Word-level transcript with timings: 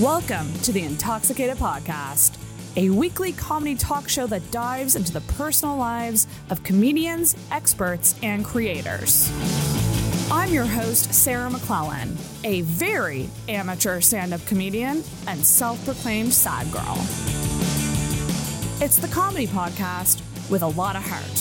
Welcome 0.00 0.50
to 0.62 0.72
the 0.72 0.80
Intoxicated 0.80 1.58
Podcast, 1.58 2.38
a 2.74 2.88
weekly 2.88 3.32
comedy 3.32 3.74
talk 3.74 4.08
show 4.08 4.26
that 4.28 4.50
dives 4.50 4.96
into 4.96 5.12
the 5.12 5.20
personal 5.20 5.76
lives 5.76 6.26
of 6.48 6.62
comedians, 6.62 7.36
experts, 7.50 8.18
and 8.22 8.42
creators. 8.42 9.30
I'm 10.30 10.54
your 10.54 10.64
host, 10.64 11.12
Sarah 11.12 11.50
McClellan, 11.50 12.16
a 12.44 12.62
very 12.62 13.28
amateur 13.46 14.00
stand 14.00 14.32
up 14.32 14.42
comedian 14.46 15.04
and 15.26 15.44
self 15.44 15.84
proclaimed 15.84 16.32
sad 16.32 16.72
girl. 16.72 16.96
It's 18.82 18.96
the 18.96 19.08
comedy 19.12 19.48
podcast 19.48 20.22
with 20.48 20.62
a 20.62 20.68
lot 20.68 20.96
of 20.96 21.02
heart. 21.02 21.38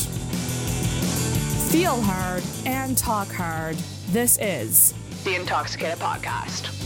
Feel 1.71 2.01
hard 2.01 2.43
and 2.65 2.97
talk 2.97 3.31
hard. 3.31 3.77
This 4.09 4.37
is 4.41 4.93
the 5.23 5.35
Intoxicated 5.35 5.99
Podcast. 5.99 6.78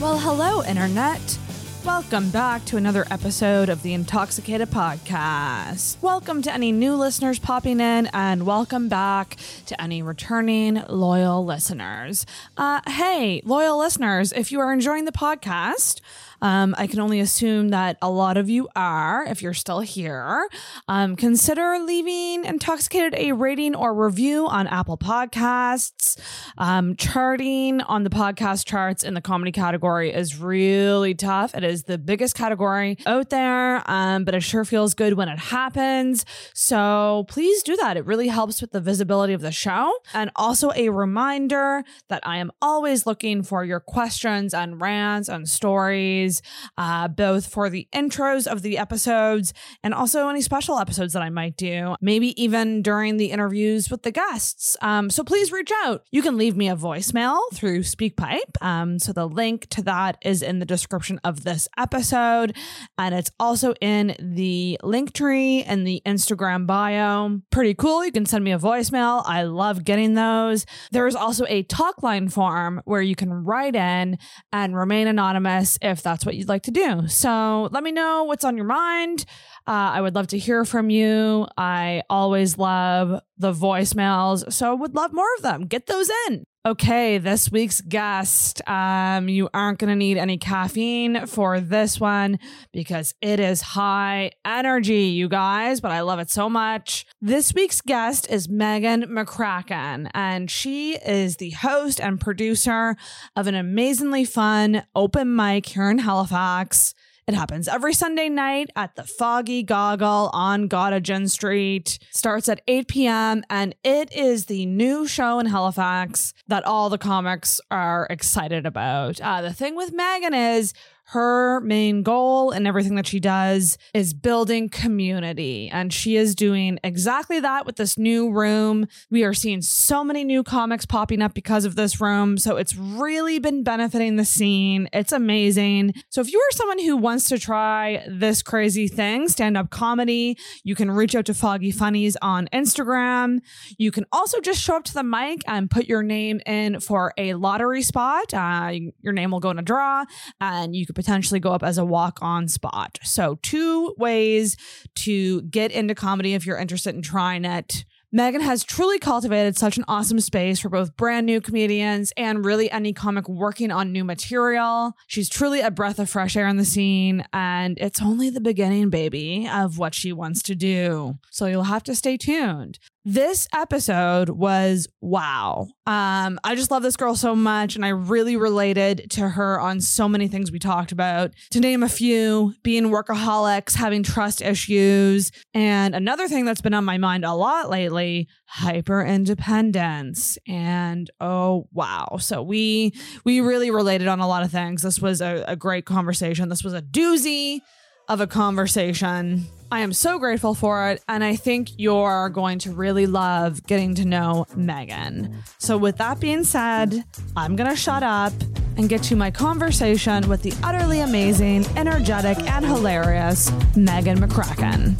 Well, 0.00 0.16
hello, 0.16 0.62
Internet. 0.62 1.38
Welcome 1.84 2.30
back 2.30 2.64
to 2.66 2.76
another 2.76 3.04
episode 3.10 3.68
of 3.68 3.82
the 3.82 3.94
Intoxicated 3.94 4.70
Podcast. 4.70 6.00
Welcome 6.00 6.40
to 6.42 6.52
any 6.54 6.70
new 6.70 6.94
listeners 6.94 7.40
popping 7.40 7.80
in, 7.80 8.06
and 8.12 8.46
welcome 8.46 8.88
back 8.88 9.36
to 9.66 9.80
any 9.82 10.00
returning 10.00 10.84
loyal 10.88 11.44
listeners. 11.44 12.26
Uh, 12.56 12.80
hey, 12.86 13.42
loyal 13.44 13.76
listeners, 13.76 14.32
if 14.32 14.52
you 14.52 14.60
are 14.60 14.72
enjoying 14.72 15.04
the 15.04 15.10
podcast, 15.10 16.00
um, 16.40 16.74
I 16.78 16.86
can 16.86 17.00
only 17.00 17.20
assume 17.20 17.70
that 17.70 17.96
a 18.00 18.10
lot 18.10 18.36
of 18.36 18.48
you 18.48 18.68
are, 18.76 19.24
if 19.24 19.42
you're 19.42 19.54
still 19.54 19.80
here. 19.80 20.48
Um, 20.86 21.16
consider 21.16 21.78
leaving 21.78 22.44
Intoxicated 22.44 23.14
a 23.16 23.32
rating 23.32 23.74
or 23.74 23.94
review 23.94 24.46
on 24.46 24.66
Apple 24.66 24.96
Podcasts. 24.96 26.18
Um, 26.56 26.96
charting 26.96 27.80
on 27.82 28.04
the 28.04 28.10
podcast 28.10 28.66
charts 28.66 29.02
in 29.02 29.14
the 29.14 29.20
comedy 29.20 29.52
category 29.52 30.12
is 30.12 30.38
really 30.38 31.14
tough. 31.14 31.54
It 31.54 31.64
is 31.64 31.84
the 31.84 31.98
biggest 31.98 32.34
category 32.34 32.98
out 33.06 33.30
there, 33.30 33.82
um, 33.90 34.24
but 34.24 34.34
it 34.34 34.42
sure 34.42 34.64
feels 34.64 34.94
good 34.94 35.14
when 35.14 35.28
it 35.28 35.38
happens. 35.38 36.24
So 36.54 37.24
please 37.28 37.62
do 37.62 37.76
that. 37.76 37.96
It 37.96 38.04
really 38.06 38.28
helps 38.28 38.60
with 38.60 38.72
the 38.72 38.80
visibility 38.80 39.32
of 39.32 39.40
the 39.40 39.52
show. 39.52 39.92
And 40.14 40.30
also 40.36 40.70
a 40.74 40.88
reminder 40.90 41.84
that 42.08 42.26
I 42.26 42.38
am 42.38 42.52
always 42.60 43.06
looking 43.06 43.42
for 43.42 43.64
your 43.64 43.80
questions 43.80 44.54
and 44.54 44.80
rants 44.80 45.28
and 45.28 45.48
stories 45.48 46.27
uh, 46.76 47.08
both 47.08 47.46
for 47.46 47.70
the 47.70 47.88
intros 47.94 48.46
of 48.46 48.62
the 48.62 48.78
episodes 48.78 49.52
and 49.82 49.94
also 49.94 50.28
any 50.28 50.42
special 50.42 50.78
episodes 50.78 51.12
that 51.12 51.22
I 51.22 51.30
might 51.30 51.56
do, 51.56 51.94
maybe 52.00 52.40
even 52.42 52.82
during 52.82 53.16
the 53.16 53.30
interviews 53.30 53.90
with 53.90 54.02
the 54.02 54.10
guests. 54.10 54.76
Um, 54.82 55.10
so 55.10 55.24
please 55.24 55.52
reach 55.52 55.70
out. 55.84 56.04
You 56.10 56.22
can 56.22 56.36
leave 56.36 56.56
me 56.56 56.68
a 56.68 56.76
voicemail 56.76 57.38
through 57.52 57.80
SpeakPipe. 57.80 58.60
Um, 58.60 58.98
so 58.98 59.12
the 59.12 59.28
link 59.28 59.68
to 59.70 59.82
that 59.82 60.18
is 60.22 60.42
in 60.42 60.58
the 60.58 60.66
description 60.66 61.20
of 61.24 61.44
this 61.44 61.68
episode, 61.76 62.56
and 62.96 63.14
it's 63.14 63.30
also 63.38 63.74
in 63.80 64.16
the 64.18 64.78
Linktree 64.82 65.64
and 65.66 65.86
the 65.86 66.02
Instagram 66.06 66.66
bio. 66.66 67.40
Pretty 67.50 67.74
cool. 67.74 68.04
You 68.04 68.12
can 68.12 68.26
send 68.26 68.44
me 68.44 68.52
a 68.52 68.58
voicemail. 68.58 69.22
I 69.26 69.42
love 69.44 69.84
getting 69.84 70.14
those. 70.14 70.66
There 70.90 71.06
is 71.06 71.14
also 71.14 71.44
a 71.48 71.62
talk 71.64 72.02
line 72.02 72.28
form 72.28 72.82
where 72.84 73.02
you 73.02 73.14
can 73.14 73.32
write 73.32 73.76
in 73.76 74.18
and 74.52 74.76
remain 74.76 75.06
anonymous 75.06 75.78
if 75.82 76.02
that's 76.02 76.17
what 76.24 76.36
you'd 76.36 76.48
like 76.48 76.62
to 76.64 76.70
do. 76.70 77.06
So 77.08 77.68
let 77.72 77.82
me 77.82 77.92
know 77.92 78.24
what's 78.24 78.44
on 78.44 78.56
your 78.56 78.66
mind. 78.66 79.24
Uh, 79.66 79.92
I 79.94 80.00
would 80.00 80.14
love 80.14 80.28
to 80.28 80.38
hear 80.38 80.64
from 80.64 80.90
you. 80.90 81.46
I 81.56 82.02
always 82.08 82.56
love 82.58 83.20
the 83.36 83.52
voicemails, 83.52 84.52
so 84.52 84.74
would 84.74 84.94
love 84.94 85.12
more 85.12 85.28
of 85.36 85.42
them. 85.42 85.66
Get 85.66 85.86
those 85.86 86.10
in. 86.28 86.46
Okay, 86.66 87.18
this 87.18 87.52
week's 87.52 87.80
guest. 87.80 88.68
Um, 88.68 89.28
you 89.28 89.48
aren't 89.54 89.78
going 89.78 89.90
to 89.90 89.96
need 89.96 90.18
any 90.18 90.38
caffeine 90.38 91.24
for 91.26 91.60
this 91.60 92.00
one 92.00 92.40
because 92.72 93.14
it 93.22 93.38
is 93.38 93.62
high 93.62 94.32
energy, 94.44 95.04
you 95.04 95.28
guys, 95.28 95.80
but 95.80 95.92
I 95.92 96.00
love 96.00 96.18
it 96.18 96.30
so 96.30 96.50
much. 96.50 97.06
This 97.20 97.54
week's 97.54 97.80
guest 97.80 98.28
is 98.28 98.48
Megan 98.48 99.04
McCracken, 99.04 100.10
and 100.14 100.50
she 100.50 100.96
is 100.96 101.36
the 101.36 101.50
host 101.50 102.00
and 102.00 102.20
producer 102.20 102.96
of 103.36 103.46
an 103.46 103.54
amazingly 103.54 104.24
fun 104.24 104.82
open 104.96 105.34
mic 105.36 105.64
here 105.64 105.88
in 105.88 105.98
Halifax. 105.98 106.92
It 107.28 107.34
happens 107.34 107.68
every 107.68 107.92
Sunday 107.92 108.30
night 108.30 108.70
at 108.74 108.96
the 108.96 109.04
Foggy 109.04 109.62
Goggle 109.62 110.30
on 110.32 110.66
Gottingen 110.66 111.28
Street. 111.28 111.98
Starts 112.10 112.48
at 112.48 112.62
8 112.66 112.88
p.m. 112.88 113.44
and 113.50 113.74
it 113.84 114.10
is 114.16 114.46
the 114.46 114.64
new 114.64 115.06
show 115.06 115.38
in 115.38 115.44
Halifax 115.44 116.32
that 116.46 116.64
all 116.64 116.88
the 116.88 116.96
comics 116.96 117.60
are 117.70 118.06
excited 118.08 118.64
about. 118.64 119.20
Uh, 119.20 119.42
the 119.42 119.52
thing 119.52 119.76
with 119.76 119.92
Megan 119.92 120.32
is 120.32 120.72
her 121.10 121.60
main 121.60 122.02
goal 122.02 122.50
and 122.50 122.66
everything 122.66 122.94
that 122.96 123.06
she 123.06 123.18
does 123.18 123.78
is 123.94 124.12
building 124.12 124.68
community. 124.68 125.70
And 125.72 125.90
she 125.90 126.16
is 126.16 126.34
doing 126.34 126.78
exactly 126.84 127.40
that 127.40 127.64
with 127.64 127.76
this 127.76 127.96
new 127.96 128.30
room. 128.30 128.86
We 129.10 129.24
are 129.24 129.32
seeing 129.32 129.62
so 129.62 130.04
many 130.04 130.22
new 130.22 130.42
comics 130.42 130.84
popping 130.84 131.22
up 131.22 131.32
because 131.32 131.64
of 131.64 131.76
this 131.76 131.98
room. 131.98 132.36
So 132.36 132.56
it's 132.56 132.76
really 132.76 133.38
been 133.38 133.62
benefiting 133.62 134.16
the 134.16 134.26
scene. 134.26 134.90
It's 134.92 135.10
amazing. 135.10 135.94
So 136.10 136.20
if 136.20 136.30
you 136.30 136.38
are 136.38 136.52
someone 136.54 136.78
who 136.78 136.98
wants 136.98 137.26
to 137.30 137.38
try 137.38 138.04
this 138.06 138.42
crazy 138.42 138.86
thing, 138.86 139.28
stand 139.28 139.56
up 139.56 139.70
comedy, 139.70 140.36
you 140.62 140.74
can 140.74 140.90
reach 140.90 141.14
out 141.14 141.24
to 141.26 141.34
Foggy 141.34 141.70
Funnies 141.70 142.18
on 142.20 142.48
Instagram. 142.52 143.38
You 143.78 143.90
can 143.92 144.04
also 144.12 144.40
just 144.40 144.60
show 144.60 144.76
up 144.76 144.84
to 144.84 144.92
the 144.94 145.02
mic 145.02 145.40
and 145.46 145.70
put 145.70 145.86
your 145.86 146.02
name 146.02 146.42
in 146.44 146.80
for 146.80 147.14
a 147.16 147.32
lottery 147.32 147.80
spot. 147.80 148.34
Uh, 148.34 148.72
your 149.00 149.14
name 149.14 149.30
will 149.30 149.40
go 149.40 149.48
in 149.48 149.58
a 149.58 149.62
draw 149.62 150.04
and 150.38 150.76
you 150.76 150.84
could 150.84 150.97
potentially 150.98 151.38
go 151.38 151.52
up 151.52 151.62
as 151.62 151.78
a 151.78 151.84
walk 151.84 152.18
on 152.20 152.48
spot. 152.48 152.98
So, 153.04 153.38
two 153.42 153.94
ways 153.96 154.56
to 154.96 155.42
get 155.42 155.70
into 155.70 155.94
comedy 155.94 156.34
if 156.34 156.44
you're 156.44 156.58
interested 156.58 156.94
in 156.94 157.02
trying 157.02 157.44
it. 157.44 157.84
Megan 158.10 158.40
has 158.40 158.64
truly 158.64 158.98
cultivated 158.98 159.56
such 159.58 159.76
an 159.76 159.84
awesome 159.86 160.18
space 160.20 160.58
for 160.58 160.70
both 160.70 160.96
brand 160.96 161.26
new 161.26 161.42
comedians 161.42 162.10
and 162.16 162.42
really 162.42 162.70
any 162.70 162.94
comic 162.94 163.28
working 163.28 163.70
on 163.70 163.92
new 163.92 164.02
material. 164.02 164.94
She's 165.06 165.28
truly 165.28 165.60
a 165.60 165.70
breath 165.70 165.98
of 165.98 166.08
fresh 166.08 166.34
air 166.34 166.48
in 166.48 166.56
the 166.56 166.64
scene, 166.64 167.22
and 167.34 167.76
it's 167.78 168.00
only 168.00 168.30
the 168.30 168.40
beginning, 168.40 168.88
baby, 168.88 169.46
of 169.46 169.76
what 169.76 169.94
she 169.94 170.10
wants 170.10 170.42
to 170.44 170.54
do. 170.54 171.18
So 171.30 171.46
you'll 171.46 171.64
have 171.64 171.84
to 171.84 171.94
stay 171.94 172.16
tuned. 172.16 172.78
This 173.04 173.46
episode 173.54 174.28
was 174.28 174.88
wow. 175.00 175.68
Um, 175.86 176.38
I 176.44 176.54
just 176.54 176.70
love 176.70 176.82
this 176.82 176.96
girl 176.96 177.14
so 177.14 177.34
much, 177.34 177.76
and 177.76 177.84
I 177.84 177.88
really 177.88 178.36
related 178.36 179.10
to 179.12 179.28
her 179.28 179.58
on 179.58 179.80
so 179.80 180.08
many 180.08 180.28
things 180.28 180.50
we 180.50 180.58
talked 180.58 180.92
about. 180.92 181.32
To 181.52 181.60
name 181.60 181.82
a 181.82 181.88
few, 181.88 182.54
being 182.62 182.90
workaholics, 182.90 183.74
having 183.74 184.02
trust 184.02 184.42
issues, 184.42 185.30
and 185.54 185.94
another 185.94 186.28
thing 186.28 186.44
that's 186.44 186.60
been 186.60 186.74
on 186.74 186.84
my 186.84 186.98
mind 186.98 187.24
a 187.24 187.32
lot 187.32 187.70
lately, 187.70 188.28
hyper 188.46 189.02
independence. 189.02 190.36
And 190.46 191.08
oh 191.20 191.68
wow. 191.72 192.18
So 192.20 192.42
we 192.42 192.92
we 193.24 193.40
really 193.40 193.70
related 193.70 194.08
on 194.08 194.20
a 194.20 194.28
lot 194.28 194.42
of 194.42 194.50
things. 194.50 194.82
This 194.82 195.00
was 195.00 195.20
a, 195.20 195.44
a 195.46 195.56
great 195.56 195.86
conversation. 195.86 196.48
This 196.48 196.64
was 196.64 196.74
a 196.74 196.82
doozy 196.82 197.60
of 198.08 198.20
a 198.20 198.26
conversation. 198.26 199.46
I 199.70 199.80
am 199.80 199.92
so 199.92 200.18
grateful 200.18 200.54
for 200.54 200.88
it, 200.90 201.02
and 201.08 201.22
I 201.22 201.36
think 201.36 201.68
you're 201.76 202.30
going 202.30 202.58
to 202.60 202.70
really 202.70 203.06
love 203.06 203.66
getting 203.66 203.94
to 203.96 204.06
know 204.06 204.46
Megan. 204.56 205.42
So, 205.58 205.76
with 205.76 205.98
that 205.98 206.20
being 206.20 206.44
said, 206.44 207.04
I'm 207.36 207.54
going 207.54 207.68
to 207.68 207.76
shut 207.76 208.02
up 208.02 208.32
and 208.78 208.88
get 208.88 209.10
you 209.10 209.16
my 209.16 209.30
conversation 209.30 210.26
with 210.28 210.42
the 210.42 210.54
utterly 210.62 211.00
amazing, 211.00 211.66
energetic, 211.76 212.38
and 212.50 212.64
hilarious 212.64 213.52
Megan 213.76 214.18
McCracken. 214.18 214.96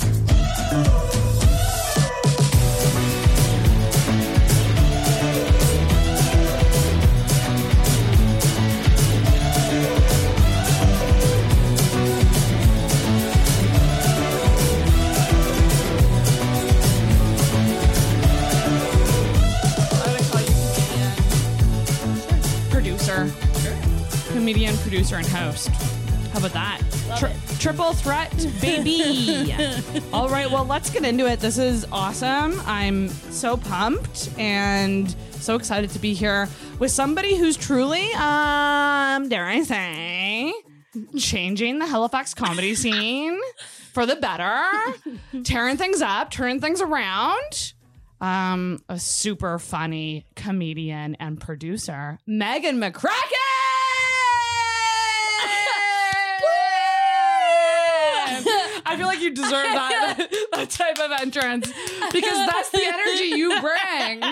Producer, 24.98 25.16
and 25.16 25.26
host. 25.28 25.68
How 26.32 26.40
about 26.40 26.52
that? 26.54 26.80
Tri- 27.20 27.36
triple 27.60 27.92
threat, 27.92 28.34
baby. 28.60 29.54
All 30.12 30.28
right, 30.28 30.50
well, 30.50 30.64
let's 30.64 30.90
get 30.90 31.04
into 31.04 31.24
it. 31.28 31.38
This 31.38 31.56
is 31.56 31.86
awesome. 31.92 32.60
I'm 32.66 33.08
so 33.08 33.56
pumped 33.56 34.28
and 34.36 35.14
so 35.30 35.54
excited 35.54 35.90
to 35.90 36.00
be 36.00 36.14
here 36.14 36.48
with 36.80 36.90
somebody 36.90 37.36
who's 37.36 37.56
truly, 37.56 38.12
um, 38.14 39.28
dare 39.28 39.46
I 39.46 39.62
say, 39.64 40.52
changing 41.16 41.78
the 41.78 41.86
Halifax 41.86 42.34
comedy 42.34 42.74
scene 42.82 43.38
for 43.92 44.04
the 44.04 44.16
better, 44.16 44.64
tearing 45.44 45.76
things 45.76 46.02
up, 46.02 46.32
turning 46.32 46.60
things 46.60 46.80
around. 46.80 47.72
um, 48.20 48.80
a 48.88 48.98
super 48.98 49.60
funny 49.60 50.26
comedian 50.34 51.14
and 51.20 51.40
producer, 51.40 52.18
Megan 52.26 52.80
McCracken. 52.80 53.12
I 58.80 58.82
feel 58.98 59.06
like 59.06 59.20
you 59.20 59.30
deserve 59.30 59.50
that, 59.50 60.28
that 60.52 60.70
type 60.70 60.98
of 60.98 61.10
entrance 61.20 61.66
because 62.12 62.46
that's 62.50 62.70
the 62.70 62.82
energy 62.84 63.36
you 63.36 63.48
bring. 63.60 64.22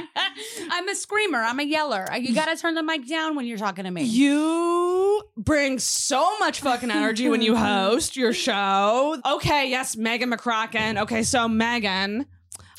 I'm 0.70 0.88
a 0.88 0.94
screamer. 0.94 1.38
I'm 1.38 1.58
a 1.60 1.64
yeller. 1.64 2.06
You 2.18 2.34
got 2.34 2.46
to 2.46 2.56
turn 2.60 2.74
the 2.74 2.82
mic 2.82 3.06
down 3.08 3.36
when 3.36 3.46
you're 3.46 3.58
talking 3.58 3.84
to 3.84 3.90
me. 3.90 4.02
You 4.02 5.22
bring 5.36 5.78
so 5.78 6.38
much 6.38 6.60
fucking 6.60 6.90
energy 6.90 7.28
when 7.28 7.42
you 7.42 7.56
host 7.56 8.16
your 8.16 8.32
show. 8.32 9.20
Okay, 9.24 9.70
yes, 9.70 9.96
Megan 9.96 10.30
McCracken. 10.30 11.00
Okay, 11.02 11.22
so 11.22 11.48
Megan, 11.48 12.26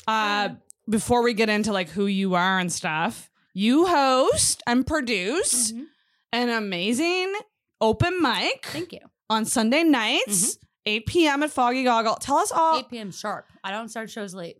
uh, 0.06 0.50
before 0.88 1.22
we 1.22 1.34
get 1.34 1.48
into 1.48 1.72
like 1.72 1.88
who 1.88 2.06
you 2.06 2.34
are 2.34 2.58
and 2.58 2.72
stuff, 2.72 3.30
you 3.54 3.86
host 3.86 4.62
and 4.66 4.86
produce 4.86 5.72
Mhm. 5.72 5.86
an 6.32 6.48
amazing 6.50 7.34
open 7.80 8.20
mic 8.22 8.66
Thank 8.66 8.92
you. 8.92 9.00
on 9.30 9.44
Sunday 9.44 9.82
nights, 9.82 10.58
8 10.88 11.06
p.m. 11.06 11.42
at 11.42 11.50
Foggy 11.50 11.84
Goggle. 11.84 12.16
Tell 12.16 12.36
us 12.38 12.50
all. 12.50 12.78
8 12.78 12.88
p.m. 12.90 13.10
sharp. 13.10 13.46
I 13.62 13.70
don't 13.70 13.88
start 13.90 14.10
shows 14.10 14.34
late. 14.34 14.56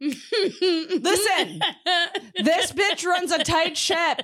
Listen, 0.00 1.60
this 2.36 2.70
bitch 2.72 3.04
runs 3.04 3.32
a 3.32 3.42
tight 3.42 3.76
ship. 3.76 4.20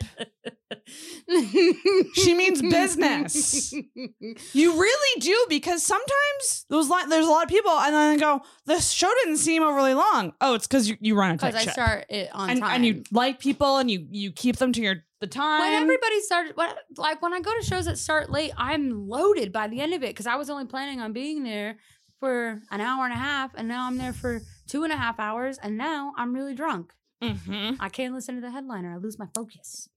She 2.14 2.34
means 2.34 2.62
business. 2.62 3.72
You 3.72 4.80
really 4.80 5.20
do 5.20 5.46
because 5.48 5.84
sometimes 5.84 6.64
those 6.70 6.88
li- 6.88 7.06
there's 7.08 7.26
a 7.26 7.30
lot 7.30 7.42
of 7.42 7.48
people 7.48 7.72
and 7.72 7.92
then 7.92 8.14
they 8.16 8.20
go, 8.20 8.40
this 8.66 8.90
show 8.92 9.10
didn't 9.24 9.38
seem 9.38 9.64
overly 9.64 9.94
long. 9.94 10.32
Oh, 10.40 10.54
it's 10.54 10.68
because 10.68 10.88
you, 10.88 10.96
you 11.00 11.16
run 11.18 11.32
a 11.32 11.38
tight 11.38 11.48
Because 11.48 11.60
I 11.60 11.64
ship. 11.64 11.72
start 11.72 12.06
it 12.08 12.30
on 12.32 12.50
and, 12.50 12.60
time. 12.60 12.70
and 12.76 12.86
you 12.86 13.02
like 13.10 13.40
people 13.40 13.78
and 13.78 13.90
you 13.90 14.06
you 14.10 14.30
keep 14.30 14.56
them 14.58 14.72
to 14.74 14.80
your 14.80 14.96
the 15.24 15.30
time. 15.30 15.60
when 15.60 15.72
everybody 15.82 16.20
started, 16.20 16.56
when, 16.56 16.70
like 16.96 17.22
when 17.22 17.32
I 17.32 17.40
go 17.40 17.50
to 17.58 17.64
shows 17.64 17.86
that 17.86 17.98
start 17.98 18.30
late, 18.30 18.52
I'm 18.56 19.08
loaded 19.08 19.52
by 19.52 19.68
the 19.68 19.80
end 19.80 19.94
of 19.94 20.02
it 20.02 20.10
because 20.10 20.26
I 20.26 20.36
was 20.36 20.50
only 20.50 20.66
planning 20.66 21.00
on 21.00 21.12
being 21.12 21.42
there 21.44 21.76
for 22.20 22.60
an 22.70 22.80
hour 22.80 23.04
and 23.04 23.12
a 23.12 23.16
half, 23.18 23.52
and 23.54 23.66
now 23.68 23.86
I'm 23.86 23.98
there 23.98 24.12
for 24.12 24.40
two 24.66 24.84
and 24.84 24.92
a 24.92 24.96
half 24.96 25.18
hours, 25.18 25.58
and 25.62 25.76
now 25.76 26.12
I'm 26.16 26.32
really 26.34 26.54
drunk. 26.54 26.92
Mhm. 27.22 27.76
I 27.80 27.88
can't 27.88 28.14
listen 28.14 28.34
to 28.36 28.40
the 28.40 28.50
headliner. 28.50 28.92
I 28.94 28.96
lose 28.98 29.18
my 29.18 29.26
focus. 29.34 29.88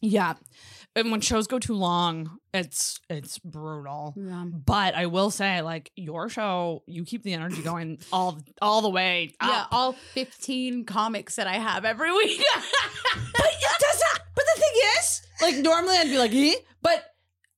Yeah, 0.00 0.34
and 0.96 1.12
when 1.12 1.20
shows 1.20 1.46
go 1.46 1.58
too 1.60 1.74
long, 1.74 2.38
it's 2.52 2.98
it's 3.08 3.38
brutal. 3.38 4.14
Yeah. 4.16 4.44
But 4.46 4.94
I 4.94 5.06
will 5.06 5.30
say, 5.30 5.60
like 5.62 5.92
your 5.94 6.28
show, 6.28 6.82
you 6.86 7.04
keep 7.04 7.22
the 7.22 7.34
energy 7.34 7.62
going 7.62 7.98
all 8.12 8.38
all 8.60 8.82
the 8.82 8.90
way. 8.90 9.34
Yeah, 9.42 9.66
all 9.70 9.92
15 9.92 10.84
comics 10.86 11.36
that 11.36 11.46
I 11.46 11.58
have 11.58 11.84
every 11.84 12.10
week. 12.10 12.42
but 13.14 13.46
it 13.46 13.80
doesn't. 13.80 14.20
But 14.34 14.44
the 14.54 14.60
thing 14.60 14.72
is, 14.98 15.22
like 15.42 15.56
normally 15.56 15.96
I'd 15.96 16.08
be 16.08 16.18
like, 16.18 16.34
eh? 16.34 16.54
but 16.82 17.04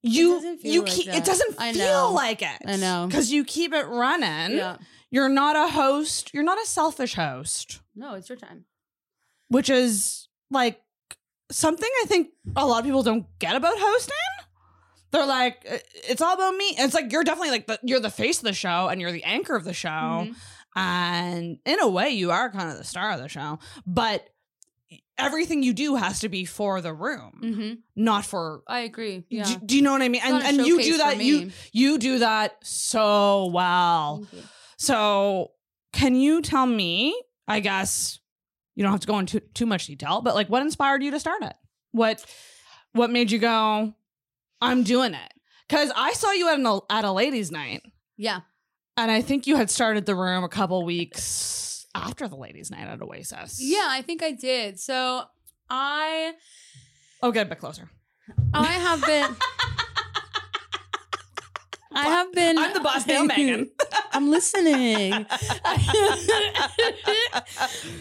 you 0.02 0.58
you 0.62 0.82
like 0.82 0.90
keep 0.92 1.06
that. 1.06 1.16
it 1.18 1.24
doesn't 1.24 1.56
I 1.58 1.72
feel 1.72 2.08
know. 2.08 2.12
like 2.12 2.42
it. 2.42 2.58
I 2.66 2.76
know. 2.76 3.06
because 3.08 3.30
you 3.32 3.44
keep 3.44 3.72
it 3.72 3.86
running. 3.86 4.56
yeah. 4.58 4.76
You're 5.10 5.30
not 5.30 5.56
a 5.56 5.72
host. 5.72 6.34
You're 6.34 6.42
not 6.44 6.58
a 6.62 6.66
selfish 6.66 7.14
host, 7.14 7.80
No, 7.96 8.14
it's 8.14 8.28
your 8.28 8.36
time. 8.36 8.66
which 9.48 9.70
is 9.70 10.28
like 10.50 10.82
something 11.50 11.88
I 12.02 12.06
think 12.06 12.28
a 12.56 12.66
lot 12.66 12.80
of 12.80 12.84
people 12.84 13.02
don't 13.02 13.26
get 13.38 13.56
about 13.56 13.74
hosting. 13.78 14.14
They're 15.10 15.26
like, 15.26 15.64
"Uh, 15.70 15.78
it's 16.08 16.20
all 16.20 16.34
about 16.34 16.54
me. 16.54 16.74
It's 16.78 16.92
like 16.94 17.10
you're 17.12 17.24
definitely 17.24 17.50
like 17.50 17.66
the 17.66 17.78
you're 17.82 18.00
the 18.00 18.10
face 18.10 18.38
of 18.38 18.44
the 18.44 18.52
show 18.52 18.88
and 18.88 19.00
you're 19.00 19.12
the 19.12 19.24
anchor 19.24 19.56
of 19.56 19.64
the 19.64 19.72
show. 19.72 19.88
Mhm. 19.88 20.34
And 20.76 21.58
in 21.64 21.80
a 21.80 21.88
way, 21.88 22.10
you 22.10 22.30
are 22.30 22.50
kind 22.50 22.70
of 22.70 22.76
the 22.76 22.84
star 22.84 23.10
of 23.12 23.20
the 23.20 23.28
show, 23.28 23.58
but 23.86 24.28
everything 25.16 25.62
you 25.62 25.72
do 25.72 25.96
has 25.96 26.20
to 26.20 26.28
be 26.28 26.44
for 26.44 26.80
the 26.80 26.92
room, 26.94 27.40
Mm-hmm. 27.42 27.72
not 27.96 28.24
for. 28.24 28.62
I 28.68 28.80
agree. 28.80 29.18
Do, 29.18 29.24
Yeah. 29.36 29.56
do 29.64 29.74
you 29.76 29.82
know 29.82 29.92
what 29.92 30.02
I 30.02 30.08
mean? 30.08 30.20
It's 30.22 30.30
And 30.30 30.58
and 30.58 30.66
you 30.66 30.80
do 30.82 30.98
that. 30.98 31.20
You 31.22 31.50
you 31.72 31.98
do 31.98 32.18
that 32.20 32.56
so 32.62 33.46
well. 33.46 34.24
So, 34.76 35.52
can 35.92 36.14
you 36.14 36.42
tell 36.42 36.66
me? 36.66 37.20
I 37.48 37.60
guess 37.60 38.20
you 38.78 38.84
don't 38.84 38.92
have 38.92 39.00
to 39.00 39.08
go 39.08 39.18
into 39.18 39.40
too 39.40 39.66
much 39.66 39.88
detail, 39.88 40.20
but 40.20 40.36
like, 40.36 40.46
what 40.48 40.62
inspired 40.62 41.02
you 41.02 41.10
to 41.10 41.18
start 41.18 41.42
it? 41.42 41.54
What 41.90 42.24
what 42.92 43.10
made 43.10 43.32
you 43.32 43.40
go? 43.40 43.92
I'm 44.60 44.84
doing 44.84 45.14
it 45.14 45.32
because 45.68 45.90
I 45.96 46.12
saw 46.12 46.30
you 46.30 46.48
at 46.48 46.60
an 46.60 46.80
at 46.88 47.04
a 47.04 47.10
ladies' 47.10 47.50
night. 47.50 47.82
Yeah. 48.16 48.42
And 48.96 49.10
I 49.10 49.20
think 49.20 49.48
you 49.48 49.56
had 49.56 49.68
started 49.68 50.06
the 50.06 50.14
room 50.14 50.44
a 50.44 50.48
couple 50.48 50.84
weeks 50.84 51.86
after 51.92 52.28
the 52.28 52.36
ladies' 52.36 52.70
night 52.70 52.86
at 52.86 53.02
Oasis. 53.02 53.58
Yeah, 53.60 53.86
I 53.88 54.00
think 54.02 54.22
I 54.22 54.30
did. 54.30 54.78
So 54.78 55.24
I 55.68 56.34
Oh, 57.20 57.32
get 57.32 57.46
a 57.46 57.48
bit 57.48 57.58
closer. 57.58 57.90
I 58.54 58.64
have 58.74 59.04
been 59.04 59.34
I 61.92 62.04
have 62.04 62.32
been 62.32 62.58
I'm 62.58 62.74
the 62.74 62.80
boss 62.80 63.06
now, 63.06 63.22
Megan. 63.36 63.70
I'm 64.12 64.30
listening. 64.30 65.12
uh, 65.14 65.24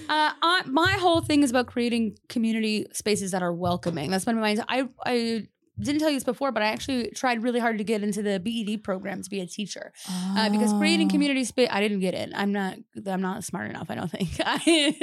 I, 0.10 0.62
my 0.66 0.94
whole 0.94 1.22
thing 1.22 1.44
is 1.44 1.50
about 1.50 1.68
creating 1.68 2.18
community 2.30 2.86
spaces 2.94 3.32
that 3.32 3.42
are 3.42 3.54
welcoming. 3.54 4.12
That's 4.12 4.26
been 4.26 4.40
my. 4.40 4.58
I 4.68 4.88
I 5.06 5.48
didn't 5.80 6.00
tell 6.00 6.10
you 6.10 6.16
this 6.16 6.24
before, 6.24 6.52
but 6.52 6.64
I 6.64 6.68
actually 6.68 7.12
tried 7.12 7.44
really 7.44 7.60
hard 7.60 7.78
to 7.78 7.84
get 7.84 8.02
into 8.04 8.24
the 8.24 8.40
BED 8.40 8.84
program 8.84 9.22
to 9.22 9.30
be 9.30 9.42
a 9.42 9.46
teacher 9.46 9.94
uh, 10.10 10.50
because 10.50 10.74
creating 10.74 11.08
Oh. 11.08 11.12
community 11.12 11.44
space. 11.44 11.70
I 11.72 11.80
didn't 11.82 12.00
get 12.00 12.14
in. 12.14 12.34
I'm 12.34 12.52
not. 12.52 12.78
I'm 13.06 13.22
not 13.22 13.44
smart 13.44 13.70
enough. 13.70 13.90
I 13.90 13.96
don't 13.96 14.12
think. 14.12 14.30
I, 14.44 14.96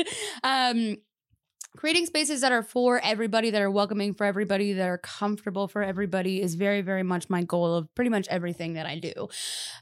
um, 0.43 0.97
creating 1.76 2.06
spaces 2.06 2.41
that 2.41 2.53
are 2.53 2.62
for 2.62 3.00
everybody, 3.03 3.50
that 3.50 3.61
are 3.61 3.71
welcoming 3.71 4.15
for 4.15 4.25
everybody, 4.25 4.73
that 4.75 4.88
are 4.88 4.99
comfortable 4.99 5.69
for 5.69 5.82
everybody 5.82 6.41
is 6.41 6.55
very, 6.55 6.82
very 6.82 7.03
much 7.03 7.29
my 7.29 7.43
goal 7.43 7.75
of 7.75 7.93
pretty 7.94 8.11
much 8.11 8.29
everything 8.29 8.75
that 8.75 8.87
I 8.87 8.99
do. 8.99 9.29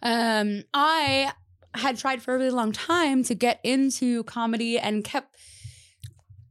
Um, 0.02 0.62
I 0.72 1.32
had 1.74 1.98
tried 1.98 2.22
for 2.22 2.34
a 2.34 2.38
really 2.38 2.50
long 2.50 2.72
time 2.72 3.22
to 3.24 3.34
get 3.34 3.60
into 3.62 4.24
comedy 4.24 4.78
and 4.78 5.04
kept 5.04 5.36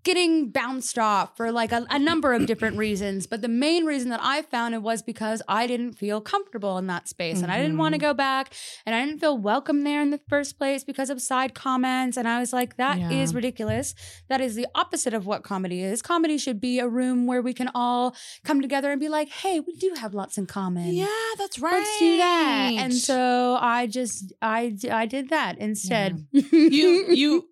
getting 0.03 0.49
bounced 0.49 0.97
off 0.97 1.37
for 1.37 1.51
like 1.51 1.71
a, 1.71 1.85
a 1.89 1.99
number 1.99 2.33
of 2.33 2.45
different 2.45 2.77
reasons. 2.77 3.27
But 3.27 3.41
the 3.41 3.47
main 3.47 3.85
reason 3.85 4.09
that 4.09 4.19
I 4.23 4.41
found 4.41 4.73
it 4.73 4.81
was 4.81 5.01
because 5.01 5.41
I 5.47 5.67
didn't 5.67 5.93
feel 5.93 6.21
comfortable 6.21 6.77
in 6.77 6.87
that 6.87 7.07
space 7.07 7.41
and 7.41 7.51
I 7.51 7.57
didn't 7.61 7.77
want 7.77 7.93
to 7.93 7.99
mm-hmm. 7.99 8.07
go 8.07 8.13
back 8.13 8.53
and 8.85 8.95
I 8.95 9.05
didn't 9.05 9.19
feel 9.19 9.37
welcome 9.37 9.83
there 9.83 10.01
in 10.01 10.09
the 10.09 10.19
first 10.27 10.57
place 10.57 10.83
because 10.83 11.09
of 11.09 11.21
side 11.21 11.53
comments. 11.53 12.17
And 12.17 12.27
I 12.27 12.39
was 12.39 12.51
like, 12.51 12.77
that 12.77 12.97
is 13.11 13.31
Yeah. 13.31 13.35
ridiculous. 13.35 13.93
That 14.27 14.41
is 14.41 14.55
the 14.55 14.67
opposite 14.73 15.13
of 15.13 15.25
what 15.27 15.43
comedy 15.43 15.83
is. 15.83 16.01
Comedy 16.01 16.37
should 16.37 16.59
be 16.59 16.79
a 16.79 16.87
room 16.87 17.27
where 17.27 17.41
we 17.41 17.53
can 17.53 17.69
all 17.75 18.15
come 18.43 18.61
together 18.61 18.91
and 18.91 18.99
be 18.99 19.09
like, 19.09 19.29
hey, 19.29 19.59
we 19.59 19.75
do 19.75 19.93
have 19.99 20.13
lots 20.13 20.37
in 20.37 20.47
common. 20.47 20.93
Yeah, 20.93 21.07
that's 21.37 21.59
right. 21.59 21.73
Let's 21.73 21.99
do 21.99 22.17
that. 22.17 22.71
And 22.73 22.93
so 22.93 23.57
I 23.61 23.85
just 23.87 24.33
I, 24.41 24.75
I 24.91 25.05
did 25.05 25.29
that 25.29 25.59
instead. 25.59 26.25
you 26.31 27.05
you 27.11 27.49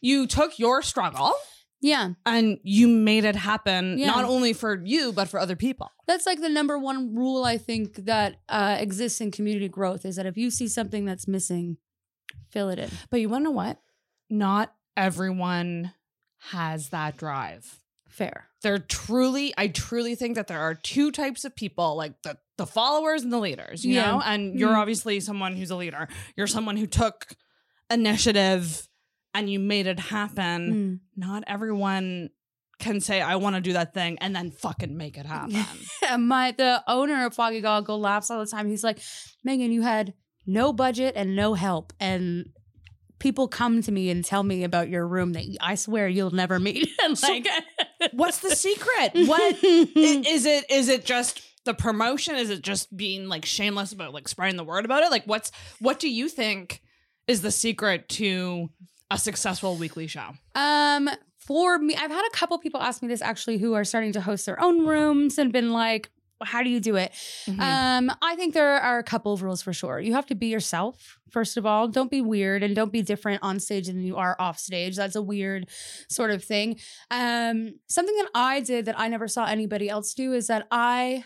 you 0.00 0.26
took 0.26 0.58
your 0.58 0.82
struggle 0.82 1.32
yeah. 1.82 2.10
and 2.24 2.58
you 2.62 2.88
made 2.88 3.24
it 3.26 3.36
happen 3.36 3.98
Yeah. 3.98 4.06
not 4.06 4.24
only 4.24 4.52
for 4.54 4.80
you 4.84 5.12
but 5.12 5.28
for 5.28 5.38
other 5.38 5.56
people. 5.56 5.90
That's 6.06 6.24
like 6.26 6.40
the 6.40 6.48
number 6.48 6.78
one 6.78 7.14
rule 7.14 7.44
I 7.44 7.58
think 7.58 7.96
that 8.06 8.36
uh, 8.48 8.76
exists 8.80 9.20
in 9.20 9.30
community 9.30 9.68
growth 9.68 10.04
is 10.06 10.16
that 10.16 10.24
if 10.26 10.36
you 10.38 10.50
see 10.50 10.68
something 10.68 11.04
that's 11.04 11.28
missing, 11.28 11.76
fill 12.50 12.70
it 12.70 12.78
in. 12.78 12.90
But 13.10 13.20
you 13.20 13.28
want 13.28 13.42
to 13.42 13.44
know 13.44 13.50
what? 13.50 13.78
Not 14.30 14.74
everyone 14.96 15.92
has 16.50 16.88
that 16.90 17.16
drive. 17.16 17.78
Fair. 18.08 18.48
There 18.62 18.78
truly, 18.78 19.54
I 19.56 19.68
truly 19.68 20.14
think 20.14 20.34
that 20.36 20.46
there 20.46 20.60
are 20.60 20.74
two 20.74 21.10
types 21.12 21.44
of 21.44 21.54
people, 21.56 21.96
like 21.96 22.20
the 22.22 22.36
the 22.58 22.66
followers 22.66 23.22
and 23.22 23.32
the 23.32 23.38
leaders. 23.38 23.84
You 23.84 23.94
Yeah. 23.94 24.06
know, 24.10 24.22
and 24.24 24.58
you're 24.60 24.72
Mhm. 24.74 24.76
obviously 24.78 25.18
someone 25.20 25.56
who's 25.56 25.70
a 25.70 25.76
leader. 25.76 26.06
You're 26.36 26.46
someone 26.46 26.76
who 26.76 26.86
took 26.86 27.34
initiative 27.90 28.88
and 29.34 29.48
you 29.50 29.58
made 29.58 29.86
it 29.86 29.98
happen. 29.98 30.72
Mm. 30.72 31.00
Not 31.16 31.44
everyone 31.46 32.30
can 32.78 33.00
say, 33.00 33.20
"I 33.20 33.36
want 33.36 33.56
to 33.56 33.62
do 33.62 33.72
that 33.74 33.94
thing," 33.94 34.18
and 34.18 34.34
then 34.34 34.50
fucking 34.50 34.96
make 34.96 35.16
it 35.16 35.26
happen. 35.26 35.64
My 36.26 36.52
the 36.52 36.82
owner 36.86 37.26
of 37.26 37.34
Foggy 37.34 37.60
Goggle 37.60 38.00
laughs 38.00 38.30
all 38.30 38.40
the 38.40 38.46
time. 38.46 38.68
He's 38.68 38.84
like, 38.84 38.98
Megan, 39.44 39.72
you 39.72 39.82
had 39.82 40.14
no 40.46 40.72
budget 40.72 41.14
and 41.16 41.36
no 41.36 41.54
help, 41.54 41.92
and 42.00 42.46
people 43.22 43.46
come 43.46 43.80
to 43.80 43.92
me 43.92 44.10
and 44.10 44.24
tell 44.24 44.42
me 44.42 44.64
about 44.64 44.88
your 44.88 45.06
room 45.06 45.32
that 45.32 45.44
I 45.60 45.76
swear 45.76 46.08
you'll 46.08 46.32
never 46.32 46.58
meet. 46.58 46.88
And 47.04 47.20
like, 47.22 47.46
What's 48.12 48.38
the 48.38 48.54
secret? 48.54 49.12
What 49.14 49.56
is 49.62 50.44
it? 50.44 50.70
Is 50.70 50.88
it 50.88 51.04
just 51.04 51.40
the 51.64 51.74
promotion? 51.74 52.34
Is 52.34 52.50
it 52.50 52.62
just 52.62 52.96
being 52.96 53.28
like 53.28 53.44
shameless 53.44 53.92
about 53.92 54.12
like 54.12 54.28
spreading 54.28 54.56
the 54.56 54.64
word 54.64 54.84
about 54.84 55.04
it? 55.04 55.10
Like, 55.10 55.24
what's 55.24 55.52
what 55.78 56.00
do 56.00 56.08
you 56.08 56.28
think 56.28 56.82
is 57.26 57.42
the 57.42 57.50
secret 57.52 58.08
to 58.10 58.70
a 59.12 59.18
successful 59.18 59.76
weekly 59.76 60.06
show? 60.06 60.30
Um, 60.54 61.08
for 61.38 61.78
me, 61.78 61.94
I've 61.96 62.10
had 62.10 62.24
a 62.26 62.30
couple 62.36 62.58
people 62.58 62.80
ask 62.80 63.02
me 63.02 63.08
this 63.08 63.22
actually 63.22 63.58
who 63.58 63.74
are 63.74 63.84
starting 63.84 64.12
to 64.12 64.20
host 64.20 64.46
their 64.46 64.60
own 64.62 64.86
rooms 64.86 65.38
and 65.38 65.52
been 65.52 65.72
like, 65.72 66.10
how 66.44 66.62
do 66.62 66.70
you 66.70 66.80
do 66.80 66.96
it? 66.96 67.12
Mhm. 67.46 67.60
Um, 67.60 68.16
I 68.20 68.34
think 68.34 68.52
there 68.54 68.74
are 68.80 68.98
a 68.98 69.04
couple 69.04 69.32
of 69.32 69.42
rules 69.42 69.62
for 69.62 69.72
sure. 69.72 70.00
You 70.00 70.14
have 70.14 70.26
to 70.26 70.34
be 70.34 70.48
yourself, 70.48 71.18
first 71.30 71.56
of 71.56 71.64
all. 71.64 71.86
Don't 71.86 72.10
be 72.10 72.20
weird 72.20 72.64
and 72.64 72.74
don't 72.74 72.90
be 72.92 73.00
different 73.02 73.42
on 73.44 73.60
stage 73.60 73.86
than 73.86 74.02
you 74.02 74.16
are 74.16 74.34
off 74.40 74.58
stage. 74.58 74.96
That's 74.96 75.14
a 75.14 75.22
weird 75.22 75.68
sort 76.08 76.32
of 76.32 76.42
thing. 76.42 76.80
Um, 77.12 77.74
something 77.86 78.16
that 78.16 78.28
I 78.34 78.58
did 78.60 78.86
that 78.86 78.98
I 78.98 79.06
never 79.06 79.28
saw 79.28 79.44
anybody 79.44 79.88
else 79.88 80.14
do 80.14 80.32
is 80.32 80.48
that 80.48 80.66
I 80.72 81.24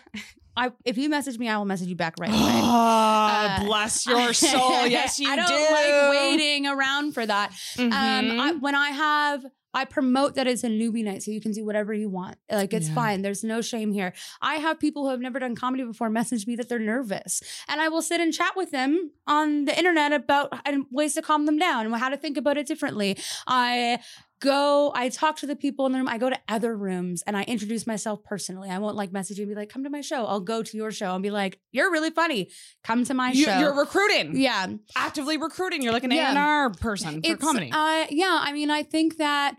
I 0.57 0.71
if 0.83 0.97
you 0.97 1.07
message 1.09 1.37
me, 1.37 1.47
I 1.47 1.57
will 1.57 1.65
message 1.65 1.87
you 1.87 1.95
back 1.95 2.15
right 2.19 2.29
away. 2.33 2.39
Ah, 2.41 3.61
Uh, 3.61 3.65
bless 3.65 4.05
your 4.11 4.33
soul. 4.33 4.87
Yes, 4.87 5.19
you 5.19 5.29
I 5.31 5.35
don't 5.35 5.47
do. 5.47 5.53
like 5.53 6.09
waiting 6.11 6.65
around 6.67 7.13
for 7.13 7.25
that. 7.25 7.51
Um, 7.77 7.91
Mhm. 7.91 8.39
I, 8.39 8.51
when 8.53 8.75
I 8.75 8.89
have, 8.89 9.45
I 9.73 9.85
promote 9.85 10.33
that 10.35 10.47
it's 10.47 10.63
a 10.63 10.69
newbie 10.69 11.03
night, 11.03 11.21
so 11.21 11.29
you 11.29 11.39
can 11.39 11.51
do 11.51 11.63
whatever 11.63 11.93
you 11.93 12.09
want. 12.09 12.37
Like 12.51 12.73
it's 12.73 12.87
Yeah. 12.87 12.95
fine. 12.95 13.21
There's 13.21 13.43
no 13.43 13.61
shame 13.61 13.91
here. 13.93 14.13
I 14.41 14.55
have 14.55 14.79
people 14.79 15.03
who 15.03 15.09
have 15.11 15.19
never 15.19 15.37
done 15.37 15.55
comedy 15.55 15.83
before 15.83 16.09
message 16.09 16.47
me 16.47 16.55
that 16.55 16.67
they're 16.69 16.79
nervous, 16.79 17.43
and 17.67 17.79
I 17.79 17.87
will 17.89 18.01
sit 18.01 18.19
and 18.19 18.33
chat 18.33 18.53
with 18.55 18.71
them 18.71 19.11
on 19.27 19.65
the 19.65 19.77
internet 19.77 20.11
about 20.13 20.47
and 20.65 20.85
ways 20.89 21.13
to 21.13 21.21
calm 21.21 21.45
them 21.45 21.59
down 21.59 21.85
and 21.85 21.95
how 21.95 22.09
to 22.09 22.17
think 22.17 22.37
about 22.37 22.57
it 22.57 22.65
differently. 22.65 23.17
I 23.45 23.99
go, 24.39 24.91
I 24.95 25.09
talk 25.09 25.37
to 25.37 25.47
the 25.47 25.55
people 25.55 25.85
in 25.85 25.91
the 25.91 25.97
room. 25.97 26.07
I 26.07 26.17
go 26.17 26.29
to 26.29 26.39
other 26.47 26.75
rooms 26.75 27.23
and 27.25 27.35
I 27.35 27.43
introduce 27.43 27.87
myself 27.87 28.23
personally. 28.23 28.69
I 28.69 28.77
won't 28.79 28.95
like 28.95 29.11
message 29.11 29.37
you 29.37 29.43
and 29.43 29.49
be 29.51 29.55
like, 29.55 29.69
"Come 29.69 29.83
to 29.83 29.89
my 29.89 30.01
show." 30.01 30.25
I'll 30.25 30.39
go 30.39 30.61
to 30.63 30.77
your 30.77 30.91
show 30.91 31.13
and 31.13 31.23
be 31.23 31.31
like, 31.31 31.59
"You're 31.71 31.91
really 31.91 32.11
funny. 32.11 32.49
Come 32.83 33.03
to 33.05 33.13
my 33.13 33.31
you, 33.31 33.45
show." 33.45 33.59
you're 33.59 33.75
recruiting. 33.77 34.37
yeah, 34.37 34.67
Actively 34.95 35.37
recruiting. 35.37 35.81
You're 35.81 35.93
like 35.93 36.03
an 36.03 36.11
Yeah. 36.11 36.33
A&R 36.33 36.69
person 36.71 37.21
for 37.21 37.31
it's 37.31 37.41
comedy. 37.43 37.71
Uh, 37.73 38.05
yeah, 38.09 38.39
I 38.41 38.51
mean, 38.53 38.69
I 38.71 38.83
think 38.83 39.17
that 39.17 39.55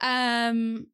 um, 0.00 0.86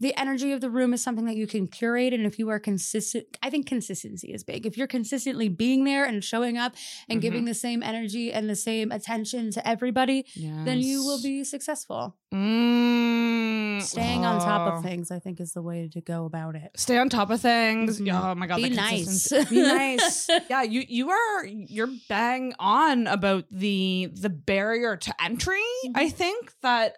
the 0.00 0.18
energy 0.18 0.52
of 0.52 0.60
the 0.60 0.70
room 0.70 0.92
is 0.94 1.02
something 1.02 1.26
that 1.26 1.36
you 1.36 1.46
can 1.46 1.66
curate, 1.68 2.12
and 2.14 2.24
if 2.26 2.38
you 2.38 2.48
are 2.48 2.58
consistent, 2.58 3.26
I 3.42 3.50
think 3.50 3.66
consistency 3.66 4.32
is 4.32 4.42
big. 4.42 4.64
If 4.66 4.76
you're 4.78 4.86
consistently 4.86 5.48
being 5.48 5.84
there 5.84 6.04
and 6.04 6.24
showing 6.24 6.56
up 6.58 6.72
and 7.08 7.16
Mm-hmm. 7.18 7.20
giving 7.20 7.44
the 7.44 7.54
same 7.54 7.82
energy 7.82 8.32
and 8.32 8.48
the 8.48 8.56
same 8.56 8.90
attention 8.92 9.50
to 9.52 9.68
everybody, 9.68 10.24
then 10.64 10.80
you 10.80 11.04
will 11.04 11.20
be 11.22 11.44
successful. 11.44 12.16
Mm, 12.32 13.82
Staying 13.82 14.24
on 14.24 14.40
top 14.40 14.72
of 14.72 14.82
things, 14.82 15.10
I 15.10 15.18
think, 15.18 15.40
is 15.40 15.52
the 15.52 15.62
way 15.62 15.88
to 15.92 16.00
go 16.00 16.24
about 16.24 16.54
it. 16.54 16.70
Stay 16.76 16.96
on 16.98 17.08
top 17.08 17.30
of 17.30 17.40
things. 17.40 18.00
Mhm. 18.00 18.06
Yeah, 18.06 18.30
Oh 18.30 18.34
my 18.34 18.46
god, 18.46 18.56
Be 18.56 18.68
nice. 18.70 19.28
Be 19.50 19.62
nice. 19.62 20.28
yeah, 20.48 20.62
you 20.62 20.84
you 20.88 21.10
are 21.10 21.44
you're 21.46 21.90
bang 22.08 22.54
on 22.58 23.06
about 23.06 23.44
the 23.50 24.10
the 24.12 24.28
barrier 24.30 24.96
to 24.96 25.22
entry. 25.22 25.60
I 25.94 26.06
Mm-hmm. 26.06 26.16
think 26.16 26.52
that 26.62 26.96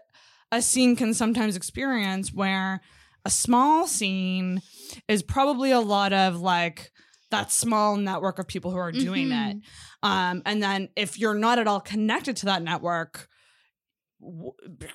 a 0.52 0.62
scene 0.62 0.94
can 0.94 1.14
sometimes 1.14 1.56
experience 1.56 2.32
where 2.32 2.80
a 3.24 3.30
small 3.30 3.86
scene 3.88 4.60
is 5.08 5.22
probably 5.22 5.70
a 5.72 5.80
lot 5.80 6.12
of 6.12 6.40
like 6.40 6.92
that 7.30 7.50
small 7.50 7.96
network 7.96 8.38
of 8.38 8.46
people 8.46 8.70
who 8.70 8.76
are 8.76 8.92
doing 8.92 9.32
it. 9.32 9.56
Mhm. 9.56 9.62
Um, 10.02 10.42
and 10.44 10.62
then 10.62 10.88
if 10.96 11.18
you're 11.18 11.34
not 11.34 11.58
at 11.58 11.66
all 11.66 11.80
connected 11.80 12.36
to 12.38 12.46
that 12.46 12.62
network, 12.62 13.28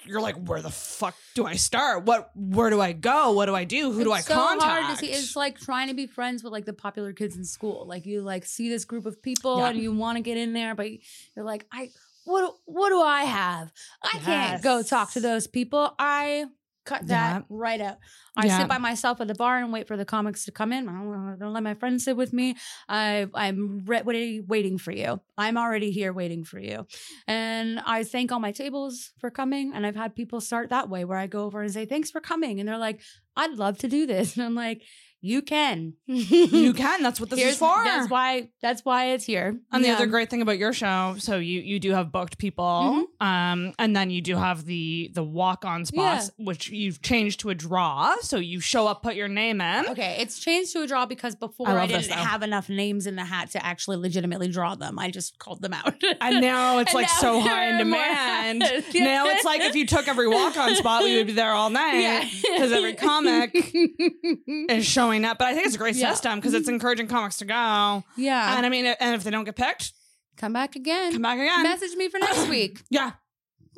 you're 0.05 0.21
like, 0.21 0.35
where 0.47 0.61
the 0.61 0.69
fuck 0.69 1.15
do 1.35 1.45
I 1.45 1.55
start? 1.55 2.05
What, 2.05 2.29
where 2.35 2.69
do 2.69 2.79
I 2.79 2.93
go? 2.93 3.31
What 3.31 3.47
do 3.47 3.55
I 3.55 3.65
do? 3.65 3.91
Who 3.91 4.03
do 4.05 4.11
I 4.13 4.21
so 4.21 4.33
contact? 4.35 4.63
hard 4.85 4.97
to 4.99 5.05
see. 5.05 5.11
It's 5.11 5.35
like 5.35 5.59
trying 5.59 5.89
to 5.89 5.93
be 5.93 6.07
friends 6.07 6.43
with 6.43 6.53
like 6.53 6.65
the 6.65 6.71
popular 6.73 7.11
kids 7.11 7.35
in 7.35 7.43
school. 7.43 7.85
Like 7.85 8.05
you 8.05 8.21
like 8.21 8.45
see 8.45 8.69
this 8.69 8.85
group 8.85 9.05
of 9.05 9.21
people 9.21 9.57
Yeah. 9.59 9.69
and 9.69 9.79
you 9.79 9.91
want 9.93 10.15
to 10.17 10.21
get 10.21 10.37
in 10.37 10.53
there, 10.53 10.75
but 10.75 10.89
you're 11.35 11.43
like, 11.43 11.65
I 11.73 11.89
what 12.27 12.41
do- 12.41 12.57
what 12.65 12.89
do 12.89 13.01
I 13.01 13.24
have? 13.24 13.72
I 14.03 14.19
can't 14.19 14.62
go 14.63 14.84
talk 14.84 15.12
to 15.13 15.19
those 15.19 15.48
people. 15.48 15.93
I 15.98 16.46
cut 16.86 17.05
that 17.07 17.39
Yeah. 17.39 17.46
right 17.50 17.81
out. 17.81 17.98
I 18.38 18.46
Yeah. 18.46 18.60
sit 18.60 18.67
by 18.69 18.77
myself 18.77 19.19
at 19.19 19.27
the 19.27 19.36
bar 19.36 19.57
and 19.57 19.74
wait 19.74 19.88
for 19.89 19.98
the 19.98 20.05
comics 20.05 20.46
to 20.46 20.51
come 20.53 20.72
in. 20.72 20.88
I 20.88 20.93
don't, 20.93 21.34
I 21.34 21.36
don't 21.38 21.51
let 21.51 21.62
my 21.63 21.74
friends 21.74 22.05
sit 22.05 22.15
with 22.15 22.31
me. 22.31 22.55
I 22.88 23.27
I'm 23.34 23.84
re- 23.86 24.39
waiting 24.48 24.77
for 24.77 24.91
you. 24.91 25.19
I'm 25.38 25.57
already 25.57 25.91
here 25.91 26.13
waiting 26.13 26.46
for 26.46 26.60
you. 26.60 26.88
And 27.27 27.79
I 27.86 28.03
thank 28.05 28.31
all 28.31 28.39
my 28.39 28.53
tables 28.53 29.12
for 29.19 29.29
coming. 29.29 29.74
And 29.74 29.86
I've 29.86 29.98
had 29.98 30.15
people 30.15 30.39
start 30.39 30.69
that 30.69 30.88
way 30.89 31.03
where 31.03 31.17
I 31.17 31.27
go 31.27 31.43
over 31.43 31.62
and 31.62 31.72
say, 31.74 31.86
thanks 31.86 32.10
for 32.10 32.22
coming. 32.22 32.60
And 32.62 32.69
they're 32.69 32.77
like, 32.77 33.01
I'd 33.36 33.51
love 33.57 33.77
to 33.79 33.88
do 33.89 34.05
this. 34.07 34.27
And 34.38 34.46
I'm 34.46 34.55
like, 34.55 34.81
you 35.21 35.41
can. 35.41 35.93
you 36.05 36.74
can. 36.75 37.03
That's 37.03 37.19
what 37.19 37.29
this 37.29 37.39
Here's- 37.39 37.53
is 37.53 37.59
for. 37.59 37.83
That's 37.83 38.09
why 38.09 38.50
that's 38.62 38.83
why 38.86 39.07
it's 39.12 39.25
here. 39.25 39.57
And 39.71 39.83
the 39.83 39.89
other 39.89 40.05
great 40.07 40.29
thing 40.29 40.41
about 40.41 40.57
your 40.57 40.74
show, 40.74 41.15
so 41.19 41.38
you 41.38 41.59
you 41.62 41.79
do 41.79 41.91
have 41.91 42.12
booked 42.12 42.38
people, 42.38 42.63
Mm-hmm. 42.67 43.25
um, 43.27 43.74
and 43.79 43.95
then 43.95 44.09
you 44.09 44.21
do 44.21 44.36
have 44.36 44.65
the 44.65 45.09
the 45.13 45.24
walk 45.24 45.65
on 45.65 45.86
spots, 45.86 46.31
which 46.38 46.69
you've 46.69 47.01
changed 47.01 47.39
to 47.41 47.50
a 47.50 47.55
draw. 47.55 48.15
So 48.21 48.38
you 48.38 48.59
show 48.59 48.88
up, 48.88 49.01
put 49.03 49.15
your 49.15 49.27
name 49.27 49.59
in. 49.62 49.88
Okay, 49.89 50.17
it's 50.19 50.39
changed 50.39 50.74
to 50.74 50.81
a 50.81 50.88
draw 50.88 51.05
because 51.05 51.36
before 51.36 51.67
I 51.69 51.83
I, 51.83 51.88
didn't 51.88 52.07
though. 52.09 52.15
have 52.15 52.43
enough 52.43 52.69
names 52.69 53.07
in 53.07 53.15
the 53.15 53.24
hat 53.25 53.51
to 53.51 53.65
actually 53.65 53.97
legitimately 53.97 54.47
draw 54.50 54.75
them. 54.75 55.00
I 55.00 55.09
just 55.12 55.39
called 55.39 55.62
them 55.62 55.74
out. 55.74 55.95
And 56.21 56.41
now 56.41 56.79
it's 56.79 56.91
And 56.91 56.95
like 56.95 57.07
now 57.07 57.17
so 57.21 57.39
high 57.41 57.69
in 57.69 57.77
demand. 57.77 58.63
Yeah. 58.93 59.03
Now 59.17 59.25
it's 59.27 59.45
like 59.45 59.62
if 59.62 59.75
you 59.75 59.86
took 59.86 60.07
every 60.07 60.27
walk 60.27 60.57
on 60.57 60.75
spot, 60.75 61.03
we 61.03 61.15
would 61.17 61.27
be 61.27 61.33
there 61.33 61.51
all 61.51 61.69
night 61.69 62.00
Yeah. 62.00 62.27
because 62.41 62.71
every 62.71 62.93
comic 62.93 63.51
is 63.55 64.86
showing 64.86 65.06
up. 65.25 65.37
But 65.37 65.47
I 65.47 65.53
think 65.53 65.65
it's 65.65 65.75
a 65.75 65.79
great 65.79 65.95
Yeah. 65.95 66.11
system 66.11 66.39
because 66.39 66.53
it's 66.53 66.67
encouraging 66.69 67.07
comics 67.07 67.37
to 67.37 67.45
go. 67.45 68.03
yeah. 68.15 68.57
And 68.57 68.65
I 68.65 68.69
mean, 68.69 68.85
and 68.85 69.15
if 69.15 69.23
they 69.23 69.31
don't 69.31 69.43
get 69.45 69.55
picked, 69.55 69.93
Come 70.37 70.53
back 70.53 70.75
again. 70.75 71.13
come 71.13 71.21
back 71.21 71.39
again. 71.39 71.63
Message 71.63 71.95
me 71.95 72.09
for 72.09 72.19
next 72.19 72.47
week. 72.49 72.81
yeah. 72.89 73.11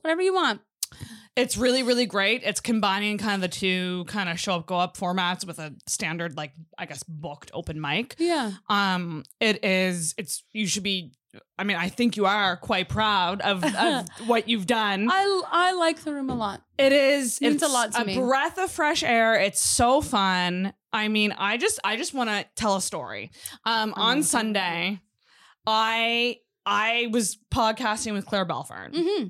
Whatever 0.02 0.22
you 0.22 0.34
want. 0.34 0.62
It's 1.36 1.56
really, 1.56 1.84
really 1.84 2.06
great. 2.06 2.42
It's 2.44 2.60
combining 2.60 3.18
kind 3.18 3.36
of 3.36 3.42
the 3.42 3.48
two 3.56 4.04
kind 4.08 4.28
of 4.30 4.38
show 4.40 4.56
up, 4.56 4.66
go 4.66 4.78
up 4.78 4.98
formats 4.98 5.46
with 5.46 5.58
a 5.60 5.74
standard, 5.88 6.36
like, 6.36 6.52
I 6.78 6.86
guess, 6.86 7.02
booked 7.04 7.50
open 7.54 7.80
mic. 7.80 8.16
Yeah. 8.18 8.52
Um, 8.68 9.24
it 9.40 9.64
is, 9.64 10.16
it's, 10.18 10.44
you 10.52 10.68
should 10.68 10.84
be, 10.84 11.14
I 11.58 11.64
mean, 11.64 11.78
I 11.78 11.88
think 11.88 12.18
you 12.18 12.26
are 12.26 12.58
quite 12.58 12.90
proud 12.90 13.40
of, 13.42 13.64
of 13.76 14.08
what 14.28 14.50
you've 14.50 14.66
done. 14.68 15.08
I 15.10 15.42
I 15.50 15.72
like 15.74 16.00
the 16.04 16.14
room 16.14 16.30
a 16.30 16.36
lot. 16.36 16.62
It 16.78 16.92
is. 16.92 17.40
Means 17.40 17.56
it's 17.56 17.64
a 17.64 17.68
lot 17.68 17.94
to 17.94 18.04
me. 18.04 18.18
A 18.18 18.20
breath 18.22 18.58
of 18.58 18.70
fresh 18.72 19.04
air. 19.04 19.36
It's 19.36 19.62
so 19.62 20.02
fun. 20.02 20.74
I 20.92 21.08
mean, 21.08 21.32
I 21.38 21.58
just 21.58 21.80
I 21.84 21.96
just 21.98 22.14
want 22.14 22.30
to 22.30 22.46
tell 22.56 22.76
a 22.76 22.82
story. 22.82 23.32
Um, 23.66 23.94
on 23.96 24.14
Amazing. 24.18 24.24
Sunday, 24.24 25.00
I 25.68 26.38
I 26.66 27.08
was 27.12 27.38
podcasting 27.52 28.14
with 28.14 28.26
Claire 28.26 28.46
Belford, 28.46 28.94
Mm-hmm. 28.94 29.28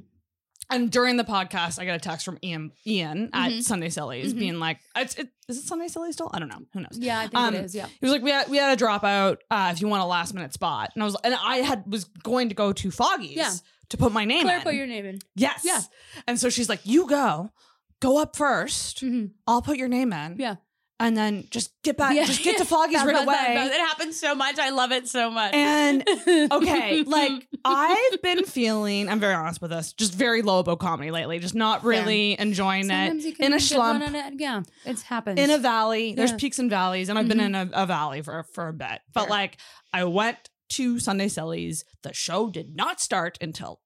and 0.70 0.92
during 0.92 1.18
the 1.18 1.24
podcast, 1.24 1.80
I 1.80 1.86
got 1.86 1.96
a 1.96 2.00
text 2.00 2.26
from 2.26 2.38
Ian 2.44 2.72
Ian 2.86 3.30
at 3.34 3.52
Mhm. 3.52 3.64
Sunday 3.64 3.90
Sillies, 3.90 4.34
Mhm. 4.34 4.40
being 4.40 4.60
like, 4.60 4.80
"It's 4.96 5.16
it, 5.16 5.30
is 5.48 5.58
it 5.58 5.64
Sunday 5.64 5.88
Sillies 5.88 6.14
still? 6.16 6.30
I 6.34 6.40
don't 6.40 6.50
know. 6.50 6.62
Who 6.74 6.80
knows." 6.82 6.98
Yeah, 6.98 7.20
I 7.20 7.24
think 7.24 7.36
Um, 7.36 7.56
it 7.56 7.66
is. 7.66 7.76
Yeah. 7.76 7.88
He 7.88 7.98
was 8.02 8.12
like, 8.12 8.22
"We 8.22 8.32
had 8.32 8.48
we 8.50 8.58
had 8.58 8.80
a 8.80 8.84
dropout. 8.84 9.38
Uh, 9.52 9.72
if 9.74 9.82
you 9.82 9.88
want 9.88 10.02
a 10.02 10.06
last 10.06 10.34
minute 10.34 10.54
spot," 10.54 10.92
and 10.96 11.04
I 11.04 11.06
was 11.06 11.16
and 11.24 11.34
I 11.36 11.58
had 11.58 11.84
was 11.92 12.06
going 12.06 12.50
to 12.50 12.56
go 12.56 12.72
to 12.74 12.92
Foggy's 12.92 13.36
Yeah. 13.38 13.54
to 13.90 13.98
put 13.98 14.12
my 14.12 14.26
name 14.26 14.44
Claire, 14.44 14.58
in. 14.58 14.64
put 14.64 14.76
your 14.76 14.88
name 14.88 15.06
in. 15.06 15.20
yes, 15.36 15.62
Yeah. 15.66 15.82
And 16.28 16.40
so 16.40 16.50
she's 16.50 16.70
like, 16.70 16.82
"You 16.86 17.08
go, 17.08 17.52
go 18.00 18.22
up 18.22 18.36
1st 18.36 19.02
Mm-hmm. 19.04 19.26
I'll 19.48 19.62
put 19.62 19.78
your 19.78 19.88
name 19.90 20.14
in. 20.14 20.38
Yeah. 20.40 20.56
And 21.02 21.16
then 21.16 21.46
just 21.50 21.72
get 21.84 21.96
back, 21.96 22.14
Yeah. 22.14 22.26
just 22.26 22.44
get 22.44 22.58
to 22.58 22.66
Foggy's 22.66 23.02
right 23.04 23.14
that- 23.16 23.24
away. 23.24 23.68
It 23.68 23.80
happens 23.80 24.20
so 24.20 24.36
much. 24.36 24.60
I 24.60 24.70
love 24.72 24.92
it 24.92 25.08
so 25.08 25.32
much. 25.32 25.54
And 25.54 26.04
okay, 26.52 27.04
like 27.04 27.48
I've 27.64 28.22
been 28.22 28.44
feeling, 28.44 29.08
I'm 29.08 29.20
very 29.20 29.34
honest 29.34 29.62
with 29.62 29.72
us, 29.72 29.94
just 29.94 30.14
very 30.14 30.42
low 30.42 30.60
about 30.60 30.80
comedy 30.80 31.10
lately, 31.12 31.40
just 31.40 31.56
not 31.56 31.86
really 31.86 32.38
enjoying 32.38 32.84
Sometimes 32.88 33.24
you 33.24 33.32
it. 33.32 33.38
can 33.38 33.46
In 33.46 33.54
a 33.54 33.60
slump, 33.62 34.04
one 34.04 34.14
in 34.14 34.34
a- 34.34 34.36
yeah, 34.38 34.62
it's 34.86 35.04
happens. 35.04 35.40
in 35.40 35.50
a 35.52 35.58
valley. 35.58 36.16
There's 36.16 36.34
peaks 36.34 36.60
and 36.60 36.70
valleys, 36.70 37.08
and 37.08 37.18
I've 37.18 37.30
been 37.30 37.38
Mhm. 37.40 37.46
in 37.46 37.56
a, 37.56 37.70
a 37.74 37.86
valley 37.86 38.22
for 38.22 38.44
for 38.54 38.68
a 38.68 38.74
bit. 38.74 39.00
But 39.14 39.30
like 39.30 39.58
I 39.94 40.04
went 40.04 40.50
to 40.74 41.00
Sunday 41.00 41.30
Sillies. 41.30 41.86
The 42.04 42.14
show 42.14 42.50
did 42.50 42.76
not 42.76 43.00
start 43.00 43.38
until 43.42 43.80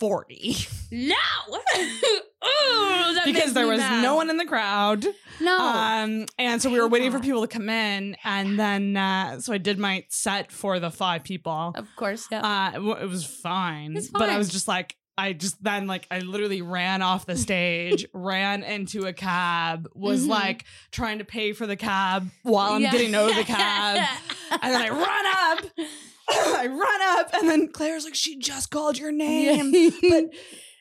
840 0.00 0.56
no. 0.92 1.14
Ooh, 2.46 3.18
because 3.24 3.54
there 3.54 3.66
was 3.66 3.78
mad. 3.80 4.02
no 4.02 4.14
one 4.14 4.30
in 4.30 4.36
the 4.36 4.44
crowd. 4.44 5.04
No. 5.40 5.58
Um, 5.58 6.26
and 6.38 6.62
so 6.62 6.70
we 6.70 6.78
were 6.80 6.86
waiting 6.88 7.10
for 7.10 7.18
people 7.18 7.40
to 7.42 7.48
come 7.48 7.68
in, 7.68 8.16
and 8.22 8.58
then 8.58 8.96
uh, 8.96 9.40
so 9.40 9.52
I 9.52 9.58
did 9.58 9.78
my 9.78 10.04
set 10.08 10.52
for 10.52 10.78
the 10.78 10.90
five 10.90 11.24
people. 11.24 11.72
of 11.74 11.88
course. 11.96 12.28
Yeah. 12.30 12.42
Uh, 12.74 12.80
it, 12.80 13.02
it 13.02 13.08
was 13.08 13.24
fine, 13.26 13.96
It's 13.96 14.08
fine. 14.08 14.20
but 14.20 14.28
I 14.30 14.38
was 14.38 14.48
just 14.48 14.68
like, 14.68 14.94
I 15.18 15.32
just 15.32 15.60
then 15.62 15.86
like 15.88 16.06
I 16.10 16.20
literally 16.20 16.62
ran 16.62 17.02
off 17.02 17.26
the 17.26 17.36
stage, 17.36 18.06
ran 18.14 18.62
into 18.62 19.06
a 19.06 19.12
cab, 19.12 19.88
was 19.94 20.24
Mhm. 20.26 20.28
like 20.30 20.64
trying 20.92 21.18
to 21.18 21.24
pay 21.24 21.52
for 21.52 21.66
the 21.66 21.76
cab 21.76 22.28
while 22.42 22.74
I'm 22.74 22.82
Yeah. 22.82 22.92
getting 22.92 23.14
out 23.14 23.30
of 23.30 23.36
the 23.36 23.44
cab, 23.52 24.06
and 24.52 24.72
then 24.74 24.80
I 24.82 24.88
run 24.90 25.26
up. 25.58 25.88
I 26.30 26.66
run 26.66 27.02
up, 27.20 27.30
and 27.34 27.48
then 27.48 27.68
Claire's 27.68 28.04
like, 28.04 28.14
"She 28.14 28.38
just 28.38 28.70
called 28.70 28.98
your 28.98 29.12
name, 29.12 29.72
but 30.10 30.24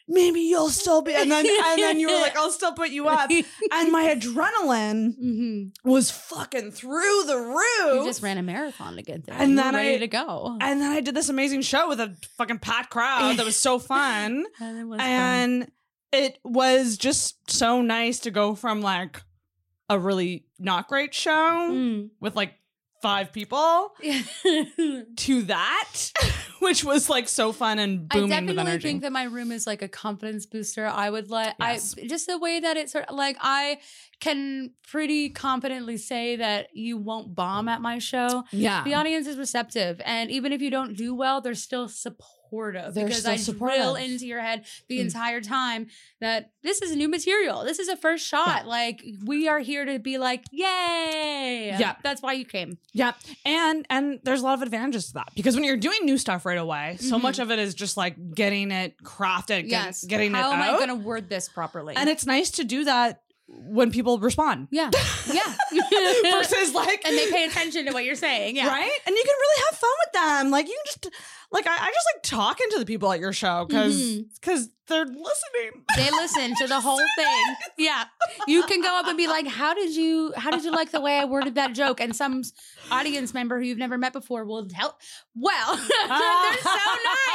maybe 0.07 0.39
you'll 0.41 0.69
still 0.69 1.01
be." 1.01 1.13
And 1.13 1.29
then, 1.31 1.45
and 1.45 1.81
then 1.81 1.99
you 1.99 2.07
were 2.07 2.19
like, 2.19 2.35
"I'll 2.37 2.51
still 2.51 2.73
put 2.73 2.89
you 2.89 3.07
up." 3.07 3.29
And 3.71 3.91
my 3.91 4.15
adrenaline 4.15 5.13
Mhm. 5.23 5.71
was 5.83 6.11
fucking 6.11 6.71
through 6.71 7.23
the 7.27 7.37
roof. 7.37 7.95
You 8.01 8.05
just 8.05 8.21
ran 8.23 8.37
a 8.37 8.43
marathon 8.43 8.95
to 8.95 9.01
get 9.03 9.25
there. 9.25 9.35
And 9.37 9.51
You 9.51 9.55
then 9.57 9.75
ready 9.75 9.95
I- 9.95 9.99
to 9.99 10.07
go. 10.07 10.57
and 10.61 10.81
then 10.81 10.91
I 10.91 10.99
did 11.01 11.15
this 11.15 11.29
amazing 11.29 11.61
show 11.61 11.87
with 11.89 11.99
a 11.99 12.15
fucking 12.37 12.59
packed 12.59 12.89
crowd 12.89 13.37
that 13.37 13.45
was 13.45 13.55
so 13.57 13.77
fun. 13.93 14.45
and 14.59 14.77
it 14.79 14.83
was 14.85 14.99
fun. 14.99 15.67
it 16.11 16.39
was 16.43 16.97
just 16.97 17.51
so 17.51 17.81
nice 17.81 18.19
to 18.21 18.31
go 18.31 18.55
from 18.55 18.81
like 18.81 19.21
a 19.89 19.99
really 19.99 20.45
not 20.57 20.87
great 20.87 21.13
show 21.13 21.69
Mm. 21.71 22.09
with 22.19 22.35
like 22.35 22.53
five 23.01 23.31
people 23.31 23.91
to 25.17 25.41
that, 25.43 25.93
which 26.59 26.83
was 26.83 27.09
like 27.09 27.27
so 27.27 27.51
fun 27.51 27.77
and 27.79 28.07
I 28.11 28.15
booming 28.15 28.29
with 28.29 28.29
definitely 28.55 28.61
energy. 28.71 28.87
think 28.87 29.01
that 29.03 29.11
my 29.11 29.23
room 29.23 29.51
is 29.51 29.67
like 29.67 29.81
a 29.81 29.87
confidence 29.87 30.45
booster. 30.45 30.85
I 30.87 31.09
would 31.09 31.29
let 31.29 31.55
Yes. 31.59 31.95
I 31.97 32.07
just 32.07 32.27
the 32.27 32.37
way 32.39 32.59
that 32.59 32.77
it's 32.77 32.91
sort 32.91 33.05
of 33.05 33.15
like 33.15 33.37
I 33.41 33.79
can 34.19 34.71
pretty 34.87 35.29
confidently 35.29 35.97
say 35.97 36.37
that 36.37 36.67
you 36.73 36.97
won't 36.97 37.35
bomb 37.35 37.67
at 37.67 37.81
my 37.81 37.99
show. 37.99 38.43
yeah. 38.51 38.83
The 38.83 38.93
audience 38.93 39.27
is 39.27 39.37
receptive, 39.37 40.01
and 40.05 40.31
even 40.31 40.53
if 40.53 40.61
you 40.61 40.71
don't 40.71 40.95
do 40.95 41.13
well, 41.13 41.41
they're 41.41 41.53
still 41.53 41.87
supportive 42.55 42.93
They're 42.93 43.05
because 43.05 43.19
still 43.21 43.31
I 43.31 43.35
drill 43.35 43.43
supportive. 43.45 43.97
into 44.11 44.25
your 44.25 44.39
head 44.41 44.65
the 44.87 44.97
Mm. 44.99 45.01
entire 45.01 45.41
time 45.41 45.87
that 46.21 46.51
this 46.63 46.81
is 46.81 46.95
new 46.95 47.07
material. 47.09 47.63
This 47.63 47.79
is 47.79 47.87
a 47.89 47.97
first 47.97 48.25
shot. 48.25 48.65
Like 48.67 49.03
we 49.25 49.47
are 49.47 49.59
here 49.59 49.85
to 49.85 49.99
be 49.99 50.17
like, 50.17 50.43
yay! 50.51 51.75
Yeah. 51.79 51.95
that's 52.03 52.21
why 52.21 52.33
you 52.33 52.45
came. 52.45 52.77
Yeah, 52.93 53.13
and 53.45 53.85
and 53.89 54.19
there's 54.23 54.41
a 54.41 54.43
lot 54.43 54.53
of 54.55 54.61
advantages 54.61 55.07
to 55.07 55.13
that 55.15 55.29
because 55.35 55.55
when 55.55 55.63
you're 55.63 55.77
doing 55.77 55.99
new 56.03 56.17
stuff 56.17 56.45
right 56.45 56.57
away, 56.57 56.97
so 56.99 57.17
Mhm. 57.17 57.21
much 57.21 57.39
of 57.39 57.51
it 57.51 57.59
is 57.59 57.73
just 57.75 57.97
like 57.97 58.15
getting 58.33 58.71
it 58.71 58.95
crafted, 59.03 59.67
get- 59.69 59.85
Yes, 59.85 60.03
getting 60.03 60.33
How 60.33 60.51
it 60.51 60.53
am 60.55 60.61
out. 60.61 60.73
I 60.75 60.77
going 60.77 60.89
to 60.89 60.95
word 60.95 61.29
this 61.29 61.49
properly? 61.49 61.95
and 61.95 62.09
it's 62.09 62.25
nice 62.25 62.49
to 62.51 62.63
do 62.63 62.85
that 62.85 63.21
when 63.47 63.91
people 63.91 64.17
respond 64.17 64.67
yeah, 64.71 64.89
yeah. 65.31 65.53
versus 66.31 66.73
like 66.73 67.05
and 67.05 67.15
they 67.15 67.29
pay 67.29 67.45
attention 67.45 67.85
to 67.85 67.91
what 67.93 68.03
you're 68.03 68.15
saying. 68.15 68.55
Yeah. 68.55 68.67
right, 68.67 68.91
and 69.05 69.15
you 69.15 69.23
can 69.23 69.35
really 69.39 69.63
have 69.69 69.77
fun 69.79 69.91
with 70.05 70.13
them. 70.13 70.51
Like 70.51 70.67
you 70.67 70.73
can 70.85 70.85
just 71.03 71.15
like 71.55 71.67
I, 71.67 71.71
I 71.71 71.91
just 71.91 72.07
like 72.13 72.23
talking 72.23 72.67
to 72.71 72.79
the 72.79 72.85
people 72.85 73.11
at 73.11 73.19
your 73.19 73.31
show 73.31 73.65
because 73.65 73.95
because 74.41 74.67
mm-hmm. 74.67 74.93
they're 74.93 75.05
listening. 75.05 75.85
They 75.95 76.11
listen 76.11 76.53
to 76.55 76.67
the 76.67 76.81
whole 76.81 76.99
thing. 77.17 77.55
Yeah. 77.77 78.03
You 78.45 78.63
can 78.63 78.81
go 78.81 78.99
up 78.99 79.07
and 79.07 79.17
be 79.17 79.27
like, 79.27 79.47
"How 79.47 79.73
did 79.73 79.95
you 79.95 80.33
how 80.35 80.51
did 80.51 80.65
you 80.65 80.71
like 80.71 80.91
the 80.91 80.99
way 80.99 81.17
I 81.17 81.25
worded 81.25 81.55
that 81.55 81.73
joke?" 81.73 82.01
And 82.01 82.13
some 82.13 82.43
audience 82.91 83.33
member 83.33 83.57
who 83.57 83.65
you've 83.65 83.77
never 83.77 83.97
met 83.97 84.11
before 84.11 84.43
will 84.43 84.67
tell, 84.67 84.97
"Well, 85.33 85.75
they're 85.77 86.61
so 86.61 86.77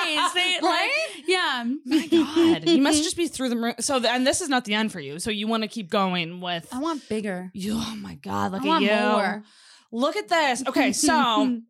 nice." 0.05 0.33
They, 0.35 0.59
like, 0.61 0.91
yeah. 1.27 1.65
My 1.87 2.07
God, 2.07 2.69
you 2.69 2.83
must 2.83 2.99
mm-hmm. 2.99 3.05
just 3.05 3.17
be 3.17 3.27
through 3.27 3.49
the 3.49 3.57
mo- 3.57 3.75
so. 3.81 3.99
The, 3.99 4.11
and 4.11 4.27
this 4.27 4.43
is 4.43 4.51
not 4.51 4.67
the 4.67 4.75
end 4.75 4.93
for 4.93 5.01
you. 5.01 5.19
So 5.19 5.31
you 5.31 5.49
want 5.49 5.63
to 5.63 5.69
keep 5.69 5.89
going 5.89 6.43
with 6.43 6.69
I 6.73 6.79
want 6.79 7.09
bigger. 7.09 7.51
you. 7.55 7.75
Oh 7.75 7.97
my 7.97 8.17
God, 8.17 8.53
look 8.53 8.63
I 8.63 8.65
at 8.65 8.69
want 8.69 8.85
you. 8.85 8.91
more. 8.91 9.45
Look 9.93 10.17
at 10.17 10.29
this. 10.29 10.63
Okay, 10.67 10.93
so 10.93 11.63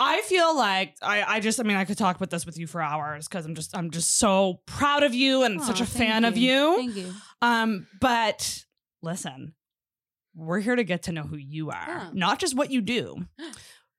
I 0.00 0.20
feel 0.22 0.56
like 0.56 0.94
I, 1.02 1.22
I 1.36 1.40
just 1.40 1.58
I 1.60 1.62
mean 1.64 1.76
I 1.76 1.84
could 1.84 1.98
talk 1.98 2.16
about 2.16 2.30
this 2.30 2.46
with 2.46 2.56
you 2.58 2.66
for 2.66 2.80
hours 2.80 3.26
because 3.28 3.44
I'm 3.44 3.54
just 3.54 3.76
I'm 3.76 3.90
just 3.90 4.16
so 4.18 4.60
proud 4.66 5.02
of 5.02 5.14
you 5.14 5.42
and 5.42 5.60
such 5.62 5.80
a 5.80 5.86
fan 5.86 6.24
of 6.24 6.36
you. 6.36 6.76
Thank 6.76 6.96
you. 6.96 7.12
Um, 7.42 7.86
but 8.00 8.64
listen, 9.02 9.54
we're 10.34 10.60
here 10.60 10.76
to 10.76 10.84
get 10.84 11.04
to 11.04 11.12
know 11.12 11.22
who 11.22 11.36
you 11.36 11.70
are, 11.70 12.08
Oh. 12.08 12.10
not 12.12 12.38
just 12.38 12.54
what 12.56 12.70
you 12.70 12.80
do, 12.80 13.26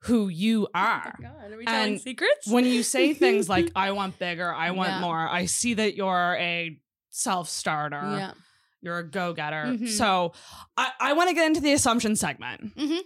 who 0.03 0.29
you 0.29 0.67
are. 0.73 1.15
Oh 1.19 1.23
my 1.23 1.29
God, 1.29 1.51
are 1.53 1.57
we 1.57 1.65
And 1.65 1.67
telling 1.67 1.99
secrets? 1.99 2.47
When 2.47 2.65
you 2.65 2.81
say 2.83 3.13
things 3.13 3.49
like 3.49 3.71
"I 3.75 3.91
want 3.91 4.17
bigger," 4.19 4.53
"I 4.53 4.71
want 4.71 4.89
Yeah. 4.91 4.99
more," 5.01 5.27
I 5.27 5.45
see 5.45 5.73
that 5.73 5.95
you're 5.95 6.37
a 6.39 6.79
self-starter. 7.09 8.01
yeah. 8.17 8.31
You're 8.81 8.99
a 8.99 9.03
go-getter. 9.09 9.65
Mhm. 9.65 9.89
So 9.89 10.31
I, 10.77 10.91
I 11.01 11.11
want 11.13 11.27
to 11.27 11.35
get 11.35 11.45
into 11.47 11.59
the 11.59 11.73
assumption 11.73 12.15
segment. 12.15 12.73
Mhm. 12.77 12.99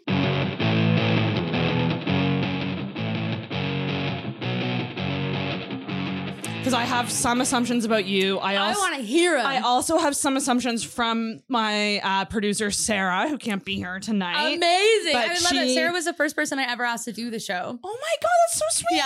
Because 6.74 6.90
I 6.90 6.96
have 6.96 7.12
some 7.12 7.40
assumptions 7.40 7.86
about 7.86 8.06
you. 8.06 8.40
I 8.40 8.54
I 8.54 8.70
also 8.70 8.80
want 8.80 8.96
to 8.96 9.04
hear 9.04 9.38
them. 9.38 9.46
I 9.46 9.60
also 9.60 10.00
have 10.00 10.16
some 10.16 10.38
assumptions 10.38 10.84
from 10.84 11.42
my 11.48 12.00
uh, 12.00 12.26
producer 12.26 12.72
Sarah, 12.72 13.30
who 13.30 13.38
can't 13.38 13.64
be 13.64 13.76
here 13.76 14.00
tonight. 14.00 14.56
Amazing. 14.56 15.16
I 15.16 15.28
love 15.28 15.54
it. 15.54 15.76
Sarah 15.76 15.94
was 15.94 16.06
the 16.06 16.14
first 16.14 16.36
person 16.36 16.58
I 16.58 16.64
ever 16.64 16.84
asked 16.84 17.06
to 17.06 17.14
do 17.14 17.30
the 17.30 17.40
show. 17.40 17.80
oh 17.84 17.98
my 18.02 18.16
god, 18.24 18.32
that's 18.42 18.58
so 18.58 18.66
sweet. 18.72 18.98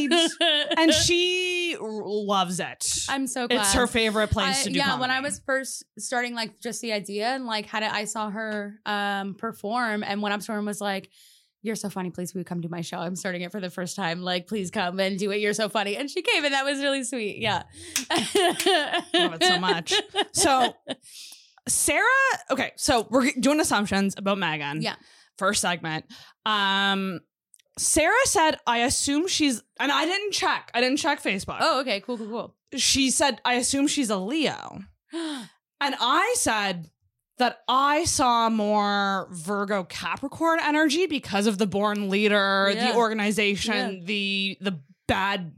Yeah. 0.00 0.08
yeah. 0.10 0.68
and 0.78 0.92
she 0.92 1.76
loves 1.80 2.58
it. 2.58 3.04
I'm 3.08 3.28
so 3.28 3.46
glad. 3.46 3.60
it's 3.60 3.74
her 3.74 3.86
favorite 3.86 4.32
place 4.32 4.62
I- 4.62 4.64
to 4.64 4.70
do. 4.70 4.80
It. 4.80 4.82
Yeah, 4.84 4.98
when 4.98 5.12
I 5.12 5.20
was 5.20 5.38
first 5.46 5.84
starting, 5.96 6.34
like 6.34 6.58
just 6.60 6.80
the 6.80 6.92
idea 6.92 7.28
and 7.28 7.46
like 7.46 7.66
had 7.66 7.84
it, 7.84 7.92
I 7.92 8.06
saw 8.06 8.30
her 8.30 8.80
um 8.84 9.34
perform 9.34 10.02
and 10.02 10.20
to 10.20 10.52
her 10.52 10.58
and 10.58 10.66
was 10.66 10.80
like, 10.80 11.08
"You're 11.62 11.76
so 11.76 11.90
funny. 11.90 12.10
Please, 12.10 12.32
will 12.34 12.40
you 12.40 12.44
come 12.44 12.62
to 12.62 12.68
my 12.68 12.80
show? 12.80 12.98
I'm 12.98 13.16
starting 13.16 13.42
it 13.42 13.52
for 13.52 13.60
the 13.60 13.70
first 13.70 13.96
time. 13.96 14.22
Like, 14.22 14.46
please 14.46 14.70
come 14.70 14.98
and 15.00 15.18
do 15.18 15.30
it. 15.30 15.40
You're 15.40 15.54
so 15.54 15.68
funny." 15.68 15.96
And 15.96 16.10
she 16.10 16.22
came, 16.22 16.44
and 16.44 16.54
that 16.54 16.64
was 16.64 16.78
really 16.78 17.04
sweet. 17.04 17.38
Yeah, 17.40 17.62
Love 18.10 19.34
it 19.34 19.44
so 19.44 19.58
much. 19.58 19.94
So, 20.32 20.74
Sarah, 21.68 22.06
okay, 22.50 22.72
so 22.76 23.06
we're 23.10 23.30
doing 23.38 23.60
assumptions 23.60 24.14
about 24.16 24.38
Megan. 24.38 24.82
Yeah. 24.82 24.96
First 25.38 25.60
segment. 25.60 26.04
Um, 26.44 27.20
Sarah 27.78 28.12
said, 28.24 28.58
I 28.66 28.78
assume 28.78 29.26
she's, 29.26 29.62
and 29.78 29.90
I 29.90 30.04
didn't 30.04 30.32
check. 30.32 30.70
I 30.74 30.80
didn't 30.80 30.98
check 30.98 31.22
Facebook. 31.22 31.58
Oh, 31.60 31.80
okay, 31.80 32.00
cool, 32.00 32.18
cool, 32.18 32.28
cool. 32.28 32.56
She 32.76 33.10
said, 33.10 33.40
I 33.44 33.54
assume 33.54 33.86
she's 33.86 34.10
a 34.10 34.18
Leo. 34.18 34.80
And 35.82 35.94
I 35.98 36.34
said 36.36 36.90
that 37.40 37.58
I 37.68 38.04
saw 38.04 38.48
more 38.48 39.28
Virgo 39.32 39.84
Capricorn 39.84 40.58
energy 40.62 41.06
because 41.06 41.46
of 41.46 41.58
the 41.58 41.66
born 41.66 42.08
leader, 42.08 42.72
Yeah. 42.74 42.92
the 42.92 42.96
organization, 42.96 44.04
the 44.06 44.56
the 44.60 44.80
bad 45.08 45.52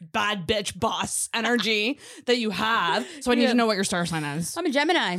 bad 0.00 0.48
bitch 0.48 0.78
boss 0.80 1.28
energy 1.34 1.98
that 2.26 2.38
you 2.38 2.48
have. 2.50 3.06
So 3.20 3.30
I 3.30 3.34
need 3.34 3.42
Yeah. 3.42 3.48
to 3.50 3.54
know 3.54 3.66
what 3.66 3.74
your 3.74 3.84
star 3.84 4.06
sign 4.06 4.24
is. 4.24 4.56
I'm 4.56 4.64
a 4.66 4.70
Gemini. 4.70 5.18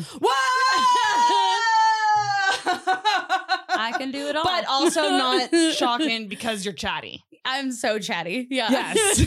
I 3.77 3.93
can 3.97 4.11
do 4.11 4.27
it 4.27 4.35
all, 4.37 4.43
But 4.43 4.65
also 4.67 5.01
not 5.09 5.49
shocking 5.75 6.27
because 6.27 6.65
you're 6.65 6.73
chatty. 6.73 7.23
I'm 7.43 7.71
so 7.71 7.99
chatty. 7.99 8.47
Yeah. 8.49 8.71
Yes. 8.71 9.25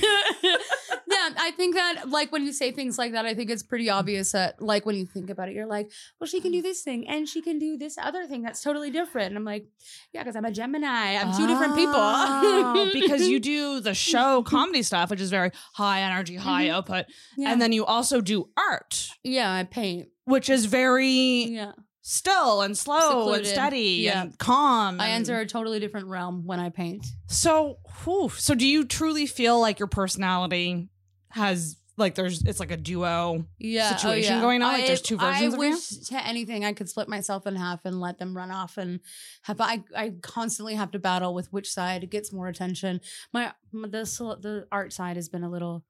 Yeah, 1.31 1.35
I 1.39 1.51
think 1.53 1.75
that 1.75 2.09
like 2.09 2.31
when 2.33 2.45
you 2.45 2.53
say 2.53 2.73
things 2.73 2.99
like 2.99 3.13
that, 3.13 3.27
I 3.27 3.35
think 3.35 3.51
it's 3.51 3.63
pretty 3.63 3.91
obvious 3.91 4.33
that 4.33 4.61
like 4.63 4.87
when 4.87 4.97
you 4.97 5.07
think 5.07 5.31
about 5.31 5.49
it, 5.49 5.55
you're 5.55 5.67
like, 5.67 5.91
well, 6.21 6.27
she 6.29 6.41
can 6.41 6.53
do 6.53 6.63
this 6.63 6.83
thing 6.83 7.09
and 7.09 7.29
she 7.29 7.43
can 7.43 7.59
do 7.59 7.77
this 7.77 7.97
other 7.99 8.27
thing 8.27 8.43
that's 8.43 8.63
totally 8.63 8.91
different. 8.91 9.29
And 9.29 9.37
I'm 9.37 9.45
like, 9.45 9.67
yeah, 10.13 10.23
because 10.23 10.37
I'm 10.37 10.45
a 10.45 10.51
Gemini. 10.53 11.17
I'm 11.17 11.37
two 11.37 11.47
different 11.47 11.73
Oh, 11.77 12.91
people. 12.93 13.01
because 13.01 13.29
you 13.29 13.41
do 13.55 13.81
the 13.81 13.95
show 13.95 14.43
comedy 14.43 14.83
stuff, 14.83 15.11
which 15.11 15.21
is 15.21 15.31
very 15.31 15.51
high 15.75 16.01
energy, 16.03 16.37
high 16.37 16.67
Mhm. 16.67 16.71
output. 16.73 17.07
yeah. 17.37 17.53
And 17.53 17.61
then 17.61 17.73
you 17.73 17.85
also 17.85 18.21
do 18.21 18.49
art, 18.57 19.09
yeah, 19.23 19.53
I 19.53 19.65
paint. 19.65 20.09
which 20.25 20.49
is 20.51 20.67
very 20.67 21.45
Yeah. 21.45 21.73
still 22.03 22.63
and 22.63 22.77
slow 22.77 23.33
and 23.33 23.47
steady 23.47 24.01
Yeah. 24.05 24.23
and 24.23 24.39
calm. 24.39 25.01
I 25.01 25.11
enter 25.11 25.39
a 25.41 25.47
totally 25.47 25.79
different 25.81 26.07
realm 26.09 26.45
when 26.47 26.59
I 26.61 26.69
paint. 26.71 27.07
So, 27.27 27.79
whew, 28.05 28.31
so 28.31 28.55
do 28.55 28.67
you 28.67 28.85
truly 28.85 29.27
feel 29.27 29.59
like 29.61 29.79
your 29.79 29.89
personality 29.89 30.89
has 31.31 31.77
like 31.97 32.15
there's 32.15 32.43
it's 32.45 32.61
like 32.61 32.71
a 32.71 32.77
duo? 32.77 33.45
yeah, 33.59 33.91
oh, 33.93 33.97
situation 33.97 34.37
yeah. 34.37 34.41
going 34.41 34.63
on? 34.63 34.73
Like, 34.73 34.85
I- 34.85 34.87
there's 34.87 35.03
two 35.03 35.17
versions 35.19 35.43
I 35.55 35.57
of 35.57 35.63
you? 35.65 35.71
wish 35.71 35.89
to 35.89 36.27
anything 36.27 36.65
I 36.65 36.73
could 36.73 36.89
split 36.89 37.09
myself 37.09 37.47
in 37.47 37.57
half 37.57 37.85
and 37.85 38.01
let 38.01 38.19
them 38.19 38.37
run 38.37 38.51
off 38.51 38.79
and 38.79 39.01
have. 39.43 39.61
I 39.61 39.83
I 39.97 40.15
constantly 40.23 40.75
have 40.75 40.93
to 40.93 40.99
battle 40.99 41.35
with 41.35 41.53
which 41.53 41.71
side 41.71 42.09
gets 42.11 42.33
more 42.33 42.47
attention. 42.49 43.01
My 43.33 43.53
my- 43.73 43.89
the 43.89 44.05
the 44.41 44.67
art 44.71 44.93
side 44.93 45.17
has 45.17 45.29
been 45.29 45.43
a 45.43 45.51
little. 45.51 45.85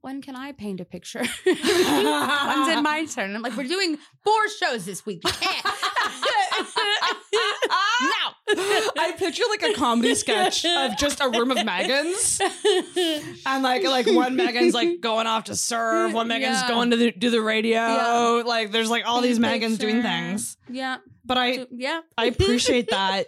When 0.00 0.20
can 0.20 0.34
I 0.34 0.50
paint 0.50 0.80
a 0.80 0.84
picture? 0.84 1.20
When's 1.44 1.58
it 1.60 2.82
my 2.82 3.06
turn? 3.08 3.36
I'm 3.36 3.42
like, 3.42 3.56
we're 3.56 3.68
doing 3.68 3.98
four 4.24 4.48
shows 4.48 4.84
this 4.84 5.06
week. 5.06 5.22
You 8.56 8.62
can't. 8.64 8.96
no. 8.96 9.02
I 9.02 9.12
picture 9.12 9.42
like 9.48 9.62
a 9.62 9.74
comedy 9.74 10.14
sketch 10.14 10.64
of 10.64 10.96
just 10.96 11.20
a 11.20 11.28
room 11.28 11.50
of 11.50 11.58
Megans. 11.58 12.40
And 13.46 13.62
like 13.62 13.82
like 13.84 14.06
one 14.06 14.36
Megan's 14.36 14.74
like 14.74 15.00
going 15.00 15.26
off 15.26 15.44
to 15.44 15.56
serve, 15.56 16.12
one 16.12 16.28
Megan's 16.28 16.60
Yeah. 16.62 16.68
going 16.68 16.90
to 16.90 16.96
the, 16.96 17.10
do 17.12 17.30
the 17.30 17.40
radio. 17.42 17.80
Yeah. 17.80 18.42
Like 18.46 18.70
there's 18.72 18.90
like 18.90 19.04
all 19.06 19.20
these 19.20 19.38
Megans 19.38 19.78
doing 19.78 20.02
things. 20.02 20.56
Yeah, 20.68 20.98
But 21.24 21.38
I 21.38 21.66
yeah. 21.70 22.00
I 22.16 22.26
appreciate 22.26 22.88
that 22.90 23.26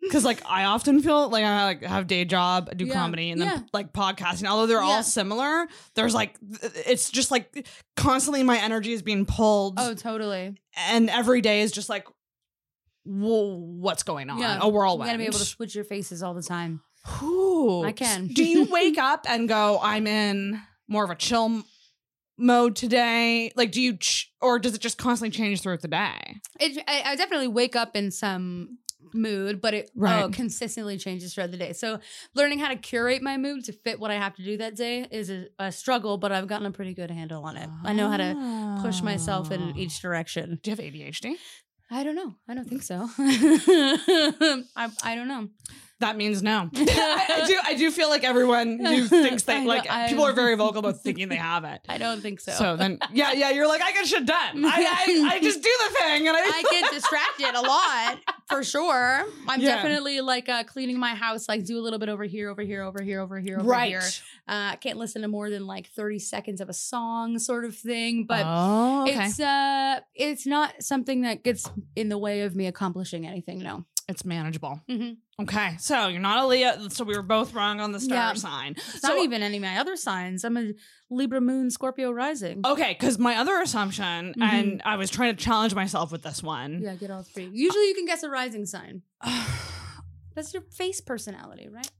because 0.00 0.24
like 0.24 0.42
I 0.46 0.64
often 0.64 1.00
feel 1.00 1.28
like 1.30 1.44
I 1.44 1.64
like 1.64 1.82
have 1.84 2.06
day 2.06 2.24
job, 2.24 2.68
I 2.70 2.74
do 2.74 2.84
Yeah. 2.86 2.94
comedy, 2.94 3.30
and 3.30 3.40
then 3.40 3.48
Yeah. 3.48 3.58
like 3.72 3.92
podcasting. 3.92 4.46
Although 4.46 4.66
they're 4.66 4.82
Yeah. 4.82 4.88
all 4.96 5.02
similar, 5.02 5.66
there's 5.94 6.14
like 6.14 6.36
it's 6.86 7.10
just 7.10 7.30
like 7.30 7.66
constantly 7.96 8.42
my 8.42 8.58
energy 8.58 8.92
is 8.92 9.02
being 9.02 9.24
pulled, 9.26 9.74
Oh, 9.78 9.94
totally. 9.94 10.54
and 10.88 11.08
every 11.10 11.40
day 11.40 11.60
is 11.62 11.72
just 11.72 11.88
like, 11.88 12.06
what's 13.04 14.02
going 14.02 14.30
on? 14.30 14.38
Yeah. 14.38 14.58
A 14.60 14.68
whirlwind. 14.68 15.06
You 15.06 15.12
gotta 15.12 15.18
be 15.18 15.24
able 15.26 15.38
to 15.38 15.44
switch 15.44 15.74
your 15.74 15.84
faces 15.84 16.22
all 16.22 16.34
the 16.34 16.42
time. 16.42 16.80
Whew. 17.18 17.84
I 17.84 17.92
can. 17.92 18.26
do 18.34 18.44
you 18.44 18.64
wake 18.70 18.98
up 18.98 19.26
and 19.28 19.48
go, 19.48 19.78
I'm 19.82 20.06
in 20.06 20.60
more 20.88 21.04
of 21.04 21.10
a 21.10 21.14
chill 21.16 21.62
mode 22.38 22.76
today? 22.76 23.52
Like, 23.56 23.72
do 23.72 23.80
you, 23.80 23.96
ch- 23.96 24.32
or 24.40 24.58
does 24.58 24.74
it 24.74 24.80
just 24.80 24.98
constantly 24.98 25.36
change 25.36 25.62
throughout 25.62 25.80
the 25.82 25.88
day? 25.88 26.36
It, 26.60 26.82
I, 26.86 27.02
I 27.12 27.16
definitely 27.16 27.48
wake 27.48 27.74
up 27.76 27.96
in 27.96 28.10
some 28.10 28.78
mood, 29.14 29.60
but 29.60 29.74
it 29.74 29.90
Right. 29.96 30.22
oh, 30.22 30.30
consistently 30.30 30.96
changes 30.96 31.34
throughout 31.34 31.50
the 31.50 31.56
day. 31.56 31.72
So 31.72 31.98
learning 32.34 32.60
how 32.60 32.68
to 32.68 32.76
curate 32.76 33.20
my 33.20 33.36
mood 33.36 33.64
to 33.64 33.72
fit 33.72 33.98
what 34.00 34.10
I 34.10 34.14
have 34.14 34.34
to 34.36 34.44
do 34.44 34.56
that 34.58 34.76
day 34.76 35.06
is 35.10 35.28
a, 35.28 35.46
a 35.58 35.72
struggle, 35.72 36.18
but 36.18 36.30
I've 36.32 36.46
gotten 36.46 36.66
a 36.66 36.70
pretty 36.70 36.94
good 36.94 37.10
handle 37.10 37.44
on 37.44 37.56
it. 37.56 37.68
I 37.84 37.92
know 37.92 38.08
how 38.08 38.16
to 38.16 38.78
push 38.80 39.02
myself 39.02 39.50
in 39.50 39.60
Ah. 39.60 39.72
each 39.76 40.00
direction. 40.00 40.60
Do 40.62 40.70
you 40.70 40.76
have 40.76 40.84
ADHD? 40.84 41.34
I 41.92 42.04
don't 42.04 42.16
know. 42.16 42.34
I 42.48 42.54
don't 42.54 42.66
think 42.68 42.82
so. 42.82 43.06
I, 43.18 44.90
I 45.04 45.14
don't 45.14 45.28
know. 45.28 45.48
That 46.02 46.16
means 46.16 46.42
no. 46.42 46.68
I, 46.74 47.44
do. 47.46 47.58
I 47.64 47.74
do 47.74 47.88
feel 47.92 48.08
like 48.08 48.24
everyone 48.24 48.84
who 48.84 49.06
thinks 49.08 49.44
they 49.44 49.64
like 49.64 49.84
people 50.08 50.24
are 50.24 50.32
very 50.32 50.56
vocal 50.56 50.80
about 50.80 51.00
thinking 51.00 51.28
they 51.28 51.36
have 51.36 51.62
it. 51.62 51.80
I 51.88 51.96
don't 51.96 52.20
think 52.20 52.40
so. 52.40 52.50
So 52.50 52.76
then, 52.76 52.98
yeah, 53.12 53.30
yeah, 53.30 53.50
you're 53.50 53.68
like, 53.68 53.80
I 53.82 53.92
get 53.92 54.08
shit 54.08 54.26
done. 54.26 54.64
I, 54.64 54.68
I, 54.68 55.30
I 55.34 55.40
just 55.40 55.62
do 55.62 55.70
the 55.88 55.94
thing, 56.00 56.26
and 56.26 56.36
I. 56.36 56.40
I 56.40 56.62
get 56.70 56.92
distracted 56.92 57.54
a 57.54 57.60
lot 57.60 58.18
for 58.48 58.64
sure. 58.64 59.24
I'm 59.48 59.60
Yeah. 59.60 59.76
definitely 59.76 60.20
like 60.20 60.48
uh, 60.48 60.64
cleaning 60.64 60.98
my 60.98 61.14
house, 61.14 61.48
like 61.48 61.64
do 61.64 61.78
a 61.78 61.82
little 61.82 62.00
bit 62.00 62.08
over 62.08 62.24
here, 62.24 62.50
over 62.50 62.62
here, 62.62 62.82
over 62.82 63.00
here, 63.00 63.20
over 63.20 63.38
here, 63.38 63.58
over 63.60 63.68
right. 63.68 63.90
here. 63.90 64.00
Uh, 64.48 64.72
I 64.72 64.76
can't 64.80 64.98
listen 64.98 65.22
to 65.22 65.28
more 65.28 65.50
than 65.50 65.68
like 65.68 65.86
30 65.90 66.18
seconds 66.18 66.60
of 66.60 66.68
a 66.68 66.74
song, 66.74 67.38
sort 67.38 67.64
of 67.64 67.76
thing. 67.76 68.24
But 68.26 68.42
oh, 68.44 69.02
okay. 69.02 69.26
it's 69.26 69.38
uh, 69.38 70.00
it's 70.16 70.46
not 70.46 70.82
something 70.82 71.22
that 71.22 71.44
gets 71.44 71.70
in 71.94 72.08
the 72.08 72.18
way 72.18 72.40
of 72.40 72.56
me 72.56 72.66
accomplishing 72.66 73.24
anything. 73.24 73.60
No. 73.60 73.84
It's 74.08 74.24
manageable. 74.24 74.80
Mhm. 74.90 75.18
Okay, 75.40 75.76
so 75.78 76.08
you're 76.08 76.20
not 76.20 76.42
a 76.42 76.46
Leo. 76.46 76.88
So 76.88 77.04
we 77.04 77.16
were 77.16 77.22
both 77.22 77.54
wrong 77.54 77.80
on 77.80 77.92
the 77.92 78.00
star 78.00 78.16
Yeah. 78.16 78.32
sign. 78.34 78.72
It's 78.76 79.00
so, 79.00 79.08
not 79.08 79.18
even 79.22 79.42
any 79.42 79.56
of 79.58 79.62
my 79.62 79.78
other 79.78 79.96
signs. 79.96 80.44
I'm 80.44 80.56
a 80.56 80.72
Libra 81.08 81.40
Moon, 81.40 81.70
Scorpio 81.70 82.10
rising. 82.10 82.62
Okay, 82.64 82.96
because 82.98 83.18
my 83.18 83.36
other 83.36 83.60
assumption, 83.60 84.34
Mhm. 84.36 84.42
and 84.42 84.82
I 84.84 84.96
was 84.96 85.08
trying 85.10 85.36
to 85.36 85.42
challenge 85.42 85.74
myself 85.74 86.10
with 86.10 86.22
this 86.22 86.42
one. 86.42 86.80
Yeah, 86.82 86.94
get 86.96 87.10
all 87.10 87.22
three. 87.22 87.48
Usually 87.52 87.86
you 87.88 87.94
can 87.94 88.04
guess 88.06 88.22
a 88.22 88.28
rising 88.28 88.66
sign. 88.66 89.02
That's 90.34 90.52
your 90.52 90.62
face 90.62 91.00
personality, 91.00 91.68
right? 91.68 91.90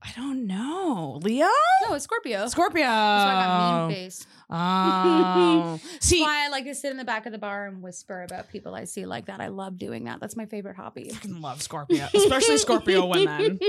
I 0.00 0.12
don't 0.16 0.46
know. 0.46 1.18
Leo? 1.22 1.48
No, 1.88 1.94
it's 1.94 2.04
Scorpio. 2.04 2.46
Scorpio. 2.48 2.82
That's 2.82 3.24
why 3.24 3.34
I 3.34 3.44
got 3.46 3.88
mean 3.88 3.96
face. 3.96 4.26
Oh. 4.50 5.78
See, 6.00 6.20
why 6.22 6.44
I 6.44 6.48
like 6.48 6.64
to 6.64 6.74
sit 6.74 6.90
in 6.90 6.96
the 6.96 7.04
back 7.04 7.26
of 7.26 7.32
the 7.32 7.38
bar 7.38 7.66
and 7.66 7.82
whisper 7.82 8.22
about 8.22 8.48
people 8.48 8.74
I 8.74 8.84
see 8.84 9.04
like 9.06 9.26
that. 9.26 9.40
I 9.40 9.48
love 9.48 9.78
doing 9.78 10.04
that. 10.04 10.20
That's 10.20 10.36
my 10.36 10.46
favorite 10.46 10.76
hobby. 10.76 11.10
I 11.12 11.26
love 11.28 11.62
Scorpio, 11.62 12.06
especially 12.14 12.58
Scorpio 12.58 13.06
women. 13.06 13.58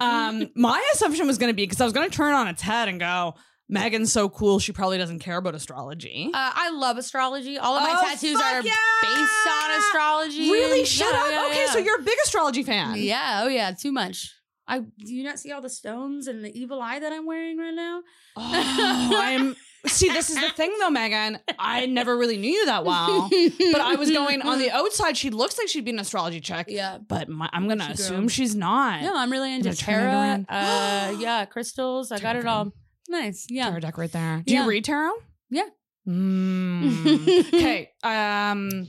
Um, 0.00 0.50
my 0.54 0.82
assumption 0.94 1.26
was 1.26 1.38
going 1.38 1.50
to 1.50 1.54
be 1.54 1.64
because 1.64 1.80
I 1.80 1.84
was 1.84 1.92
going 1.92 2.08
to 2.10 2.14
turn 2.16 2.34
on 2.34 2.48
its 2.48 2.60
head 2.62 2.88
and 2.88 2.98
go, 3.00 3.34
Megan's 3.68 4.12
so 4.12 4.28
cool, 4.28 4.58
she 4.58 4.72
probably 4.72 4.98
doesn't 4.98 5.20
care 5.20 5.36
about 5.38 5.54
astrology. 5.54 6.30
Uh, 6.32 6.50
I 6.54 6.70
love 6.70 6.98
astrology. 6.98 7.56
All 7.58 7.76
of 7.76 7.82
my 7.82 7.94
Oh, 7.96 8.08
tattoos 8.08 8.36
are 8.40 8.62
yeah! 8.62 8.72
based 9.02 9.46
on 9.48 9.78
astrology. 9.78 10.50
really? 10.50 10.84
Shut 10.84 11.08
Yeah, 11.12 11.20
up. 11.20 11.30
yeah, 11.30 11.46
okay, 11.50 11.66
so 11.72 11.78
you're 11.78 12.00
a 12.00 12.02
big 12.02 12.16
astrology 12.24 12.62
fan. 12.62 12.96
Yeah, 12.98 13.42
oh 13.44 13.48
yeah, 13.48 13.72
too 13.72 13.92
much. 13.92 14.32
I 14.68 14.80
do 14.80 15.14
you 15.14 15.22
not 15.24 15.38
see 15.38 15.52
all 15.52 15.60
the 15.60 15.70
stones 15.70 16.26
and 16.26 16.44
the 16.44 16.56
evil 16.58 16.82
eye 16.82 16.98
that 16.98 17.12
I'm 17.12 17.26
wearing 17.26 17.56
right 17.58 17.74
now? 17.74 18.02
Oh, 18.36 19.12
I'm. 19.22 19.56
See, 19.86 20.08
this 20.08 20.30
is 20.30 20.36
the 20.40 20.50
thing 20.50 20.74
though, 20.80 20.90
Megan. 20.90 21.38
I 21.58 21.86
never 21.86 22.16
really 22.16 22.36
knew 22.36 22.50
you 22.50 22.66
that 22.66 22.84
well. 22.84 23.28
But 23.30 23.80
I 23.80 23.94
was 23.96 24.10
going 24.10 24.42
on 24.42 24.58
the 24.58 24.70
outside. 24.70 25.16
She 25.16 25.30
looks 25.30 25.56
like 25.58 25.68
she'd 25.68 25.84
be 25.84 25.90
an 25.92 25.98
astrology 26.00 26.40
check. 26.40 26.66
Yeah. 26.68 26.98
but 26.98 27.28
my, 27.28 27.48
I'm 27.52 27.68
gonna 27.68 27.86
She 27.86 27.92
assume 27.92 28.20
girl. 28.22 28.28
she's 28.28 28.54
not. 28.56 29.02
No, 29.02 29.16
I'm 29.16 29.30
really 29.30 29.54
into 29.54 29.72
tarot. 29.74 30.44
Uh, 30.48 31.14
yeah, 31.18 31.44
crystals. 31.44 32.10
I 32.10 32.18
got 32.18 32.36
it 32.36 32.46
all. 32.46 32.72
Nice. 33.08 33.46
Yeah. 33.48 33.68
Tarot 33.68 33.80
deck 33.80 33.98
right 33.98 34.10
there. 34.10 34.42
Do 34.44 34.52
Yeah. 34.52 34.62
you 34.64 34.68
read 34.70 34.84
tarot? 34.84 35.12
Yeah. 35.50 35.66
Mm. 36.08 37.38
okay. 37.54 37.90
Um, 38.02 38.88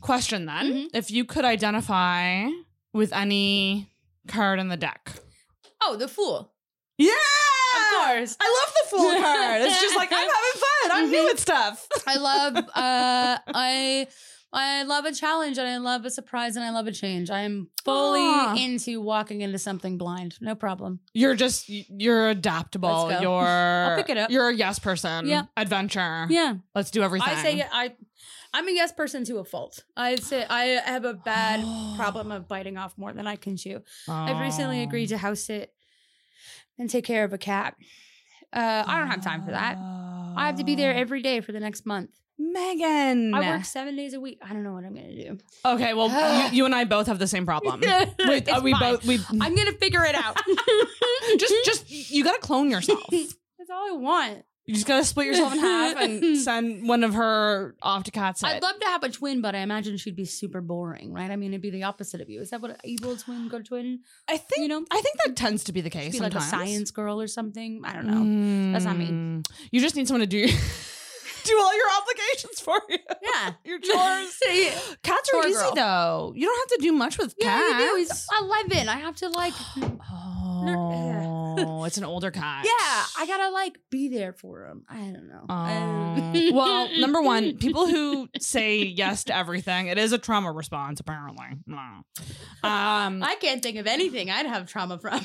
question 0.00 0.46
then: 0.46 0.66
Mhm. 0.72 0.86
If 0.94 1.10
you 1.10 1.24
could 1.24 1.44
identify 1.44 2.46
with 2.92 3.12
any 3.12 3.92
card 4.28 4.58
in 4.58 4.68
the 4.68 4.76
deck, 4.76 5.12
Oh, 5.82 5.96
the 5.96 6.08
fool. 6.08 6.52
yeah, 6.98 7.10
Course. 8.06 8.36
I 8.40 8.64
love 8.64 8.74
the 8.82 8.90
fool 8.90 9.10
card. 9.22 9.62
It's 9.62 9.80
just 9.80 9.96
like 9.96 10.10
I'm 10.12 10.18
having 10.18 10.60
fun. 10.60 10.90
I'm 10.92 11.10
new 11.10 11.30
at 11.30 11.38
stuff. 11.38 11.86
I 12.06 12.16
love 12.16 12.56
uh 12.74 13.38
I 13.54 14.06
I 14.56 14.84
love 14.84 15.04
a 15.04 15.12
challenge 15.12 15.58
and 15.58 15.66
I 15.66 15.78
love 15.78 16.04
a 16.04 16.10
surprise 16.10 16.54
and 16.54 16.64
I 16.64 16.70
love 16.70 16.86
a 16.86 16.92
change. 16.92 17.28
I 17.28 17.40
am 17.40 17.70
fully 17.84 18.20
Ah. 18.22 18.54
into 18.56 19.00
walking 19.00 19.40
into 19.40 19.58
something 19.58 19.98
blind. 19.98 20.36
No 20.40 20.54
problem. 20.54 21.00
You're 21.12 21.34
just 21.34 21.68
you're 21.68 22.28
adaptable. 22.30 23.10
You're 23.20 23.42
I'll 23.42 23.96
pick 23.96 24.10
it 24.10 24.16
up. 24.16 24.30
You're 24.30 24.48
a 24.48 24.54
yes 24.54 24.78
person. 24.78 25.26
Yeah. 25.26 25.44
Adventure. 25.56 26.26
Yeah. 26.30 26.54
Let's 26.74 26.90
do 26.92 27.02
everything. 27.02 27.28
I 27.34 27.42
say 27.42 27.66
I 27.70 27.94
I'm 28.56 28.68
a 28.68 28.72
yes 28.72 28.92
person 28.92 29.24
to 29.24 29.38
a 29.38 29.44
fault. 29.44 29.82
I 29.96 30.14
say 30.14 30.46
I 30.48 30.64
have 30.84 31.04
a 31.04 31.14
bad 31.14 31.64
problem 31.96 32.30
of 32.30 32.46
biting 32.46 32.76
off 32.78 32.96
more 32.96 33.12
than 33.12 33.26
I 33.26 33.34
can 33.34 33.56
chew. 33.56 33.80
I've 34.08 34.38
recently 34.40 34.80
Oh. 34.80 34.84
agreed 34.84 35.08
to 35.08 35.18
house 35.18 35.40
sit 35.40 35.73
and 36.78 36.88
take 36.90 37.04
care 37.04 37.24
of 37.24 37.32
a 37.32 37.38
cat. 37.38 37.74
Uh, 38.52 38.84
I 38.86 38.98
don't 38.98 39.08
have 39.08 39.22
time 39.22 39.42
for 39.42 39.50
that. 39.50 39.76
I 39.78 40.46
have 40.46 40.56
to 40.56 40.64
be 40.64 40.74
there 40.74 40.94
every 40.94 41.22
day 41.22 41.40
for 41.40 41.52
the 41.52 41.60
next 41.60 41.86
month. 41.86 42.10
Megan. 42.38 43.32
I 43.34 43.40
work 43.56 43.64
seven 43.64 43.94
days 43.96 44.14
a 44.14 44.20
week. 44.20 44.38
I 44.42 44.52
don't 44.52 44.64
know 44.64 44.72
what 44.72 44.84
I'm 44.84 44.94
gonna 44.94 45.14
do. 45.14 45.38
Okay, 45.64 45.94
well, 45.94 46.08
you, 46.50 46.56
you 46.58 46.64
and 46.64 46.74
I 46.74 46.84
both 46.84 47.06
have 47.06 47.18
the 47.18 47.28
same 47.28 47.46
problem. 47.46 47.80
we, 47.82 47.86
It's 47.88 48.50
uh, 48.50 48.60
we 48.62 48.72
fine. 48.72 48.80
both 48.80 49.04
we 49.06 49.18
I'm 49.40 49.54
gonna 49.54 49.72
figure 49.72 50.04
it 50.04 50.14
out. 50.14 50.36
just 51.38 51.54
just 51.64 51.90
you 52.10 52.24
gotta 52.24 52.40
clone 52.40 52.70
yourself. 52.70 53.00
That's 53.10 53.70
all 53.70 53.88
I 53.88 53.96
want. 53.96 54.44
Just 54.68 54.86
gotta 54.86 55.04
split 55.04 55.26
yourself 55.26 55.52
in 55.52 55.58
half 55.58 55.96
and 55.98 56.36
send 56.38 56.88
one 56.88 57.04
of 57.04 57.14
her 57.14 57.74
off 57.82 58.04
to 58.04 58.10
cat 58.10 58.38
sit. 58.38 58.48
I'd 58.48 58.62
love 58.62 58.78
to 58.80 58.86
have 58.86 59.02
a 59.02 59.10
twin, 59.10 59.40
but 59.42 59.54
I 59.54 59.58
imagine 59.58 59.96
she'd 59.98 60.16
be 60.16 60.24
super 60.24 60.60
boring, 60.60 61.12
right? 61.12 61.30
I 61.30 61.36
mean, 61.36 61.50
it'd 61.52 61.60
be 61.60 61.70
the 61.70 61.82
opposite 61.82 62.20
of 62.20 62.30
you. 62.30 62.40
Is 62.40 62.50
that 62.50 62.60
what 62.62 62.80
evil 62.84 63.16
twin, 63.16 63.48
good 63.48 63.66
twin? 63.66 64.00
I 64.28 64.36
think 64.38 64.62
You 64.62 64.68
know, 64.68 64.84
I 64.90 65.00
think 65.00 65.16
that 65.26 65.36
tends 65.36 65.64
to 65.64 65.72
be 65.72 65.80
the 65.82 65.90
case. 65.90 66.12
be 66.12 66.20
like 66.20 66.34
a 66.34 66.40
science 66.40 66.90
girl 66.90 67.20
or 67.20 67.26
something. 67.26 67.82
I 67.84 67.92
don't 67.92 68.06
know. 68.06 68.72
That's 68.72 68.84
not 68.86 68.96
me. 68.96 69.08
Mm. 69.08 69.46
You 69.70 69.80
just 69.80 69.96
need 69.96 70.08
someone 70.08 70.20
to 70.20 70.26
do 70.26 70.46
do 71.44 71.58
all 71.58 71.76
your 71.76 71.86
obligations 72.00 72.60
for 72.60 72.80
you. 72.88 72.98
Yeah. 73.22 73.52
Your 73.64 73.78
chores. 73.78 74.38
yeah, 74.50 74.78
Cats 75.02 75.28
are 75.34 75.42
Chore 75.42 75.46
easy 75.46 75.58
girl. 75.58 75.74
though. 75.74 76.32
You 76.36 76.46
don't 76.46 76.70
have 76.70 76.78
to 76.78 76.82
do 76.82 76.92
much 76.92 77.18
with 77.18 77.36
cats. 77.38 77.70
you 77.70 77.78
do. 77.90 77.96
He's 77.96 78.26
11. 78.40 78.88
I 78.88 78.96
have 78.96 79.16
to 79.16 79.28
like, 79.28 79.52
Oh, 80.10 80.33
it's 80.66 81.98
an 81.98 82.04
older 82.04 82.30
cat. 82.30 82.64
yeah, 82.64 83.04
I 83.18 83.26
gotta 83.26 83.50
like 83.50 83.78
be 83.90 84.08
there 84.08 84.32
for 84.32 84.66
him. 84.66 84.84
I 84.88 84.98
don't 84.98 85.28
know. 85.28 85.46
Oh. 85.48 86.50
well, 86.52 86.88
number 86.98 87.22
one, 87.22 87.56
people 87.58 87.86
who 87.86 88.28
say 88.40 88.78
yes 88.82 89.24
to 89.24 89.36
everything, 89.36 89.86
it 89.88 89.98
is 89.98 90.12
a 90.12 90.18
trauma 90.18 90.52
response, 90.52 91.00
apparently. 91.00 91.46
No. 91.66 91.78
Um, 92.62 93.22
I 93.22 93.36
can't 93.40 93.62
think 93.62 93.76
of 93.78 93.86
anything 93.86 94.30
I'd 94.30 94.46
have 94.46 94.66
trauma 94.66 94.98
from. 94.98 95.20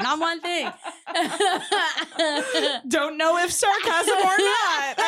Not 0.00 0.18
one 0.20 0.40
thing. 0.40 0.70
don't 2.88 3.16
know 3.16 3.38
if 3.38 3.50
sarcasm 3.50 4.18
or 4.18 4.36
not. 4.38 5.00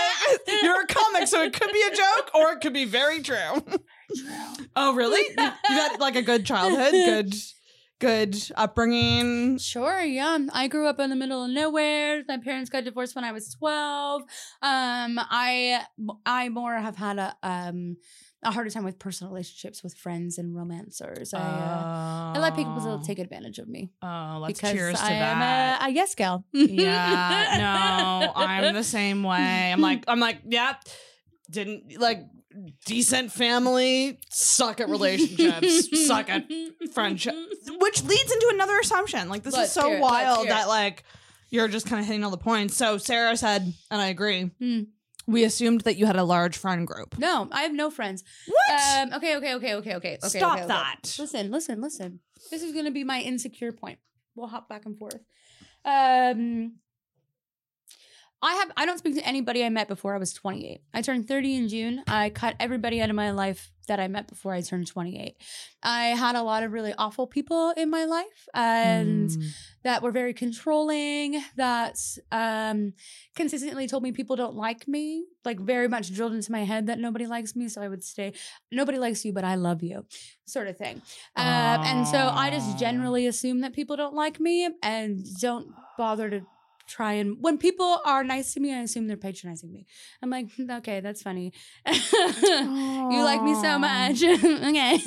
You're 0.62 0.82
a 0.82 0.86
comic, 0.86 1.28
so 1.28 1.42
it 1.42 1.52
could 1.52 1.70
be 1.70 1.82
a 1.82 1.94
joke 1.94 2.30
or 2.34 2.52
it 2.52 2.60
could 2.62 2.72
be 2.72 2.86
very 2.86 3.20
true. 3.20 3.62
oh, 4.74 4.94
really? 4.94 5.20
You, 5.36 5.44
you 5.68 5.74
had 5.76 6.00
like 6.00 6.16
a 6.16 6.22
good 6.22 6.46
childhood, 6.46 6.92
good, 6.92 7.34
good 7.98 8.36
upbringing. 8.54 9.58
Sure, 9.58 10.00
yeah. 10.02 10.38
I 10.52 10.68
grew 10.68 10.86
up 10.86 11.00
in 11.00 11.10
the 11.10 11.16
middle 11.16 11.44
of 11.44 11.50
nowhere. 11.50 12.22
My 12.28 12.38
parents 12.38 12.70
got 12.70 12.84
divorced 12.84 13.14
when 13.14 13.24
I 13.24 13.32
was 13.32 13.54
12. 13.58 14.22
Um, 14.22 14.28
I 14.62 15.82
I 16.24 16.48
more 16.48 16.74
have 16.74 16.96
had 16.96 17.18
a 17.18 17.36
um 17.42 17.96
a 18.42 18.50
harder 18.52 18.70
time 18.70 18.84
with 18.84 18.98
personal 18.98 19.32
relationships 19.32 19.82
with 19.82 19.94
friends 19.94 20.38
and 20.38 20.54
romancers. 20.54 21.32
I 21.34 21.38
uh, 21.38 22.32
I 22.36 22.38
let 22.38 22.54
people 22.54 23.00
take 23.04 23.18
advantage 23.18 23.58
of 23.58 23.66
me 23.68 23.90
Oh, 24.02 24.38
let's 24.40 24.60
because 24.60 24.72
cheers 24.76 24.98
to 25.00 25.04
I 25.04 25.12
am 25.12 25.38
that. 25.40 25.82
a, 25.82 25.84
a 25.86 25.88
yes 25.90 26.14
gal. 26.14 26.44
yeah, 26.52 27.56
no, 27.58 28.32
I'm 28.36 28.74
the 28.74 28.84
same 28.98 29.22
way. 29.22 29.72
I'm 29.72 29.80
like, 29.80 30.04
I'm 30.06 30.20
like, 30.20 30.42
yep, 30.48 30.82
didn't 31.50 31.98
like 31.98 32.20
decent 32.84 33.32
family, 33.32 34.18
suck 34.30 34.80
at 34.80 34.88
relationships, 34.88 35.88
suck 36.06 36.28
at 36.28 36.46
friendship, 36.92 37.34
which 37.78 38.02
leads 38.04 38.32
into 38.32 38.50
another 38.52 38.78
assumption. 38.78 39.28
Like 39.28 39.42
this 39.42 39.54
Let's 39.54 39.68
is 39.68 39.74
so 39.74 39.92
it, 39.92 40.00
wild 40.00 40.48
that 40.48 40.68
like 40.68 41.04
you're 41.50 41.68
just 41.68 41.86
kind 41.86 42.00
of 42.00 42.06
hitting 42.06 42.24
all 42.24 42.30
the 42.30 42.36
points. 42.36 42.76
So 42.76 42.98
Sarah 42.98 43.36
said, 43.36 43.72
and 43.90 44.00
I 44.00 44.08
agree. 44.08 44.50
Hmm. 44.58 44.82
We 45.28 45.42
assumed 45.42 45.80
that 45.82 45.96
you 45.96 46.06
had 46.06 46.14
a 46.14 46.22
large 46.22 46.56
friend 46.56 46.86
group. 46.86 47.18
No, 47.18 47.48
I 47.50 47.62
have 47.62 47.72
no 47.72 47.90
friends. 47.90 48.22
What? 48.46 48.98
Um, 49.00 49.12
okay, 49.14 49.36
okay, 49.36 49.54
okay, 49.54 49.74
okay, 49.74 49.94
okay. 49.96 50.18
okay 50.22 50.38
Stop 50.38 50.52
okay, 50.52 50.62
okay. 50.62 50.68
that. 50.68 51.16
Listen, 51.18 51.50
listen, 51.50 51.80
listen. 51.80 52.20
This 52.50 52.62
is 52.62 52.72
gonna 52.72 52.92
be 52.92 53.02
my 53.02 53.20
insecure 53.20 53.72
point. 53.72 53.98
We'll 54.36 54.46
hop 54.46 54.68
back 54.68 54.86
and 54.86 54.96
forth. 54.96 55.20
Um 55.84 56.74
I 58.42 58.54
have 58.54 58.70
I 58.76 58.84
don't 58.86 58.98
speak 58.98 59.14
to 59.16 59.26
anybody 59.26 59.64
I 59.64 59.68
met 59.70 59.88
before 59.88 60.14
I 60.14 60.18
was 60.18 60.32
28. 60.32 60.80
I 60.92 61.02
turned 61.02 61.26
30 61.26 61.54
in 61.56 61.68
June. 61.68 62.02
I 62.06 62.30
cut 62.30 62.54
everybody 62.60 63.00
out 63.00 63.10
of 63.10 63.16
my 63.16 63.30
life 63.30 63.72
that 63.88 63.98
I 64.00 64.08
met 64.08 64.26
before 64.28 64.52
I 64.52 64.60
turned 64.60 64.86
28. 64.88 65.36
I 65.82 66.06
had 66.06 66.34
a 66.34 66.42
lot 66.42 66.62
of 66.64 66.72
really 66.72 66.92
awful 66.98 67.26
people 67.26 67.70
in 67.76 67.88
my 67.88 68.04
life 68.04 68.48
and 68.52 69.30
Mm. 69.30 69.44
that 69.84 70.02
were 70.02 70.10
very 70.10 70.34
controlling, 70.34 71.40
that 71.56 71.96
um, 72.32 72.92
consistently 73.34 73.86
told 73.86 74.02
me 74.02 74.10
people 74.12 74.34
don't 74.36 74.56
like 74.56 74.86
me, 74.88 75.24
like 75.44 75.60
very 75.60 75.88
much 75.88 76.12
drilled 76.12 76.34
into 76.34 76.50
my 76.52 76.64
head 76.64 76.86
that 76.88 76.98
nobody 76.98 77.26
likes 77.26 77.54
me. 77.56 77.68
So 77.68 77.80
I 77.80 77.88
would 77.88 78.02
stay, 78.04 78.32
nobody 78.72 78.98
likes 78.98 79.24
you, 79.24 79.32
but 79.32 79.44
I 79.44 79.54
love 79.54 79.82
you, 79.82 80.04
sort 80.46 80.66
of 80.66 80.76
thing. 80.76 81.00
Um, 81.36 81.44
and 81.46 82.08
so 82.08 82.18
I 82.18 82.50
just 82.50 82.78
generally 82.78 83.26
assume 83.28 83.60
that 83.60 83.72
people 83.72 83.96
don't 83.96 84.14
like 84.14 84.40
me 84.40 84.68
and 84.82 85.24
don't 85.40 85.68
bother 85.96 86.28
to 86.30 86.40
try 86.86 87.14
and 87.14 87.36
when 87.40 87.58
people 87.58 88.00
are 88.04 88.24
nice 88.24 88.54
to 88.54 88.60
me, 88.60 88.74
I 88.74 88.78
assume 88.78 89.06
they're 89.06 89.16
patronizing 89.16 89.72
me. 89.72 89.86
I'm 90.22 90.30
like, 90.30 90.52
"Hmm, 90.52 90.70
okay, 90.70 91.00
that's 91.00 91.22
funny. 91.22 91.52
you 91.86 93.22
like 93.22 93.42
me 93.42 93.54
so 93.54 93.78
much. 93.78 94.22
okay. 94.24 94.98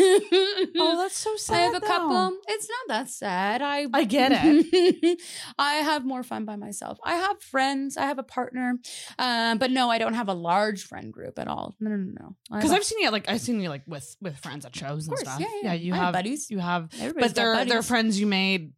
Oh, 0.78 0.96
that's 0.98 1.18
so 1.18 1.36
sad. 1.36 1.56
I 1.56 1.62
have 1.62 1.76
a 1.76 1.80
though. 1.80 1.88
couple. 1.88 2.38
It's 2.48 2.68
not 2.70 2.98
that 2.98 3.10
sad. 3.10 3.62
I 3.62 3.88
I 3.94 4.04
get 4.04 4.32
it. 4.34 5.22
I 5.58 5.76
have 5.76 6.06
more 6.06 6.24
fun 6.24 6.46
by 6.46 6.56
myself. 6.56 6.98
I 7.04 7.16
have 7.16 7.42
friends. 7.42 7.98
I 7.98 8.06
have 8.06 8.20
a 8.20 8.24
partner, 8.24 8.76
um, 9.18 9.58
but 9.58 9.72
no, 9.72 9.90
I 9.90 9.98
don't 9.98 10.14
have 10.14 10.28
a 10.30 10.34
large 10.34 10.84
friend 10.84 11.12
group 11.12 11.40
at 11.40 11.48
all. 11.48 11.76
No, 11.80 11.90
no, 11.90 11.98
no, 11.98 12.14
no. 12.20 12.36
Because 12.58 12.72
I've 12.72 12.84
seen 12.84 13.00
you 13.00 13.10
like 13.12 13.30
I've 13.30 13.42
seen 13.42 13.60
you 13.62 13.70
like 13.70 13.84
with 13.88 14.16
with 14.22 14.38
friends 14.38 14.66
at 14.66 14.76
shows 14.76 15.08
and 15.08 15.16
course, 15.16 15.22
stuff. 15.22 15.40
yeah, 15.40 15.48
yeah. 15.64 15.74
you 15.74 15.94
I 15.94 15.98
have 15.98 16.06
have 16.06 16.14
buddies. 16.14 16.50
You 16.50 16.60
have, 16.60 16.90
Everybody's 17.00 17.30
but 17.30 17.36
they're 17.36 17.66
they're 17.66 17.84
friends 17.84 18.20
you 18.20 18.28
made 18.28 18.74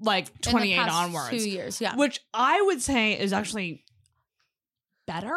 like 0.00 0.28
In 0.28 0.32
the 0.42 0.50
twenty 0.50 0.72
eight 0.72 0.76
past 0.78 0.92
onwards, 0.94 1.30
Two 1.30 1.48
years, 1.48 1.80
yeah. 1.80 1.94
which 1.96 2.20
I 2.34 2.60
would 2.62 2.82
say 2.82 3.18
is 3.18 3.32
actually 3.32 3.84
better 5.06 5.36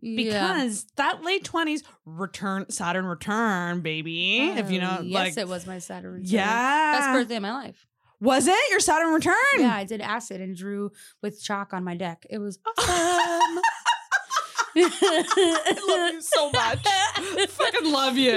Yeah. 0.00 0.16
because 0.16 0.86
that 0.96 1.22
late 1.22 1.44
twenties 1.44 1.82
return 2.04 2.66
Saturn 2.70 3.06
return 3.06 3.80
baby. 3.80 4.48
if 4.50 4.70
you 4.70 4.80
know, 4.80 4.96
Oh, 5.00 5.02
yes, 5.02 5.14
like 5.14 5.36
it 5.38 5.48
was 5.48 5.66
my 5.66 5.78
Saturn 5.78 6.12
return. 6.12 6.26
yeah, 6.26 6.98
best 6.98 7.12
birthday 7.12 7.36
of 7.36 7.42
my 7.42 7.52
life. 7.52 7.86
Was 8.20 8.46
it 8.46 8.54
your 8.70 8.80
Saturn 8.80 9.12
return? 9.14 9.34
Yeah, 9.58 9.74
I 9.74 9.84
did 9.84 10.00
acid 10.02 10.40
and 10.42 10.54
drew 10.56 10.90
with 11.22 11.42
chalk 11.42 11.72
on 11.72 11.84
my 11.84 11.94
deck. 11.96 12.26
It 12.28 12.38
was 12.38 12.58
awesome. 12.78 13.60
I 14.76 15.76
love 15.88 16.12
you 16.14 16.20
so 16.22 16.50
much. 16.50 16.78
Fucking 17.48 17.92
love 17.92 18.16
you. 18.16 18.32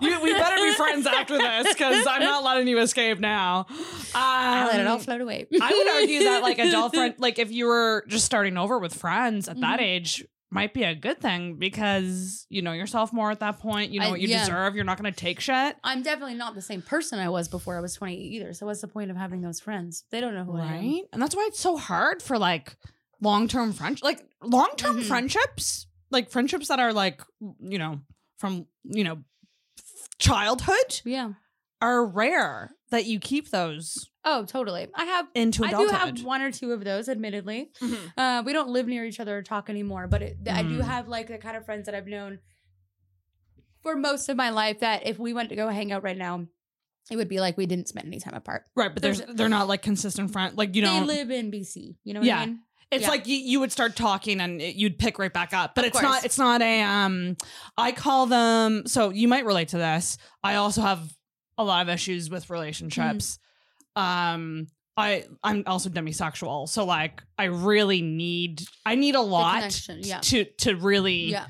you. 0.00 0.20
We 0.22 0.32
better 0.32 0.56
be 0.56 0.72
friends 0.74 1.06
after 1.06 1.38
this 1.38 1.68
because 1.74 2.06
I'm 2.06 2.22
not 2.22 2.42
letting 2.44 2.68
you 2.68 2.78
escape 2.80 3.18
now. 3.20 3.66
Um, 3.68 3.76
I 4.14 4.66
let 4.66 4.80
it 4.80 4.86
all 4.86 4.98
float 4.98 5.20
away. 5.20 5.46
I 5.60 5.70
would 5.72 5.88
argue 6.00 6.24
that 6.24 6.42
like 6.42 6.58
adult 6.60 6.94
friend, 6.94 7.14
like 7.18 7.38
if 7.38 7.50
you 7.50 7.66
were 7.66 8.04
just 8.08 8.24
starting 8.24 8.56
over 8.56 8.78
with 8.78 8.94
friends 8.94 9.48
at 9.48 9.60
that 9.60 9.78
Mhm. 9.80 9.82
age, 9.82 10.24
might 10.52 10.74
be 10.74 10.82
a 10.82 10.96
good 10.96 11.20
thing 11.20 11.54
because 11.54 12.44
you 12.50 12.60
know 12.60 12.72
yourself 12.72 13.12
more 13.12 13.30
at 13.30 13.38
that 13.38 13.60
point. 13.60 13.92
You 13.92 14.00
know 14.00 14.06
I- 14.06 14.10
what 14.10 14.20
you 14.20 14.26
yeah. 14.28 14.40
deserve. 14.40 14.74
You're 14.74 14.84
not 14.84 15.00
going 15.00 15.12
to 15.12 15.16
take 15.18 15.38
shit. 15.38 15.76
I'm 15.84 16.02
definitely 16.02 16.34
not 16.34 16.54
the 16.56 16.62
same 16.62 16.82
person 16.82 17.20
I 17.20 17.28
was 17.28 17.46
before 17.46 17.76
I 17.76 17.80
was 17.80 17.94
28 17.94 18.18
either. 18.18 18.52
So 18.52 18.66
what's 18.66 18.80
the 18.80 18.88
point 18.88 19.12
of 19.12 19.16
having 19.16 19.42
those 19.42 19.60
friends? 19.60 20.04
They 20.10 20.20
don't 20.20 20.34
know 20.34 20.42
who 20.44 20.56
I 20.56 20.64
am. 20.66 20.72
Right. 20.84 21.02
And 21.12 21.22
that's 21.22 21.36
why 21.36 21.44
it's 21.48 21.60
so 21.60 21.76
hard 21.76 22.20
for 22.20 22.36
like 22.36 22.76
long 23.20 23.46
term 23.46 23.72
friendship, 23.72 24.02
like 24.02 24.26
long 24.42 24.70
term 24.76 24.98
Mhm. 24.98 25.04
friendships, 25.04 25.86
like 26.10 26.30
friendships 26.32 26.66
that 26.66 26.80
are 26.80 26.92
like, 26.92 27.20
you 27.60 27.78
know, 27.78 28.00
from, 28.40 28.66
you 28.84 29.04
know, 29.04 29.18
childhood 30.18 31.00
Yeah. 31.04 31.32
are 31.80 32.04
rare 32.04 32.72
that 32.90 33.06
you 33.06 33.20
keep 33.20 33.50
those 33.50 34.08
Oh, 34.24 34.44
totally. 34.44 34.88
I 34.94 35.04
have. 35.04 35.28
into 35.34 35.64
I 35.64 35.68
do 35.70 35.74
adulthood. 35.86 36.18
have 36.18 36.24
one 36.24 36.42
or 36.42 36.50
two 36.52 36.72
of 36.72 36.84
those, 36.84 37.08
admittedly. 37.08 37.70
Mhm. 37.80 38.12
Uh, 38.16 38.42
we 38.44 38.52
don't 38.52 38.68
live 38.68 38.86
near 38.86 39.04
each 39.04 39.20
other 39.20 39.38
or 39.38 39.42
talk 39.42 39.70
anymore, 39.70 40.08
but 40.08 40.22
it, 40.22 40.36
I 40.50 40.62
do 40.62 40.78
Mm. 40.80 40.84
have 40.84 41.08
like 41.08 41.28
the 41.28 41.38
kind 41.38 41.56
of 41.56 41.64
friends 41.64 41.86
that 41.86 41.94
I've 41.94 42.06
known 42.06 42.40
for 43.82 43.96
most 43.96 44.28
of 44.28 44.36
my 44.36 44.50
life 44.50 44.80
that 44.80 45.06
if 45.06 45.18
we 45.18 45.32
went 45.32 45.48
to 45.50 45.56
go 45.56 45.68
hang 45.68 45.90
out 45.92 46.02
right 46.02 46.18
now, 46.18 46.46
it 47.10 47.16
would 47.16 47.28
be 47.28 47.40
like 47.40 47.56
we 47.56 47.64
didn't 47.66 47.88
spend 47.88 48.06
any 48.06 48.20
time 48.20 48.34
apart. 48.34 48.64
Right, 48.76 48.92
but 48.92 49.02
there's 49.02 49.18
There's- 49.20 49.36
they're 49.36 49.48
not 49.48 49.68
like 49.68 49.82
consistent 49.82 50.30
friends. 50.32 50.56
Like 50.56 50.74
you 50.76 50.82
know, 50.82 51.00
they 51.00 51.06
live 51.06 51.30
in 51.30 51.50
BC. 51.50 51.96
You 52.04 52.14
know 52.14 52.20
what 52.20 52.26
Yeah. 52.26 52.40
I 52.40 52.46
mean? 52.46 52.60
It's 52.90 53.02
Yeah. 53.02 53.08
like 53.10 53.26
you, 53.28 53.36
you 53.36 53.60
would 53.60 53.70
start 53.70 53.94
talking 53.94 54.40
and 54.40 54.60
it, 54.60 54.74
you'd 54.74 54.98
pick 54.98 55.18
right 55.18 55.32
back 55.32 55.52
up. 55.54 55.74
But 55.74 55.84
Of 55.84 55.88
it's 55.90 56.00
course. 56.00 56.12
not 56.12 56.24
it's 56.24 56.38
not 56.38 56.60
a 56.62 56.82
um 56.82 57.36
I 57.78 57.92
call 57.92 58.26
them 58.26 58.82
so 58.86 59.10
you 59.10 59.28
might 59.28 59.44
relate 59.44 59.68
to 59.68 59.78
this. 59.78 60.18
I 60.42 60.56
also 60.56 60.80
have 60.82 61.00
a 61.56 61.64
lot 61.64 61.82
of 61.82 61.88
issues 61.88 62.30
with 62.30 62.50
relationships. 62.50 63.38
Um 63.96 64.66
I 64.96 65.24
I'm 65.44 65.62
also 65.66 65.88
demisexual. 65.88 66.68
So 66.68 66.84
like 66.84 67.22
I 67.38 67.44
really 67.44 68.02
need 68.02 68.62
I 68.84 68.96
need 68.96 69.14
a 69.14 69.20
lot 69.20 69.88
yeah. 69.88 70.18
to 70.20 70.44
to 70.58 70.74
really 70.76 71.30
Yeah. 71.30 71.46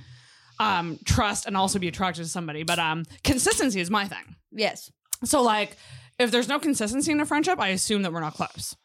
um 0.58 0.98
trust 1.04 1.46
and 1.46 1.56
also 1.56 1.78
be 1.78 1.88
attracted 1.88 2.24
to 2.24 2.28
somebody. 2.30 2.64
But 2.64 2.78
um 2.78 3.04
consistency 3.24 3.80
is 3.80 3.90
my 3.90 4.06
thing. 4.06 4.36
Yes. 4.52 4.90
So 5.24 5.42
like 5.42 5.76
if 6.18 6.30
there's 6.30 6.48
no 6.48 6.58
consistency 6.58 7.12
in 7.12 7.20
a 7.20 7.24
friendship, 7.24 7.58
I 7.58 7.68
assume 7.68 8.02
that 8.02 8.12
we're 8.12 8.20
not 8.20 8.34
close. 8.34 8.76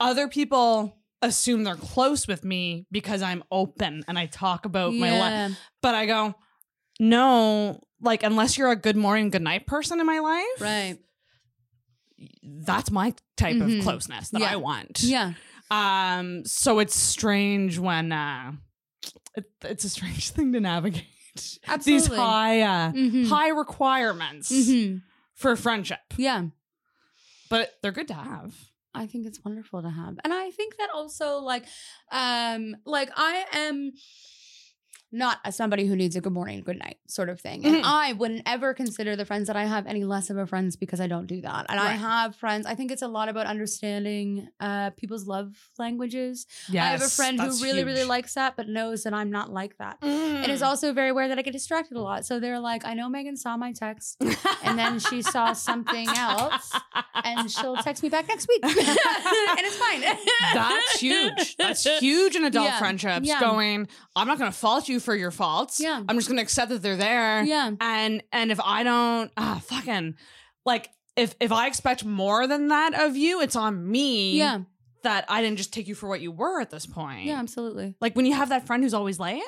Other 0.00 0.28
people 0.28 0.94
assume 1.22 1.64
they're 1.64 1.74
close 1.76 2.26
with 2.28 2.44
me 2.44 2.86
because 2.92 3.22
I'm 3.22 3.42
open 3.50 4.04
and 4.08 4.18
I 4.18 4.26
talk 4.26 4.64
about 4.66 4.94
my 4.94 5.18
life. 5.18 5.58
But 5.82 5.94
I 5.94 6.06
go, 6.06 6.34
no, 7.00 7.80
like 8.00 8.22
unless 8.22 8.56
you're 8.56 8.70
a 8.70 8.76
good 8.76 8.96
morning, 8.96 9.30
good 9.30 9.42
night 9.42 9.66
person 9.66 9.98
in 10.00 10.06
my 10.06 10.18
life, 10.20 10.60
Right. 10.60 10.98
that's 12.42 12.90
my 12.90 13.14
type 13.36 13.56
Mhm. 13.56 13.78
of 13.78 13.84
closeness 13.84 14.30
that 14.30 14.40
Yeah. 14.40 14.52
I 14.52 14.56
want. 14.56 15.02
Yeah. 15.02 15.32
Um, 15.70 16.44
so 16.44 16.78
it's 16.78 16.96
strange 16.96 17.78
when 17.78 18.10
uh 18.12 18.52
it, 19.34 19.44
it's 19.62 19.84
a 19.84 19.88
strange 19.90 20.30
thing 20.30 20.52
to 20.52 20.60
navigate. 20.60 21.04
These 21.84 22.06
high 22.08 22.62
uh 22.62 22.92
Mhm. 22.92 23.28
high 23.28 23.48
requirements 23.50 24.50
Mhm. 24.50 25.02
for 25.34 25.54
friendship. 25.56 26.00
Yeah. 26.16 26.46
But 27.50 27.74
they're 27.82 27.92
good 27.92 28.08
to 28.08 28.14
have. 28.14 28.54
I 28.94 29.06
think 29.06 29.26
it's 29.26 29.44
wonderful 29.44 29.82
to 29.82 29.90
have. 29.90 30.18
And 30.24 30.32
I 30.32 30.50
think 30.50 30.76
that 30.78 30.90
also 30.94 31.38
like 31.38 31.64
um 32.10 32.76
like 32.84 33.10
I 33.16 33.44
am 33.52 33.92
not 35.10 35.38
a 35.44 35.50
somebody 35.52 35.86
who 35.86 35.96
needs 35.96 36.16
a 36.16 36.20
good 36.20 36.32
morning, 36.32 36.62
good 36.62 36.78
night 36.78 36.98
sort 37.06 37.28
of 37.30 37.40
thing. 37.40 37.64
And 37.64 37.76
Mhm. 37.76 37.82
I 37.84 38.12
wouldn't 38.12 38.42
ever 38.44 38.74
consider 38.74 39.16
the 39.16 39.24
friends 39.24 39.46
that 39.46 39.56
I 39.56 39.64
have 39.64 39.86
any 39.86 40.04
less 40.04 40.28
of 40.28 40.36
a 40.36 40.46
friends 40.46 40.76
because 40.76 41.00
I 41.00 41.06
don't 41.06 41.26
do 41.26 41.40
that. 41.40 41.66
And 41.70 41.80
I 41.80 41.92
have 41.92 42.36
friends. 42.36 42.66
I 42.66 42.74
think 42.74 42.90
it's 42.92 43.00
a 43.02 43.08
lot 43.08 43.28
about 43.30 43.46
understanding 43.46 44.48
uh 44.60 44.90
people's 44.90 45.26
love 45.26 45.54
languages. 45.78 46.46
Yes, 46.68 46.84
I 46.84 46.88
have 46.90 47.02
a 47.02 47.08
friend 47.08 47.40
who 47.40 47.50
really, 47.62 47.84
really 47.84 48.04
likes 48.04 48.34
that, 48.34 48.56
but 48.56 48.68
knows 48.68 49.04
that 49.04 49.14
I'm 49.14 49.30
not 49.30 49.50
like 49.52 49.78
that. 49.78 50.00
Mm. 50.02 50.42
And 50.42 50.52
is 50.52 50.62
also 50.62 50.92
very 50.92 51.08
aware 51.10 51.28
that 51.28 51.38
I 51.38 51.42
get 51.42 51.52
distracted 51.52 51.96
a 51.96 52.00
lot. 52.02 52.26
So 52.26 52.38
they're 52.40 52.60
like, 52.60 52.84
I 52.84 52.94
know 52.94 53.08
Megan 53.08 53.36
saw 53.36 53.56
my 53.56 53.72
text 53.72 54.16
and 54.62 54.78
then 54.78 54.98
she 54.98 55.22
saw 55.22 55.52
something 55.54 56.08
else 56.16 56.70
and 57.24 57.50
she'll 57.50 57.76
text 57.76 58.02
me 58.02 58.08
back 58.08 58.28
next 58.28 58.46
week. 58.48 58.62
and 58.64 58.74
it's 58.76 59.76
fine. 59.76 60.00
That's 60.54 61.00
huge. 61.00 61.56
That's 61.56 61.84
huge 62.00 62.36
in 62.36 62.44
adult 62.50 62.66
Yeah, 62.66 62.78
friendships. 62.78 63.26
yeah. 63.26 63.40
Going, 63.40 63.88
I'm 64.14 64.26
not 64.28 64.38
going 64.38 64.50
to 64.50 64.56
fault 64.56 64.88
you 64.88 64.97
for 65.00 65.14
your 65.14 65.30
faults. 65.30 65.80
Yeah. 65.80 66.02
I'm 66.08 66.16
just 66.16 66.28
going 66.28 66.36
to 66.38 66.42
accept 66.42 66.70
that 66.70 66.82
they're 66.82 66.96
there. 66.96 67.42
Yeah. 67.44 67.70
And 67.80 68.22
and 68.32 68.50
if 68.50 68.60
I 68.62 68.82
don't, 68.82 69.30
ah, 69.36 69.60
fucking, 69.64 70.14
like 70.64 70.90
if 71.16 71.34
if 71.40 71.52
I 71.52 71.66
expect 71.66 72.04
more 72.04 72.46
than 72.46 72.68
that 72.68 72.94
of 72.94 73.16
you, 73.16 73.40
it's 73.40 73.56
on 73.56 73.90
me. 73.90 74.38
Yeah. 74.38 74.60
That 75.04 75.24
I 75.28 75.42
didn't 75.42 75.58
just 75.58 75.72
take 75.72 75.86
you 75.86 75.94
for 75.94 76.08
what 76.08 76.20
you 76.20 76.32
were 76.32 76.60
at 76.60 76.70
this 76.70 76.84
point. 76.84 77.24
Yeah, 77.24 77.38
absolutely. 77.38 77.94
Like 78.00 78.16
when 78.16 78.26
you 78.26 78.34
have 78.34 78.48
that 78.48 78.66
friend 78.66 78.82
who's 78.82 78.94
always 78.94 79.18
late. 79.20 79.42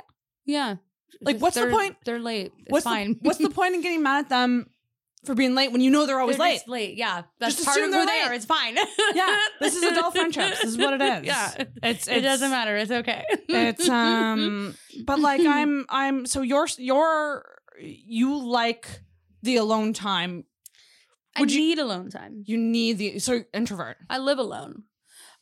Yeah. 0.47 0.77
Like, 1.21 1.35
Just 1.37 1.43
what's 1.43 1.57
the 1.57 1.67
point- 1.67 1.97
They're 2.05 2.21
late. 2.21 2.53
It's 2.61 2.71
what's 2.71 2.85
fine. 2.85 3.15
The, 3.15 3.19
what's 3.23 3.39
the 3.39 3.51
point 3.59 3.75
in 3.75 3.83
getting 3.83 4.03
mad 4.03 4.21
at 4.27 4.29
them 4.29 4.71
for 5.25 5.35
being 5.35 5.55
late 5.55 5.71
when 5.73 5.81
you 5.83 5.91
know 5.91 6.07
they're 6.07 6.19
always 6.21 6.39
They're 6.39 6.47
late? 6.47 6.69
late. 6.69 6.97
Yeah. 6.97 7.23
That's 7.39 7.55
Just 7.57 7.67
part 7.67 7.77
assume 7.77 7.87
of 7.87 7.93
they're 7.93 8.07
they 8.07 8.23
late. 8.23 8.29
are. 8.31 8.35
It's 8.35 8.45
fine. 8.47 8.77
Yeah, 9.15 9.37
this 9.61 9.75
is 9.77 9.83
adult 9.83 10.15
friendships. 10.15 10.61
This 10.63 10.71
is 10.71 10.79
what 10.79 10.95
it 10.95 11.01
is. 11.21 11.25
Yeah. 11.25 11.65
It's, 11.83 12.09
it 12.09 12.21
doesn't 12.23 12.51
matter. 12.51 12.77
It's 12.77 12.91
okay. 12.91 13.25
it's 13.49 13.89
um 14.01 14.75
but 15.05 15.19
like 15.21 15.41
i'm 15.43 15.85
i'm 15.89 16.27
so 16.27 16.43
you're 16.43 16.67
you're 16.79 17.45
you 17.81 18.39
like 18.51 18.87
the 19.43 19.57
alone 19.57 19.93
time 19.93 20.45
I 21.37 21.41
would 21.41 21.53
you- 21.53 21.59
need 21.61 21.79
alone 21.79 22.11
time. 22.11 22.43
you 22.47 22.57
need 22.59 22.99
the 22.99 23.19
so 23.19 23.43
introvert 23.55 23.97
I 24.09 24.19
live 24.19 24.39
alone. 24.39 24.85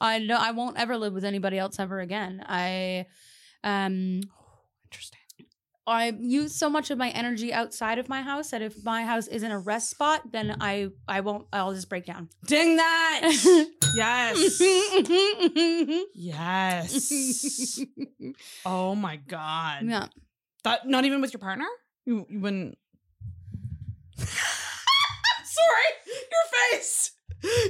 I 0.00 0.18
know 0.20 0.36
I 0.38 0.50
won't 0.52 0.78
ever 0.78 0.96
live 0.96 1.12
with 1.12 1.24
anybody 1.24 1.58
else 1.58 1.78
ever 1.78 1.98
again. 2.00 2.42
I 2.46 3.06
um 3.64 4.20
interesting 4.86 5.17
I 5.88 6.12
use 6.18 6.54
so 6.54 6.68
much 6.70 6.90
of 6.90 6.98
my 6.98 7.10
energy 7.10 7.52
outside 7.52 7.98
of 7.98 8.08
my 8.08 8.22
house 8.22 8.50
that 8.50 8.62
if 8.62 8.84
my 8.84 9.04
house 9.04 9.26
isn't 9.28 9.50
a 9.50 9.58
rest 9.58 9.90
spot, 9.90 10.30
then 10.32 10.56
I 10.60 10.90
I 11.08 11.20
won't 11.20 11.46
I'll 11.52 11.72
just 11.74 11.88
break 11.88 12.06
down. 12.06 12.28
ding 12.46 12.76
that! 12.76 13.66
Yes. 13.94 14.60
Yes. 16.14 17.80
Oh 18.66 18.94
my 18.94 19.16
god. 19.16 19.84
Yeah. 19.86 20.08
that 20.64 20.86
not 20.86 21.06
even 21.06 21.22
with 21.22 21.32
your 21.32 21.40
partner? 21.40 21.64
You, 22.04 22.26
you 22.28 22.40
wouldn't 22.40 22.76
sorry 24.18 25.88
your 26.04 26.46
face. 26.80 27.12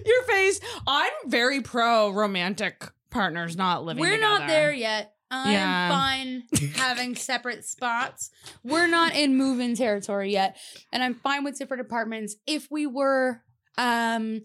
Your 0.05 0.23
face. 0.25 0.61
I'm 0.87 1.13
very 1.27 1.61
pro 1.61 2.11
romantic 2.11 2.91
partners 3.11 3.57
not 3.57 3.85
living 3.85 4.01
We're 4.01 4.19
not 4.19 4.49
there 4.49 4.73
yet. 4.73 5.15
I'm 5.31 5.53
Yeah. 5.53 5.89
fine 5.91 6.43
having 6.77 7.15
separate 7.17 7.65
spots. 7.65 8.31
We're 8.63 8.87
not 8.89 9.15
in 9.15 9.37
move-in 9.37 9.75
territory 9.77 10.33
yet, 10.33 10.57
and 10.93 11.03
I'm 11.03 11.15
fine 11.15 11.45
with 11.45 11.59
different 11.59 11.83
apartments. 11.83 12.37
If 12.47 12.69
we 12.71 12.87
were 12.87 13.43
um 13.77 14.41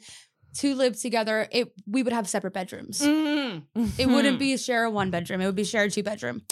to 0.57 0.75
live 0.75 0.99
together, 0.99 1.47
it 1.51 1.73
we 1.87 2.03
would 2.03 2.13
have 2.13 2.27
separate 2.29 2.53
bedrooms. 2.53 3.01
Mhm. 3.01 3.63
It 3.97 4.07
wouldn't 4.07 4.37
be 4.39 4.55
share 4.57 4.83
a 4.83 4.89
one 4.91 5.09
bedroom. 5.09 5.41
It 5.41 5.45
would 5.47 5.55
be 5.55 5.63
share 5.63 5.83
a 5.85 5.89
two 5.89 6.03
bedroom. 6.03 6.43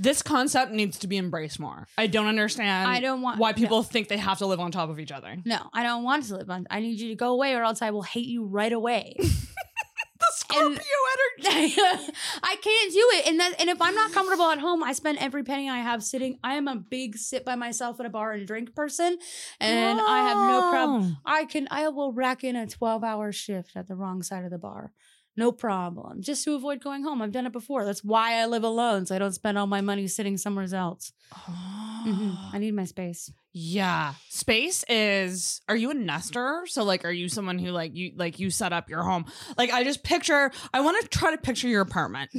This 0.00 0.22
concept 0.22 0.70
needs 0.70 0.96
to 1.00 1.08
be 1.08 1.16
embraced 1.16 1.58
more. 1.58 1.88
I 1.98 2.06
don't 2.06 2.28
understand 2.28 2.88
I 2.88 3.00
don't 3.00 3.20
want 3.20 3.40
why 3.40 3.50
no. 3.50 3.54
people 3.56 3.82
think 3.82 4.06
they 4.06 4.16
have 4.16 4.38
to 4.38 4.46
live 4.46 4.60
on 4.60 4.70
top 4.70 4.90
of 4.90 5.00
each 5.00 5.10
other. 5.10 5.36
No, 5.44 5.58
I 5.72 5.82
don't 5.82 6.04
want 6.04 6.24
to 6.26 6.36
live 6.36 6.48
on. 6.50 6.68
I 6.70 6.78
need 6.78 7.00
you 7.00 7.08
to 7.08 7.14
go 7.16 7.32
away, 7.32 7.54
or 7.54 7.64
else 7.64 7.82
I 7.82 7.90
will 7.90 8.02
hate 8.02 8.26
you 8.28 8.44
right 8.44 8.72
away. 8.72 9.16
This 10.20 10.36
Scorpio 10.36 10.68
energy. 10.70 11.74
I 12.42 12.56
can't 12.56 12.92
do 12.92 13.08
it. 13.14 13.28
And 13.28 13.40
that 13.40 13.54
and 13.60 13.68
if 13.70 13.80
I'm 13.80 13.94
not 13.94 14.12
comfortable 14.12 14.50
at 14.50 14.58
home, 14.58 14.82
I 14.82 14.92
spend 14.92 15.18
every 15.18 15.44
penny 15.44 15.68
I 15.68 15.78
have 15.78 16.02
sitting. 16.02 16.38
I 16.42 16.54
am 16.54 16.66
a 16.68 16.76
big 16.76 17.16
sit 17.16 17.44
by 17.44 17.54
myself 17.54 18.00
at 18.00 18.06
a 18.06 18.10
bar 18.10 18.32
and 18.32 18.46
drink 18.46 18.74
person. 18.74 19.18
And 19.60 20.00
I 20.00 20.18
have 20.28 20.36
no 20.36 20.70
problem. 20.70 21.16
I 21.24 21.44
can 21.44 21.68
I 21.70 21.88
will 21.88 22.12
rack 22.12 22.42
in 22.44 22.56
a 22.56 22.66
12 22.66 23.04
hour 23.04 23.32
shift 23.32 23.76
at 23.76 23.86
the 23.88 23.94
wrong 23.94 24.22
side 24.22 24.44
of 24.44 24.50
the 24.50 24.58
bar. 24.58 24.92
No 25.36 25.52
problem. 25.52 26.20
Just 26.20 26.42
to 26.44 26.56
avoid 26.56 26.82
going 26.82 27.04
home. 27.04 27.22
I've 27.22 27.30
done 27.30 27.46
it 27.46 27.52
before. 27.52 27.84
That's 27.84 28.02
why 28.02 28.40
I 28.40 28.46
live 28.46 28.64
alone. 28.64 29.06
So 29.06 29.14
I 29.14 29.20
don't 29.20 29.32
spend 29.32 29.56
all 29.56 29.68
my 29.68 29.80
money 29.80 30.08
sitting 30.08 30.36
somewhere 30.36 30.66
else. 30.74 31.12
Mhm. 31.32 32.36
I 32.52 32.58
need 32.64 32.74
my 32.74 32.84
space. 32.84 33.30
Yeah. 33.60 34.14
Space 34.28 34.84
is 34.88 35.60
are 35.68 35.74
you 35.74 35.90
a 35.90 35.94
nester? 35.94 36.62
So 36.66 36.84
like 36.84 37.04
are 37.04 37.10
you 37.10 37.28
someone 37.28 37.58
who 37.58 37.70
like 37.72 37.96
you 37.96 38.12
like 38.14 38.38
you 38.38 38.50
set 38.50 38.72
up 38.72 38.88
your 38.88 39.02
home? 39.02 39.24
Like 39.56 39.72
I 39.72 39.82
just 39.82 40.04
picture 40.04 40.52
I 40.72 40.80
want 40.80 41.02
to 41.02 41.08
try 41.08 41.32
to 41.32 41.38
picture 41.38 41.66
your 41.66 41.80
apartment 41.80 42.30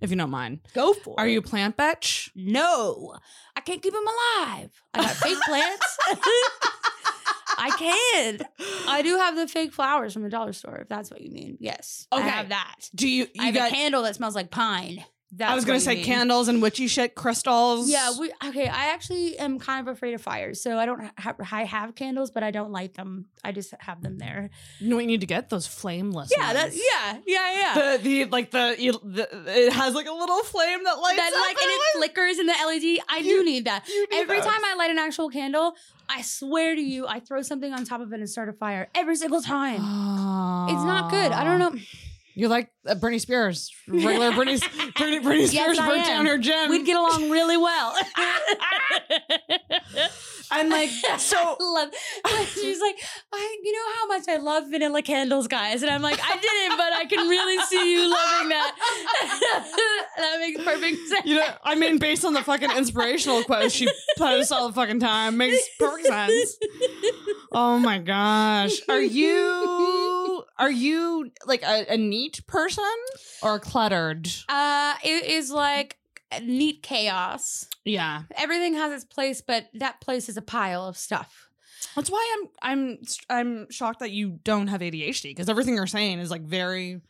if 0.00 0.10
you 0.10 0.16
don't 0.16 0.30
mind. 0.30 0.60
Go 0.74 0.94
for 0.94 1.14
Are 1.18 1.28
it. 1.28 1.32
you 1.32 1.38
a 1.38 1.42
plant 1.42 1.76
bitch? 1.76 2.30
No, 2.34 3.14
I 3.54 3.60
can't 3.60 3.80
keep 3.80 3.92
them 3.92 4.02
alive. 4.02 4.70
I 4.94 5.02
got 5.02 5.10
fake 5.10 5.38
plants. 5.46 5.98
I 7.58 7.70
can. 7.78 8.40
I 8.88 9.02
do 9.02 9.16
have 9.18 9.36
the 9.36 9.46
fake 9.46 9.72
flowers 9.72 10.12
from 10.12 10.22
the 10.22 10.28
dollar 10.30 10.52
store, 10.52 10.78
if 10.78 10.88
that's 10.88 11.10
what 11.10 11.20
you 11.20 11.30
mean. 11.30 11.56
Yes. 11.60 12.08
Okay. 12.12 12.20
I 12.22 12.26
have 12.28 12.48
that. 12.48 12.90
Do 12.96 13.08
you 13.08 13.28
you 13.32 13.42
I 13.42 13.46
have 13.46 13.54
got 13.54 13.70
a 13.70 13.74
candle 13.74 14.02
that 14.02 14.16
smells 14.16 14.34
like 14.34 14.50
pine. 14.50 15.04
That's 15.34 15.50
I 15.50 15.54
was 15.54 15.64
gonna 15.64 15.80
say 15.80 15.94
mean. 15.94 16.04
candles 16.04 16.48
and 16.48 16.60
witchy 16.60 16.86
shit 16.88 17.14
crystals. 17.14 17.88
Yeah, 17.90 18.10
we 18.20 18.30
okay. 18.48 18.68
I 18.68 18.88
actually 18.92 19.38
am 19.38 19.58
kind 19.58 19.88
of 19.88 19.90
afraid 19.96 20.12
of 20.12 20.20
fires, 20.20 20.62
so 20.62 20.78
I 20.78 20.84
don't 20.84 21.10
have 21.18 21.36
I 21.50 21.64
have 21.64 21.94
candles, 21.94 22.30
but 22.30 22.42
I 22.42 22.50
don't 22.50 22.70
light 22.70 22.92
them. 22.94 23.24
I 23.42 23.52
just 23.52 23.72
have 23.80 24.02
them 24.02 24.18
there. 24.18 24.50
you 24.78 24.90
know 24.90 24.96
what 24.96 25.02
you 25.02 25.06
need 25.08 25.22
to 25.22 25.26
get 25.26 25.48
those 25.48 25.66
flameless. 25.66 26.30
Yeah, 26.36 26.52
that 26.52 26.64
ones. 26.64 26.80
yeah, 26.92 27.18
yeah, 27.26 27.52
yeah. 27.58 27.74
The 27.96 28.02
the 28.02 28.24
like 28.26 28.50
the, 28.50 28.76
you, 28.78 28.92
the 29.02 29.26
it 29.46 29.72
has 29.72 29.94
like 29.94 30.06
a 30.06 30.12
little 30.12 30.40
flame 30.42 30.84
that 30.84 30.98
lights 30.98 31.16
that 31.16 31.32
up 31.32 31.40
like 31.40 31.56
and 31.62 31.70
it 31.70 31.80
flickers 31.96 32.38
in 32.38 32.46
the 32.46 32.52
LED. 32.52 32.98
I 33.08 33.18
You- 33.18 33.38
do 33.38 33.44
need 33.44 33.64
that. 33.64 33.88
Need 33.88 34.08
Every 34.12 34.36
those. 34.36 34.44
time 34.46 34.60
I 34.64 34.74
light 34.74 34.90
an 34.90 34.98
actual 34.98 35.30
candle, 35.30 35.74
I 36.10 36.20
swear 36.20 36.74
to 36.74 36.80
you, 36.82 37.06
I 37.06 37.20
throw 37.20 37.40
something 37.40 37.72
on 37.72 37.86
top 37.86 38.02
of 38.02 38.12
it 38.12 38.20
and 38.20 38.28
start 38.28 38.50
a 38.50 38.52
fire 38.52 38.88
every 38.94 39.16
single 39.16 39.40
time. 39.40 39.76
It's 40.68 40.84
not 40.84 41.10
good. 41.10 41.32
I 41.32 41.42
don't 41.44 41.58
know. 41.58 41.74
You're 42.34 42.48
like 42.50 42.70
uh, 42.86 42.94
Britney 42.94 43.20
Spears, 43.20 43.70
regular 43.86 44.32
Britney, 44.32 44.60
Britney, 44.94 45.22
Britney 45.22 45.46
Spears 45.46 45.52
Yes, 45.52 45.78
burnt 45.78 46.04
down 46.04 46.26
her 46.26 46.38
gym. 46.38 46.70
We'd 46.70 46.84
get 46.84 46.96
along 46.96 47.30
really 47.30 47.56
well. 47.56 47.94
and 50.52 50.68
like 50.68 50.90
so, 51.18 51.56
love. 51.60 51.88
She's 52.54 52.80
like, 52.80 52.96
I, 53.32 53.58
you 53.62 53.72
know 53.72 53.92
how 53.98 54.06
much 54.08 54.28
I 54.28 54.36
love 54.36 54.64
vanilla 54.70 55.02
candles, 55.02 55.48
guys, 55.48 55.82
and 55.82 55.90
I'm 55.90 56.02
like, 56.02 56.20
I 56.22 56.36
didn't, 56.36 56.76
but 56.76 56.92
I 56.92 57.04
can 57.06 57.28
really 57.28 57.64
see 57.66 57.92
you 57.92 58.10
loving 58.10 58.48
that. 58.48 58.76
that 60.18 60.40
makes 60.40 60.62
perfect 60.62 61.08
sense. 61.08 61.26
you 61.26 61.36
know, 61.36 61.46
I 61.64 61.74
mean, 61.74 61.98
based 61.98 62.24
on 62.24 62.34
the 62.34 62.42
fucking 62.42 62.70
inspirational 62.72 63.42
quotes 63.44 63.74
she 63.74 63.88
posts 64.18 64.52
all 64.52 64.68
the 64.68 64.74
fucking 64.74 65.00
time, 65.00 65.36
makes 65.36 65.62
perfect 65.78 66.08
sense. 66.08 66.56
Oh 67.52 67.78
my 67.78 67.98
gosh, 67.98 68.80
are 68.88 69.00
you 69.00 70.44
are 70.58 70.70
you 70.70 71.30
like 71.46 71.62
a, 71.62 71.92
a 71.92 71.96
neat 71.96 72.46
person 72.46 72.71
or 73.42 73.58
cluttered? 73.58 74.28
Uh, 74.48 74.94
it 75.04 75.24
is 75.26 75.50
like 75.50 75.98
neat 76.42 76.82
chaos. 76.82 77.68
Yeah, 77.84 78.22
Everything 78.36 78.74
has 78.74 78.92
its 78.92 79.04
place, 79.04 79.40
but 79.40 79.68
that 79.74 80.00
place 80.00 80.28
is 80.28 80.36
a 80.36 80.42
pile 80.42 80.86
of 80.86 80.96
stuff. 80.96 81.48
That's 81.96 82.10
why 82.10 82.36
I'm 82.36 82.48
I'm 82.62 82.98
I'm 83.28 83.70
shocked 83.70 84.00
that 84.00 84.12
you 84.12 84.38
don't 84.44 84.68
have 84.68 84.80
ADHD 84.80 85.24
because 85.24 85.48
everything 85.48 85.74
you're 85.74 85.86
saying 85.86 86.20
is 86.20 86.30
like 86.30 86.42
very 86.42 87.00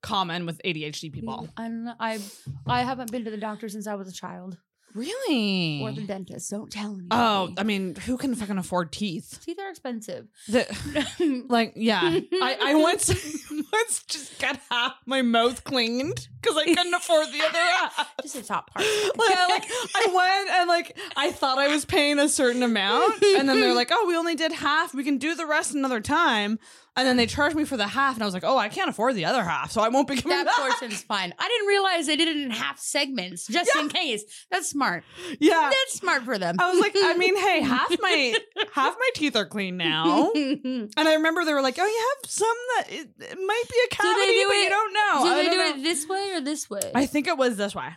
common 0.00 0.46
with 0.46 0.60
ADHD 0.64 1.12
people. 1.12 1.48
I'm, 1.56 1.88
I 2.00 2.18
I 2.66 2.82
haven't 2.82 3.12
been 3.12 3.24
to 3.24 3.30
the 3.30 3.36
doctor 3.36 3.68
since 3.68 3.86
I 3.86 3.94
was 3.94 4.08
a 4.08 4.12
child 4.12 4.56
Really? 4.94 5.80
or 5.82 5.92
the 5.92 6.02
dentist. 6.02 6.50
Don't 6.50 6.70
tell 6.70 6.90
oh, 6.90 6.94
anybody. 6.94 7.08
oh, 7.10 7.54
I 7.56 7.62
mean, 7.62 7.94
who 7.94 8.16
can 8.16 8.34
fucking 8.34 8.58
afford 8.58 8.92
teeth? 8.92 9.40
teeth 9.44 9.58
are 9.58 9.70
expensive. 9.70 10.28
The, 10.48 11.44
like, 11.48 11.72
yeah, 11.76 12.00
I, 12.02 12.58
I 12.60 12.74
once 12.74 13.08
once 13.72 14.02
just 14.04 14.38
got 14.38 14.60
half 14.70 14.94
my 15.06 15.22
mouth 15.22 15.64
cleaned 15.64 16.28
because 16.40 16.56
I 16.56 16.64
couldn't 16.64 16.94
afford 16.94 17.28
the 17.28 17.40
other 17.42 17.58
half. 17.58 18.14
Just 18.22 18.34
the 18.34 18.42
top 18.42 18.72
part. 18.72 18.86
Like 19.22 19.36
I, 19.36 19.48
like 19.48 19.64
I 19.94 20.14
went 20.14 20.50
and 20.50 20.68
like 20.68 20.98
I 21.16 21.30
thought 21.30 21.58
I 21.58 21.68
was 21.68 21.84
paying 21.84 22.18
a 22.18 22.28
certain 22.28 22.62
amount, 22.62 23.22
and 23.22 23.48
then 23.48 23.60
they're 23.60 23.74
like, 23.74 23.90
"Oh, 23.92 24.06
we 24.06 24.16
only 24.16 24.34
did 24.34 24.52
half. 24.52 24.94
We 24.94 25.04
can 25.04 25.18
do 25.18 25.34
the 25.34 25.46
rest 25.46 25.74
another 25.74 26.00
time." 26.00 26.58
And 26.94 27.08
then 27.08 27.16
they 27.16 27.24
charged 27.26 27.56
me 27.56 27.64
for 27.64 27.78
the 27.78 27.86
half, 27.86 28.14
and 28.16 28.22
I 28.22 28.26
was 28.26 28.34
like, 28.34 28.44
"Oh, 28.44 28.58
I 28.58 28.68
can't 28.68 28.90
afford 28.90 29.14
the 29.14 29.24
other 29.24 29.42
half, 29.42 29.70
so 29.72 29.80
I 29.80 29.88
won't 29.88 30.06
be 30.06 30.16
coming 30.16 30.36
that 30.36 30.44
back." 30.44 30.56
portion's 30.56 31.00
fine. 31.08 31.32
I 31.38 31.48
didn't 31.48 31.66
realize 31.66 32.06
they 32.06 32.16
did 32.16 32.28
it 32.28 32.36
in 32.36 32.50
half 32.50 32.78
segments 32.78 33.46
just 33.46 33.74
in 33.76 33.88
case. 33.88 34.22
That's 34.50 34.68
smart. 34.68 35.02
Yeah, 35.40 35.70
That's 35.70 35.94
smart 35.94 36.24
for 36.24 36.36
them. 36.36 36.56
I 36.58 36.70
was 36.70 36.78
like, 36.80 36.92
I 36.94 37.14
mean, 37.16 37.34
hey, 37.36 37.60
half 37.62 37.90
my 38.00 38.34
half 38.74 38.94
my 38.98 39.10
teeth 39.14 39.36
are 39.36 39.46
clean 39.46 39.76
now. 39.78 40.32
And 40.42 40.90
I 40.96 41.14
remember 41.14 41.44
they 41.46 41.54
were 41.54 41.62
like, 41.62 41.76
"Oh, 41.80 41.86
you 41.86 42.08
have 42.22 42.30
some 42.30 42.56
that 42.76 42.86
it, 42.92 43.08
it 43.20 43.38
might 43.38 43.64
be 43.70 43.76
a 43.86 43.94
cavity, 43.94 44.26
do 44.32 44.46
but 44.48 44.54
it- 44.56 44.64
you 44.64 44.68
don't 44.68 44.92
know." 44.92 45.32
I 45.32 45.42
they 45.44 45.50
do 45.50 45.56
know. 45.56 45.66
it 45.70 45.82
this 45.82 46.06
way 46.06 46.32
or 46.34 46.40
this 46.42 46.68
way? 46.68 46.92
I 46.94 47.06
think 47.06 47.26
it 47.26 47.38
was 47.38 47.56
this 47.56 47.74
way, 47.74 47.88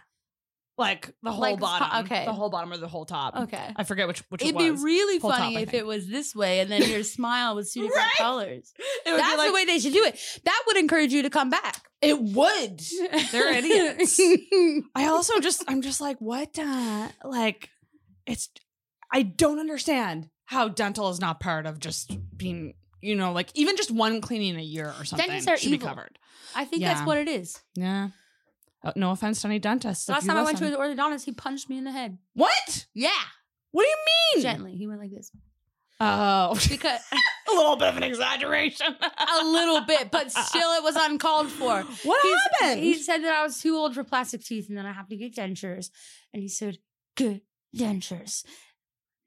like 0.77 1.13
the 1.23 1.31
whole 1.31 1.41
Like, 1.41 1.59
bottom, 1.59 2.05
okay. 2.05 2.25
the 2.25 2.33
whole 2.33 2.49
bottom 2.49 2.71
or 2.73 2.77
the 2.77 2.87
whole 2.87 3.05
top. 3.05 3.35
okay. 3.43 3.71
I 3.75 3.83
forget 3.85 4.07
which 4.07 4.23
which 4.29 4.41
It'd 4.41 4.55
it 4.55 4.57
be 4.57 4.71
was. 4.71 4.83
really 4.83 5.19
Whole 5.19 5.31
top, 5.31 5.39
funny 5.39 5.57
I 5.57 5.61
if 5.61 5.69
think. 5.69 5.81
it 5.81 5.85
was 5.85 6.07
this 6.07 6.35
way 6.35 6.59
and 6.59 6.69
then 6.71 6.81
your 6.83 7.03
smile 7.17 7.55
was 7.55 7.71
two 7.71 7.83
different 7.83 7.97
Right? 8.05 8.17
colors. 8.17 8.73
It 9.05 9.11
would 9.11 9.17
be 9.17 9.21
That's 9.21 9.37
like- 9.37 9.47
the 9.47 9.53
way 9.53 9.65
they 9.65 9.79
should 9.79 9.93
do 9.93 10.03
it. 10.03 10.19
That 10.45 10.63
would 10.67 10.77
encourage 10.77 11.13
you 11.13 11.21
to 11.23 11.29
come 11.29 11.49
back. 11.49 11.83
It 12.01 12.19
would. 12.21 12.79
They're 13.31 13.53
idiots. 13.53 14.19
I 14.95 15.05
also 15.07 15.39
just 15.39 15.63
I'm 15.67 15.81
just 15.81 16.01
like 16.01 16.17
what 16.19 16.57
uh 16.59 17.07
like 17.23 17.69
it's 18.27 18.49
I 19.11 19.21
don't 19.21 19.59
understand 19.59 20.29
how 20.45 20.67
dental 20.67 21.09
is 21.09 21.19
not 21.21 21.39
part 21.39 21.65
of 21.65 21.79
just 21.79 22.17
being 22.35 22.73
you 23.01 23.15
know 23.15 23.31
like 23.31 23.49
even 23.55 23.77
just 23.77 23.91
one 23.91 24.19
cleaning 24.21 24.57
a 24.57 24.61
year 24.61 24.93
or 24.99 25.05
something 25.05 25.25
Dentists 25.27 25.47
are 25.47 25.57
should 25.57 25.71
evil. 25.71 25.87
be 25.87 25.89
covered. 25.89 26.19
I 26.55 26.65
think 26.65 26.81
Yeah. 26.81 26.93
that's 26.95 27.05
what 27.07 27.17
it 27.17 27.27
is. 27.27 27.59
Yeah. 27.75 28.09
Uh, 28.85 28.91
no 28.95 29.11
offense 29.11 29.41
to 29.41 29.47
any 29.47 29.57
dentists. 29.59 30.07
if 30.07 30.13
Last 30.13 30.27
time 30.27 30.37
I 30.37 30.43
went 30.43 30.57
to 30.59 30.65
an 30.67 30.73
orthodontist, 30.75 31.25
he 31.25 31.31
punched 31.31 31.69
me 31.69 31.77
in 31.77 31.83
the 31.83 31.91
head. 31.91 32.17
what? 32.33 32.85
Yeah, 32.93 33.09
What 33.71 33.83
do 33.83 33.89
you 33.89 33.97
mean? 34.35 34.43
gently. 34.43 34.75
He 34.77 34.85
went 34.87 34.99
like 35.01 35.11
this 35.11 35.31
Oh, 35.99 36.53
because 36.69 36.99
a 37.51 37.55
little 37.55 37.77
bit 37.77 37.87
of 37.87 37.97
an 37.97 38.03
exaggeration. 38.03 38.87
a 39.01 39.43
little 39.45 39.81
bit, 39.81 40.11
but 40.11 40.29
still, 40.49 40.71
it 40.73 40.83
was 40.83 40.95
uncalled 40.97 41.49
for. 41.49 41.81
What 42.03 42.21
He's- 42.21 42.39
happened? 42.61 42.81
He 42.83 42.93
said 42.95 43.23
that 43.23 43.33
I 43.33 43.43
was 43.43 43.59
too 43.59 43.75
old 43.75 43.95
for 43.95 44.03
plastic 44.03 44.43
teeth 44.43 44.67
and 44.69 44.77
then 44.77 44.85
I 44.85 44.91
have 44.91 45.07
to 45.09 45.15
get 45.17 45.35
dentures. 45.35 45.89
And 46.33 46.41
he 46.41 46.47
said, 46.49 46.77
"Good 47.15 47.41
dentures." 47.75 48.43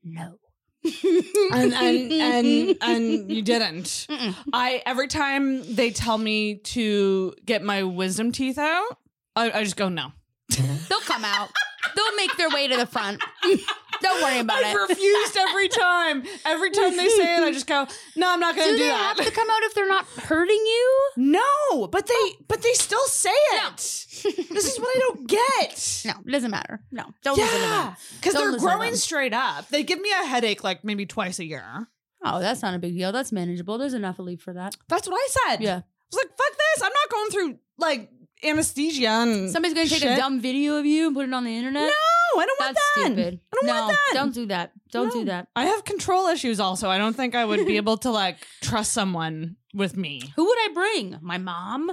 No. 0.05 0.39
and 0.85 1.73
and 1.75 2.13
and 2.13 2.77
and 2.83 3.31
you 3.33 3.43
didn't. 3.43 3.85
Mm-mm. 4.09 4.35
I 4.53 4.83
every 4.87 5.09
time 5.09 5.75
they 5.75 5.91
tell 5.91 6.19
me 6.19 6.59
to 6.59 7.35
get 7.45 7.63
my 7.65 7.83
wisdom 7.83 8.31
teeth 8.31 8.59
out, 8.59 8.99
I, 9.39 9.59
I 9.61 9.65
just 9.65 9.77
go 9.77 9.89
no. 9.89 10.13
Mm-hmm. 10.53 10.77
They'll 10.89 11.01
come 11.01 11.25
out. 11.25 11.51
They'll 11.95 12.17
make 12.17 12.37
their 12.37 12.51
way 12.51 12.69
to 12.69 12.77
the 12.77 12.87
front. 12.87 13.23
Don't 14.01 14.23
worry 14.23 14.39
about 14.39 14.61
it. 14.61 14.67
I've 14.67 14.77
it. 14.77 14.89
refused 14.91 15.37
every 15.37 15.69
time. 15.69 16.23
Every 16.45 16.71
time 16.71 16.97
they 16.97 17.09
say 17.09 17.37
it, 17.37 17.43
I 17.43 17.53
just 17.53 17.67
go 17.67 17.87
no. 18.17 18.31
I'm 18.33 18.39
not 18.41 18.55
going 18.55 18.69
to 18.69 18.73
Do 18.73 18.77
to 18.77 18.83
do 18.83 18.85
they 18.85 18.91
that. 18.91 19.17
have 19.17 19.27
to 19.27 19.33
come 19.33 19.49
out 19.51 19.63
if 19.63 19.75
they're 19.75 19.89
not 19.89 20.05
hurting 20.07 20.57
you? 20.57 21.11
no, 21.17 21.87
but 21.89 22.07
they 22.07 22.15
oh. 22.15 22.33
but 22.47 22.63
they 22.63 22.73
still 22.75 23.05
say 23.07 23.31
it. 23.31 23.77
this 24.51 24.73
is 24.73 24.79
what 24.79 24.97
I 24.97 25.01
don't 25.01 25.29
get. 25.29 26.03
No, 26.05 26.13
it 26.27 26.31
doesn't 26.31 26.51
matter. 26.51 26.81
No, 26.93 27.05
don't 27.25 27.39
listen 27.39 27.59
to 27.61 27.67
Yeah, 27.67 27.95
because 28.17 28.35
Don't 28.35 28.43
they're 28.43 28.53
listen 28.53 28.69
to 28.69 28.75
growing 28.75 28.91
them. 28.91 28.97
straight 28.99 29.33
up. 29.35 29.69
They 29.69 29.83
give 29.83 30.01
me 30.01 30.11
a 30.23 30.27
headache 30.27 30.63
like 30.63 30.85
maybe 30.85 31.05
twice 31.07 31.39
a 31.41 31.45
year. 31.45 31.89
Oh, 32.25 32.41
that's 32.41 32.63
not 32.63 32.75
a 32.75 32.79
big 32.79 32.95
deal. 32.95 33.11
That's 33.13 33.33
manageable. 33.33 33.79
There's 33.79 33.95
enough 33.95 34.19
leave 34.19 34.43
for 34.43 34.53
that. 34.53 34.77
That's 34.89 35.09
what 35.09 35.17
I 35.17 35.29
said. 35.51 35.61
Yeah. 35.63 35.77
I 35.77 35.83
was 36.13 36.25
like, 36.25 36.37
fuck 36.37 36.59
this. 36.59 36.83
I'm 36.83 36.93
not 36.93 37.11
going 37.11 37.31
through 37.31 37.59
like 37.79 38.11
anesthesia 38.45 39.09
and 39.09 39.51
Somebody's 39.51 39.75
gonna 39.75 39.89
take 39.89 40.03
shit. 40.03 40.13
a 40.13 40.17
dumb 40.17 40.41
video 40.41 40.77
of 40.77 40.87
you 40.87 41.07
and 41.09 41.17
put 41.17 41.27
it 41.29 41.35
on 41.35 41.45
the 41.45 41.57
internet. 41.57 41.83
No, 41.83 41.89
I 41.89 42.47
don't 42.47 42.61
want 42.61 42.75
That's 42.75 42.93
that. 42.97 43.05
stupid. 43.07 43.41
I 43.53 43.57
don't 43.57 43.67
no, 43.67 43.75
want 43.75 43.89
that. 43.91 44.11
don't 44.15 44.35
do 44.35 44.47
that. 44.47 44.73
Don't 44.91 45.13
do 45.13 45.25
that. 45.27 45.49
I 45.57 45.67
have 45.67 45.85
control 45.85 46.29
issues 46.29 46.61
also. 46.61 46.89
I 46.89 46.99
don't 46.99 47.15
think 47.15 47.35
I 47.35 47.45
would 47.45 47.67
be 47.67 47.77
able 47.83 47.97
to 47.99 48.11
like 48.11 48.47
trust 48.63 48.93
someone 48.93 49.57
with 49.75 49.97
me. 49.97 50.33
Who 50.37 50.45
would 50.45 50.59
I 50.59 50.69
bring? 50.73 51.19
My 51.21 51.39
mom. 51.39 51.91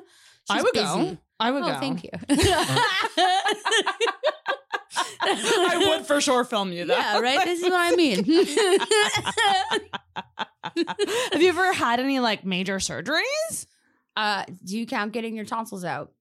I 0.50 0.62
would 0.62 0.74
busy. 0.74 0.86
go. 0.86 1.18
I 1.40 1.52
would 1.52 1.64
oh, 1.64 1.68
go. 1.68 1.80
thank 1.80 2.04
you. 2.04 2.10
I 5.28 5.86
would 5.90 6.06
for 6.06 6.22
sure 6.22 6.44
film 6.46 6.72
you 6.72 6.86
though. 6.86 6.96
Yeah, 6.96 7.20
right. 7.20 7.44
This 7.44 7.62
is 7.62 7.70
what 7.70 7.74
I 7.74 7.96
mean. 7.96 8.24
have 11.34 11.42
you 11.42 11.50
ever 11.50 11.74
had 11.74 12.00
any 12.00 12.20
like 12.20 12.46
major 12.46 12.78
surgeries? 12.78 13.66
uh, 14.16 14.44
do 14.64 14.78
you 14.78 14.86
count 14.86 15.12
getting 15.12 15.36
your 15.36 15.46
tonsils 15.46 15.84
out? 15.84 16.12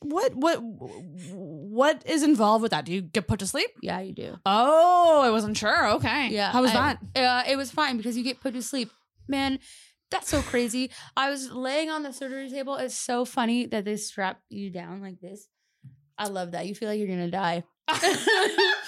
What 0.00 0.34
what 0.34 0.56
what 0.62 2.02
is 2.06 2.22
involved 2.22 2.62
with 2.62 2.70
that? 2.72 2.84
Do 2.84 2.92
you 2.92 3.00
get 3.00 3.26
put 3.26 3.40
to 3.40 3.46
sleep? 3.46 3.70
Yeah, 3.82 4.00
you 4.00 4.12
do. 4.12 4.36
Oh, 4.44 5.22
I 5.22 5.30
wasn't 5.30 5.56
sure. 5.56 5.88
Okay. 5.94 6.28
Yeah. 6.28 6.52
How 6.52 6.62
was 6.62 6.70
I- 6.72 6.98
that? 7.14 7.20
Uh, 7.20 7.50
it 7.50 7.56
was 7.56 7.70
fine 7.70 7.96
because 7.96 8.16
you 8.16 8.22
get 8.22 8.40
put 8.40 8.54
to 8.54 8.62
sleep. 8.62 8.90
Man, 9.28 9.58
That's 10.10 10.28
so 10.28 10.40
crazy. 10.42 10.90
I 11.16 11.30
was 11.30 11.50
laying 11.50 11.90
on 11.90 12.02
the 12.04 12.12
surgery 12.12 12.48
table. 12.48 12.76
It's 12.76 12.94
so 12.94 13.24
funny 13.24 13.66
that 13.66 13.84
they 13.84 13.96
strap 13.96 14.40
you 14.48 14.70
down 14.70 15.00
like 15.02 15.18
this. 15.20 15.48
I 16.16 16.28
love 16.28 16.52
that. 16.52 16.66
You 16.66 16.74
feel 16.76 16.88
like 16.88 16.98
you're 16.98 17.08
gonna 17.08 17.30
die. 17.30 17.64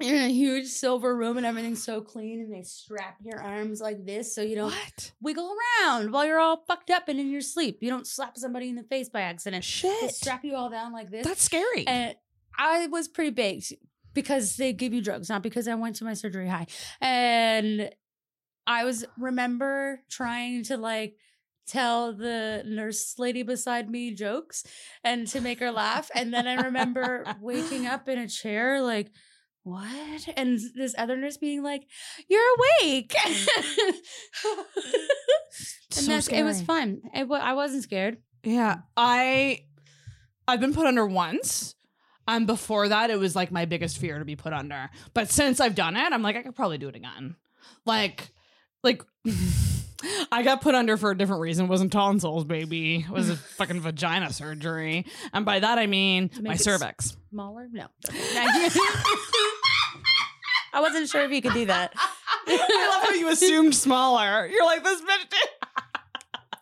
You're 0.00 0.16
in 0.16 0.24
a 0.24 0.28
huge 0.32 0.66
silver 0.66 1.16
room 1.16 1.36
and 1.36 1.46
everything's 1.46 1.82
so 1.84 2.00
clean, 2.00 2.40
and 2.40 2.52
they 2.52 2.62
strap 2.62 3.16
your 3.24 3.40
arms 3.40 3.80
like 3.80 4.04
this 4.04 4.34
so 4.34 4.42
you 4.42 4.56
don't 4.56 4.72
what? 4.72 5.12
wiggle 5.20 5.54
around 5.82 6.10
while 6.12 6.24
you're 6.24 6.40
all 6.40 6.64
fucked 6.66 6.90
up 6.90 7.08
and 7.08 7.20
in 7.20 7.30
your 7.30 7.40
sleep. 7.40 7.78
You 7.80 7.90
don't 7.90 8.06
slap 8.06 8.36
somebody 8.36 8.68
in 8.68 8.74
the 8.76 8.82
face 8.82 9.08
by 9.08 9.20
accident. 9.20 9.62
They 9.62 9.66
Shit. 9.66 10.10
strap 10.14 10.44
you 10.44 10.56
all 10.56 10.68
down 10.68 10.92
like 10.92 11.10
this. 11.10 11.24
That's 11.26 11.42
scary. 11.42 11.86
and 11.86 12.14
I 12.58 12.86
was 12.88 13.08
pretty 13.08 13.30
baked 13.30 13.72
because 14.14 14.56
they 14.56 14.72
give 14.72 14.92
you 14.92 15.02
drugs, 15.02 15.28
not 15.28 15.42
because 15.42 15.68
I 15.68 15.74
went 15.74 15.96
to 15.96 16.04
my 16.04 16.14
surgery 16.14 16.48
high. 16.48 16.66
And 17.00 17.90
I 18.66 18.84
was 18.84 19.04
remember 19.18 20.00
trying 20.10 20.64
to 20.64 20.76
like 20.76 21.16
tell 21.66 22.12
the 22.12 22.62
nurse 22.66 23.14
lady 23.18 23.42
beside 23.42 23.88
me 23.90 24.12
jokes 24.14 24.64
and 25.02 25.26
to 25.28 25.40
make 25.40 25.60
her 25.60 25.70
laugh. 25.70 26.10
And 26.14 26.32
then 26.32 26.46
I 26.46 26.54
remember 26.62 27.24
waking 27.40 27.86
up 27.86 28.08
in 28.08 28.18
a 28.18 28.28
chair 28.28 28.80
like 28.82 29.10
what? 29.64 30.28
And 30.36 30.60
this 30.76 30.94
other 30.96 31.16
nurse 31.16 31.38
being 31.38 31.62
like, 31.62 31.86
"You're 32.28 32.54
awake," 32.82 33.14
and 33.24 33.34
So 35.90 36.02
that's 36.02 36.28
it 36.28 36.42
was 36.42 36.62
fun. 36.62 37.00
It, 37.14 37.28
I 37.30 37.54
wasn't 37.54 37.82
scared. 37.82 38.18
Yeah, 38.42 38.76
I 38.96 39.64
I've 40.46 40.60
been 40.60 40.74
put 40.74 40.86
under 40.86 41.06
once. 41.06 41.74
Um, 42.26 42.46
before 42.46 42.88
that, 42.88 43.10
it 43.10 43.18
was 43.18 43.36
like 43.36 43.50
my 43.50 43.64
biggest 43.64 43.98
fear 43.98 44.18
to 44.18 44.24
be 44.24 44.36
put 44.36 44.52
under. 44.52 44.90
But 45.12 45.30
since 45.30 45.60
I've 45.60 45.74
done 45.74 45.96
it, 45.96 46.12
I'm 46.12 46.22
like 46.22 46.36
I 46.36 46.42
could 46.42 46.54
probably 46.54 46.78
do 46.78 46.88
it 46.88 46.96
again. 46.96 47.36
Like, 47.86 48.30
like 48.82 49.02
I 50.32 50.42
got 50.42 50.60
put 50.60 50.74
under 50.74 50.96
for 50.96 51.10
a 51.10 51.16
different 51.16 51.40
reason. 51.42 51.66
It 51.66 51.68
wasn't 51.68 51.92
tonsils, 51.92 52.44
baby. 52.44 53.04
It 53.08 53.10
was 53.10 53.30
a 53.30 53.36
fucking 53.36 53.80
vagina 53.80 54.32
surgery, 54.32 55.06
and 55.32 55.44
by 55.44 55.60
that 55.60 55.78
I 55.78 55.86
mean 55.86 56.30
my 56.36 56.40
make 56.40 56.52
it 56.52 56.54
s- 56.60 56.64
cervix. 56.64 57.16
Smaller? 57.30 57.68
No. 57.72 57.86
I 60.72 60.80
wasn't 60.80 61.08
sure 61.08 61.22
if 61.22 61.30
you 61.30 61.40
could 61.40 61.52
do 61.54 61.66
that. 61.66 61.92
I 62.46 62.90
love 62.98 63.08
how 63.08 63.14
you 63.14 63.28
assumed 63.30 63.74
smaller. 63.74 64.46
You're 64.46 64.64
like 64.64 64.82
this 64.82 65.00
bitch. 65.00 65.30
Did. 65.30 65.48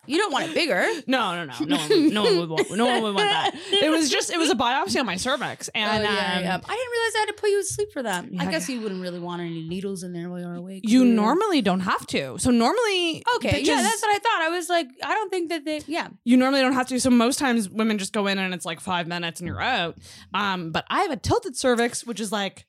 You 0.05 0.17
don't 0.17 0.31
want 0.33 0.45
it 0.45 0.53
bigger. 0.53 0.85
No, 1.07 1.35
no, 1.35 1.45
no, 1.45 1.53
no 1.65 1.77
one, 1.77 2.13
no 2.13 2.23
one 2.23 2.39
would 2.39 2.49
want, 2.49 2.71
no 2.71 2.85
one 2.85 3.03
would 3.03 3.15
want 3.15 3.29
that. 3.29 3.51
It 3.71 3.89
was 3.89 4.09
just, 4.09 4.31
it 4.31 4.37
was 4.37 4.49
a 4.49 4.55
biopsy 4.55 4.99
on 4.99 5.05
my 5.05 5.15
cervix, 5.17 5.69
and 5.69 6.01
oh, 6.01 6.03
yeah, 6.03 6.09
um, 6.09 6.43
yeah. 6.43 6.59
I 6.63 6.75
didn't 6.75 6.91
realize 6.91 7.15
I 7.15 7.19
had 7.19 7.25
to 7.27 7.33
put 7.33 7.49
you 7.49 7.61
to 7.61 7.67
sleep 7.67 7.91
for 7.93 8.03
that. 8.03 8.23
I 8.25 8.27
Yeah, 8.43 8.51
guess 8.51 8.69
you 8.69 8.81
wouldn't 8.81 9.01
really 9.01 9.19
want 9.19 9.41
any 9.41 9.67
needles 9.67 10.03
in 10.03 10.13
there 10.13 10.29
while 10.29 10.39
you're 10.39 10.55
awake. 10.55 10.83
You 10.85 11.05
normally 11.05 11.61
don't 11.61 11.81
have 11.81 12.05
to. 12.07 12.37
So 12.39 12.51
normally, 12.51 13.23
Okay, 13.35 13.61
yeah, 13.61 13.81
that's 13.81 14.01
what 14.01 14.15
I 14.15 14.19
thought. 14.19 14.41
I 14.41 14.49
was 14.49 14.69
like, 14.69 14.87
I 15.03 15.13
don't 15.13 15.29
think 15.29 15.49
that 15.49 15.65
they. 15.65 15.81
Yeah, 15.87 16.07
you 16.23 16.37
normally 16.37 16.61
don't 16.61 16.73
have 16.73 16.87
to. 16.87 16.99
So 16.99 17.09
most 17.09 17.37
times 17.39 17.69
women 17.69 17.97
just 17.97 18.13
go 18.13 18.27
in 18.27 18.37
and 18.39 18.53
it's 18.53 18.65
like 18.65 18.79
five 18.79 19.07
minutes 19.07 19.39
and 19.39 19.47
you're 19.47 19.61
out. 19.61 19.97
Um, 20.33 20.71
but 20.71 20.85
I 20.89 21.01
have 21.01 21.11
a 21.11 21.17
tilted 21.17 21.55
cervix, 21.57 22.05
which 22.05 22.19
is 22.19 22.31
like 22.31 22.65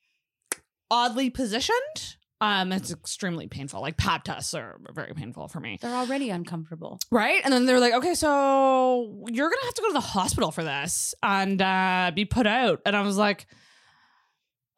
oddly 0.91 1.31
positioned. 1.31 2.17
Um, 2.45 2.73
it's 2.73 2.93
extremely 2.93 3.47
painful. 3.49 3.81
Like 3.81 3.97
pap 3.97 4.25
tests 4.25 4.53
are 4.55 4.79
very 4.93 5.15
painful 5.15 5.49
for 5.49 5.61
me. 5.61 5.79
they're 5.81 5.95
already 5.95 6.31
uncomfortable. 6.31 6.99
Right. 7.11 7.41
And 7.43 7.53
then 7.53 7.65
they're 7.67 7.81
like, 7.81 7.95
okay, 7.95 8.15
so 8.15 9.25
you're 9.31 9.49
gonna 9.49 9.65
have 9.65 9.75
to 9.75 9.83
go 9.83 9.89
to 9.89 9.95
the 9.95 10.01
hospital 10.01 10.51
for 10.51 10.63
this 10.65 11.15
and 11.23 11.61
uh 11.63 12.11
be 12.15 12.25
put 12.25 12.47
out. 12.47 12.81
And 12.85 12.95
I 12.95 13.03
was 13.03 13.17
like, 13.17 13.47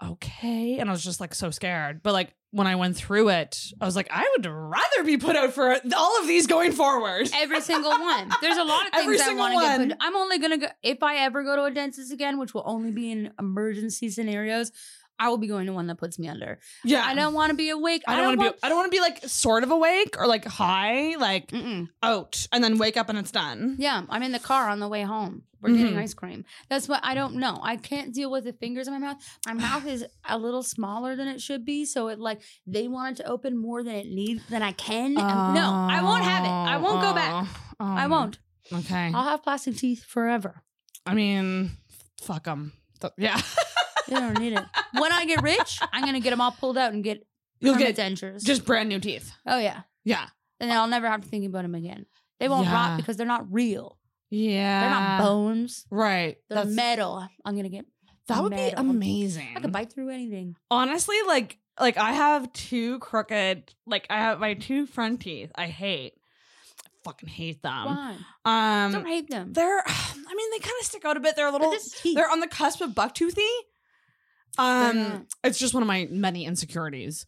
okay. 0.02 0.78
And 0.78 0.88
I 0.88 0.92
was 0.92 1.02
just 1.02 1.20
like 1.20 1.34
so 1.34 1.50
scared. 1.50 2.02
But 2.02 2.12
like 2.12 2.32
when 2.52 2.66
I 2.66 2.76
went 2.76 2.96
through 2.96 3.28
it, 3.30 3.60
I 3.80 3.84
was 3.84 3.96
like, 3.96 4.08
I 4.10 4.26
would 4.36 4.46
rather 4.46 5.04
be 5.04 5.16
put 5.18 5.36
out 5.36 5.52
for 5.52 5.76
all 5.96 6.20
of 6.20 6.26
these 6.26 6.46
going 6.46 6.72
forward. 6.72 7.28
Every 7.34 7.60
single 7.60 7.90
one. 7.90 8.30
There's 8.40 8.56
a 8.56 8.64
lot 8.64 8.86
of 8.86 8.92
things 8.92 9.04
Every 9.04 9.20
I 9.20 9.24
single 9.24 9.44
want 9.44 9.54
to 9.54 9.60
get. 9.60 9.78
one. 9.80 9.88
Put, 9.90 9.98
I'm 10.00 10.16
only 10.16 10.38
gonna 10.38 10.58
go 10.58 10.66
if 10.82 11.02
I 11.02 11.16
ever 11.16 11.42
go 11.42 11.56
to 11.56 11.64
a 11.64 11.70
dentist 11.70 12.12
again, 12.12 12.38
which 12.38 12.54
will 12.54 12.62
only 12.64 12.92
be 12.92 13.10
in 13.10 13.32
emergency 13.38 14.08
scenarios. 14.10 14.72
I 15.18 15.28
will 15.28 15.38
be 15.38 15.46
going 15.46 15.66
to 15.66 15.72
one 15.72 15.86
that 15.86 15.96
puts 15.96 16.18
me 16.18 16.28
under. 16.28 16.58
Yeah. 16.84 17.02
I 17.04 17.14
don't 17.14 17.32
want 17.34 17.50
to 17.50 17.56
be 17.56 17.70
awake. 17.70 18.02
I 18.06 18.16
don't, 18.16 18.38
want 18.38 18.40
to 18.40 18.50
be. 18.52 18.58
I 18.62 18.68
don't 18.68 18.76
want 18.78 18.92
to 18.92 18.96
be 18.96 19.00
like 19.00 19.22
sort 19.26 19.62
of 19.62 19.70
awake 19.70 20.16
or 20.18 20.26
like 20.26 20.44
high, 20.44 21.16
like 21.16 21.48
Mm-mm. 21.48 21.88
out, 22.02 22.46
and 22.52 22.62
then 22.62 22.78
wake 22.78 22.96
up 22.96 23.08
and 23.08 23.18
it's 23.18 23.30
done. 23.30 23.76
Yeah, 23.78 24.02
I'm 24.08 24.22
in 24.22 24.32
the 24.32 24.38
car 24.38 24.68
on 24.68 24.80
the 24.80 24.88
way 24.88 25.02
home. 25.02 25.42
We're 25.62 25.70
getting 25.74 25.94
Mhm. 25.94 26.02
ice 26.02 26.14
cream. 26.14 26.44
That's 26.68 26.86
what 26.86 27.00
I 27.02 27.14
don't 27.14 27.36
know. 27.36 27.58
I 27.62 27.76
can't 27.76 28.12
deal 28.14 28.30
with 28.30 28.44
the 28.44 28.52
fingers 28.52 28.86
in 28.88 28.92
my 28.92 28.98
mouth. 29.00 29.16
My 29.46 29.54
mouth 29.68 29.86
is 29.86 30.04
a 30.28 30.38
little 30.38 30.62
smaller 30.62 31.16
than 31.16 31.28
it 31.28 31.40
should 31.40 31.64
be, 31.64 31.86
so 31.86 32.08
it 32.08 32.18
like 32.20 32.40
they 32.66 32.86
want 32.88 33.18
it 33.18 33.22
to 33.22 33.28
open 33.28 33.56
more 33.56 33.82
than 33.82 33.94
it 33.94 34.06
needs 34.06 34.42
than 34.48 34.62
I 34.62 34.72
can. 34.72 35.16
Um, 35.18 35.54
no, 35.54 35.68
I 35.72 36.02
won't 36.02 36.24
have 36.24 36.44
it. 36.44 36.48
I 36.48 36.76
won't 36.76 37.00
go 37.00 37.14
back. 37.14 37.46
Oh, 37.80 37.84
I 37.86 38.04
um, 38.04 38.10
won't. 38.10 38.38
Okay. 38.72 39.10
I'll 39.14 39.24
have 39.24 39.42
plastic 39.42 39.76
teeth 39.76 40.04
forever. 40.04 40.62
I 41.06 41.14
mean, 41.14 41.70
fuck 42.20 42.44
them. 42.44 42.72
Yeah. 43.16 43.40
They 44.08 44.14
don't 44.16 44.38
need 44.38 44.52
it. 44.54 44.64
when 44.98 45.12
I 45.12 45.24
get 45.24 45.42
rich, 45.42 45.80
I'm 45.92 46.04
gonna 46.04 46.20
get 46.20 46.30
them 46.30 46.40
all 46.40 46.52
pulled 46.52 46.78
out 46.78 46.92
and 46.92 47.02
get 47.04 47.26
You'll 47.60 47.76
get 47.76 47.96
dentures. 47.96 48.44
just 48.44 48.64
brand 48.64 48.88
new 48.88 49.00
teeth. 49.00 49.32
oh 49.46 49.58
yeah, 49.58 49.82
Yeah. 50.04 50.26
and 50.60 50.70
then 50.70 50.76
I'll 50.76 50.86
never 50.86 51.08
have 51.08 51.22
to 51.22 51.28
think 51.28 51.46
about 51.46 51.62
them 51.62 51.74
again. 51.74 52.06
They 52.40 52.48
won't 52.48 52.66
Yeah. 52.66 52.72
rot 52.90 52.96
because 52.98 53.16
they're 53.16 53.26
not 53.26 53.50
real. 53.52 53.98
Yeah. 54.30 54.80
They're 54.80 54.90
not 54.90 55.22
bones. 55.22 55.86
Right. 55.90 56.36
They're 56.48 56.64
That's, 56.64 56.74
metal. 56.76 57.26
I'm 57.44 57.56
gonna 57.56 57.68
get. 57.68 57.86
that 58.28 58.42
would 58.42 58.54
be 58.54 58.70
amazing. 58.76 59.48
I 59.56 59.60
could 59.60 59.72
bite 59.72 59.92
through 59.92 60.10
anything. 60.10 60.56
Honestly, 60.70 61.16
like 61.26 61.58
like 61.80 61.96
I 61.96 62.12
have 62.12 62.52
two 62.52 62.98
crooked 62.98 63.72
like 63.86 64.06
I 64.10 64.18
have 64.18 64.38
my 64.40 64.54
two 64.54 64.86
front 64.86 65.20
teeth. 65.20 65.50
I 65.54 65.66
hate. 65.66 66.14
I 66.84 66.88
fucking 67.04 67.28
hate 67.28 67.62
them. 67.62 67.86
Why? 67.86 68.16
Um 68.44 68.92
don't 68.92 69.06
hate 69.06 69.30
them. 69.30 69.52
they're 69.52 69.82
I 69.86 70.34
mean 70.34 70.50
they 70.50 70.58
kind 70.58 70.74
of 70.80 70.86
stick 70.86 71.04
out 71.04 71.16
a 71.16 71.20
bit. 71.20 71.36
They're 71.36 71.46
a 71.48 71.52
little 71.52 71.72
they're 72.14 72.30
on 72.30 72.40
the 72.40 72.48
cusp 72.48 72.80
of 72.80 72.90
bucktoothy. 72.90 73.34
They're 73.36 73.75
Um 74.58 74.98
not. 74.98 75.22
it's 75.44 75.58
just 75.58 75.74
one 75.74 75.82
of 75.82 75.86
my 75.86 76.08
many 76.10 76.44
insecurities. 76.44 77.26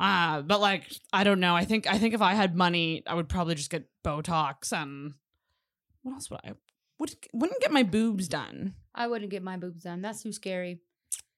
Uh 0.00 0.42
but 0.42 0.60
like 0.60 0.84
I 1.12 1.24
don't 1.24 1.40
know. 1.40 1.54
I 1.54 1.64
think 1.64 1.86
I 1.86 1.98
think 1.98 2.14
if 2.14 2.22
I 2.22 2.34
had 2.34 2.56
money, 2.56 3.02
I 3.06 3.14
would 3.14 3.28
probably 3.28 3.54
just 3.54 3.70
get 3.70 3.88
Botox 4.04 4.72
and 4.72 5.14
what 6.02 6.14
else 6.14 6.30
would 6.30 6.40
I 6.44 6.52
would 6.98 7.14
wouldn't 7.32 7.60
get 7.60 7.72
my 7.72 7.82
boobs 7.82 8.28
done. 8.28 8.74
I 8.94 9.06
wouldn't 9.06 9.30
get 9.30 9.42
my 9.42 9.56
boobs 9.56 9.82
done. 9.82 10.02
That's 10.02 10.22
too 10.22 10.32
scary. 10.32 10.80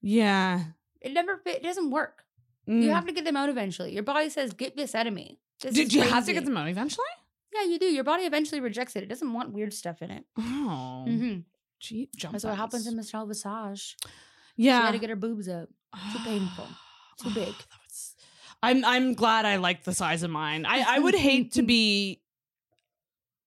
Yeah. 0.02 0.64
It 1.00 1.12
never. 1.12 1.40
It 1.46 1.62
doesn't 1.62 1.90
work. 1.90 2.24
Mm. 2.68 2.82
You 2.82 2.90
have 2.90 3.06
to 3.06 3.12
get 3.12 3.24
them 3.24 3.36
out 3.36 3.48
eventually. 3.48 3.92
Your 3.92 4.02
body 4.02 4.28
says, 4.28 4.52
"Get 4.52 4.76
this 4.76 4.94
out 4.94 5.06
of 5.06 5.14
me." 5.14 5.38
This 5.60 5.74
Did 5.74 5.92
you 5.92 6.02
have 6.02 6.26
to 6.26 6.32
get 6.32 6.44
them 6.44 6.56
out 6.56 6.68
eventually? 6.68 7.06
Yeah, 7.54 7.62
you 7.64 7.78
do. 7.78 7.86
Your 7.86 8.04
body 8.04 8.24
eventually 8.24 8.60
rejects 8.60 8.96
it. 8.96 9.02
It 9.04 9.08
doesn't 9.08 9.32
want 9.32 9.52
weird 9.52 9.72
stuff 9.72 10.02
in 10.02 10.10
it. 10.10 10.24
Oh, 10.36 11.04
hmm 11.06 11.38
gee, 11.78 12.08
That's 12.20 12.44
what 12.44 12.56
happens 12.56 12.86
in 12.86 12.96
Michelle 12.96 13.26
Visage. 13.26 13.96
Yeah, 14.56 14.80
She 14.80 14.84
had 14.86 14.92
to 14.92 14.98
get 14.98 15.10
her 15.10 15.16
boobs 15.16 15.48
up. 15.48 15.68
too 16.12 16.18
painful. 16.24 16.66
Too 17.18 17.30
big. 17.30 17.48
Oh, 17.48 17.64
I'm 18.62 18.84
I'm 18.84 19.14
glad 19.14 19.46
I 19.46 19.56
like 19.56 19.84
the 19.84 19.94
size 19.94 20.22
of 20.22 20.30
mine. 20.30 20.66
I 20.66 20.96
I 20.96 20.98
would 20.98 21.14
hate 21.14 21.52
to 21.52 21.62
be 21.62 22.20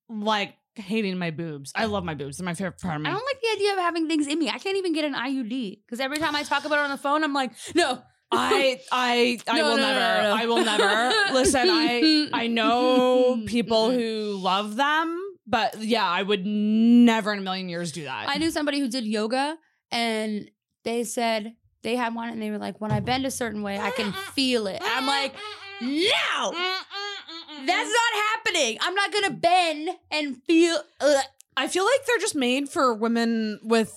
like 0.09 0.55
hating 0.75 1.17
my 1.17 1.29
boobs. 1.31 1.71
I 1.75 1.85
love 1.85 2.03
my 2.03 2.15
boobs. 2.15 2.37
They're 2.37 2.45
my 2.45 2.53
favorite 2.53 2.79
part 2.79 2.95
of 2.95 3.01
me. 3.01 3.09
I 3.09 3.13
don't 3.13 3.23
like 3.25 3.41
the 3.41 3.49
idea 3.55 3.73
of 3.73 3.79
having 3.79 4.07
things 4.07 4.27
in 4.27 4.39
me. 4.39 4.49
I 4.49 4.57
can't 4.57 4.77
even 4.77 4.93
get 4.93 5.05
an 5.05 5.13
IUD 5.13 5.79
because 5.85 5.99
every 5.99 6.17
time 6.17 6.35
I 6.35 6.43
talk 6.43 6.65
about 6.65 6.79
it 6.79 6.83
on 6.85 6.89
the 6.89 6.97
phone, 6.97 7.23
I'm 7.23 7.33
like, 7.33 7.51
no. 7.75 8.01
I 8.31 8.79
I 8.91 9.39
I 9.47 9.57
No, 9.57 9.63
will 9.65 9.77
no, 9.77 9.83
never. 9.83 9.99
no, 10.23 10.29
no. 10.29 10.35
I 10.41 10.45
will 10.45 10.63
never. 10.65 11.33
Listen, 11.33 11.67
I 11.69 12.29
I 12.33 12.47
know 12.47 13.43
people 13.47 13.89
mm-hmm. 13.89 13.99
who 13.99 14.37
love 14.37 14.75
them, 14.75 15.19
but 15.47 15.81
yeah, 15.83 16.07
I 16.07 16.21
would 16.23 16.45
never 16.45 17.33
in 17.33 17.39
a 17.39 17.41
million 17.41 17.69
years 17.69 17.91
do 17.91 18.03
that. 18.05 18.29
I 18.29 18.37
knew 18.37 18.51
somebody 18.51 18.79
who 18.79 18.87
did 18.87 19.05
yoga 19.05 19.57
and 19.91 20.49
they 20.83 21.03
said 21.03 21.55
they 21.83 21.95
had 21.95 22.13
one 22.15 22.29
and 22.29 22.41
they 22.41 22.51
were 22.51 22.57
like, 22.57 22.79
when 22.81 22.91
I 22.91 22.99
bend 22.99 23.25
a 23.25 23.31
certain 23.31 23.61
way, 23.61 23.79
I 23.79 23.91
can 23.91 24.11
feel 24.33 24.67
it. 24.67 24.81
I'm 24.81 25.05
like, 25.05 25.33
no, 25.81 26.51
that's 27.65 27.89
not 27.89 28.21
happening. 28.31 28.77
I'm 28.81 28.95
not 28.95 29.11
gonna 29.13 29.31
bend 29.31 29.89
and 30.11 30.41
feel 30.43 30.79
ugh. 30.99 31.23
I 31.55 31.67
feel 31.67 31.83
like 31.83 32.05
they're 32.05 32.17
just 32.19 32.35
made 32.35 32.69
for 32.69 32.93
women 32.93 33.59
with 33.63 33.93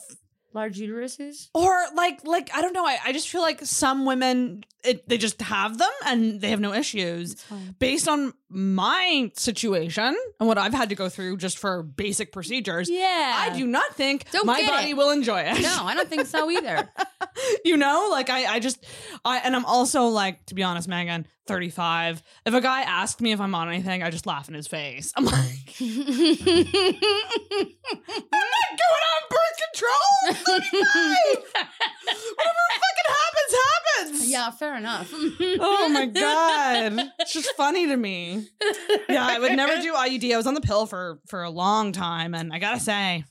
large 0.55 0.79
uteruses. 0.79 1.49
or 1.55 1.73
like 1.95 2.25
like 2.25 2.51
I 2.55 2.61
don't 2.61 2.73
know. 2.73 2.85
I, 2.87 2.99
I 3.05 3.13
just 3.13 3.29
feel 3.29 3.41
like 3.43 3.61
some 3.65 4.05
women 4.05 4.65
it, 4.85 5.09
they 5.09 5.17
just 5.17 5.41
have 5.43 5.79
them 5.79 5.91
and 6.07 6.41
they 6.41 6.51
have 6.51 6.59
no 6.61 6.73
issues. 6.75 7.37
Based 7.79 8.09
on 8.09 8.33
my 8.49 9.31
situation 9.35 10.17
and 10.41 10.49
what 10.49 10.59
I've 10.59 10.75
had 10.75 10.89
to 10.89 10.97
go 10.97 11.09
through 11.09 11.37
just 11.37 11.57
for 11.59 11.85
basic 11.85 12.33
procedures, 12.33 12.91
Yeah. 12.91 13.35
I 13.39 13.57
do 13.57 13.65
not 13.67 13.95
think 13.95 14.29
Don't 14.33 14.45
my 14.45 14.61
body 14.67 14.91
it. 14.91 14.97
will 14.97 15.11
enjoy 15.11 15.41
it. 15.43 15.63
No, 15.63 15.85
I 15.85 15.95
don't 15.95 16.09
think 16.09 16.27
so 16.27 16.51
either. 16.51 16.89
you 17.65 17.77
know, 17.77 18.09
like 18.11 18.29
I, 18.29 18.55
I 18.55 18.59
just, 18.59 18.85
I, 19.25 19.39
and 19.39 19.55
I'm 19.55 19.65
also 19.67 20.07
like, 20.07 20.45
to 20.47 20.55
be 20.57 20.65
honest, 20.65 20.89
Megan, 20.89 21.29
35. 21.47 22.21
If 22.45 22.55
a 22.55 22.61
guy 22.61 22.81
asked 22.83 23.21
me 23.21 23.31
if 23.31 23.41
I'm 23.41 23.55
on 23.55 23.69
anything, 23.69 24.03
I 24.03 24.11
just 24.11 24.27
laugh 24.27 24.49
in 24.49 24.55
his 24.55 24.67
face. 24.67 25.13
I'm 25.17 25.25
like, 25.27 25.35
I'm 25.81 25.89
not 28.49 28.73
going 28.79 29.05
on 29.12 29.12
control. 29.83 31.45
Whatever 32.37 32.65
fucking 32.83 33.09
happens, 33.09 33.55
happens. 33.65 34.31
Yeah, 34.31 34.51
fair 34.51 34.77
enough. 34.77 35.13
Oh 35.65 35.89
my 35.89 36.07
god. 36.07 37.11
It's 37.19 37.33
just 37.33 37.55
funny 37.57 37.87
to 37.89 37.97
me. 37.97 38.47
Yeah, 39.09 39.27
I 39.27 39.39
would 39.39 39.53
never 39.53 39.81
do 39.83 39.93
IUD. 39.93 40.33
I 40.33 40.37
was 40.37 40.47
on 40.47 40.55
the 40.55 40.61
pill 40.61 40.87
for 40.87 41.21
for 41.27 41.43
a 41.43 41.51
long 41.51 41.93
time 41.93 42.35
and 42.35 42.53
I 42.53 42.59
got 42.59 42.75
to 42.75 42.81
say 42.81 43.25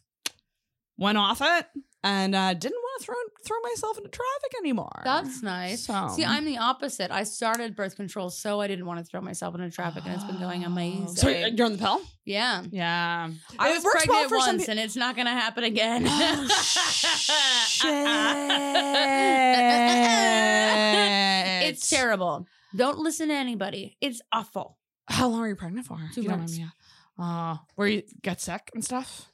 went 0.97 1.17
off 1.17 1.41
it 1.41 1.65
and 2.03 2.35
uh 2.35 2.53
didn't 2.53 2.77
want 2.81 2.90
to 3.01 3.05
throw 3.05 3.15
throw 3.45 3.59
myself 3.61 3.97
into 3.97 4.09
traffic 4.09 4.51
anymore. 4.59 5.01
That's 5.03 5.41
nice. 5.41 5.85
So 5.85 6.09
See, 6.15 6.25
I'm 6.25 6.45
the 6.45 6.57
opposite. 6.57 7.11
I 7.11 7.23
started 7.23 7.75
birth 7.75 7.95
control 7.95 8.29
so 8.29 8.61
I 8.61 8.67
didn't 8.67 8.85
want 8.85 8.99
to 8.99 9.05
throw 9.05 9.21
myself 9.21 9.55
into 9.55 9.69
traffic, 9.69 10.03
and 10.05 10.13
it's 10.13 10.23
been 10.23 10.39
going 10.39 10.63
amazing. 10.63 11.15
So 11.15 11.29
you're 11.29 11.65
on 11.65 11.73
the 11.73 11.77
pill? 11.77 12.01
yeah. 12.25 12.63
Yeah. 12.69 13.29
I 13.59 13.69
It 13.69 13.73
was 13.75 13.83
works 13.83 14.07
well 14.07 14.29
pregnant 14.29 14.47
once, 14.47 14.67
and 14.69 14.79
it's 14.79 14.95
not 14.95 15.15
going 15.15 15.27
to 15.27 15.31
happen 15.31 15.63
again. 15.63 16.05
Shit. 17.67 17.91
it's 21.67 21.89
terrible. 21.89 22.47
Don't 22.75 22.99
listen 22.99 23.29
to 23.29 23.33
anybody. 23.33 23.97
It's 24.01 24.21
awful. 24.31 24.77
How 25.07 25.27
long 25.27 25.41
were 25.41 25.49
you 25.49 25.55
pregnant 25.55 25.85
for? 25.87 25.97
Two 25.97 26.03
If 26.03 26.17
you 26.17 26.29
don't 26.29 26.39
mind 26.39 26.59
months. 26.59 26.75
Uh, 27.19 27.57
where 27.75 27.87
you 27.87 28.03
get 28.21 28.41
sick 28.41 28.71
and 28.73 28.83
stuff? 28.83 29.29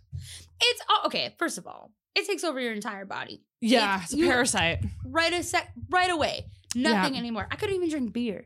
It's 0.59 0.81
oh, 0.89 1.03
okay. 1.05 1.35
First 1.37 1.57
of 1.57 1.67
all, 1.67 1.91
it 2.17 2.27
takes 2.27 2.43
over 2.43 2.59
your 2.59 2.73
entire 2.73 3.05
body 3.05 3.43
Yeah, 3.61 3.99
It- 3.99 4.03
it's 4.03 4.13
a 4.13 4.17
parasite. 4.17 4.79
right 5.05 5.31
a 5.33 5.41
sec, 5.43 5.71
right 5.89 6.09
away. 6.11 6.45
Nothing 6.75 7.13
Yeah. 7.13 7.19
anymore. 7.19 7.47
I 7.49 7.55
couldn't 7.55 7.75
even 7.75 7.89
drink 7.89 8.11
beer. 8.13 8.45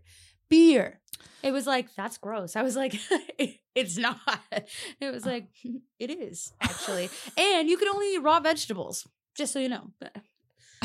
Beer. 0.49 0.99
It 1.43 1.51
was 1.51 1.65
like 1.65 1.87
that's 1.95 2.17
gross. 2.19 2.55
I 2.55 2.61
was 2.61 2.75
like, 2.75 2.93
it's 3.75 3.97
not. 3.97 4.19
It 5.01 5.11
was 5.11 5.25
like 5.25 5.47
it 5.99 6.09
is 6.11 6.53
actually, 6.61 7.09
and 7.37 7.67
you 7.69 7.77
can 7.77 7.87
only 7.89 8.13
eat 8.13 8.19
raw 8.21 8.39
vegetables. 8.39 9.07
Just 9.35 9.53
so 9.53 9.59
you 9.59 9.69
know. 9.69 9.91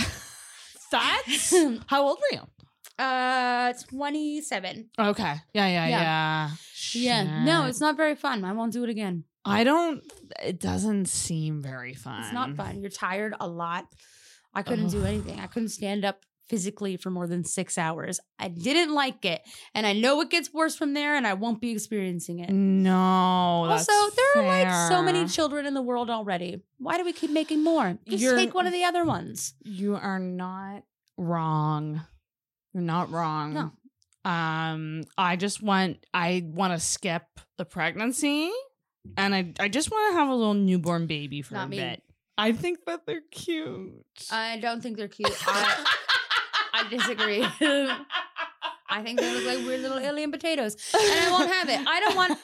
That's 0.92 1.54
how 1.88 2.06
old 2.06 2.18
were 2.20 2.38
you? 2.38 3.04
Uh, 3.04 3.72
twenty 3.90 4.40
seven. 4.40 4.88
Okay. 4.98 5.34
Yeah, 5.52 5.66
yeah, 5.68 5.86
Yeah. 5.88 6.50
yeah. 6.94 7.22
Yeah. 7.24 7.44
No, 7.44 7.64
it's 7.66 7.80
not 7.80 7.96
very 7.96 8.14
fun. 8.14 8.44
I 8.44 8.52
won't 8.52 8.72
do 8.72 8.84
it 8.84 8.88
again. 8.90 9.24
I 9.46 9.64
don't. 9.64 10.02
It 10.42 10.60
doesn't 10.60 11.06
seem 11.06 11.62
very 11.62 11.94
fun. 11.94 12.22
It's 12.22 12.32
not 12.32 12.54
fun. 12.56 12.80
You're 12.80 12.90
tired 12.90 13.34
a 13.40 13.46
lot. 13.46 13.86
I 14.54 14.62
couldn't 14.62 14.88
do 14.88 15.04
anything. 15.04 15.38
I 15.38 15.46
couldn't 15.46 15.68
stand 15.68 16.04
up 16.04 16.24
physically 16.48 16.96
for 16.96 17.10
more 17.10 17.26
than 17.26 17.44
six 17.44 17.76
hours. 17.76 18.20
I 18.38 18.48
didn't 18.48 18.94
like 18.94 19.24
it. 19.24 19.42
And 19.74 19.86
I 19.86 19.92
know 19.92 20.20
it 20.20 20.30
gets 20.30 20.52
worse 20.52 20.76
from 20.76 20.94
there 20.94 21.16
and 21.16 21.26
I 21.26 21.34
won't 21.34 21.60
be 21.60 21.72
experiencing 21.72 22.38
it. 22.38 22.50
No. 22.50 22.96
also, 22.96 23.92
there 24.34 24.44
are 24.44 24.46
like 24.46 24.88
so 24.90 25.02
many 25.02 25.26
children 25.26 25.66
in 25.66 25.74
the 25.74 25.82
world 25.82 26.08
already. 26.08 26.62
Why 26.78 26.98
do 26.98 27.04
we 27.04 27.12
keep 27.12 27.30
making 27.30 27.62
more? 27.64 27.98
Just 28.08 28.22
You're- 28.22 28.36
take 28.38 28.54
one 28.54 28.66
of 28.66 28.72
the 28.72 28.84
other 28.84 29.04
ones. 29.04 29.54
You 29.64 29.96
are 29.96 30.18
not 30.18 30.84
wrong. 31.16 32.02
You're 32.72 32.82
not 32.82 33.10
wrong. 33.10 33.54
No. 33.54 33.72
Um, 34.30 35.04
I 35.16 35.36
just 35.36 35.62
want 35.62 36.04
I 36.12 36.42
want 36.44 36.72
to 36.72 36.80
skip 36.80 37.22
the 37.58 37.64
pregnancy, 37.64 38.50
and 39.16 39.34
I 39.34 39.52
I 39.60 39.68
just 39.68 39.90
want 39.90 40.12
to 40.12 40.18
have 40.18 40.28
a 40.28 40.34
little 40.34 40.54
newborn 40.54 41.06
baby 41.06 41.42
for 41.42 41.54
Not 41.54 41.66
a 41.66 41.68
me. 41.70 41.76
bit. 41.78 42.02
I 42.38 42.52
think 42.52 42.84
that 42.86 43.06
they're 43.06 43.22
cute. 43.30 43.92
I 44.30 44.58
don't 44.58 44.82
think 44.82 44.96
they're 44.98 45.08
cute. 45.08 45.32
I, 45.46 45.84
I 46.74 46.88
disagree. 46.88 47.42
I 48.88 49.02
think 49.02 49.18
they 49.20 49.32
look 49.34 49.44
like 49.46 49.66
weird 49.66 49.80
little 49.80 49.98
alien 49.98 50.30
potatoes. 50.30 50.76
And 50.94 51.02
I 51.28 51.30
won't 51.32 51.50
have 51.50 51.68
it. 51.68 51.86
I 51.86 52.00
don't 52.00 52.14
want 52.16 52.38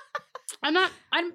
I'm 0.62 0.74
not 0.74 0.90
I'm 1.12 1.32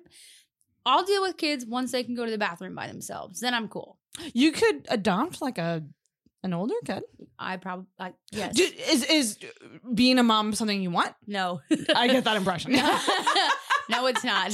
I'll 0.85 1.03
deal 1.05 1.21
with 1.21 1.37
kids 1.37 1.65
once 1.65 1.91
they 1.93 2.03
can 2.03 2.13
go 2.13 2.25
to 2.25 2.31
the 2.31 2.37
bathroom 2.37 2.75
by 2.75 2.87
themselves. 2.87 3.39
Then 3.39 3.53
I'm 3.53 3.67
cool. 3.69 3.97
you 4.33 4.51
could 4.51 4.85
adopt 4.89 5.41
like 5.41 5.57
a 5.57 5.83
an 6.43 6.53
older 6.53 6.75
kid. 6.83 7.03
I 7.39 7.55
probably 7.55 7.85
I, 7.97 8.11
yes. 8.31 8.53
Do- 8.53 8.63
Is 8.89 9.05
is 9.05 9.37
being 9.93 10.19
a 10.19 10.23
mom 10.23 10.53
something 10.53 10.81
you 10.81 10.91
want? 10.91 11.13
no. 11.25 11.61
I 11.95 12.07
get 12.09 12.25
that 12.25 12.35
impression. 12.35 12.73
no, 13.89 14.05
it's 14.07 14.23
not. 14.23 14.53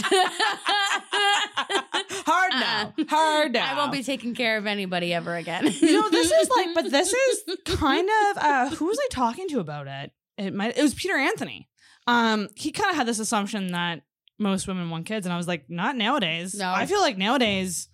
Hard 2.26 2.52
no. 2.98 3.04
Uh-uh. 3.04 3.06
Hard 3.10 3.54
no. 3.54 3.60
I 3.60 3.76
won't 3.78 3.92
be 3.92 4.04
taking 4.04 4.36
care 4.36 4.58
of 4.58 4.66
anybody 4.66 5.14
ever 5.14 5.36
again. 5.36 5.66
You 5.80 6.02
know, 6.02 6.10
this 6.10 6.32
is 6.32 6.50
like, 6.50 6.68
but 6.76 6.90
this 6.92 7.14
is 7.14 7.44
kind 7.66 8.10
of 8.10 8.38
uh 8.38 8.70
who 8.76 8.86
was 8.86 8.98
I 9.00 9.08
talking 9.12 9.48
to 9.50 9.60
about 9.60 9.88
it? 9.88 10.12
It 10.38 10.54
might 10.54 10.78
it 10.78 10.82
was 10.82 10.94
Peter 10.94 11.16
Anthony. 11.16 11.68
Um, 12.08 12.48
he 12.56 12.72
kind 12.72 12.90
of 12.90 12.96
had 12.96 13.08
this 13.08 13.20
assumption 13.20 13.68
that 13.74 14.02
most 14.40 14.68
women 14.68 14.90
want 14.90 15.06
kids, 15.06 15.26
and 15.26 15.34
I 15.34 15.38
was 15.38 15.48
like, 15.48 15.66
not 15.70 15.96
nowadays. 15.96 16.56
No. 16.56 16.72
I 16.72 16.86
feel 16.86 17.02
like 17.02 17.18
nowadays 17.18 17.88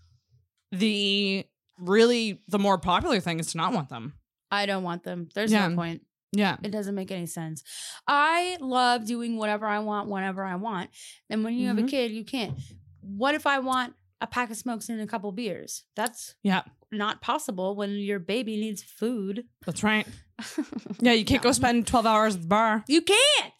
the 0.71 1.45
really 1.79 2.41
the 2.47 2.59
more 2.59 2.77
popular 2.77 3.19
thing 3.19 3.39
is 3.39 3.47
to 3.51 3.57
not 3.57 3.73
want 3.73 3.89
them. 3.89 4.13
I 4.51 4.65
don't 4.65 4.83
want 4.83 5.03
them. 5.03 5.27
There's 5.33 5.51
Yeah. 5.51 5.67
no 5.67 5.75
point. 5.75 6.01
Yeah. 6.35 6.57
It 6.63 6.71
doesn't 6.71 6.95
make 6.95 7.11
any 7.11 7.25
sense. 7.25 7.63
I 8.07 8.57
love 8.59 9.05
doing 9.05 9.37
whatever 9.37 9.65
I 9.65 9.79
want 9.79 10.09
whenever 10.09 10.43
I 10.43 10.55
want. 10.55 10.89
And 11.29 11.43
when 11.43 11.53
you 11.55 11.67
have 11.67 11.77
a 11.77 11.83
Mhm. 11.83 11.89
kid, 11.89 12.11
you 12.11 12.25
can't. 12.25 12.57
What 13.01 13.35
if 13.35 13.47
I 13.47 13.59
want 13.59 13.93
a 14.21 14.27
pack 14.27 14.49
of 14.51 14.57
smokes 14.57 14.89
and 14.89 14.99
a 14.99 15.07
couple 15.07 15.31
beers? 15.31 15.83
That's 15.95 16.35
Yeah. 16.43 16.63
not 16.91 17.21
possible 17.21 17.75
when 17.75 17.91
your 17.91 18.19
baby 18.19 18.57
needs 18.57 18.83
food. 18.83 19.45
That's 19.65 19.83
right. 19.83 20.07
Yeah, 20.99 21.13
you 21.13 21.23
can't 21.25 21.41
No. 21.43 21.49
go 21.49 21.51
spend 21.53 21.87
12 21.87 22.05
hours 22.05 22.35
at 22.35 22.41
the 22.41 22.47
bar 22.47 22.83
You 22.87 23.01
can't. 23.01 23.53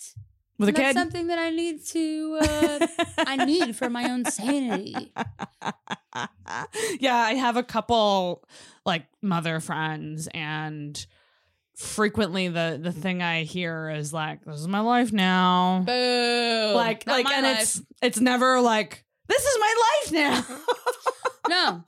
with 0.58 0.70
a 0.70 0.72
That's 0.74 0.88
kid. 0.90 0.94
something 0.96 1.28
that 1.28 1.40
I 1.40 1.50
need 1.50 1.86
to. 1.88 2.40
Uh, 2.42 2.88
I 3.20 3.46
need 3.46 3.76
for 3.78 3.90
my 3.90 4.10
own 4.12 4.26
sanity. 4.26 5.14
yeah, 7.00 7.16
I 7.18 7.34
have 7.36 7.58
a 7.58 7.64
couple 7.64 8.44
like 8.86 9.06
mother 9.22 9.60
friends 9.60 10.28
and 10.34 11.06
frequently 11.78 12.48
the 12.48 12.80
the 12.82 12.92
thing 12.92 13.22
I 13.22 13.44
hear 13.44 13.90
is 13.90 14.14
like 14.14 14.44
this 14.46 14.60
is 14.60 14.68
my 14.68 14.80
life 14.82 15.12
now. 15.12 15.84
Boo! 15.86 16.72
like 16.76 17.06
Not 17.08 17.14
like 17.24 17.30
and 17.32 17.46
life. 17.46 17.60
it's 17.62 17.82
it's 18.02 18.20
never 18.20 18.60
like 18.62 19.04
this 19.28 19.44
is 19.44 19.58
my 19.60 19.76
life 20.04 20.12
now. 20.12 20.58
no. 21.50 21.84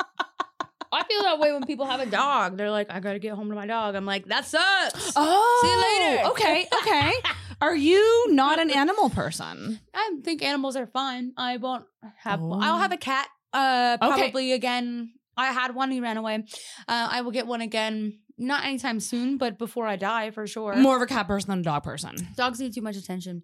I 0.89 1.03
feel 1.03 1.21
that 1.23 1.39
way 1.39 1.51
when 1.51 1.65
people 1.65 1.85
have 1.85 1.99
a 1.99 2.05
dog. 2.05 2.57
They're 2.57 2.71
like, 2.71 2.87
I 2.89 2.99
gotta 3.01 3.19
get 3.19 3.33
home 3.33 3.49
to 3.49 3.55
my 3.55 3.67
dog. 3.67 3.93
I'm 3.95 4.05
like, 4.05 4.25
that 4.27 4.45
sucks. 4.45 5.11
oh. 5.15 5.59
See 5.61 5.69
you 5.69 5.77
later. 5.77 6.29
Okay, 6.31 6.67
okay. 6.81 7.13
Are 7.61 7.75
you 7.75 8.27
not 8.29 8.59
an 8.59 8.69
animal 8.71 9.09
person? 9.09 9.79
I 9.93 10.15
think 10.23 10.41
animals 10.43 10.75
are 10.75 10.87
fun. 10.87 11.33
I 11.37 11.57
won't 11.57 11.85
have. 12.19 12.41
Oh. 12.41 12.59
I'll 12.61 12.77
have 12.77 12.91
a 12.91 12.97
cat. 12.97 13.27
Uh, 13.53 13.97
Okay. 14.01 14.07
probably 14.21 14.51
again. 14.53 15.11
I 15.35 15.47
had 15.51 15.75
one. 15.75 15.91
He 15.91 15.99
ran 15.99 16.17
away. 16.17 16.35
Uh, 16.87 17.07
I 17.11 17.21
will 17.21 17.31
get 17.31 17.47
one 17.47 17.61
again. 17.61 18.19
Not 18.37 18.65
anytime 18.65 18.99
soon, 18.99 19.37
but 19.37 19.57
before 19.57 19.87
I 19.87 19.95
die, 19.95 20.31
for 20.31 20.45
sure. 20.47 20.75
More 20.75 20.95
of 20.95 21.01
a 21.01 21.07
cat 21.07 21.27
person 21.27 21.49
than 21.49 21.59
a 21.59 21.63
dog 21.63 21.83
person. 21.83 22.15
Dogs 22.35 22.59
need 22.59 22.73
too 22.73 22.81
much 22.81 22.95
attention. 22.95 23.43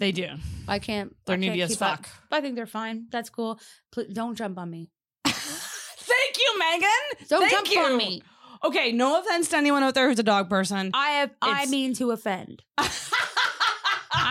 They 0.00 0.10
do. 0.10 0.26
I 0.66 0.80
can't. 0.80 1.14
They're 1.26 1.34
I 1.34 1.38
can't 1.38 1.40
needy 1.52 1.62
as 1.62 1.70
keep 1.70 1.82
up. 1.82 1.98
fuck. 2.04 2.08
I 2.32 2.40
think 2.40 2.56
they're 2.56 2.66
fine. 2.66 3.06
That's 3.12 3.30
cool. 3.30 3.60
Pl- 3.92 4.06
don't 4.12 4.34
jump 4.34 4.58
on 4.58 4.68
me. 4.70 4.90
Thank 5.24 6.36
you, 6.38 6.58
Megan. 6.58 7.28
Don't 7.28 7.40
Thank 7.42 7.52
jump 7.52 7.70
you. 7.70 7.80
on 7.80 7.96
me. 7.96 8.22
Okay, 8.64 8.92
no 8.92 9.20
offense 9.20 9.48
to 9.50 9.56
anyone 9.58 9.82
out 9.82 9.94
there 9.94 10.08
who's 10.08 10.18
a 10.18 10.22
dog 10.24 10.48
person. 10.50 10.90
I 10.94 11.08
have. 11.10 11.30
I 11.40 11.50
It's- 11.50 11.70
mean 11.70 11.94
to 11.94 12.10
offend. 12.10 12.62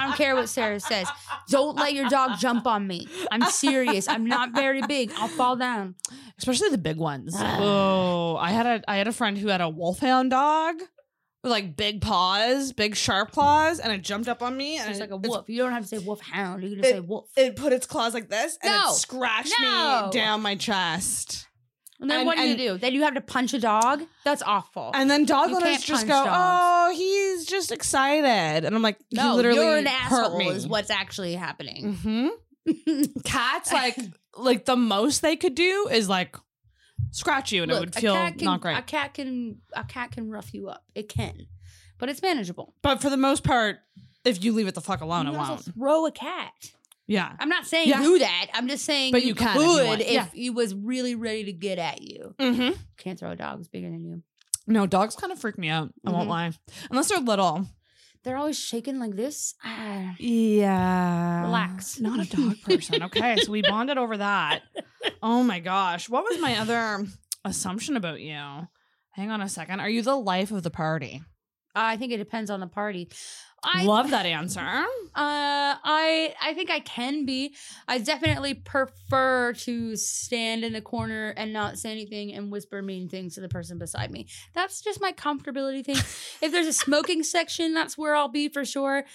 I 0.04 0.08
don't 0.08 0.18
care 0.18 0.36
what 0.36 0.50
Sarah 0.50 0.80
says. 0.80 1.08
Don't 1.50 1.76
let 1.78 1.94
your 1.94 2.10
dog 2.10 2.40
jump 2.40 2.68
on 2.68 2.86
me. 2.88 3.08
I'm 3.32 3.44
serious. 3.50 4.08
I'm 4.08 4.26
not 4.26 4.52
very 4.54 4.82
big. 4.82 5.12
I'll 5.18 5.28
fall 5.28 5.56
down. 5.56 5.96
especially 6.38 6.70
the 6.70 6.78
big 6.78 6.98
ones. 6.98 7.36
Oh, 7.40 8.36
I 8.38 8.52
had 8.52 8.66
a 8.66 8.82
I 8.92 8.98
had 8.98 9.08
a 9.08 9.12
friend 9.14 9.38
who 9.38 9.48
had 9.50 9.62
a 9.62 9.70
wolfhound 9.70 10.32
dog 10.32 10.76
with 11.44 11.52
like 11.52 11.76
big 11.78 12.02
paws, 12.02 12.74
big 12.74 12.96
sharp 12.96 13.32
claws, 13.32 13.80
and 13.80 13.92
it 13.94 14.02
jumped 14.02 14.28
up 14.28 14.42
on 14.42 14.56
me 14.58 14.78
and 14.78 14.88
just 14.88 15.00
it, 15.00 15.04
like 15.04 15.12
a 15.12 15.16
it's- 15.16 15.30
wolf. 15.30 15.50
You 15.50 15.58
don't 15.64 15.72
have 15.72 15.84
to 15.84 15.88
say 15.88 15.98
wolf 16.00 16.22
hound. 16.22 16.64
You 16.64 16.70
can 16.72 16.80
It- 16.80 16.82
just 16.84 16.94
say 16.94 17.00
wolf. 17.02 17.26
It 17.38 17.56
put 17.56 17.72
its 17.74 17.86
claws 17.86 18.14
like 18.14 18.30
this 18.30 18.58
and 18.64 18.72
No. 18.74 18.90
it 18.90 18.94
scratched 18.96 19.54
No. 19.62 20.10
me 20.12 20.20
down 20.20 20.42
my 20.42 20.56
chest. 20.56 21.48
And 22.04 22.12
then 22.12 22.20
and- 22.20 22.28
what 22.28 22.38
do 22.38 22.44
you 22.44 22.56
do? 22.58 22.78
Then 22.78 22.94
you 22.94 23.02
have 23.04 23.16
to 23.16 23.22
punch 23.22 23.54
a 23.54 23.60
dog? 23.60 24.04
That's 24.24 24.42
awful. 24.44 24.92
And 24.94 25.10
then 25.10 25.26
dog 25.26 25.50
You 25.50 25.56
owners 25.58 25.84
just 25.84 26.06
go, 26.06 26.14
dogs. 26.14 26.30
"Oh, 26.32 26.94
he's 26.96 27.46
just 27.48 27.72
excited," 27.72 28.66
and 28.66 28.76
I'm 28.76 28.82
like, 28.82 29.00
"He 29.10 29.18
no, 29.18 29.36
literally 29.36 29.60
you're 29.60 29.78
an 29.78 29.88
asshole 29.88 30.38
me." 30.38 30.50
is 30.50 30.68
what's 30.68 30.92
actually 30.92 31.34
happening. 31.36 31.96
hmm 31.96 32.28
Cats 33.24 33.74
like 33.74 33.98
like 34.38 34.66
the 34.66 34.76
most 34.76 35.22
they 35.22 35.36
could 35.36 35.56
do 35.56 35.88
is 35.92 36.08
like 36.10 36.36
scratch 37.12 37.52
you, 37.52 37.64
and 37.64 37.72
it 37.72 37.80
would 37.80 37.94
feel 37.96 38.14
can, 38.14 38.36
not 38.42 38.62
great. 38.62 38.78
A 38.78 38.82
cat 38.82 39.14
can 39.14 39.58
a 39.74 39.84
cat 39.84 40.12
can 40.12 40.30
rough 40.30 40.54
you 40.54 40.70
up. 40.70 40.84
It 40.96 41.10
can. 41.10 41.48
But 42.00 42.10
it's 42.10 42.22
manageable. 42.22 42.74
but 42.82 43.02
for 43.02 43.10
the 43.10 43.18
most 43.18 43.44
part, 43.44 43.80
if 44.26 44.44
you 44.44 44.52
leave 44.54 44.68
it 44.68 44.76
the 44.76 44.82
fuck 44.82 45.02
alone, 45.02 45.28
you 45.28 45.34
it 45.34 45.38
won't. 45.38 45.62
throw 45.74 46.06
a 46.06 46.12
cat. 46.12 46.52
Yeah. 47.08 47.34
I'm 47.40 47.50
not 47.50 47.66
saying 47.68 47.90
Yeah. 47.90 48.02
do 48.02 48.20
that. 48.20 48.48
I'm 48.54 48.68
just 48.68 48.86
saying 48.86 49.12
But 49.12 49.22
you, 49.24 49.30
you 49.30 49.34
you 49.34 49.36
could 49.36 50.02
if, 50.02 50.12
Yeah. 50.12 50.28
he 50.34 50.50
was 50.50 50.74
really 50.74 51.16
ready 51.16 51.44
to 51.46 51.54
get 51.54 51.78
at 51.80 52.02
you. 52.02 52.34
Mm-hmm. 52.40 52.80
Can't 52.98 53.20
throw 53.20 53.32
a 53.32 53.36
dog 53.36 53.58
who's 53.58 53.68
bigger 53.68 53.90
than 53.90 54.04
you. 54.06 54.24
No, 54.68 54.88
dogs 54.88 55.16
kind 55.18 55.34
of 55.34 55.40
freak 55.40 55.58
me 55.58 55.68
out. 55.68 55.90
I 56.06 56.12
won't 56.12 56.28
Mhm. 56.28 56.30
lie, 56.30 56.52
unless 56.90 57.10
they're 57.10 57.20
little. 57.20 57.68
They're 58.24 58.38
always 58.38 58.58
shaking 58.58 59.00
like 59.00 59.16
this. 59.18 59.54
Ah. 59.66 60.16
Yeah. 60.18 61.42
Relax. 61.44 62.00
Not 62.00 62.22
a 62.26 62.30
dog 62.38 62.62
person. 62.64 63.04
Okay, 63.04 63.36
so 63.42 63.52
we 63.52 63.62
bonded 63.62 63.98
over 63.98 64.16
that. 64.18 64.62
Oh 65.22 65.44
my 65.44 65.60
gosh, 65.60 66.08
what 66.08 66.24
was 66.24 66.40
my 66.40 66.58
other 66.58 67.06
assumption 67.44 67.98
about 67.98 68.22
you? 68.22 68.40
Hang 69.12 69.30
on 69.30 69.42
a 69.42 69.50
second. 69.50 69.82
Are 69.82 69.90
you 69.90 70.02
the 70.02 70.16
life 70.16 70.52
of 70.52 70.64
the 70.64 70.70
party? 70.72 71.22
I 71.76 71.98
think 71.98 72.14
it 72.14 72.18
depends 72.18 72.50
on 72.50 72.62
the 72.62 72.68
party. 72.68 73.10
I 73.64 73.84
Love 73.86 74.10
that 74.12 74.26
answer. 74.26 74.60
Uh, 74.62 74.86
I 75.16 76.34
I 76.42 76.54
think 76.54 76.70
I 76.70 76.80
can 76.80 77.26
be. 77.26 77.56
I 77.88 78.00
definitely 78.00 78.56
prefer 78.56 79.54
to 79.54 79.96
stand 79.96 80.64
in 80.64 80.74
the 80.74 80.82
corner 80.82 81.30
and 81.38 81.54
not 81.54 81.78
say 81.78 81.92
anything 81.92 82.34
and 82.34 82.52
whisper 82.52 82.82
mean 82.82 83.10
things 83.10 83.36
to 83.36 83.42
the 83.42 83.50
person 83.50 83.78
beside 83.78 84.12
me. 84.12 84.28
That's 84.54 84.82
just 84.82 85.00
my 85.02 85.12
comfortability 85.12 85.86
thing. 85.86 85.98
if 86.42 86.52
there's 86.52 86.68
a 86.68 86.74
smoking 86.74 87.24
section, 87.24 87.74
that's 87.74 87.98
where 87.98 88.16
I'll 88.16 88.28
be 88.28 88.50
for 88.50 88.66
sure. 88.66 89.06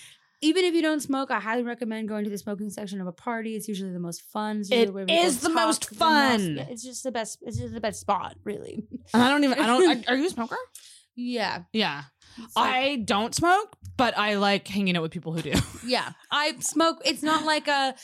Even 0.41 0.65
if 0.65 0.73
you 0.73 0.83
don't 0.83 1.01
smoke, 1.01 1.33
I 1.33 1.41
highly 1.41 1.65
recommend 1.65 2.09
going 2.09 2.23
to 2.23 2.31
the 2.31 2.39
smoking 2.39 2.71
section 2.71 3.01
of 3.01 3.09
a 3.09 3.13
party. 3.13 3.57
It's 3.57 3.67
usually 3.67 3.93
the 3.93 3.99
most 3.99 4.23
fun. 4.23 4.61
It's 4.61 4.71
It 4.71 4.77
usually 4.77 4.95
where 4.95 5.07
people 5.07 5.25
is 5.25 5.41
the 5.41 5.49
most 5.49 5.91
fun. 5.91 6.57
yeah, 6.59 6.67
it's 6.71 6.85
just 6.85 7.03
the 7.03 7.11
best. 7.11 7.41
It's 7.43 7.59
just 7.59 7.75
the 7.75 7.81
best 7.81 8.01
spot, 8.01 8.37
really. 8.45 8.87
And 9.13 9.21
I 9.23 9.29
don't 9.31 9.43
even. 9.43 9.59
I 9.59 9.67
don't. 9.67 10.09
Are 10.09 10.17
you 10.17 10.27
a 10.27 10.31
smoker? 10.31 10.57
Yeah. 11.17 11.63
Yeah. 11.73 12.05
I 12.57 13.03
don't 13.05 13.35
smoke, 13.35 13.77
but 13.97 14.17
I 14.17 14.35
like 14.37 14.67
hanging 14.69 14.97
out 14.97 15.03
with 15.03 15.13
people 15.13 15.33
who 15.33 15.43
do. 15.43 15.53
Yeah, 15.87 16.13
I 16.31 16.57
smoke. 16.61 17.01
It's 17.05 17.23
not 17.23 17.45
like 17.45 17.69
a. 17.69 17.95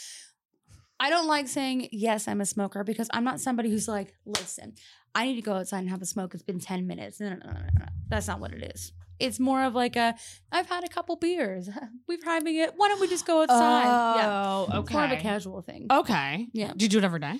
I 1.00 1.10
don't 1.10 1.26
like 1.26 1.48
saying 1.48 1.88
yes, 1.92 2.28
I'm 2.28 2.40
a 2.40 2.46
smoker 2.46 2.84
because 2.84 3.08
I'm 3.12 3.24
not 3.24 3.40
somebody 3.40 3.68
who's 3.68 3.88
like, 3.88 4.14
listen, 4.24 4.74
I 5.14 5.26
need 5.26 5.34
to 5.36 5.42
go 5.42 5.54
outside 5.54 5.80
and 5.80 5.90
have 5.90 6.00
a 6.02 6.06
smoke. 6.06 6.34
It's 6.34 6.42
been 6.42 6.60
ten 6.60 6.86
minutes. 6.86 7.20
No, 7.20 7.30
no, 7.30 7.36
no, 7.36 7.52
no, 7.52 7.58
no. 7.80 7.86
That's 8.08 8.26
not 8.28 8.40
what 8.40 8.52
it 8.52 8.72
is. 8.74 8.92
It's 9.18 9.38
more 9.38 9.62
of 9.64 9.74
like 9.74 9.96
a. 9.96 10.14
I've 10.50 10.66
had 10.68 10.84
a 10.84 10.88
couple 10.88 11.16
beers. 11.16 11.68
We're 12.08 12.18
having 12.24 12.56
it. 12.56 12.72
Why 12.76 12.88
don't 12.88 13.00
we 13.00 13.08
just 13.08 13.26
go 13.26 13.42
outside? 13.42 13.84
yeah, 14.16 14.42
Oh, 14.46 14.80
it's 14.80 14.90
more 14.92 15.04
of 15.04 15.10
a 15.12 15.16
casual 15.16 15.62
thing. 15.62 15.86
Okay. 15.90 16.46
Yeah. 16.52 16.72
Did 16.72 16.82
you 16.82 16.88
do 16.88 16.98
it 16.98 17.04
every 17.04 17.20
day? 17.20 17.38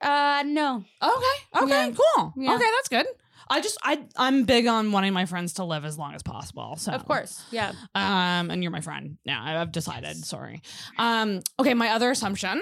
Uh, 0.00 0.42
no. 0.46 0.84
Okay. 1.02 1.62
Okay. 1.64 1.68
Yeah. 1.68 1.90
Cool. 2.16 2.32
Yeah. 2.36 2.54
Okay, 2.54 2.64
that's 2.76 2.88
good. 2.88 3.06
I 3.52 3.60
just 3.60 3.76
I 3.82 4.02
I'm 4.16 4.44
big 4.44 4.66
on 4.66 4.92
wanting 4.92 5.12
my 5.12 5.26
friends 5.26 5.52
to 5.54 5.64
live 5.64 5.84
as 5.84 5.98
long 5.98 6.14
as 6.14 6.22
possible. 6.22 6.76
So 6.76 6.92
Of 6.92 7.04
course. 7.06 7.42
Yeah. 7.50 7.72
Um, 7.94 8.50
and 8.50 8.62
you're 8.62 8.72
my 8.72 8.80
friend. 8.80 9.18
Yeah, 9.24 9.40
I- 9.42 9.60
I've 9.60 9.72
decided. 9.72 10.16
Sorry. 10.24 10.62
Um, 10.98 11.40
okay, 11.60 11.74
my 11.74 11.90
other 11.90 12.10
assumption. 12.10 12.60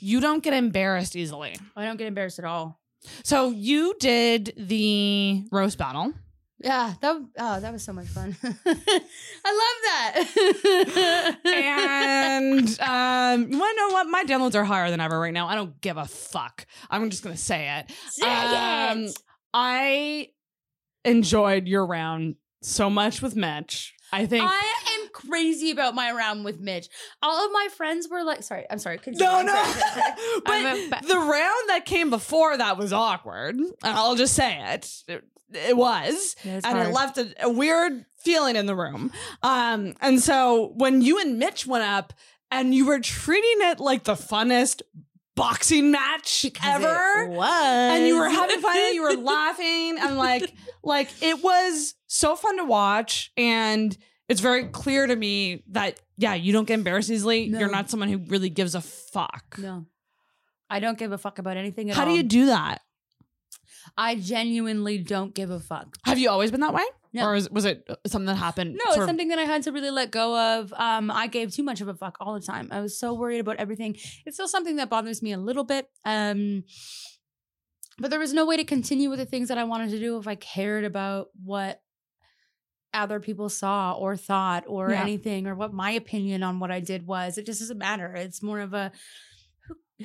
You 0.00 0.20
don't 0.20 0.42
get 0.42 0.52
embarrassed 0.52 1.16
easily. 1.16 1.56
I 1.74 1.86
don't 1.86 1.96
get 1.96 2.06
embarrassed 2.08 2.38
at 2.38 2.44
all. 2.44 2.78
So 3.22 3.50
you 3.50 3.94
did 3.98 4.52
the 4.56 5.44
roast 5.50 5.78
battle. 5.78 6.12
Yeah, 6.58 6.94
that 7.00 7.16
oh, 7.38 7.60
that 7.60 7.72
was 7.72 7.82
so 7.82 7.92
much 7.92 8.06
fun. 8.06 8.36
I 8.42 9.50
love 9.60 9.76
that. 9.84 11.36
and 11.46 12.80
um, 12.80 13.52
you 13.52 13.58
want 13.58 13.76
to 13.76 13.80
know 13.82 13.88
what? 13.92 14.06
My 14.08 14.24
downloads 14.24 14.54
are 14.54 14.64
higher 14.64 14.90
than 14.90 15.00
ever 15.00 15.18
right 15.18 15.32
now. 15.32 15.46
I 15.46 15.54
don't 15.56 15.78
give 15.80 15.96
a 15.96 16.04
fuck. 16.06 16.66
I'm 16.90 17.10
just 17.10 17.22
gonna 17.22 17.36
say 17.36 17.78
it. 17.80 17.90
Say 18.10 18.26
Um, 18.26 18.98
it. 19.04 19.18
I 19.54 20.28
enjoyed 21.04 21.68
your 21.68 21.86
round 21.86 22.34
so 22.60 22.90
much 22.90 23.22
with 23.22 23.36
Mitch. 23.36 23.94
I 24.12 24.26
think. 24.26 24.44
I 24.46 25.00
am 25.00 25.08
crazy 25.12 25.70
about 25.70 25.94
my 25.94 26.12
round 26.12 26.44
with 26.44 26.60
Mitch. 26.60 26.88
All 27.22 27.46
of 27.46 27.52
my 27.52 27.68
friends 27.76 28.08
were 28.08 28.22
like, 28.24 28.42
sorry, 28.42 28.64
I'm 28.70 28.78
sorry. 28.78 28.98
continue. 28.98 29.24
no, 29.24 29.38
I'm 29.38 29.46
no. 29.46 29.54
sorry, 29.54 29.72
sorry, 29.72 29.92
sorry. 29.92 30.40
But 30.90 31.02
a- 31.02 31.06
the 31.06 31.18
round 31.18 31.68
that 31.68 31.82
came 31.84 32.10
before 32.10 32.56
that 32.56 32.76
was 32.76 32.92
awkward. 32.92 33.56
I'll 33.82 34.16
just 34.16 34.34
say 34.34 34.60
it. 34.74 34.90
It, 35.08 35.24
it 35.52 35.76
was. 35.76 36.36
Yeah, 36.44 36.56
it's 36.56 36.66
and 36.66 36.76
hard. 36.76 36.88
it 36.88 36.92
left 36.92 37.18
a, 37.18 37.34
a 37.44 37.50
weird 37.50 38.04
feeling 38.18 38.56
in 38.56 38.66
the 38.66 38.74
room. 38.74 39.12
Um, 39.42 39.94
and 40.00 40.20
so 40.20 40.72
when 40.76 41.00
you 41.02 41.20
and 41.20 41.38
Mitch 41.38 41.66
went 41.66 41.84
up 41.84 42.12
and 42.50 42.74
you 42.74 42.86
were 42.86 43.00
treating 43.00 43.68
it 43.68 43.80
like 43.80 44.04
the 44.04 44.14
funnest 44.14 44.82
boxing 45.36 45.90
match 45.90 46.42
Because 46.42 46.82
ever. 46.82 47.28
was. 47.30 47.92
And 47.92 48.06
you 48.06 48.18
were 48.18 48.28
having 48.28 48.60
fun 48.60 48.76
and 48.76 48.94
you 48.94 49.02
were 49.02 49.16
laughing 49.22 49.96
and 50.00 50.16
like 50.16 50.52
like 50.82 51.10
it 51.22 51.42
was 51.42 51.94
so 52.06 52.36
fun 52.36 52.58
to 52.58 52.64
watch 52.64 53.32
and 53.36 53.96
it's 54.28 54.40
very 54.40 54.64
clear 54.68 55.06
to 55.06 55.14
me 55.16 55.62
that 55.70 56.00
yeah, 56.16 56.34
you 56.34 56.52
don't 56.52 56.66
get 56.66 56.74
embarrassed 56.74 57.10
easily. 57.10 57.48
No. 57.48 57.58
You're 57.58 57.70
not 57.70 57.90
someone 57.90 58.08
who 58.08 58.18
really 58.18 58.48
gives 58.50 58.74
a 58.74 58.80
fuck. 58.80 59.56
No. 59.58 59.86
I 60.70 60.80
don't 60.80 60.98
give 60.98 61.12
a 61.12 61.18
fuck 61.18 61.38
about 61.38 61.56
anything 61.56 61.90
at 61.90 61.96
How 61.96 62.02
all. 62.04 62.08
do 62.08 62.14
you 62.14 62.22
do 62.22 62.46
that? 62.46 62.80
I 63.96 64.14
genuinely 64.14 64.98
don't 64.98 65.34
give 65.34 65.50
a 65.50 65.60
fuck. 65.60 65.96
Have 66.04 66.18
you 66.18 66.30
always 66.30 66.50
been 66.50 66.60
that 66.60 66.72
way? 66.72 66.84
No. 67.14 67.26
Or 67.28 67.34
is, 67.36 67.48
was 67.48 67.64
it 67.64 67.88
something 68.06 68.26
that 68.26 68.34
happened? 68.34 68.72
No, 68.74 68.92
it's 68.92 69.06
something 69.06 69.28
that 69.28 69.38
I 69.38 69.44
had 69.44 69.62
to 69.62 69.72
really 69.72 69.90
let 69.90 70.10
go 70.10 70.36
of. 70.36 70.72
Um, 70.76 71.10
I 71.12 71.28
gave 71.28 71.54
too 71.54 71.62
much 71.62 71.80
of 71.80 71.86
a 71.88 71.94
fuck 71.94 72.16
all 72.20 72.34
the 72.34 72.40
time. 72.44 72.68
I 72.72 72.80
was 72.80 72.98
so 72.98 73.14
worried 73.14 73.38
about 73.38 73.56
everything. 73.56 73.96
It's 74.26 74.36
still 74.36 74.48
something 74.48 74.76
that 74.76 74.90
bothers 74.90 75.22
me 75.22 75.32
a 75.32 75.38
little 75.38 75.62
bit. 75.64 75.88
Um, 76.04 76.64
but 77.98 78.10
there 78.10 78.18
was 78.18 78.32
no 78.32 78.44
way 78.44 78.56
to 78.56 78.64
continue 78.64 79.08
with 79.10 79.20
the 79.20 79.26
things 79.26 79.48
that 79.48 79.58
I 79.58 79.64
wanted 79.64 79.90
to 79.90 80.00
do 80.00 80.18
if 80.18 80.26
I 80.26 80.34
cared 80.34 80.84
about 80.84 81.28
what 81.44 81.80
other 82.92 83.20
people 83.20 83.48
saw 83.48 83.92
or 83.92 84.16
thought 84.16 84.64
or 84.66 84.90
Yeah. 84.90 85.00
anything 85.02 85.46
or 85.46 85.54
what 85.54 85.72
my 85.72 85.92
opinion 85.92 86.42
on 86.42 86.58
what 86.58 86.70
I 86.72 86.80
did 86.80 87.06
was. 87.06 87.38
It 87.38 87.46
just 87.46 87.60
doesn't 87.60 87.78
matter. 87.78 88.12
It's 88.14 88.42
more 88.42 88.60
of 88.60 88.74
a 88.74 88.90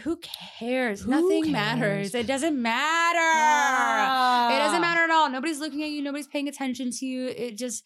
who, 0.03 0.19
cares? 0.59 1.01
Who 1.01 1.09
Nothing 1.11 1.43
cares? 1.45 1.51
matters. 1.51 2.15
It 2.15 2.27
doesn't 2.27 2.61
matter. 2.61 3.17
Ah. 3.19 4.55
It 4.55 4.59
doesn't 4.59 4.81
matter 4.81 5.01
at 5.01 5.09
all. 5.09 5.29
Nobody's 5.29 5.59
looking 5.59 5.83
at 5.83 5.89
you. 5.89 6.01
Nobody's 6.01 6.27
paying 6.27 6.47
attention 6.47 6.91
to 6.91 7.05
you. 7.05 7.27
It 7.27 7.57
just, 7.57 7.83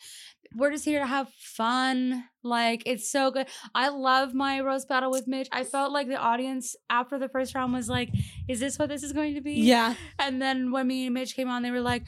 we're 0.55 0.71
just 0.71 0.85
here 0.85 0.99
to 0.99 1.07
have 1.07 1.29
fun. 1.37 2.25
Like, 2.43 2.83
it's 2.85 3.09
so 3.09 3.31
good. 3.31 3.47
I 3.73 3.89
love 3.89 4.33
my 4.33 4.59
roast 4.59 4.89
battle 4.89 5.09
with 5.11 5.27
Mitch. 5.27 5.47
I 5.51 5.63
felt 5.63 5.91
like 5.91 6.07
the 6.07 6.17
audience 6.17 6.75
after 6.89 7.17
the 7.17 7.29
first 7.29 7.55
round 7.55 7.73
was 7.73 7.87
like, 7.87 8.09
is 8.47 8.59
this 8.59 8.77
what 8.77 8.89
this 8.89 9.03
is 9.03 9.13
going 9.13 9.35
to 9.35 9.41
be? 9.41 9.53
Yeah. 9.53 9.95
And 10.19 10.41
then 10.41 10.71
when 10.71 10.87
me 10.87 11.05
and 11.05 11.13
Mitch 11.13 11.35
came 11.35 11.49
on, 11.49 11.63
they 11.63 11.71
were 11.71 11.79
like, 11.79 12.03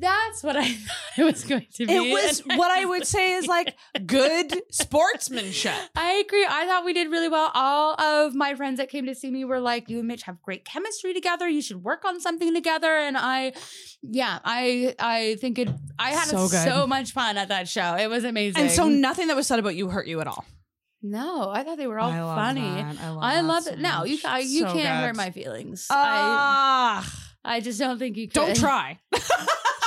that's 0.00 0.42
what 0.42 0.56
I 0.56 0.64
thought 0.72 1.18
it 1.18 1.24
was 1.24 1.44
going 1.44 1.66
to 1.74 1.86
be. 1.86 1.92
It 1.92 2.12
was 2.12 2.40
And 2.48 2.58
what 2.58 2.70
I 2.70 2.84
would 2.84 3.06
say 3.06 3.32
is 3.34 3.46
like 3.46 3.76
good 4.06 4.62
sportsmanship. 4.70 5.74
I 5.94 6.24
agree. 6.26 6.46
I 6.48 6.66
thought 6.66 6.84
we 6.84 6.92
did 6.92 7.10
really 7.10 7.28
well. 7.28 7.50
All 7.54 8.00
of 8.00 8.34
my 8.34 8.54
friends 8.54 8.78
that 8.78 8.88
came 8.88 9.06
to 9.06 9.14
see 9.14 9.30
me 9.30 9.44
were 9.44 9.60
like, 9.60 9.90
"You 9.90 9.98
and 9.98 10.08
Mitch 10.08 10.22
have 10.22 10.40
great 10.40 10.64
chemistry 10.64 11.12
together. 11.12 11.48
You 11.48 11.60
should 11.60 11.84
work 11.84 12.04
on 12.04 12.20
something 12.20 12.54
together." 12.54 12.96
And 12.96 13.16
I, 13.16 13.52
yeah, 14.02 14.38
I, 14.44 14.94
I 14.98 15.36
think 15.40 15.58
it. 15.58 15.68
I 15.98 16.10
had 16.10 16.28
So 16.28 16.46
so, 16.46 16.86
much 16.86 17.12
fun 17.12 17.36
at 17.36 17.48
that 17.48 17.68
show. 17.68 17.79
It 17.96 18.08
was 18.10 18.24
amazing. 18.24 18.62
And 18.62 18.70
so 18.70 18.88
nothing 18.88 19.28
that 19.28 19.36
was 19.36 19.46
said 19.46 19.58
about 19.58 19.74
you 19.76 19.88
hurt 19.88 20.06
you 20.06 20.20
at 20.20 20.26
all. 20.26 20.44
no, 21.02 21.48
I 21.50 21.62
thought 21.64 21.78
they 21.78 21.86
were 21.86 21.98
all 21.98 22.10
I 22.10 22.20
love 22.22 22.36
funny. 22.36 22.60
that. 22.60 22.96
I 23.00 23.08
love, 23.10 23.22
I 23.22 23.34
that 23.36 23.44
love 23.44 23.62
so 23.64 23.70
it. 23.72 23.78
No, 23.78 24.04
you 24.04 24.14
much. 24.14 24.22
ca- 24.22 24.36
you 24.38 24.60
So 24.60 24.72
can't 24.72 25.04
hurt 25.06 25.16
my 25.16 25.30
feelings. 25.30 25.86
I, 25.90 25.94
Ah, 25.96 27.30
I 27.44 27.60
just 27.60 27.78
don't 27.78 27.98
think 27.98 28.16
you 28.16 28.26
could. 28.28 28.34
don't 28.34 28.56
try. 28.56 28.98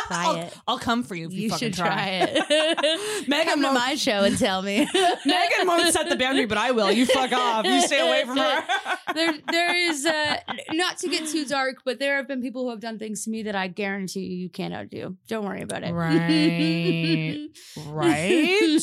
Try 0.08 0.24
I'll, 0.26 0.36
it. 0.38 0.58
I'll 0.68 0.80
come 0.80 1.04
for 1.04 1.16
you 1.16 1.28
if 1.28 1.34
you, 1.34 1.44
You 1.44 1.50
fucking 1.50 1.72
should 1.74 1.78
try 1.78 2.26
it. 2.28 3.28
Megan 3.28 3.54
Come 3.54 3.62
won't- 3.64 3.76
my 3.76 3.96
show 3.96 4.24
and 4.24 4.38
tell 4.38 4.62
me. 4.62 4.88
Megan 5.26 5.68
won't 5.68 5.94
set 5.94 6.10
the 6.10 6.16
boundary, 6.16 6.46
but 6.46 6.58
I 6.58 6.72
will. 6.72 6.92
You 6.92 7.06
fuck 7.06 7.32
off. 7.32 7.66
You 7.66 7.82
stay 7.82 8.00
away 8.06 8.24
from 8.26 8.38
her. 8.38 8.64
there 9.14 9.34
there 9.52 9.76
is 9.76 10.06
uh 10.06 10.38
not 10.72 10.98
to 10.98 11.08
get 11.08 11.28
too 11.28 11.46
dark 11.46 11.78
but 11.86 12.00
there 12.00 12.16
have 12.18 12.28
been 12.28 12.42
people 12.42 12.64
who 12.64 12.70
have 12.72 12.80
done 12.80 12.98
things 12.98 13.24
to 13.24 13.30
me 13.30 13.44
that 13.44 13.54
i 13.56 13.68
guarantee 13.68 14.22
you 14.22 14.38
you 14.38 14.50
can't 14.50 14.74
outdo 14.74 15.16
don't 15.28 15.46
worry 15.46 15.62
about 15.62 15.84
it 15.84 15.92
Right. 15.94 17.48
right? 17.86 18.80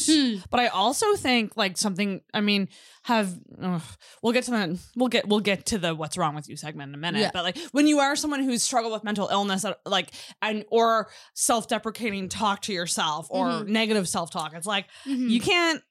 But 0.50 0.60
I 0.60 0.68
also 0.68 1.14
think 1.16 1.56
like 1.56 1.76
something. 1.76 2.20
I 2.32 2.40
mean, 2.40 2.68
have 3.02 3.36
ugh, 3.60 3.82
we'll 4.22 4.32
get 4.32 4.44
to 4.44 4.50
the 4.52 4.78
we'll 4.96 5.08
get 5.08 5.26
we'll 5.28 5.40
get 5.40 5.66
to 5.66 5.78
the 5.78 5.94
what's 5.94 6.16
wrong 6.16 6.34
with 6.34 6.48
you 6.48 6.56
segment 6.56 6.90
in 6.90 6.94
a 6.94 6.98
minute. 6.98 7.20
Yeah. 7.20 7.30
But 7.32 7.44
like 7.44 7.58
when 7.72 7.86
you 7.86 7.98
are 8.00 8.14
someone 8.16 8.42
who's 8.42 8.62
struggled 8.62 8.92
with 8.92 9.04
mental 9.04 9.28
illness, 9.28 9.64
uh, 9.64 9.74
like 9.86 10.10
and 10.42 10.64
or 10.70 11.08
self 11.34 11.68
deprecating 11.68 12.28
talk 12.28 12.62
to 12.62 12.72
yourself 12.72 13.26
or 13.30 13.46
Mhm. 13.48 13.68
negative 13.68 14.08
self 14.08 14.30
talk, 14.30 14.52
it's 14.54 14.66
like 14.66 14.86
Mhm. 15.06 15.30
you 15.30 15.40
can't 15.40 15.82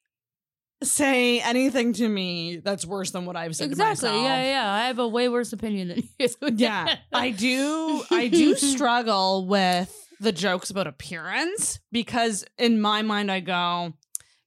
say 0.82 1.42
anything 1.42 1.92
to 1.92 2.08
me 2.08 2.58
that's 2.64 2.86
worse 2.86 3.12
than 3.12 3.26
what 3.26 3.36
I've 3.36 3.54
said 3.56 3.70
exactly. 3.70 4.08
To 4.08 4.14
myself. 4.16 4.24
yeah 4.24 4.44
yeah. 4.44 4.74
I 4.74 4.88
have 4.88 5.00
a 5.00 5.08
way 5.08 5.28
worse 5.28 5.52
opinion 5.52 5.90
than 5.90 6.04
you. 6.20 6.28
Yeah. 6.56 6.96
I 7.12 7.32
do 7.32 8.04
i 8.12 8.28
do 8.30 8.56
struggle 8.56 9.46
with 9.46 9.94
the 10.22 10.32
jokes 10.32 10.70
about 10.70 10.88
appearance 10.88 11.80
because 11.92 12.46
in 12.58 12.80
my 12.82 13.02
mind 13.02 13.30
i 13.32 13.40
go 13.42 13.94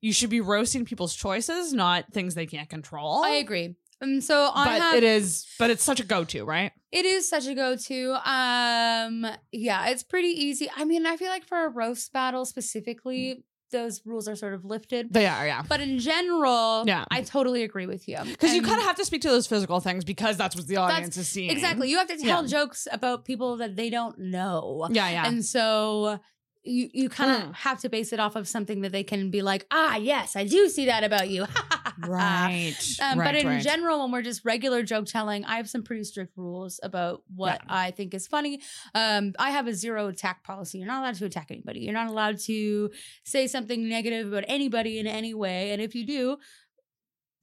you 0.01 0.13
should 0.13 0.31
be 0.31 0.41
roasting 0.41 0.85
people's 0.87 1.15
choices 1.15 1.73
not 1.75 2.11
things 2.15 2.35
they 2.35 2.47
can't 2.47 2.69
control. 2.71 3.23
I 3.23 3.33
agree 3.35 3.75
um, 4.03 4.21
so 4.21 4.51
I 4.55 4.65
but 4.65 4.83
have, 4.83 4.95
it 4.97 5.05
is 5.05 5.47
but 5.59 5.71
it's 5.71 5.83
such 5.85 6.01
a 6.01 6.05
go-to 6.05 6.45
right? 6.45 6.73
It 6.91 7.05
is 7.07 7.29
such 7.29 7.47
a 7.47 7.55
go-to. 7.55 8.13
Um 8.29 9.27
yeah 9.53 9.89
it's 9.89 10.03
pretty 10.03 10.29
easy. 10.29 10.71
I 10.77 10.85
mean 10.85 11.07
i 11.07 11.17
feel 11.17 11.29
like 11.29 11.45
for 11.45 11.65
a 11.65 11.69
roast 11.69 12.13
battle 12.13 12.45
specifically 12.45 13.45
those 13.71 14.03
rules 14.05 14.29
are 14.29 14.37
sort 14.37 14.53
of 14.53 14.67
lifted. 14.67 15.11
They 15.15 15.25
are 15.27 15.47
yeah. 15.47 15.63
But 15.67 15.81
in 15.81 15.99
general 15.99 16.85
Yeah. 16.87 17.07
i 17.11 17.23
totally 17.23 17.63
agree 17.63 17.87
with 17.87 18.07
you. 18.07 18.19
Because 18.23 18.55
you 18.55 18.61
kind 18.61 18.79
of 18.79 18.85
have 18.87 18.97
to 18.97 19.05
speak 19.05 19.23
to 19.23 19.29
those 19.31 19.47
physical 19.47 19.81
things 19.81 20.05
because 20.05 20.37
that's 20.37 20.55
what 20.55 20.67
the 20.67 20.77
audience 20.77 21.17
is 21.17 21.27
seeing. 21.29 21.49
exactly. 21.51 21.89
You 21.89 21.97
have 21.97 22.09
to 22.09 22.19
tell 22.19 22.43
Yeah. 22.43 22.49
jokes 22.49 22.87
about 22.93 23.25
people 23.25 23.57
that 23.59 23.77
they 23.77 23.89
don't 23.89 24.19
know. 24.19 24.87
Yeah 24.91 25.09
yeah. 25.09 25.27
And 25.27 25.43
so 25.45 26.19
you 26.65 26.89
you 26.93 27.09
kind 27.09 27.31
of 27.33 27.43
Hmm. 27.49 27.53
have 27.55 27.81
to 27.81 27.89
base 27.89 28.13
it 28.13 28.21
off 28.21 28.37
of 28.37 28.47
something 28.47 28.83
that 28.83 28.93
they 28.93 29.03
can 29.03 29.31
be 29.31 29.43
like, 29.43 29.67
ah, 29.71 29.97
yes, 29.97 30.37
I 30.37 30.45
do 30.47 30.69
see 30.69 30.87
that 30.87 31.03
about 31.03 31.29
you. 31.29 31.45
right. 32.07 32.75
Um, 33.03 33.19
right, 33.19 33.27
but 33.27 33.35
in 33.35 33.47
right. 33.47 33.63
general, 33.63 34.01
when 34.03 34.13
we're 34.13 34.23
just 34.23 34.45
regular 34.45 34.83
joke 34.83 35.07
telling, 35.07 35.45
I 35.45 35.57
have 35.57 35.69
some 35.69 35.83
pretty 35.83 36.05
strict 36.05 36.37
rules 36.37 36.79
about 36.83 37.23
what 37.35 37.61
Yeah. 37.65 37.75
I 37.75 37.91
think 37.91 38.15
is 38.15 38.27
funny. 38.29 38.61
Um, 38.95 39.33
I 39.39 39.51
have 39.51 39.67
a 39.67 39.75
zero 39.75 40.07
attack 40.09 40.45
policy. 40.45 40.79
You're 40.79 40.87
not 40.87 41.01
allowed 41.03 41.17
to 41.17 41.25
attack 41.25 41.49
anybody. 41.51 41.81
You're 41.81 41.95
not 41.95 42.07
allowed 42.09 42.39
to 42.41 42.91
say 43.25 43.47
something 43.49 43.89
negative 43.89 44.29
about 44.29 44.45
anybody 44.47 44.99
in 44.99 45.07
any 45.07 45.35
way. 45.35 45.73
And 45.73 45.83
if 45.83 45.95
you 45.95 46.07
do, 46.07 46.37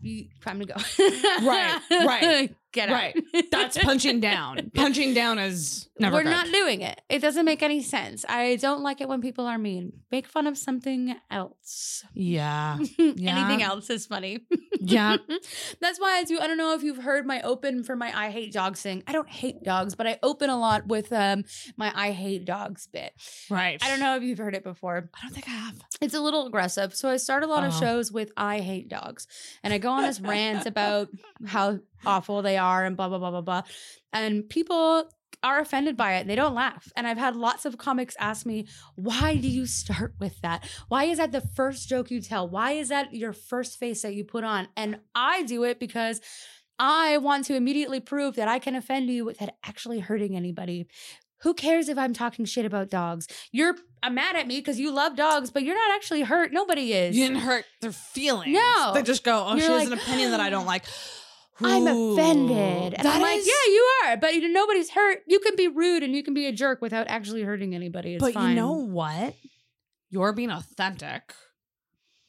you 0.02 0.28
time 0.42 0.60
to 0.62 0.66
go. 0.66 0.76
Right, 1.46 1.80
right, 1.92 2.56
Get 2.72 2.90
out. 2.90 2.94
right. 2.94 3.16
That's 3.52 3.78
punching 3.80 4.20
down. 4.20 4.70
Punching 4.76 5.16
down 5.16 5.40
is 5.40 5.90
never 6.00 6.18
We're 6.18 6.24
good. 6.24 6.30
not 6.30 6.46
doing 6.52 6.82
it. 6.82 7.02
It 7.10 7.20
doesn't 7.20 7.44
make 7.46 7.64
any 7.64 7.82
sense. 7.82 8.26
I 8.30 8.58
don't 8.58 8.82
like 8.84 9.02
it 9.02 9.08
when 9.10 9.22
people 9.22 9.48
are 9.48 9.58
mean. 9.58 9.94
Make 10.12 10.28
fun 10.28 10.46
of 10.46 10.56
something 10.58 11.16
else. 11.32 12.04
Yeah. 12.14 12.78
Anything 13.00 13.64
else 13.64 13.90
is 13.90 14.06
funny. 14.06 14.40
Yeah. 14.82 15.18
That's 15.82 16.00
why 16.00 16.18
I 16.20 16.24
do. 16.24 16.40
I 16.40 16.48
don't 16.48 16.56
know 16.58 16.74
if 16.74 16.84
you've 16.84 17.04
heard 17.04 17.28
my 17.28 17.42
open 17.42 17.84
for 17.84 17.98
my 17.98 18.18
I 18.18 18.30
hate 18.30 18.54
dogs 18.54 18.82
thing. 18.82 19.04
I 19.08 19.12
don't 19.12 19.28
hate 19.28 19.62
dogs, 19.62 19.94
but 19.94 20.08
I 20.08 20.18
open 20.24 20.50
a 20.50 20.58
lot 20.58 20.88
with 20.88 21.12
um 21.12 21.44
my 21.76 21.92
I 21.94 22.12
hate 22.12 22.46
dogs 22.46 22.88
bit. 22.88 23.12
Right. 23.50 23.78
I 23.84 23.90
don't 23.90 24.00
know 24.00 24.16
if 24.16 24.24
you've 24.24 24.38
heard 24.38 24.56
it 24.56 24.64
before. 24.64 25.10
I 25.14 25.22
don't 25.22 25.34
think 25.34 25.50
I 25.50 25.52
have. 25.52 25.76
It's 26.00 26.14
a 26.14 26.22
little 26.22 26.48
aggressive. 26.48 26.96
So 26.96 27.10
I 27.10 27.18
start 27.18 27.44
a 27.44 27.48
lot 27.48 27.66
of 27.66 27.72
Uh-huh. 27.72 27.80
shows 27.82 28.10
with 28.10 28.32
I 28.38 28.62
hate 28.62 28.88
dogs. 28.88 29.28
And 29.64 29.74
I 29.74 29.80
go 29.80 29.90
on 29.90 30.04
this 30.04 30.22
rant 30.22 30.66
about 30.66 31.10
how 31.46 31.80
awful 32.06 32.41
they 32.41 32.58
are 32.58 32.86
and 32.86 32.95
blah 32.97 33.10
blah 33.10 33.20
blah 33.20 33.32
blah 33.32 33.41
blah. 33.41 33.62
And 34.14 34.47
people 34.50 35.10
are 35.41 35.60
offended 35.60 35.95
by 35.95 36.16
it. 36.16 36.28
They 36.28 36.36
don't 36.36 36.54
laugh. 36.54 36.91
And 36.95 37.08
I've 37.08 37.18
had 37.18 37.36
lots 37.36 37.66
of 37.66 37.78
comics 37.78 38.16
ask 38.20 38.45
me, 38.45 38.68
why 38.95 39.36
do 39.36 39.47
you 39.47 39.66
start 39.66 40.14
with 40.20 40.41
that? 40.41 40.68
Why 40.89 41.06
is 41.06 41.18
that 41.18 41.32
the 41.32 41.41
first 41.41 41.88
joke 41.88 42.12
you 42.12 42.22
tell? 42.22 42.50
Why 42.50 42.74
is 42.74 42.89
that 42.89 43.14
your 43.14 43.34
first 43.34 43.80
face 43.80 44.02
that 44.02 44.16
you 44.16 44.26
put 44.26 44.43
on? 44.43 44.68
And 44.76 45.00
I 45.16 45.43
do 45.43 45.64
it 45.64 45.80
because 45.80 46.20
I 46.78 47.18
want 47.18 47.45
to 47.45 47.56
immediately 47.56 48.00
prove 48.00 48.36
that 48.36 48.47
I 48.47 48.60
can 48.60 48.76
offend 48.76 49.10
you 49.10 49.26
without 49.26 49.50
actually 49.64 50.00
hurting 50.00 50.36
anybody. 50.36 50.88
Who 51.43 51.54
cares 51.54 51.88
if 51.88 51.97
I'm 51.97 52.14
talking 52.14 52.43
shit 52.43 52.66
about 52.66 52.89
dogs? 52.89 53.28
You're 53.52 53.76
uh, 54.04 54.10
mad 54.10 54.36
at 54.36 54.45
me 54.45 54.58
because 54.60 54.78
you 54.78 54.91
love 54.91 55.16
dogs, 55.16 55.52
but 55.52 55.64
you're 55.64 55.76
not 55.76 55.95
actually 55.95 56.22
hurt. 56.22 56.52
Nobody 56.52 56.91
is. 56.91 57.16
You 57.16 57.28
didn't 57.28 57.41
hurt 57.41 57.66
their 57.82 57.93
feelings. 57.93 58.54
No. 58.54 58.91
They 58.93 59.04
just 59.04 59.24
go, 59.24 59.45
oh, 59.45 59.52
You're 59.52 59.62
she 59.62 59.72
has 59.72 59.89
like, 59.89 59.93
an 59.93 59.93
opinion 59.93 60.32
that 60.32 60.41
I 60.41 60.50
don't 60.50 60.66
like. 60.66 60.84
I'm 61.62 61.88
offended. 61.88 62.93
And 62.97 63.07
I'm 63.07 63.22
like, 63.22 63.39
is- 63.39 63.47
yeah, 63.47 63.72
you 63.74 63.88
are. 64.05 64.18
But 64.18 64.36
you 64.36 64.41
know, 64.41 64.47
nobody's 64.62 64.89
hurt. 64.91 65.20
You 65.28 65.39
can 65.39 65.55
be 65.55 65.68
rude 65.68 66.03
and 66.03 66.16
you 66.16 66.24
can 66.24 66.34
be 66.34 66.47
a 66.47 66.51
jerk 66.51 66.82
without 66.82 67.07
actually 67.07 67.43
hurting 67.43 67.76
anybody. 67.76 68.16
It's 68.16 68.22
but 68.24 68.34
fine. 68.34 68.49
you 68.51 68.55
know 68.55 68.74
what? 68.74 69.36
You're 70.10 70.34
being 70.34 70.49
authentic 70.51 71.34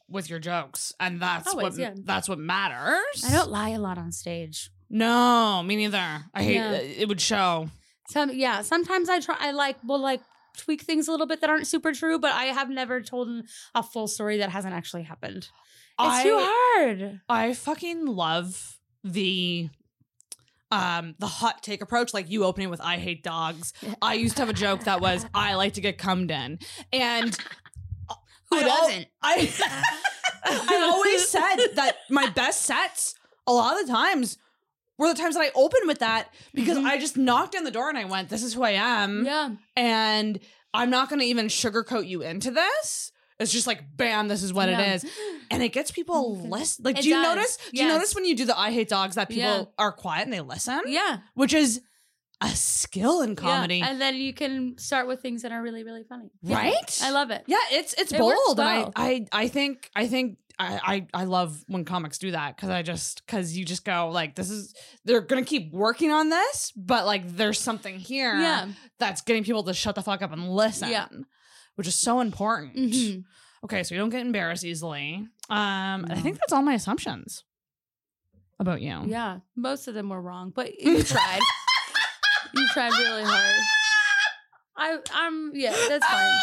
with 0.08 0.28
your 0.28 0.38
jokes, 0.38 0.92
and 0.98 1.20
that's 1.22 1.48
Always, 1.48 1.74
what 1.74 1.78
yeah. 1.78 1.94
that's 2.04 2.28
what 2.28 2.38
matters. 2.38 3.24
I 3.26 3.30
don't 3.32 3.50
lie 3.50 3.70
a 3.70 3.78
lot 3.78 3.96
on 3.96 4.12
stage. 4.12 4.70
No, 4.90 5.62
me 5.64 5.76
neither. 5.76 6.24
I 6.34 6.42
hate 6.42 6.54
Yeah. 6.56 6.72
it. 6.72 7.08
Would 7.08 7.20
show. 7.20 7.70
Some 8.08 8.30
yeah, 8.34 8.62
sometimes 8.62 9.08
I 9.08 9.20
try 9.20 9.36
I 9.38 9.52
like 9.52 9.76
will 9.84 10.00
like 10.00 10.20
tweak 10.56 10.82
things 10.82 11.06
a 11.06 11.12
little 11.12 11.26
bit 11.28 11.40
that 11.42 11.48
aren't 11.48 11.68
super 11.68 11.92
true, 11.92 12.18
but 12.18 12.32
I 12.32 12.46
have 12.46 12.68
never 12.68 13.00
told 13.00 13.28
a 13.74 13.82
full 13.84 14.08
story 14.08 14.38
that 14.38 14.50
hasn't 14.50 14.74
actually 14.74 15.04
happened. 15.04 15.48
It's 16.02 16.22
too 16.22 16.38
hard. 16.40 17.20
I 17.28 17.52
fucking 17.54 18.06
love 18.06 18.79
the 19.05 19.68
um 20.70 21.14
the 21.18 21.26
hot 21.26 21.62
take 21.62 21.82
approach 21.82 22.14
like 22.14 22.30
you 22.30 22.44
opening 22.44 22.70
with 22.70 22.80
I 22.80 22.98
hate 22.98 23.22
dogs. 23.22 23.72
I 24.01 24.14
used 24.14 24.36
to 24.36 24.42
have 24.42 24.48
a 24.48 24.53
joke 24.55 24.84
that 24.84 25.01
was 25.01 25.26
I 25.34 25.55
like 25.55 25.74
to 25.74 25.80
get 25.80 25.98
cummed 25.98 26.30
in. 26.30 26.59
And 26.92 27.36
Who 28.51 28.57
I 28.59 28.62
doesn't 28.62 29.07
I 29.22 29.53
I 30.44 30.90
always 30.92 31.28
said 31.28 31.57
that 31.74 31.96
my 32.09 32.28
best 32.30 32.62
sets 32.62 33.14
a 33.46 33.53
lot 33.53 33.80
of 33.80 33.86
the 33.86 33.92
times 33.92 34.38
were 34.98 35.09
the 35.09 35.14
times 35.20 35.34
that 35.34 35.42
I 35.42 35.51
opened 35.55 35.86
with 35.88 35.98
that 36.01 36.28
because 36.55 36.76
Mhm. 36.78 36.84
I 36.84 36.98
just 36.98 37.16
knocked 37.16 37.57
on 37.57 37.64
the 37.64 37.70
door 37.70 37.88
and 37.88 37.96
I 37.98 38.05
went, 38.05 38.28
This 38.28 38.42
is 38.42 38.55
who 38.55 38.62
I 38.62 38.72
am. 38.72 39.24
Yeah. 39.24 39.51
And 39.76 40.38
I'm 40.72 40.90
not 40.90 41.09
gonna 41.11 41.24
even 41.24 41.46
sugarcoat 41.46 42.07
you 42.07 42.22
into 42.22 42.51
this. 42.53 43.11
It's 43.41 43.51
just 43.53 43.66
like 43.66 43.97
bam, 43.97 44.28
this 44.28 44.43
is 44.43 44.53
what 44.53 44.68
Yeah. 44.68 44.80
it 44.80 44.95
is. 45.05 45.11
And 45.53 45.64
it 45.64 45.70
gets 45.72 45.91
people 45.91 46.14
oh 46.14 46.38
Okay. 46.38 46.49
listen. 46.49 46.84
Like, 46.84 46.99
It 46.99 47.03
do 47.03 47.09
you 47.09 47.16
does. 47.16 47.34
notice? 47.34 47.59
Do 47.72 47.82
you 47.82 47.88
notice 47.88 48.14
when 48.14 48.24
you 48.24 48.36
do 48.36 48.45
the 48.45 48.57
I 48.57 48.70
hate 48.70 48.88
dogs 48.88 49.16
that 49.16 49.28
people 49.28 49.43
Yeah. 49.43 49.64
are 49.78 49.91
quiet 49.91 50.22
and 50.22 50.32
they 50.32 50.41
listen? 50.41 50.80
Yeah. 50.86 51.18
Which 51.34 51.53
is 51.53 51.80
a 52.41 52.51
skill 52.51 53.20
in 53.22 53.34
comedy. 53.34 53.78
Yeah. 53.78 53.88
And 53.91 54.01
then 54.01 54.14
you 54.14 54.32
can 54.32 54.78
start 54.78 55.09
with 55.09 55.20
things 55.22 55.43
that 55.43 55.51
are 55.51 55.61
really, 55.61 55.82
really 55.82 56.05
funny. 56.09 56.30
Yeah. 56.43 56.57
Right? 56.57 57.01
I 57.03 57.11
love 57.11 57.30
it. 57.32 57.43
Yeah, 57.49 57.57
it's 57.72 57.95
it's 57.95 58.12
It 58.12 58.18
bold, 58.18 58.59
well. 58.59 58.93
I, 58.95 59.26
I 59.32 59.43
I 59.45 59.49
think 59.49 59.91
I 59.97 60.07
think 60.07 60.38
I 60.59 61.07
I, 61.14 61.22
I 61.22 61.24
love 61.24 61.64
when 61.66 61.84
comics 61.84 62.18
do 62.18 62.30
that 62.30 62.55
because 62.55 62.70
I 62.70 62.82
just 62.82 63.26
because 63.26 63.57
you 63.57 63.64
just 63.64 63.84
go 63.84 64.09
like 64.12 64.36
this 64.36 64.51
is 64.51 64.72
they're 65.05 65.20
gonna 65.20 65.45
keep 65.45 65.72
working 65.72 66.12
on 66.12 66.28
this, 66.30 66.72
but 66.76 67.07
like 67.07 67.26
there's 67.36 67.59
something 67.59 67.99
here 67.99 68.38
Yeah. 68.38 68.68
that's 69.01 69.20
getting 69.22 69.43
people 69.43 69.64
to 69.64 69.74
shut 69.74 69.97
the 69.97 70.03
fuck 70.03 70.22
up 70.22 70.32
and 70.32 70.49
listen, 70.55 70.91
Yeah. 70.91 71.09
Which 71.76 71.86
is 71.88 71.94
so 71.94 72.20
important. 72.20 72.76
Mhm. 72.76 73.24
Okay, 73.64 73.82
so 73.82 73.94
you 73.94 74.00
don't 74.00 74.10
get 74.10 74.20
embarrassed 74.22 74.64
easily. 74.64 75.26
Um, 75.48 76.06
I 76.08 76.20
think 76.22 76.38
that's 76.38 76.52
all 76.52 76.62
my 76.62 76.74
assumptions 76.74 77.44
about 78.58 78.80
you. 78.80 79.02
Yeah. 79.06 79.40
Most 79.56 79.88
of 79.88 79.94
them 79.94 80.08
were 80.08 80.20
wrong, 80.20 80.50
but 80.54 80.78
you 80.80 81.02
tried. 81.02 81.40
you 82.54 82.66
tried 82.68 82.90
really 82.92 83.22
hard. 83.24 83.56
I 84.76 84.98
I'm 85.12 85.52
yeah, 85.54 85.74
that's 85.88 86.06
fine. 86.06 86.38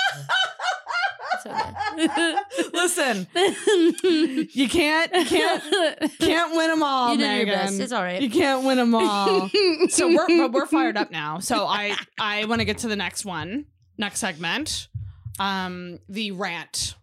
Listen, 2.74 3.28
you 3.34 4.68
can't 4.70 5.12
can't 5.28 5.64
can't 6.20 6.56
win 6.56 6.70
them 6.70 6.84
all, 6.84 7.14
you 7.14 7.20
Megan. 7.20 7.48
your 7.48 7.56
best. 7.56 7.80
It's 7.80 7.92
all 7.92 8.04
right. 8.04 8.22
You 8.22 8.30
can't 8.30 8.66
win 8.66 8.78
them 8.78 8.94
all. 8.94 9.50
so 9.90 10.08
we're 10.08 10.28
but 10.28 10.52
we're 10.52 10.66
fired 10.68 10.98
up 10.98 11.10
now. 11.12 11.40
So 11.40 11.66
I 11.66 11.96
I 12.20 12.46
want 12.46 12.60
to 12.62 12.66
get 12.66 12.80
to 12.80 12.88
the 12.88 12.96
next 12.96 13.26
one, 13.26 13.66
next 13.98 14.20
segment, 14.20 14.88
um, 15.40 16.00
the 16.10 16.32
rant. 16.32 16.96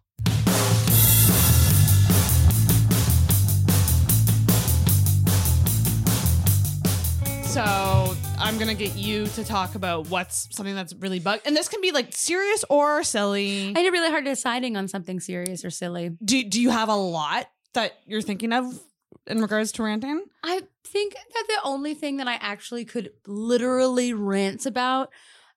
So 7.43 8.15
I'm 8.37 8.57
gonna 8.57 8.73
get 8.73 8.95
you 8.95 9.27
to 9.27 9.45
talk 9.45 9.75
about 9.75 10.09
what's 10.09 10.53
something 10.53 10.75
that's 10.75 10.93
really 10.95 11.19
bug, 11.19 11.39
and 11.45 11.55
this 11.55 11.69
can 11.69 11.79
be 11.79 11.91
like 11.91 12.11
serious 12.11 12.65
or 12.69 13.01
silly. 13.03 13.73
I 13.73 13.79
had 13.79 13.93
really 13.93 14.09
hard 14.09 14.25
deciding 14.25 14.75
on 14.75 14.89
something 14.89 15.21
serious 15.21 15.63
or 15.63 15.69
silly. 15.69 16.17
Do 16.23 16.43
do 16.43 16.61
you 16.61 16.69
have 16.69 16.89
a 16.89 16.95
lot 16.95 17.47
that 17.73 17.93
you're 18.05 18.21
thinking 18.21 18.51
of 18.51 18.77
in 19.25 19.41
regards 19.41 19.71
to 19.73 19.83
ranting? 19.83 20.25
I 20.43 20.63
think 20.83 21.13
that 21.13 21.43
the 21.47 21.59
only 21.63 21.93
thing 21.93 22.17
that 22.17 22.27
I 22.27 22.33
actually 22.41 22.83
could 22.83 23.11
literally 23.25 24.13
rant 24.13 24.65
about 24.65 25.11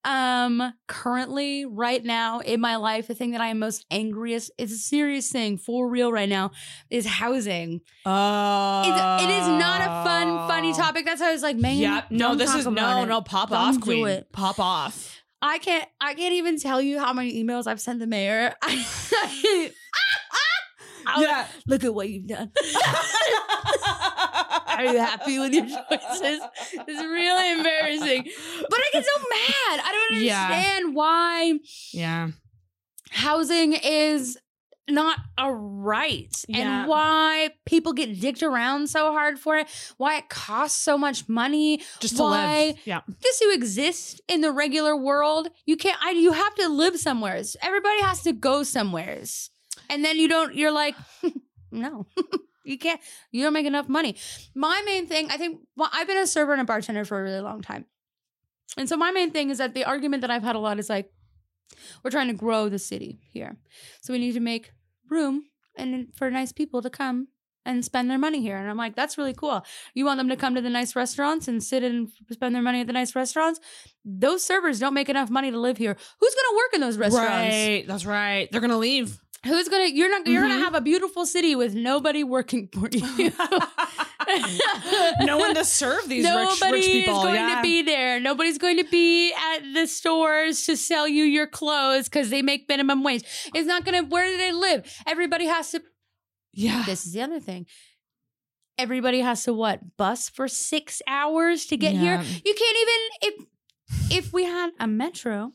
um 0.08 0.72
currently 0.86 1.66
right 1.66 2.02
now 2.02 2.38
in 2.40 2.60
my 2.60 2.76
life 2.76 3.06
the 3.08 3.14
thing 3.14 3.32
that 3.32 3.40
i 3.42 3.48
am 3.48 3.58
most 3.58 3.84
angriest 3.90 4.50
it's 4.56 4.72
a 4.72 4.76
serious 4.78 5.30
thing 5.30 5.58
for 5.58 5.86
real 5.88 6.10
right 6.10 6.28
now 6.30 6.50
is 6.90 7.04
housing 7.06 7.80
Oh, 8.06 8.82
It's- 8.86 9.22
it 9.24 9.30
is 9.30 9.46
not 9.48 9.82
a 9.82 10.04
fun 10.08 10.48
funny 10.48 10.72
topic 10.72 11.04
that's 11.04 11.20
why 11.20 11.28
i 11.28 11.32
was 11.32 11.42
like 11.42 11.56
man 11.58 11.76
Yep. 11.76 12.10
No, 12.10 12.34
this 12.34 12.54
is 12.54 12.66
no, 12.66 13.02
it. 13.02 13.06
no. 13.06 13.20
Pop 13.20 13.50
Don't 13.50 13.58
off, 13.58 13.74
do 13.74 13.80
queen. 13.80 14.06
it. 14.08 14.32
Pop 14.32 14.58
off. 14.58 15.20
i 15.42 15.58
can't 15.58 15.86
i 16.00 16.14
can't 16.14 16.32
even 16.34 16.58
tell 16.58 16.80
you 16.80 16.98
how 16.98 17.12
many 17.12 17.44
emails 17.44 17.66
i've 17.66 17.80
sent 17.80 17.98
the 18.00 18.06
mayor 18.06 18.54
I, 18.62 18.86
I- 21.06 21.20
Yeah. 21.20 21.46
look 21.66 21.84
at 21.84 21.94
what 21.94 22.08
you've 22.08 22.26
done 22.26 22.50
Are 24.78 24.84
you 24.84 24.98
happy 24.98 25.38
with 25.38 25.52
your 25.52 25.66
choices? 25.90 26.40
It's 26.72 27.02
really 27.02 27.52
embarrassing. 27.52 28.24
But 28.70 28.78
I 28.78 28.90
get 28.92 29.04
so 29.04 29.20
mad. 29.20 29.80
I 29.84 29.92
don't 30.10 30.22
Yeah. 30.22 30.42
understand 30.46 30.94
why 30.94 31.58
yeah. 31.92 32.28
housing 33.10 33.72
is 33.74 34.38
not 34.90 35.18
a 35.36 35.52
right 35.52 36.34
Yeah. 36.48 36.58
and 36.80 36.88
why 36.88 37.50
people 37.66 37.92
get 37.92 38.20
dicked 38.20 38.42
around 38.42 38.88
so 38.88 39.12
hard 39.12 39.38
for 39.38 39.56
it, 39.58 39.66
why 39.98 40.16
it 40.16 40.30
costs 40.30 40.80
so 40.80 40.96
much 40.96 41.28
money 41.28 41.82
Just 42.00 42.16
to 42.16 42.22
Why? 42.22 42.66
live. 42.68 42.76
Yeah. 42.86 43.00
just 43.22 43.38
to 43.40 43.50
exist 43.52 44.22
in 44.28 44.40
the 44.40 44.50
regular 44.50 44.96
world. 44.96 45.48
You 45.66 45.76
can't 45.76 45.98
I 46.02 46.12
you 46.12 46.32
have 46.32 46.54
to 46.54 46.68
live 46.70 46.98
somewheres. 46.98 47.54
Everybody 47.60 48.00
has 48.00 48.22
to 48.22 48.32
go 48.32 48.62
somewheres. 48.62 49.50
And 49.90 50.02
then 50.04 50.16
you 50.18 50.26
don't 50.28 50.54
you're 50.54 50.70
like 50.72 50.94
no. 51.70 52.06
you 52.68 52.78
can't 52.78 53.00
you 53.30 53.42
don't 53.42 53.52
make 53.52 53.66
enough 53.66 53.88
money. 53.88 54.16
My 54.54 54.82
main 54.84 55.06
thing, 55.06 55.30
I 55.30 55.36
think 55.36 55.60
well, 55.76 55.90
I've 55.92 56.06
been 56.06 56.18
a 56.18 56.26
server 56.26 56.52
and 56.52 56.60
a 56.60 56.64
bartender 56.64 57.04
for 57.04 57.18
a 57.18 57.22
really 57.22 57.40
long 57.40 57.62
time. 57.62 57.86
And 58.76 58.88
so 58.88 58.96
my 58.96 59.10
main 59.10 59.30
thing 59.30 59.50
is 59.50 59.58
that 59.58 59.74
the 59.74 59.84
argument 59.84 60.20
that 60.20 60.30
I've 60.30 60.42
had 60.42 60.56
a 60.56 60.58
lot 60.58 60.78
is 60.78 60.88
like 60.88 61.10
we're 62.02 62.10
trying 62.10 62.28
to 62.28 62.34
grow 62.34 62.68
the 62.68 62.78
city 62.78 63.20
here. 63.32 63.56
So 64.02 64.12
we 64.12 64.18
need 64.18 64.32
to 64.32 64.40
make 64.40 64.72
room 65.10 65.44
and 65.76 66.08
for 66.14 66.30
nice 66.30 66.52
people 66.52 66.82
to 66.82 66.90
come 66.90 67.28
and 67.64 67.84
spend 67.84 68.10
their 68.10 68.18
money 68.18 68.40
here. 68.40 68.56
And 68.56 68.68
I'm 68.68 68.78
like, 68.78 68.96
that's 68.96 69.18
really 69.18 69.34
cool. 69.34 69.62
You 69.94 70.06
want 70.06 70.18
them 70.18 70.28
to 70.30 70.36
come 70.36 70.54
to 70.54 70.62
the 70.62 70.70
nice 70.70 70.96
restaurants 70.96 71.48
and 71.48 71.62
sit 71.62 71.82
and 71.82 72.08
spend 72.30 72.54
their 72.54 72.62
money 72.62 72.80
at 72.80 72.86
the 72.86 72.94
nice 72.94 73.14
restaurants? 73.14 73.60
Those 74.04 74.42
servers 74.42 74.80
don't 74.80 74.94
make 74.94 75.10
enough 75.10 75.28
money 75.28 75.50
to 75.50 75.58
live 75.58 75.76
here. 75.76 75.94
Who's 76.18 76.34
going 76.34 76.50
to 76.50 76.56
work 76.56 76.74
in 76.74 76.80
those 76.80 76.96
restaurants? 76.96 77.54
Right. 77.54 77.84
That's 77.86 78.06
right. 78.06 78.50
They're 78.50 78.62
gonna 78.62 78.78
leave. 78.78 79.18
Who's 79.44 79.68
gonna? 79.68 79.84
You're 79.86 80.10
not. 80.10 80.26
You're 80.26 80.42
Mhm. 80.42 80.48
gonna 80.48 80.64
have 80.64 80.74
a 80.74 80.80
beautiful 80.80 81.24
city 81.26 81.54
with 81.54 81.74
nobody 81.74 82.24
working 82.24 82.68
for 82.72 82.88
you. 82.90 83.30
no 85.20 85.38
one 85.38 85.54
to 85.54 85.64
serve 85.64 86.08
these 86.08 86.24
rich, 86.28 86.60
rich 86.70 86.84
people. 86.86 87.18
is 87.18 87.22
going 87.24 87.34
yeah. 87.36 87.56
to 87.56 87.62
be 87.62 87.82
there. 87.82 88.20
Nobody's 88.20 88.58
going 88.58 88.76
to 88.78 88.84
be 88.84 89.32
at 89.32 89.60
the 89.74 89.86
stores 89.86 90.64
to 90.66 90.76
sell 90.76 91.06
you 91.08 91.24
your 91.24 91.46
clothes 91.46 92.04
because 92.08 92.30
they 92.30 92.42
make 92.42 92.68
minimum 92.68 93.02
wage. 93.02 93.24
It's 93.54 93.66
not 93.66 93.84
going 93.84 94.02
to. 94.04 94.08
Where 94.10 94.26
do 94.26 94.36
they 94.36 94.52
live? 94.52 94.92
Everybody 95.06 95.46
has 95.46 95.70
to. 95.72 95.82
yeah. 96.52 96.82
This 96.84 97.06
is 97.06 97.12
the 97.12 97.22
other 97.22 97.40
thing. 97.40 97.66
Everybody 98.76 99.20
has 99.20 99.44
to 99.44 99.52
what? 99.52 99.96
Bus 99.96 100.28
for 100.28 100.46
six 100.46 101.02
hours 101.06 101.66
to 101.66 101.76
get 101.76 101.94
Yeah. 101.94 102.22
here. 102.22 102.40
You 102.44 102.54
can't 102.54 102.76
even 102.82 102.98
if 103.22 103.44
if 104.10 104.32
we 104.32 104.44
had 104.44 104.70
a 104.78 104.86
metro 104.86 105.52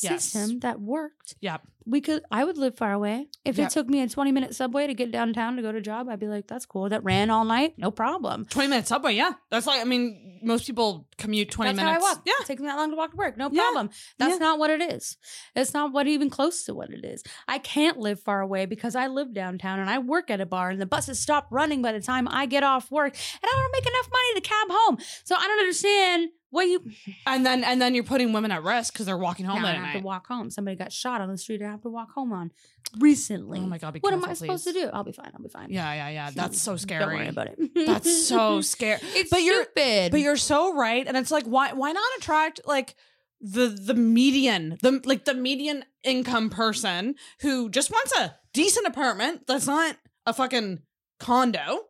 Yes. 0.00 0.24
system 0.24 0.60
that 0.60 0.80
worked. 0.80 1.34
yeah, 1.40 1.58
We 1.86 2.00
could. 2.00 2.22
I 2.30 2.44
would 2.44 2.56
live 2.56 2.78
far 2.78 2.92
away. 2.94 3.28
If 3.44 3.58
Yep. 3.58 3.66
it 3.66 3.70
took 3.74 3.88
me 3.88 4.00
a 4.00 4.08
twenty 4.08 4.32
minute 4.32 4.54
subway 4.54 4.86
to 4.86 4.94
get 4.94 5.10
downtown 5.12 5.56
to 5.56 5.60
go 5.62 5.70
to 5.70 5.82
job, 5.82 6.08
I'd 6.08 6.18
be 6.18 6.28
like, 6.28 6.46
"That's 6.46 6.64
cool." 6.64 6.88
That 6.88 7.04
ran 7.04 7.28
all 7.28 7.44
night, 7.44 7.74
no 7.76 7.90
problem. 7.90 8.46
20 8.46 8.68
minute 8.68 8.86
subway. 8.86 9.14
Yeah. 9.14 9.32
That's 9.50 9.66
like, 9.66 9.82
I 9.82 9.84
mean, 9.84 10.40
most 10.42 10.64
people 10.66 11.06
commute 11.18 11.50
20 11.50 11.68
That's 11.72 11.76
minutes. 11.76 12.02
how 12.02 12.10
I 12.10 12.14
walk. 12.14 12.22
Yeah. 12.24 12.32
It 12.40 12.46
takes 12.46 12.62
me 12.62 12.68
that 12.68 12.76
long 12.76 12.88
to 12.88 12.96
walk 12.96 13.10
to 13.10 13.16
work. 13.18 13.36
No 13.36 13.50
Yeah. 13.52 13.60
problem. 13.64 13.90
That's 14.18 14.32
Yeah. 14.32 14.38
not 14.38 14.58
what 14.58 14.70
it 14.70 14.80
is. 14.80 15.18
It's 15.54 15.74
not 15.74 15.92
what 15.92 16.06
even 16.06 16.30
close 16.30 16.64
to 16.64 16.72
what 16.74 16.88
it 16.88 17.04
is. 17.04 17.22
I 17.46 17.58
can't 17.58 17.98
live 17.98 18.18
far 18.18 18.40
away 18.40 18.64
because 18.64 18.96
I 18.96 19.06
live 19.06 19.34
downtown 19.34 19.78
and 19.78 19.90
I 19.90 19.98
work 19.98 20.30
at 20.30 20.40
a 20.40 20.46
bar 20.46 20.70
and 20.70 20.80
the 20.80 20.86
buses 20.86 21.20
stop 21.20 21.48
running 21.50 21.82
by 21.82 21.92
the 21.92 22.00
time 22.00 22.26
I 22.30 22.46
get 22.46 22.62
off 22.62 22.90
work 22.90 23.12
and 23.14 23.42
I 23.44 23.46
don't 23.60 23.72
make 23.72 23.86
enough 23.86 24.08
money 24.10 24.34
to 24.36 24.40
cab 24.40 24.68
home. 24.70 24.98
So 25.24 25.36
I 25.36 25.46
don't 25.46 25.58
understand 25.58 26.30
what 26.54 26.66
you 26.66 26.80
And 27.26 27.44
then, 27.44 27.64
and 27.64 27.80
then 27.82 27.94
you're 27.94 28.04
putting 28.04 28.32
women 28.32 28.50
at 28.50 28.62
risk 28.62 28.92
because 28.92 29.06
they're 29.06 29.18
walking 29.18 29.44
home 29.46 29.62
now 29.62 29.68
I 29.68 29.72
have 29.72 29.82
night. 29.82 29.92
to 29.98 30.04
walk 30.04 30.26
home. 30.26 30.50
Somebody 30.50 30.76
got 30.76 30.92
shot 30.92 31.20
on 31.20 31.28
the 31.28 31.36
street 31.36 31.60
I 31.62 31.66
have 31.66 31.82
to 31.82 31.90
walk 31.90 32.12
home 32.12 32.32
on 32.32 32.52
recently. 32.98 33.58
Oh 33.58 33.66
my 33.66 33.78
God. 33.78 33.92
Be 33.94 34.00
what 34.00 34.12
am 34.12 34.24
I 34.24 34.34
supposed 34.34 34.64
to 34.64 34.72
do? 34.72 34.88
I'll 34.92 35.04
be 35.04 35.12
fine. 35.12 35.30
I'll 35.34 35.42
be 35.42 35.48
fine. 35.48 35.70
Yeah. 35.70 35.92
Yeah. 35.94 36.08
Yeah. 36.10 36.30
That's 36.34 36.60
so 36.62 36.76
scary. 36.76 37.00
Don't 37.04 37.14
worry 37.14 37.28
about 37.28 37.48
it. 37.48 37.86
That's 37.86 38.26
so 38.26 38.60
scary. 38.72 39.00
it's 39.02 39.30
But 39.30 39.42
you're- 39.42 39.64
stupid. 39.64 40.10
But 40.12 40.20
you're 40.20 40.36
so 40.36 40.74
right, 40.74 41.06
and 41.06 41.16
it's 41.16 41.30
like 41.30 41.44
why 41.44 41.72
why 41.72 41.92
not 41.92 42.04
attract 42.18 42.60
like 42.66 42.94
the 43.40 43.66
the 43.68 43.94
median 43.94 44.78
the 44.80 45.00
like 45.04 45.24
the 45.24 45.34
median 45.34 45.84
income 46.02 46.48
person 46.50 47.14
who 47.40 47.68
just 47.68 47.90
wants 47.90 48.12
a 48.18 48.34
decent 48.52 48.86
apartment 48.86 49.46
that's 49.46 49.66
not 49.66 49.96
a 50.26 50.32
fucking 50.32 50.80
condo. 51.20 51.80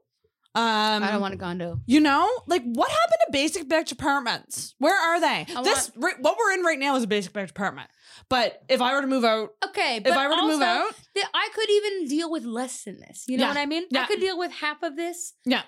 Um, 0.57 1.03
I 1.03 1.11
don't 1.11 1.21
want 1.21 1.35
a 1.35 1.37
condo. 1.37 1.81
You 1.87 1.99
know, 2.01 2.29
like 2.47 2.63
what 2.63 2.89
happened 2.89 3.19
to 3.27 3.33
basic 3.33 3.69
bitch 3.69 3.91
apartments? 3.91 4.75
Where 4.79 4.97
are 4.97 5.21
they? 5.21 5.53
I 5.53 5.63
this 5.65 5.91
right, 5.97 6.15
what 6.21 6.37
we're 6.39 6.53
in 6.53 6.63
right 6.63 6.79
now 6.79 6.95
is 6.97 7.03
a 7.03 7.07
basic 7.09 7.33
bitch 7.33 7.51
apartment. 7.51 7.91
But 8.29 8.63
if 8.69 8.81
I 8.81 8.95
were 8.95 9.01
to 9.01 9.07
move 9.09 9.25
out, 9.25 9.51
Okay, 9.67 9.99
but 9.99 10.13
if 10.13 10.17
I 10.17 10.29
were 10.29 10.37
to 10.37 10.47
move 10.47 10.63
out, 10.63 10.93
that 11.17 11.29
I 11.35 11.49
could 11.55 11.69
even 11.71 12.07
deal 12.07 12.31
with 12.31 12.45
less 12.45 12.85
than 12.85 13.01
this. 13.01 13.25
You 13.27 13.37
know 13.39 13.45
Yeah. 13.45 13.49
what 13.51 13.57
I 13.59 13.67
mean? 13.67 13.85
Yeah. 13.91 14.03
I 14.03 14.07
could 14.07 14.21
deal 14.21 14.39
with 14.39 14.53
half 14.53 14.83
of 14.85 14.95
this. 14.97 15.35
Yeah. 15.45 15.63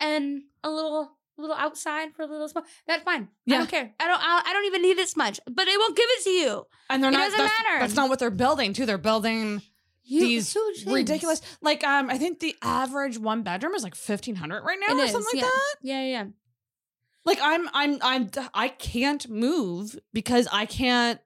And 0.00 0.42
a 0.62 0.70
little 0.70 1.10
a 1.36 1.40
little 1.40 1.56
outside 1.56 2.14
for 2.14 2.22
a 2.22 2.26
little 2.26 2.48
small. 2.48 2.64
That's 2.86 3.02
fine. 3.04 3.28
Yeah. 3.46 3.56
I 3.56 3.58
don't 3.58 3.70
care. 3.70 3.92
I 3.98 4.06
don't 4.06 4.20
I, 4.20 4.42
I 4.46 4.52
don't 4.52 4.66
even 4.66 4.82
need 4.82 4.96
this 4.98 5.16
much. 5.16 5.40
But 5.46 5.64
they 5.66 5.76
won't 5.76 5.96
give 5.96 6.06
it 6.08 6.24
to 6.24 6.30
you. 6.30 6.66
and 6.90 7.02
they're 7.02 7.10
It 7.10 7.14
not. 7.14 7.24
doesn't 7.30 7.38
that's, 7.38 7.62
matter. 7.64 7.78
that's 7.80 7.94
not 7.94 8.08
what 8.08 8.18
they're 8.20 8.30
building 8.30 8.72
too. 8.72 8.86
They're 8.86 8.98
building 8.98 9.62
You 10.08 10.20
These 10.22 10.52
huge 10.52 10.86
ridiculous. 10.86 11.42
Like 11.60 11.84
um, 11.84 12.08
I 12.08 12.16
think 12.16 12.40
the 12.40 12.56
average 12.62 13.18
one 13.18 13.42
bedroom 13.42 13.74
is 13.74 13.82
like 13.82 13.94
fifteen 13.94 14.36
hundred 14.36 14.62
right 14.62 14.78
now 14.80 14.96
It 14.96 15.00
or 15.00 15.04
is, 15.04 15.12
something 15.12 15.28
like 15.34 15.42
yeah. 15.42 15.50
that. 15.50 15.74
Yeah, 15.82 16.04
yeah. 16.04 16.24
Like 17.26 17.38
I'm 17.42 17.68
I'm 17.74 17.98
I'm 18.00 18.30
I 18.54 18.68
can't 18.68 19.28
move 19.28 19.98
because 20.14 20.48
I 20.50 20.64
can't. 20.64 21.20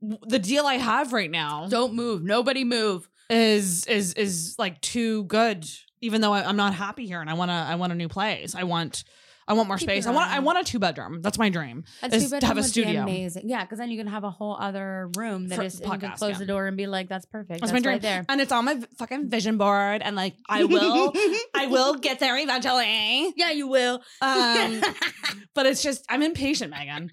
The 0.00 0.38
deal 0.38 0.64
I 0.66 0.74
have 0.74 1.12
right 1.12 1.30
now 1.30 1.66
Don't 1.68 1.94
move. 1.94 2.22
Nobody 2.22 2.64
move. 2.64 3.08
is 3.30 3.86
is 3.86 4.12
is 4.14 4.54
like 4.58 4.80
too 4.82 5.24
good. 5.24 5.66
Even 6.00 6.20
though 6.20 6.32
I, 6.32 6.46
I'm 6.46 6.56
not 6.56 6.74
happy 6.74 7.06
here 7.06 7.20
and 7.20 7.28
I 7.30 7.34
want 7.34 7.50
to 7.50 7.54
I 7.54 7.74
want 7.76 7.92
a 7.92 7.96
new 7.96 8.08
place. 8.08 8.54
I 8.54 8.64
want 8.64 9.04
I 9.48 9.54
want 9.54 9.66
more 9.66 9.78
Keep 9.78 9.88
space. 9.88 10.06
I 10.06 10.10
want 10.10 10.30
I 10.30 10.40
want 10.40 10.58
a 10.58 10.64
two 10.64 10.78
bedroom. 10.78 11.22
That's 11.22 11.38
my 11.38 11.48
dream. 11.48 11.84
That's 12.02 12.14
Is 12.14 12.30
to 12.30 12.46
have 12.46 12.58
a 12.58 12.62
studio. 12.62 13.02
Amazing. 13.02 13.48
Yeah, 13.48 13.64
because 13.64 13.78
then 13.78 13.90
you 13.90 13.96
can 13.96 14.06
have 14.06 14.22
a 14.22 14.30
whole 14.30 14.56
other 14.60 15.10
room 15.16 15.48
that 15.48 15.56
For 15.56 15.62
is 15.62 15.80
and 15.80 15.90
you 15.90 15.98
can 15.98 16.10
podcast, 16.10 16.18
close 16.18 16.32
yeah. 16.32 16.38
the 16.38 16.46
door 16.46 16.66
and 16.66 16.76
be 16.76 16.86
like, 16.86 17.08
that's 17.08 17.24
perfect. 17.24 17.60
That's 17.60 17.72
That's, 17.72 17.72
my 17.72 17.80
dream. 17.80 17.94
right 17.94 18.02
there. 18.02 18.26
And 18.28 18.42
it's 18.42 18.52
on 18.52 18.66
my 18.66 18.78
fucking 18.98 19.30
vision 19.30 19.56
board. 19.56 20.02
And 20.02 20.14
like 20.14 20.34
I 20.48 20.64
will 20.64 21.14
I 21.54 21.66
will 21.70 21.94
get 21.94 22.18
there 22.20 22.36
eventually. 22.36 23.32
Yeah, 23.36 23.50
you 23.50 23.68
will. 23.68 24.02
Um, 24.20 24.82
but 25.54 25.64
it's 25.64 25.82
just 25.82 26.04
I'm 26.10 26.22
impatient, 26.22 26.70
Megan. 26.70 27.10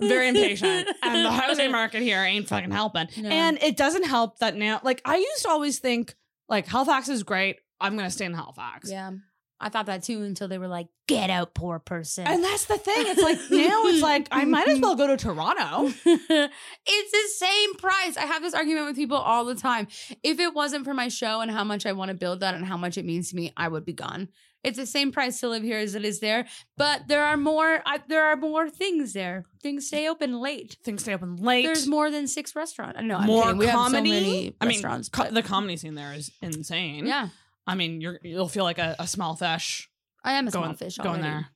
Very 0.00 0.28
impatient. 0.28 0.88
And 1.02 1.24
the 1.24 1.30
housing 1.30 1.70
market 1.72 2.02
here 2.02 2.22
ain't 2.22 2.48
fucking 2.48 2.72
helping. 2.72 3.06
No. 3.18 3.28
And 3.28 3.62
it 3.62 3.76
doesn't 3.76 4.04
help 4.04 4.38
that 4.38 4.56
now 4.56 4.80
like 4.82 5.02
I 5.04 5.16
used 5.18 5.42
to 5.42 5.50
always 5.50 5.78
think 5.78 6.16
like 6.48 6.66
Halifax 6.66 7.08
is 7.08 7.22
great. 7.22 7.58
I'm 7.80 7.96
gonna 7.96 8.10
stay 8.10 8.24
in 8.24 8.34
Halifax. 8.34 8.90
Yeah. 8.90 9.12
I 9.60 9.68
thought 9.68 9.86
that 9.86 10.02
too 10.02 10.22
until 10.22 10.48
they 10.48 10.58
were 10.58 10.68
like, 10.68 10.88
get 11.06 11.28
out, 11.28 11.54
poor 11.54 11.78
person. 11.78 12.26
And 12.26 12.42
that's 12.42 12.64
the 12.64 12.78
thing. 12.78 13.06
It's 13.06 13.22
like 13.22 13.38
now 13.50 13.82
it's 13.84 14.02
like 14.02 14.28
I 14.30 14.44
might 14.44 14.68
as 14.68 14.80
well 14.80 14.96
go 14.96 15.06
to 15.06 15.16
Toronto. 15.16 15.92
it's 16.06 17.12
the 17.12 17.28
same 17.46 17.74
price. 17.74 18.16
I 18.16 18.26
have 18.26 18.42
this 18.42 18.54
argument 18.54 18.86
with 18.86 18.96
people 18.96 19.18
all 19.18 19.44
the 19.44 19.54
time. 19.54 19.88
If 20.22 20.40
it 20.40 20.54
wasn't 20.54 20.84
for 20.84 20.94
my 20.94 21.08
show 21.08 21.40
and 21.40 21.50
how 21.50 21.64
much 21.64 21.84
I 21.84 21.92
want 21.92 22.10
to 22.10 22.16
build 22.16 22.40
that 22.40 22.54
and 22.54 22.64
how 22.64 22.76
much 22.76 22.96
it 22.96 23.04
means 23.04 23.30
to 23.30 23.36
me, 23.36 23.52
I 23.56 23.68
would 23.68 23.84
be 23.84 23.92
gone. 23.92 24.28
It's 24.62 24.76
the 24.76 24.86
same 24.86 25.10
price 25.10 25.40
to 25.40 25.48
live 25.48 25.62
here 25.62 25.78
as 25.78 25.94
it 25.94 26.04
is 26.04 26.20
there, 26.20 26.46
but 26.76 27.08
there 27.08 27.24
are 27.24 27.38
more. 27.38 27.80
I, 27.86 28.00
there 28.08 28.26
are 28.26 28.36
more 28.36 28.68
things 28.68 29.14
there. 29.14 29.46
Things 29.62 29.86
stay 29.86 30.06
open 30.06 30.38
late. 30.38 30.76
Things 30.84 31.02
stay 31.02 31.14
open 31.14 31.36
late. 31.36 31.64
There's 31.64 31.86
more 31.86 32.10
than 32.10 32.28
six 32.28 32.54
restaurants. 32.54 33.00
No, 33.02 33.16
I'm 33.16 33.26
more 33.26 33.44
kidding. 33.44 33.58
We 33.58 33.66
comedy. 33.68 34.10
have 34.10 34.22
so 34.22 34.26
many 34.28 34.56
I 34.60 34.66
mean, 34.66 35.04
co- 35.10 35.30
the 35.30 35.42
comedy 35.42 35.78
scene 35.78 35.94
there 35.94 36.12
is 36.12 36.30
insane. 36.42 37.06
yeah, 37.06 37.28
I 37.66 37.74
mean, 37.74 38.00
you're 38.00 38.18
you'll 38.22 38.48
feel 38.48 38.64
like 38.64 38.78
a, 38.78 38.96
a 38.98 39.06
small 39.06 39.36
fish 39.36 39.90
I 40.24 40.34
am 40.34 40.48
a 40.48 40.50
going 40.50 40.64
small 40.64 40.74
fish 40.74 40.96
going 40.98 41.22
there. 41.22 41.46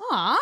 Aw. 0.00 0.38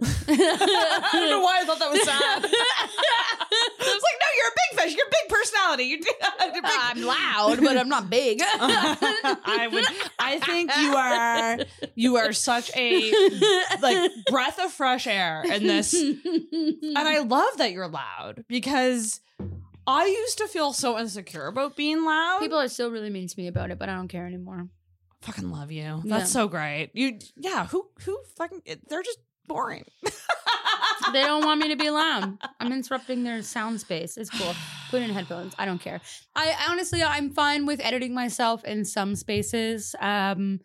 I 0.02 1.08
don't 1.12 1.30
know 1.30 1.40
why 1.40 1.60
I 1.60 1.64
thought 1.64 1.78
that 1.80 1.90
was 1.90 2.02
sad. 2.04 2.44
it's 2.44 2.52
like, 2.52 4.18
no, 4.20 4.28
you're 4.36 4.46
a 4.46 4.54
big 4.54 4.80
fish. 4.80 4.96
You're 4.96 5.06
a 5.06 5.10
big 5.10 5.28
personality. 5.28 5.84
You're 5.84 5.98
big. 5.98 6.64
I'm 6.64 7.02
loud, 7.02 7.60
but 7.60 7.76
I'm 7.76 7.88
not 7.88 8.08
big. 8.08 8.40
I 8.44 9.68
would. 9.72 9.84
I 10.18 10.38
think 10.38 10.70
you 10.78 10.94
are. 10.94 11.58
You 11.96 12.16
are 12.16 12.32
such 12.32 12.70
a 12.76 13.10
like 13.82 14.10
breath 14.30 14.60
of 14.60 14.70
fresh 14.70 15.08
air 15.08 15.42
in 15.44 15.66
this, 15.66 15.94
and 15.94 16.96
I 16.96 17.18
love 17.20 17.56
that 17.56 17.72
you're 17.72 17.88
loud 17.88 18.44
because 18.48 19.20
I 19.88 20.04
used 20.04 20.38
to 20.38 20.46
feel 20.48 20.72
so 20.74 20.98
insecure 20.98 21.46
about 21.46 21.74
being 21.74 22.04
loud. 22.04 22.40
People 22.40 22.58
are 22.58 22.68
still 22.68 22.90
really 22.90 23.10
mean 23.10 23.26
to 23.26 23.34
me 23.40 23.46
about 23.46 23.70
it, 23.70 23.78
but 23.78 23.88
I 23.88 23.94
don't 23.94 24.08
care 24.08 24.26
anymore. 24.26 24.68
fucking 25.22 25.50
love 25.50 25.72
you. 25.72 26.02
Yeah. 26.04 26.18
That's 26.18 26.30
so 26.30 26.46
great. 26.46 26.90
You, 26.92 27.18
yeah. 27.36 27.66
Who, 27.66 27.88
who 28.04 28.18
fucking? 28.36 28.62
They're 28.88 29.02
just 29.02 29.18
boring. 29.46 29.84
They 31.12 31.22
don't 31.22 31.44
want 31.44 31.60
me 31.60 31.68
to 31.68 31.76
be 31.76 31.90
loud. 31.90 32.38
I'm 32.60 32.72
interrupting 32.72 33.24
their 33.24 33.42
sound 33.42 33.80
space. 33.80 34.16
It's 34.16 34.30
cool. 34.30 34.54
Put 34.90 35.02
in 35.02 35.10
headphones. 35.10 35.54
I 35.58 35.64
don't 35.64 35.80
care. 35.80 36.00
I 36.34 36.54
honestly, 36.70 37.02
I'm 37.02 37.30
fine 37.30 37.66
with 37.66 37.80
editing 37.80 38.14
myself 38.14 38.64
in 38.64 38.84
some 38.84 39.16
spaces. 39.16 39.94
Um, 40.00 40.60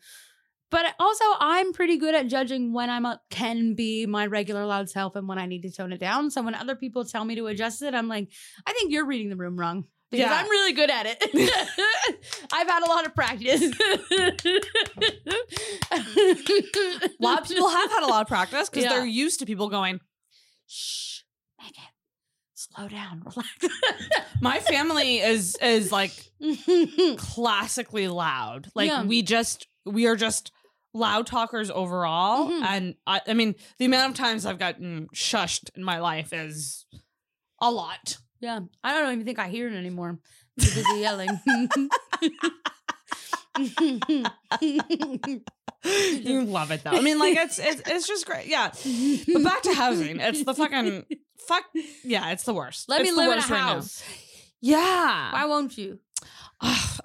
but 0.74 0.96
also, 1.00 1.24
I'm 1.40 1.72
pretty 1.72 1.98
good 1.98 2.16
at 2.16 2.28
judging 2.28 2.74
when 2.74 2.90
I'm 2.90 3.06
a, 3.06 3.22
can 3.30 3.76
be 3.76 4.08
my 4.08 4.26
regular 4.26 4.66
loud 4.66 4.90
self 4.90 5.16
and 5.16 5.28
when 5.28 5.38
I 5.38 5.46
need 5.46 5.62
to 5.62 5.72
tone 5.72 5.94
it 5.94 6.00
down. 6.00 6.32
So 6.32 6.42
when 6.42 6.56
other 6.56 6.76
people 6.76 7.06
tell 7.06 7.24
me 7.24 7.36
to 7.36 7.46
adjust 7.46 7.84
it, 7.84 7.94
I'm 7.94 8.08
like, 8.08 8.30
I 8.66 8.74
think 8.74 8.92
you're 8.92 9.06
reading 9.06 9.30
the 9.30 9.36
room 9.36 9.56
wrong. 9.56 9.86
Because 10.10 10.26
Yeah. 10.30 10.34
I'm 10.36 10.50
really 10.50 10.74
good 10.74 10.90
at 10.90 11.06
it. 11.08 11.24
I've 12.54 12.68
had 12.68 12.84
a 12.84 12.90
lot 12.90 13.06
of 13.06 13.14
practice. 13.16 13.62
a 15.92 16.04
lot 17.20 17.42
of 17.42 17.48
people 17.48 17.70
have 17.70 17.92
had 17.92 18.04
a 18.04 18.08
lot 18.08 18.22
of 18.24 18.28
practice 18.28 18.70
because 18.70 18.84
Yeah. 18.86 18.94
they're 18.94 19.06
used 19.06 19.40
to 19.40 19.46
people 19.46 19.70
going. 19.70 20.00
Shh, 20.68 21.20
Megan, 21.60 21.84
slow 22.54 22.88
down, 22.88 23.22
relax. 23.26 23.68
My 24.42 24.60
family 24.60 25.20
is 25.20 25.56
is 25.62 25.92
like 25.92 26.12
classically 27.18 28.08
loud. 28.08 28.70
Like 28.76 28.90
Yeah. 28.90 29.04
we 29.04 29.22
just 29.22 29.68
we 29.86 30.06
are 30.08 30.16
just 30.16 30.52
loud 30.94 31.26
talkers 31.28 31.70
overall. 31.72 32.50
Mhm. 32.50 32.62
And 32.64 32.96
I, 33.08 33.22
I 33.28 33.34
mean, 33.34 33.56
the 33.80 33.86
amount 33.86 34.12
of 34.12 34.18
times 34.18 34.46
I've 34.46 34.60
gotten 34.60 35.08
shushed 35.14 35.70
in 35.76 35.84
my 35.84 36.00
life 36.00 36.34
is 36.34 36.86
a 37.60 37.72
lot. 37.72 38.18
Yeah, 38.40 38.60
I 38.84 39.00
don't 39.00 39.14
even 39.14 39.26
think 39.26 39.40
I 39.40 39.48
hear 39.48 39.68
it 39.70 39.74
anymore. 39.76 40.20
Too 40.60 40.70
busy 40.76 41.00
yelling. 41.00 41.30
you 45.86 46.44
love 46.46 46.72
it 46.72 46.84
though. 46.84 46.92
I 46.92 47.02
mean, 47.02 47.20
like 47.20 47.36
it's 47.38 47.60
it's 47.60 47.82
it's 47.90 48.08
just 48.08 48.26
great. 48.26 48.48
Yeah. 48.48 48.72
But 49.34 49.44
back 49.44 49.62
to 49.64 49.74
housing. 49.74 50.20
It's 50.20 50.44
the 50.44 50.54
fucking 50.54 51.06
fuck. 51.48 51.64
Yeah, 52.04 52.32
it's 52.32 52.44
the 52.44 52.54
worst. 52.54 52.90
Let 52.90 53.02
It's 53.02 53.12
me 53.12 53.18
live 53.18 53.28
in 53.28 53.34
a 53.34 53.36
worst 53.38 53.50
right 53.50 53.60
house. 53.60 54.04
Yeah. 54.62 55.32
Why 55.34 55.46
won't 55.46 55.78
you? 55.78 56.00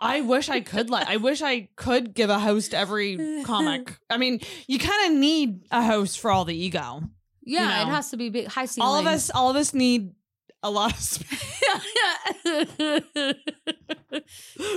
I 0.00 0.20
wish 0.20 0.48
I 0.48 0.60
could 0.60 0.90
let 0.90 1.08
I 1.08 1.16
wish 1.16 1.42
I 1.42 1.68
could 1.76 2.14
give 2.14 2.30
a 2.30 2.38
host 2.38 2.74
every 2.74 3.42
comic. 3.44 3.98
I 4.08 4.16
mean, 4.16 4.40
you 4.66 4.78
kind 4.78 5.12
of 5.12 5.18
need 5.18 5.64
a 5.70 5.82
host 5.82 6.20
for 6.20 6.30
all 6.30 6.44
the 6.44 6.56
ego. 6.56 7.02
Yeah, 7.42 7.84
know. 7.84 7.90
it 7.90 7.94
has 7.94 8.10
to 8.10 8.16
be 8.16 8.30
big, 8.30 8.46
high 8.46 8.66
ceiling. 8.66 8.88
All 8.88 8.98
of 8.98 9.06
us 9.06 9.30
all 9.30 9.50
of 9.50 9.56
us 9.56 9.74
need 9.74 10.12
a 10.62 10.70
lot 10.70 10.92
of 10.92 10.98
space. 10.98 11.54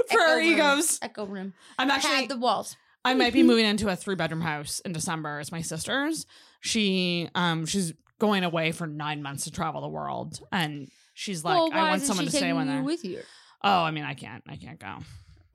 For 0.09 0.21
our 0.21 0.37
room. 0.37 0.45
egos. 0.45 0.99
Echo 1.01 1.25
room. 1.25 1.53
I'm 1.77 1.89
actually 1.89 2.11
Pad 2.11 2.29
the 2.29 2.37
walls. 2.37 2.75
I 3.03 3.13
might 3.15 3.33
be 3.33 3.43
moving 3.43 3.65
into 3.65 3.89
a 3.89 3.95
three 3.95 4.15
bedroom 4.15 4.41
house 4.41 4.79
in 4.81 4.93
December. 4.93 5.39
It's 5.39 5.51
my 5.51 5.61
sister's. 5.61 6.25
She 6.59 7.29
um 7.35 7.65
she's 7.65 7.93
going 8.19 8.43
away 8.43 8.71
for 8.71 8.85
nine 8.85 9.23
months 9.23 9.45
to 9.45 9.51
travel 9.51 9.81
the 9.81 9.89
world, 9.89 10.39
and 10.51 10.87
she's 11.13 11.43
like, 11.43 11.55
well, 11.55 11.69
I 11.73 11.89
want 11.89 12.03
someone 12.03 12.25
to 12.25 12.31
stay 12.31 12.49
you 12.49 12.65
there. 12.65 12.83
with 12.83 13.03
you. 13.03 13.21
Oh, 13.63 13.83
I 13.83 13.91
mean, 13.91 14.03
I 14.03 14.13
can't. 14.13 14.43
I 14.47 14.55
can't 14.57 14.79
go. 14.79 14.97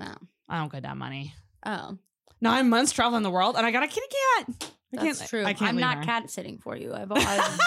Oh. 0.01 0.15
I 0.49 0.59
don't 0.59 0.71
get 0.73 0.83
that 0.83 0.97
money. 0.97 1.35
Oh, 1.65 1.99
Nine 2.41 2.69
months 2.69 2.93
traveling 2.93 3.23
the 3.23 3.31
world, 3.31 3.57
and 3.57 3.65
I 3.67 3.71
got 3.71 3.83
a 3.83 3.87
kitty 3.89 4.07
cat. 4.37 4.47
I 4.99 5.05
that's 5.05 5.19
can't, 5.19 5.31
true. 5.31 5.45
I 5.45 5.55
can't 5.55 5.71
I'm 5.71 5.77
not 5.79 5.99
her. 5.99 6.05
cat 6.05 6.31
sitting 6.31 6.59
for 6.59 6.77
you. 6.77 6.93
I've, 6.95 7.11
I've 7.15 7.59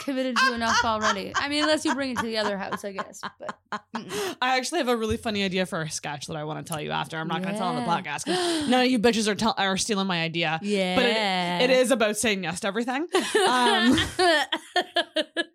committed 0.00 0.36
to 0.36 0.52
enough 0.54 0.84
already. 0.84 1.32
I 1.36 1.48
mean, 1.48 1.62
unless 1.62 1.84
you 1.84 1.94
bring 1.94 2.10
it 2.10 2.18
to 2.18 2.26
the 2.26 2.38
other 2.38 2.58
house, 2.58 2.84
I 2.84 2.92
guess. 2.92 3.20
But 3.38 3.56
mm-mm. 3.94 4.36
I 4.42 4.56
actually 4.56 4.78
have 4.78 4.88
a 4.88 4.96
really 4.96 5.16
funny 5.16 5.44
idea 5.44 5.64
for 5.64 5.82
a 5.82 5.90
sketch 5.90 6.26
that 6.26 6.36
I 6.36 6.42
want 6.44 6.64
to 6.64 6.70
tell 6.70 6.82
you 6.82 6.90
after. 6.90 7.16
I'm 7.16 7.28
not 7.28 7.40
going 7.42 7.54
to 7.54 7.58
tell 7.58 7.68
on 7.68 7.76
the 7.76 7.82
podcast. 7.82 8.26
none 8.68 8.84
of 8.84 8.90
you 8.90 8.98
bitches 8.98 9.28
are 9.28 9.34
tell- 9.36 9.54
are 9.56 9.76
stealing 9.76 10.06
my 10.06 10.22
idea. 10.22 10.58
yeah, 10.62 10.96
But 10.96 11.04
it, 11.04 11.70
it 11.70 11.80
is 11.80 11.90
about 11.92 12.16
saying 12.16 12.42
yes 12.44 12.60
to 12.60 12.66
everything. 12.66 13.06
Um, 13.48 13.96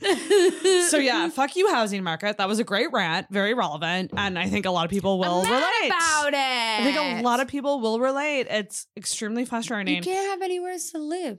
so 0.88 0.96
yeah, 0.98 1.28
fuck 1.34 1.56
you, 1.56 1.68
housing 1.72 2.02
market. 2.02 2.38
That 2.38 2.48
was 2.48 2.58
a 2.58 2.64
great 2.64 2.92
rant, 2.92 3.26
very 3.30 3.54
relevant, 3.54 4.12
and 4.16 4.38
I 4.38 4.48
think 4.48 4.66
a 4.66 4.70
lot 4.70 4.84
of 4.84 4.90
people 4.90 5.18
will 5.18 5.42
relate. 5.42 5.86
about 5.86 6.28
it. 6.28 6.36
I 6.36 6.80
think 6.82 7.20
a 7.20 7.22
lot 7.22 7.40
of 7.40 7.48
people 7.48 7.80
will 7.80 8.00
relate. 8.00 8.46
It's 8.50 8.86
extremely 8.96 9.44
frustrating. 9.44 9.96
You 9.96 10.02
can't 10.02 10.30
have 10.30 10.42
anywhere 10.42 10.76
to 10.92 10.98
live. 10.98 11.38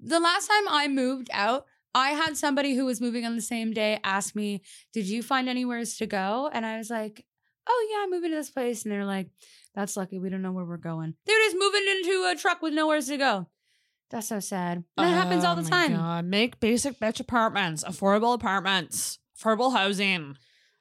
The 0.00 0.20
last 0.20 0.48
time 0.48 0.68
I 0.68 0.88
moved 0.88 1.28
out, 1.32 1.66
I 1.94 2.10
had 2.10 2.36
somebody 2.36 2.74
who 2.74 2.86
was 2.86 3.00
moving 3.00 3.24
on 3.26 3.36
the 3.36 3.42
same 3.42 3.72
day 3.72 3.98
ask 4.04 4.34
me, 4.34 4.62
Did 4.92 5.06
you 5.06 5.22
find 5.22 5.48
anywhere 5.48 5.84
to 5.84 6.06
go? 6.06 6.48
And 6.52 6.64
I 6.64 6.78
was 6.78 6.90
like, 6.90 7.26
Oh, 7.68 7.88
yeah, 7.90 8.04
I'm 8.04 8.10
moving 8.10 8.30
to 8.30 8.36
this 8.36 8.50
place. 8.50 8.84
And 8.84 8.92
they're 8.92 9.04
like, 9.04 9.28
That's 9.74 9.96
lucky. 9.96 10.18
We 10.18 10.30
don't 10.30 10.42
know 10.42 10.52
where 10.52 10.64
we're 10.64 10.76
going. 10.76 11.14
They're 11.26 11.38
just 11.46 11.56
moving 11.58 11.82
into 11.88 12.30
a 12.32 12.36
truck 12.38 12.62
with 12.62 12.72
nowhere 12.74 13.00
to 13.00 13.16
go. 13.16 13.48
That's 14.10 14.28
so 14.28 14.40
sad. 14.40 14.84
That 14.96 15.08
happens 15.08 15.44
all 15.44 15.56
Oh 15.58 15.62
the 15.62 15.68
time. 15.70 15.92
God. 15.94 16.24
Make 16.24 16.58
basic 16.60 16.98
bitch 16.98 17.20
apartments, 17.20 17.84
affordable 17.84 18.34
apartments, 18.34 19.18
affordable 19.38 19.72
housing. 19.72 20.36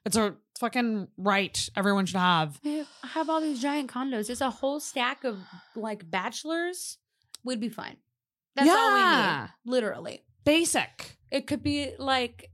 It's 0.05 0.17
a 0.17 0.35
fucking 0.59 1.07
right 1.17 1.69
everyone 1.75 2.05
should 2.07 2.17
have. 2.19 2.59
I 2.65 2.85
have 3.09 3.29
all 3.29 3.39
these 3.41 3.61
giant 3.61 3.91
condos. 3.91 4.27
Just 4.27 4.41
a 4.41 4.49
whole 4.49 4.79
stack 4.79 5.23
of 5.23 5.37
like 5.75 6.09
bachelors 6.09 6.97
We'd 7.43 7.59
be 7.61 7.69
fine. 7.69 7.95
That's 8.55 8.69
all 8.69 8.93
we 8.93 8.99
need. 9.01 9.49
Literally. 9.65 10.23
Basic. 10.43 11.17
It 11.31 11.47
could 11.47 11.63
be 11.63 11.91
like 11.97 12.49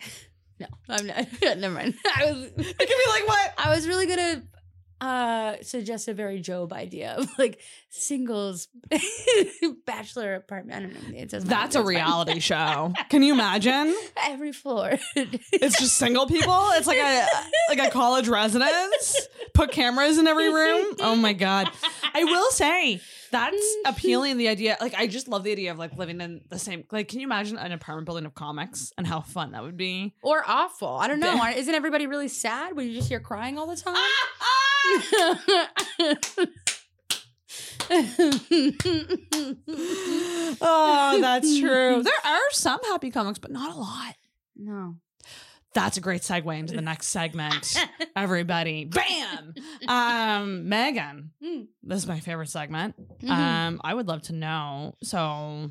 No, 0.60 0.66
I'm 0.88 1.06
not 1.06 1.26
never 1.58 1.74
mind. 1.74 1.94
I 2.16 2.30
was 2.30 2.44
It 2.44 2.54
could 2.54 2.78
be 2.78 3.10
like 3.10 3.28
what? 3.28 3.52
I 3.58 3.74
was 3.74 3.86
really 3.86 4.06
gonna 4.06 4.42
uh 5.00 5.56
suggest 5.62 6.08
a 6.08 6.14
very 6.14 6.40
Job 6.40 6.72
idea 6.72 7.14
of 7.18 7.28
like 7.38 7.60
singles 7.90 8.68
bachelor 9.86 10.34
apartment. 10.34 10.76
I 10.76 10.80
don't 10.88 11.12
know. 11.12 11.18
It 11.18 11.30
doesn't. 11.30 11.48
That's 11.48 11.76
a 11.76 11.82
reality 11.82 12.40
show. 12.40 12.92
Can 13.08 13.22
you 13.22 13.32
imagine? 13.32 13.94
Every 14.24 14.52
floor. 14.52 14.98
It's 15.14 15.78
just 15.78 15.94
single 15.96 16.26
people. 16.26 16.68
It's 16.72 16.86
like 16.86 16.98
a 16.98 17.26
like 17.68 17.78
a 17.80 17.90
college 17.90 18.28
residence. 18.28 19.28
Put 19.54 19.72
cameras 19.72 20.18
in 20.18 20.26
every 20.26 20.52
room. 20.52 20.94
Oh 21.00 21.16
my 21.16 21.32
god. 21.32 21.68
I 22.14 22.24
will 22.24 22.50
say 22.50 23.00
that's 23.30 23.76
appealing. 23.86 24.36
The 24.36 24.48
idea, 24.48 24.76
like, 24.80 24.94
I 24.94 25.06
just 25.06 25.28
love 25.28 25.44
the 25.44 25.52
idea 25.52 25.70
of 25.72 25.78
like 25.78 25.96
living 25.96 26.20
in 26.20 26.42
the 26.48 26.58
same. 26.58 26.84
Like, 26.90 27.08
can 27.08 27.20
you 27.20 27.26
imagine 27.26 27.58
an 27.58 27.72
apartment 27.72 28.06
building 28.06 28.24
of 28.24 28.34
comics 28.34 28.92
and 28.96 29.06
how 29.06 29.20
fun 29.20 29.52
that 29.52 29.62
would 29.62 29.76
be? 29.76 30.14
or 30.22 30.42
awful. 30.46 30.88
I 30.96 31.08
don't 31.08 31.20
know. 31.20 31.44
Isn't 31.54 31.74
everybody 31.74 32.06
really 32.06 32.28
sad 32.28 32.76
when 32.76 32.86
you 32.88 32.94
just 32.94 33.08
hear 33.08 33.20
crying 33.20 33.58
all 33.58 33.66
the 33.66 33.76
time? 33.76 33.94
oh, 40.60 41.18
that's 41.20 41.58
true. 41.58 42.02
There 42.02 42.12
are 42.24 42.50
some 42.50 42.80
happy 42.84 43.10
comics, 43.10 43.38
but 43.38 43.50
not 43.50 43.74
a 43.74 43.78
lot. 43.78 44.14
no. 44.56 44.96
That's 45.74 45.98
a 45.98 46.00
great 46.00 46.22
segue 46.22 46.58
into 46.58 46.74
the 46.74 46.80
next 46.80 47.08
segment. 47.08 47.76
Everybody, 48.16 48.86
bam. 48.86 49.52
Um, 49.86 50.70
Megan, 50.70 51.32
Mm. 51.44 51.66
this 51.82 51.98
is 51.98 52.06
my 52.06 52.18
favorite 52.18 52.48
segment. 52.48 52.94
Mhm. 53.20 53.28
Um, 53.28 53.80
I 53.84 53.92
would 53.92 54.08
love 54.08 54.22
to 54.22 54.32
know. 54.32 54.94
So, 55.02 55.70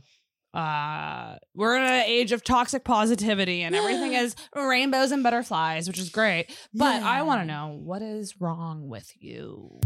uh, 0.56 1.36
we're 1.54 1.76
in 1.76 1.84
an 1.84 2.06
age 2.06 2.32
of 2.32 2.42
toxic 2.44 2.86
positivity, 2.86 3.62
and 3.62 3.76
everything 3.76 4.14
is 4.14 4.38
rainbows 4.56 5.12
and 5.12 5.22
butterflies, 5.22 5.86
which 5.88 6.00
is 6.00 6.10
great. 6.10 6.48
But 6.74 7.04
I 7.04 7.24
want 7.24 7.42
to 7.42 7.46
know 7.46 7.78
what 7.84 8.02
is 8.02 8.40
wrong 8.40 8.88
with 8.88 9.12
you. 9.20 9.82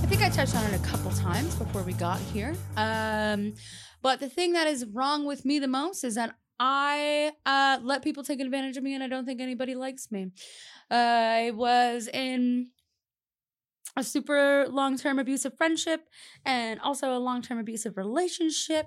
I 0.00 0.06
think 0.06 0.22
I 0.22 0.30
touched 0.30 0.56
on 0.56 0.64
it 0.64 0.74
a 0.74 0.82
couple 0.82 1.10
times 1.10 1.54
before 1.56 1.82
we 1.82 1.92
got 1.92 2.18
here. 2.20 2.54
Um, 2.78 3.52
but 4.00 4.18
the 4.18 4.30
thing 4.30 4.54
that 4.54 4.66
is 4.66 4.86
wrong 4.86 5.26
with 5.26 5.44
me 5.44 5.58
the 5.58 5.68
most 5.68 6.04
is 6.04 6.14
that 6.14 6.36
I 6.58 7.32
uh, 7.44 7.80
let 7.82 8.02
people 8.02 8.24
take 8.24 8.40
advantage 8.40 8.78
of 8.78 8.82
me, 8.82 8.94
and 8.94 9.04
I 9.04 9.08
don't 9.08 9.26
think 9.26 9.42
anybody 9.42 9.74
likes 9.74 10.10
me. 10.10 10.30
I 10.90 11.52
was 11.54 12.08
in 12.08 12.70
a 13.98 14.04
super 14.04 14.66
long 14.70 14.96
term 14.96 15.18
abusive 15.18 15.56
friendship 15.56 16.08
and 16.44 16.78
also 16.80 17.16
a 17.16 17.18
long 17.18 17.42
term 17.42 17.58
abusive 17.58 17.96
relationship. 17.96 18.86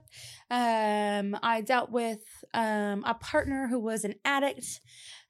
Um, 0.50 1.38
I 1.44 1.62
dealt 1.66 1.92
with 1.92 2.24
um, 2.54 3.04
a 3.06 3.14
partner 3.14 3.68
who 3.68 3.80
was 3.80 4.06
an 4.06 4.16
addict 4.24 4.80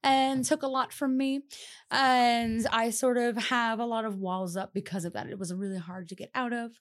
and 0.03 0.43
took 0.43 0.63
a 0.63 0.67
lot 0.67 0.91
from 0.91 1.15
me. 1.17 1.41
And 1.89 2.65
I 2.71 2.89
sort 2.89 3.17
of 3.17 3.37
have 3.37 3.79
a 3.79 3.85
lot 3.85 4.05
of 4.05 4.17
walls 4.17 4.55
up 4.57 4.73
because 4.73 5.05
of 5.05 5.13
that. 5.13 5.27
It 5.29 5.37
was 5.37 5.53
really 5.53 5.77
hard 5.77 6.09
to 6.09 6.15
get 6.15 6.31
out 6.33 6.53
of. 6.53 6.71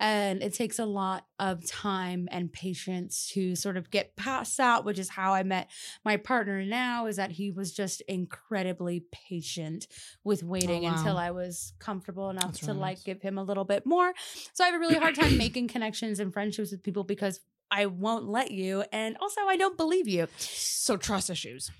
And 0.00 0.42
it 0.42 0.54
takes 0.54 0.78
a 0.78 0.84
lot 0.84 1.26
of 1.38 1.64
time 1.66 2.28
and 2.32 2.52
patience 2.52 3.30
to 3.34 3.54
sort 3.54 3.76
of 3.76 3.90
get 3.90 4.16
past 4.16 4.56
that, 4.56 4.84
which 4.84 4.98
is 4.98 5.10
how 5.10 5.34
I 5.34 5.42
met 5.42 5.70
my 6.04 6.16
partner 6.16 6.64
now, 6.64 7.06
is 7.06 7.16
that 7.16 7.32
he 7.32 7.50
was 7.50 7.72
just 7.72 8.00
incredibly 8.08 9.04
patient 9.12 9.86
with 10.24 10.42
oh, 10.42 10.46
waiting 10.48 10.84
Oh, 10.86 10.90
wow. 10.90 10.96
until 10.98 11.18
I 11.18 11.30
was 11.30 11.74
comfortable 11.78 12.30
enough 12.30 12.46
That's 12.46 12.60
to 12.60 12.66
really 12.68 12.78
like 12.80 12.96
nice. 12.98 13.02
give 13.04 13.22
him 13.22 13.38
a 13.38 13.42
little 13.44 13.64
bit 13.64 13.84
more. 13.86 14.12
So 14.54 14.64
I 14.64 14.68
have 14.68 14.76
a 14.76 14.78
really 14.80 14.96
hard 14.96 15.14
time 15.14 15.36
making 15.38 15.68
connections 15.68 16.18
and 16.20 16.32
friendships 16.32 16.70
with 16.72 16.82
people 16.82 17.04
because 17.04 17.40
I 17.70 17.86
won't 17.86 18.26
let 18.28 18.50
you. 18.50 18.84
And 18.92 19.16
also, 19.20 19.42
I 19.42 19.56
don't 19.56 19.76
believe 19.76 20.08
you. 20.08 20.26
So 20.38 20.96
trust 20.96 21.28
issues, 21.30 21.70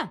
Yeah. 0.00 0.08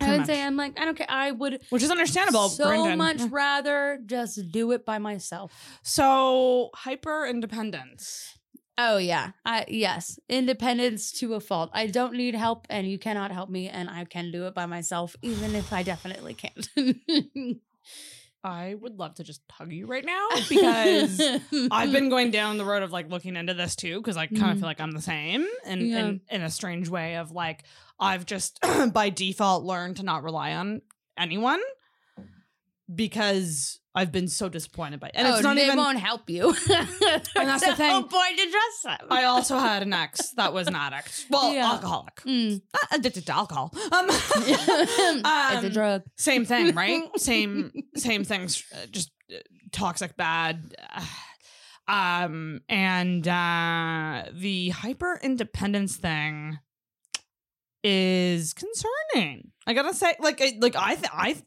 I 0.00 0.16
would 0.18 0.26
say. 0.26 0.42
I'm 0.42 0.56
like, 0.56 0.78
I 0.78 0.84
don't 0.84 0.96
care. 0.96 1.06
I 1.08 1.30
would 1.32 1.62
which 1.70 1.82
is 1.82 1.90
understandable. 1.90 2.48
so 2.48 2.66
Brendan. 2.66 2.98
much 2.98 3.18
Yeah. 3.20 3.28
rather 3.30 3.98
just 4.06 4.50
do 4.52 4.72
it 4.72 4.84
by 4.84 4.98
myself. 4.98 5.52
So 5.82 6.70
hyper 6.74 7.26
independence. 7.26 8.38
Oh 8.78 8.98
yeah. 8.98 9.30
I 9.46 9.64
yes. 9.68 10.18
Independence 10.28 11.10
to 11.20 11.32
a 11.34 11.40
fault. 11.40 11.70
I 11.72 11.86
don't 11.86 12.12
need 12.14 12.34
help 12.34 12.66
and 12.68 12.86
you 12.86 12.98
cannot 12.98 13.30
help 13.32 13.48
me 13.48 13.68
and 13.70 13.88
I 13.88 14.04
can 14.04 14.30
do 14.30 14.46
it 14.46 14.54
by 14.54 14.66
myself 14.66 15.16
even 15.22 15.54
if 15.54 15.72
I 15.72 15.82
definitely 15.82 16.34
can't. 16.34 16.68
I 18.44 18.74
would 18.74 18.96
love 18.96 19.14
to 19.16 19.24
just 19.24 19.40
hug 19.50 19.72
you 19.72 19.86
right 19.86 20.04
now 20.04 20.28
because 20.48 21.20
I've 21.72 21.90
been 21.90 22.08
going 22.10 22.30
down 22.30 22.58
the 22.58 22.64
road 22.64 22.84
of 22.84 22.92
like 22.92 23.10
looking 23.10 23.34
into 23.34 23.54
this 23.54 23.74
too 23.74 23.96
because 23.98 24.16
I 24.16 24.26
kind 24.28 24.50
of 24.52 24.56
Mhm. 24.56 24.60
feel 24.60 24.68
like 24.68 24.80
I'm 24.80 24.92
the 24.92 25.00
same 25.02 25.46
and 25.64 25.80
Yeah. 25.82 25.98
in, 26.06 26.20
in 26.30 26.42
a 26.42 26.50
strange 26.50 26.88
way 26.88 27.16
of 27.16 27.32
like 27.32 27.64
I've 27.98 28.26
just 28.26 28.58
by 28.92 29.10
default 29.10 29.64
learned 29.64 29.96
to 29.98 30.02
not 30.02 30.22
rely 30.22 30.52
on 30.54 30.82
anyone 31.18 31.60
because 32.94 33.80
I've 33.94 34.12
been 34.12 34.28
so 34.28 34.48
disappointed 34.48 35.00
by 35.00 35.10
and 35.14 35.26
oh, 35.26 35.32
it's 35.34 35.42
not 35.42 35.56
they 35.56 35.64
even 35.64 35.78
won't 35.78 35.98
help 35.98 36.28
you. 36.30 36.48
and 36.70 37.48
that's 37.48 37.66
the 37.66 37.74
thing. 37.74 37.90
whole 37.90 38.02
point 38.04 38.36
to 38.38 38.50
trust 38.50 38.82
them. 38.84 39.06
I 39.10 39.24
also 39.24 39.58
had 39.58 39.82
an 39.82 39.92
ex 39.92 40.30
that 40.32 40.52
was 40.52 40.68
an 40.68 40.76
addict 40.76 41.26
well 41.30 41.52
Yeah. 41.52 41.72
alcoholic 41.72 42.16
Mm. 42.16 42.60
Addicted 42.92 43.26
to 43.26 43.32
alcohol 43.32 43.72
um, 43.92 44.06
it's 44.08 44.36
a 45.24 45.58
um, 45.66 45.68
drug. 45.70 46.02
same 46.16 46.44
thing 46.44 46.74
right 46.74 47.02
same 47.16 47.72
same 47.96 48.22
things 48.24 48.62
uh, 48.74 48.86
just 48.90 49.10
uh, 49.34 49.38
toxic 49.72 50.16
bad 50.16 50.74
um 51.88 52.60
and 52.68 53.26
uh 53.26 54.24
the 54.32 54.68
hyper 54.70 55.18
independence 55.22 55.96
thing 55.96 56.58
is 57.88 58.52
concerning 58.52 59.52
i 59.66 59.72
gotta 59.72 59.94
say 59.94 60.14
like 60.18 60.40
I- 60.40 60.58
like 60.60 60.74
i 60.74 60.94
th- 60.96 61.10
i 61.14 61.32
th- 61.34 61.44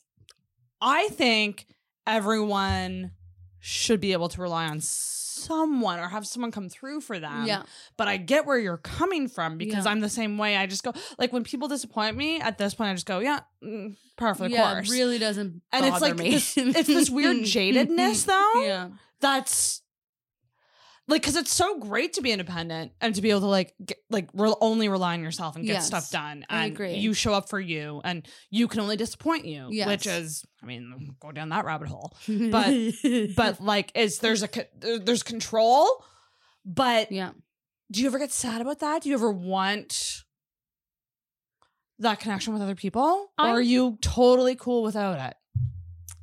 i 0.81 1.07
think 1.09 1.65
everyone 2.07 3.11
should 3.59 3.99
be 3.99 4.13
able 4.13 4.29
to 4.29 4.41
rely 4.41 4.67
on 4.67 4.79
someone 4.81 5.99
or 5.99 6.07
have 6.07 6.25
someone 6.25 6.51
come 6.51 6.69
through 6.69 7.01
for 7.01 7.19
them 7.19 7.45
yeah. 7.45 7.63
but 7.97 8.07
I 8.07 8.17
get 8.17 8.45
where 8.45 8.57
you're 8.57 8.77
coming 8.77 9.27
from 9.27 9.57
because 9.57 9.85
Yeah. 9.85 9.91
I'm 9.91 9.99
the 10.01 10.09
same 10.09 10.37
way. 10.37 10.57
I 10.57 10.65
just 10.65 10.83
go 10.83 10.93
like 11.17 11.31
when 11.31 11.43
people 11.43 11.67
disappoint 11.69 12.17
me 12.17 12.41
at 12.41 12.57
this 12.57 12.73
point, 12.73 12.89
I 12.89 12.93
just 12.93 13.05
go, 13.05 13.19
yeah, 13.19 13.39
mm, 13.63 13.95
par 14.17 14.35
for 14.35 14.43
the 14.49 14.51
yeah, 14.55 14.73
course. 14.73 14.89
it 14.89 14.93
really 14.93 15.17
doesn't 15.17 15.61
and 15.71 15.85
it's 15.85 15.91
bother 15.91 16.07
like 16.07 16.17
me. 16.17 16.31
this, 16.31 16.57
it's 16.57 16.87
this 16.87 17.09
weird 17.09 17.37
jadedness 17.43 18.25
though 18.25 18.63
yeah. 18.65 18.89
that's 19.21 19.81
like 21.09 21.21
because 21.21 21.35
it's 21.35 21.53
so 21.53 21.77
great 21.79 22.13
to 22.13 22.21
be 22.21 22.31
independent 22.31 22.91
and 23.01 23.13
to 23.15 23.21
be 23.21 23.29
able 23.31 23.41
to 23.41 23.47
like 23.47 23.73
get, 23.83 23.97
like 24.09 24.29
re- 24.33 24.53
only 24.61 24.87
rely 24.89 25.13
on 25.13 25.21
yourself 25.21 25.55
and 25.55 25.65
get 25.65 25.73
Yes, 25.73 25.87
stuff 25.87 26.09
done 26.11 26.45
and 26.49 26.59
I 26.61 26.65
agree. 26.67 26.93
you 26.95 27.13
show 27.13 27.33
up 27.33 27.49
for 27.49 27.59
you 27.59 27.99
and 28.03 28.25
you 28.49 28.67
can 28.67 28.79
only 28.79 28.95
disappoint 28.95 29.45
you 29.45 29.67
Yes. 29.71 29.87
which 29.87 30.07
is 30.07 30.45
i 30.63 30.65
mean 30.65 31.15
go 31.19 31.31
down 31.31 31.49
that 31.49 31.65
rabbit 31.65 31.87
hole 31.89 32.13
But- 32.27 32.93
but 33.35 33.59
like 33.61 33.91
is 33.95 34.19
there's 34.19 34.43
a 34.43 34.49
there's 34.79 35.23
control 35.23 35.87
but 36.65 37.11
yeah. 37.11 37.31
do 37.91 38.01
you 38.01 38.07
ever 38.07 38.19
get 38.19 38.31
sad 38.31 38.61
about 38.61 38.79
that 38.79 39.01
do 39.01 39.09
you 39.09 39.15
ever 39.15 39.31
want 39.31 40.23
that 41.99 42.19
connection 42.19 42.53
with 42.53 42.61
other 42.61 42.75
people 42.75 43.01
or 43.37 43.45
I'm- 43.45 43.55
are 43.55 43.61
you 43.61 43.97
totally 44.01 44.55
cool 44.55 44.83
without 44.83 45.19
it 45.19 45.35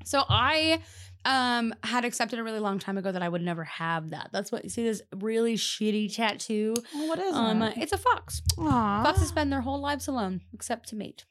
So 0.05 0.23
I 0.29 0.81
um 1.27 1.75
had 1.83 2.05
accepted 2.05 2.39
a 2.39 2.45
really 2.45 2.61
long 2.61 2.79
time 2.79 2.97
ago 2.97 3.13
that 3.13 3.23
I 3.23 3.29
would 3.29 3.43
never 3.43 3.65
have 3.65 4.11
that. 4.11 4.31
That's 4.33 4.51
what 4.53 4.65
you 4.65 4.71
see 4.71 4.85
this 4.85 5.03
really 5.15 5.57
shitty 5.57 6.15
tattoo. 6.15 6.75
what 6.93 7.19
is 7.19 7.35
Um, 7.35 7.63
it 7.63 7.77
it's 7.77 7.93
a 7.93 7.99
fox. 7.99 8.41
Aw. 8.59 9.03
Foxes 9.05 9.29
spend 9.29 9.53
their 9.53 9.61
whole 9.63 9.81
lives 9.81 10.09
alone, 10.09 10.41
except 10.55 10.89
to 10.91 10.97
mate. 10.97 11.25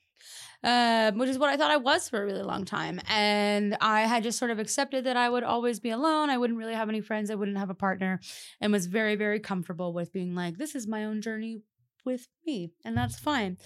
Um, 0.64 1.20
which 1.20 1.30
is 1.30 1.38
what 1.38 1.52
I 1.52 1.58
thought 1.58 1.70
I 1.70 1.78
was 1.78 2.10
for 2.10 2.20
a 2.24 2.26
really 2.26 2.42
long 2.42 2.66
time. 2.66 3.00
And 3.08 3.78
I 3.82 4.02
had 4.02 4.24
just 4.24 4.40
sort 4.40 4.50
of 4.50 4.58
accepted 4.58 5.04
that 5.04 5.16
I 5.16 5.30
would 5.30 5.44
always 5.44 5.80
be 5.80 5.92
alone. 5.92 6.32
I 6.32 6.38
wouldn't 6.40 6.58
really 6.58 6.74
have 6.74 6.90
any 6.90 7.02
friends. 7.02 7.30
I 7.30 7.36
wouldn't 7.36 7.60
have 7.60 7.70
a 7.70 7.76
partner 7.76 8.20
and 8.60 8.72
was 8.72 8.88
very, 8.88 9.16
very 9.16 9.40
comfortable 9.40 9.94
with 9.94 10.12
being 10.12 10.34
like, 10.34 10.58
this 10.58 10.74
is 10.74 10.88
my 10.88 11.06
own 11.06 11.22
journey 11.22 11.62
with 12.04 12.28
me. 12.48 12.72
And 12.84 12.98
that's 12.98 13.20
fine. 13.20 13.58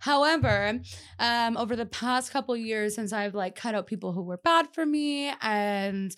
However, 0.00 0.80
um, 1.18 1.56
over 1.56 1.76
the 1.76 1.86
past 1.86 2.32
couple 2.32 2.56
years, 2.56 2.94
since 2.94 3.12
I've 3.12 3.34
like 3.34 3.54
cut 3.54 3.74
out 3.74 3.86
people 3.86 4.12
who 4.12 4.22
were 4.22 4.38
bad 4.38 4.68
for 4.74 4.84
me 4.84 5.32
and 5.40 6.14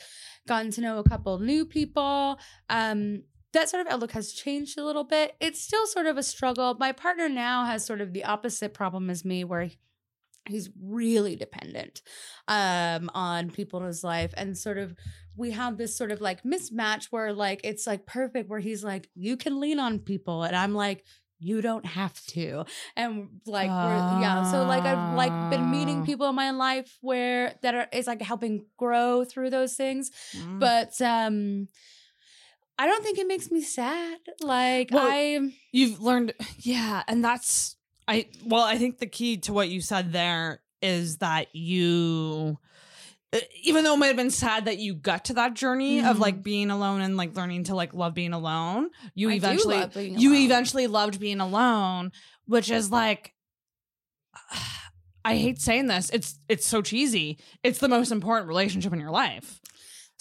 gotten 0.48 0.70
to 0.72 0.80
know 0.80 0.98
a 0.98 1.08
couple 1.08 1.38
new 1.38 1.66
people, 1.66 2.38
um, 2.70 3.24
that 3.52 3.68
sort 3.68 3.86
of 3.86 3.92
outlook 3.92 4.12
has 4.12 4.32
changed 4.32 4.78
a 4.78 4.84
little 4.84 5.04
bit. 5.04 5.34
It's 5.40 5.60
still 5.60 5.86
sort 5.86 6.06
of 6.06 6.16
a 6.16 6.22
struggle. 6.22 6.74
My 6.78 6.92
partner 6.92 7.28
now 7.28 7.64
has 7.64 7.84
sort 7.84 8.00
of 8.00 8.12
the 8.12 8.24
opposite 8.24 8.72
problem 8.72 9.10
as 9.10 9.24
me, 9.24 9.44
where 9.44 9.68
he's 10.48 10.70
really 10.82 11.36
dependent 11.36 12.02
um, 12.48 13.10
on 13.14 13.50
people 13.50 13.80
in 13.80 13.86
his 13.86 14.02
life, 14.02 14.32
and 14.36 14.56
sort 14.56 14.78
of 14.78 14.94
we 15.36 15.50
have 15.50 15.76
this 15.76 15.96
sort 15.96 16.10
of 16.10 16.20
like 16.20 16.42
mismatch 16.44 17.06
where 17.10 17.32
like 17.32 17.60
it's 17.64 17.86
like 17.86 18.06
perfect, 18.06 18.48
where 18.48 18.60
he's 18.60 18.82
like, 18.82 19.08
you 19.14 19.36
can 19.36 19.60
lean 19.60 19.78
on 19.78 19.98
people, 19.98 20.44
and 20.44 20.54
I'm 20.54 20.74
like. 20.74 21.04
You 21.42 21.60
don't 21.60 21.84
have 21.84 22.14
to, 22.34 22.64
and 22.96 23.28
like 23.46 23.70
we're, 23.70 24.20
yeah. 24.20 24.50
So 24.50 24.64
like 24.64 24.84
I've 24.84 25.16
like 25.16 25.32
been 25.50 25.70
meeting 25.70 26.00
Ah. 26.02 26.04
people 26.04 26.28
in 26.28 26.34
my 26.34 26.50
life 26.52 26.96
where 27.00 27.54
that 27.62 27.74
are 27.74 27.88
is 27.92 28.06
like 28.06 28.22
helping 28.22 28.66
grow 28.76 29.24
through 29.24 29.50
those 29.50 29.74
things 29.74 30.10
Mm. 30.36 30.58
but 30.60 30.92
um 31.02 31.68
I 32.78 32.86
don't 32.86 33.02
think 33.04 33.18
it 33.18 33.26
makes 33.26 33.50
me 33.50 33.60
sad. 33.62 34.18
Like 34.40 34.88
Well, 34.90 35.06
I 35.10 35.52
you've 35.72 36.00
learned 36.00 36.32
yeah 36.58 37.02
and 37.08 37.24
that's 37.24 37.76
i 38.08 38.26
well 38.44 38.62
i 38.64 38.76
think 38.78 38.98
the 38.98 39.06
key 39.06 39.36
to 39.38 39.52
what 39.52 39.68
you 39.68 39.80
said 39.80 40.12
there 40.12 40.60
is 40.80 41.18
that 41.18 41.54
you 41.54 42.58
even 43.62 43.82
though 43.84 43.94
it 43.94 43.96
might 43.96 44.08
have 44.08 44.16
been 44.16 44.30
sad 44.30 44.66
that 44.66 44.78
you 44.78 44.94
got 44.94 45.24
to 45.26 45.34
that 45.34 45.54
journey 45.54 46.00
of 46.00 46.16
Mhm. 46.16 46.20
like 46.20 46.42
being 46.42 46.70
alone 46.70 47.00
and 47.00 47.16
like 47.16 47.34
learning 47.34 47.64
to 47.64 47.74
like 47.74 47.94
love 47.94 48.12
being 48.14 48.32
alone 48.34 48.90
you 49.14 49.30
I 49.30 49.34
eventually 49.34 49.76
you 50.18 50.30
alone. 50.32 50.42
eventually 50.42 50.86
loved 50.86 51.18
being 51.18 51.40
alone 51.40 52.12
which 52.46 52.70
is 52.70 52.90
like 52.90 53.32
i 55.24 55.36
hate 55.36 55.60
saying 55.60 55.86
this 55.86 56.10
it's 56.10 56.38
it's 56.48 56.66
so 56.66 56.82
cheesy 56.82 57.38
it's 57.62 57.78
the 57.78 57.88
most 57.88 58.10
important 58.12 58.48
relationship 58.48 58.92
in 58.92 59.00
your 59.00 59.10
life 59.10 59.60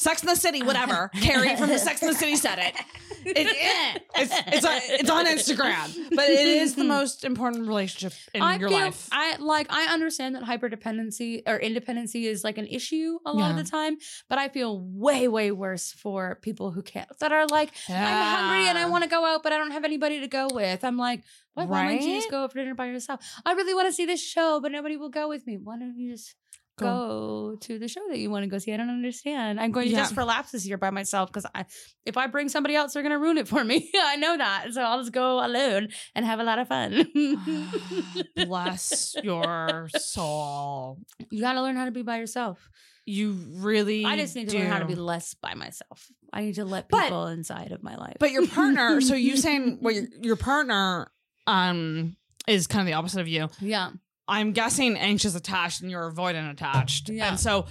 sex 0.01 0.21
in 0.23 0.27
the 0.27 0.35
city 0.35 0.61
whatever 0.63 1.09
carrie 1.21 1.55
from 1.55 1.69
the 1.69 1.77
sex 1.87 2.01
in 2.01 2.07
the 2.09 2.15
city 2.23 2.35
said 2.35 2.57
it 2.67 2.75
it, 3.23 3.37
it- 3.37 4.03
it's 4.15 4.33
it's 4.55 4.65
on, 4.65 4.79
it's 4.99 5.09
on 5.17 5.25
Instagram, 5.27 5.85
but 6.19 6.27
it 6.29 6.47
is 6.63 6.73
the 6.75 6.83
most 6.83 7.23
important 7.23 7.67
relationship 7.67 8.13
in 8.33 8.41
I 8.41 8.55
your 8.57 8.69
feel 8.69 8.79
life. 8.79 9.07
I 9.11 9.35
like 9.37 9.67
I 9.69 9.93
understand 9.93 10.33
that 10.35 10.43
hyperdependency 10.43 11.43
or 11.45 11.57
independency 11.57 12.25
is 12.25 12.43
like 12.43 12.57
an 12.57 12.65
issue 12.65 13.19
a 13.25 13.31
lot 13.31 13.39
Yeah. 13.53 13.59
of 13.59 13.63
the 13.63 13.69
time, 13.77 13.97
but 14.27 14.37
I 14.39 14.49
feel 14.49 14.79
way 14.79 15.27
way 15.27 15.51
worse 15.51 15.91
for 15.91 16.39
people 16.41 16.71
who 16.71 16.81
can't 16.81 17.07
that 17.19 17.31
are 17.31 17.45
like 17.47 17.69
I'm 17.87 17.95
hungry 18.35 18.69
and 18.69 18.77
I 18.77 18.85
want 18.87 19.03
to 19.03 19.09
go 19.09 19.23
out, 19.23 19.43
but 19.43 19.53
I 19.53 19.57
don't 19.57 19.71
have 19.71 19.83
anybody 19.85 20.19
to 20.21 20.27
go 20.27 20.47
with. 20.51 20.83
I'm 20.83 20.97
like, 20.97 21.21
why, 21.53 21.65
why 21.65 21.87
don't 21.89 22.01
you 22.01 22.15
just 22.17 22.31
go 22.31 22.43
out 22.43 22.51
for 22.53 22.57
dinner 22.59 22.73
by 22.75 22.87
yourself? 22.87 23.19
I 23.45 23.53
really 23.53 23.75
want 23.75 23.87
to 23.87 23.93
see 23.93 24.05
this 24.07 24.23
show, 24.25 24.59
but 24.61 24.71
nobody 24.71 24.97
will 24.97 25.09
go 25.09 25.29
with 25.29 25.45
me. 25.45 25.57
Why 25.61 25.77
don't 25.77 25.95
you 25.95 26.11
just 26.13 26.33
Go. 26.81 27.51
go, 27.51 27.55
to 27.61 27.79
the 27.79 27.87
show 27.87 28.01
that 28.09 28.17
you 28.19 28.29
want 28.29 28.43
to 28.43 28.49
go 28.49 28.57
see? 28.57 28.73
I 28.73 28.77
don't 28.77 28.89
understand. 28.89 29.59
I'm 29.59 29.71
going 29.71 29.87
to 29.87 29.91
Yeah. 29.91 29.99
Just 29.99 30.13
for 30.13 30.23
Laughs 30.25 30.51
this 30.51 30.65
year 30.67 30.77
by 30.77 30.89
myself 30.89 31.29
because 31.29 31.45
I, 31.53 31.65
if 32.05 32.17
I 32.17 32.27
bring 32.27 32.49
somebody 32.49 32.75
else, 32.75 32.93
they're 32.93 33.03
gonna 33.03 33.19
ruin 33.19 33.37
it 33.37 33.47
for 33.47 33.63
me. 33.63 33.89
I 33.95 34.15
know 34.17 34.37
that, 34.37 34.67
so 34.73 34.81
I'll 34.81 34.99
just 34.99 35.11
go 35.11 35.45
alone 35.45 35.89
and 36.15 36.25
have 36.25 36.39
a 36.39 36.43
lot 36.43 36.59
of 36.59 36.67
fun. 36.67 37.05
Bless 38.35 39.15
your 39.23 39.89
soul. 39.97 40.99
you 41.29 41.41
got 41.41 41.53
to 41.53 41.61
learn 41.61 41.75
how 41.75 41.85
to 41.85 41.91
be 41.91 42.01
by 42.01 42.17
yourself. 42.17 42.69
You 43.05 43.31
really. 43.55 44.05
I 44.05 44.15
just 44.15 44.35
need 44.35 44.49
to 44.49 44.57
learn 44.59 44.67
how 44.67 44.79
to 44.79 44.85
be 44.85 44.95
less 44.95 45.33
by 45.33 45.53
myself. 45.55 46.07
I 46.31 46.41
need 46.41 46.55
to 46.55 46.65
let 46.65 46.87
But- 46.89 47.03
people 47.03 47.27
inside 47.27 47.71
of 47.71 47.83
my 47.83 47.95
life. 47.95 48.17
But 48.19 48.31
your 48.31 48.47
partner. 48.47 49.01
so 49.01 49.15
you 49.15 49.37
saying 49.37 49.79
well, 49.81 49.93
your, 49.95 50.05
your 50.21 50.35
partner 50.35 51.11
um 51.47 52.15
is 52.47 52.67
kind 52.67 52.81
of 52.81 52.85
the 52.87 52.93
opposite 52.93 53.19
of 53.21 53.27
you. 53.27 53.49
yeah, 53.59 53.89
I'm 54.27 54.51
guessing 54.53 54.97
anxious 54.97 55.35
attached 55.35 55.81
and 55.81 55.91
you're 55.91 56.09
avoidant 56.11 56.51
attached. 56.51 57.09
Yeah. 57.09 57.29
And 57.29 57.39
so 57.39 57.65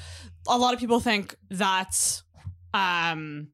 a 0.46 0.58
lot 0.58 0.74
of 0.74 0.80
people 0.80 1.00
think 1.00 1.34
that 1.50 2.22
um 2.74 3.48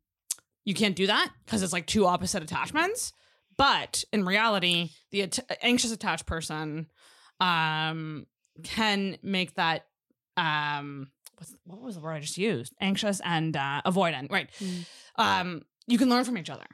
you 0.64 0.74
can't 0.74 0.96
do 0.96 1.06
that 1.06 1.30
because 1.44 1.62
it's 1.62 1.72
like 1.72 1.86
two 1.86 2.06
opposite 2.06 2.42
attachments. 2.42 3.12
But 3.56 4.04
in 4.12 4.24
reality, 4.26 4.90
the 5.10 5.22
at- 5.22 5.58
anxious 5.62 5.92
attached 5.92 6.26
person 6.26 6.86
um 7.40 8.26
can 8.62 9.18
make 9.22 9.54
that 9.54 9.86
um 10.36 11.08
what 11.64 11.80
was 11.82 11.94
the 11.94 12.00
word 12.00 12.12
I 12.12 12.20
just 12.20 12.38
used? 12.38 12.72
Anxious 12.80 13.20
and 13.24 13.56
uh, 13.56 13.82
avoidant, 13.84 14.30
right? 14.32 14.48
Mm. 14.58 14.84
Um 15.16 15.62
you 15.86 15.98
can 15.98 16.08
learn 16.08 16.24
from 16.24 16.38
each 16.38 16.50
other. 16.50 16.66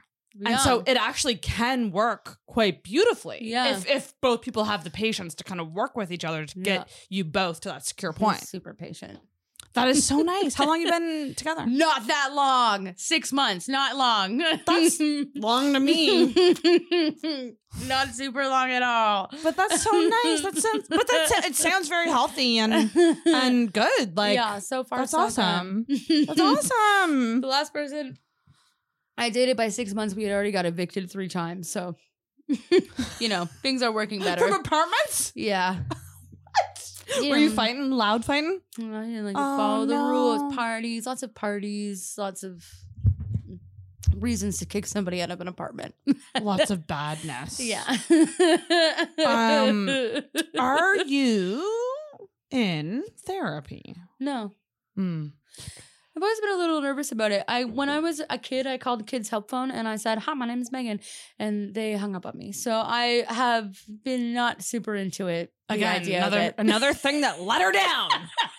And 0.44 0.58
so 0.60 0.82
it 0.86 0.96
actually 0.96 1.34
can 1.36 1.90
work 1.90 2.38
quite 2.46 2.82
beautifully. 2.82 3.38
Yeah. 3.42 3.76
If 3.76 3.86
if 3.88 4.14
both 4.20 4.42
people 4.42 4.64
have 4.64 4.84
the 4.84 4.90
patience 4.90 5.34
to 5.36 5.44
kind 5.44 5.60
of 5.60 5.72
work 5.72 5.96
with 5.96 6.10
each 6.12 6.24
other 6.24 6.46
to 6.46 6.58
Yeah. 6.58 6.62
get 6.64 6.88
you 7.08 7.24
both 7.24 7.60
to 7.62 7.68
that 7.70 7.84
secure 7.86 8.12
He's 8.12 8.18
point. 8.18 8.40
super 8.46 8.74
patient. 8.74 9.18
That 9.74 9.88
is 9.88 10.04
so 10.06 10.18
nice. 10.34 10.54
How 10.54 10.66
long 10.66 10.80
you 10.82 10.90
been 10.90 11.34
together? 11.34 11.64
Not 11.66 12.06
that 12.06 12.30
long. 12.34 12.92
Six 12.96 13.32
months. 13.32 13.68
Not 13.68 13.96
long. 13.96 14.38
That's 14.66 15.00
long 15.34 15.72
to 15.72 15.80
me. 15.80 16.34
Not 17.86 18.08
super 18.08 18.46
long 18.48 18.70
at 18.70 18.82
all. 18.82 19.30
But 19.42 19.56
that's 19.56 19.82
so 19.82 19.90
nice. 19.92 20.42
That 20.42 20.56
sounds 20.58 20.88
but 20.88 21.08
that's 21.08 21.46
it 21.46 21.56
sounds 21.56 21.88
very 21.88 22.08
healthy 22.08 22.58
and 22.58 22.90
and 23.26 23.72
good. 23.72 24.14
Like 24.16 24.34
yeah, 24.34 24.58
so 24.58 24.84
far 24.84 24.98
that's 25.00 25.12
so 25.12 25.20
awesome. 25.20 25.84
good. 25.88 26.28
that's 26.28 26.40
awesome. 26.40 27.40
The 27.40 27.46
last 27.46 27.72
person 27.72 28.18
I 29.18 29.30
dated 29.30 29.56
by 29.56 29.68
six 29.68 29.92
months, 29.94 30.14
we 30.14 30.24
had 30.24 30.32
already 30.32 30.50
got 30.52 30.66
evicted 30.66 31.10
three 31.10 31.28
times. 31.28 31.68
So, 31.70 31.96
you 33.20 33.28
know, 33.28 33.46
things 33.62 33.82
are 33.82 33.92
working 33.92 34.20
better. 34.24 34.46
From 34.48 34.60
apartments? 34.60 35.32
yeah. 35.34 35.80
What? 37.16 37.30
Were 37.30 37.36
you 37.36 37.50
fighting? 37.50 37.90
Loud 37.90 38.24
fighting? 38.24 38.60
I 38.78 38.80
didn't 38.82 39.24
like 39.24 39.34
Oh, 39.36 39.56
follow 39.56 39.86
the 39.86 39.94
no. 39.94 40.08
rules. 40.08 40.54
Parties, 40.54 41.04
lots 41.06 41.22
of 41.22 41.34
parties, 41.34 42.14
lots 42.16 42.42
of 42.42 42.64
reasons 44.16 44.58
to 44.58 44.66
kick 44.66 44.86
somebody 44.86 45.20
out 45.20 45.30
of 45.30 45.40
an 45.40 45.48
apartment. 45.48 45.94
Lots 46.40 46.70
of 46.70 46.86
badness. 46.86 47.58
yeah. 47.60 47.84
Um, 49.26 49.88
Are 50.58 50.96
you 50.98 51.66
in 52.50 53.04
therapy? 53.26 53.94
no. 54.20 54.52
Hmm. 54.94 55.28
I've 56.16 56.22
always 56.22 56.40
been 56.40 56.50
a 56.50 56.56
little 56.56 56.80
nervous 56.82 57.10
about 57.10 57.32
it. 57.32 57.42
I 57.48 57.64
when 57.64 57.88
I 57.88 57.98
was 58.00 58.20
a 58.28 58.36
kid, 58.38 58.66
I 58.66 58.76
called 58.78 59.06
kids 59.06 59.30
help 59.30 59.48
phone 59.50 59.70
and 59.70 59.88
I 59.88 59.96
said, 59.96 60.18
"Hi, 60.18 60.34
my 60.34 60.46
name 60.46 60.60
is 60.60 60.70
Megan," 60.70 61.00
and 61.38 61.74
they 61.74 61.94
hung 61.94 62.14
up 62.14 62.26
on 62.26 62.36
me. 62.36 62.52
So 62.52 62.72
I 62.72 63.24
have 63.28 63.80
been 64.04 64.34
not 64.34 64.62
super 64.62 64.94
into 64.94 65.28
it. 65.28 65.52
the 65.68 65.76
Again, 65.76 66.00
idea 66.02 66.18
another 66.18 66.40
it. 66.40 66.54
another 66.58 66.92
thing 66.92 67.22
that 67.22 67.40
let 67.40 67.62
her 67.62 67.72
down. 67.72 68.10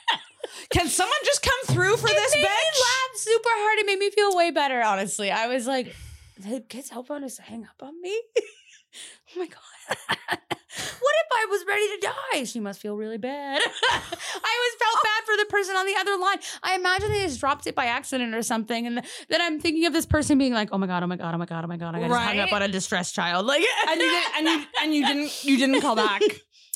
Can 0.71 0.88
someone 0.88 1.15
just 1.25 1.41
come 1.43 1.75
through 1.75 1.97
for 1.97 2.07
this 2.07 2.35
made 2.35 2.41
me 2.41 2.47
bitch? 2.47 2.80
laugh 2.81 3.15
super 3.17 3.49
hard. 3.51 3.80
It 3.80 3.85
made 3.85 3.99
me 3.99 4.09
feel 4.09 4.35
way 4.35 4.49
better. 4.51 4.81
Honestly, 4.81 5.30
I 5.31 5.47
was 5.47 5.67
like, 5.67 5.95
"The 6.39 6.59
kids 6.61 6.89
help 6.89 7.07
phone 7.07 7.23
is 7.23 7.38
hang 7.38 7.65
up 7.65 7.81
on 7.84 8.01
me." 8.01 8.19
oh 9.36 9.40
my 9.40 9.48
god. 9.48 9.98
what 10.38 11.15
if 11.22 11.28
I 11.32 11.45
was 11.49 11.65
ready 11.68 11.88
to 11.88 12.07
die? 12.07 12.44
She 12.45 12.60
must 12.60 12.80
feel 12.80 12.95
really 12.95 13.18
bad. 13.18 13.61
I 13.91 14.52
always 14.57 14.76
felt 14.80 14.95
oh. 14.95 15.02
bad 15.03 15.24
for 15.26 15.38
the 15.38 15.45
person 15.49 15.76
on 15.76 15.86
the 15.86 15.95
other 15.95 16.18
line. 16.18 16.38
I 16.61 16.76
imagine 16.76 17.10
they 17.10 17.22
just 17.22 17.40
dropped 17.40 17.68
it 17.68 17.76
by 17.76 17.86
accident 17.86 18.34
or 18.34 18.41
something, 18.41 18.88
and 18.88 19.03
then 19.30 19.41
I'm 19.41 19.60
thinking 19.60 19.86
of 19.86 19.94
this 19.94 20.06
person 20.06 20.38
being 20.38 20.53
like, 20.53 20.70
"Oh 20.72 20.78
my 20.78 20.88
god, 20.88 21.03
oh 21.03 21.07
my 21.07 21.15
god, 21.15 21.34
oh 21.34 21.38
my 21.38 21.45
god, 21.45 21.65
oh 21.65 21.68
my 21.68 21.78
god, 21.78 21.95
I 21.95 22.07
just 22.07 22.20
hung 22.20 22.40
up 22.40 22.53
on 22.53 22.61
a 22.61 22.68
distressed 22.68 23.14
child." 23.14 23.45
Like, 23.45 23.64
and 23.90 23.99
you 23.99 24.10
didn't 24.10 24.36
and 24.38 24.48
you 24.48 24.65
and 24.82 24.95
you 24.95 25.06
didn't 25.06 25.44
you 25.44 25.57
didn't 25.57 25.82
call 25.82 25.95
back. 25.95 26.22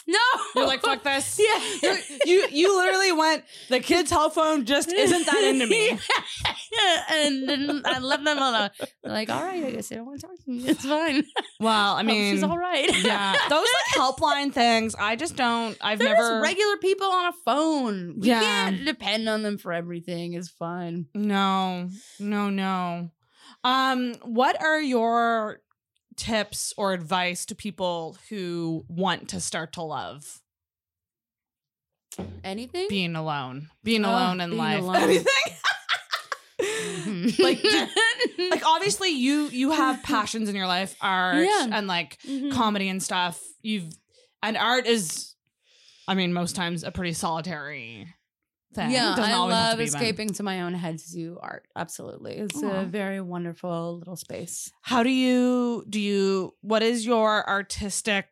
No. 0.08 0.18
You're 0.56 0.68
like, 0.68 0.82
fuck 0.82 1.04
this. 1.04 1.40
Yeah. 1.84 1.98
You 2.26 2.48
you 2.50 2.78
literally 2.78 3.12
went. 3.12 3.44
The 3.70 3.80
kids 3.82 4.10
help 4.10 4.34
phone 4.36 4.66
just 4.66 4.92
isn't 4.92 5.26
that 5.26 5.44
into 5.44 5.68
me. 5.68 5.90
yeah. 6.72 7.04
and 7.12 7.48
then 7.50 7.82
I 7.86 8.00
left 8.00 8.24
them 8.24 8.38
alone. 8.38 8.70
They're 9.04 9.12
like, 9.14 9.30
all 9.30 9.44
right, 9.44 9.64
I 9.66 9.72
guess 9.72 9.90
they 9.90 9.98
don't 9.98 10.06
want 10.06 10.22
to 10.22 10.28
talk 10.28 10.36
to 10.46 10.50
me. 10.50 10.68
It's 10.68 10.86
fine. 10.86 11.24
Well, 11.60 11.96
I 11.96 12.04
mean, 12.04 12.36
she's 12.36 12.44
all 12.44 12.58
right. 12.58 12.90
yeah, 13.04 13.36
those 13.50 13.68
like 13.68 14.02
helpline 14.02 14.54
things. 14.54 14.96
I 14.98 15.16
just 15.16 15.36
don't. 15.36 15.78
I've 15.82 16.00
They're 16.00 16.14
never. 16.14 16.42
regular 16.42 16.78
people 16.78 17.08
on 17.08 17.26
a 17.28 17.34
phone. 17.46 18.16
We 18.20 18.30
Yeah. 18.30 18.40
can't 18.42 18.86
depend 18.86 19.28
on 19.28 19.44
them 19.44 19.58
for 19.58 19.74
everything. 19.74 20.34
It's 20.34 20.50
fine. 20.50 21.08
No, 21.14 21.90
no, 22.20 22.50
no. 22.50 23.10
Um, 23.64 24.14
what 24.24 24.62
are 24.62 24.80
your 24.82 25.60
tips 26.18 26.74
or 26.78 26.94
advice 26.94 27.46
to 27.46 27.56
people 27.56 28.18
who 28.30 28.84
want 28.90 29.30
to 29.30 29.40
start 29.40 29.74
to 29.74 29.82
love 29.84 30.42
Anything? 32.44 32.88
being 32.90 33.16
alone, 33.16 33.70
being 33.84 34.04
Oh, 34.04 34.10
alone 34.10 34.42
in 34.42 34.50
being 34.52 34.60
life, 34.60 34.80
alone. 34.82 34.96
anything? 35.04 35.26
Like, 37.40 37.62
did- 37.62 37.90
like 38.52 38.66
obviously 38.66 39.10
you 39.10 39.48
you 39.50 39.72
have 39.72 40.02
passions 40.04 40.50
in 40.50 40.56
your 40.56 40.66
life, 40.68 40.96
art 41.02 41.46
Yeah. 41.46 41.68
and 41.72 41.86
like 41.88 42.18
Mhm. 42.24 42.52
comedy 42.52 42.90
and 42.90 43.02
stuff. 43.02 43.40
You've 43.62 43.94
and 44.42 44.58
art 44.58 44.88
is, 44.88 45.36
I 46.08 46.16
mean, 46.16 46.34
most 46.34 46.56
times 46.56 46.84
a 46.84 46.92
pretty 46.92 47.14
solitary 47.14 48.08
thing. 48.74 48.92
Yeah, 48.92 49.16
I 49.18 49.32
to 49.32 49.40
love 49.44 49.80
escaping 49.80 50.30
to 50.34 50.44
my 50.44 50.62
own 50.62 50.74
head 50.74 51.00
to 51.00 51.12
do 51.12 51.40
art. 51.42 51.68
Absolutely. 51.76 52.38
It's 52.38 52.62
Aw. 52.62 52.82
a 52.82 52.86
very 52.86 53.22
wonderful 53.22 53.98
little 53.98 54.16
space. 54.16 54.72
How 54.82 55.04
do 55.04 55.10
you 55.10 55.86
do 55.90 56.00
you 56.00 56.54
what 56.62 56.84
is 56.84 57.06
your 57.06 57.48
artistic 57.48 58.28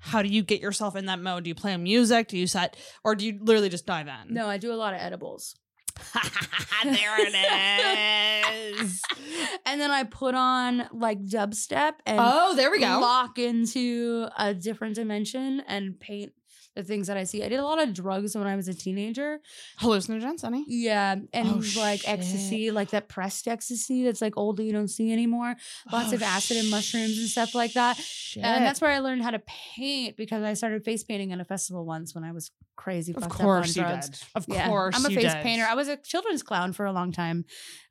how 0.00 0.22
do 0.22 0.28
you 0.28 0.42
get 0.42 0.60
yourself 0.60 0.96
in 0.96 1.06
that 1.06 1.18
mode? 1.18 1.44
Do 1.44 1.48
you 1.48 1.54
play 1.54 1.76
music? 1.76 2.28
Do 2.28 2.38
you 2.38 2.46
set 2.46 2.76
or 3.04 3.14
do 3.14 3.26
you 3.26 3.38
literally 3.40 3.68
just 3.68 3.86
dive 3.86 4.08
in? 4.08 4.34
No, 4.34 4.48
I 4.48 4.58
do 4.58 4.72
a 4.72 4.76
lot 4.76 4.94
of 4.94 5.00
edibles. 5.00 5.54
there 6.84 7.16
it 7.18 8.80
is. 8.80 9.02
and 9.66 9.80
then 9.80 9.90
I 9.90 10.04
put 10.04 10.34
on 10.34 10.88
like 10.92 11.24
dubstep 11.24 11.94
and 12.06 12.20
oh, 12.20 12.54
there 12.54 12.70
we 12.70 12.78
go. 12.78 13.00
lock 13.00 13.38
into 13.38 14.28
a 14.38 14.54
different 14.54 14.94
dimension 14.94 15.60
and 15.66 15.98
paint 15.98 16.32
the 16.78 16.84
things 16.84 17.08
that 17.08 17.16
I 17.16 17.24
see. 17.24 17.42
I 17.42 17.48
did 17.48 17.58
a 17.58 17.64
lot 17.64 17.82
of 17.82 17.92
drugs 17.92 18.36
when 18.36 18.46
I 18.46 18.54
was 18.56 18.68
a 18.68 18.74
teenager. 18.74 19.40
Hallucinogens, 19.80 20.42
honey. 20.42 20.64
Yeah, 20.68 21.16
and 21.32 21.48
Oh, 21.48 21.62
like 21.76 22.00
shit. 22.02 22.08
ecstasy, 22.08 22.70
like 22.70 22.90
that 22.90 23.08
pressed 23.08 23.48
ecstasy 23.48 24.04
that's 24.04 24.22
like 24.22 24.36
old 24.36 24.56
that 24.58 24.64
you 24.64 24.72
don't 24.72 24.88
see 24.88 25.12
anymore. 25.12 25.56
Lots 25.92 26.12
Oh, 26.12 26.16
of 26.16 26.22
acid 26.22 26.56
and 26.58 26.70
mushrooms 26.70 27.18
and 27.18 27.28
stuff 27.28 27.54
like 27.54 27.72
that. 27.72 27.96
Shit. 27.96 28.44
And 28.44 28.64
that's 28.64 28.80
where 28.80 28.90
I 28.92 29.00
learned 29.00 29.22
how 29.22 29.30
to 29.32 29.40
paint 29.76 30.16
because 30.16 30.42
I 30.44 30.54
started 30.54 30.84
face 30.84 31.02
painting 31.04 31.32
at 31.32 31.40
a 31.40 31.44
festival 31.44 31.84
once 31.84 32.14
when 32.14 32.22
I 32.24 32.32
was 32.32 32.50
crazy. 32.78 33.12
of 33.14 33.28
course 33.28 33.76
you 33.76 33.82
drugs. 33.82 34.08
did. 34.08 34.18
Of 34.36 34.44
Yeah, 34.48 34.68
course 34.68 34.96
I'm 34.96 35.04
a 35.04 35.10
you 35.10 35.16
face 35.16 35.34
did. 35.34 35.42
painter. 35.42 35.66
I 35.68 35.74
was 35.74 35.88
a 35.88 35.96
children's 35.98 36.42
clown 36.42 36.72
for 36.72 36.86
a 36.86 36.92
long 36.92 37.12
time. 37.12 37.44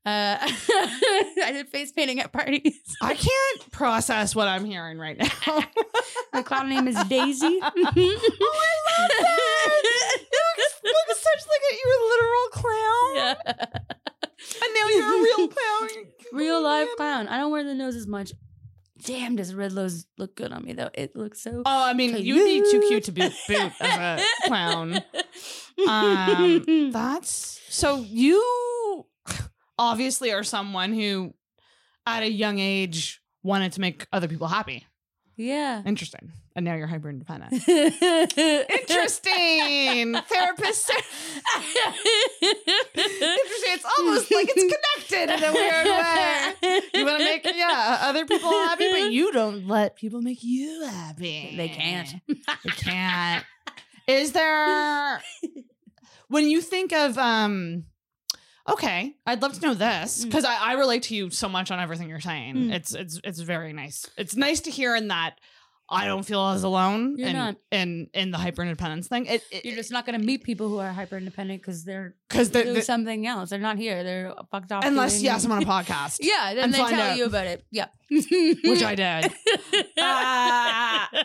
Uh, 0.05 0.37
I 0.41 1.49
did 1.51 1.67
face 1.67 1.91
painting 1.91 2.19
at 2.21 2.31
parties. 2.31 2.79
I 3.01 3.13
can't 3.13 3.71
process 3.71 4.33
what 4.33 4.47
I'm 4.47 4.63
hearing 4.65 4.97
right 4.97 5.17
now. 5.17 5.59
My 6.33 6.41
clown 6.41 6.69
name 6.69 6.87
is 6.87 6.95
Daisy. 7.05 7.45
oh, 7.61 7.61
I 7.61 7.69
love 7.69 9.11
that. 9.19 10.17
Look, 10.83 10.83
look, 10.83 11.17
such 11.17 11.43
like 11.47 11.63
a, 11.71 11.75
you're 11.83 11.93
a 11.93 12.03
literal 12.09 12.47
clown. 12.53 13.15
Yeah. 13.15 13.35
And 14.63 14.73
now 14.73 14.87
you're 14.95 15.19
a 15.19 15.23
real 15.23 15.47
clown. 15.49 15.89
Real 16.33 16.61
live 16.63 16.87
clown. 16.95 17.27
I 17.27 17.37
don't 17.37 17.51
wear 17.51 17.63
the 17.63 17.75
nose 17.75 17.95
as 17.95 18.07
much. 18.07 18.31
Damn, 19.03 19.35
does 19.35 19.53
red 19.53 19.73
nose 19.73 20.05
look 20.17 20.35
good 20.35 20.51
on 20.51 20.63
me 20.63 20.73
though? 20.73 20.89
It 20.93 21.15
looks 21.15 21.41
so. 21.41 21.61
Oh, 21.65 21.83
I 21.85 21.93
mean, 21.93 22.15
you'd 22.17 22.45
be 22.45 22.71
too 22.71 22.85
cute 22.87 23.03
to 23.05 23.11
boot, 23.11 23.33
boot 23.47 23.71
as 23.79 24.19
a 24.21 24.23
clown. 24.47 25.03
Um, 25.87 26.91
That's 26.91 27.59
so 27.69 27.97
you 27.97 29.05
obviously 29.77 30.31
are 30.31 30.43
someone 30.43 30.93
who, 30.93 31.33
at 32.05 32.23
a 32.23 32.31
young 32.31 32.59
age, 32.59 33.21
wanted 33.43 33.73
to 33.73 33.81
make 33.81 34.07
other 34.11 34.27
people 34.27 34.47
happy. 34.47 34.85
Yeah. 35.37 35.81
Interesting. 35.85 36.31
And 36.55 36.65
now 36.65 36.75
you're 36.75 36.87
hyper 36.87 37.09
independent. 37.09 37.53
Interesting. 37.67 39.29
Therapist. 40.13 40.91
Interesting. 42.41 43.69
It's 43.69 43.85
almost 43.97 44.31
like 44.31 44.49
it's 44.55 44.75
connected 45.07 45.33
in 45.35 45.43
a 45.43 45.53
weird 45.53 45.85
way. 45.85 46.53
You 46.93 47.05
want 47.05 47.19
to 47.19 47.23
make 47.23 47.45
yeah 47.55 47.99
other 48.01 48.25
people 48.25 48.49
happy, 48.49 48.89
but 48.91 49.11
you 49.11 49.31
don't 49.31 49.67
let 49.67 49.95
people 49.95 50.21
make 50.21 50.39
you 50.41 50.83
happy. 50.85 51.53
They 51.55 51.69
can't. 51.69 52.15
They 52.27 52.71
can't. 52.71 53.45
Is 54.07 54.31
there 54.31 55.21
when 56.29 56.49
you 56.49 56.61
think 56.61 56.93
of 56.93 57.17
um 57.17 57.83
okay, 58.67 59.15
I'd 59.25 59.41
love 59.41 59.53
to 59.59 59.61
know 59.65 59.73
this 59.73 60.21
Mm. 60.21 60.25
because 60.25 60.45
I, 60.45 60.55
I 60.55 60.73
relate 60.73 61.03
to 61.03 61.15
you 61.15 61.29
so 61.29 61.47
much 61.49 61.71
on 61.71 61.79
everything 61.79 62.09
you're 62.09 62.19
saying. 62.19 62.55
Mm. 62.55 62.73
It's 62.73 62.93
it's 62.93 63.19
it's 63.23 63.39
very 63.39 63.73
nice. 63.73 64.09
It's 64.17 64.35
nice 64.35 64.61
to 64.61 64.71
hear 64.71 64.95
in 64.95 65.07
that 65.09 65.35
I 65.89 66.05
don't 66.05 66.23
feel 66.23 66.45
as 66.47 66.63
alone 66.63 67.15
You're 67.17 67.29
in, 67.29 67.35
not. 67.37 67.55
in 67.71 68.09
in 68.13 68.31
the 68.31 68.37
hyper 68.37 68.61
independence 68.61 69.07
thing. 69.07 69.25
It, 69.25 69.41
it, 69.51 69.63
You're 69.63 69.77
just 69.77 69.89
not 69.89 70.05
going 70.05 70.19
to 70.19 70.25
meet 70.25 70.43
people 70.43 70.67
who 70.67 70.79
are 70.79 70.91
hyper 70.91 71.15
independent 71.15 71.61
because 71.61 71.85
they're 71.85 72.13
because 72.27 72.49
the, 72.51 72.63
doing 72.63 72.73
the, 72.75 72.81
something 72.81 73.25
else. 73.25 73.49
They're 73.51 73.59
not 73.59 73.77
here. 73.77 74.03
They're 74.03 74.33
fucked 74.51 74.73
off. 74.73 74.83
unless 74.83 75.21
yes, 75.21 75.45
I'm 75.45 75.51
on 75.53 75.63
a 75.63 75.65
podcast, 75.77 76.17
Yeah, 76.19 76.53
then 76.55 76.65
and 76.65 76.73
they 76.73 76.77
tell 76.79 76.93
out. 77.11 77.17
you 77.17 77.23
about 77.25 77.47
it. 77.47 77.63
Yeah. 77.71 77.87
which 78.09 78.83
I 78.83 78.95
did. 78.95 79.31
Ah. 79.99 81.09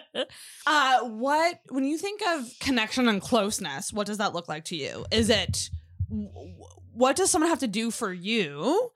Uh, 0.64 1.00
what 1.08 1.58
when 1.70 1.82
you 1.84 1.98
think 1.98 2.20
of 2.26 2.48
connection 2.60 3.08
and 3.08 3.20
closeness, 3.20 3.92
what 3.92 4.06
does 4.06 4.18
that 4.18 4.32
look 4.32 4.48
like 4.48 4.64
to 4.66 4.76
you? 4.76 5.04
Is 5.10 5.28
it 5.28 5.70
w- 6.08 6.28
w- 6.28 6.56
what 6.94 7.16
does 7.16 7.30
someone 7.30 7.50
have 7.50 7.60
to 7.60 7.68
do 7.68 7.90
for 7.90 8.12
you 8.12 8.90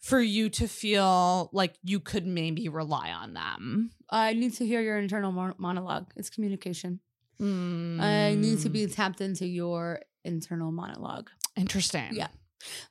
for 0.00 0.20
you 0.20 0.48
to 0.50 0.68
feel 0.68 1.50
like 1.52 1.74
you 1.82 1.98
could 2.00 2.26
maybe 2.26 2.68
rely 2.68 3.10
on 3.10 3.34
them? 3.34 3.90
I 4.10 4.32
need 4.34 4.54
to 4.54 4.66
hear 4.66 4.80
your 4.80 4.98
internal 4.98 5.32
mon- 5.32 5.54
monologue. 5.58 6.10
It's 6.16 6.30
communication. 6.30 7.00
I 7.40 8.34
need 8.36 8.58
to 8.60 8.68
Mm, 8.70 8.72
be 8.72 8.86
tapped 8.86 9.20
into 9.20 9.46
your 9.46 10.00
internal 10.24 10.72
monologue. 10.72 11.30
interesting. 11.56 12.10
Yeah. 12.12 12.28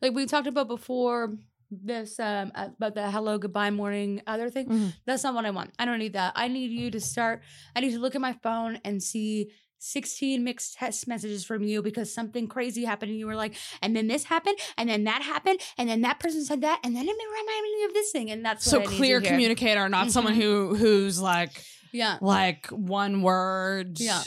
Like 0.01 0.13
we 0.13 0.25
talked 0.25 0.47
about 0.47 0.67
before 0.67 1.37
this 1.69 2.17
um 2.19 2.49
about 2.55 2.95
the 2.95 3.11
hello 3.11 3.37
goodbye 3.37 3.69
morning 3.71 4.21
other 4.25 4.49
thing 4.49 4.69
Mhm. 4.69 4.93
that's 5.05 5.21
not 5.25 5.33
what 5.35 5.43
i 5.45 5.49
want 5.51 5.69
i 5.77 5.83
don't 5.83 5.99
need 5.99 6.13
that 6.13 6.31
i 6.37 6.47
need 6.47 6.71
you 6.71 6.89
to 6.89 7.01
start 7.01 7.41
i 7.75 7.81
need 7.81 7.91
to 7.91 7.99
look 7.99 8.15
at 8.15 8.21
my 8.21 8.31
phone 8.41 8.79
and 8.85 9.03
see 9.03 9.51
16 9.79 10.43
mixed 10.43 10.75
text 10.75 11.07
messages 11.07 11.45
from 11.45 11.63
you 11.63 11.81
because 11.81 12.13
something 12.13 12.47
crazy 12.47 12.83
happened 12.85 13.11
and 13.11 13.19
you 13.19 13.27
were 13.27 13.35
like 13.35 13.55
and 13.81 13.95
then 13.95 14.07
this 14.07 14.23
happened 14.25 14.57
and 14.77 14.89
then 14.89 15.03
that 15.03 15.21
happened 15.21 15.59
and 15.77 15.87
then 15.87 16.01
that 16.01 16.19
person 16.19 16.43
said 16.43 16.61
that 16.61 16.79
and 16.83 16.95
then 16.95 17.05
it 17.07 17.11
reminded 17.11 17.77
me 17.77 17.83
of 17.85 17.93
this 17.93 18.11
thing 18.11 18.31
and 18.31 18.43
that's 18.43 18.65
So 18.65 18.79
what 18.79 18.87
I 18.87 18.89
need 18.89 18.95
to 18.95 18.97
clear 18.97 19.21
communicator, 19.21 19.87
not 19.89 20.11
someone 20.11 20.33
Mhm. 20.33 20.41
who 20.41 20.75
who's 20.75 21.21
like 21.21 21.63
yeah 21.93 22.17
like 22.21 22.67
one 22.67 23.21
word. 23.21 23.99
Yeah. 23.99 24.23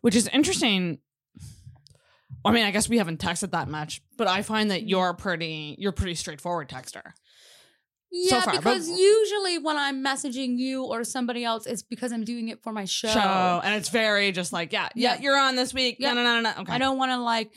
Which 0.00 0.14
is 0.16 0.28
interesting. 0.28 0.98
I 2.46 2.52
mean, 2.52 2.64
I 2.64 2.70
guess 2.72 2.88
we 2.88 2.98
haven't 2.98 3.20
texted 3.20 3.52
that 3.52 3.68
much, 3.68 4.02
but 4.18 4.28
I 4.28 4.42
find 4.42 4.70
that 4.70 4.86
you're 4.86 5.14
pretty 5.14 5.76
you're 5.78 5.92
pretty 5.92 6.14
straightforward 6.14 6.68
texter. 6.68 7.12
Yeah 8.16 8.40
far, 8.40 8.54
but- 8.54 8.62
because 8.62 8.88
usually 8.88 9.58
when 9.58 9.76
i'm 9.76 10.02
messaging 10.04 10.56
you 10.56 10.84
or 10.84 11.02
somebody 11.02 11.44
else 11.44 11.66
it's 11.66 11.82
because 11.82 12.12
i'm 12.12 12.22
doing 12.24 12.48
it 12.48 12.62
for 12.62 12.72
my 12.72 12.84
show, 12.84 13.08
Show. 13.08 13.60
And 13.64 13.74
it's 13.74 13.88
very 13.88 14.30
just 14.32 14.52
like, 14.52 14.72
yeah, 14.72 14.88
yeah, 14.94 15.14
Yeah. 15.14 15.20
you're 15.20 15.36
on 15.38 15.56
this 15.56 15.74
week. 15.74 15.96
Yeah. 15.98 16.12
No, 16.12 16.22
no, 16.22 16.34
no, 16.36 16.40
no, 16.40 16.54
no. 16.54 16.60
Okay. 16.62 16.72
i 16.72 16.78
don't 16.78 16.96
want 16.98 17.10
to 17.10 17.18
like 17.18 17.50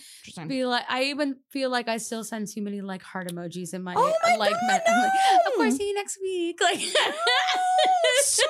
be 0.47 0.65
like 0.65 0.83
I 0.89 1.03
even 1.05 1.35
feel 1.51 1.69
like 1.69 1.87
I 1.87 1.97
still 1.97 2.23
send 2.23 2.47
too 2.47 2.61
many 2.61 2.81
like 2.81 3.03
heart 3.03 3.27
emojis 3.31 3.73
in 3.73 3.83
my 3.83 3.93
Oh 3.95 4.13
my 4.23 4.35
like 4.37 4.51
God, 4.51 4.61
me- 4.67 4.79
I'm 4.87 5.01
like, 5.03 5.11
of 5.47 5.53
course 5.55 5.77
see 5.77 5.87
you 5.89 5.93
next 5.93 6.17
week 6.21 6.59
like 6.61 6.79
It's 6.79 6.95
oh, 6.97 8.23
so 8.23 8.43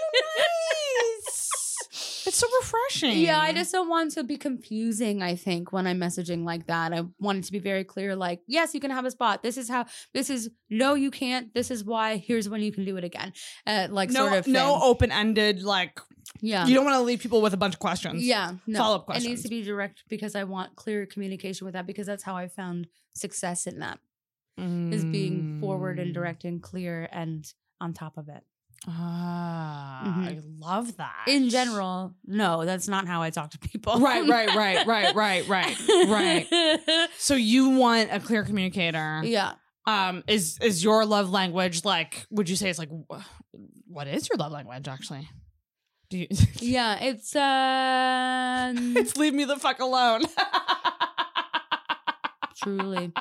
nice. 1.27 1.66
It's 2.27 2.37
so 2.37 2.47
refreshing. 2.61 3.17
yeah 3.19 3.39
I 3.39 3.53
just 3.53 3.71
don't 3.71 3.89
want 3.89 4.11
to 4.11 4.23
be 4.23 4.37
confusing 4.37 5.21
I 5.23 5.35
think 5.35 5.71
when 5.71 5.87
I'm 5.87 5.99
messaging 5.99 6.43
like 6.43 6.67
that. 6.67 6.93
I 6.93 7.01
want 7.19 7.39
it 7.39 7.43
to 7.45 7.51
be 7.51 7.59
very 7.59 7.83
clear 7.83 8.15
like 8.15 8.41
yes 8.47 8.73
you 8.73 8.79
can 8.79 8.91
have 8.91 9.05
a 9.05 9.11
spot. 9.11 9.41
This 9.43 9.57
is 9.57 9.69
how 9.69 9.85
this 10.13 10.29
is 10.29 10.49
no 10.69 10.93
you 10.93 11.09
can't. 11.11 11.53
This 11.53 11.71
is 11.71 11.83
why. 11.83 12.17
Here's 12.17 12.47
when 12.49 12.61
you 12.61 12.71
can 12.71 12.85
do 12.85 12.97
it 12.97 13.03
again. 13.03 13.33
Uh, 13.65 13.87
like 13.89 14.09
no, 14.09 14.27
sort 14.27 14.33
of 14.39 14.47
no 14.47 14.79
open 14.81 15.11
ended 15.11 15.63
like 15.63 15.99
yeah. 16.41 16.65
you 16.67 16.75
don't 16.75 16.83
want 16.85 16.95
to 16.95 17.01
leave 17.01 17.19
people 17.21 17.41
with 17.41 17.53
a 17.53 17.57
bunch 17.57 17.73
of 17.75 17.79
questions. 17.79 18.23
yeah 18.23 18.53
no. 18.67 18.79
Follow-up 18.79 19.05
questions. 19.05 19.25
it 19.25 19.29
needs 19.29 19.43
to 19.43 19.49
be 19.49 19.63
direct 19.63 20.03
because 20.09 20.35
I 20.35 20.43
want 20.43 20.75
clear 20.75 21.05
communication 21.05 21.65
with 21.65 21.73
that 21.73 21.87
because 21.87 22.05
that's 22.05 22.23
how 22.23 22.35
I 22.35 22.47
found 22.49 22.87
success 23.13 23.65
in 23.67 23.79
that 23.79 23.99
is 24.59 25.05
being 25.05 25.59
forward 25.61 25.99
and 25.99 26.09
Mm. 26.11 26.13
direct 26.15 26.43
and 26.43 26.61
clear 26.61 27.07
and 27.11 27.45
on 27.79 27.93
top 27.93 28.17
of 28.17 28.27
it 28.27 28.43
Ah, 28.87 30.03
Mhm. 30.05 30.27
I 30.27 30.39
love 30.59 30.95
that. 30.97 31.25
in 31.27 31.49
general, 31.49 32.15
no, 32.25 32.65
that's 32.65 32.87
not 32.87 33.07
how 33.07 33.21
I 33.21 33.29
talk 33.29 33.51
to 33.51 33.59
people. 33.59 33.99
Right, 33.99 34.27
right, 34.27 34.49
right, 34.55 34.85
right, 34.87 35.15
right, 35.15 35.47
right, 35.47 35.77
right. 36.07 37.09
So 37.17 37.35
you 37.35 37.69
want 37.71 38.09
a 38.11 38.19
clear 38.19 38.43
communicator. 38.43 39.21
yeah. 39.23 39.53
Um, 39.85 40.23
is 40.27 40.57
is 40.61 40.83
your 40.83 41.05
love 41.05 41.29
language 41.29 41.85
like? 41.85 42.27
Would 42.31 42.49
you 42.49 42.55
say 42.57 42.69
it's 42.69 42.79
like? 42.79 42.89
What 43.87 44.07
is 44.07 44.27
your 44.29 44.37
love 44.37 44.51
language 44.51 44.85
actually? 44.87 45.29
Do 46.09 46.17
you? 46.17 46.27
Yeah, 46.59 46.97
it's 47.01 47.33
um 47.47 48.97
it's 48.97 49.15
leave 49.15 49.33
me 49.33 49.45
the 49.45 49.55
fuck 49.57 49.79
alone. 49.79 50.23
Truly. 52.57 53.11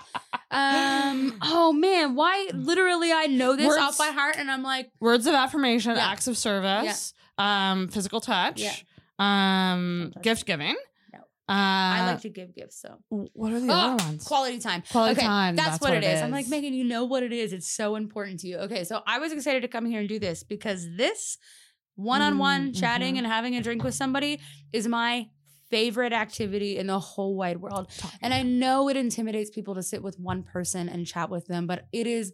Um 0.50 1.38
oh 1.42 1.72
man, 1.72 2.14
why 2.14 2.50
literally 2.54 3.12
I 3.12 3.26
know 3.26 3.56
this 3.56 3.66
Words- 3.66 3.80
off 3.80 3.98
by 3.98 4.08
heart 4.08 4.36
and 4.38 4.50
I'm 4.50 4.62
like 4.62 4.90
Words 5.00 5.26
of 5.26 5.34
affirmation, 5.34 5.96
Yeah. 5.96 6.06
acts 6.10 6.26
of 6.28 6.36
service, 6.38 7.12
um, 7.38 7.88
physical 7.88 8.20
touch, 8.20 8.60
Yeah. 8.62 8.72
um, 9.18 10.00
Don't 10.04 10.12
touch 10.14 10.22
gift 10.22 10.46
giving. 10.46 10.76
No. 11.12 11.18
Uh, 11.48 11.52
I 11.52 12.06
like 12.06 12.20
to 12.22 12.28
give 12.28 12.54
gifts, 12.54 12.80
so 12.80 12.98
what 13.08 13.52
are 13.52 13.60
the 13.60 13.72
Ah, 13.72 13.94
other 13.94 14.04
ones? 14.04 14.24
quality 14.24 14.58
time. 14.58 14.82
Quality 14.90 15.18
okay, 15.18 15.26
time. 15.26 15.56
That's, 15.56 15.80
what, 15.80 15.92
it 15.94 16.02
is. 16.04 16.20
I'm 16.20 16.30
like, 16.32 16.48
Megan, 16.48 16.74
you 16.74 16.84
know 16.84 17.04
what 17.04 17.22
it 17.22 17.32
is. 17.32 17.52
It's 17.52 17.68
so 17.70 17.94
important 17.96 18.40
to 18.40 18.48
you. 18.48 18.56
Okay, 18.58 18.84
so 18.84 19.02
I 19.06 19.18
was 19.18 19.32
excited 19.32 19.62
to 19.62 19.68
come 19.68 19.86
here 19.86 20.00
and 20.00 20.08
do 20.08 20.18
this 20.18 20.42
because 20.42 20.86
this 20.96 21.38
one 21.94 22.20
on 22.20 22.38
one 22.38 22.72
Mm, 22.72 22.78
chatting 22.80 23.14
mhm. 23.14 23.18
and 23.18 23.26
having 23.26 23.56
a 23.56 23.62
drink 23.62 23.82
with 23.84 23.94
somebody 23.94 24.40
is 24.72 24.86
my 24.88 25.28
favorite 25.70 26.12
activity 26.12 26.78
in 26.78 26.86
the 26.86 26.98
whole 26.98 27.34
wide 27.34 27.60
world. 27.60 27.90
And 28.22 28.32
I 28.32 28.42
know 28.42 28.88
it 28.88 28.96
intimidates 28.96 29.50
people 29.50 29.74
to 29.74 29.82
sit 29.82 30.02
with 30.02 30.18
one 30.18 30.42
person 30.42 30.88
and 30.88 31.06
chat 31.06 31.30
with 31.30 31.46
them, 31.46 31.66
but 31.66 31.86
it 31.92 32.06
is 32.06 32.32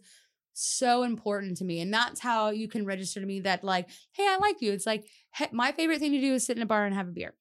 so 0.53 1.03
important 1.03 1.57
to 1.57 1.65
me. 1.65 1.79
And 1.79 1.93
that's 1.93 2.19
how 2.19 2.51
you 2.51 2.67
can 2.67 2.85
register 2.85 3.19
to 3.19 3.25
me 3.25 3.39
that, 3.41 3.63
like, 3.63 3.89
hey, 4.11 4.27
I 4.27 4.37
like 4.37 4.61
you. 4.61 4.71
It's 4.71 4.85
like, 4.85 5.07
hey, 5.33 5.47
my 5.51 5.71
favorite 5.71 5.99
thing 5.99 6.11
to 6.11 6.21
do 6.21 6.33
is 6.33 6.45
sit 6.45 6.57
in 6.57 6.63
a 6.63 6.67
bar 6.67 6.85
and 6.85 6.93
have 6.93 7.07
a 7.07 7.11
beer. 7.11 7.33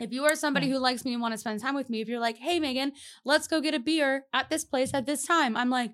If 0.00 0.12
you 0.12 0.24
are 0.24 0.36
somebody 0.36 0.70
who 0.70 0.78
likes 0.78 1.04
me 1.04 1.12
and 1.12 1.20
want 1.20 1.34
to 1.34 1.38
spend 1.38 1.60
time 1.60 1.74
with 1.74 1.90
me, 1.90 2.00
if 2.00 2.08
you're 2.08 2.20
like, 2.20 2.38
hey, 2.38 2.60
Megan, 2.60 2.92
let's 3.24 3.48
go 3.48 3.60
get 3.60 3.74
a 3.74 3.80
beer 3.80 4.24
at 4.32 4.48
this 4.48 4.64
place 4.64 4.94
at 4.94 5.06
this 5.06 5.26
time, 5.26 5.56
I'm 5.56 5.70
like, 5.70 5.92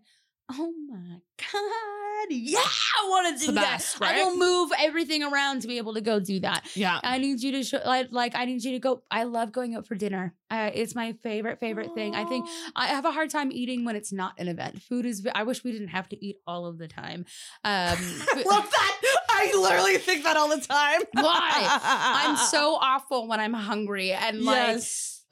oh 0.52 0.72
my 0.88 1.18
God, 1.38 2.28
yeah, 2.30 2.58
I 2.60 3.08
want 3.08 3.38
to 3.38 3.46
the 3.46 3.52
do 3.52 3.54
that. 3.58 3.72
best, 3.78 4.00
I 4.00 4.22
will 4.22 4.36
move 4.36 4.70
everything 4.78 5.22
around 5.22 5.62
to 5.62 5.68
be 5.68 5.78
able 5.78 5.94
to 5.94 6.00
go 6.00 6.20
do 6.20 6.40
that. 6.40 6.64
yeah. 6.74 7.00
I 7.02 7.18
need 7.18 7.42
you 7.42 7.52
to 7.52 7.62
show 7.62 7.80
like 7.84 8.08
like 8.10 8.34
I 8.34 8.44
need 8.44 8.62
you 8.62 8.72
to 8.72 8.78
go. 8.78 9.02
I 9.10 9.24
love 9.24 9.52
going 9.52 9.74
out 9.74 9.86
for 9.86 9.94
dinner. 9.94 10.34
Uh, 10.50 10.70
it's 10.72 10.94
my 10.94 11.12
favorite 11.22 11.58
favorite 11.60 11.94
thing. 11.94 12.14
I 12.14 12.24
think 12.24 12.46
I 12.76 12.86
have 12.88 13.04
a 13.04 13.10
hard 13.10 13.30
time 13.30 13.50
eating 13.50 13.84
when 13.84 13.96
it's 13.96 14.12
not 14.12 14.34
an 14.38 14.48
event. 14.48 14.80
Food 14.82 15.06
is. 15.06 15.26
I 15.34 15.42
wish 15.42 15.64
we 15.64 15.72
didn't 15.72 15.88
have 15.88 16.08
to 16.10 16.24
eat 16.24 16.36
all 16.46 16.66
of 16.66 16.78
the 16.78 16.88
time. 16.88 17.24
Um, 17.64 17.98
love 18.46 18.70
that. 18.70 19.00
I 19.30 19.52
literally 19.58 19.98
think 19.98 20.24
that 20.24 20.36
all 20.36 20.48
the 20.48 20.60
time. 20.60 21.00
Why? 21.12 21.78
I'm 21.82 22.36
so 22.50 22.78
awful 22.80 23.26
when 23.26 23.40
I'm 23.40 23.54
hungry 23.54 24.12
and 24.12 24.42
like. 24.42 24.80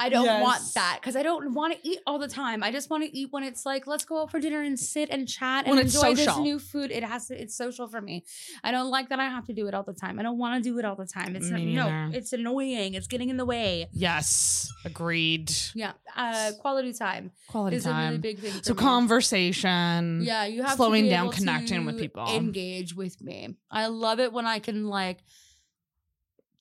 Yes. 0.00 0.06
I 0.06 0.08
don't 0.08 0.40
want 0.40 0.62
that 0.74 0.98
because 1.00 1.16
I 1.16 1.22
don't 1.22 1.54
want 1.54 1.74
to 1.74 1.88
eat 1.88 2.00
all 2.06 2.18
the 2.18 2.28
time. 2.28 2.62
I 2.62 2.70
just 2.72 2.90
want 2.90 3.04
to 3.04 3.16
eat 3.16 3.28
when 3.30 3.44
it's 3.44 3.64
like, 3.64 3.86
let's 3.86 4.04
go 4.04 4.22
out 4.22 4.30
for 4.30 4.40
dinner 4.40 4.62
and 4.62 4.78
sit 4.78 5.10
and 5.10 5.28
chat 5.28 5.66
and 5.66 5.76
When 5.76 5.84
enjoy 5.84 6.14
this 6.14 6.36
new 6.38 6.58
food. 6.58 6.90
It 6.90 7.04
has 7.04 7.26
to. 7.28 7.40
It's 7.40 7.56
social 7.56 7.86
for 7.88 8.00
me. 8.00 8.24
I 8.64 8.70
don't 8.70 8.90
like 8.90 9.08
that 9.10 9.20
I 9.20 9.28
have 9.28 9.46
to 9.46 9.52
do 9.52 9.66
it 9.68 9.74
all 9.74 9.82
the 9.82 9.92
time. 9.92 10.18
I 10.18 10.22
don't 10.22 10.38
want 10.38 10.62
to 10.62 10.70
do 10.70 10.78
it 10.78 10.84
all 10.84 10.96
the 10.96 11.06
time. 11.06 11.36
It's 11.36 11.50
Me 11.50 11.74
no, 11.74 11.88
neither. 11.88 12.16
it's 12.16 12.32
annoying. 12.32 12.94
It's 12.94 13.06
getting 13.06 13.28
in 13.30 13.36
the 13.36 13.44
way. 13.44 13.88
Yes. 13.92 14.70
Agreed. 14.84 15.52
Yeah, 15.74 15.92
uh, 16.16 16.52
quality 16.60 16.92
time 16.92 17.30
Quality 17.48 17.76
is 17.76 17.86
a 17.86 17.90
really 17.90 18.00
time. 18.02 18.20
big 18.20 18.38
thing. 18.40 18.62
So 18.62 18.74
me. 18.74 18.78
conversation. 18.80 20.22
Yeah, 20.22 20.44
you 20.44 20.62
have 20.62 20.76
slowing 20.76 21.02
to 21.04 21.06
be 21.06 21.10
down, 21.10 21.26
able 21.26 21.32
connecting 21.32 21.84
with 21.84 21.98
people. 21.98 22.26
Engage 22.34 22.94
with 22.94 23.20
me. 23.20 23.56
I 23.70 23.86
love 23.86 24.20
it 24.20 24.32
when 24.32 24.46
I 24.46 24.58
can 24.58 24.86
like 24.88 25.18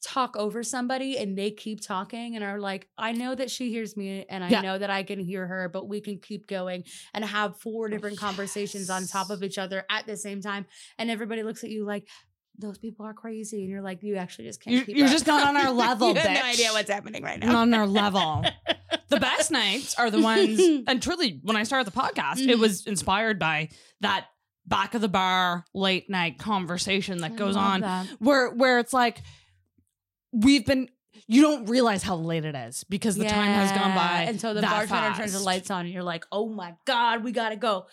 talk 0.03 0.35
over 0.35 0.63
somebody 0.63 1.17
and 1.17 1.37
they 1.37 1.51
keep 1.51 1.79
talking 1.81 2.35
and 2.35 2.43
are 2.43 2.59
like, 2.59 2.87
I 2.97 3.11
know 3.11 3.35
that 3.35 3.51
she 3.51 3.69
hears 3.69 3.95
me 3.95 4.25
and 4.29 4.43
I 4.43 4.49
Yeah. 4.49 4.61
know 4.61 4.77
that 4.77 4.89
I 4.89 5.03
can 5.03 5.19
hear 5.19 5.45
her, 5.45 5.69
but 5.69 5.87
we 5.87 6.01
can 6.01 6.17
keep 6.19 6.47
going 6.47 6.83
and 7.13 7.23
have 7.23 7.57
four 7.57 7.87
different 7.87 8.17
conversations 8.17 8.89
on 8.89 9.05
top 9.07 9.29
of 9.29 9.43
each 9.43 9.57
other 9.57 9.85
at 9.89 10.07
the 10.07 10.17
same 10.17 10.41
time. 10.41 10.65
And 10.97 11.11
everybody 11.11 11.43
looks 11.43 11.63
at 11.63 11.69
you 11.69 11.85
like, 11.85 12.07
those 12.57 12.77
people 12.77 13.05
are 13.05 13.13
crazy. 13.13 13.61
And 13.61 13.69
you're 13.69 13.81
like, 13.81 14.03
you 14.03 14.15
actually 14.17 14.45
just 14.45 14.61
can't 14.61 14.75
You're, 14.75 14.85
keep 14.85 14.97
you're 14.97 15.05
up." 15.07 15.11
just 15.13 15.27
not 15.27 15.47
on 15.47 15.55
our 15.57 15.71
level, 15.87 16.09
you 16.09 16.15
bitch. 16.15 16.19
have 16.21 16.43
no 16.45 16.49
idea 16.49 16.71
what's 16.71 16.89
happening 16.89 17.23
right 17.23 17.39
Not 17.39 17.47
now. 17.51 17.59
on 17.59 17.73
our 17.73 17.87
level. 17.87 18.43
the 19.09 19.19
best 19.19 19.51
nights 19.61 19.95
are 19.99 20.09
the 20.11 20.19
ones, 20.21 20.59
and 20.87 21.01
truly, 21.01 21.39
when 21.43 21.55
I 21.55 21.63
started 21.63 21.91
the 21.91 21.97
podcast, 21.97 22.39
it 22.47 22.57
Mhm. 22.57 22.59
was 22.59 22.85
inspired 22.87 23.39
by 23.39 23.69
that 24.01 24.27
back 24.67 24.93
of 24.93 25.01
the 25.01 25.07
bar 25.07 25.65
late 25.73 26.09
night 26.09 26.37
conversation 26.37 27.19
that 27.19 27.31
I 27.31 27.35
goes 27.35 27.55
on 27.55 27.81
that. 27.81 28.07
where 28.19 28.51
where 28.51 28.77
it's 28.79 28.93
like 28.93 29.21
we've 30.31 30.65
been 30.65 30.89
you 31.27 31.41
don't 31.41 31.69
realize 31.69 32.03
how 32.03 32.15
late 32.15 32.43
it 32.45 32.55
is 32.55 32.83
because 32.85 33.15
the 33.15 33.25
time 33.25 33.51
has 33.53 33.71
gone 33.71 33.95
by 33.95 34.25
And 34.27 34.39
so 34.41 34.53
the 34.53 34.61
bartender 34.61 35.17
turns 35.17 35.33
the 35.33 35.39
lights 35.39 35.69
on 35.71 35.85
and 35.85 35.93
you're 35.93 36.03
like, 36.03 36.25
oh 36.31 36.49
my 36.49 36.73
God, 36.85 37.23
we 37.23 37.31
gotta 37.31 37.55
go. 37.55 37.85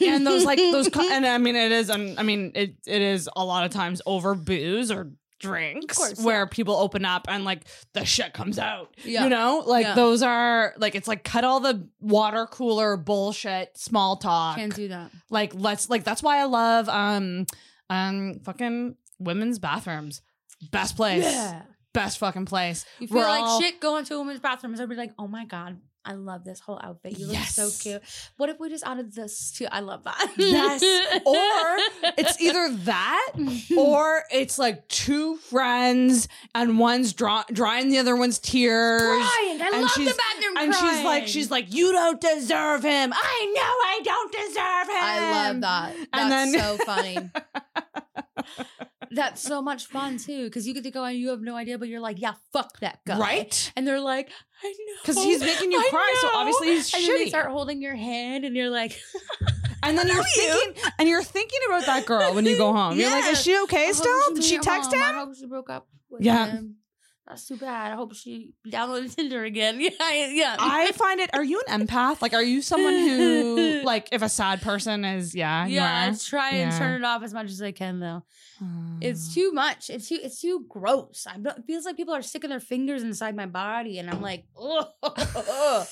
and 0.00 0.26
those 0.26 0.44
like 0.44 0.58
those 0.58 0.88
co- 0.88 1.06
and 1.10 1.26
I 1.26 1.36
mean 1.38 1.56
it 1.56 1.72
is 1.72 1.90
um, 1.90 2.14
I 2.16 2.22
mean 2.22 2.52
it 2.54 2.76
it 2.86 3.02
is 3.02 3.28
a 3.36 3.44
lot 3.44 3.64
of 3.64 3.72
times 3.72 4.00
over 4.06 4.34
booze 4.34 4.90
or 4.90 5.10
drinks 5.40 5.96
course, 5.96 6.20
where 6.20 6.46
people 6.48 6.74
open 6.76 7.04
up 7.04 7.26
and 7.28 7.44
like 7.44 7.62
the 7.92 8.04
shit 8.04 8.32
comes 8.32 8.58
out 8.58 8.94
Yeah. 9.04 9.22
you 9.24 9.30
know 9.30 9.62
like 9.66 9.84
Yeah. 9.86 9.94
those 9.94 10.22
are 10.22 10.74
like 10.78 10.94
it's 10.96 11.06
like 11.06 11.22
cut 11.24 11.44
all 11.44 11.60
the 11.60 11.88
water 12.00 12.46
cooler 12.46 12.96
bullshit 12.96 13.76
small 13.78 14.16
talk 14.16 14.56
Can't 14.56 14.74
do 14.74 14.88
that. 14.88 15.10
like 15.30 15.52
let's 15.54 15.88
like 15.88 16.02
that's 16.04 16.22
why 16.24 16.38
I 16.40 16.44
love 16.44 16.88
um 16.88 17.46
um 17.90 18.40
fucking 18.44 18.96
women's 19.20 19.58
bathrooms 19.58 20.22
best 20.72 20.96
place 20.96 21.22
Yeah. 21.24 21.62
Best 21.98 22.18
fucking 22.18 22.46
place 22.46 22.84
You 22.98 23.08
feel 23.08 23.18
We're 23.18 23.28
like 23.28 23.42
all- 23.42 23.60
shit 23.60 23.80
going 23.80 24.04
to 24.06 24.14
a 24.14 24.18
woman's 24.18 24.40
bathroom. 24.40 24.72
and 24.72 24.80
Everybody's 24.80 25.08
like, 25.08 25.14
oh 25.18 25.26
my 25.28 25.44
God, 25.44 25.78
I 26.04 26.12
love 26.12 26.42
this 26.44 26.58
whole 26.60 26.80
outfit. 26.82 27.18
You 27.18 27.26
look 27.26 27.36
so 27.38 27.68
cute. 27.70 28.00
What 28.38 28.48
if 28.48 28.58
we 28.58 28.70
just 28.70 28.84
added 28.86 29.12
this 29.12 29.50
too? 29.52 29.66
I 29.70 29.80
love 29.80 30.04
that. 30.04 30.32
Yes. 30.38 30.82
Or 31.26 32.12
it's 32.16 32.40
either 32.40 32.70
that 32.84 33.32
or 33.76 34.22
it's 34.30 34.58
like 34.58 34.86
two 34.88 35.36
friends 35.36 36.28
and 36.54 36.78
one's 36.78 37.12
draw- 37.12 37.44
drying 37.52 37.90
the 37.90 37.98
other 37.98 38.16
one's 38.16 38.38
tears. 38.38 39.02
crying. 39.02 39.60
I 39.60 39.70
and 39.74 39.82
love 39.82 39.90
she's- 39.92 40.12
the 40.12 40.18
bathroom 40.34 40.56
And 40.56 40.74
she's 40.74 41.04
like, 41.04 41.26
she's 41.28 41.50
like, 41.50 41.74
you 41.74 41.92
don't 41.92 42.20
deserve 42.20 42.82
him. 42.82 43.12
I 43.14 43.52
know 43.54 43.60
I 43.62 44.00
don't 44.04 44.32
deserve 44.32 44.88
him. 44.88 45.04
I 45.04 45.48
love 45.48 45.60
that. 45.60 45.94
And 46.14 46.32
That's 46.32 46.52
then- 46.52 46.60
so 46.60 46.84
funny. 46.84 47.18
That's 49.10 49.42
so 49.42 49.62
much 49.62 49.86
fun 49.86 50.18
too, 50.18 50.44
because 50.44 50.66
you 50.66 50.74
get 50.74 50.84
to 50.84 50.90
go 50.90 51.04
and 51.04 51.18
you 51.18 51.30
have 51.30 51.40
no 51.40 51.56
idea, 51.56 51.78
but 51.78 51.88
you're 51.88 52.00
like, 52.00 52.20
yeah, 52.20 52.34
fuck 52.52 52.78
that 52.80 53.00
guy, 53.06 53.18
Right? 53.18 53.72
And 53.76 53.86
they're 53.86 54.00
like, 54.00 54.28
I 54.62 54.68
know, 54.68 54.94
because 55.02 55.16
he's 55.22 55.40
making 55.40 55.72
you 55.72 55.78
I 55.80 55.88
cry, 55.90 56.14
so 56.20 56.30
obviously 56.34 56.68
he's 56.68 56.92
and 56.94 57.02
then 57.04 57.16
they 57.16 57.28
start 57.28 57.50
holding 57.50 57.80
your 57.82 57.94
hand, 57.96 58.44
and 58.44 58.54
you're 58.56 58.70
like, 58.70 58.98
And 59.82 59.96
then 59.96 60.08
you're 60.08 60.16
know 60.16 60.22
you. 60.36 60.60
thinking, 60.74 60.82
and 60.98 61.08
you're 61.08 61.22
thinking 61.22 61.60
about 61.68 61.86
that 61.86 62.04
girl 62.04 62.34
when 62.34 62.44
you 62.44 62.58
go 62.58 62.72
home. 62.72 62.98
You're 62.98 63.10
like, 63.10 63.24
Yeah. 63.24 63.30
is 63.30 63.42
she 63.42 63.56
okay 63.62 63.88
I 63.88 63.92
still? 63.92 64.34
Did 64.34 64.42
she 64.42 64.58
text 64.58 64.90
home. 64.92 64.98
him? 65.00 65.14
I 65.14 65.18
hope 65.20 65.36
she 65.36 65.46
broke 65.46 65.70
up 65.70 65.86
with 66.10 66.22
Yeah. 66.22 66.46
him. 66.46 66.77
That's 67.28 67.46
too 67.46 67.58
bad. 67.58 67.92
I 67.92 67.94
hope 67.94 68.14
she 68.14 68.54
downloaded 68.66 69.14
Tinder 69.16 69.44
again. 69.44 69.78
Yeah, 69.80 69.90
I- 70.00 70.30
yeah. 70.32 70.56
I 70.58 70.92
find 70.92 71.20
it. 71.20 71.28
Are 71.34 71.44
you 71.44 71.60
an 71.68 71.86
empath? 71.86 72.22
Like, 72.22 72.32
are 72.32 72.42
you 72.42 72.62
someone 72.62 72.94
who, 72.94 73.82
like, 73.84 74.08
if 74.12 74.22
a 74.22 74.30
sad 74.30 74.62
person 74.62 75.04
is, 75.04 75.34
yeah, 75.34 75.66
yeah, 75.66 76.08
I 76.10 76.16
try 76.16 76.50
and 76.52 76.72
Yeah. 76.72 76.78
turn 76.78 77.02
it 77.02 77.04
off 77.04 77.22
as 77.22 77.34
much 77.34 77.50
as 77.50 77.60
I 77.60 77.72
can 77.72 78.00
though. 78.00 78.22
Hmm. 78.58 78.96
It's 79.02 79.34
too 79.34 79.52
much. 79.52 79.90
It's 79.90 80.08
too 80.08 80.18
it's 80.22 80.40
too 80.40 80.64
gross. 80.68 81.26
I'm 81.28 81.46
it 81.46 81.64
feels 81.66 81.84
like 81.84 81.96
people 81.96 82.14
are 82.14 82.22
sticking 82.22 82.48
their 82.50 82.60
fingers 82.60 83.02
inside 83.02 83.36
my 83.36 83.46
body 83.46 83.98
and 83.98 84.08
I'm 84.10 84.22
like, 84.22 84.44
ugh. 84.58 85.86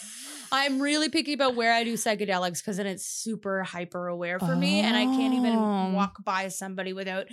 I'm 0.52 0.80
really 0.80 1.08
picky 1.08 1.32
about 1.32 1.56
where 1.56 1.72
I 1.72 1.82
do 1.84 1.94
psychedelics 1.94 2.58
because 2.58 2.76
then 2.76 2.86
it's 2.86 3.04
super 3.04 3.62
hyper 3.64 4.06
aware 4.06 4.38
for 4.38 4.54
me 4.54 4.80
and 4.80 4.96
I 4.96 5.04
can't 5.04 5.34
Oh. 5.34 5.38
even 5.38 5.92
walk 5.92 6.24
by 6.24 6.48
somebody 6.48 6.92
without 6.92 7.26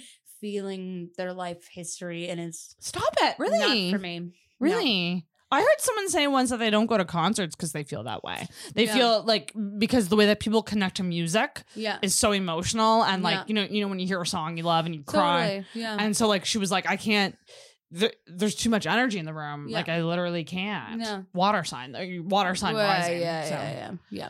feeling 0.44 1.10
their 1.18 1.32
life 1.32 1.70
history 1.72 2.28
and 2.28 2.38
it's 2.38 2.76
Stop 2.80 3.15
it. 3.22 3.36
Really? 3.40 3.60
not 3.90 3.95
for 3.98 4.02
me. 4.02 4.20
No. 4.20 4.32
Really? 4.60 5.26
I 5.49 5.61
heard 5.61 5.80
someone 5.80 6.10
say 6.10 6.28
once 6.28 6.49
that 6.49 6.57
they 6.60 6.70
don't 6.70 6.88
go 6.88 6.98
to 6.98 7.06
concerts 7.06 7.56
because 7.56 7.72
they 7.72 7.84
feel 7.86 8.03
that 8.03 8.26
way. 8.26 8.45
They 8.76 8.86
Yeah. 8.86 8.94
feel 8.94 9.24
like 9.24 9.53
because 9.78 10.10
the 10.10 10.18
way 10.18 10.26
that 10.26 10.41
people 10.41 10.61
connect 10.64 10.98
to 10.98 11.03
music 11.03 11.64
Yeah. 11.76 11.98
is 12.02 12.14
so 12.14 12.34
emotional, 12.34 13.03
and 13.06 13.24
like 13.24 13.36
Yeah. 13.36 13.44
you 13.48 13.53
know, 13.53 13.64
you 13.70 13.82
know 13.82 13.88
when 13.88 13.99
you 13.99 14.07
hear 14.07 14.20
a 14.22 14.26
song 14.26 14.57
you 14.57 14.64
love 14.64 14.86
and 14.86 14.94
you 14.94 15.03
cry, 15.03 15.64
Totally. 15.64 15.65
Yeah. 15.84 15.95
and 15.98 16.18
so 16.18 16.28
like 16.28 16.44
she 16.44 16.57
was 16.57 16.72
like, 16.72 16.90
I 16.90 16.98
can't. 16.98 17.38
There, 17.91 18.11
there's 18.28 18.56
too 18.56 18.70
much 18.72 18.86
energy 18.88 19.20
in 19.20 19.26
the 19.26 19.34
room. 19.34 19.68
Yeah. 19.70 19.78
Like 19.78 19.88
I 19.88 20.02
literally 20.03 20.44
can't. 20.44 20.99
Yeah. 20.99 21.22
Water 21.34 21.64
sign. 21.64 21.95
uh, 21.95 22.03
Water 22.24 22.56
sign 22.56 22.74
Well, 22.74 22.86
rising. 22.86 23.22
yeah, 23.22 23.44
so 23.45 23.52
yeah, 23.53 23.72
yeah, 23.72 23.91
yeah. 24.10 24.30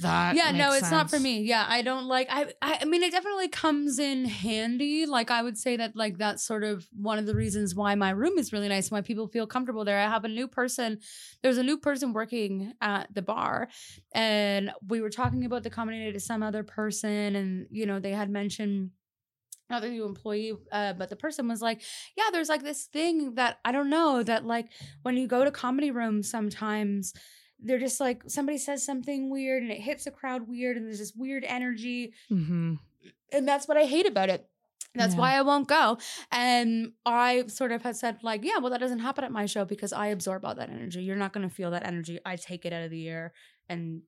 That 0.00 0.36
yeah 0.36 0.50
no 0.50 0.72
it's 0.72 0.90
not 0.90 1.10
for 1.10 1.18
me. 1.20 1.40
Yeah 1.42 1.64
i 1.68 1.82
don't 1.82 2.06
like 2.06 2.28
I, 2.30 2.52
I 2.62 2.78
i 2.82 2.84
mean 2.84 3.02
it 3.02 3.12
definitely 3.12 3.48
comes 3.48 3.98
in 3.98 4.24
handy. 4.24 5.06
Like 5.06 5.30
i 5.30 5.42
would 5.42 5.58
say 5.58 5.76
that 5.76 5.96
like 5.96 6.18
that's 6.18 6.42
sort 6.42 6.64
of 6.64 6.86
one 6.92 7.18
of 7.18 7.26
the 7.26 7.34
reasons 7.34 7.74
why 7.74 7.94
my 7.94 8.10
room 8.10 8.38
is 8.38 8.52
really 8.52 8.68
nice 8.68 8.90
why 8.90 9.00
people 9.00 9.28
feel 9.28 9.46
comfortable 9.46 9.84
there. 9.84 9.98
I 9.98 10.08
have 10.08 10.24
a 10.24 10.28
new 10.28 10.48
person 10.48 10.98
there's 11.42 11.58
a 11.58 11.62
new 11.62 11.78
person 11.78 12.12
working 12.12 12.72
at 12.80 13.14
the 13.14 13.22
bar 13.22 13.68
and 14.14 14.70
we 14.88 15.00
were 15.00 15.10
talking 15.10 15.44
about 15.44 15.62
the 15.62 15.70
comedy 15.70 16.12
to 16.12 16.20
some 16.20 16.42
other 16.42 16.62
person 16.62 17.36
and 17.36 17.66
you 17.70 17.86
know 17.86 18.00
they 18.00 18.12
had 18.12 18.30
mentioned 18.30 18.90
not 19.68 19.82
the 19.82 19.88
new 19.88 20.04
employee, 20.04 20.52
uh, 20.72 20.92
but 20.94 21.08
the 21.10 21.16
person 21.16 21.46
was 21.46 21.62
like, 21.62 21.80
"Yeah, 22.16 22.24
there's 22.32 22.48
like 22.48 22.64
this 22.64 22.86
thing 22.86 23.36
that 23.36 23.58
I 23.64 23.70
don't 23.70 23.88
know 23.88 24.22
that 24.24 24.44
like 24.44 24.66
when 25.02 25.16
you 25.16 25.28
go 25.28 25.44
to 25.44 25.50
comedy 25.52 25.92
rooms, 25.92 26.28
sometimes 26.28 27.14
they're 27.62 27.78
just 27.78 28.00
like 28.00 28.22
somebody 28.28 28.58
says 28.58 28.84
something 28.84 29.30
weird 29.30 29.62
and 29.62 29.70
it 29.72 29.80
hits 29.80 30.04
the 30.04 30.10
crowd 30.10 30.48
weird 30.48 30.76
and 30.76 30.86
there's 30.86 30.98
this 30.98 31.14
weird 31.14 31.44
energy 31.44 32.12
Mhm. 32.30 32.78
and 33.32 33.46
that's 33.48 33.66
what 33.68 33.76
I 33.76 33.84
hate 33.84 34.06
about 34.06 34.28
it. 34.28 34.46
That's 34.94 35.14
Yeah. 35.14 35.20
why 35.20 35.34
I 35.36 35.42
won't 35.42 35.68
go. 35.68 35.98
And 36.32 36.94
I 37.06 37.46
sort 37.46 37.70
of 37.70 37.82
had 37.82 37.96
said, 37.96 38.24
like, 38.24 38.42
yeah, 38.44 38.58
well, 38.58 38.70
that 38.72 38.80
doesn't 38.80 38.98
happen 38.98 39.22
at 39.22 39.30
my 39.30 39.46
show 39.46 39.64
because 39.64 39.92
I 39.92 40.08
absorb 40.08 40.44
all 40.44 40.54
that 40.56 40.68
energy. 40.68 41.02
You're 41.04 41.14
not 41.16 41.32
going 41.32 41.48
to 41.48 41.54
feel 41.54 41.70
that 41.70 41.86
energy. 41.86 42.18
I 42.26 42.34
take 42.36 42.64
it 42.66 42.72
out 42.72 42.82
of 42.82 42.90
the 42.90 43.08
air 43.08 43.32
and 43.68 44.02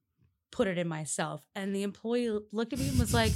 put 0.51 0.67
it 0.67 0.79
in 0.79 0.89
myself. 0.89 1.47
And 1.55 1.73
the 1.75 1.85
employee 1.85 2.37
looked 2.51 2.73
at 2.73 2.81
me 2.81 2.89
and 2.89 2.99
was 2.99 3.15
like, 3.15 3.33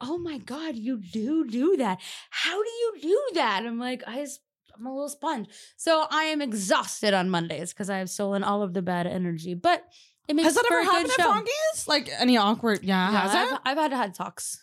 oh 0.00 0.16
my 0.16 0.38
God, 0.38 0.74
you 0.76 0.96
do 0.98 1.46
do 1.46 1.76
that. 1.76 2.00
How 2.30 2.62
do 2.62 2.70
you 2.70 2.92
do 3.02 3.20
that? 3.34 3.66
I'm 3.66 3.78
like, 3.78 4.02
I 4.06 4.16
just, 4.20 4.40
I'm 4.78 4.86
a 4.86 4.92
little 4.92 5.08
sponge. 5.08 5.48
So 5.76 6.06
I 6.10 6.24
am 6.24 6.40
exhausted 6.42 7.14
on 7.14 7.30
Mondays 7.30 7.72
because 7.72 7.90
I 7.90 7.98
have 7.98 8.10
stolen 8.10 8.42
all 8.44 8.62
of 8.62 8.74
the 8.74 8.82
bad 8.82 9.06
energy. 9.06 9.54
But 9.54 9.84
it 10.28 10.34
makes 10.34 10.46
Has 10.46 10.54
that 10.56 10.66
for 10.66 10.74
ever 10.74 10.82
a 10.82 10.84
good 10.84 10.92
happened 10.92 11.12
at 11.46 11.48
show. 11.84 11.90
Like 11.90 12.08
any 12.18 12.36
awkward? 12.36 12.82
Yeah, 12.82 13.10
Yeah, 13.12 13.20
has 13.22 13.34
I've, 13.34 13.52
it? 13.54 13.60
I've 13.64 13.78
had 13.78 13.92
had 13.92 14.14
talks 14.14 14.60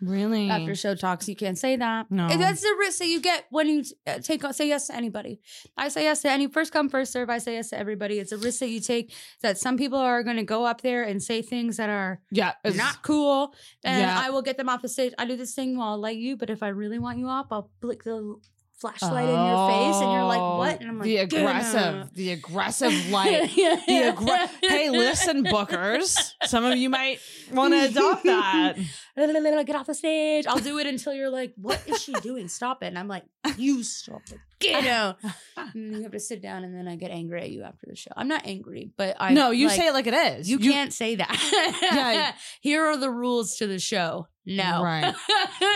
Really? 0.00 0.50
after 0.50 0.74
show 0.74 0.96
talks. 0.96 1.28
You 1.28 1.36
can't 1.36 1.56
say 1.56 1.76
that. 1.76 2.10
No. 2.10 2.26
And 2.26 2.40
that's 2.40 2.60
the 2.60 2.74
risk 2.80 2.98
that 2.98 3.06
you 3.06 3.20
get 3.20 3.44
when 3.50 3.68
you 3.68 3.84
uh, 4.04 4.18
take 4.18 4.42
say 4.52 4.66
yes 4.66 4.88
to 4.88 4.96
anybody. 4.96 5.38
I 5.76 5.90
say 5.90 6.02
yes 6.02 6.22
to 6.22 6.30
any 6.30 6.48
first 6.48 6.72
come 6.72 6.88
first 6.88 7.12
serve. 7.12 7.30
I 7.30 7.38
say 7.38 7.54
yes 7.54 7.70
to 7.70 7.78
everybody. 7.78 8.18
It's 8.18 8.32
a 8.32 8.36
risk 8.36 8.58
that 8.60 8.68
you 8.70 8.80
take. 8.80 9.12
That 9.42 9.58
some 9.58 9.76
people 9.76 9.98
are 10.00 10.24
going 10.24 10.38
to 10.38 10.42
go 10.42 10.64
up 10.64 10.80
there 10.80 11.04
and 11.04 11.22
say 11.22 11.40
things 11.40 11.76
that 11.76 11.88
are 11.88 12.20
yeah, 12.32 12.54
it's 12.64 12.76
not 12.76 13.02
cool, 13.02 13.54
and 13.84 14.00
Yeah. 14.00 14.20
I 14.20 14.30
will 14.30 14.42
get 14.42 14.56
them 14.56 14.68
off 14.68 14.82
the 14.82 14.88
stage. 14.88 15.12
I 15.18 15.24
do 15.24 15.36
this 15.36 15.54
thing 15.54 15.76
while 15.78 15.92
I 15.92 15.94
like 15.94 16.18
you, 16.18 16.36
but 16.36 16.50
if 16.50 16.64
I 16.64 16.68
really 16.68 16.98
want 16.98 17.18
you 17.18 17.28
off, 17.28 17.46
I'll 17.52 17.70
flick 17.80 18.02
the 18.02 18.40
flashlight 18.82 19.28
in 19.28 19.34
your 19.34 19.68
face, 19.70 20.02
and 20.02 20.12
you're 20.12 20.24
like, 20.24 20.40
Oh, 20.40 20.58
"What?" 20.58 20.80
And 20.80 20.90
I'm 20.90 20.96
oh, 20.96 20.98
like, 20.98 21.04
the 21.04 21.26
"Get 21.26 21.40
aggressive, 21.40 22.14
the 22.14 22.32
aggressive 22.32 23.10
light. 23.10 23.56
yeah, 23.56 23.76
The 23.86 24.12
aggr- 24.12 24.50
hey, 24.62 24.90
listen, 24.90 25.44
bookers. 25.44 26.32
Some 26.44 26.64
of 26.64 26.76
you 26.76 26.90
might 26.90 27.20
want 27.50 27.72
to 27.72 27.86
adopt 27.86 28.24
that. 28.24 28.76
get 29.64 29.76
off 29.76 29.86
the 29.86 29.94
stage. 29.94 30.46
I'll 30.46 30.58
do 30.58 30.78
it 30.78 30.86
until 30.86 31.14
you're 31.14 31.30
like, 31.30 31.54
what 31.56 31.80
is 31.86 32.02
she 32.02 32.12
doing? 32.14 32.48
Stop 32.48 32.82
it. 32.82 32.86
And 32.86 32.98
I'm 32.98 33.08
like, 33.08 33.24
you 33.56 33.82
stop 33.82 34.22
it. 34.30 34.38
Get 34.62 34.84
know. 34.84 35.14
And 35.56 35.96
you 35.96 36.02
have 36.02 36.12
to 36.12 36.20
sit 36.20 36.40
down 36.42 36.64
and 36.64 36.74
then 36.74 36.88
I 36.88 36.96
get 36.96 37.10
angry 37.10 37.40
at 37.42 37.50
you 37.50 37.62
after 37.62 37.86
the 37.86 37.96
show. 37.96 38.10
I'm 38.16 38.28
not 38.28 38.46
angry, 38.46 38.90
but 38.96 39.16
I 39.20 39.32
no, 39.32 39.50
you 39.50 39.68
like, 39.68 39.76
say 39.76 39.86
it 39.88 39.92
like 39.92 40.06
it 40.06 40.14
is. 40.14 40.48
you, 40.50 40.58
can't 40.58 40.92
say 40.92 41.16
that. 41.16 41.78
Yeah. 41.82 42.32
Here 42.60 42.84
are 42.84 42.96
the 42.96 43.10
rules 43.10 43.56
to 43.58 43.66
the 43.66 43.78
show. 43.78 44.26
No. 44.44 44.82
Right. 44.82 45.14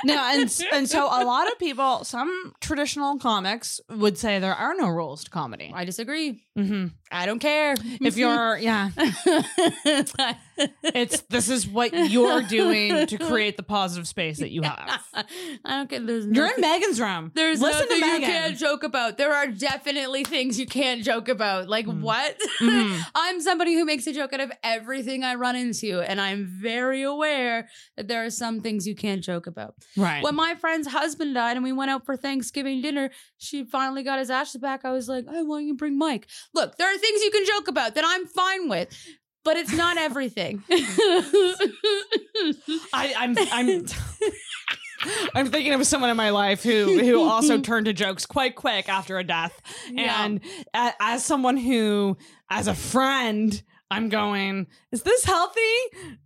No, 0.05 0.17
and 0.19 0.63
and 0.73 0.89
so 0.91 1.07
a 1.07 1.23
lot 1.25 1.51
of 1.51 1.59
people, 1.59 2.05
some 2.05 2.53
traditional 2.61 3.19
comics 3.19 3.81
would 3.89 4.19
say 4.19 4.39
there 4.41 4.55
are 4.55 4.75
no 4.75 4.89
rules 4.89 5.25
to 5.25 5.31
comedy. 5.31 5.73
I 5.75 5.85
disagree. 5.85 6.43
hmm 6.57 6.89
I 7.11 7.25
don't 7.27 7.39
care. 7.39 7.75
If 8.01 8.17
you're, 8.17 8.57
yeah, 8.59 8.91
it's 10.83 11.21
this 11.23 11.49
is 11.49 11.67
what 11.69 11.93
you're 12.11 12.43
doing 12.43 13.07
to 13.07 13.19
create 13.19 13.57
the 13.57 13.63
positive 13.63 14.09
space 14.09 14.39
that 14.39 14.51
you 14.51 14.63
have. 14.63 15.01
I 15.15 15.25
don't 15.65 15.89
care. 15.89 16.01
There's 16.01 16.27
You're 16.27 16.47
nothing- 16.47 16.65
in 16.65 16.71
Megan's 16.71 17.01
room. 17.01 17.33
There's 17.35 17.61
listen 17.61 17.89
to 17.89 17.95
you 17.95 18.01
Megan. 18.01 18.29
can't 18.29 18.57
joke 18.57 18.76
about. 18.82 19.16
There 19.19 19.32
are 19.35 19.47
definitely 19.47 20.24
things 20.24 20.59
you 20.59 20.66
can't 20.66 21.03
joke 21.03 21.28
about. 21.28 21.69
Like 21.69 21.86
Mm. 21.86 22.01
what? 22.01 22.36
Mhm. 22.61 23.01
I'm 23.15 23.40
somebody 23.40 23.74
who 23.74 23.85
makes 23.85 24.07
a 24.07 24.12
joke 24.12 24.32
out 24.32 24.40
of 24.40 24.53
everything 24.62 25.24
I 25.24 25.35
run 25.35 25.57
into, 25.57 26.01
and 26.01 26.20
I'm 26.20 26.47
very 26.47 27.03
aware 27.03 27.69
that 27.97 28.09
there 28.09 28.24
are 28.24 28.31
some 28.31 28.61
things 28.61 28.86
you 28.86 28.94
can't 28.94 29.23
joke 29.23 29.47
about. 29.47 29.74
Right. 29.97 30.23
When 30.23 30.35
my 30.35 30.55
friend's 30.55 30.89
husband 30.89 31.35
died 31.35 31.57
and 31.57 31.65
we 31.65 31.73
went 31.73 31.90
out 31.90 32.05
for 32.07 32.16
Thanksgiving 32.16 32.81
dinner, 32.82 33.11
she 33.39 33.65
finally 33.65 34.03
got 34.03 34.19
his 34.19 34.31
ashes 34.31 34.61
back. 34.61 34.85
I 34.85 34.90
was 34.93 35.09
like, 35.09 35.27
"I 35.28 35.43
want 35.43 35.65
you 35.65 35.73
to 35.73 35.77
bring 35.77 35.97
Mike." 35.98 36.27
Look, 36.55 36.77
there 36.77 36.93
are 36.93 36.98
things 36.98 37.23
you 37.23 37.31
can 37.31 37.44
joke 37.47 37.69
about 37.69 37.94
that 37.94 38.05
I'm 38.07 38.27
fine 38.27 38.69
with, 38.69 38.89
but 39.44 39.57
it's 39.57 39.73
not 39.73 39.97
everything. 39.97 40.62
I, 42.93 43.15
I'm 43.16 43.36
I'm 43.53 43.86
I'm 45.35 45.47
thinking 45.51 45.73
of 45.74 45.86
someone 45.86 46.10
in 46.10 46.16
my 46.16 46.31
life 46.31 46.62
who 46.62 46.98
who 46.98 47.20
also 47.23 47.59
turned 47.60 47.86
to 47.86 47.93
jokes 47.93 48.27
quite 48.27 48.55
quick 48.56 48.89
after 48.89 49.18
a 49.18 49.24
death, 49.24 49.60
Yeah. 49.90 50.24
and 50.24 50.40
a, 50.74 50.93
as 51.01 51.24
someone 51.24 51.56
who, 51.56 52.16
as 52.51 52.66
a 52.68 52.74
friend, 52.74 53.62
I'm 53.90 54.09
going, 54.09 54.66
is 54.93 55.02
this 55.02 55.24
healthy? 55.24 55.60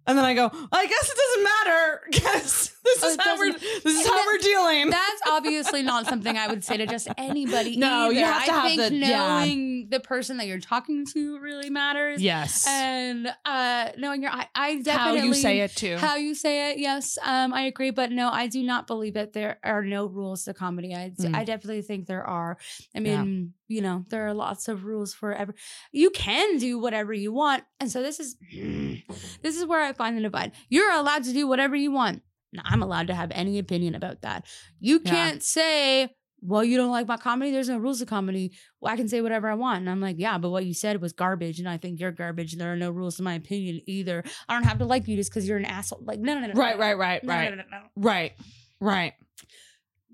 And 0.06 0.16
then 0.16 0.24
I 0.24 0.34
go, 0.34 0.50
I 0.72 0.86
guess 0.86 1.10
it 1.10 1.16
doesn't 1.16 1.44
matter 1.44 2.00
because 2.10 2.76
this 2.84 3.02
Oh, 3.04 3.08
is 3.08 3.14
it 3.14 3.20
how 3.20 3.36
we're 3.38 3.52
this 3.52 3.84
is 3.84 4.06
how 4.06 4.14
that- 4.14 4.26
we're 4.26 4.38
dealing. 4.38 4.90
That's 4.90 5.20
obviously 5.28 5.82
not 5.82 6.06
something 6.06 6.36
I 6.36 6.48
would 6.48 6.64
say 6.64 6.76
to 6.78 6.86
just 6.86 7.08
anybody. 7.18 7.76
No, 7.76 8.10
you 8.10 8.24
have 8.24 8.44
to 8.46 8.52
I 8.52 8.54
have 8.54 8.64
think 8.70 8.80
the- 8.82 8.96
yeah. 8.96 9.18
knowing 9.44 9.88
the 9.90 10.00
person 10.00 10.36
that 10.38 10.46
you're 10.46 10.60
talking 10.60 11.04
to 11.14 11.38
really 11.40 11.70
matters. 11.70 12.22
yes, 12.22 12.66
And 12.68 13.32
uh 13.44 13.90
knowing 13.98 14.22
your 14.22 14.30
I, 14.30 14.46
I 14.54 14.70
how 14.76 14.82
definitely 14.82 15.28
you 15.28 15.34
say 15.34 15.60
it 15.60 15.74
too. 15.76 15.96
How 15.96 16.16
you 16.16 16.34
say 16.34 16.70
it, 16.72 16.78
yes, 16.78 17.18
um, 17.22 17.52
I 17.52 17.62
agree. 17.62 17.90
But 17.90 18.12
no, 18.12 18.30
I 18.30 18.46
do 18.46 18.62
not 18.62 18.86
believe 18.86 19.14
that 19.14 19.32
there 19.32 19.58
are 19.64 19.82
no 19.84 20.06
rules 20.06 20.44
to 20.44 20.54
comedy. 20.54 20.94
I, 20.94 21.10
Mm. 21.20 21.34
I 21.34 21.44
definitely 21.44 21.82
think 21.82 22.06
there 22.06 22.24
are. 22.24 22.56
I 22.94 23.00
Yeah. 23.00 23.22
mean, 23.22 23.52
you 23.68 23.82
know, 23.82 24.04
there 24.08 24.26
are 24.26 24.32
lots 24.34 24.68
of 24.68 24.84
rules 24.84 25.12
for 25.12 25.32
every. 25.32 25.54
You 25.92 26.10
can 26.10 26.56
do 26.58 26.78
whatever 26.78 27.12
you 27.12 27.32
want, 27.32 27.64
and 27.80 27.90
so 27.90 28.00
this 28.02 28.20
is 28.20 28.36
this 29.42 29.56
is 29.56 29.64
where 29.66 29.82
I 29.82 29.92
find 29.92 30.16
the 30.16 30.22
divide. 30.22 30.52
You're 30.68 30.90
allowed 30.92 31.24
to 31.24 31.32
do 31.32 31.46
whatever 31.46 31.74
you 31.76 31.90
want. 31.90 32.22
I'm 32.64 32.82
allowed 32.82 33.06
to 33.08 33.14
have 33.14 33.30
any 33.34 33.58
opinion 33.58 33.94
about 33.94 34.22
that. 34.22 34.46
You 34.80 35.00
can't 35.00 35.42
say. 35.42 36.14
Well, 36.42 36.64
you 36.64 36.78
don't 36.78 36.90
like 36.90 37.06
my 37.06 37.18
comedy. 37.18 37.50
There's 37.50 37.68
no 37.68 37.76
rules 37.76 37.98
to 37.98 38.06
comedy. 38.06 38.52
Well, 38.80 38.90
I 38.90 38.96
can 38.96 39.08
say 39.08 39.20
whatever 39.20 39.46
I 39.50 39.54
want. 39.54 39.80
And 39.80 39.90
I'm 39.90 40.00
like, 40.00 40.16
yeah, 40.18 40.38
but 40.38 40.48
what 40.48 40.64
you 40.64 40.72
said 40.72 41.02
was 41.02 41.12
garbage, 41.12 41.58
and 41.58 41.68
I 41.68 41.76
think 41.76 42.00
you're 42.00 42.12
garbage. 42.12 42.52
And 42.52 42.60
there 42.62 42.72
are 42.72 42.76
no 42.76 42.90
rules 42.90 43.16
to 43.18 43.22
my 43.22 43.34
opinion 43.34 43.82
either. 43.86 44.24
I 44.48 44.54
don't 44.54 44.62
have 44.62 44.78
to 44.78 44.86
like 44.86 45.06
you 45.06 45.16
just 45.16 45.30
because 45.30 45.46
you're 45.46 45.58
an 45.58 45.66
asshole. 45.66 46.00
Like, 46.02 46.18
no, 46.18 46.32
no, 46.32 46.40
no, 46.40 46.46
no. 46.46 46.54
right, 46.54 46.78
right, 46.78 46.96
right, 46.96 47.22
no, 47.22 47.28
no, 47.30 47.38
right, 47.38 47.50
no, 47.50 47.56
no, 47.56 47.62
no. 47.70 47.78
right, 47.96 48.32
right. 48.80 49.12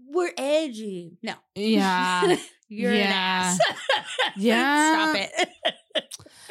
We're 0.09 0.33
edgy. 0.37 1.17
No, 1.23 1.35
Yeah. 1.55 2.37
you're 2.69 2.93
Yeah. 2.93 3.07
an 3.07 3.13
ass. 3.13 3.59
Yeah. 4.37 5.13
stop 5.13 5.17
it. 5.17 5.49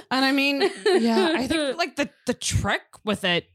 And 0.10 0.24
I 0.24 0.32
mean, 0.32 0.62
yeah, 0.86 1.34
I 1.36 1.48
think 1.48 1.78
like 1.78 1.98
the 1.98 2.10
the 2.28 2.34
trick 2.34 2.82
with 3.04 3.24
it, 3.26 3.46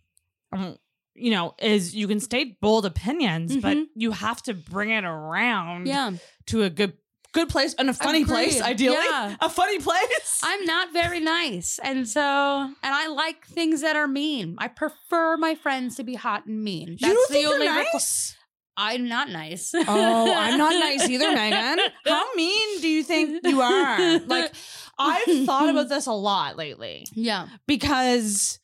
um, 0.53 0.77
you 1.21 1.31
know, 1.31 1.55
is 1.59 1.95
you 1.95 2.09
can 2.09 2.21
state 2.21 2.61
bold 2.61 2.87
opinions, 2.87 3.57
but 3.57 3.77
Mhm. 3.77 3.85
you 3.95 4.11
have 4.13 4.43
to 4.45 4.55
bring 4.55 4.91
it 4.91 5.05
around 5.05 5.87
yeah, 5.87 6.13
to 6.47 6.63
a 6.65 6.71
good 6.71 6.95
good 7.33 7.49
place 7.49 7.75
and 7.75 7.89
a 7.89 7.95
funny 7.95 8.25
place, 8.25 8.61
ideally. 8.61 8.97
Yeah. 8.97 9.37
A 9.41 9.49
funny 9.49 9.79
place. 9.79 10.41
I'm 10.43 10.65
not 10.65 10.93
very 10.93 11.21
nice, 11.21 11.79
and 11.83 12.09
so 12.09 12.21
and 12.23 12.75
I 12.83 13.07
like 13.07 13.47
things 13.47 13.83
that 13.83 13.95
are 13.97 14.09
mean. 14.09 14.57
I 14.59 14.67
prefer 14.69 15.37
my 15.37 15.55
friends 15.55 15.95
to 15.97 16.03
be 16.05 16.15
hot 16.17 16.47
and 16.47 16.65
mean. 16.65 16.97
you 16.99 17.15
don't 17.15 17.29
think 17.31 17.43
you're 17.49 17.61
requ- 17.61 17.93
nice? 17.95 18.37
I'm 18.77 19.09
not 19.09 19.29
nice. 19.29 19.73
oh, 19.75 20.33
I'm 20.35 20.57
not 20.57 20.73
nice 20.89 21.09
either, 21.09 21.31
Megan. 21.33 21.79
How 22.07 22.35
mean 22.35 22.81
do 22.81 22.89
you 22.89 23.03
think 23.05 23.47
you 23.47 23.61
are? 23.61 24.19
Like, 24.27 24.53
I've 24.99 25.45
thought 25.47 25.69
about 25.69 25.89
this 25.89 26.07
a 26.07 26.13
lot 26.13 26.57
lately 26.57 27.07
Yeah. 27.15 27.49
because 27.67 28.59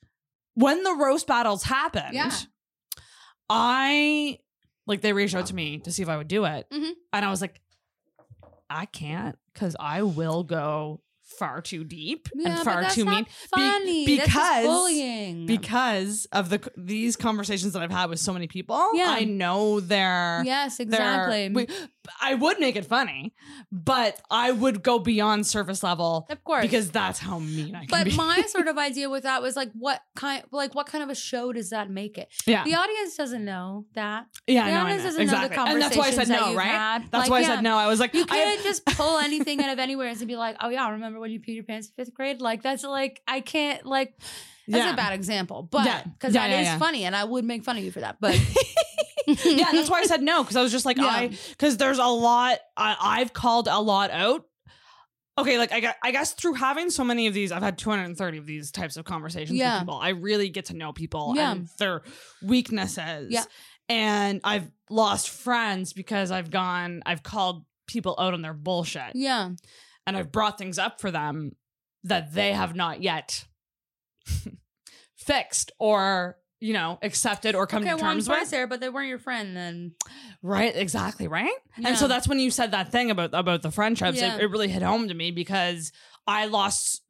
when 0.57 0.83
the 0.83 0.95
roast 0.95 1.27
battles 1.29 1.63
happened, 1.63 2.13
Yeah. 2.15 2.33
I 3.49 4.39
like 4.87 5.01
they 5.01 5.13
reached 5.13 5.35
out 5.35 5.47
to 5.47 5.55
me 5.55 5.79
to 5.79 5.93
see 5.93 6.03
if 6.03 6.09
I 6.09 6.17
would 6.17 6.29
do 6.29 6.45
it, 6.45 6.67
Mhm. 6.71 6.93
and 7.13 7.25
I 7.25 7.31
was 7.31 7.41
like, 7.41 7.61
I 8.69 8.87
can't 8.87 9.39
because 9.53 9.77
I 9.79 10.03
will 10.03 10.43
go 10.43 11.01
far 11.39 11.61
too 11.61 11.85
deep 11.85 12.29
Yeah, 12.35 12.57
and 12.57 12.61
far 12.65 12.85
too 12.91 13.05
mean 13.05 13.27
Funny. 13.55 14.07
Be- 14.07 14.17
That's 14.17 14.29
because- 14.29 14.65
bullying. 14.67 15.47
because 15.47 16.27
of 16.33 16.49
the 16.51 16.61
these 16.77 17.17
conversations 17.17 17.73
that 17.75 17.83
I've 17.83 17.91
had 17.93 18.11
with 18.11 18.19
so 18.21 18.33
many 18.33 18.47
people. 18.47 18.81
Yeah. 18.95 19.07
I 19.11 19.25
know 19.25 19.81
they're 19.81 20.43
yes, 20.45 20.77
they're- 20.79 20.85
exactly. 20.87 21.49
we- 21.51 21.69
I 22.23 22.35
would 22.35 22.61
make 22.61 22.77
it 22.77 22.87
funny, 22.87 23.35
but 23.73 24.21
I 24.31 24.53
would 24.53 24.85
go 24.85 25.01
beyond 25.01 25.45
surface 25.47 25.83
level 25.83 26.27
of 26.31 26.43
course, 26.45 26.63
because 26.63 26.91
that's 26.93 27.19
how 27.19 27.41
mean 27.41 27.75
I 27.75 27.85
can 27.85 27.89
But 27.91 28.15
my 28.15 28.43
sort 28.49 28.69
of 28.69 28.79
idea 28.79 29.11
with 29.11 29.25
that 29.25 29.43
was 29.43 29.57
like, 29.57 29.71
what 29.73 30.01
kind, 30.15 30.45
like, 30.53 30.75
what 30.77 30.87
kind 30.87 31.03
of 31.03 31.11
a 31.11 31.17
show 31.17 31.53
does 31.53 31.71
that 31.71 31.91
make 31.91 32.17
it? 32.17 32.29
yeah, 32.47 32.63
The 32.63 32.75
audience 32.77 33.17
doesn't 33.17 33.45
know 33.45 33.87
that. 33.95 34.27
yeah, 34.47 34.67
the 34.67 34.71
no, 34.71 34.77
I 34.77 34.81
audience 34.83 35.03
know. 35.03 35.09
doesn't 35.09 35.27
know 35.27 35.31
the 35.41 35.47
exactly, 35.47 35.73
and 35.73 35.83
that's 35.83 35.97
why 35.97 36.05
I 36.07 36.11
said 36.11 36.27
conversations 36.29 36.53
no, 36.53 36.59
right? 36.59 36.67
had. 36.69 37.03
That's 37.11 37.13
Like, 37.23 37.31
why 37.31 37.37
I 37.39 37.41
yeah. 37.41 37.47
said 37.57 37.63
no. 37.65 37.77
I 37.77 37.87
was 37.89 37.99
like, 38.01 38.15
You 38.15 38.25
I 38.31 38.37
have- 38.37 38.49
can't 38.55 38.63
just 38.63 38.85
pull 38.87 39.19
anything 39.19 39.61
out 39.61 39.71
of 39.73 39.79
anywhere 39.81 40.07
and 40.09 40.27
be 40.29 40.37
like, 40.37 40.57
oh 40.61 40.69
yeah, 40.69 40.87
I 40.87 40.91
remember 40.91 41.19
when 41.27 41.33
you 41.33 41.41
peed 41.41 41.57
your 41.57 41.65
pants 41.65 41.89
in 41.89 41.95
fifth 42.05 42.15
grade? 42.15 42.41
Like 42.41 42.63
that's 42.63 42.85
like 42.85 43.21
I 43.27 43.41
can't 43.41 43.85
like 43.85 44.15
that's 44.69 44.85
Yeah. 44.85 44.93
a 44.93 44.97
bad 44.97 45.13
example, 45.13 45.63
but 45.63 46.05
because 46.05 46.35
Yeah, 46.35 46.49
that 46.49 46.61
is 46.61 46.67
yeah, 46.67 46.73
yeah. 46.75 46.79
funny, 46.79 47.05
and 47.05 47.15
I 47.15 47.25
would 47.25 47.45
make 47.45 47.65
fun 47.65 47.77
of 47.77 47.85
you 47.85 47.91
for 47.91 48.01
that. 48.01 48.17
But 49.27 49.45
yeah, 49.45 49.73
that's 49.73 49.91
why 49.91 49.99
I 50.01 50.05
said 50.05 50.23
no 50.23 50.43
because 50.45 50.55
I 50.57 50.63
was 50.63 50.71
just 50.71 50.87
like 50.87 50.97
Yeah. 50.99 51.07
I 51.07 51.37
because 51.51 51.77
there's 51.79 51.99
a 51.99 52.07
lot 52.07 52.59
I, 52.77 52.97
I've 53.01 53.33
called 53.33 53.67
a 53.69 53.81
lot 53.81 54.11
out. 54.13 54.45
Okay, 55.39 55.59
like 55.59 55.71
I 55.73 55.81
got, 55.81 55.97
I 56.03 56.13
guess 56.13 56.33
through 56.33 56.55
having 56.55 56.89
so 56.91 57.05
many 57.05 57.27
of 57.27 57.35
these, 57.35 57.53
I've 57.53 57.63
had 57.63 57.77
230 57.77 58.39
of 58.39 58.47
these 58.47 58.71
types 58.71 58.97
of 58.97 59.05
conversations 59.05 59.59
Yeah. 59.59 59.75
with 59.75 59.81
people. 59.83 59.99
I 59.99 60.11
really 60.11 60.49
get 60.49 60.67
to 60.67 60.75
know 60.75 60.93
people 60.95 61.35
Yeah. 61.37 61.53
and 61.53 61.69
their 61.79 62.03
weaknesses. 62.43 63.29
Yeah. 63.31 63.45
And 63.91 64.41
I've 64.45 64.71
lost 64.89 65.29
friends 65.29 65.93
because 65.93 66.31
I've 66.31 66.51
gone, 66.51 67.03
I've 67.05 67.23
called 67.23 67.65
people 67.87 68.15
out 68.19 68.33
on 68.35 68.41
their 68.43 68.55
bullshit 68.55 69.15
yeah, 69.15 69.51
and 70.07 70.17
I've 70.17 70.31
brought 70.33 70.59
things 70.59 70.79
up 70.79 71.01
for 71.01 71.11
them 71.11 71.53
that 72.05 72.33
they 72.33 72.53
have 72.53 72.75
not 72.77 73.03
yet 73.03 73.45
fixed 75.17 75.73
or, 75.79 76.37
you 76.61 76.73
know, 76.73 76.99
accepted 77.03 77.55
or 77.55 77.67
come 77.67 77.83
okay, 77.83 77.91
to 77.91 77.97
well, 77.97 78.05
terms 78.13 78.29
with. 78.29 78.47
Sarah, 78.49 78.67
but 78.67 78.81
they 78.81 78.89
weren't 78.89 79.09
your 79.09 79.19
friend 79.19 79.57
then. 79.57 79.93
Right, 80.43 80.75
exactly, 80.75 81.29
right? 81.29 81.53
And 81.85 81.97
so 81.97 82.09
that's 82.09 82.29
when 82.29 82.39
you 82.39 82.51
said 82.51 82.71
that 82.73 82.93
thing 82.93 83.11
about 83.11 83.31
about 83.33 83.63
the 83.63 83.71
friendships. 83.71 84.19
Yeah. 84.21 84.37
It, 84.37 84.43
it 84.43 84.51
really 84.51 84.69
hit 84.69 84.83
home 84.83 85.09
to 85.09 85.15
me 85.15 85.31
because 85.31 85.93
I 86.27 86.47
lost 86.47 87.03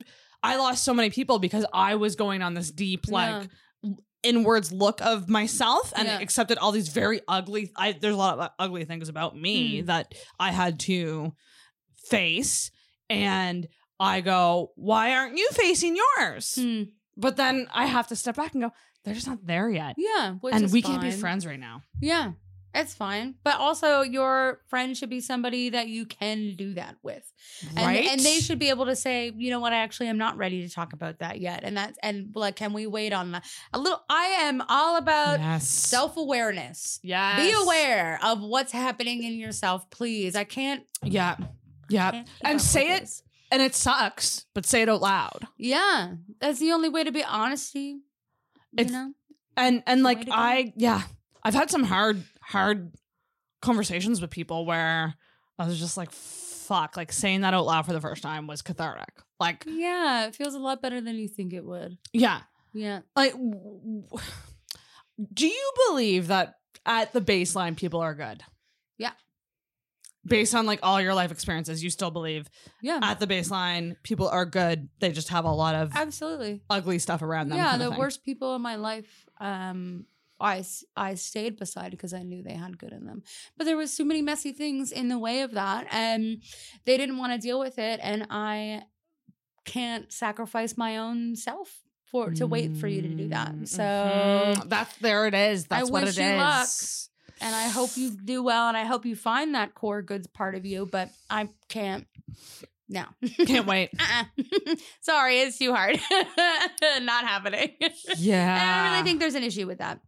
I 0.43 0.57
lost 0.57 0.85
so 0.85 0.95
many 0.95 1.11
people 1.11 1.39
because 1.39 1.67
I 1.73 1.97
was 1.97 2.17
going 2.17 2.43
on 2.43 2.55
this 2.55 2.71
deep 2.71 3.09
like 3.09 3.49
inwards 4.23 4.73
look 4.73 5.01
of 5.03 5.29
myself 5.29 5.93
and 5.97 6.09
Yeah. 6.09 6.19
accepted 6.19 6.59
all 6.59 6.73
these 6.73 6.89
very 6.89 7.21
ugly 7.29 7.71
I 7.77 7.93
there's 7.93 8.15
a 8.15 8.19
lot 8.19 8.39
of 8.39 8.51
ugly 8.59 8.85
things 8.85 9.09
about 9.09 9.37
me 9.37 9.83
Mm. 9.83 9.87
that 9.87 10.15
I 10.41 10.51
had 10.51 10.81
to 10.81 11.33
face 12.09 12.71
and 13.09 13.69
I 13.99 14.21
go, 14.21 14.73
"Why 14.77 15.15
aren't 15.15 15.37
you 15.37 15.49
facing 15.53 15.97
yours?" 15.97 16.57
Hmm. 16.61 16.83
But 17.17 17.37
then 17.37 17.69
I 17.73 17.87
have 17.87 18.09
to 18.09 18.17
step 18.17 18.37
back 18.37 18.53
and 18.53 18.63
go, 18.63 18.73
"They're 19.05 19.15
just 19.15 19.27
not 19.27 19.47
there 19.47 19.71
yet." 19.71 19.95
Yeah, 19.97 20.35
and 20.53 20.71
we 20.71 20.83
can't 20.83 21.03
be 21.03 21.11
friends 21.11 21.47
right 21.47 21.61
now. 21.61 21.83
Yeah, 22.01 22.33
it's 22.77 22.95
fine. 22.95 23.37
But 23.43 23.57
also, 23.57 24.03
your 24.03 24.61
friend 24.69 24.97
should 24.97 25.09
be 25.09 25.21
somebody 25.21 25.71
that 25.71 25.89
you 25.89 26.05
can 26.05 26.57
do 26.57 26.75
that 26.75 26.97
with, 27.03 27.25
and 27.69 27.87
right? 27.87 28.07
and 28.07 28.21
they 28.21 28.39
should 28.41 28.59
be 28.59 28.69
able 28.69 28.85
to 28.87 28.95
say, 28.95 29.33
you 29.35 29.51
know 29.51 29.61
what, 29.61 29.73
I 29.73 29.77
actually 29.77 30.09
am 30.09 30.19
not 30.19 30.37
ready 30.37 30.67
to 30.67 30.73
talk 30.73 30.93
about 30.93 31.21
that 31.21 31.41
yet, 31.41 31.61
and 31.65 31.77
that's 31.77 31.99
and 32.03 32.33
like, 32.35 32.57
can 32.57 32.75
we 32.75 32.87
wait 32.87 33.15
on 33.15 33.33
that 33.33 33.45
a 33.73 33.79
little? 33.79 34.03
I 34.11 34.27
am 34.43 34.63
all 34.69 34.99
about 34.99 35.41
yes. 35.41 35.67
self 35.67 36.19
awareness. 36.19 37.01
yes. 37.03 37.41
Be 37.41 37.53
aware 37.53 38.21
of 38.23 38.43
what's 38.43 38.73
happening 38.73 39.23
in 39.23 39.35
yourself, 39.35 39.89
please. 39.91 40.37
I 40.37 40.45
can't. 40.45 40.85
Yeah. 41.03 41.37
Yeah. 41.89 42.25
And 42.43 42.61
say 42.61 42.95
it 42.97 43.11
and 43.51 43.63
it 43.63 43.75
sucks, 43.75 44.45
but 44.55 44.67
say 44.67 44.83
it 44.83 44.89
out 44.89 45.01
loud. 45.03 45.47
Yeah, 45.59 46.15
that's 46.41 46.59
the 46.59 46.73
only 46.73 46.89
way 46.89 47.05
to 47.05 47.13
be 47.13 47.23
honesty. 47.25 47.99
You 48.73 48.79
It's- 48.79 48.93
know. 48.93 49.13
And 49.57 49.83
and 49.87 50.03
like. 50.03 50.29
I 50.31 50.73
yeah, 50.77 51.03
I've 51.43 51.55
had 51.55 51.71
some 51.71 51.85
hard 51.85 52.23
hard 52.43 52.93
conversations 53.63 54.21
with 54.21 54.31
people 54.31 54.67
where 54.67 55.15
I 55.59 55.67
was 55.67 55.79
just 55.79 55.97
like 55.97 56.13
fuck, 56.13 56.97
like 56.97 57.11
saying 57.13 57.41
that 57.43 57.55
out 57.55 57.65
loud 57.65 57.87
for 57.87 57.93
the 57.95 58.01
first 58.01 58.23
time 58.23 58.47
was 58.47 58.61
cathartic. 58.61 59.09
Like 59.41 59.65
Yeah, 59.67 60.27
it 60.27 60.35
feels 60.35 60.55
a 60.55 60.59
lot 60.59 60.83
better 60.83 61.01
than 61.01 61.15
you 61.17 61.29
think 61.29 61.53
it 61.55 61.65
would. 61.65 61.97
yeah, 62.13 62.41
Yeah. 62.75 63.01
like 63.15 63.33
do 65.33 65.47
you 65.47 65.73
believe 65.89 66.27
that 66.29 66.57
at 66.85 67.13
the 67.13 67.21
baseline 67.21 67.77
people 67.77 68.01
are 68.01 68.15
good? 68.15 68.43
Yeah. 68.99 69.13
Based 70.29 70.55
on 70.55 70.67
like 70.67 70.81
all 70.83 71.01
your 71.01 71.15
life 71.15 71.31
experiences, 71.33 71.83
you 71.83 71.91
still 71.91 72.11
believe 72.11 72.49
Yeah. 72.83 73.01
at 73.03 73.21
the 73.21 73.27
baseline 73.27 73.97
people 74.03 74.29
are 74.29 74.45
good. 74.47 74.89
They 75.01 75.13
just 75.13 75.29
have 75.29 75.45
a 75.45 75.51
lot 75.53 75.75
of 75.75 75.93
Absolutely. 75.95 76.63
ugly 76.69 76.99
stuff 76.99 77.23
around 77.23 77.49
them. 77.49 77.59
Yeah, 77.59 77.77
the 77.77 77.91
worst 77.93 78.25
people 78.25 78.55
in 78.57 78.63
my 78.63 78.77
life, 78.77 79.27
um, 79.41 80.07
I 80.39 80.65
I 80.97 81.15
stayed 81.15 81.57
beside 81.57 81.91
because 81.93 82.13
I 82.13 82.23
knew 82.23 82.43
they 82.43 82.53
had 82.55 82.77
good 82.79 82.93
in 82.93 83.07
them. 83.07 83.23
But 83.57 83.65
there 83.65 83.77
was 83.77 83.97
too 83.97 84.05
many 84.05 84.21
messy 84.23 84.53
things 84.53 84.93
in 84.93 85.09
the 85.09 85.19
way 85.19 85.41
of 85.43 85.53
that, 85.53 85.87
and 85.91 86.43
they 86.85 86.97
didn't 86.99 87.17
want 87.19 87.33
to 87.33 87.39
deal 87.39 87.59
with 87.59 87.79
it. 87.79 88.01
And 88.03 88.27
I 88.29 88.83
can't 89.65 90.13
sacrifice 90.13 90.77
my 90.77 90.99
own 90.99 91.37
self 91.37 91.81
for 92.05 92.31
to 92.33 92.47
wait 92.47 92.77
for 92.77 92.87
you 92.87 93.03
to 93.03 93.09
do 93.09 93.29
that. 93.29 93.53
So, 93.67 93.83
mhm. 93.83 94.69
that's 94.69 94.97
there 94.99 95.27
it 95.27 95.35
is. 95.35 95.65
I 95.71 95.79
That's 95.79 95.91
what 95.91 96.05
wish 96.05 96.19
it 96.19 96.23
you 96.23 96.29
is. 96.29 96.39
luck. 96.39 96.69
And 97.41 97.55
I 97.55 97.69
hope 97.69 97.91
you 97.97 98.11
do 98.11 98.43
well, 98.43 98.69
and 98.69 98.77
I 98.77 98.85
hope 98.85 99.05
you 99.07 99.17
find 99.17 99.55
that 99.55 99.75
core 99.75 100.03
goods 100.03 100.27
part 100.27 100.55
of 100.55 100.65
you. 100.67 100.87
But 100.91 101.11
I 101.31 101.49
can't. 101.69 102.07
No, 102.89 103.05
Can't 103.47 103.67
wait. 103.67 103.91
uh-uh. 103.99 104.75
Sorry, 105.01 105.41
it's 105.41 105.59
too 105.59 105.75
hard. 105.75 105.99
Not 107.03 107.25
happening. 107.25 107.73
Yeah. 108.17 108.55
And 108.61 108.71
I 108.71 108.85
don't 108.85 108.93
really 108.93 109.05
think 109.05 109.19
there's 109.21 109.35
an 109.35 109.43
issue 109.43 109.67
with 109.67 109.79
that. 109.79 110.01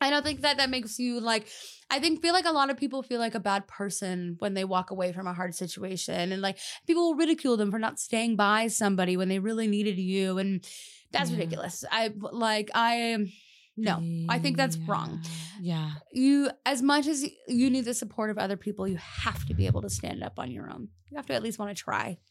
I 0.00 0.10
don't 0.10 0.24
think 0.24 0.40
that 0.40 0.56
that 0.56 0.70
makes 0.70 0.98
you 0.98 1.20
like. 1.20 1.46
I 1.90 2.00
think 2.00 2.20
feel 2.20 2.32
like 2.32 2.46
a 2.46 2.52
lot 2.52 2.70
of 2.70 2.76
people 2.76 3.02
feel 3.04 3.20
like 3.20 3.34
a 3.36 3.40
bad 3.40 3.68
person 3.68 4.36
when 4.40 4.54
they 4.54 4.64
walk 4.64 4.90
away 4.90 5.12
from 5.12 5.26
a 5.28 5.32
hard 5.34 5.54
situation, 5.54 6.32
and 6.32 6.42
like 6.42 6.58
people 6.86 7.04
will 7.10 7.14
ridicule 7.14 7.56
them 7.56 7.70
for 7.70 7.78
not 7.78 8.00
staying 8.00 8.34
by 8.36 8.66
somebody 8.66 9.16
when 9.16 9.28
they 9.28 9.38
really 9.38 9.68
needed 9.68 9.96
you, 9.98 10.38
and 10.38 10.66
that's 11.12 11.30
Yeah. 11.30 11.36
ridiculous. 11.36 11.84
I 11.92 12.10
like 12.16 12.70
I 12.74 13.32
no, 13.76 14.02
I 14.28 14.38
think 14.38 14.56
that's 14.56 14.76
wrong. 14.78 15.20
Yeah. 15.60 15.90
You 16.12 16.50
as 16.64 16.80
much 16.82 17.06
as 17.06 17.24
you 17.48 17.70
need 17.70 17.84
the 17.84 17.94
support 17.94 18.30
of 18.30 18.38
other 18.38 18.56
people, 18.56 18.86
you 18.86 18.96
have 18.96 19.44
to 19.46 19.54
be 19.54 19.66
able 19.66 19.82
to 19.82 19.90
stand 19.90 20.22
up 20.22 20.38
on 20.38 20.50
your 20.50 20.70
own. 20.70 20.88
You 21.10 21.16
have 21.16 21.26
to 21.26 21.34
at 21.34 21.42
least 21.42 21.58
want 21.58 21.76
to 21.76 21.82
try. 21.82 22.18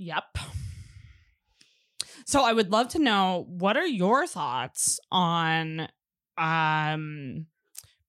Yep. 0.00 0.38
So 2.24 2.42
I 2.44 2.52
would 2.52 2.70
love 2.70 2.88
to 2.90 2.98
know 2.98 3.46
what 3.48 3.76
are 3.76 3.86
your 3.86 4.26
thoughts 4.26 5.00
on 5.10 5.88
um 6.36 7.46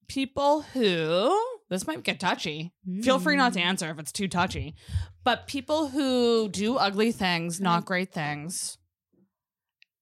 people 0.08 0.62
who 0.62 1.36
this 1.70 1.86
might 1.88 2.04
get 2.04 2.20
touchy. 2.20 2.74
Feel 3.04 3.20
free 3.20 3.36
not 3.36 3.54
to 3.54 3.60
Mm. 3.60 3.66
answer 3.66 3.90
if 3.92 4.00
it's 4.00 4.12
too 4.12 4.28
touchy. 4.28 4.76
But 5.24 5.46
people 5.48 5.90
who 5.90 6.50
do 6.50 6.78
ugly 6.78 7.12
things, 7.12 7.60
not 7.62 7.84
Mhm. 7.84 7.86
great 7.86 8.12
things, 8.14 8.78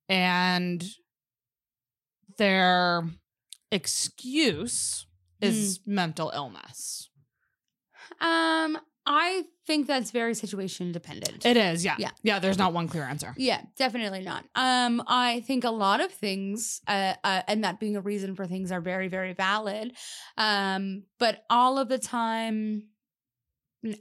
and 0.09 0.83
their 2.37 3.03
excuse 3.71 5.05
is 5.41 5.79
mental 5.85 6.31
illness. 6.33 7.09
Um, 8.19 8.77
I 9.05 9.43
think 9.65 9.87
that's 9.87 10.11
very 10.11 10.33
situation 10.33 10.91
dependent. 10.91 11.45
It 11.45 11.55
is, 11.55 11.85
yeah. 11.85 11.95
Yeah. 11.97 12.09
Yeah, 12.23 12.39
there's 12.39 12.57
not 12.57 12.73
one 12.73 12.87
clear 12.87 13.03
answer. 13.03 13.33
Yeah, 13.37 13.61
definitely 13.77 14.21
not. 14.21 14.43
Um, 14.55 15.01
I 15.07 15.41
think 15.41 15.63
a 15.63 15.69
lot 15.69 16.01
of 16.01 16.11
things, 16.11 16.81
uh, 16.87 17.13
uh, 17.23 17.41
and 17.47 17.63
that 17.63 17.79
being 17.79 17.95
a 17.95 18.01
reason 18.01 18.35
for 18.35 18.45
things, 18.45 18.71
are 18.71 18.81
very, 18.81 19.07
very 19.07 19.33
valid. 19.33 19.93
Um, 20.37 21.03
but 21.19 21.43
all 21.49 21.77
of 21.79 21.87
the 21.87 21.97
time, 21.99 22.89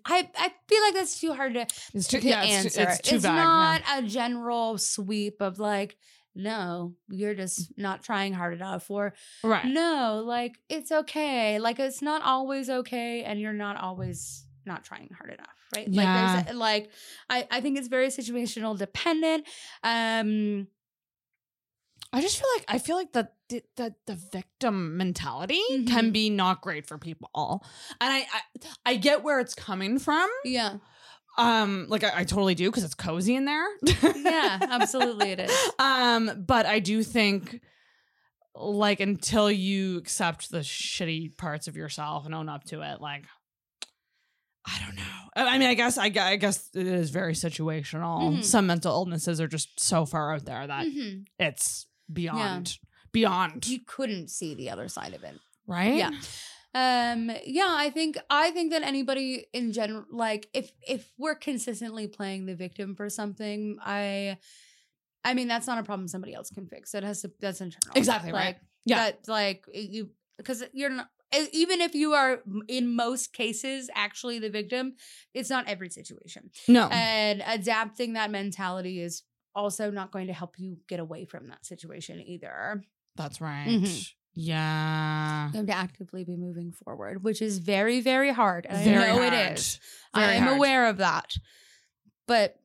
I 0.04 0.28
I 0.36 0.52
feel 0.68 0.82
like 0.82 0.94
that's 0.94 1.20
too 1.20 1.32
hard 1.34 1.54
to, 1.54 1.66
It's 1.94 2.08
too, 2.08 2.20
to 2.20 2.26
yeah, 2.28 2.42
answer. 2.42 2.66
it's, 2.66 2.74
too- 2.76 2.82
it's 2.82 3.08
too 3.08 3.18
vague. 3.18 3.32
not 3.32 3.82
a 3.96 4.02
general 4.02 4.78
sweep 4.78 5.40
of 5.40 5.58
like, 5.58 5.96
no, 6.34 6.94
you're 7.08 7.34
just 7.34 7.72
not 7.78 8.02
trying 8.02 8.32
hard 8.34 8.54
enough, 8.54 8.90
or. 8.90 9.14
Right. 9.42 9.64
no, 9.64 10.22
like 10.26 10.58
it's 10.68 10.92
okay. 10.92 11.58
Like 11.58 11.78
it's 11.78 12.02
not 12.02 12.22
always 12.22 12.68
okay, 12.68 13.22
and 13.24 13.40
you're 13.40 13.52
not 13.52 13.76
always 13.76 14.44
not 14.66 14.84
trying 14.84 15.10
hard 15.16 15.32
enough, 15.32 15.54
right? 15.74 15.88
Yeah. 15.88 16.34
Like 16.34 16.44
there's 16.46 16.56
like 16.56 16.90
I 17.30 17.46
I 17.50 17.60
think 17.60 17.78
it's 17.78 17.88
very 17.88 18.08
situational 18.08 18.76
dependent. 18.76 19.46
Um, 19.82 20.66
I 22.12 22.20
just 22.20 22.38
feel 22.38 22.48
like 22.56 22.64
I 22.68 22.78
feel 22.78 22.96
like 22.96 23.12
the 23.12 23.28
the 23.48 23.62
the, 23.76 23.94
the 24.06 24.14
victim 24.14 24.96
mentality 24.96 25.60
Mhm. 25.72 25.86
can 25.88 26.10
be 26.12 26.30
not 26.30 26.60
great 26.62 26.86
for 26.86 26.98
people, 26.98 27.64
and 28.00 28.12
I 28.12 28.18
I, 28.20 28.40
I 28.84 28.96
get 28.96 29.22
where 29.22 29.40
it's 29.40 29.54
coming 29.54 29.98
from. 29.98 30.28
yeah, 30.44 30.78
Um, 31.38 31.86
like 31.88 32.02
I, 32.04 32.20
I 32.20 32.24
totally 32.24 32.54
do 32.54 32.68
because 32.70 32.82
it's 32.84 32.94
cozy 32.94 33.36
in 33.36 33.44
there. 33.44 33.66
yeah, 34.16 34.58
absolutely 34.70 35.30
it 35.32 35.40
is. 35.40 35.70
Um, 35.78 36.44
but 36.46 36.66
I 36.66 36.80
do 36.80 37.02
think 37.02 37.60
like 38.54 39.00
until 39.00 39.50
you 39.50 39.98
accept 39.98 40.50
the 40.50 40.60
shitty 40.60 41.36
parts 41.36 41.68
of 41.68 41.76
yourself 41.76 42.24
and 42.24 42.34
own 42.34 42.48
up 42.48 42.64
to 42.64 42.80
it, 42.82 43.00
like 43.00 43.26
I 44.68 44.80
don't 44.84 44.96
know. 44.96 45.02
I 45.36 45.58
mean, 45.58 45.68
I 45.68 45.74
guess 45.74 45.96
I, 45.98 46.06
I 46.06 46.36
guess 46.36 46.70
it 46.74 46.86
is 46.88 47.10
very 47.10 47.34
situational. 47.34 48.38
Mhm. 48.38 48.44
Some 48.44 48.66
mental 48.66 48.92
illnesses 48.92 49.40
are 49.40 49.46
just 49.46 49.78
so 49.78 50.04
far 50.06 50.34
out 50.34 50.44
there 50.44 50.66
that 50.66 50.86
Mhm. 50.86 51.26
it's 51.38 51.86
beyond 52.12 52.78
beyond 53.20 53.66
You 53.66 53.80
couldn't 53.94 54.28
see 54.38 54.54
the 54.54 54.68
other 54.70 54.88
side 54.88 55.14
of 55.14 55.22
it. 55.30 55.36
right. 55.66 55.96
Yeah. 56.02 56.10
Um 56.74 57.30
yeah, 57.46 57.72
I 57.86 57.88
think 57.96 58.18
I 58.28 58.50
think 58.50 58.72
that 58.72 58.82
anybody 58.82 59.46
in 59.52 59.72
general 59.72 60.04
like 60.10 60.42
if 60.52 60.66
if 60.86 61.02
we're 61.16 61.34
consistently 61.50 62.06
playing 62.18 62.46
the 62.46 62.54
victim 62.54 62.94
for 62.94 63.08
something, 63.08 63.78
I 63.80 64.36
I 65.24 65.34
mean 65.34 65.48
that's 65.48 65.66
not 65.66 65.78
a 65.78 65.82
problem 65.82 66.06
somebody 66.08 66.34
else 66.34 66.50
can 66.50 66.66
fix. 66.66 66.94
It 66.94 67.02
has 67.02 67.22
to 67.22 67.32
that's 67.40 67.60
internal. 67.60 67.96
Exactly, 67.96 68.32
right. 68.32 68.56
Yeah. 68.84 68.96
that 68.96 69.28
like 69.40 69.64
you 69.72 70.10
because 70.36 70.62
you're 70.72 70.90
not 70.90 71.08
even 71.62 71.80
if 71.80 71.94
you 71.94 72.12
are 72.12 72.42
in 72.68 72.94
most 72.94 73.32
cases 73.32 73.90
actually 73.94 74.38
the 74.38 74.50
victim, 74.50 74.94
it's 75.34 75.50
not 75.50 75.66
every 75.66 75.90
situation. 75.90 76.50
No. 76.68 76.88
And 76.92 77.42
adapting 77.46 78.12
that 78.14 78.30
mentality 78.30 79.00
is 79.00 79.22
also 79.54 79.90
not 79.90 80.12
going 80.12 80.26
to 80.28 80.32
help 80.32 80.58
you 80.58 80.76
get 80.88 81.00
away 81.00 81.24
from 81.24 81.48
that 81.48 81.64
situation 81.66 82.20
either. 82.20 82.82
That's 83.16 83.40
right. 83.40 83.66
Mhm. 83.68 84.12
Yeah. 84.34 85.50
To 85.54 85.72
actively 85.72 86.22
be 86.24 86.36
moving 86.36 86.70
forward, 86.72 87.22
which 87.24 87.40
is 87.40 87.58
very, 87.58 88.00
very 88.02 88.32
hard. 88.32 88.66
And 88.68 88.84
Very 88.84 89.04
I 89.04 89.06
know 89.08 89.18
hard. 89.22 89.32
it 89.32 89.58
is. 89.58 89.80
Very 90.14 90.26
I 90.26 90.32
am 90.34 90.42
hard. 90.44 90.56
aware 90.58 90.86
of 90.88 90.98
that. 90.98 91.34
But 92.26 92.56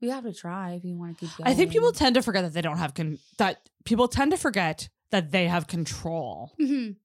you 0.00 0.10
have 0.12 0.24
to 0.24 0.32
try 0.32 0.72
if 0.72 0.84
you 0.84 0.96
want 0.96 1.18
to 1.18 1.26
keep 1.26 1.36
going. 1.36 1.50
I 1.50 1.54
think 1.54 1.70
people 1.72 1.92
tend 1.92 2.14
to 2.14 2.22
forget 2.22 2.42
that 2.44 2.54
they 2.54 2.62
don't 2.62 2.78
have 2.78 2.94
con- 2.94 3.18
that 3.36 3.68
people 3.84 4.08
tend 4.08 4.30
to 4.30 4.38
forget 4.38 4.88
that 5.10 5.30
they 5.30 5.46
have 5.46 5.66
control 5.66 6.52
Mhm. 6.58 6.96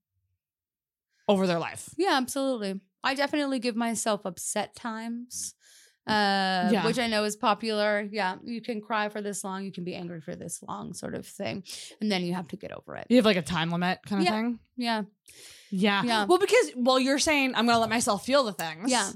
over 1.27 1.45
their 1.47 1.59
life. 1.59 1.89
Yeah, 1.97 2.13
absolutely. 2.13 2.80
I 3.03 3.15
definitely 3.15 3.59
give 3.59 3.76
myself 3.76 4.22
upset 4.26 4.76
times. 4.76 5.55
Uh, 6.07 6.69
Yeah. 6.72 6.86
which 6.86 6.99
I 6.99 7.07
know 7.07 7.23
is 7.23 7.36
popular. 7.36 8.07
Yeah, 8.11 8.36
you 8.44 8.61
can 8.61 8.82
cry 8.82 9.10
for 9.10 9.22
this 9.22 9.44
long, 9.44 9.64
you 9.65 9.72
can 9.72 9.84
be 9.84 9.95
angry 9.95 10.22
for 10.22 10.36
this 10.36 10.61
long, 10.68 10.94
sort 10.94 11.15
of 11.15 11.26
thing, 11.26 11.64
and 12.02 12.11
then 12.11 12.23
you 12.23 12.34
have 12.34 12.48
to 12.49 12.57
get 12.57 12.72
over 12.72 12.95
it. 12.98 13.07
You 13.10 13.15
have 13.18 13.26
like 13.26 13.38
a 13.38 13.41
time 13.41 13.72
limit 13.72 13.99
kind 14.06 14.22
of 14.22 14.26
Yeah. 14.26 14.32
thing. 14.32 14.60
Yeah, 14.77 15.02
Yeah. 15.72 16.03
Yeah. 16.03 16.26
Well, 16.26 16.38
because 16.38 16.72
well, 16.76 16.99
you're 16.99 17.19
saying 17.19 17.53
I'm 17.56 17.65
gonna 17.65 17.80
let 17.80 17.90
myself 17.90 18.26
feel 18.26 18.44
the 18.44 18.53
things. 18.53 18.91
Yeah. 18.91 19.11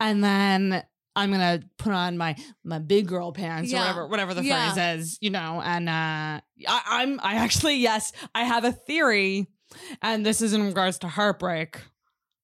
And 0.00 0.22
then 0.22 0.82
I'm 1.14 1.30
gonna 1.30 1.62
put 1.78 1.92
on 1.92 2.16
my 2.18 2.36
my 2.64 2.78
big 2.78 3.06
girl 3.06 3.32
pants 3.32 3.72
or 3.72 3.76
whatever 3.78 4.06
whatever 4.08 4.34
the 4.34 4.44
Yeah. 4.44 4.72
phrase 4.72 5.00
is, 5.00 5.18
you 5.20 5.30
know. 5.30 5.60
And 5.64 5.88
uh, 5.88 6.40
I, 6.68 6.82
I'm 6.86 7.20
I 7.22 7.34
actually 7.34 7.76
yes 7.76 8.12
I 8.34 8.44
have 8.44 8.64
a 8.64 8.72
theory, 8.72 9.46
and 10.02 10.24
this 10.26 10.40
is 10.42 10.52
in 10.52 10.62
regards 10.64 10.98
to 11.00 11.08
heartbreak. 11.08 11.80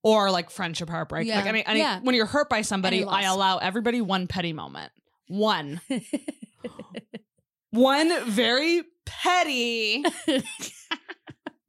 Or 0.09 0.31
like 0.31 0.51
friendship 0.51 0.89
heartbreak. 0.89 1.29
Like 1.29 1.45
Yeah. 1.45 1.49
any, 1.49 1.67
any 1.67 1.81
Yeah. 1.81 2.01
when 2.01 2.15
you're 2.15 2.27
hurt 2.27 2.49
by 2.49 2.63
somebody, 2.63 3.05
I 3.05 3.23
allow 3.25 3.59
everybody 3.59 4.01
one 4.01 4.27
petty 4.27 4.53
moment. 4.53 4.91
One. 5.27 5.81
one 7.71 8.25
very 8.31 8.83
petty 9.05 10.05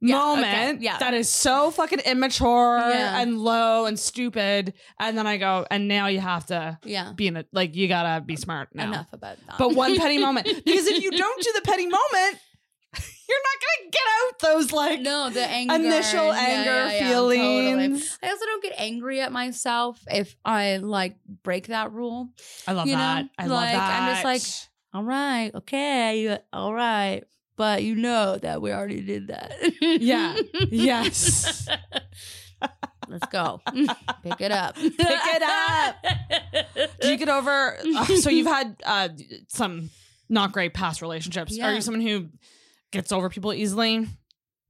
Yeah, 0.02 0.16
moment 0.16 0.46
okay, 0.46 0.76
yeah. 0.80 0.96
that 0.96 1.12
is 1.12 1.28
so 1.28 1.70
fucking 1.70 1.98
immature 1.98 2.78
Yeah. 2.78 3.20
and 3.20 3.38
low 3.38 3.84
and 3.84 3.98
stupid. 4.00 4.72
And 4.98 5.18
then 5.18 5.26
I 5.26 5.36
go, 5.36 5.66
and 5.70 5.88
now 5.88 6.06
you 6.06 6.20
have 6.20 6.46
to 6.46 6.78
yeah. 6.84 7.12
be 7.14 7.26
in 7.26 7.36
it. 7.36 7.48
Like 7.52 7.76
you 7.76 7.86
gotta 7.86 8.22
be 8.24 8.36
smart 8.36 8.70
now. 8.74 8.84
Enough 8.88 9.08
about 9.12 9.36
that. 9.46 9.58
But 9.58 9.74
one 9.74 9.98
petty 9.98 10.16
moment, 10.26 10.46
because 10.46 10.86
if 10.86 11.02
you 11.02 11.10
don't 11.10 11.42
do 11.42 11.52
the 11.54 11.60
petty 11.60 11.84
moment, 11.86 12.38
you're 13.30 13.38
not 13.38 13.60
gonna 13.60 13.90
get 13.90 14.02
out 14.18 14.38
those 14.40 14.72
like 14.72 15.00
no, 15.00 15.30
the 15.30 15.44
anger, 15.46 15.74
initial 15.76 16.26
Yeah, 16.26 16.36
anger 16.38 16.70
yeah, 16.70 16.92
yeah, 16.92 17.08
feelings. 17.08 18.00
totally. 18.00 18.18
I 18.22 18.30
also 18.30 18.44
don't 18.46 18.62
get 18.62 18.74
angry 18.78 19.20
at 19.20 19.32
myself 19.32 20.00
if 20.10 20.34
I 20.44 20.78
like 20.78 21.16
break 21.42 21.68
that 21.68 21.92
rule. 21.92 22.30
I 22.66 22.72
love 22.72 22.86
You 22.86 22.94
know, 22.94 22.98
that. 22.98 23.26
I 23.38 23.42
love 23.46 23.50
like, 23.62 23.72
that. 23.72 24.02
I'm 24.02 24.14
just 24.14 24.24
like, 24.24 24.42
All 24.94 25.04
right, 25.04 25.54
okay, 25.54 26.38
all 26.52 26.74
right, 26.74 27.22
but 27.56 27.82
you 27.84 27.94
know 27.94 28.36
that 28.38 28.60
we 28.60 28.72
already 28.72 29.00
did 29.02 29.28
that. 29.28 29.52
Yeah. 29.80 30.36
yes. 30.70 31.68
Let's 33.08 33.26
go. 33.26 33.60
Pick 34.22 34.40
it 34.40 34.52
up. 34.52 34.76
Pick 34.76 34.94
it 34.98 35.42
up. 35.42 35.96
Do 37.00 37.08
you 37.08 37.16
get 37.16 37.28
over? 37.28 37.76
uh, 37.96 38.04
so 38.04 38.30
you've 38.30 38.46
had 38.46 38.76
uh, 38.84 39.08
some 39.48 39.90
not 40.28 40.52
great 40.52 40.74
past 40.74 41.02
relationships. 41.02 41.58
Are 41.58 41.74
you 41.74 41.80
someone 41.80 42.02
who 42.02 42.28
gets 42.90 43.12
over 43.12 43.28
people 43.28 43.52
easily? 43.52 44.06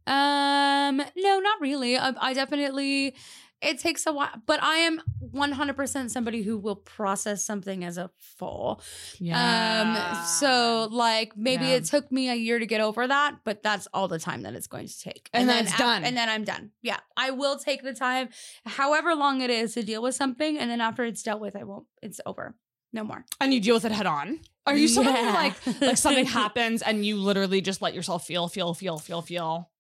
Um, 0.07 0.97
no, 1.17 1.39
not 1.41 1.61
really. 1.61 1.97
I, 1.97 2.13
I 2.21 2.35
definitely. 2.35 3.15
It 3.63 3.79
takes 3.79 4.07
a 4.07 4.13
while, 4.15 4.31
but 4.47 4.63
I 4.63 4.77
am 4.77 5.03
100% 5.35 6.09
somebody 6.11 6.41
who 6.43 6.57
will 6.57 6.77
process 6.77 7.45
something 7.45 7.85
as 7.85 7.99
a 7.99 8.11
full. 8.17 8.81
Yeah. 9.19 10.17
Um, 10.17 10.25
so 10.25 10.89
like 10.91 11.37
maybe 11.37 11.67
Yeah. 11.67 11.75
it 11.75 11.85
took 11.85 12.11
me 12.11 12.31
a 12.31 12.35
year 12.35 12.59
to 12.59 12.65
get 12.65 12.81
over 12.81 13.07
that, 13.07 13.41
but 13.45 13.63
that's 13.63 13.87
all 13.93 14.09
the 14.09 14.19
time 14.19 14.45
that 14.45 14.55
it's 14.55 14.67
going 14.67 14.89
to 14.89 14.99
take. 15.01 15.29
And 15.35 15.47
then 15.47 15.57
then 15.57 15.67
it's 15.67 15.77
done. 15.77 16.05
And 16.05 16.17
then 16.17 16.31
I'm 16.31 16.43
done. 16.45 16.71
Yeah. 16.81 17.01
I 17.19 17.33
will 17.33 17.59
take 17.59 17.83
the 17.83 17.93
time, 17.93 18.31
however 18.65 19.15
long 19.15 19.43
it 19.43 19.51
is 19.51 19.75
to 19.75 19.83
deal 19.83 20.01
with 20.01 20.15
something. 20.15 20.57
And 20.59 20.71
then 20.71 20.81
after 20.81 21.05
it's 21.05 21.23
dealt 21.23 21.43
with, 21.43 21.55
I 21.55 21.65
won't, 21.65 21.85
it's 22.01 22.19
over. 22.25 22.55
No 22.95 23.05
more. 23.05 23.27
and 23.43 23.53
you 23.53 23.61
deal 23.61 23.75
with 23.75 23.85
it 23.85 23.93
head 23.93 24.07
on. 24.07 24.41
Are 24.67 24.77
you 24.77 24.89
someone 24.89 25.15
who 25.17 25.23
like 25.27 25.55
like 25.81 25.97
something 25.97 26.27
happens 26.41 26.83
and 26.83 27.05
you 27.05 27.17
literally 27.17 27.61
just 27.61 27.81
let 27.83 27.95
yourself 27.95 28.27
feel, 28.27 28.47
feel, 28.49 28.75
feel, 28.75 28.99
feel, 28.99 29.23
feel? 29.23 29.71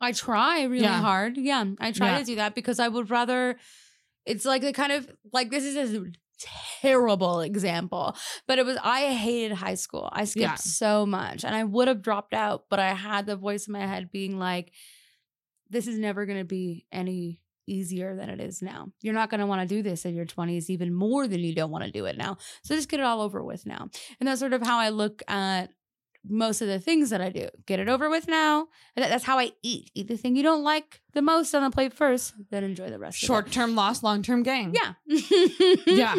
I 0.00 0.12
try 0.12 0.64
really 0.64 0.84
Yeah. 0.84 1.00
hard. 1.00 1.36
Yeah. 1.38 1.64
I 1.80 1.90
try 1.92 2.10
Yeah. 2.12 2.18
to 2.18 2.24
do 2.24 2.34
that 2.36 2.54
because 2.54 2.78
I 2.78 2.88
would 2.88 3.10
rather 3.10 3.56
it's 4.26 4.44
like 4.44 4.62
the 4.62 4.72
kind 4.72 4.92
of 4.92 5.08
like 5.32 5.50
this 5.50 5.64
is 5.64 5.94
a 5.94 6.04
terrible 6.82 7.40
example, 7.40 8.14
but 8.46 8.58
it 8.58 8.66
was 8.66 8.76
I 8.82 9.12
hated 9.14 9.54
high 9.56 9.74
school. 9.74 10.08
I 10.12 10.24
skipped 10.24 10.42
Yeah. 10.42 10.54
so 10.56 11.06
much 11.06 11.44
and 11.44 11.54
I 11.54 11.64
would 11.64 11.88
have 11.88 12.02
dropped 12.02 12.34
out, 12.34 12.64
but 12.68 12.78
I 12.78 12.92
had 12.92 13.24
the 13.26 13.36
voice 13.36 13.66
in 13.68 13.72
my 13.72 13.86
head 13.86 14.10
being 14.12 14.38
like 14.38 14.72
this 15.70 15.86
is 15.88 15.98
never 15.98 16.26
going 16.26 16.38
to 16.38 16.44
be 16.44 16.86
any 16.92 17.40
easier 17.66 18.14
than 18.14 18.28
it 18.28 18.40
is 18.40 18.62
now. 18.62 18.88
You're 19.02 19.14
not 19.14 19.30
going 19.30 19.40
to 19.40 19.46
want 19.46 19.60
to 19.62 19.66
do 19.66 19.82
this 19.82 20.04
in 20.04 20.14
your 20.14 20.26
20s 20.26 20.70
even 20.70 20.94
more 20.94 21.26
than 21.26 21.40
you 21.40 21.54
don't 21.54 21.70
want 21.70 21.84
to 21.84 21.90
do 21.90 22.06
it 22.06 22.16
now. 22.16 22.38
So 22.62 22.74
just 22.74 22.88
get 22.88 23.00
it 23.00 23.04
all 23.04 23.20
over 23.20 23.42
with 23.42 23.66
now. 23.66 23.88
And 24.20 24.26
that's 24.28 24.40
sort 24.40 24.52
of 24.52 24.62
how 24.62 24.78
I 24.78 24.88
look 24.90 25.22
at 25.28 25.70
most 26.28 26.60
of 26.60 26.68
the 26.68 26.80
things 26.80 27.10
that 27.10 27.20
I 27.20 27.30
do. 27.30 27.48
Get 27.66 27.78
it 27.78 27.88
over 27.88 28.10
with 28.10 28.26
now. 28.28 28.66
That's 28.96 29.24
how 29.24 29.38
I 29.38 29.52
eat. 29.62 29.90
Eat 29.94 30.08
the 30.08 30.16
thing 30.16 30.34
you 30.36 30.42
don't 30.42 30.64
like 30.64 31.00
the 31.12 31.22
most 31.22 31.54
on 31.54 31.62
the 31.62 31.70
plate 31.70 31.92
first, 31.92 32.34
then 32.50 32.64
enjoy 32.64 32.90
the 32.90 32.98
rest 32.98 33.22
of 33.22 33.24
it. 33.24 33.26
Short 33.26 33.52
term 33.52 33.74
loss, 33.74 34.02
long 34.02 34.22
term 34.22 34.42
gain. 34.42 34.74
Yeah. 34.74 34.94
Yeah. 35.86 36.16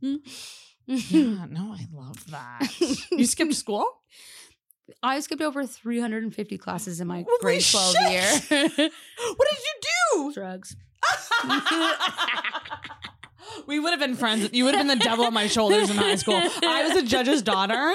Yeah, 0.90 1.44
no, 1.50 1.74
I 1.74 1.86
love 1.92 2.30
that. 2.30 2.66
you 3.10 3.26
skipped 3.26 3.52
school? 3.54 3.86
I 5.02 5.20
skipped 5.20 5.42
over 5.42 5.66
350 5.66 6.58
classes 6.58 7.00
in 7.00 7.06
my 7.06 7.24
Holy 7.28 7.38
grade 7.40 7.64
12 7.64 7.94
shit. 7.94 8.10
year. 8.10 8.90
What 9.36 9.48
did 9.50 9.58
you 9.58 9.74
do? 10.14 10.32
Drugs. 10.32 10.76
we 13.66 13.78
would 13.78 13.90
have 13.90 14.00
been 14.00 14.16
friends. 14.16 14.48
You 14.52 14.64
would 14.64 14.74
have 14.74 14.86
been 14.86 14.98
the 14.98 15.04
devil 15.04 15.24
on 15.24 15.34
my 15.34 15.46
shoulders 15.46 15.90
in 15.90 15.96
high 15.96 16.16
school. 16.16 16.34
I 16.34 16.88
was 16.88 17.02
a 17.02 17.06
judge's 17.06 17.42
daughter. 17.42 17.94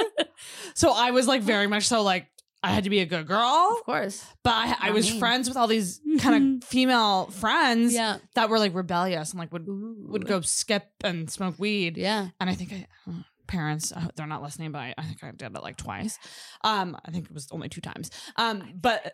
So 0.74 0.92
I 0.94 1.12
was 1.12 1.28
like 1.28 1.42
very 1.42 1.68
much 1.68 1.88
so 1.88 2.02
like 2.04 2.28
I 2.66 2.72
had 2.72 2.86
to 2.86 2.90
be 2.90 3.02
a 3.02 3.06
good 3.06 3.28
girl, 3.28 3.76
Of 3.78 3.84
course. 3.86 4.26
but 4.42 4.52
I, 4.54 4.76
I 4.80 4.92
was 4.92 5.12
me. 5.12 5.20
friends 5.20 5.50
with 5.50 5.58
all 5.58 5.68
these 5.68 6.00
kind 6.20 6.64
of 6.64 6.70
female 6.70 7.26
friends 7.28 7.94
Yeah. 7.94 8.20
that 8.36 8.48
were 8.50 8.58
like 8.58 8.74
rebellious 8.74 9.32
and 9.32 9.40
like 9.40 9.52
would 9.52 9.66
would 9.68 10.26
go 10.26 10.40
skip 10.42 10.86
and 11.04 11.30
smoke 11.30 11.56
weed. 11.60 11.98
Yeah. 11.98 12.30
And 12.40 12.50
I 12.50 12.56
think 12.56 12.72
I, 12.72 12.88
uh, 13.12 13.16
parents, 13.54 13.92
uh, 13.92 14.08
they're 14.16 14.28
not 14.28 14.42
listening, 14.42 14.72
but 14.72 14.80
I, 14.80 14.94
I 14.98 15.04
think 15.04 15.24
I 15.24 15.32
did 15.32 15.56
it 15.56 15.62
like 15.64 15.78
twice. 15.78 16.18
Um, 16.64 16.98
I 17.06 17.12
think 17.12 17.26
it 17.26 17.34
was 17.34 17.48
only 17.52 17.70
two 17.70 17.82
times. 17.82 18.10
Um, 18.36 18.64
but 18.76 19.14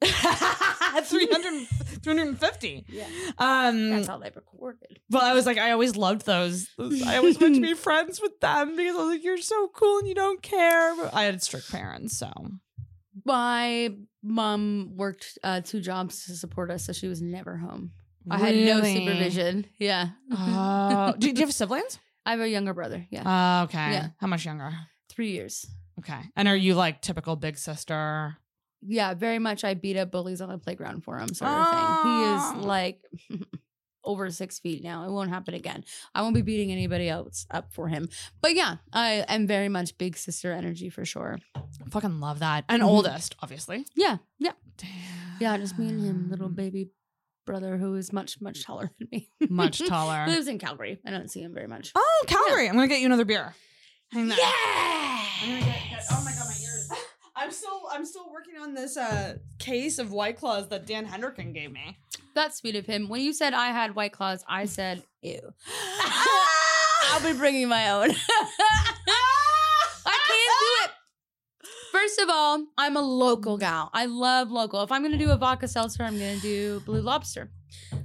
300, 0.04 1.66
350. 2.02 2.84
Yeah. 2.88 3.06
Um, 3.38 3.90
That's 3.90 4.06
how 4.08 4.18
they 4.18 4.30
recorded. 4.34 5.00
but 5.10 5.22
I 5.22 5.32
was 5.34 5.46
like, 5.46 5.58
I 5.58 5.70
always 5.70 5.96
loved 5.96 6.26
those. 6.26 6.68
I 6.78 7.16
always 7.16 7.38
wanted 7.40 7.56
to 7.56 7.60
be 7.60 7.74
friends 7.88 8.20
with 8.20 8.38
them 8.40 8.76
because 8.76 8.96
I 8.96 8.98
was 8.98 9.08
like, 9.14 9.24
you're 9.24 9.38
so 9.38 9.68
cool 9.74 9.98
and 9.98 10.08
you 10.08 10.14
don't 10.14 10.42
care. 10.42 10.94
But 10.96 11.14
I 11.14 11.24
had 11.24 11.42
strict 11.42 11.70
parents, 11.70 12.18
so 12.18 12.30
My 13.24 13.90
mom 14.22 14.92
worked 14.96 15.38
uh, 15.42 15.60
two 15.62 15.80
jobs 15.80 16.26
to 16.26 16.36
support 16.36 16.70
us, 16.70 16.84
so 16.86 16.92
she 16.92 17.08
was 17.08 17.22
never 17.22 17.56
home. 17.58 17.92
I 18.30 18.38
had 18.38 18.56
no 18.56 18.82
supervision. 18.82 19.66
Yeah. 19.78 20.08
Oh, 20.32 21.14
do, 21.18 21.30
do 21.32 21.40
you 21.40 21.46
have 21.46 21.54
siblings? 21.54 21.98
I 22.26 22.30
have 22.32 22.40
a 22.40 22.48
younger 22.48 22.74
brother. 22.74 23.06
Yeah. 23.10 23.22
Oh, 23.60 23.64
okay. 23.64 23.92
Yeah. 23.92 24.08
How 24.20 24.26
much 24.26 24.44
younger? 24.44 24.70
Three 25.08 25.30
years. 25.32 25.66
Okay. 25.98 26.20
And 26.36 26.48
are 26.48 26.56
you 26.56 26.74
like 26.74 27.00
typical 27.02 27.36
big 27.36 27.56
sister? 27.58 28.36
Yeah, 28.86 29.14
very 29.14 29.38
much. 29.38 29.64
I 29.64 29.74
beat 29.74 29.96
up 29.96 30.10
bullies 30.10 30.40
on 30.40 30.48
the 30.48 30.58
playground 30.58 31.04
for 31.04 31.18
him, 31.18 31.32
sort 31.32 31.50
of 31.50 31.66
Oh. 31.68 32.52
thing. 32.52 32.58
He 32.60 32.60
is 32.60 32.66
like 32.66 33.00
over 34.04 34.30
six 34.30 34.58
feet 34.58 34.82
now. 34.84 35.04
It 35.06 35.10
won't 35.10 35.30
happen 35.30 35.54
again. 35.54 35.84
I 36.14 36.20
won't 36.22 36.34
be 36.34 36.42
beating 36.42 36.70
anybody 36.72 37.08
else 37.08 37.46
up 37.50 37.72
for 37.72 37.88
him. 37.88 38.08
But 38.42 38.54
yeah, 38.54 38.76
I 38.92 39.24
am 39.28 39.46
very 39.46 39.68
much 39.70 39.96
big 39.96 40.16
sister 40.18 40.52
energy 40.52 40.90
for 40.90 41.04
sure. 41.04 41.38
fucking 41.90 42.20
love 42.20 42.40
that. 42.40 42.64
And 42.68 42.82
Mhm. 42.82 42.86
oldest, 42.86 43.36
obviously. 43.42 43.86
Yeah, 43.94 44.18
yeah, 44.38 44.52
Damn. 44.76 44.90
yeah. 45.40 45.56
Just 45.58 45.78
me 45.78 45.88
and 45.88 46.04
him, 46.04 46.30
little 46.30 46.48
baby 46.48 46.90
brother 47.44 47.76
who 47.76 47.94
is 47.96 48.12
much 48.12 48.40
much 48.40 48.64
taller 48.64 48.90
than 48.98 49.08
me. 49.12 49.28
Much 49.48 49.78
taller. 49.88 50.26
Lives 50.26 50.48
in 50.48 50.58
Calgary. 50.58 50.98
I 51.06 51.10
don't 51.10 51.30
see 51.30 51.40
him 51.40 51.54
very 51.54 51.66
much. 51.68 51.92
Oh, 51.94 52.24
Calgary. 52.26 52.68
I'm 52.68 52.74
gonna 52.74 52.88
get 52.88 53.00
you 53.00 53.06
another 53.06 53.24
beer. 53.24 53.54
Hang 54.12 54.28
there. 54.28 54.38
Yeah. 54.38 54.52
I'm 55.42 55.48
gonna 55.50 55.60
get, 55.60 55.78
get- 55.90 56.04
oh 56.10 56.22
my 56.24 56.32
god, 56.32 56.44
my 56.46 56.56
ears. 56.62 56.90
I'm 57.36 57.50
still 57.50 57.82
I'm 57.90 58.04
still 58.06 58.30
working 58.32 58.56
on 58.60 58.74
this 58.74 58.96
uh 58.96 59.36
case 59.58 59.98
of 59.98 60.12
White 60.12 60.38
Claws 60.38 60.68
that 60.68 60.86
Dan 60.86 61.06
Hendricken 61.06 61.52
gave 61.52 61.72
me. 61.72 61.98
That's 62.34 62.58
sweet 62.58 62.76
of 62.76 62.86
him. 62.86 63.08
When 63.08 63.20
you 63.20 63.32
said 63.32 63.54
I 63.54 63.68
had 63.68 63.94
white 63.94 64.12
claws, 64.12 64.44
I 64.48 64.64
said 64.66 65.02
ew. 65.22 65.52
I'll 67.10 67.20
be 67.22 67.32
bringing 67.38 67.68
my 67.68 67.90
own. 67.90 68.10
I 70.06 70.18
can't 70.26 70.60
do 70.60 70.84
it. 70.84 70.90
First 72.04 72.20
of 72.20 72.28
all, 72.28 72.66
I'm 72.76 72.98
a 72.98 73.00
local 73.00 73.56
gal. 73.56 73.88
I 73.94 74.04
love 74.04 74.50
local. 74.50 74.82
If 74.82 74.92
I'm 74.92 75.00
going 75.00 75.12
to 75.12 75.24
do 75.24 75.30
a 75.30 75.38
vodka 75.38 75.66
seltzer, 75.66 76.02
I'm 76.02 76.18
going 76.18 76.36
to 76.36 76.42
do 76.42 76.80
Blue 76.80 77.00
Lobster. 77.00 77.48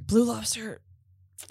Blue 0.08 0.24
Lobster 0.24 0.80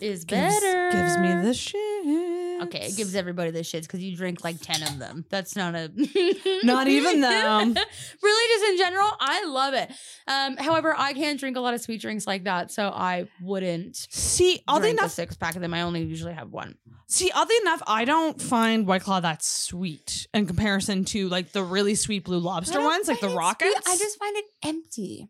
Is 0.00 0.24
gives, 0.24 0.58
better. 0.58 0.90
gives 0.90 1.18
me 1.18 1.46
the 1.46 1.52
shit. 1.52 2.37
Okay, 2.62 2.86
it 2.86 2.96
gives 2.96 3.14
everybody 3.14 3.50
the 3.50 3.60
shits 3.60 3.82
because 3.82 4.02
you 4.02 4.16
drink 4.16 4.42
like 4.44 4.60
10 4.60 4.82
of 4.82 4.98
them. 4.98 5.24
That's 5.30 5.56
not 5.56 5.74
a. 5.74 5.90
Not 6.64 6.88
even 6.88 7.20
them. 7.20 7.74
really, 7.74 8.48
just 8.58 8.70
in 8.70 8.76
general, 8.78 9.08
I 9.20 9.44
love 9.44 9.74
it. 9.74 9.90
Um, 10.26 10.56
however, 10.56 10.94
I 10.96 11.12
can't 11.12 11.38
drink 11.38 11.56
a 11.56 11.60
lot 11.60 11.74
of 11.74 11.80
sweet 11.80 12.00
drinks 12.00 12.26
like 12.26 12.44
that, 12.44 12.70
so 12.70 12.88
I 12.88 13.28
wouldn't 13.40 13.96
See, 14.10 14.62
oddly 14.66 14.88
drink 14.88 15.00
a 15.00 15.02
enough, 15.04 15.12
six 15.12 15.36
pack 15.36 15.54
of 15.56 15.62
them. 15.62 15.72
I 15.74 15.82
only 15.82 16.02
usually 16.02 16.34
have 16.34 16.50
one. 16.50 16.74
See, 17.06 17.30
oddly 17.34 17.56
enough, 17.62 17.82
I 17.86 18.04
don't 18.04 18.40
find 18.40 18.86
White 18.86 19.02
Claw 19.02 19.20
that 19.20 19.42
sweet 19.42 20.26
in 20.34 20.46
comparison 20.46 21.04
to 21.06 21.28
like 21.28 21.52
the 21.52 21.62
really 21.62 21.94
sweet 21.94 22.24
Blue 22.24 22.38
Lobster 22.38 22.80
ones, 22.80 23.08
like 23.08 23.20
the 23.20 23.30
rockets. 23.30 23.72
sweet. 23.72 23.94
I 23.94 23.96
just 23.96 24.18
find 24.18 24.36
it 24.36 24.44
empty. 24.64 25.28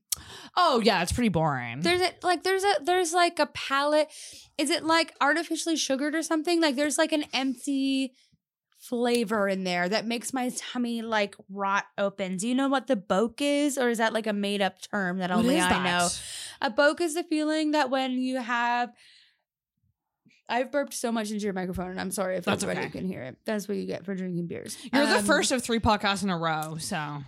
Oh 0.56 0.80
yeah, 0.84 1.02
it's 1.02 1.12
pretty 1.12 1.28
boring. 1.28 1.80
There's 1.80 2.00
a 2.00 2.12
like 2.22 2.42
there's 2.42 2.64
a 2.64 2.74
there's 2.82 3.12
like 3.12 3.38
a 3.38 3.46
palette. 3.46 4.08
Is 4.56 4.70
it 4.70 4.84
like 4.84 5.14
artificially 5.20 5.76
sugared 5.76 6.14
or 6.14 6.22
something? 6.22 6.60
Like 6.60 6.76
there's 6.76 6.98
like 6.98 7.12
an 7.12 7.24
empty 7.32 8.12
flavor 8.78 9.48
in 9.48 9.64
there 9.64 9.88
that 9.88 10.06
makes 10.06 10.32
my 10.32 10.50
tummy 10.56 11.02
like 11.02 11.34
rot 11.50 11.84
open. 11.98 12.36
Do 12.36 12.46
you 12.48 12.54
know 12.54 12.68
what 12.68 12.86
the 12.86 12.96
boke 12.96 13.40
is, 13.42 13.76
or 13.76 13.88
is 13.88 13.98
that 13.98 14.12
like 14.12 14.26
a 14.26 14.32
made 14.32 14.62
up 14.62 14.80
term 14.80 15.18
that 15.18 15.30
only 15.30 15.60
I 15.60 15.68
that? 15.68 15.84
know? 15.84 16.08
A 16.60 16.70
boke 16.70 17.00
is 17.00 17.14
the 17.14 17.24
feeling 17.24 17.72
that 17.72 17.90
when 17.90 18.12
you 18.12 18.36
have. 18.40 18.90
I've 20.50 20.72
burped 20.72 20.94
so 20.94 21.12
much 21.12 21.30
into 21.30 21.44
your 21.44 21.52
microphone, 21.52 21.90
and 21.90 22.00
I'm 22.00 22.10
sorry 22.10 22.36
if 22.36 22.44
That's 22.46 22.62
everybody 22.64 22.86
okay. 22.86 22.98
can 23.00 23.06
hear 23.06 23.20
it. 23.22 23.36
That's 23.44 23.68
what 23.68 23.76
you 23.76 23.84
get 23.84 24.06
for 24.06 24.14
drinking 24.14 24.46
beers. 24.46 24.78
You're 24.94 25.04
the 25.04 25.18
Um, 25.18 25.24
first 25.26 25.52
of 25.52 25.62
three 25.62 25.78
podcasts 25.78 26.22
in 26.22 26.30
a 26.30 26.38
row, 26.38 26.78
so 26.78 27.18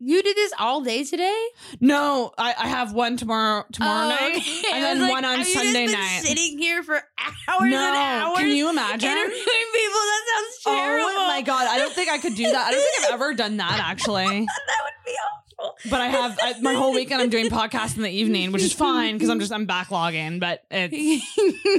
You 0.00 0.22
did 0.22 0.36
this 0.36 0.52
all 0.58 0.80
day 0.82 1.02
today. 1.02 1.36
no, 1.80 2.32
I, 2.38 2.54
I 2.56 2.68
have 2.68 2.92
one 2.92 3.16
tomorrow 3.16 3.64
tomorrow 3.72 4.06
Oh, 4.06 4.08
night, 4.08 4.36
okay. 4.36 4.62
and 4.72 4.84
then 4.84 5.00
like, 5.00 5.10
one 5.10 5.24
on 5.24 5.44
Sunday 5.44 5.86
night. 5.86 6.20
Sitting 6.22 6.56
here 6.56 6.84
for 6.84 7.02
hours 7.48 7.62
and 7.62 7.74
hours. 7.74 8.38
can 8.38 8.48
you 8.50 8.70
imagine? 8.70 9.08
interviewing 9.10 9.34
people. 9.42 10.00
That 10.00 10.22
sounds 10.36 10.76
terrible. 10.76 11.08
Oh 11.10 11.26
my 11.26 11.42
god, 11.42 11.66
I 11.68 11.78
don't 11.78 11.92
think 11.92 12.10
I 12.10 12.18
could 12.18 12.36
do 12.36 12.44
that. 12.44 12.66
I 12.68 12.70
don't 12.70 12.80
think 12.80 13.06
I've 13.06 13.14
ever 13.14 13.34
done 13.34 13.56
that 13.56 13.80
actually. 13.84 14.24
that 14.24 14.46
would 14.84 15.04
be 15.04 15.10
awful. 15.12 15.74
But 15.90 16.00
I 16.00 16.06
have 16.06 16.38
I, 16.40 16.60
my 16.60 16.74
whole 16.74 16.94
weekend. 16.94 17.20
I'm 17.20 17.30
doing 17.30 17.46
podcasts 17.46 17.96
in 17.96 18.02
the 18.04 18.10
evening, 18.10 18.52
which 18.52 18.62
is 18.62 18.72
fine 18.72 19.14
because 19.16 19.28
I'm 19.30 19.40
just 19.40 19.52
I'm 19.52 19.66
backlogging. 19.66 20.38
But 20.38 20.62
it's 20.70 21.26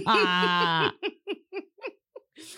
uh, 0.05 0.89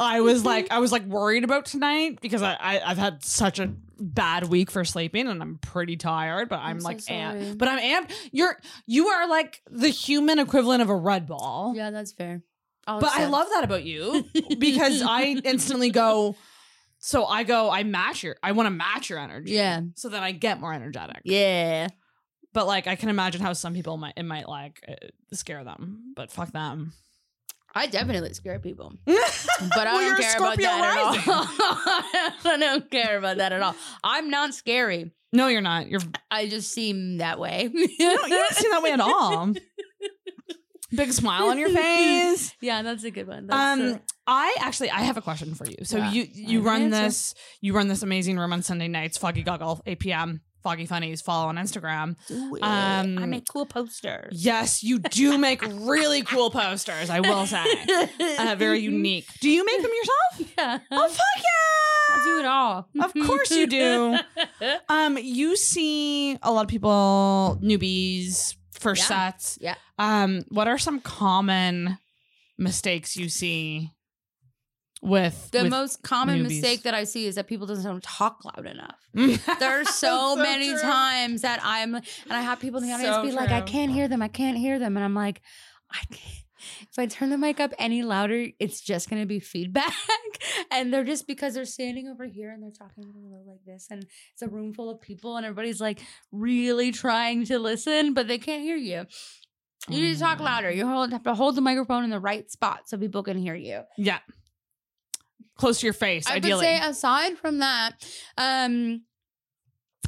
I 0.02 0.22
was 0.22 0.44
like 0.44 0.72
I 0.72 0.80
was 0.80 0.92
like 0.92 1.06
worried 1.06 1.44
about 1.44 1.66
tonight 1.66 2.20
because 2.22 2.42
I, 2.42 2.54
I 2.54 2.82
I've 2.92 2.98
had 2.98 3.24
such 3.24 3.60
a 3.60 3.74
bad 4.00 4.48
week 4.48 4.72
for 4.72 4.84
sleeping 4.84 5.28
and 5.28 5.42
I'm 5.42 5.58
pretty 5.60 5.96
tired. 5.96 6.50
But 6.50 6.60
I'm, 6.60 6.78
I'm 6.78 6.80
so 6.82 6.88
like 6.88 7.02
sorry. 7.02 7.20
amped. 7.20 7.58
But 7.58 7.68
I'm 7.68 7.80
amped. 7.80 8.12
You're 8.32 8.58
you 8.88 9.08
are 9.08 9.28
like 9.28 9.62
the 9.70 9.90
human 9.90 10.40
equivalent 10.40 10.82
of 10.82 10.90
a 10.90 10.96
Red 10.96 11.28
Bull. 11.28 11.74
yeah, 11.76 11.92
that's 11.92 12.12
fair. 12.12 12.44
But 12.86 13.12
I 13.14 13.28
love 13.28 13.48
that 13.54 13.64
about 13.64 13.84
you 13.84 14.26
because 14.58 15.02
I 15.02 15.40
instantly 15.46 15.92
go. 15.92 16.36
So 17.00 17.26
I 17.26 17.44
go. 17.44 17.70
I 17.70 17.84
match 17.84 18.24
your. 18.24 18.36
I 18.44 18.52
want 18.52 18.68
to 18.68 18.72
match 18.72 19.10
your 19.10 19.20
energy. 19.20 19.52
Yeah. 19.52 19.82
So 19.96 20.10
then 20.10 20.24
I 20.24 20.32
get 20.32 20.60
more 20.60 20.74
energetic. 20.74 21.22
Yeah. 21.24 21.88
But 22.54 22.68
like 22.68 22.88
I 22.88 22.96
can 22.96 23.10
imagine 23.10 23.42
how 23.42 23.54
some 23.54 23.74
people 23.74 23.98
might 23.98 24.16
it 24.18 24.24
might 24.24 24.50
like 24.50 24.84
uh, 24.88 24.96
scare 25.32 25.64
them. 25.64 26.14
But 26.16 26.32
fuck 26.32 26.52
them. 26.52 26.94
I 27.74 27.88
definitely 27.88 28.34
scare 28.34 28.60
people. 28.60 28.94
but 29.06 29.18
I 29.88 30.02
don't 30.02 30.20
care 30.22 30.38
about 30.38 30.58
that 30.58 30.84
at 30.84 31.28
all. 31.28 31.46
I 32.54 32.58
don't 32.60 32.92
care 32.92 33.18
about 33.18 33.38
that 33.38 33.54
at 33.54 33.62
all. 33.62 33.76
I'm 34.04 34.30
not 34.30 34.54
scary. 34.54 35.12
No, 35.34 35.48
you're 35.48 35.62
not. 35.62 35.88
You're. 35.88 36.02
I 36.30 36.48
just 36.48 36.72
seem 36.74 37.18
that 37.20 37.40
way. 37.40 37.70
You 37.74 37.88
don't, 37.98 38.30
you 38.30 38.36
don't 38.36 38.54
seem 38.56 38.72
that 38.72 38.84
way 38.84 38.92
at 38.92 39.00
all. 39.00 39.54
Big 40.94 41.14
smile 41.14 41.48
on 41.48 41.58
your 41.58 41.70
face. 41.70 42.54
yeah, 42.60 42.82
that's 42.82 43.06
a 43.06 43.12
good 43.12 43.26
one. 43.28 43.48
That's 43.48 43.82
Um, 43.82 44.02
I 44.28 44.54
actually 44.60 44.90
I 44.90 45.00
have 45.02 45.16
a 45.16 45.22
question 45.22 45.56
for 45.56 45.66
you. 45.66 45.78
So 45.84 45.98
Yeah, 45.98 46.12
you 46.12 46.28
you 46.34 46.62
run 46.62 46.82
answer. 46.84 47.04
this 47.04 47.34
you 47.62 47.74
run 47.74 47.88
this 47.88 48.04
amazing 48.04 48.38
room 48.38 48.52
on 48.52 48.62
Sunday 48.62 48.90
nights, 48.90 49.18
Foggy 49.18 49.42
Goggle, 49.44 49.82
8 49.86 50.00
p.m. 50.00 50.42
Foggy 50.64 50.86
Funnies. 50.86 51.22
Follow 51.22 51.48
on 51.48 51.56
Instagram. 51.56 52.16
um, 52.62 53.18
I 53.18 53.26
make 53.26 53.48
cool 53.48 53.66
posters. 53.66 54.44
Yes, 54.44 54.84
you 54.84 55.00
do 55.00 55.38
make 55.38 55.62
really 55.62 56.22
cool 56.24 56.50
posters. 56.52 57.10
I 57.10 57.20
will 57.20 57.46
say, 57.48 57.64
uh, 58.40 58.56
very 58.58 58.80
unique. 58.94 59.28
Do 59.40 59.50
you 59.50 59.66
make 59.66 59.82
them 59.82 59.92
yourself? 59.92 60.54
Yeah. 60.58 60.80
Oh 60.92 61.08
fuck 61.08 61.38
yeah! 61.38 62.16
I 62.16 62.22
do 62.26 62.40
it 62.40 62.46
all. 62.46 62.88
Of 63.02 63.14
course 63.28 63.52
you 63.52 63.68
do. 63.68 64.18
Um, 64.90 65.18
you 65.18 65.56
see 65.56 66.38
a 66.44 66.52
lot 66.52 66.62
of 66.64 66.68
people 66.68 67.58
newbies 67.64 68.56
first 68.74 69.02
Yeah. 69.10 69.30
sets. 69.30 69.58
Yeah. 69.62 69.76
Um, 69.98 70.44
what 70.50 70.68
are 70.68 70.78
some 70.78 71.00
common 71.00 71.98
mistakes 72.58 73.16
you 73.18 73.28
see 73.30 73.92
with 75.02 75.50
The 75.52 75.64
with 75.64 75.72
most 75.72 76.04
common 76.04 76.40
newbies. 76.40 76.44
mistake 76.62 76.84
that 76.84 76.94
I 76.94 77.04
see 77.06 77.26
is 77.26 77.36
that 77.36 77.48
people 77.48 77.68
just 77.68 77.84
don't 77.84 78.04
talk 78.04 78.44
loud 78.46 78.66
enough. 78.68 79.00
There's 79.14 79.40
There 79.60 79.82
are 79.82 79.86
so, 79.86 80.36
many 80.36 80.72
times 80.74 81.42
that 81.42 81.60
I'm, 81.64 81.96
and 81.96 82.04
I 82.30 82.42
have 82.42 82.60
people 82.60 82.82
in 82.82 82.88
the 82.88 82.94
audience 82.94 83.16
So 83.16 83.24
be 83.24 83.32
like, 83.32 83.52
I 83.52 83.62
can't 83.62 83.92
hear 83.92 84.08
them. 84.08 84.22
I 84.22 84.28
can't 84.28 84.58
hear 84.58 84.80
them. 84.80 84.96
And 84.98 85.04
I'm 85.04 85.16
like, 85.16 85.42
I 85.92 86.00
can't. 86.12 86.36
If 86.92 87.00
I 87.00 87.08
turn 87.08 87.32
the 87.32 87.40
mic 87.40 87.60
up 87.60 87.74
any 87.80 88.04
louder, 88.04 88.46
it's 88.60 88.82
just 88.82 89.10
going 89.10 89.20
to 89.20 89.26
be 89.26 89.40
feedback. 89.40 89.92
and 90.72 90.94
they're 90.94 91.04
just 91.04 91.26
because 91.26 91.56
they're 91.56 91.66
standing 91.66 92.08
over 92.08 92.26
here 92.26 92.52
and 92.52 92.62
they're 92.62 92.70
talking 92.70 93.04
like 93.48 93.66
this. 93.66 93.88
And 93.90 94.06
it's 94.34 94.44
a 94.44 94.48
room 94.48 94.72
full 94.72 94.92
of 94.92 95.02
people 95.02 95.38
and 95.38 95.46
everybody's 95.46 95.82
like 95.82 96.02
really 96.32 96.92
trying 96.92 97.46
to 97.46 97.58
listen, 97.58 98.14
but 98.14 98.28
they 98.28 98.38
can't 98.38 98.62
hear 98.62 98.76
you. 98.76 99.08
You 99.90 100.02
need 100.02 100.14
to 100.14 100.20
talk 100.20 100.38
Mm. 100.38 100.42
louder. 100.44 100.70
You 100.70 100.88
hold, 100.88 101.12
have 101.12 101.24
to 101.24 101.34
hold 101.34 101.56
the 101.56 101.62
microphone 101.62 102.04
in 102.04 102.12
the 102.12 102.20
right 102.20 102.50
spot 102.52 102.82
so 102.88 102.96
people 103.00 103.24
can 103.24 103.38
hear 103.40 103.56
you. 103.56 103.82
Yeah. 103.98 104.20
Close 105.62 105.80
to 105.82 105.86
your 105.86 105.94
face, 105.94 106.26
I 106.28 106.38
ideally. 106.38 106.54
would 106.56 106.62
say 106.62 106.80
aside 106.82 107.38
from 107.38 107.60
that, 107.60 107.92
um, 108.36 109.04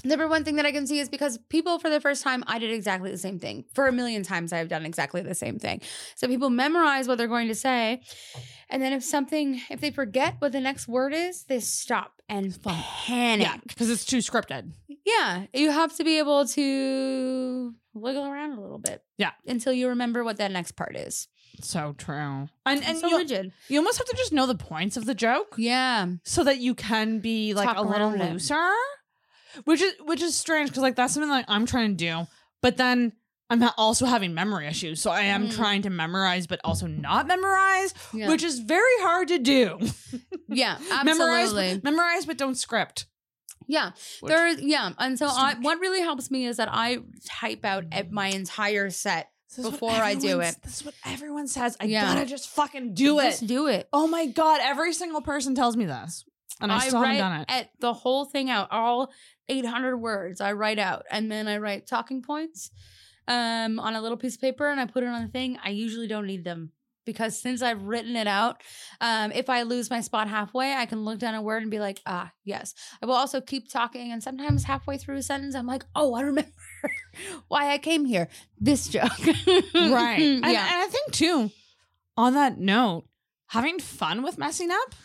number 0.03 0.27
one 0.27 0.43
thing 0.43 0.55
that 0.55 0.65
I 0.65 0.71
can 0.71 0.88
see 0.88 0.97
is 0.97 1.09
because 1.09 1.38
people 1.49 1.77
for 1.77 1.91
the 1.91 2.01
first 2.01 2.23
time, 2.23 2.43
I 2.47 2.57
did 2.57 2.71
exactly 2.71 3.11
the 3.11 3.19
same 3.19 3.38
thing. 3.38 3.65
For 3.73 3.85
a 3.88 3.91
million 3.91 4.23
times, 4.23 4.51
I've 4.51 4.67
done 4.67 4.84
exactly 4.84 5.21
the 5.21 5.35
same 5.35 5.59
thing. 5.59 5.81
So 6.15 6.27
people 6.27 6.49
memorize 6.49 7.07
what 7.07 7.19
they're 7.19 7.27
going 7.27 7.49
to 7.49 7.55
say, 7.55 8.01
and 8.67 8.81
then 8.81 8.93
if 8.93 9.03
something, 9.03 9.61
if 9.69 9.80
they 9.80 9.91
forget 9.91 10.38
what 10.39 10.53
the 10.53 10.59
next 10.59 10.88
word 10.88 11.13
is, 11.13 11.43
they 11.43 11.59
stop 11.59 12.13
and 12.27 12.57
panic. 12.63 13.45
yeah, 13.45 13.57
because 13.67 13.91
it's 13.91 14.05
too 14.05 14.17
scripted. 14.17 14.71
Yeah, 15.05 15.45
you 15.53 15.69
have 15.69 15.95
to 15.97 16.03
be 16.03 16.17
able 16.17 16.47
to 16.47 17.75
wiggle 17.93 18.25
around 18.25 18.57
a 18.57 18.61
little 18.61 18.80
bit. 18.80 19.03
Yeah. 19.19 19.31
until 19.45 19.71
you 19.73 19.89
remember 19.89 20.23
what 20.23 20.38
that 20.38 20.49
next 20.51 20.71
part 20.71 20.97
is. 20.97 21.27
So 21.61 21.93
true. 21.97 22.15
And 22.15 22.49
and 22.65 22.84
And 22.84 22.97
so 22.97 23.07
you, 23.07 23.17
rigid. 23.17 23.51
you 23.69 23.80
almost 23.80 23.97
have 23.99 24.07
to 24.07 24.15
just 24.17 24.34
know 24.34 24.45
the 24.47 24.55
points 24.55 24.97
of 24.97 25.05
the 25.05 25.15
joke 25.15 25.55
Yeah, 25.57 26.07
so 26.23 26.43
that 26.43 26.57
you 26.59 26.75
can 26.75 27.19
be 27.19 27.53
like 27.53 27.67
Talk 27.67 27.77
a 27.77 27.81
little 27.81 28.09
around 28.09 28.21
it. 28.21 28.31
looser. 28.34 28.71
Which 29.65 29.81
is 29.81 29.93
which 30.03 30.21
is 30.21 30.35
strange 30.35 30.69
because 30.69 30.81
like 30.81 30.95
that's 30.95 31.13
something 31.13 31.30
like 31.30 31.45
I'm 31.47 31.65
trying 31.65 31.91
to 31.91 31.95
do, 31.95 32.27
but 32.61 32.77
then 32.77 33.13
I'm 33.51 33.61
ha- 33.61 33.75
also 33.77 34.05
having 34.07 34.34
memory 34.34 34.65
issues. 34.67 34.99
So 34.99 35.11
I 35.11 35.21
am 35.23 35.47
Mm. 35.47 35.55
trying 35.55 35.81
to 35.84 35.91
memorize, 35.91 36.47
but 36.47 36.59
also 36.63 36.88
not 36.88 37.27
memorize, 37.27 37.93
yeah, 38.13 38.30
which 38.30 38.41
is 38.41 38.57
very 38.59 38.97
hard 39.01 39.27
to 39.27 39.38
do. 39.38 39.80
yeah, 40.47 40.80
memorize, 41.03 41.43
absolutely. 41.49 41.75
but, 41.75 41.84
memorize, 41.84 42.25
but 42.25 42.38
don't 42.38 42.55
script. 42.55 43.05
Yeah, 43.67 43.91
Which- 44.21 44.30
there. 44.31 44.47
Yeah, 44.59 44.91
and 44.97 45.19
so 45.19 45.27
I, 45.27 45.53
what 45.61 45.80
really 45.80 46.01
helps 46.01 46.31
me 46.31 46.45
is 46.47 46.57
that 46.57 46.67
I 46.71 46.97
type 47.25 47.63
out 47.63 47.85
my 48.09 48.27
entire 48.30 48.89
set. 48.89 49.30
Before 49.57 49.91
I 49.91 50.15
do 50.15 50.39
it. 50.41 50.55
This 50.63 50.77
is 50.81 50.85
what 50.85 50.95
everyone 51.05 51.47
says. 51.47 51.77
I 51.80 51.85
Yeah. 51.85 52.13
gotta 52.13 52.25
just 52.25 52.49
fucking 52.49 52.93
do 52.93 53.19
it. 53.19 53.31
Just 53.31 53.47
do 53.47 53.67
it. 53.67 53.88
Oh 53.93 54.07
my 54.07 54.25
god, 54.27 54.59
every 54.63 54.93
single 54.93 55.21
person 55.21 55.55
tells 55.55 55.75
me 55.77 55.85
this. 55.85 56.25
And 56.61 56.71
I, 56.71 56.88
still 56.88 57.01
write 57.01 57.15
haven't 57.15 57.31
done 57.31 57.41
it. 57.41 57.45
at 57.49 57.69
the 57.80 57.93
whole 57.93 58.25
thing 58.25 58.49
out, 58.49 58.69
all 58.71 59.11
800 59.49 59.97
words. 59.97 60.39
I 60.39 60.53
write 60.53 60.80
out, 60.80 61.05
and 61.11 61.31
then 61.31 61.47
I 61.47 61.57
write 61.57 61.88
talking 61.88 62.21
points 62.21 62.71
um, 63.27 63.80
on 63.80 63.95
a 63.95 64.01
little 64.01 64.17
piece 64.17 64.35
of 64.35 64.41
paper, 64.41 64.69
and 64.69 64.80
I 64.80 64.85
put 64.85 65.03
it 65.03 65.07
on 65.07 65.21
the 65.23 65.27
thing. 65.27 65.57
I 65.63 65.69
usually 65.69 66.07
don't 66.07 66.27
need 66.27 66.43
them 66.43 66.71
because 67.05 67.39
since 67.39 67.61
I've 67.61 67.84
written 67.84 68.15
it 68.15 68.27
out, 68.27 68.61
um, 69.01 69.31
if 69.31 69.49
I 69.49 69.63
lose 69.63 69.89
my 69.89 70.01
spot 70.01 70.27
halfway, 70.27 70.73
I 70.73 70.85
can 70.85 71.03
look 71.03 71.19
down 71.19 71.35
a 71.35 71.41
word 71.41 71.61
and 71.61 71.71
be 71.71 71.80
like, 71.80 72.01
ah, 72.05 72.31
yes. 72.43 72.73
I 73.01 73.05
will 73.05 73.15
also 73.15 73.41
keep 73.41 73.69
talking, 73.69 74.11
and 74.11 74.21
sometimes 74.21 74.63
halfway 74.63 74.97
through 74.97 75.17
a 75.17 75.23
sentence, 75.23 75.55
I'm 75.55 75.67
like, 75.67 75.84
oh, 75.95 76.13
I 76.13 76.21
remember 76.23 76.51
why 77.47 77.71
I 77.71 77.77
came 77.77 78.05
here. 78.05 78.30
This 78.59 78.88
joke, 78.88 79.11
right. 79.73 80.19
And, 80.23 80.45
yeah, 80.45 80.67
and 80.73 80.81
I 80.81 80.88
think 80.89 81.11
too, 81.11 81.51
on 82.17 82.34
that 82.34 82.57
note, 82.57 83.05
having 83.47 83.80
fun 83.80 84.23
with 84.23 84.38
messing 84.38 84.71
up 84.71 84.95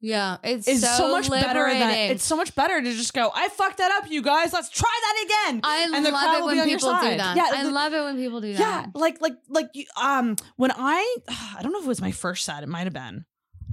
yeah. 0.00 0.36
It's 0.42 0.68
is 0.68 0.82
so, 0.82 0.96
so, 0.96 1.12
much 1.12 1.30
better 1.30 1.68
than 1.68 1.80
liberating. 1.80 2.10
it's 2.10 2.24
so 2.24 2.36
much 2.36 2.54
better 2.54 2.80
to 2.80 2.92
just 2.92 3.14
go, 3.14 3.30
I 3.34 3.48
fucked 3.48 3.78
that 3.78 3.90
up, 3.92 4.10
you 4.10 4.22
guys. 4.22 4.52
Let's 4.52 4.68
try 4.68 5.00
that 5.02 5.24
again. 5.24 5.60
I 5.64 5.90
and 5.94 6.04
the 6.04 6.10
crowd 6.10 6.24
love 6.24 6.34
it 6.34 6.42
will 6.42 6.50
be 6.50 6.58
when 6.58 6.68
your 6.68 6.78
people 6.78 6.94
do 6.94 7.16
that. 7.16 7.36
Yeah, 7.36 7.50
I 7.52 7.64
the- 7.64 7.70
love 7.70 7.92
it 7.92 8.02
when 8.02 8.16
people 8.16 8.40
do 8.40 8.48
yeah, 8.48 8.58
that. 8.58 8.90
Yeah, 8.94 9.00
like 9.00 9.20
like 9.20 9.34
like 9.48 9.70
you 9.74 9.84
um 10.00 10.36
when 10.56 10.72
I 10.72 11.16
I 11.58 11.62
don't 11.62 11.72
know 11.72 11.78
if 11.78 11.84
it 11.84 11.88
was 11.88 12.00
my 12.00 12.12
first 12.12 12.44
set, 12.44 12.62
it 12.62 12.68
might 12.68 12.84
have 12.84 12.92
been. 12.92 13.24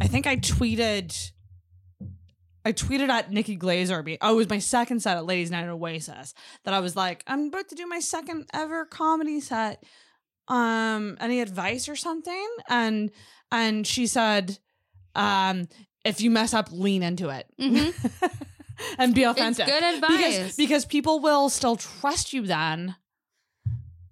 I 0.01 0.07
think 0.07 0.25
I 0.25 0.37
tweeted 0.37 1.31
I 2.65 2.71
tweeted 2.71 3.09
at 3.09 3.31
Nikki 3.31 3.57
Glazer. 3.57 4.17
Oh, 4.21 4.33
it 4.33 4.35
was 4.35 4.49
my 4.49 4.59
second 4.59 5.01
set 5.01 5.17
at 5.17 5.25
Ladies 5.25 5.51
Night 5.51 5.63
at 5.63 5.69
Oasis 5.69 6.33
that 6.63 6.73
I 6.73 6.79
was 6.79 6.95
like, 6.95 7.23
I'm 7.27 7.47
about 7.47 7.67
to 7.69 7.75
do 7.75 7.85
my 7.87 7.99
second 7.99 8.47
ever 8.53 8.85
comedy 8.85 9.41
set. 9.41 9.83
Um, 10.47 11.17
any 11.19 11.41
advice 11.41 11.89
or 11.89 11.95
something? 11.95 12.47
And 12.69 13.11
and 13.51 13.85
she 13.85 14.07
said, 14.07 14.57
um, 15.15 15.67
if 16.03 16.21
you 16.21 16.29
mess 16.29 16.53
up, 16.53 16.69
lean 16.71 17.03
into 17.03 17.29
it. 17.29 17.47
Mm-hmm. 17.59 18.27
and 18.97 19.15
be 19.15 19.23
authentic. 19.23 19.67
It's 19.67 19.79
good 19.79 19.95
advice. 19.95 20.17
Because 20.17 20.55
because 20.55 20.85
people 20.85 21.19
will 21.19 21.49
still 21.49 21.75
trust 21.75 22.33
you 22.33 22.45
then 22.45 22.95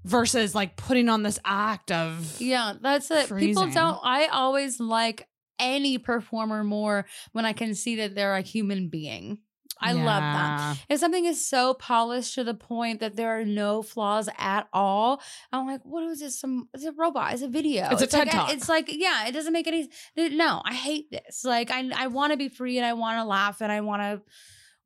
versus 0.04 0.56
like 0.56 0.76
putting 0.76 1.10
on 1.10 1.24
this 1.24 1.40
act 1.46 1.92
of 1.92 2.40
Yeah, 2.40 2.74
that's 2.80 3.12
it. 3.12 3.36
People 3.36 3.68
don't. 3.68 4.00
I 4.04 4.28
always 4.28 4.80
like 4.80 5.28
any 5.60 5.98
performer 5.98 6.64
more 6.64 7.06
when 7.34 7.46
I 7.46 7.54
can 7.54 7.76
see 7.76 7.98
that 7.98 8.16
they're 8.16 8.36
a 8.36 8.42
human 8.42 8.90
being. 8.90 9.40
I 9.82 9.94
love 9.94 10.22
that. 10.22 10.78
If 10.90 11.00
something 11.00 11.26
is 11.26 11.46
so 11.46 11.74
polished 11.74 12.36
to 12.36 12.44
the 12.44 12.54
point 12.54 13.00
that 13.00 13.16
there 13.16 13.40
are 13.40 13.46
no 13.46 13.82
flaws 13.82 14.30
at 14.38 14.68
all, 14.72 15.22
I'm 15.52 15.66
like, 15.66 15.82
what 15.84 16.04
is 16.04 16.20
this? 16.20 16.40
Some 16.40 16.70
it's 16.74 16.86
a 16.86 16.92
robot, 16.92 17.34
it's 17.34 17.42
a 17.42 17.48
video. 17.48 17.90
It's 17.92 18.02
a 18.02 18.08
TED 18.08 18.28
like, 18.28 18.32
Talk. 18.32 18.54
It's 18.54 18.70
like, 18.70 18.86
yeah, 18.90 19.28
it 19.28 19.32
doesn't 19.32 19.54
make 19.54 19.68
any 19.68 19.90
no, 20.16 20.62
I 20.64 20.74
hate 20.74 21.12
this. 21.12 21.44
Like 21.44 21.72
I 21.72 21.90
I 21.96 22.08
want 22.08 22.32
to 22.32 22.38
be 22.38 22.50
free 22.50 22.78
and 22.78 22.86
I 22.86 22.94
want 22.94 23.18
to 23.18 23.26
laugh 23.26 23.62
and 23.62 23.72
I 23.72 23.82
want 23.82 24.02
to 24.02 24.22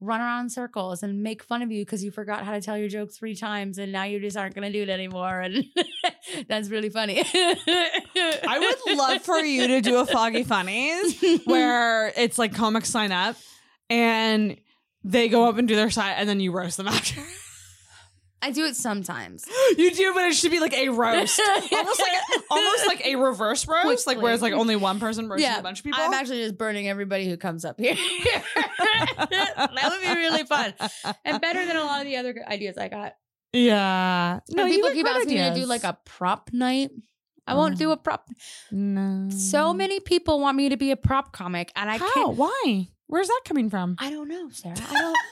run 0.01 0.21
around 0.21 0.43
in 0.45 0.49
circles 0.49 1.03
and 1.03 1.23
make 1.23 1.43
fun 1.43 1.61
of 1.61 1.71
you 1.71 1.83
because 1.83 2.03
you 2.03 2.11
forgot 2.11 2.43
how 2.43 2.51
to 2.51 2.61
tell 2.61 2.77
your 2.77 2.89
joke 2.89 3.11
three 3.11 3.35
times 3.35 3.77
and 3.77 3.91
now 3.91 4.03
you 4.03 4.19
just 4.19 4.37
aren't 4.37 4.53
gonna 4.53 4.71
do 4.71 4.83
it 4.83 4.89
anymore. 4.89 5.39
And 5.39 5.65
that's 6.47 6.69
really 6.69 6.89
funny. 6.89 7.23
I 7.33 8.57
would 8.85 8.97
love 8.97 9.21
for 9.21 9.39
you 9.39 9.67
to 9.67 9.81
do 9.81 9.97
a 9.97 10.05
Foggy 10.05 10.43
Funnies 10.43 11.41
where 11.45 12.07
it's 12.15 12.37
like 12.37 12.53
comics 12.53 12.89
sign 12.89 13.11
up 13.11 13.35
and 13.89 14.57
they 15.05 15.29
go 15.29 15.47
up 15.47 15.57
and 15.57 15.67
do 15.67 15.75
their 15.75 15.91
side 15.91 16.15
and 16.17 16.27
then 16.27 16.39
you 16.39 16.51
roast 16.51 16.77
them 16.77 16.87
after. 16.87 17.21
I 18.41 18.51
do 18.51 18.65
it 18.65 18.75
sometimes. 18.75 19.45
you 19.77 19.91
do, 19.91 20.13
but 20.13 20.23
it 20.25 20.35
should 20.35 20.51
be 20.51 20.59
like 20.59 20.73
a 20.73 20.89
roast. 20.89 21.41
almost 21.71 22.01
like 22.01 22.43
almost 22.51 22.87
like 22.87 23.05
a 23.05 23.15
reverse 23.15 23.67
roast, 23.67 24.07
like 24.07 24.21
where 24.21 24.33
it's 24.33 24.41
like 24.41 24.53
only 24.53 24.75
one 24.75 24.99
person 24.99 25.29
roasting 25.29 25.49
Yeah, 25.49 25.59
a 25.59 25.63
bunch 25.63 25.79
of 25.79 25.85
people. 25.85 25.99
I'm 26.01 26.13
actually 26.13 26.43
just 26.43 26.57
burning 26.57 26.87
everybody 26.87 27.27
who 27.29 27.37
comes 27.37 27.65
up 27.65 27.79
here. 27.79 27.95
that 28.55 29.89
would 29.89 30.01
be 30.01 30.07
really 30.07 30.43
fun 30.43 30.73
and 31.23 31.41
better 31.41 31.65
than 31.65 31.75
a 31.75 31.83
lot 31.83 32.01
of 32.01 32.05
the 32.05 32.17
other 32.17 32.35
ideas 32.47 32.77
I 32.77 32.89
got. 32.89 33.15
yeah. 33.53 34.39
No, 34.49 34.65
you 34.65 34.75
people 34.75 34.91
keep 34.91 35.07
asking 35.07 35.29
me 35.29 35.49
to 35.49 35.55
do 35.55 35.65
like 35.65 35.83
a 35.83 35.97
prop 36.05 36.49
night. 36.51 36.91
I 37.47 37.53
won't 37.53 37.77
do 37.77 37.89
mm. 37.89 37.93
a 37.93 37.97
prop. 37.97 38.27
no. 38.71 39.29
So 39.29 39.71
many 39.71 39.99
people 39.99 40.39
want 40.39 40.57
me 40.57 40.69
to 40.69 40.77
be 40.77 40.89
a 40.89 40.95
prop 40.97 41.31
comic, 41.31 41.71
and 41.75 41.89
I 41.89 41.97
How? 41.97 42.13
can't. 42.13 42.37
Why? 42.37 42.89
Where's 43.07 43.27
that 43.27 43.41
coming 43.45 43.69
from? 43.69 43.95
I 43.99 44.09
don't 44.09 44.27
know, 44.27 44.49
Sarah. 44.49 44.75
I 44.77 44.93
don't. 45.01 45.17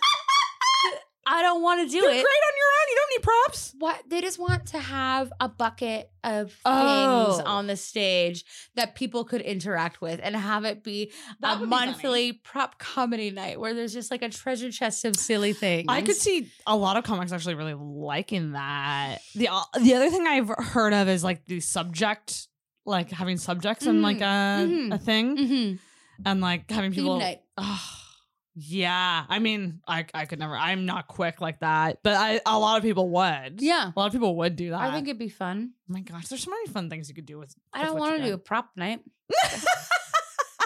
I 1.26 1.42
don't 1.42 1.62
want 1.64 1.80
to 1.82 1.88
do 1.88 1.96
You're 1.96 2.10
it. 2.10 2.16
great 2.16 2.20
on 2.20 2.22
your 2.58 2.68
own. 2.68 2.90
You 2.90 2.96
don't 2.98 3.10
need 3.16 3.24
props. 3.24 3.74
What 3.80 4.04
they 4.10 4.20
just 4.20 4.38
want 4.38 4.66
to 4.68 4.80
have 4.80 5.32
a 5.40 5.48
bucket 5.48 6.12
of 6.22 6.50
things 6.52 6.60
Oh. 6.66 7.42
on 7.46 7.66
the 7.68 7.78
stage 7.78 8.44
that 8.76 8.94
people 8.96 9.24
could 9.24 9.40
interact 9.40 10.02
with, 10.02 10.20
and 10.22 10.36
have 10.36 10.66
it 10.66 10.84
be 10.84 11.14
That 11.40 11.56
a 11.56 11.60
would 11.62 11.68
be 11.68 11.70
monthly 11.70 12.34
prop 12.34 12.78
comedy 12.78 13.32
night 13.32 13.58
where 13.58 13.74
there's 13.74 13.94
just 13.94 14.12
like 14.12 14.22
a 14.22 14.28
treasure 14.28 14.70
chest 14.70 15.06
of 15.06 15.16
silly 15.16 15.54
things. 15.54 15.86
I 15.88 16.02
could 16.02 16.18
see 16.18 16.52
a 16.68 16.76
lot 16.76 16.98
of 16.98 17.06
comics 17.06 17.32
actually 17.32 17.56
really 17.56 17.74
liking 17.74 18.52
that. 18.52 19.20
The 19.34 19.48
uh, 19.48 19.62
the 19.82 19.94
other 19.96 20.10
thing 20.10 20.28
I've 20.28 20.50
heard 20.50 20.92
of 20.94 21.08
is 21.08 21.24
like 21.24 21.46
the 21.46 21.62
subject, 21.62 22.50
like 22.86 23.10
having 23.12 23.38
subjects 23.38 23.86
and 23.86 24.02
like 24.02 24.20
a 24.20 24.68
Mhm. 24.68 24.94
a 24.94 24.98
thing, 24.98 25.38
Mhm. 25.38 25.80
And 26.26 26.42
like 26.42 26.70
having 26.70 26.94
people. 26.94 27.20
night. 27.20 27.42
Oh, 27.58 27.82
yeah, 28.56 29.26
I 29.28 29.40
mean, 29.40 29.82
I 29.88 30.06
I 30.14 30.26
could 30.26 30.40
never. 30.40 30.56
I'm 30.56 30.86
not 30.86 31.08
quick 31.08 31.42
like 31.42 31.60
that, 31.60 32.00
but 32.04 32.16
I 32.16 32.42
a 32.46 32.58
lot 32.58 32.78
of 32.78 32.84
people 32.84 33.10
would. 33.10 33.62
Yeah. 33.62 33.92
a 33.96 34.00
lot 34.00 34.08
of 34.08 34.14
people 34.14 34.36
would 34.38 34.56
do 34.56 34.72
that. 34.72 34.80
I 34.80 34.92
think 34.92 35.08
it'd 35.08 35.20
be 35.20 35.30
fun. 35.30 35.72
oh 35.90 35.94
my 35.94 36.02
gosh, 36.02 36.28
there's 36.28 36.44
so 36.44 36.52
many 36.52 36.68
fun 36.68 36.90
things 36.90 37.10
you 37.10 37.16
could 37.16 37.26
do 37.26 37.38
with. 37.38 37.56
I 37.74 37.80
with 37.80 37.88
don't 37.90 38.00
want 38.00 38.18
to 38.18 38.24
do 38.24 38.34
a 38.34 38.38
prop 38.38 38.72
night. 38.76 39.02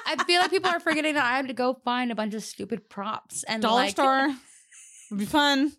I 0.08 0.24
feel 0.24 0.40
like 0.40 0.52
people 0.52 0.72
are 0.72 0.80
forgetting 0.80 1.16
that 1.16 1.26
I 1.26 1.36
have 1.36 1.48
to 1.48 1.54
go 1.54 1.74
find 1.84 2.12
a 2.12 2.16
bunch 2.16 2.34
of 2.34 2.42
stupid 2.42 2.90
props 2.90 3.44
and 3.44 3.62
dollar 3.62 3.82
like, 3.82 3.92
store. 3.92 4.34
Would 5.12 5.20
be 5.20 5.26
fun. 5.26 5.74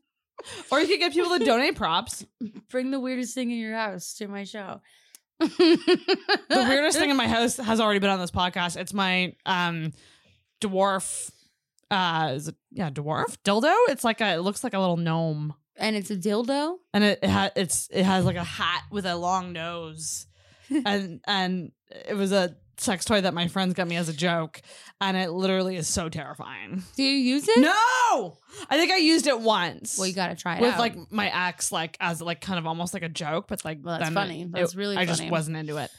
Or 0.70 0.80
you 0.80 0.86
could 0.86 0.98
get 0.98 1.12
people 1.12 1.38
to 1.38 1.44
donate 1.44 1.76
props. 1.76 2.24
Bring 2.70 2.90
the 2.90 3.00
weirdest 3.00 3.34
thing 3.34 3.50
in 3.50 3.58
your 3.58 3.74
house 3.74 4.14
to 4.14 4.28
my 4.28 4.44
show. 4.44 4.80
the 6.62 6.68
weirdest 6.68 6.98
thing 6.98 7.10
in 7.10 7.16
my 7.16 7.28
house 7.28 7.56
has 7.56 7.80
already 7.80 7.98
been 8.00 8.10
on 8.10 8.18
this 8.20 8.30
podcast. 8.30 8.76
It's 8.76 8.94
my 8.94 9.34
um 9.46 9.92
dwarf 10.60 11.30
uh 11.90 12.32
is 12.34 12.48
it 12.48 12.54
yeah, 12.70 12.90
dwarf 12.90 13.36
dildo. 13.44 13.74
It's 13.88 14.04
like 14.04 14.20
a 14.20 14.34
it 14.34 14.38
looks 14.40 14.62
like 14.64 14.74
a 14.74 14.78
little 14.78 14.96
gnome. 14.96 15.54
and 15.76 15.96
it's 15.96 16.10
a 16.10 16.16
dildo. 16.16 16.76
And 16.92 17.04
it, 17.04 17.18
it 17.22 17.30
ha- 17.30 17.50
it's 17.56 17.88
it 17.92 18.04
has 18.04 18.24
like 18.24 18.36
a 18.36 18.44
hat 18.44 18.82
with 18.90 19.06
a 19.06 19.16
long 19.16 19.52
nose. 19.52 20.26
and 20.84 21.20
and 21.26 21.72
it 22.08 22.14
was 22.16 22.32
a 22.32 22.56
sex 22.76 23.04
toy 23.04 23.20
that 23.20 23.34
my 23.34 23.48
friends 23.48 23.74
got 23.74 23.88
me 23.88 23.96
as 23.96 24.08
a 24.08 24.12
joke 24.12 24.60
and 25.00 25.16
it 25.16 25.30
literally 25.30 25.76
is 25.76 25.88
so 25.88 26.08
terrifying. 26.08 26.82
Do 26.94 27.02
you 27.02 27.34
use 27.34 27.48
it? 27.48 27.58
No! 27.58 28.36
I 28.70 28.76
think 28.76 28.92
I 28.92 28.98
used 28.98 29.26
it 29.26 29.40
once. 29.40 29.98
Well, 29.98 30.06
you 30.06 30.14
gotta 30.14 30.36
try 30.36 30.56
it 30.56 30.60
with 30.60 30.74
out. 30.74 30.78
like 30.78 31.10
my 31.10 31.48
ex 31.48 31.72
like 31.72 31.96
as 32.00 32.20
like 32.20 32.40
kind 32.42 32.58
of 32.58 32.66
almost 32.66 32.92
like 32.94 33.02
a 33.02 33.08
joke 33.08 33.46
but 33.48 33.64
like 33.64 33.78
Well, 33.82 33.98
that's 33.98 34.12
funny. 34.12 34.42
it- 34.42 34.52
That's 34.52 34.74
it- 34.74 34.78
really 34.78 34.96
I 34.98 35.06
just 35.06 35.28
wasn't 35.30 35.56
into 35.56 35.78
it. 35.78 35.90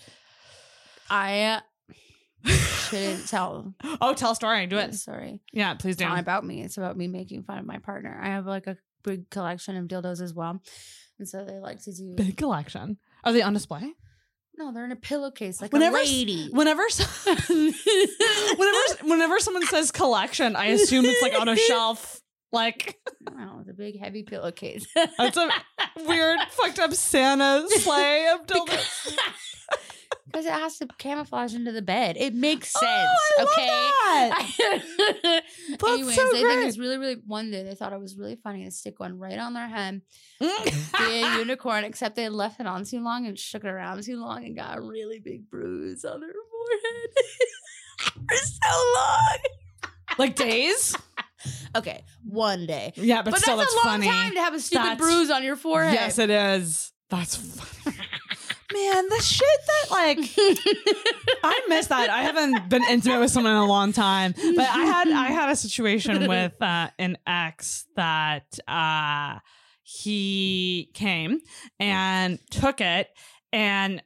I 1.09 1.61
shouldn't 2.45 3.27
tell. 3.27 3.73
Oh, 4.01 4.13
tell 4.13 4.31
a 4.31 4.35
story. 4.35 4.65
Do 4.67 4.77
it. 4.77 4.93
Sorry, 4.95 5.41
Yeah, 5.51 5.73
please 5.75 5.91
it's 5.93 6.01
do. 6.01 6.07
not 6.07 6.19
about 6.19 6.45
me. 6.45 6.61
It's 6.63 6.77
about 6.77 6.95
me 6.97 7.07
making 7.07 7.43
fun 7.43 7.57
of 7.59 7.65
my 7.65 7.77
partner. 7.79 8.19
I 8.21 8.27
have 8.29 8.45
like 8.45 8.67
a 8.67 8.77
big 9.03 9.29
collection 9.29 9.75
of 9.75 9.87
dildos 9.87 10.21
as 10.21 10.33
well, 10.33 10.61
and 11.17 11.27
so 11.27 11.43
they 11.45 11.59
like 11.59 11.83
to 11.83 11.91
do. 11.93 12.13
Big 12.15 12.37
collection. 12.37 12.97
Are 13.23 13.33
they 13.33 13.41
on 13.41 13.53
display? 13.53 13.91
No, 14.57 14.73
they're 14.73 14.85
in 14.85 14.91
a 14.91 14.95
pillowcase 14.97 15.61
like 15.61 15.71
Whenever 15.71 15.97
a 15.97 16.03
lady. 16.03 16.49
Whenever, 16.51 16.83
whenever, 17.49 18.77
whenever 19.03 19.39
someone 19.39 19.65
says 19.65 19.91
collection, 19.91 20.55
I 20.55 20.65
assume 20.67 21.05
it's 21.05 21.21
like 21.21 21.39
on 21.39 21.47
a 21.47 21.55
shelf. 21.55 22.21
Like 22.51 22.97
Wow, 23.31 23.61
the 23.65 23.73
big 23.73 23.99
heavy 23.99 24.23
pillowcase. 24.23 24.87
that's 25.17 25.37
a 25.37 25.49
weird, 26.05 26.39
fucked 26.49 26.79
up 26.79 26.93
Santa 26.93 27.65
sleigh 27.69 28.27
of 28.33 28.45
dildos. 28.47 29.15
Because 30.31 30.45
it 30.45 30.51
has 30.51 30.77
to 30.77 30.87
camouflage 30.97 31.55
into 31.55 31.71
the 31.71 31.81
bed. 31.81 32.15
It 32.19 32.35
makes 32.35 32.73
oh, 32.75 32.79
sense. 32.79 33.09
Oh, 33.39 33.39
I 33.39 34.29
love 34.29 34.41
okay. 35.31 35.41
Anyways, 35.93 36.15
so 36.15 36.29
they 36.31 36.41
great. 36.41 36.55
think 36.55 36.67
it's 36.67 36.77
really, 36.77 36.97
really. 36.97 37.17
One 37.25 37.49
day 37.49 37.63
they 37.63 37.73
thought 37.73 37.93
it 37.93 37.99
was 37.99 38.15
really 38.15 38.35
funny 38.35 38.65
to 38.65 38.71
stick 38.71 38.99
one 38.99 39.17
right 39.17 39.39
on 39.39 39.53
their 39.53 39.67
head, 39.67 40.01
be 40.39 40.49
a 40.99 41.37
unicorn. 41.37 41.83
Except 41.83 42.15
they 42.15 42.29
left 42.29 42.59
it 42.59 42.67
on 42.67 42.85
too 42.85 42.99
long 43.01 43.25
and 43.25 43.39
shook 43.39 43.63
it 43.63 43.69
around 43.69 44.03
too 44.03 44.19
long 44.19 44.45
and 44.45 44.55
got 44.55 44.77
a 44.77 44.81
really 44.81 45.19
big 45.19 45.49
bruise 45.49 46.05
on 46.05 46.19
their 46.21 46.29
forehead 46.51 47.09
for 48.29 48.35
so 48.35 48.93
long. 48.95 49.37
like 50.19 50.35
days. 50.35 50.95
Okay, 51.75 52.03
one 52.23 52.65
day, 52.65 52.91
Yeah, 52.95 53.21
but, 53.21 53.31
but, 53.31 53.39
still, 53.39 53.57
that's 53.57 53.71
a 53.71 53.75
long 53.77 53.85
funny. 53.85 54.07
time 54.07 54.33
to 54.33 54.39
have 54.41 54.53
a 54.53 54.59
stupid 54.59 54.83
That's- 54.83 54.97
bruise 54.97 55.29
on 55.29 55.43
your 55.43 55.55
forehead. 55.55 55.93
Yes, 55.93 56.19
it 56.19 56.29
is. 56.29 56.91
That's 57.09 57.35
funny. 57.35 57.97
Man, 58.71 59.09
the 59.09 59.21
shit 59.21 59.47
that 59.67 59.91
like 59.91 60.19
I 61.43 61.61
miss 61.69 61.87
that. 61.87 62.09
I 62.09 62.21
haven't 62.21 62.69
been 62.69 62.83
intimate 62.83 63.19
with 63.19 63.31
someone 63.31 63.53
in 63.53 63.57
a 63.57 63.65
long 63.65 63.93
time, 63.93 64.33
but 64.33 64.69
I 64.69 64.85
had 64.85 65.09
I 65.09 65.27
had 65.27 65.49
a 65.49 65.55
situation 65.55 66.27
with 66.27 66.61
uh, 66.61 66.89
an 66.99 67.17
ex 67.25 67.85
that 67.95 68.59
uh, 68.67 69.39
he 69.81 70.91
came 70.93 71.39
and 71.79 72.37
took 72.51 72.79
it 72.79 73.07
and 73.51 74.03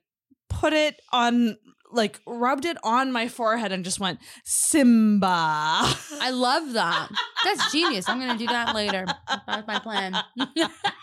put 0.48 0.72
it 0.72 1.02
on 1.11 1.57
like 1.91 2.22
rubbed 2.26 2.65
it 2.65 2.77
on 2.84 3.11
my 3.11 3.27
forehead 3.27 3.72
and 3.72 3.84
just 3.84 3.99
went 3.99 4.19
Simba. 4.45 5.10
I 5.10 6.31
love 6.31 6.73
that. 6.73 7.10
That's 7.44 7.72
genius. 7.72 8.07
I'm 8.07 8.19
gonna 8.19 8.40
do 8.40 8.48
that 8.48 8.73
later. 8.73 9.06
That's 9.45 9.68
my 9.68 9.80
plan. 9.80 10.15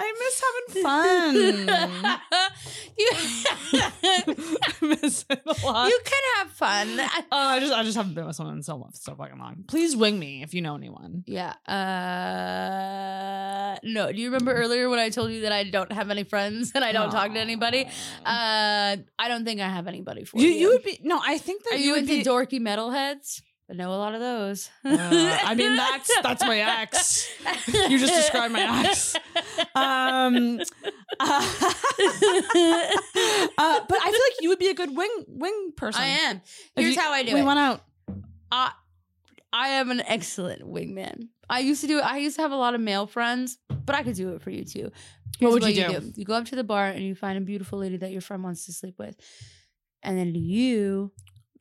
I 0.00 0.12
miss 0.20 0.42
having 0.46 0.82
fun. 0.82 1.34
you, 2.98 3.10
I 4.82 4.96
miss 5.02 5.24
it 5.28 5.42
a 5.46 5.66
lot. 5.66 5.88
you 5.88 6.00
can 6.04 6.22
have 6.36 6.50
fun. 6.52 7.00
Oh, 7.32 7.32
I 7.32 7.60
just 7.60 7.72
I 7.72 7.82
just 7.82 7.96
haven't 7.96 8.14
been 8.14 8.26
with 8.26 8.36
someone 8.36 8.56
in 8.56 8.62
so 8.62 8.88
so 8.94 9.14
fucking 9.14 9.38
long. 9.38 9.64
Please 9.66 9.96
wing 9.96 10.18
me 10.18 10.42
if 10.42 10.54
you 10.54 10.62
know 10.62 10.74
anyone. 10.74 11.24
Yeah. 11.26 11.54
Uh 11.68 13.78
no. 13.84 14.12
Do 14.12 14.18
you 14.20 14.28
remember 14.28 14.52
earlier 14.52 14.88
when 14.88 14.98
I 14.98 15.10
told 15.10 15.30
you 15.32 15.42
that 15.42 15.52
I 15.52 15.64
don't 15.64 15.92
have 15.92 16.10
any 16.10 16.24
friends 16.24 16.72
and 16.74 16.84
I 16.84 16.92
don't 16.92 17.10
talk 17.10 17.32
to 17.32 17.38
anybody? 17.40 17.84
Uh 18.24 18.96
I 19.18 19.28
don't 19.28 19.44
think 19.44 19.60
I 19.60 19.68
have 19.68 19.86
anybody 19.86 20.24
for 20.24 20.38
you 20.38 20.48
you. 20.48 20.54
you 20.60 20.68
would 20.70 20.82
be 20.84 20.98
no. 21.02 21.20
I 21.24 21.38
think 21.38 21.64
that 21.64 21.74
Are 21.74 21.76
you, 21.76 21.90
you 21.94 21.96
into 21.96 22.18
be. 22.18 22.24
dorky 22.24 22.60
metalheads? 22.60 23.42
I 23.70 23.74
know 23.74 23.90
a 23.90 23.96
lot 23.96 24.14
of 24.14 24.20
those. 24.20 24.70
Uh, 24.82 24.96
I 25.44 25.54
mean, 25.54 25.76
that's 25.76 26.10
that's 26.22 26.42
my 26.42 26.58
ex. 26.58 27.28
You 27.66 27.98
just 27.98 28.14
described 28.14 28.52
my 28.54 28.86
ex. 28.88 29.14
Um, 29.74 30.60
uh, 31.20 31.20
uh, 33.58 33.80
but 33.88 33.98
I 33.98 34.10
feel 34.10 34.22
like 34.26 34.40
you 34.40 34.48
would 34.48 34.58
be 34.58 34.68
a 34.68 34.74
good 34.74 34.96
wing 34.96 35.24
wing 35.26 35.72
person. 35.76 36.02
I 36.02 36.06
am. 36.06 36.40
Here's 36.76 36.94
you- 36.94 37.00
how 37.00 37.12
I 37.12 37.22
do 37.22 37.32
it. 37.32 37.34
we 37.34 37.40
it. 37.40 37.44
went 37.44 37.58
out. 37.58 37.84
I 38.50 38.72
I 39.52 39.68
am 39.68 39.90
an 39.90 40.00
excellent 40.00 40.62
wingman. 40.62 41.28
I 41.50 41.60
used 41.60 41.82
to 41.82 41.86
do 41.86 41.98
it. 41.98 42.04
I 42.04 42.18
used 42.18 42.36
to 42.36 42.42
have 42.42 42.52
a 42.52 42.56
lot 42.56 42.74
of 42.74 42.80
male 42.80 43.06
friends, 43.06 43.58
but 43.68 43.94
I 43.94 44.02
could 44.02 44.16
do 44.16 44.30
it 44.30 44.42
for 44.42 44.50
you 44.50 44.64
too. 44.64 44.90
Here's 45.38 45.52
would 45.52 45.64
you 45.64 45.74
do? 45.74 46.12
You 46.16 46.24
go 46.24 46.34
up 46.34 46.46
to 46.46 46.56
the 46.56 46.64
bar 46.64 46.86
and 46.86 47.04
you 47.04 47.14
find 47.14 47.36
a 47.36 47.40
beautiful 47.42 47.78
lady 47.78 47.98
that 47.98 48.12
your 48.12 48.20
friend 48.22 48.42
wants 48.42 48.66
to 48.66 48.72
sleep 48.72 48.94
with, 48.98 49.16
and 50.02 50.18
then 50.18 50.34
you 50.34 51.12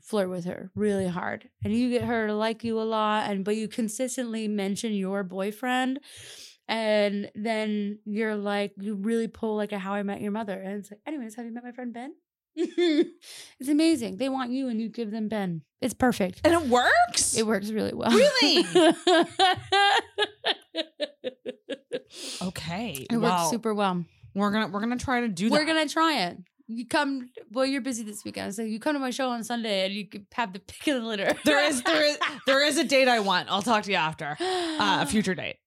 flirt 0.07 0.29
with 0.29 0.45
her 0.45 0.71
really 0.75 1.07
hard, 1.07 1.49
and 1.63 1.73
you 1.73 1.89
get 1.89 2.03
her 2.03 2.27
to 2.27 2.33
like 2.33 2.63
you 2.63 2.79
a 2.79 2.83
lot, 2.83 3.29
and 3.29 3.43
but 3.43 3.55
you 3.55 3.67
consistently 3.67 4.47
mention 4.47 4.93
your 4.93 5.23
boyfriend. 5.23 5.99
And 6.69 7.31
then 7.33 7.99
you're 8.03 8.35
like, 8.35 8.73
you 8.77 8.95
really 8.95 9.29
pull 9.29 9.55
like 9.55 9.71
a 9.71 9.79
How 9.79 9.93
I 9.93 10.03
Met 10.03 10.19
Your 10.19 10.31
Mother, 10.31 10.59
and 10.59 10.79
it's 10.79 10.91
like, 10.91 10.99
anyways, 11.05 11.35
have 11.35 11.45
you 11.45 11.53
met 11.53 11.63
my 11.63 11.71
friend 11.71 11.93
Ben? 11.93 12.13
it's 12.59 13.69
amazing. 13.69 14.17
They 14.17 14.29
want 14.29 14.49
you 14.49 14.67
and 14.67 14.81
you 14.81 14.89
give 14.89 15.11
them 15.11 15.27
Ben. 15.27 15.61
It's 15.79 15.93
perfect. 15.93 16.41
And 16.43 16.55
it 16.55 16.63
works? 16.63 17.37
It 17.37 17.45
works 17.45 17.69
really 17.69 17.93
well. 17.93 18.09
Really? 18.09 18.65
okay. 22.41 23.05
it 23.11 23.17
wow. 23.17 23.37
works 23.37 23.51
super 23.51 23.75
well. 23.75 24.03
We're 24.33 24.49
gonna 24.51 24.69
we're 24.69 24.79
gonna 24.79 24.97
try 24.97 25.21
to 25.21 25.27
do 25.27 25.49
that. 25.49 25.53
We're 25.53 25.65
that. 25.65 25.73
gonna 25.73 25.87
try 25.87 26.23
it. 26.23 26.37
You 26.69 26.85
come. 26.85 27.29
Well, 27.51 27.65
you're 27.65 27.81
busy 27.81 28.03
this 28.03 28.25
weekend, 28.25 28.53
so 28.53 28.61
you 28.61 28.79
come 28.79 28.93
to 28.93 28.99
my 28.99 29.09
show 29.09 29.29
on 29.29 29.43
Sunday, 29.43 29.85
and 29.85 29.93
you 29.93 30.05
can 30.05 30.27
have 30.33 30.51
the 30.51 30.59
pick 30.67 30.93
of 30.93 31.01
the 31.01 31.07
litter. 31.07 31.31
There 31.45 31.63
is 31.63 31.81
there 31.83 32.03
is 32.03 32.17
there 32.45 32.65
is 32.65 32.77
a 32.77 32.83
date 32.95 33.07
I 33.07 33.19
want. 33.19 33.49
I'll 33.49 33.61
talk 33.61 33.83
to 33.83 33.91
you 33.91 33.97
after. 33.97 34.35
Uh, 34.39 34.99
a 35.01 35.05
future 35.09 35.33
date. 35.33 35.57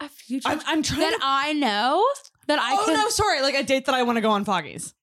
a 0.00 0.08
future 0.08 0.48
I'm, 0.48 0.60
I'm 0.66 0.82
trying 0.82 1.00
that 1.00 1.12
to. 1.12 1.20
I 1.22 1.52
know 1.52 2.04
that 2.48 2.58
I 2.58 2.74
oh 2.74 2.84
can. 2.86 2.94
no, 2.94 3.08
sorry. 3.08 3.40
Like 3.42 3.54
a 3.54 3.62
date 3.62 3.86
that 3.86 3.94
I 3.94 4.02
want 4.02 4.16
to 4.16 4.20
go 4.20 4.30
on 4.30 4.44
Foggies. 4.44 4.94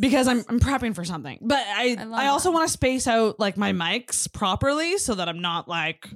Because 0.00 0.26
I'm 0.26 0.42
I'm 0.48 0.58
prepping 0.58 0.94
for 0.94 1.04
something, 1.04 1.38
but 1.40 1.62
I 1.64 1.96
I 2.00 2.24
I, 2.24 2.26
also 2.28 2.50
want 2.50 2.66
to 2.66 2.72
space 2.72 3.06
out 3.06 3.38
like 3.38 3.56
my 3.56 3.72
mics 3.72 4.32
properly 4.32 4.98
so 4.98 5.14
that 5.14 5.28
I'm 5.28 5.40
not 5.40 5.68
like 5.68 6.08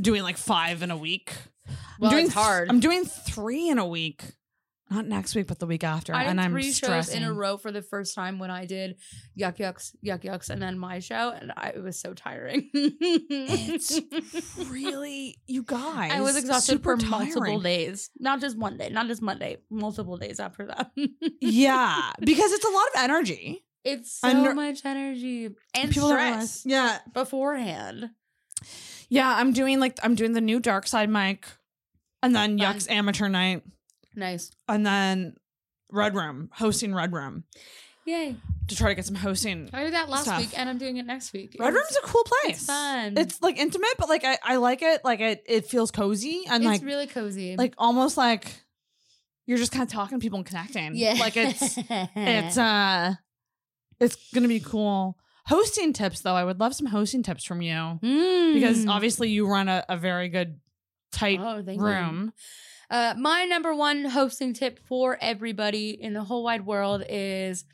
doing 0.00 0.22
like 0.22 0.38
five 0.38 0.82
in 0.82 0.90
a 0.90 0.96
week. 0.96 1.34
Well, 2.00 2.10
I'm 2.10 2.16
doing 2.16 2.26
it's 2.26 2.34
hard. 2.34 2.70
I'm 2.70 2.80
doing 2.80 3.04
three 3.04 3.68
in 3.68 3.76
a 3.78 3.86
week, 3.86 4.22
not 4.94 5.06
next 5.06 5.34
week, 5.34 5.46
but 5.46 5.58
the 5.58 5.66
week 5.66 5.84
after, 5.84 6.14
I 6.14 6.24
and 6.24 6.40
I'm 6.40 6.52
three 6.52 6.70
stressing. 6.72 7.12
shows 7.14 7.22
in 7.22 7.22
a 7.24 7.32
row 7.32 7.56
for 7.56 7.72
the 7.72 7.82
first 7.82 8.14
time 8.14 8.38
when 8.38 8.50
I 8.50 8.64
did 8.66 8.96
Yuk 9.34 9.58
Yuk's, 9.58 9.94
Yuk 10.02 10.24
Yuk's, 10.24 10.50
and 10.50 10.62
then 10.62 10.78
my 10.78 10.98
show, 11.00 11.30
and 11.30 11.52
I, 11.56 11.68
it 11.70 11.82
was 11.82 11.98
so 11.98 12.14
tiring. 12.14 12.70
It's 12.72 14.00
really, 14.70 15.38
you 15.46 15.62
guys. 15.62 16.12
I 16.12 16.20
was 16.20 16.36
exhausted 16.36 16.82
for 16.82 16.96
multiple 16.96 17.60
days, 17.60 18.10
not 18.18 18.40
just 18.40 18.56
one 18.56 18.76
day, 18.76 18.88
not 18.90 19.06
just 19.06 19.22
Monday, 19.22 19.58
multiple 19.70 20.16
days 20.16 20.40
after 20.40 20.66
that. 20.66 20.90
Yeah, 21.40 22.12
because 22.20 22.52
it's 22.52 22.64
a 22.64 22.70
lot 22.70 22.86
of 22.94 23.00
energy. 23.10 23.64
it's 23.84 24.12
so 24.20 24.28
Under- 24.28 24.54
much 24.54 24.84
energy 24.84 25.50
and 25.74 25.90
People 25.90 26.08
stress 26.08 26.62
Yeah, 26.64 26.98
beforehand. 27.12 28.10
yeah. 29.08 29.34
I'm 29.36 29.52
doing 29.52 29.80
like 29.80 29.98
I'm 30.02 30.14
doing 30.14 30.32
the 30.32 30.40
new 30.40 30.60
Dark 30.60 30.86
Side 30.86 31.10
mic, 31.10 31.46
and 32.22 32.34
then 32.34 32.58
Fun. 32.58 32.72
Yuk's 32.74 32.88
amateur 32.88 33.28
night, 33.28 33.62
Nice, 34.16 34.50
and 34.68 34.86
then 34.86 35.36
Red 35.90 36.14
Room 36.14 36.50
hosting 36.52 36.94
Red 36.94 37.12
Room 37.12 37.44
yay! 38.06 38.36
to 38.68 38.76
try 38.76 38.88
to 38.90 38.94
get 38.94 39.04
some 39.06 39.14
hosting. 39.14 39.68
I 39.72 39.84
did 39.84 39.94
that 39.94 40.08
last 40.08 40.24
Stuff. 40.24 40.40
week, 40.40 40.58
and 40.58 40.68
I'm 40.68 40.78
doing 40.78 40.96
it 40.96 41.06
next 41.06 41.32
week. 41.32 41.56
Red 41.58 41.68
It's- 41.68 41.74
Room's 41.74 41.96
a 42.02 42.06
cool 42.06 42.24
place. 42.24 42.56
It's 42.56 42.66
fun. 42.66 43.16
It's 43.18 43.42
like 43.42 43.56
intimate, 43.58 43.94
but 43.98 44.08
like 44.08 44.24
I, 44.24 44.38
I 44.42 44.56
like 44.56 44.82
it. 44.82 45.02
Like 45.04 45.20
it, 45.20 45.42
it 45.46 45.66
feels 45.66 45.90
cozy 45.90 46.44
and 46.48 46.62
it's 46.62 46.66
like 46.66 46.82
really 46.82 47.06
cozy. 47.06 47.56
like 47.56 47.74
almost 47.78 48.16
like 48.16 48.60
you're 49.46 49.58
just 49.58 49.72
kind 49.72 49.82
of 49.82 49.90
talking 49.92 50.18
to 50.18 50.22
people 50.22 50.38
and 50.38 50.46
connecting. 50.46 50.94
yeah, 50.96 51.14
like 51.20 51.36
it's 51.36 51.78
it's 51.88 52.58
uh 52.70 53.14
it's 54.00 54.16
gonna 54.34 54.48
be 54.48 54.60
cool 54.60 55.16
hosting 55.46 55.92
tips 55.92 56.20
though 56.22 56.34
i 56.34 56.42
would 56.42 56.58
love 56.58 56.74
some 56.74 56.86
hosting 56.86 57.22
tips 57.22 57.44
from 57.44 57.60
you 57.60 57.98
because 58.00 58.84
Mm. 58.86 58.88
obviously 58.90 59.28
you 59.30 59.46
run 59.46 59.68
a, 59.68 59.84
a 59.90 59.96
very 59.98 60.28
good 60.30 60.58
tight 61.12 61.38
Oh, 61.40 61.62
thank 61.62 61.78
you. 61.78 62.32
Uh, 62.90 63.14
my 63.18 63.44
number 63.44 63.74
one 63.74 64.04
hosting 64.04 64.52
tip 64.52 64.78
for 64.86 65.18
everybody 65.20 65.90
in 65.90 66.12
the 66.12 66.24
whole 66.24 66.44
wide 66.44 66.66
world 66.66 67.02
is 67.08 67.64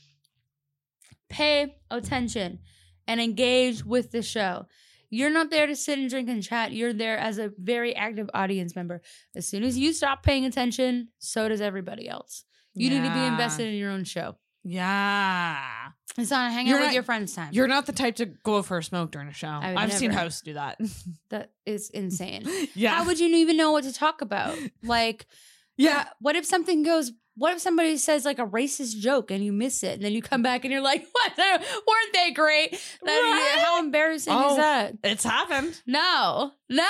pay 1.28 1.76
attention 1.90 2.58
and 3.06 3.20
engage 3.20 3.84
with 3.84 4.10
the 4.10 4.22
show. 4.22 4.66
You're 5.10 5.30
not 5.30 5.50
there 5.50 5.66
to 5.66 5.74
sit 5.74 5.98
and 5.98 6.08
drink 6.08 6.28
and 6.28 6.42
chat. 6.42 6.72
You're 6.72 6.92
there 6.92 7.18
as 7.18 7.38
a 7.38 7.50
very 7.58 7.94
active 7.96 8.30
audience 8.32 8.76
member. 8.76 9.02
As 9.34 9.48
soon 9.48 9.64
as 9.64 9.76
you 9.76 9.92
stop 9.92 10.22
paying 10.22 10.44
attention, 10.44 11.08
so 11.18 11.48
does 11.48 11.60
everybody 11.60 12.08
else. 12.08 12.44
You 12.74 12.90
need 12.90 13.02
to 13.02 13.12
be 13.12 13.24
invested 13.24 13.66
in 13.66 13.74
your 13.74 13.90
own 13.90 14.04
show. 14.04 14.36
Yeah 14.64 15.88
It's 16.18 16.30
not 16.30 16.52
hang 16.52 16.66
You're 16.66 16.76
out 16.76 16.80
with 16.80 16.86
not- 16.88 16.94
your 16.94 17.02
friends 17.02 17.34
time. 17.34 17.50
you're 17.52 17.68
not 17.68 17.86
the 17.86 17.92
type 17.92 18.16
to 18.16 18.26
go 18.26 18.62
for 18.62 18.78
a 18.78 18.82
smoke 18.82 19.10
during 19.12 19.28
a 19.28 19.32
show 19.32 19.48
I 19.48 19.70
would 19.70 19.78
i've 19.78 19.92
seen 19.92 20.10
never. 20.10 20.22
hosts 20.22 20.42
do 20.42 20.54
that 20.54 20.78
that 21.30 21.52
is 21.66 21.90
insane. 21.90 22.44
yeah 22.74 22.94
How 22.96 23.04
would 23.06 23.18
you 23.20 23.28
even 23.28 23.56
know 23.56 23.72
what 23.72 23.84
to 23.84 23.92
talk 23.92 24.20
about? 24.22 24.56
Like, 24.82 25.26
yeah 25.76 26.08
what 26.20 26.36
if 26.36 26.44
something 26.44 26.82
goes 26.82 27.12
what 27.36 27.54
if 27.54 27.60
somebody 27.60 27.96
says 27.96 28.24
like 28.26 28.38
a 28.38 28.46
racist 28.46 28.98
joke 28.98 29.30
and 29.30 29.42
you 29.42 29.50
miss 29.52 29.82
it 29.82 29.94
and 29.94 30.02
then 30.02 30.12
you 30.12 30.20
come 30.20 30.42
back 30.42 30.64
and 30.64 30.72
you're 30.72 30.82
like 30.82 31.06
what 31.12 31.32
weren't 31.38 32.12
they 32.12 32.32
great 32.32 32.72
That- 32.72 33.54
Right? 33.56 33.64
how 33.64 33.78
embarrassing 33.80 34.34
Oh. 34.36 34.50
is 34.50 34.56
that 34.56 34.94
it's 35.04 35.24
happened 35.24 35.80
no 35.86 36.50
no 36.68 36.84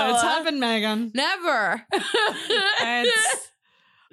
it's 0.00 0.22
happened 0.22 0.60
megan 0.60 1.10
never 1.14 1.82
it's 1.92 3.50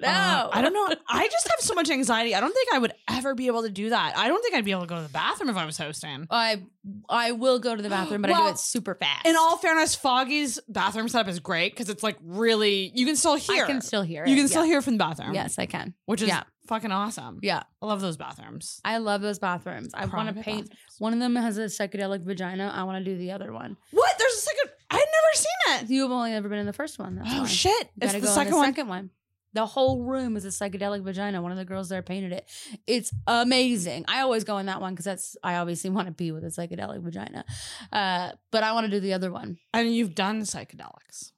no 0.00 0.08
uh, 0.08 0.50
i 0.52 0.60
don't 0.62 0.72
know 0.72 0.88
i 1.08 1.26
just 1.28 1.48
have 1.48 1.60
so 1.60 1.74
much 1.74 1.88
anxiety 1.90 2.34
i 2.34 2.40
don't 2.40 2.52
think 2.52 2.68
i 2.74 2.78
would 2.78 2.92
ever 3.10 3.34
be 3.34 3.46
able 3.46 3.62
to 3.62 3.70
do 3.70 3.90
that 3.90 4.12
i 4.16 4.28
don't 4.28 4.42
think 4.42 4.54
i'd 4.54 4.64
be 4.64 4.70
able 4.70 4.80
to 4.82 4.86
go 4.86 4.96
to 4.96 5.02
the 5.02 5.08
bathroom 5.08 5.48
if 5.48 5.56
i 5.56 5.64
was 5.64 5.78
hosting 5.78 6.26
i 6.30 6.62
i 7.08 7.32
will 7.32 7.58
go 7.58 7.74
to 7.76 7.82
the 7.82 7.88
bathroom 7.88 8.22
but 8.22 8.30
i 8.30 8.34
do 8.42 8.48
it 8.48 8.58
super 8.58 8.94
fast 8.94 9.26
In 9.26 9.36
all 9.36 9.56
fairness, 9.56 9.94
Foggy's 9.94 10.58
bathroom 10.68 11.08
setup 11.08 11.28
is 11.28 11.38
great 11.40 11.72
because 11.72 11.88
it's 11.88 12.02
like 12.02 12.16
really 12.22 12.90
you 12.94 13.06
can 13.06 13.16
still 13.16 13.36
hear. 13.36 13.64
i 13.64 13.66
can 13.66 13.80
still 13.80 14.02
hear 14.02 14.24
it 14.24 14.28
you 14.30 14.36
can 14.36 14.48
still 14.48 14.64
yeah. 14.64 14.72
hear 14.72 14.82
from 14.82 14.94
the 14.94 15.04
bathroom. 15.04 15.34
yes 15.34 15.58
i 15.58 15.66
can 15.66 15.94
which 16.06 16.22
is 16.22 16.28
yeah. 16.28 16.42
fucking 16.66 16.90
awesome. 16.92 17.38
yeah 17.42 17.62
I 17.80 17.86
love 17.86 18.00
those 18.00 18.16
bathrooms. 18.16 18.80
i 18.84 18.98
love 18.98 19.20
those 19.22 19.38
bathrooms 19.38 19.90
i 19.94 20.06
want 20.06 20.28
to 20.34 20.42
paint 20.42 20.68
bathrooms. 20.68 20.96
one 20.98 21.12
of 21.12 21.18
them 21.20 21.36
has 21.36 21.56
a 21.58 21.64
psychedelic 21.66 22.22
vagina 22.24 22.72
i 22.74 22.82
want 22.82 23.04
to 23.04 23.10
do 23.10 23.16
the 23.16 23.30
other 23.32 23.52
one 23.52 23.76
What? 23.92 24.10
There's 24.18 24.32
a 24.34 24.36
second. 24.38 24.70
I've 24.90 24.98
never 25.00 25.34
seen 25.34 25.84
it. 25.86 25.90
you've 25.90 26.10
only 26.10 26.32
ever 26.32 26.48
been 26.48 26.58
in 26.58 26.66
the 26.66 26.72
first 26.72 26.98
one 26.98 27.20
Oh 27.24 27.40
why. 27.42 27.46
shit! 27.46 27.90
Gotta 27.98 28.14
the 28.20 28.26
go 28.26 28.32
second 28.32 28.52
on 28.52 28.52
the 28.52 28.56
one. 28.58 28.66
second 28.68 28.88
one. 28.88 29.10
The 29.54 29.64
whole 29.66 30.02
room 30.02 30.36
is 30.36 30.44
a 30.44 30.48
psychedelic 30.48 31.02
vagina. 31.02 31.40
One 31.40 31.52
of 31.52 31.58
the 31.58 31.64
girls 31.64 31.88
there 31.88 32.02
painted 32.02 32.32
it. 32.32 32.50
It's 32.86 33.12
amazing. 33.26 34.04
I 34.08 34.20
always 34.20 34.44
go 34.44 34.58
in 34.58 34.66
that 34.66 34.80
one 34.80 34.92
because 34.94 35.04
that's 35.06 35.36
I 35.42 35.54
obviously 35.56 35.90
want 35.90 36.08
to 36.08 36.12
be 36.12 36.32
with 36.32 36.44
a 36.44 36.48
psychedelic 36.48 37.00
vagina, 37.02 37.44
uh, 37.92 38.32
but 38.50 38.62
I 38.64 38.72
want 38.72 38.84
to 38.86 38.90
do 38.90 39.00
the 39.00 39.12
other 39.14 39.30
one. 39.32 39.58
And 39.72 39.94
you've 39.94 40.14
done 40.14 40.42
psychedelics. 40.42 41.32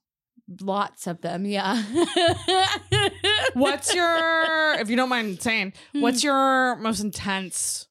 Lots 0.61 1.07
of 1.07 1.21
them, 1.23 1.45
yeah. 1.45 1.83
What's 3.55 3.95
your, 3.95 4.75
if 4.81 4.89
you 4.89 4.97
don't 4.97 5.09
mind 5.09 5.43
saying, 5.43 5.73
Hmm. 5.93 6.01
what's 6.01 6.23
your 6.23 6.77
most 6.77 7.01
intense 7.01 7.89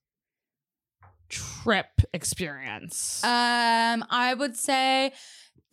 trip 1.30 1.88
experience? 2.14 3.24
Um, 3.24 4.06
I 4.10 4.34
would 4.38 4.56
say 4.56 5.12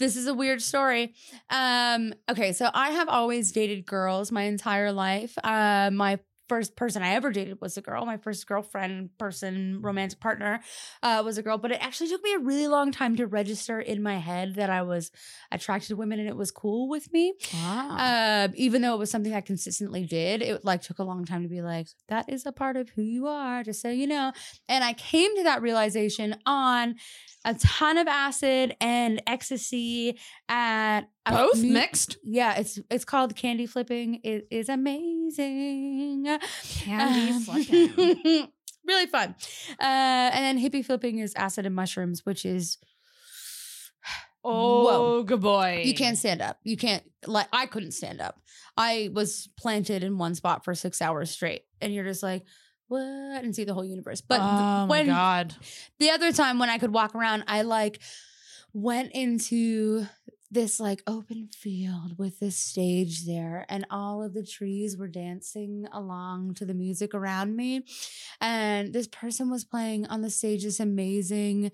this 0.02 0.16
is 0.16 0.26
a 0.26 0.34
weird 0.34 0.60
story. 0.60 1.14
Um, 1.48 2.12
okay, 2.28 2.52
so 2.52 2.68
I 2.74 2.90
have 2.90 3.08
always 3.08 3.52
dated 3.52 3.86
girls 3.86 4.32
my 4.32 4.42
entire 4.42 4.92
life. 4.92 5.38
Uh, 5.42 5.90
my 5.92 6.18
first 6.52 6.76
person 6.76 7.02
I 7.02 7.14
ever 7.14 7.32
dated 7.32 7.62
was 7.62 7.78
a 7.78 7.80
girl. 7.80 8.04
My 8.04 8.18
first 8.18 8.46
girlfriend, 8.46 9.16
person, 9.16 9.80
romantic 9.80 10.20
partner 10.20 10.60
uh, 11.02 11.22
was 11.24 11.38
a 11.38 11.42
girl. 11.42 11.56
But 11.56 11.72
it 11.72 11.78
actually 11.80 12.10
took 12.10 12.22
me 12.22 12.34
a 12.34 12.40
really 12.40 12.68
long 12.68 12.92
time 12.92 13.16
to 13.16 13.26
register 13.26 13.80
in 13.80 14.02
my 14.02 14.18
head 14.18 14.56
that 14.56 14.68
I 14.68 14.82
was 14.82 15.10
attracted 15.50 15.88
to 15.88 15.96
women 15.96 16.20
and 16.20 16.28
it 16.28 16.36
was 16.36 16.50
cool 16.50 16.90
with 16.90 17.10
me. 17.10 17.32
wow. 17.54 17.96
Uh, 17.96 18.48
even 18.54 18.82
though 18.82 18.92
it 18.92 18.98
was 18.98 19.10
something 19.10 19.32
I 19.32 19.40
consistently 19.40 20.04
did, 20.04 20.42
it 20.42 20.62
like 20.62 20.82
took 20.82 20.98
a 20.98 21.04
long 21.04 21.24
time 21.24 21.42
to 21.42 21.48
be 21.48 21.62
like, 21.62 21.86
that 22.08 22.28
is 22.28 22.44
a 22.44 22.52
part 22.52 22.76
of 22.76 22.90
who 22.90 23.00
you 23.00 23.28
are, 23.28 23.62
just 23.62 23.80
so 23.80 23.88
you 23.88 24.06
know. 24.06 24.32
And 24.68 24.84
I 24.84 24.92
came 24.92 25.34
to 25.38 25.44
that 25.44 25.62
realization 25.62 26.36
on 26.44 26.96
a 27.46 27.54
ton 27.54 27.96
of 27.96 28.06
acid 28.08 28.76
and 28.78 29.22
ecstasy 29.26 30.18
at 30.50 31.08
Both 31.28 31.62
mixed? 31.62 32.16
Yeah, 32.24 32.56
it's 32.58 32.78
it's 32.90 33.04
called 33.04 33.36
candy 33.36 33.66
flipping. 33.66 34.20
It 34.24 34.48
is 34.50 34.68
amazing. 34.68 36.26
Candy 36.80 37.30
Um, 37.32 37.40
flipping. 37.42 38.48
really 38.86 39.06
fun. 39.06 39.34
Uh, 39.80 39.84
and 39.84 40.44
then 40.44 40.58
hippie 40.58 40.84
flipping 40.84 41.18
is 41.18 41.34
acid 41.36 41.64
and 41.66 41.74
mushrooms, 41.74 42.26
which 42.26 42.44
is 42.44 42.78
Oh, 44.44 45.22
good 45.22 45.40
boy. 45.40 45.82
You 45.84 45.94
can't 45.94 46.18
stand 46.18 46.42
up. 46.42 46.58
You 46.64 46.76
can't 46.76 47.04
like 47.26 47.46
I 47.52 47.66
couldn't 47.66 47.92
stand 47.92 48.20
up. 48.20 48.40
I 48.76 49.10
was 49.12 49.48
planted 49.56 50.02
in 50.02 50.18
one 50.18 50.34
spot 50.34 50.64
for 50.64 50.74
six 50.74 51.00
hours 51.00 51.30
straight, 51.30 51.62
and 51.80 51.94
you're 51.94 52.04
just 52.04 52.22
like, 52.22 52.42
what? 52.88 53.00
And 53.00 53.54
see 53.54 53.64
the 53.64 53.74
whole 53.74 53.84
universe. 53.84 54.20
But 54.20 54.40
oh 54.40 54.44
my 54.44 54.86
when 54.86 55.06
god. 55.06 55.54
the 56.00 56.10
other 56.10 56.32
time 56.32 56.58
when 56.58 56.70
I 56.70 56.78
could 56.78 56.92
walk 56.92 57.14
around, 57.14 57.44
I 57.46 57.62
like 57.62 58.00
went 58.72 59.12
into 59.12 60.06
this 60.52 60.78
like 60.78 61.02
open 61.06 61.48
field 61.48 62.18
with 62.18 62.38
this 62.38 62.56
stage 62.56 63.24
there 63.24 63.64
and 63.70 63.86
all 63.90 64.22
of 64.22 64.34
the 64.34 64.44
trees 64.44 64.98
were 64.98 65.08
dancing 65.08 65.86
along 65.92 66.52
to 66.52 66.66
the 66.66 66.74
music 66.74 67.14
around 67.14 67.56
me 67.56 67.82
and 68.38 68.92
this 68.92 69.08
person 69.08 69.50
was 69.50 69.64
playing 69.64 70.06
on 70.06 70.20
the 70.20 70.28
stage 70.28 70.62
this 70.62 70.78
amazing 70.78 71.72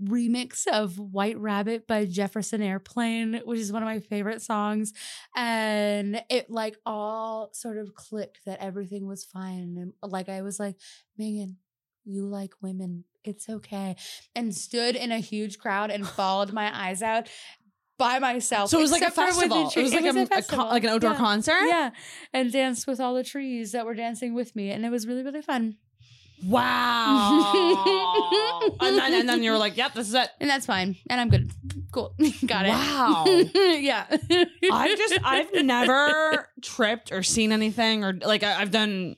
remix 0.00 0.64
of 0.68 0.96
white 0.96 1.38
rabbit 1.38 1.88
by 1.88 2.04
jefferson 2.04 2.62
airplane 2.62 3.40
which 3.44 3.58
is 3.58 3.72
one 3.72 3.82
of 3.82 3.88
my 3.88 3.98
favorite 3.98 4.40
songs 4.40 4.92
and 5.34 6.22
it 6.30 6.48
like 6.48 6.76
all 6.86 7.50
sort 7.52 7.78
of 7.78 7.94
clicked 7.94 8.44
that 8.46 8.62
everything 8.62 9.08
was 9.08 9.24
fine 9.24 9.76
and 9.76 9.92
like 10.08 10.28
i 10.28 10.40
was 10.40 10.60
like 10.60 10.76
megan 11.18 11.56
you 12.04 12.26
like 12.26 12.54
women. 12.60 13.04
It's 13.22 13.48
okay. 13.48 13.96
And 14.34 14.54
stood 14.54 14.96
in 14.96 15.12
a 15.12 15.18
huge 15.18 15.58
crowd 15.58 15.90
and 15.90 16.08
bawled 16.16 16.52
my 16.52 16.70
eyes 16.74 17.02
out 17.02 17.28
by 18.00 18.18
myself. 18.18 18.70
So 18.70 18.78
it 18.78 18.82
was 18.82 18.90
like 18.90 19.02
a 19.02 19.08
except 19.08 19.30
for 19.30 19.40
with 19.40 19.48
the 19.50 19.54
festival. 19.54 19.80
It 19.80 19.82
was 19.84 19.92
like 19.94 20.04
a, 20.04 20.22
a 20.22 20.26
festival. 20.26 20.64
like 20.66 20.82
an 20.84 20.90
outdoor 20.90 21.10
Yeah. 21.12 21.16
concert. 21.18 21.60
Yeah. 21.66 21.90
And 22.32 22.50
danced 22.50 22.86
with 22.88 22.98
all 22.98 23.14
the 23.14 23.22
trees 23.22 23.70
that 23.72 23.86
were 23.86 23.94
dancing 23.94 24.34
with 24.34 24.56
me. 24.56 24.70
And 24.70 24.84
it 24.84 24.90
was 24.90 25.06
really, 25.06 25.22
really 25.22 25.42
fun. 25.42 25.76
Wow. 26.42 27.52
and 28.80 28.96
then 28.98 29.12
and 29.12 29.28
then 29.28 29.42
you 29.42 29.50
were 29.50 29.58
like, 29.58 29.76
"Yep, 29.76 29.92
this 29.92 30.08
is 30.08 30.14
it." 30.14 30.28
and 30.40 30.48
that's 30.48 30.64
fine. 30.64 30.96
And 31.10 31.20
I'm 31.20 31.28
good. 31.28 31.50
Cool. 31.92 32.14
Got 32.46 32.64
it. 32.66 32.70
Wow. 32.70 33.24
yeah. 33.78 34.06
I 34.72 34.94
just 34.96 35.18
I've 35.22 35.52
never 35.64 36.48
tripped 36.62 37.12
or 37.12 37.22
seen 37.22 37.52
anything 37.52 38.04
or 38.04 38.14
like 38.24 38.42
I've 38.42 38.70
done. 38.70 39.16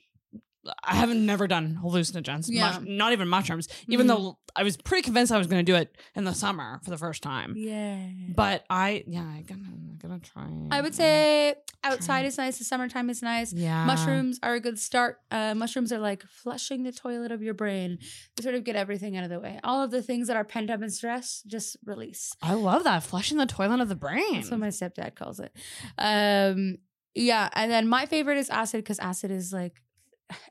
I 0.84 0.94
haven't 0.94 1.26
never 1.26 1.48
done 1.48 1.78
hallucinogens, 1.82 2.46
Yeah. 2.48 2.78
mush- 2.78 2.88
not 2.88 3.12
even 3.12 3.26
mushrooms. 3.28 3.66
Even 3.88 4.06
Mhm. 4.06 4.08
though 4.10 4.38
I 4.54 4.62
was 4.62 4.76
pretty 4.76 5.02
convinced 5.02 5.32
I 5.32 5.38
was 5.38 5.46
going 5.48 5.64
to 5.64 5.72
do 5.72 5.76
it 5.76 5.96
in 6.14 6.22
the 6.24 6.34
summer 6.34 6.78
for 6.84 6.90
the 6.90 6.96
first 6.98 7.22
time. 7.22 7.54
Yeah. 7.56 7.98
But 8.36 8.64
I, 8.70 9.02
yeah, 9.08 9.22
I 9.22 9.42
gotta, 9.46 9.60
I 9.62 9.96
gotta 10.08 10.20
try. 10.20 10.46
I 10.70 10.80
would 10.80 10.94
say 10.94 11.54
outside 11.82 12.26
is 12.26 12.38
nice. 12.38 12.58
The 12.58 12.64
summertime 12.64 13.10
is 13.10 13.22
nice. 13.22 13.52
yeah, 13.52 13.84
Mushrooms 13.86 14.38
are 14.42 14.54
a 14.54 14.60
good 14.60 14.78
start. 14.78 15.18
Uh, 15.32 15.54
mushrooms 15.56 15.92
are 15.92 15.98
like 15.98 16.22
flushing 16.28 16.84
the 16.84 16.92
toilet 16.92 17.32
of 17.32 17.42
your 17.42 17.54
brain. 17.54 17.98
They 18.36 18.42
sort 18.42 18.54
of 18.54 18.62
get 18.62 18.76
everything 18.76 19.16
out 19.16 19.24
of 19.24 19.30
the 19.30 19.40
way. 19.40 19.58
All 19.64 19.82
of 19.82 19.90
the 19.90 20.02
things 20.02 20.28
that 20.28 20.36
are 20.36 20.44
pent 20.44 20.70
up 20.70 20.80
in 20.80 20.90
stress, 20.90 21.42
just 21.46 21.76
release. 21.84 22.32
I 22.40 22.54
love 22.54 22.84
that 22.84 23.02
flushing 23.02 23.38
the 23.38 23.46
toilet 23.46 23.80
of 23.80 23.88
the 23.88 23.96
brain. 23.96 24.34
That's 24.34 24.50
what 24.50 24.60
my 24.60 24.68
stepdad 24.68 25.16
calls 25.16 25.40
it. 25.40 25.52
Um, 25.98 26.76
yeah, 27.14 27.48
and 27.54 27.70
then 27.70 27.88
my 27.88 28.06
favorite 28.06 28.38
is 28.38 28.48
acid 28.48 28.84
because 28.84 28.98
acid 28.98 29.30
is 29.30 29.52
like 29.52 29.82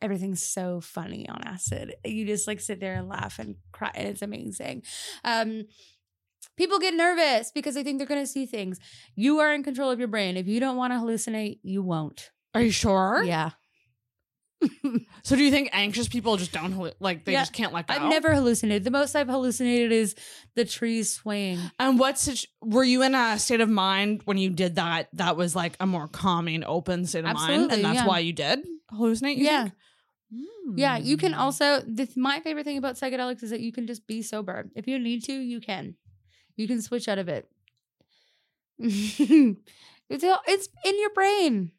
everything's 0.02 0.44
so 0.44 0.82
funny 0.82 1.28
on 1.30 1.42
acid. 1.44 1.96
You 2.06 2.26
just 2.26 2.48
like 2.48 2.60
sit 2.60 2.80
there 2.80 2.96
and 2.96 3.08
laugh 3.10 3.40
and 3.40 3.56
cry, 3.72 3.92
and 3.94 4.08
it's 4.08 4.22
amazing. 4.22 4.84
Um, 5.24 5.64
people 6.58 6.80
get 6.80 6.94
nervous 6.94 7.52
because 7.52 7.76
they 7.76 7.84
think 7.84 7.98
they're 7.98 8.08
going 8.08 8.22
to 8.22 8.28
see 8.28 8.46
things. 8.46 8.80
You 9.16 9.40
are 9.40 9.54
in 9.54 9.64
control 9.64 9.92
of 9.92 10.00
your 10.00 10.08
brain. 10.08 10.38
If 10.38 10.48
you 10.48 10.60
don't 10.60 10.78
want 10.78 10.94
to 10.94 11.00
hallucinate, 11.00 11.60
you 11.64 11.82
won't. 11.84 12.32
Are 12.54 12.62
you 12.62 12.72
sure? 12.72 13.24
Yeah, 13.24 13.52
So 15.24 15.36
do 15.36 15.44
you 15.44 15.52
think 15.52 15.70
anxious 15.74 16.08
people 16.08 16.38
just 16.38 16.52
don't 16.52 16.92
like 17.00 17.26
they 17.26 17.34
Yeah. 17.34 17.42
just 17.42 17.54
can't 17.54 17.74
let 17.74 17.88
go? 17.88 17.94
I've 17.94 18.10
never 18.10 18.34
hallucinated. 18.34 18.84
The 18.84 18.92
most 18.92 19.16
I've 19.16 19.28
hallucinated 19.28 19.92
is 19.92 20.16
the 20.56 20.66
trees 20.66 21.14
swaying. 21.14 21.60
And 21.80 22.00
what's 22.00 22.22
situ- 22.22 22.48
were 22.62 22.84
you 22.84 23.02
in 23.04 23.16
a 23.16 23.40
state 23.40 23.62
of 23.62 23.70
mind 23.70 24.22
when 24.26 24.38
you 24.38 24.50
did 24.50 24.76
that? 24.76 25.10
That 25.14 25.38
was 25.38 25.56
like 25.56 25.76
a 25.80 25.86
more 25.86 26.08
calming, 26.08 26.64
open 26.64 27.06
state 27.06 27.26
of 27.26 27.34
mind, 27.34 27.72
and 27.72 27.84
that's 27.84 28.00
yeah. 28.00 28.08
why 28.08 28.20
you 28.20 28.34
did 28.34 28.60
hallucinate. 28.94 29.38
you 29.38 29.46
Yeah. 29.46 29.64
think? 29.64 29.74
Yeah, 30.78 30.98
you 30.98 31.18
can 31.18 31.34
Hmm. 31.34 31.40
also. 31.40 31.82
This, 31.86 32.16
my 32.16 32.40
favorite 32.40 32.64
thing 32.64 32.78
about 32.78 32.96
psychedelics 32.96 33.44
is 33.44 33.50
that 33.50 33.60
you 33.60 33.72
can 33.74 33.86
just 33.88 34.08
be 34.08 34.22
sober. 34.22 34.70
If 34.76 34.88
you 34.88 34.98
need 35.00 35.24
to, 35.26 35.34
you 35.34 35.60
can. 35.60 35.96
You 36.56 36.68
can 36.68 36.82
switch 36.82 37.08
out 37.10 37.18
of 37.20 37.28
it. 37.28 37.50
it's 38.80 40.24
all, 40.24 40.40
it's 40.48 40.70
in 40.86 41.00
your 41.00 41.10
brain. 41.14 41.72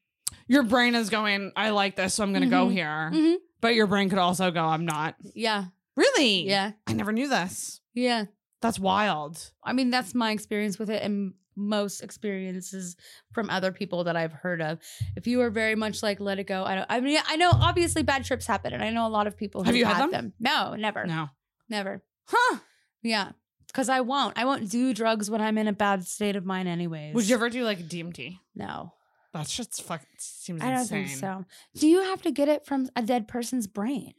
Your 0.48 0.62
brain 0.62 0.94
is 0.94 1.10
going. 1.10 1.52
I 1.56 1.70
like 1.70 1.96
this, 1.96 2.14
so 2.14 2.22
I'm 2.24 2.32
going 2.32 2.42
to 2.44 2.48
go 2.50 2.66
Mhm. 2.68 2.72
here. 2.72 3.10
Mhm. 3.12 3.36
But 3.60 3.74
your 3.74 3.86
brain 3.86 4.08
could 4.10 4.18
also 4.18 4.50
go. 4.50 4.64
I'm 4.64 4.84
not. 4.84 5.14
Yeah, 5.34 5.66
Really? 5.96 6.46
yeah, 6.48 6.72
I 6.86 6.92
never 6.94 7.12
knew 7.12 7.28
this. 7.28 7.80
yeah. 7.94 8.26
That's 8.60 8.78
wild. 8.78 9.50
I 9.64 9.72
mean, 9.72 9.90
that's 9.90 10.14
my 10.14 10.30
experience 10.30 10.78
with 10.78 10.88
it, 10.88 11.02
and 11.02 11.34
most 11.56 12.00
experiences 12.02 12.96
from 13.32 13.50
other 13.50 13.72
people 13.72 14.04
that 14.04 14.16
I've 14.16 14.32
heard 14.32 14.60
of. 14.62 14.78
If 15.16 15.26
you 15.26 15.40
are 15.42 15.50
very 15.50 15.74
much 15.74 16.02
like 16.02 16.20
let 16.20 16.38
it 16.38 16.44
go, 16.46 16.64
I 16.64 16.74
don't. 16.74 16.86
I 16.88 17.00
mean, 17.00 17.18
I 17.26 17.36
know 17.36 17.50
obviously 17.52 18.02
bad 18.02 18.24
trips 18.24 18.46
happen, 18.46 18.72
and 18.72 18.82
I 18.82 18.90
know 18.90 19.06
a 19.06 19.10
lot 19.10 19.26
of 19.26 19.36
people 19.36 19.62
Have 19.64 19.76
you 19.76 19.84
had 19.84 20.10
them? 20.10 20.32
No, 20.40 20.74
never, 20.74 21.06
No. 21.06 21.28
never. 21.68 22.02
Huh? 22.26 22.58
Yeah, 23.02 23.32
because 23.66 23.88
I 23.88 24.00
won't. 24.00 24.38
I 24.38 24.44
won't 24.44 24.70
do 24.70 24.94
drugs 24.94 25.30
when 25.30 25.40
I'm 25.40 25.58
in 25.58 25.68
a 25.68 25.72
bad 25.72 26.06
state 26.06 26.36
of 26.36 26.44
mind, 26.44 26.68
anyways. 26.68 27.14
Would 27.14 27.28
you 27.28 27.34
ever 27.34 27.50
do 27.50 27.64
like 27.64 27.80
DMT? 27.88 28.38
No. 28.54 28.92
That's 29.34 29.56
just 29.56 29.82
fuck. 29.82 30.02
Seems 30.18 30.60
I 30.62 30.66
don't 30.70 30.80
insane. 30.80 31.06
think 31.06 31.18
so. 31.18 31.44
Do 31.76 31.88
you 31.88 32.02
have 32.02 32.20
to 32.22 32.30
get 32.30 32.48
it 32.48 32.66
from 32.66 32.90
a 32.94 33.00
dead 33.02 33.26
person's 33.28 33.66
brain? 33.66 34.12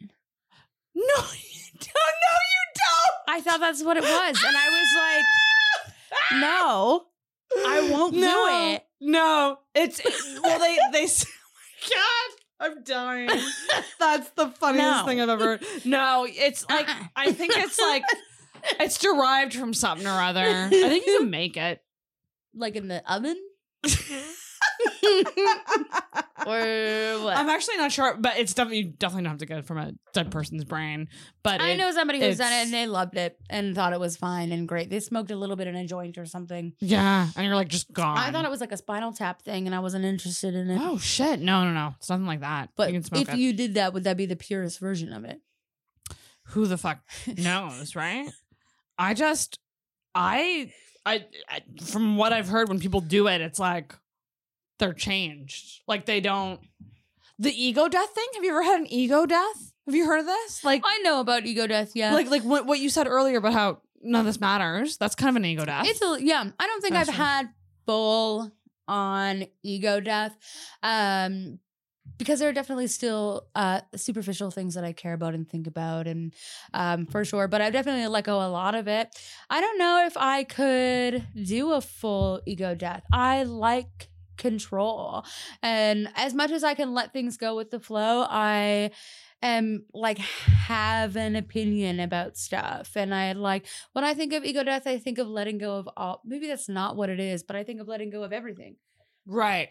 No, 0.96 1.02
you 1.04 1.80
don't. 1.80 1.94
No, 2.24 2.34
you 2.50 2.64
don't. 2.76 3.36
I 3.36 3.42
thought 3.42 3.60
that's 3.60 3.84
what 3.84 3.96
it 3.98 4.02
was. 4.04 4.44
And 4.44 4.58
I 4.58 4.70
was 4.70 4.88
like, 6.32 6.42
no, 6.42 7.04
I 7.58 7.88
won't 7.92 8.14
do 8.14 8.22
it. 8.22 8.86
No, 9.02 9.60
it's 9.76 10.02
well. 10.42 10.60
They 10.60 10.78
they. 10.92 11.08
Oh 11.86 11.90
God, 12.60 12.72
I'm 12.72 12.84
dying. 12.84 13.30
That's 14.00 14.30
the 14.32 14.48
funniest 14.52 15.02
No. 15.02 15.06
thing 15.06 15.20
I've 15.20 15.28
ever. 15.28 15.44
heard. 15.44 15.66
No, 15.84 16.26
it's 16.30 16.64
uh-uh. 16.64 16.76
like 16.78 16.88
Uh-uh. 16.90 17.04
I 17.16 17.32
think 17.34 17.58
it's 17.58 17.78
like 17.78 18.04
it's 18.80 18.98
derived 19.00 19.54
from 19.54 19.74
something 19.74 20.08
or 20.08 20.12
other. 20.22 20.46
I 20.46 20.70
think 20.70 21.06
you 21.06 21.20
can 21.20 21.30
make 21.30 21.58
it. 21.58 21.84
like 22.56 22.78
in 22.78 22.88
the 22.88 23.04
oven? 23.14 23.38
or 26.46 27.24
what? 27.24 27.38
I'm 27.38 27.50
actually 27.50 27.78
not 27.78 27.92
sure, 27.92 28.16
but 28.20 28.38
it's 28.38 28.54
definitely 28.54 28.80
you 28.80 28.86
definitely 28.98 29.24
don't 29.24 29.32
have 29.32 29.40
to 29.40 29.46
get 29.46 29.60
it 29.60 29.66
from 29.66 29.78
a 29.78 29.92
dead 30.14 30.32
person's 30.32 30.64
brain. 30.64 31.08
But 31.44 31.62
I 31.62 31.70
it- 31.72 31.78
know 31.78 31.92
somebody 31.92 32.20
who's 32.20 32.38
done 32.38 32.52
it 32.52 32.56
it's- 32.56 32.66
and 32.66 32.74
they 32.74 32.88
loved 32.88 33.18
it 33.18 33.38
and 33.50 33.76
thought 33.76 33.94
it 33.94 34.00
was 34.00 34.18
fine 34.18 34.52
and 34.52 34.68
great. 34.68 34.90
They 34.90 35.00
smoked 35.00 35.32
a 35.32 35.36
little 35.36 35.56
bit 35.56 35.68
in 35.68 35.76
a 35.76 35.86
joint 35.86 36.18
or 36.18 36.26
something. 36.26 36.74
Yeah, 36.80 37.28
and 37.36 37.46
you're 37.46 37.56
like 37.56 37.70
just 37.70 37.92
gone. 37.94 38.18
I 38.18 38.32
thought 38.32 38.46
it 38.46 38.52
was 38.52 38.62
like 38.62 38.72
a 38.72 38.78
spinal 38.78 39.14
tap 39.14 39.42
thing 39.42 39.66
and 39.66 39.76
I 39.76 39.80
wasn't 39.80 40.06
interested 40.06 40.56
in 40.56 40.70
it. 40.70 40.80
Oh 40.82 40.98
shit! 40.98 41.40
No, 41.40 41.64
no, 41.64 41.72
no. 41.74 41.94
It's 41.98 42.10
nothing 42.10 42.26
like 42.26 42.42
that. 42.42 42.70
but 42.76 42.90
you 42.90 42.94
can 42.96 43.04
smoke 43.04 43.22
if 43.22 43.30
it. 43.34 43.38
you 43.38 43.54
did 43.54 43.76
that, 43.76 43.94
would 43.94 44.04
that 44.06 44.18
be 44.18 44.26
the 44.26 44.36
purest 44.36 44.80
version 44.80 45.14
of 45.14 45.24
it? 45.26 45.40
who 46.48 46.66
the 46.68 46.78
fuck 46.78 47.00
knows, 47.38 47.96
right? 47.96 48.30
I 48.98 49.14
just, 49.14 49.58
I, 50.14 50.72
I, 51.06 51.26
I, 51.50 51.62
from 51.84 52.18
what 52.18 52.34
I've 52.34 52.50
heard, 52.50 52.68
when 52.70 52.80
people 52.82 53.00
do 53.00 53.28
it, 53.28 53.40
it's 53.42 53.60
like 53.60 53.96
they're 54.84 54.94
changed. 54.94 55.82
Like 55.88 56.06
they 56.06 56.20
don't. 56.20 56.60
The 57.40 57.52
ego 57.52 57.88
death 57.88 58.10
thing. 58.10 58.28
Have 58.36 58.44
you 58.44 58.52
ever 58.52 58.64
had 58.64 58.82
an 58.82 58.88
ego 58.92 59.26
death? 59.26 59.74
Have 59.86 59.96
you 59.96 60.06
heard 60.06 60.20
of 60.20 60.26
this? 60.26 60.64
Like, 60.64 60.82
I 60.86 61.00
know 61.00 61.20
about 61.20 61.46
ego 61.46 61.68
death, 61.68 61.92
yeah. 61.94 62.14
like, 62.14 62.30
like 62.30 62.44
what 62.44 62.66
what 62.66 62.80
you 62.80 62.90
said 62.90 63.08
earlier 63.08 63.38
about 63.38 63.54
how 63.54 63.82
none 64.02 64.20
of 64.20 64.26
this 64.26 64.40
matters. 64.42 64.98
That's 64.98 65.16
kind 65.16 65.30
of 65.30 65.38
an 65.38 65.46
ego 65.46 65.66
death. 65.66 65.88
It's 65.88 66.02
a 66.02 66.18
yeah. 66.22 66.44
I 66.60 66.68
don't 66.68 66.82
think 66.82 66.96
I've 66.96 67.08
Gotcha. 67.08 67.18
had 67.18 67.50
full 67.86 68.52
on 68.88 69.46
ego 69.64 70.00
death, 70.02 70.36
um, 70.84 71.60
because 72.18 72.40
there 72.40 72.50
are 72.50 72.54
definitely 72.54 72.88
still 72.88 73.48
uh 73.56 73.82
superficial 73.96 74.52
things 74.52 74.76
that 74.76 74.84
I 74.84 74.92
care 74.94 75.14
about 75.14 75.34
and 75.34 75.50
think 75.50 75.68
about, 75.68 76.08
and 76.08 76.34
um 76.74 77.06
for 77.06 77.24
sure. 77.26 77.48
But 77.48 77.62
I've 77.62 77.74
definitely 77.74 78.08
let 78.08 78.26
go 78.26 78.38
a 78.46 78.48
lot 78.50 78.76
of 78.76 78.88
it. 78.88 79.08
I 79.50 79.62
don't 79.62 79.78
know 79.78 80.06
if 80.06 80.16
I 80.18 80.44
could 80.44 81.26
do 81.42 81.72
a 81.72 81.82
full 81.82 82.42
ego 82.46 82.76
death. 82.76 83.04
I 83.12 83.44
like 83.44 84.10
control, 84.38 85.26
and 85.62 86.10
as 86.16 86.34
much 86.34 86.52
as 86.52 86.64
I 86.64 86.74
can 86.74 86.94
let 86.94 87.14
things 87.14 87.38
go 87.38 87.56
with 87.56 87.72
the 87.72 87.80
flow, 87.80 88.26
I 88.30 88.92
am 89.44 89.86
like 89.94 90.18
have 90.18 91.16
an 91.18 91.36
opinion 91.36 92.00
about 92.00 92.38
stuff 92.38 92.96
and 92.96 93.14
i 93.14 93.34
like 93.34 93.68
when 93.92 94.06
I 94.06 94.14
think 94.14 94.32
of 94.32 94.46
ego 94.46 94.64
death, 94.64 94.88
I 94.88 94.98
think 94.98 95.18
of 95.18 95.28
letting 95.28 95.58
go 95.58 95.76
of 95.76 95.90
all. 95.98 96.22
Maybe 96.26 96.48
that's 96.48 96.70
not 96.70 96.96
what 96.96 97.10
it 97.10 97.20
is, 97.20 97.44
but 97.44 97.56
I 97.56 97.64
think 97.64 97.82
of 97.82 97.88
letting 97.88 98.10
go 98.10 98.24
of 98.24 98.34
everything. 98.34 98.78
right. 99.28 99.70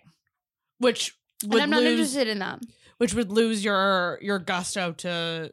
Which 0.79 1.17
would 1.45 1.55
and 1.55 1.63
I'm 1.63 1.71
not 1.71 1.83
lose, 1.83 1.93
interested 1.99 2.29
in 2.29 2.41
that. 2.41 2.61
which 2.99 3.15
would 3.15 3.31
lose 3.31 3.65
your 3.65 4.19
your 4.21 4.39
gusto 4.39 4.93
to. 4.93 5.53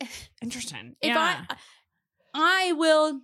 Interesting. 0.42 0.96
If 1.00 1.08
yeah. 1.08 1.44
I, 1.48 2.68
I 2.68 2.72
will 2.72 3.20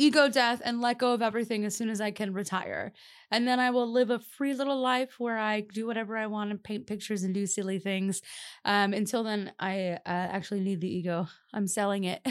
ego 0.00 0.28
death 0.28 0.62
and 0.64 0.80
let 0.80 0.98
go 0.98 1.12
of 1.12 1.20
everything 1.20 1.64
as 1.64 1.76
soon 1.76 1.90
as 1.90 2.00
I 2.00 2.10
can 2.10 2.32
retire, 2.32 2.92
and 3.30 3.46
then 3.46 3.60
I 3.60 3.70
will 3.70 3.92
live 3.92 4.10
a 4.10 4.18
free 4.18 4.54
little 4.54 4.80
life 4.80 5.20
where 5.20 5.38
I 5.38 5.60
do 5.60 5.86
whatever 5.86 6.16
I 6.16 6.26
want 6.26 6.50
and 6.50 6.62
paint 6.62 6.86
pictures 6.86 7.22
and 7.22 7.34
do 7.34 7.46
silly 7.46 7.78
things. 7.78 8.22
Um, 8.64 8.94
until 8.94 9.22
then, 9.22 9.52
I 9.58 9.92
uh, 9.92 9.98
actually 10.06 10.60
need 10.60 10.80
the 10.80 10.88
ego. 10.88 11.28
I'm 11.52 11.66
selling 11.66 12.04
it. 12.04 12.26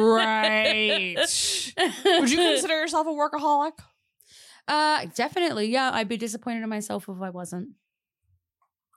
right. 0.00 1.16
Would 2.20 2.30
you 2.30 2.38
consider 2.38 2.80
yourself 2.80 3.06
a 3.06 3.10
workaholic? 3.10 3.72
Uh, 4.68 5.06
definitely. 5.14 5.66
Yeah, 5.66 5.90
I'd 5.92 6.08
be 6.08 6.16
disappointed 6.16 6.62
in 6.62 6.68
myself 6.68 7.08
if 7.08 7.20
I 7.20 7.30
wasn't. 7.30 7.70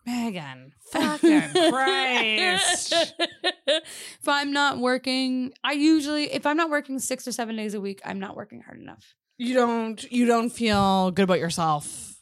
Megan, 0.08 0.72
fucking 0.90 1.50
Christ. 1.70 3.14
if 3.68 4.28
I'm 4.28 4.54
not 4.54 4.78
working, 4.80 5.52
I 5.66 5.74
usually 5.74 6.32
if 6.32 6.46
I'm 6.46 6.56
not 6.56 6.70
working 6.70 6.98
six 6.98 7.28
or 7.28 7.34
seven 7.34 7.58
days 7.58 7.74
a 7.74 7.82
week, 7.82 8.00
I'm 8.06 8.18
not 8.18 8.38
working 8.38 8.62
hard 8.62 8.80
enough. 8.80 9.16
You 9.38 9.54
don't 9.54 10.02
you 10.10 10.26
don't 10.26 10.50
feel 10.50 11.12
good 11.12 11.24
about 11.24 11.40
yourself. 11.40 12.16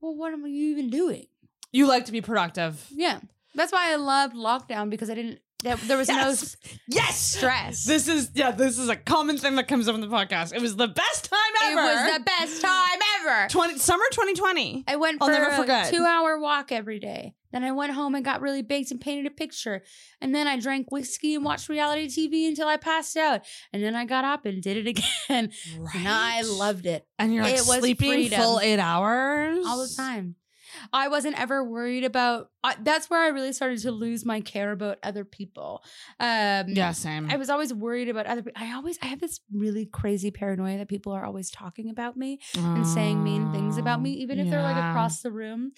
Well, 0.00 0.16
what 0.16 0.32
am 0.32 0.44
I 0.44 0.48
even 0.48 0.90
doing? 0.90 1.26
You 1.70 1.86
like 1.86 2.06
to 2.06 2.12
be 2.12 2.20
productive. 2.20 2.84
Yeah, 2.90 3.20
that's 3.54 3.70
why 3.70 3.92
I 3.92 3.96
loved 3.96 4.34
lockdown 4.34 4.90
because 4.90 5.08
I 5.08 5.14
didn't. 5.14 5.38
There, 5.64 5.74
there 5.74 5.96
was 5.96 6.08
no 6.08 6.14
Yes. 6.28 6.42
s- 6.42 6.56
Yes. 6.86 7.18
stress. 7.18 7.84
This 7.84 8.06
is 8.06 8.30
yeah, 8.34 8.52
this 8.52 8.78
is 8.78 8.88
a 8.88 8.94
common 8.94 9.36
thing 9.38 9.56
that 9.56 9.66
comes 9.66 9.88
up 9.88 9.94
in 9.96 10.00
the 10.00 10.06
podcast. 10.06 10.54
It 10.54 10.62
was 10.62 10.76
the 10.76 10.86
best 10.86 11.24
time 11.24 11.38
ever. 11.64 11.80
it 11.80 11.84
was 11.84 12.12
the 12.18 12.20
best 12.24 12.60
time 12.62 12.98
ever. 13.20 13.48
20 13.48 13.76
summer 13.78 14.04
2020. 14.12 14.84
I 14.86 14.94
went 14.94 15.18
I'll 15.20 15.28
never 15.28 15.48
a 15.48 15.56
forget. 15.56 15.92
two-hour 15.92 16.38
walk 16.38 16.70
every 16.70 17.00
day. 17.00 17.34
Then 17.50 17.64
I 17.64 17.72
went 17.72 17.92
home 17.92 18.14
and 18.14 18.24
got 18.24 18.40
really 18.40 18.62
baked 18.62 18.92
and 18.92 19.00
painted 19.00 19.26
a 19.26 19.30
picture. 19.34 19.82
And 20.20 20.32
then 20.32 20.46
I 20.46 20.60
drank 20.60 20.92
whiskey 20.92 21.34
and 21.34 21.44
watched 21.44 21.68
reality 21.68 22.06
TV 22.06 22.46
until 22.46 22.68
I 22.68 22.76
passed 22.76 23.16
out. 23.16 23.40
And 23.72 23.82
then 23.82 23.96
I 23.96 24.04
got 24.04 24.24
up 24.24 24.44
and 24.44 24.62
did 24.62 24.76
it 24.76 24.86
again. 24.86 25.50
Right. 25.76 25.94
And 25.96 26.06
I 26.08 26.42
loved 26.42 26.86
it 26.86 27.04
And 27.18 27.34
you're 27.34 27.42
like 27.42 27.54
It 27.54 27.60
sleeping 27.60 28.28
full 28.30 28.60
8 28.60 28.78
hours 28.78 29.64
all 29.66 29.78
the 29.84 29.92
time. 29.96 30.36
I 30.92 31.08
wasn't 31.08 31.40
ever 31.40 31.64
worried 31.64 32.04
about. 32.04 32.50
I, 32.64 32.76
that's 32.82 33.08
where 33.08 33.20
I 33.20 33.28
really 33.28 33.52
started 33.52 33.78
to 33.80 33.90
lose 33.92 34.24
my 34.24 34.40
care 34.40 34.72
about 34.72 34.98
other 35.02 35.24
people. 35.24 35.82
Um, 36.20 36.68
Yeah, 36.68 36.92
same. 36.92 37.30
I 37.30 37.36
was 37.36 37.50
always 37.50 37.72
worried 37.72 38.08
about 38.08 38.26
other. 38.26 38.42
I 38.56 38.72
always 38.74 38.98
I 39.02 39.06
have 39.06 39.20
this 39.20 39.40
really 39.52 39.86
crazy 39.86 40.30
paranoia 40.30 40.78
that 40.78 40.88
people 40.88 41.12
are 41.12 41.24
always 41.24 41.50
talking 41.50 41.90
about 41.90 42.16
me 42.16 42.40
and 42.54 42.86
saying 42.86 43.22
mean 43.22 43.52
things 43.52 43.78
about 43.78 44.00
me, 44.02 44.10
even 44.12 44.38
if 44.38 44.50
they're 44.50 44.62
like 44.62 44.76
across 44.90 45.20
the 45.22 45.30
room, 45.30 45.72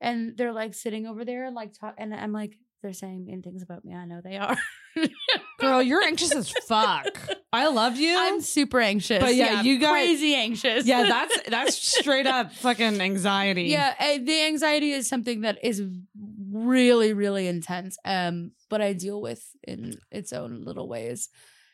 and 0.00 0.36
they're 0.36 0.52
like 0.52 0.74
sitting 0.74 1.06
over 1.06 1.24
there 1.24 1.44
and 1.44 1.54
like 1.54 1.72
talk. 1.72 1.94
And 1.98 2.14
I'm 2.14 2.32
like, 2.32 2.56
they're 2.82 2.92
saying 2.92 3.24
mean 3.24 3.42
things 3.42 3.62
about 3.62 3.84
me. 3.84 3.94
I 3.94 4.04
know 4.04 4.20
they 4.22 4.36
are. 4.36 4.56
Girl, 5.64 5.82
you're 5.82 6.02
anxious 6.02 6.34
as 6.34 6.50
fuck. 6.66 7.06
I 7.52 7.68
love 7.68 7.96
you. 7.96 8.16
I'm 8.18 8.40
super 8.40 8.80
anxious. 8.80 9.20
But 9.22 9.34
yeah, 9.34 9.62
you 9.62 9.78
got- 9.78 9.92
crazy 9.92 10.34
anxious. 10.34 10.86
yeah, 10.86 11.02
that's 11.08 11.48
that's 11.48 11.98
straight 11.98 12.26
up 12.26 12.52
fucking 12.52 13.00
anxiety. 13.00 13.64
yeah. 13.64 13.94
the 14.18 14.42
anxiety 14.42 14.92
is 14.92 15.08
something 15.08 15.42
that 15.42 15.58
is 15.62 15.82
really, 16.52 17.12
really 17.12 17.46
intense. 17.46 17.96
Um, 18.04 18.52
but 18.70 18.80
I 18.80 18.92
deal 18.92 19.20
with 19.20 19.44
in 19.66 19.94
its 20.10 20.32
own 20.32 20.64
little 20.64 20.88
ways. 20.88 21.28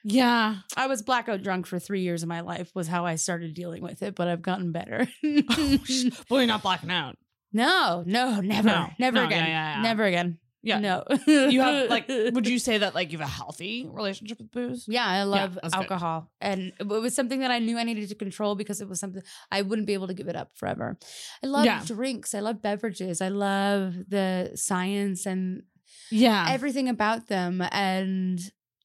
Yeah. 0.05 0.57
I 0.77 0.87
was 0.87 1.03
blackout 1.03 1.43
drunk 1.43 1.67
for 1.67 1.79
three 1.79 2.01
years 2.01 2.23
of 2.23 2.29
my 2.29 2.41
life 2.41 2.71
was 2.75 2.89
how 2.89 3.05
I 3.05 3.17
started 3.17 3.55
dealing 3.55 3.83
with 3.83 4.03
it, 4.03 4.15
but 4.15 4.29
I've 4.29 4.43
gotten 4.43 4.73
better. 4.73 5.07
well, 5.23 6.41
you're 6.41 6.47
not 6.47 6.63
blacking 6.63 6.91
out. 6.91 7.17
no, 7.53 8.03
no, 8.07 8.41
never, 8.41 8.69
No, 8.69 8.89
never 8.99 9.17
no, 9.17 9.27
again, 9.27 9.45
yeah, 9.45 9.49
yeah, 9.49 9.77
yeah. 9.77 9.83
never 9.83 10.05
again. 10.05 10.39
Yeah. 10.63 10.79
no. 10.79 11.05
You 11.27 11.61
have 11.63 11.89
like 11.89 12.07
would 12.09 12.47
you 12.47 12.59
say 12.69 12.79
that 12.79 12.95
like 12.95 13.13
you 13.13 13.19
have 13.19 13.27
a 13.27 13.31
healthy 13.31 13.87
relationship 13.91 14.39
with 14.39 14.51
booze? 14.51 14.85
Yeah, 14.89 15.07
I 15.07 15.23
love 15.23 15.55
that's 15.63 15.75
good. 15.75 15.81
alcohol. 15.83 16.31
And 16.41 16.73
it 16.79 16.87
was 16.87 17.15
something 17.15 17.41
that 17.41 17.51
I 17.51 17.59
knew 17.61 17.79
I 17.79 17.85
needed 17.85 18.09
to 18.11 18.15
control 18.15 18.55
because 18.55 18.81
it 18.81 18.89
was 18.89 19.01
something 19.01 19.23
I 19.51 19.63
wouldn't 19.63 19.87
be 19.87 19.95
able 19.95 20.07
to 20.09 20.15
give 20.15 20.29
it 20.29 20.37
up 20.37 20.51
forever. 20.55 20.99
I 21.43 21.47
love 21.47 21.65
Yeah. 21.65 21.83
drinks. 21.87 22.35
I 22.35 22.41
love 22.41 22.61
beverages. 22.61 23.21
I 23.23 23.29
love 23.29 23.95
the 24.09 24.53
science 24.55 25.25
and 25.27 25.63
Yeah. 26.11 26.47
everything 26.51 26.89
about 26.89 27.29
them. 27.29 27.63
And 27.73 28.39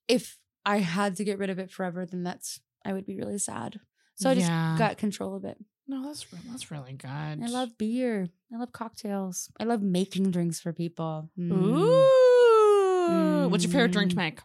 if 0.07 0.37
I 0.65 0.77
had 0.79 1.15
to 1.17 1.23
get 1.23 1.37
rid 1.39 1.49
of 1.49 1.59
it 1.59 1.71
forever, 1.71 2.05
then 2.05 2.23
that's, 2.23 2.59
I 2.85 2.93
would 2.93 3.05
be 3.05 3.17
really 3.17 3.37
sad. 3.37 3.79
So 4.15 4.29
I 4.29 4.33
just 4.35 4.47
Yeah. 4.47 4.75
got 4.77 4.97
control 4.97 5.35
of 5.35 5.43
it. 5.43 5.57
No, 5.87 6.03
that's 6.03 6.25
that's 6.49 6.71
really 6.71 6.93
good. 6.93 7.07
I 7.09 7.35
love 7.47 7.77
beer. 7.77 8.27
I 8.53 8.57
love 8.57 8.71
cocktails. 8.71 9.49
I 9.59 9.65
love 9.65 9.81
making 9.83 10.31
drinks 10.31 10.59
for 10.59 10.73
people. 10.73 11.29
Mm. 11.37 11.51
Ooh. 11.51 13.49
What's 13.49 13.63
your 13.63 13.71
favorite 13.71 13.91
drink 13.91 14.11
to 14.11 14.15
Mm. 14.15 14.19
make? 14.19 14.39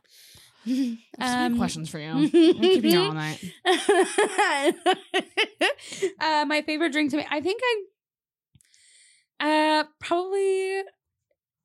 Um, 1.19 1.57
questions 1.57 1.89
for 1.89 1.99
you. 1.99 2.29
Keep 2.31 2.85
you 2.85 3.01
all 3.01 3.15
night. 3.15 3.43
uh, 6.21 6.45
my 6.47 6.63
favorite 6.67 6.93
drink 6.93 7.11
to 7.13 7.17
make. 7.17 7.27
I 7.31 7.41
think 7.41 7.61
I 7.65 7.85
uh 9.41 9.85
probably 10.01 10.83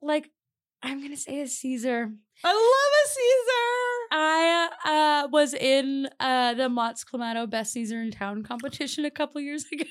like 0.02 0.30
I'm 0.82 1.02
gonna 1.02 1.18
say 1.18 1.42
a 1.42 1.48
Caesar. 1.48 2.12
I 2.44 2.52
love 2.54 2.92
a 3.04 3.08
Caesar. 3.10 4.08
I 4.12 5.24
uh 5.24 5.28
was 5.30 5.54
in 5.54 6.10
uh 6.20 6.54
the 6.54 6.70
Mott's 6.70 7.04
Clamato 7.04 7.50
Best 7.50 7.74
Caesar 7.74 8.02
in 8.02 8.12
Town 8.12 8.44
competition 8.44 9.06
a 9.06 9.12
couple 9.12 9.42
years 9.42 9.66
ago. 9.72 9.86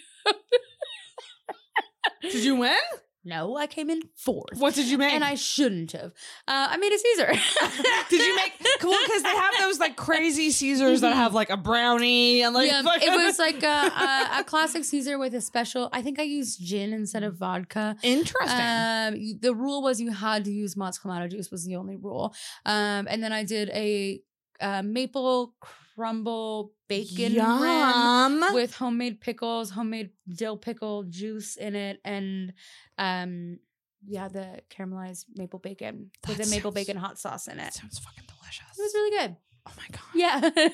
Did 2.23 2.45
you 2.45 2.57
win? 2.57 2.79
No, 3.25 3.57
I 3.57 3.67
came 3.67 3.89
in 3.89 4.03
fourth. 4.15 4.59
What 4.59 4.75
did 4.75 4.87
you 4.87 4.99
make? 4.99 5.13
And 5.15 5.25
I 5.25 5.35
shouldn't 5.35 5.93
have. 5.93 6.13
Uh, 6.47 6.69
I 6.71 6.77
made 6.77 6.93
a 6.93 6.99
Caesar. 6.99 7.27
did 8.11 8.21
you 8.21 8.37
make 8.37 8.53
cool 8.81 8.95
because 9.05 9.23
they 9.23 9.35
have 9.35 9.55
those 9.61 9.81
like 9.81 9.97
crazy 9.97 10.51
Caesars 10.51 11.01
that 11.01 11.15
have 11.15 11.33
like 11.33 11.49
a 11.49 11.57
brownie 11.57 12.43
and 12.43 12.55
like 12.55 12.71
yeah, 12.71 12.83
it 12.85 13.25
was 13.25 13.39
like 13.39 13.63
a, 13.63 13.67
a, 13.67 14.41
a 14.41 14.45
classic 14.45 14.85
Caesar 14.85 15.19
with 15.19 15.35
a 15.35 15.41
special. 15.41 15.89
I 15.93 16.03
think 16.03 16.19
I 16.19 16.25
used 16.25 16.61
gin 16.63 16.93
instead 16.93 17.23
of 17.23 17.37
vodka. 17.37 17.97
interesting. 18.03 18.61
Um, 18.61 19.39
the 19.41 19.55
rule 19.55 19.83
was 19.83 20.01
you 20.01 20.11
had 20.11 20.45
to 20.45 20.53
use 20.53 20.77
Mott's 20.77 20.99
Clamato 20.99 21.31
juice 21.31 21.51
was 21.51 21.65
the 21.65 21.77
only 21.77 21.97
rule. 21.97 22.35
Um, 22.67 23.07
and 23.09 23.23
then 23.23 23.33
I 23.33 23.45
did 23.45 23.71
a 23.71 24.21
uh, 24.61 24.83
maple 24.83 25.55
crumble 25.97 26.73
bacon 26.89 27.33
rim 27.35 27.37
Yum. 27.37 28.45
with 28.55 28.75
homemade 28.75 29.21
pickles, 29.21 29.71
homemade 29.71 30.11
dill 30.29 30.57
pickle 30.57 31.05
juice 31.05 31.57
in 31.57 31.75
it, 31.75 32.01
and 32.05 32.53
um, 32.99 33.59
yeah, 34.07 34.29
the 34.29 34.61
caramelized 34.71 35.25
maple 35.35 35.59
bacon 35.59 36.11
with 36.29 36.39
the 36.39 36.47
maple 36.47 36.71
sounds- 36.71 36.75
bacon 36.75 36.97
hot 36.97 37.19
sauce 37.19 37.47
in 37.49 37.59
it. 37.59 37.73
sounds 37.75 37.99
fucking 37.99 38.25
delicious. 38.27 38.79
It 38.79 38.83
was 38.83 38.95
really 38.95 39.19
good. 39.19 39.37
oh 39.67 39.73
my 39.77 39.87
god. 39.91 40.01
Yeah, 40.15 40.69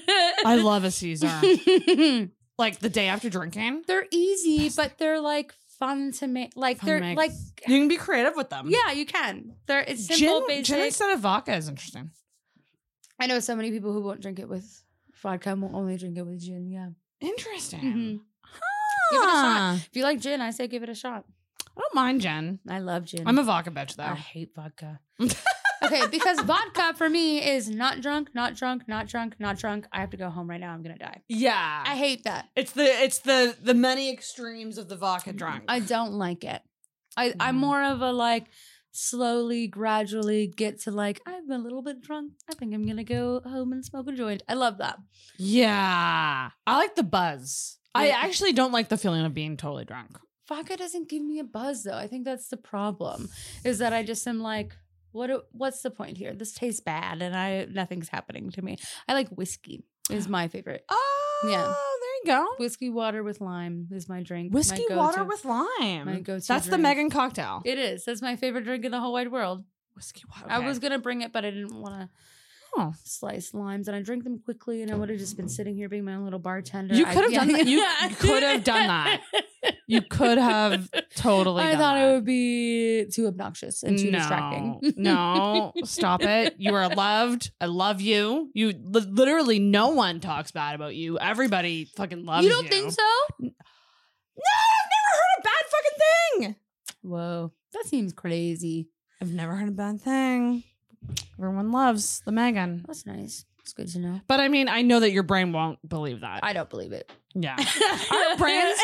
I 0.44 0.56
love 0.56 0.84
a 0.84 0.90
Caesar. 0.90 1.28
like 2.58 2.78
the 2.80 2.90
day 2.90 3.08
after 3.08 3.30
drinking. 3.30 3.84
they're 3.86 4.06
easy, 4.10 4.64
Best 4.64 4.76
but 4.76 4.98
they're 4.98 5.20
like 5.20 5.54
fun 5.78 6.12
to 6.12 6.26
make. 6.26 6.52
Like 6.56 6.78
Fun 6.78 6.86
they're 6.86 7.14
like 7.14 7.32
You 7.66 7.78
can 7.78 7.88
be 7.88 7.96
creative 7.96 8.34
with 8.36 8.50
them. 8.50 8.68
yeah, 8.68 8.92
you 8.92 9.06
can. 9.06 9.54
They're 9.66 9.80
it's 9.86 10.06
simple, 10.06 10.40
gin, 10.40 10.46
basic. 10.48 10.64
gin 10.66 10.80
instead 10.86 11.10
of 11.12 11.20
vodka 11.20 11.54
is 11.54 11.68
interesting. 11.68 12.10
I 13.18 13.26
know 13.26 13.38
so 13.40 13.54
many 13.54 13.70
people 13.70 13.92
who 13.92 14.00
won't 14.00 14.20
drink 14.22 14.38
it 14.38 14.48
with 14.48 14.82
vodka 15.22 15.54
will 15.54 15.74
only 15.76 15.96
drink 15.96 16.16
it 16.18 16.22
with 16.26 16.40
gin. 16.40 16.70
Yeah. 16.70 16.88
Interesting. 17.20 17.80
Mhm. 17.80 18.20
Give 19.12 19.22
it 19.22 19.28
a 19.28 19.32
shot. 19.32 19.74
If 19.90 19.96
you 19.96 20.02
like 20.04 20.20
gin, 20.20 20.40
I 20.40 20.50
say 20.50 20.68
give 20.68 20.82
it 20.82 20.88
a 20.88 20.94
shot. 20.94 21.24
I 21.76 21.80
don't 21.80 21.94
mind 21.94 22.20
gin. 22.20 22.58
I 22.68 22.78
love 22.78 23.04
gin. 23.04 23.26
I'm 23.26 23.38
a 23.38 23.42
vodka 23.42 23.70
bitch 23.70 23.96
though. 23.96 24.04
I 24.04 24.14
hate 24.14 24.50
vodka. 24.54 25.00
okay, 25.82 26.06
because 26.10 26.40
vodka 26.40 26.94
for 26.96 27.08
me 27.08 27.38
is 27.38 27.68
not 27.68 28.00
drunk, 28.00 28.30
not 28.34 28.54
drunk, 28.54 28.84
not 28.88 29.06
drunk, 29.08 29.36
not 29.38 29.58
drunk. 29.58 29.86
I 29.92 30.00
have 30.00 30.10
to 30.10 30.16
go 30.16 30.30
home 30.30 30.48
right 30.48 30.60
now. 30.60 30.72
I'm 30.72 30.82
gonna 30.82 30.98
die. 30.98 31.22
yeah. 31.28 31.84
I 31.86 31.96
hate 31.96 32.24
that. 32.24 32.48
it's 32.56 32.72
the 32.72 32.84
it's 32.84 33.18
the 33.20 33.56
the 33.62 33.74
many 33.74 34.12
extremes 34.12 34.78
of 34.78 34.88
the 34.88 34.96
vodka 34.96 35.32
drunk. 35.32 35.64
I 35.68 35.80
don't 35.80 36.12
like 36.12 36.44
it. 36.44 36.62
I 37.16 37.34
I'm 37.40 37.56
Mhm. 37.56 37.58
more 37.60 37.82
of 37.82 38.00
a 38.02 38.12
like 38.12 38.46
slowly, 38.92 39.66
gradually 39.66 40.46
get 40.46 40.80
to 40.82 40.90
like 40.90 41.20
I'm 41.26 41.50
a 41.50 41.58
little 41.58 41.82
bit 41.82 42.00
drunk. 42.00 42.32
I 42.50 42.54
think 42.54 42.74
I'm 42.74 42.86
gonna 42.86 43.04
go 43.04 43.40
home 43.44 43.72
and 43.72 43.84
smoke 43.84 44.08
a 44.08 44.12
joint. 44.12 44.42
I 44.48 44.54
love 44.54 44.78
that. 44.78 44.98
yeah. 45.38 46.50
I 46.66 46.76
like 46.76 46.94
the 46.94 47.02
buzz. 47.02 47.78
I 47.94 48.10
actually 48.10 48.52
don't 48.52 48.72
like 48.72 48.88
the 48.88 48.96
feeling 48.96 49.24
of 49.24 49.34
being 49.34 49.56
totally 49.56 49.84
drunk. 49.84 50.16
Vodka 50.48 50.76
doesn't 50.76 51.08
give 51.08 51.22
me 51.22 51.38
a 51.38 51.44
buzz 51.44 51.82
though. 51.84 51.96
I 51.96 52.06
think 52.06 52.24
that's 52.24 52.48
the 52.48 52.56
problem. 52.56 53.28
Is 53.64 53.78
that 53.78 53.92
I 53.92 54.02
just 54.02 54.26
am 54.26 54.40
like, 54.40 54.74
what? 55.12 55.30
What's 55.52 55.82
the 55.82 55.90
point 55.90 56.16
here? 56.16 56.34
This 56.34 56.52
tastes 56.52 56.80
bad, 56.80 57.20
and 57.22 57.36
I 57.36 57.66
nothing's 57.70 58.08
happening 58.08 58.50
to 58.52 58.62
me. 58.62 58.76
I 59.08 59.14
like 59.14 59.28
whiskey. 59.30 59.84
Is 60.10 60.28
my 60.38 60.48
favorite. 60.48 60.84
Oh, 60.88 61.48
Yeah. 61.48 61.74
You 62.24 62.32
go. 62.32 62.46
Whiskey 62.58 62.90
water 62.90 63.22
with 63.22 63.40
lime 63.40 63.88
is 63.90 64.08
my 64.08 64.22
drink. 64.22 64.52
Whiskey 64.52 64.84
go-to. 64.88 64.96
water 64.96 65.24
with 65.24 65.44
lime. 65.44 66.06
my 66.06 66.20
go-to 66.20 66.46
That's 66.46 66.66
the. 66.66 66.78
Megan 66.78 67.10
cocktail. 67.10 67.62
It 67.64 67.78
is. 67.78 68.04
That's 68.04 68.22
my 68.22 68.36
favorite 68.36 68.64
drink 68.64 68.84
in 68.84 68.92
the 68.92 69.00
whole 69.00 69.12
wide 69.12 69.30
world. 69.30 69.64
Whiskey 69.94 70.22
water. 70.30 70.46
I 70.48 70.60
was 70.60 70.78
gonna 70.78 70.98
bring 70.98 71.22
it, 71.22 71.32
but 71.32 71.44
I 71.44 71.50
didn't 71.50 71.80
want 71.80 71.94
to 71.94 72.08
Oh. 72.76 72.94
slice 73.04 73.52
limes, 73.52 73.88
and 73.88 73.96
I 73.96 74.02
drink 74.02 74.24
them 74.24 74.38
quickly, 74.38 74.82
and 74.82 74.90
I 74.90 74.94
would 74.94 75.08
have 75.08 75.18
just 75.18 75.36
been 75.36 75.48
sitting 75.48 75.74
here 75.74 75.88
being 75.88 76.04
my 76.04 76.14
own 76.14 76.24
little 76.24 76.38
bartender. 76.38 76.94
You 76.94 77.04
could 77.04 77.24
have 77.24 77.32
done 77.32 77.48
that. 77.52 77.66
You 77.66 77.84
could 78.18 78.42
have 78.42 78.64
done 78.64 78.86
that. 78.86 79.20
You 79.86 80.02
could 80.02 80.38
have 80.38 80.88
totally. 81.16 81.62
I 81.64 81.72
done 81.72 81.78
thought 81.80 81.94
that. 81.94 82.08
it 82.08 82.12
would 82.14 82.24
be 82.24 83.06
too 83.12 83.26
obnoxious 83.26 83.82
and 83.82 83.98
too 83.98 84.10
no, 84.12 84.18
distracting. 84.18 84.94
no, 84.96 85.72
stop 85.84 86.22
it. 86.22 86.54
You 86.58 86.74
are 86.74 86.88
loved. 86.94 87.50
I 87.60 87.66
love 87.66 88.00
you. 88.00 88.50
You 88.54 88.68
li- 88.68 89.06
literally 89.10 89.58
no 89.58 89.88
one 89.88 90.20
talks 90.20 90.52
bad 90.52 90.74
about 90.76 90.94
you. 90.94 91.18
Everybody 91.18 91.86
fucking 91.96 92.24
loves 92.24 92.46
you 92.46 92.52
you. 92.52 92.60
don't 92.62 92.68
think 92.68 92.92
so? 92.92 93.02
No, 93.40 93.50
I've 94.38 94.90
never 94.94 95.10
heard 95.16 95.38
a 95.38 95.42
bad 95.42 95.64
fucking 95.70 95.98
thing. 96.54 96.56
Whoa, 97.02 97.52
that 97.72 97.84
seems 97.86 98.12
crazy. 98.12 98.88
I've 99.20 99.32
never 99.32 99.56
heard 99.56 99.68
a 99.68 99.72
bad 99.72 100.00
thing. 100.00 100.62
Everyone 101.38 101.72
loves 101.72 102.22
the 102.24 102.32
Megan. 102.32 102.84
That's 102.86 103.06
nice. 103.06 103.44
It's 103.60 103.72
good 103.72 103.88
to 103.88 103.98
know. 103.98 104.20
But 104.26 104.40
I 104.40 104.48
mean, 104.48 104.68
I 104.68 104.82
know 104.82 105.00
that 105.00 105.10
your 105.12 105.22
brain 105.22 105.52
won't 105.52 105.86
believe 105.88 106.20
that. 106.20 106.40
I 106.42 106.52
don't 106.52 106.68
believe 106.70 106.92
it. 106.92 107.10
yeah. 107.34 107.56
Our 108.10 108.36
brains 108.36 108.78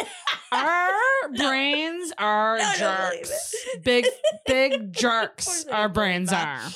Our 0.52 1.28
brains 1.36 2.12
are 2.18 2.56
I 2.59 2.76
don't 2.78 3.10
believe 3.10 3.22
jerks. 3.24 3.55
Big, 3.82 4.06
big 4.47 4.93
jerks. 4.97 5.64
Our 5.66 5.88
brains 5.88 6.32
are. 6.32 6.60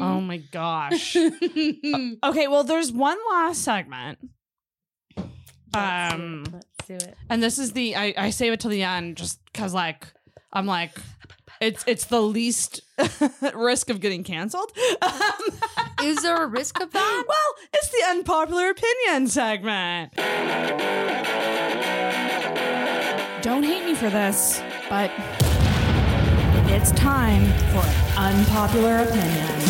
Oh 0.00 0.20
my 0.20 0.36
gosh. 0.52 1.16
Okay, 1.16 2.48
well, 2.48 2.62
there's 2.64 2.92
one 2.92 3.18
last 3.30 3.62
segment. 3.62 4.18
Let's 5.16 5.28
do 5.72 5.78
Um, 5.80 6.44
it. 6.46 6.52
Let's 6.52 6.66
do 6.86 6.94
it. 6.94 7.16
And 7.30 7.42
this 7.42 7.58
is 7.58 7.72
the 7.72 7.96
I, 7.96 8.14
I 8.16 8.30
save 8.30 8.52
it 8.52 8.60
till 8.60 8.70
the 8.70 8.82
end 8.82 9.16
just 9.16 9.40
because 9.46 9.72
like 9.74 10.06
I'm 10.52 10.66
like 10.66 10.96
it's 11.60 11.84
it's 11.86 12.04
the 12.06 12.20
least 12.20 12.80
risk 13.54 13.90
of 13.90 14.00
getting 14.00 14.24
canceled. 14.24 14.72
Um, 15.02 15.12
Is 16.02 16.22
there 16.22 16.42
a 16.42 16.46
risk 16.46 16.80
of 16.80 16.92
that? 16.92 17.24
well, 17.26 17.66
it's 17.72 17.88
the 17.88 18.04
unpopular 18.10 18.68
opinion 18.70 19.26
segment. 19.28 20.12
Don't 23.42 23.62
hate 23.62 23.84
me 23.84 23.94
for 23.94 24.10
this, 24.10 24.60
but 24.88 25.10
it's 26.70 26.90
time 26.92 27.44
for 27.72 27.86
an 28.18 28.36
unpopular 28.36 28.98
opinion. 28.98 29.60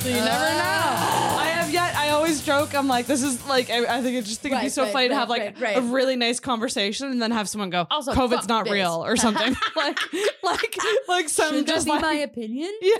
So 0.00 0.08
you 0.08 0.14
never 0.14 0.28
know. 0.28 0.99
I 2.48 2.52
have 2.52 2.56
yet. 2.56 2.56
I 2.56 2.58
always 2.58 2.66
always 2.66 2.70
joke. 2.72 2.78
I'm 2.78 2.88
like, 2.88 3.06
this 3.06 3.22
is 3.22 3.46
like, 3.48 3.70
I, 3.70 3.98
I 3.98 4.02
think 4.02 4.16
I 4.16 4.20
just 4.20 4.40
think 4.40 4.52
it'd 4.52 4.60
be 4.62 4.64
Right, 4.66 4.72
so 4.72 4.82
right, 4.84 4.92
funny 4.92 5.08
to 5.08 5.14
right, 5.14 5.20
have 5.20 5.28
like 5.28 5.42
right, 5.42 5.60
right. 5.60 5.76
a 5.78 5.82
really 5.82 6.16
nice 6.16 6.40
conversation 6.40 7.08
and 7.10 7.20
then 7.20 7.30
have 7.30 7.48
someone 7.48 7.70
go, 7.70 7.86
Also, 7.90 8.12
COVID's 8.12 8.32
fuck 8.40 8.48
not 8.48 8.64
this. 8.64 8.72
real 8.72 9.04
or 9.04 9.16
something. 9.16 9.54
like, 9.76 9.98
like, 10.42 10.76
like 11.08 11.28
some 11.28 11.54
Should 11.54 11.66
that 11.66 11.72
just 11.74 11.86
be 11.86 11.92
like, 11.92 12.02
my 12.02 12.14
opinion? 12.14 12.70
Yeah. 12.82 12.96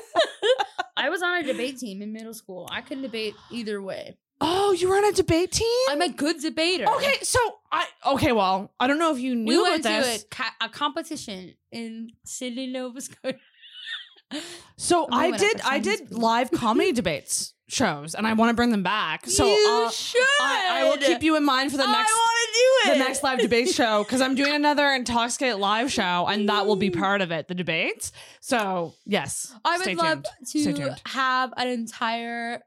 I 0.96 1.08
was 1.08 1.22
on 1.22 1.38
a 1.38 1.42
debate 1.42 1.78
team 1.78 2.02
in 2.02 2.12
middle 2.12 2.34
school. 2.34 2.68
I 2.70 2.80
can 2.82 3.00
debate 3.02 3.34
either 3.50 3.80
way. 3.80 4.16
oh, 4.42 4.72
you 4.72 4.88
were 4.88 4.96
on 4.96 5.04
a 5.04 5.12
debate 5.12 5.52
team? 5.52 5.66
I'm 5.90 6.02
a 6.02 6.08
good 6.10 6.40
debater. 6.40 6.86
Okay, 6.96 7.14
so 7.22 7.38
I 7.72 7.86
okay, 8.06 8.32
well, 8.32 8.70
I 8.80 8.86
don't 8.86 8.98
know 8.98 9.12
if 9.12 9.18
you 9.18 9.32
We 9.32 9.36
knew 9.36 9.62
went 9.62 9.80
about 9.84 10.02
to 10.04 10.08
this. 10.08 10.22
a, 10.24 10.26
ca- 10.28 10.54
a 10.60 10.68
competition 10.68 11.54
in 11.72 12.10
Sydney, 12.24 12.66
Nova 12.66 13.00
Scotia. 13.00 13.38
So 14.76 15.06
we 15.10 15.16
I 15.16 15.30
went 15.30 15.34
up 15.34 15.40
did 15.40 15.60
for 15.60 15.66
I 15.66 15.70
Chinese 15.80 15.84
did 16.00 16.08
food. 16.08 16.18
live 16.18 16.50
comedy 16.50 16.92
debates 17.00 17.54
shows 17.72 18.14
and 18.14 18.26
I 18.26 18.32
want 18.32 18.50
to 18.50 18.54
bring 18.54 18.70
them 18.70 18.82
back. 18.82 19.26
So 19.26 19.44
you 19.46 19.66
I'll- 19.68 19.90
should. 19.90 20.20
I, 20.40 20.80
I 20.82 20.88
will 20.88 20.98
keep 20.98 21.22
you 21.22 21.36
in 21.36 21.44
mind 21.44 21.70
for 21.70 21.76
the 21.76 21.86
next 21.86 22.10
I 22.10 22.14
want 22.14 22.30
the 22.86 22.90
to 22.90 22.94
do 22.94 22.94
it. 22.94 22.98
next 22.98 23.22
live 23.22 23.38
debate 23.38 23.68
show 23.74 24.04
because 24.04 24.20
I'm 24.20 24.34
doing 24.34 24.54
another 24.54 24.90
Intoxicate 24.90 25.58
live 25.58 25.90
show 25.92 26.26
and 26.28 26.48
that 26.48 26.66
will 26.66 26.76
be 26.76 26.90
mm. 26.90 26.98
part 26.98 27.20
of 27.20 27.30
it, 27.30 27.48
the 27.48 27.54
debates. 27.54 28.12
So 28.40 28.94
yes, 29.04 29.54
I 29.64 29.78
would 29.78 29.96
love 29.96 30.24
tuned. 30.46 30.76
To 30.76 30.96
have 31.06 31.52
an 31.56 31.68
entire 31.68 32.62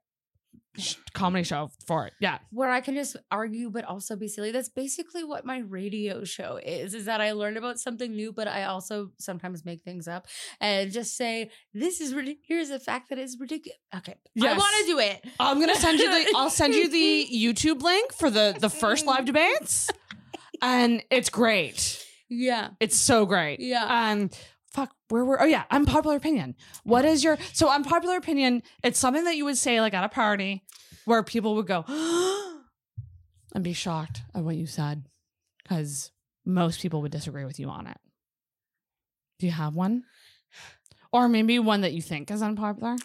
comedy 1.14 1.44
show 1.44 1.70
for 1.86 2.08
it. 2.08 2.14
Yeah. 2.20 2.40
where 2.52 2.70
I 2.70 2.82
can 2.82 2.96
just 2.96 3.16
argue 3.30 3.70
but 3.70 3.84
also 3.86 4.16
be 4.16 4.28
silly. 4.28 4.52
That's 4.52 4.70
basically 4.70 5.24
what 5.24 5.46
my 5.46 5.60
radio 5.60 6.24
show 6.24 6.60
is. 6.64 6.94
Is 6.94 7.06
that 7.06 7.22
I 7.22 7.34
learn 7.34 7.58
about 7.58 7.80
something 7.80 8.12
new, 8.16 8.34
but 8.34 8.48
I 8.48 8.64
also 8.64 9.12
sometimes 9.20 9.64
make 9.66 9.84
things 9.84 10.08
up 10.08 10.28
and 10.60 10.92
just 10.92 11.16
say 11.16 11.52
this 11.74 12.02
is 12.02 12.14
ridiculous. 12.14 12.46
Here's 12.48 12.70
a 12.72 12.80
fact 12.80 13.10
that 13.10 13.20
is 13.20 13.38
ridiculous. 13.40 13.78
Okay, 13.96 14.16
I 14.42 14.58
want 14.58 14.76
to 14.82 14.86
do 14.88 15.00
it. 15.00 15.24
I'm 15.40 15.60
gonna 15.60 15.76
send 15.76 16.00
you 16.00 16.10
the 16.10 16.34
I'll 16.36 16.50
send 16.50 16.74
you 16.74 16.90
the 16.90 17.28
YouTube 17.34 17.82
link 17.82 18.14
for 18.14 18.30
the 18.30 18.56
the 18.60 18.70
first 18.70 19.06
live 19.06 19.26
debates. 19.26 19.90
And 20.62 21.04
it's 21.12 21.30
great. 21.30 22.00
Yeah, 22.30 22.70
It's 22.80 22.96
so 22.98 23.26
great. 23.28 23.60
Yeah. 23.60 23.86
Um 24.12 24.30
fuck, 24.74 24.96
where 25.10 25.24
were 25.24 25.42
oh 25.42 25.46
yeah, 25.46 25.64
unpopular 25.72 26.16
opinion. 26.16 26.56
What 26.84 27.06
is 27.06 27.24
your 27.24 27.38
so 27.54 27.70
unpopular 27.70 28.18
opinion? 28.18 28.64
It's 28.84 29.00
something 29.00 29.24
that 29.26 29.36
you 29.36 29.46
would 29.46 29.58
say 29.58 29.80
like 29.80 29.94
at 29.94 30.04
a 30.04 30.10
party 30.10 30.64
where 31.06 31.24
people 31.24 31.56
would 31.56 31.68
go 31.68 31.86
and 33.54 33.64
be 33.64 33.74
shocked 33.74 34.22
at 34.34 34.44
what 34.44 34.56
you 34.56 34.66
said. 34.66 35.06
Because 35.64 36.12
most 36.46 36.82
people 36.82 37.02
would 37.02 37.12
disagree 37.12 37.46
with 37.46 37.60
you 37.60 37.70
on 37.70 37.88
it. 37.88 37.98
Do 39.40 39.46
you 39.46 39.52
have 39.52 39.76
one? 39.76 40.04
Or 41.12 41.30
maybe 41.30 41.60
one 41.60 41.82
that 41.82 41.94
you 41.94 42.02
think 42.02 42.32
is 42.32 42.42
unpopular? 42.42 42.96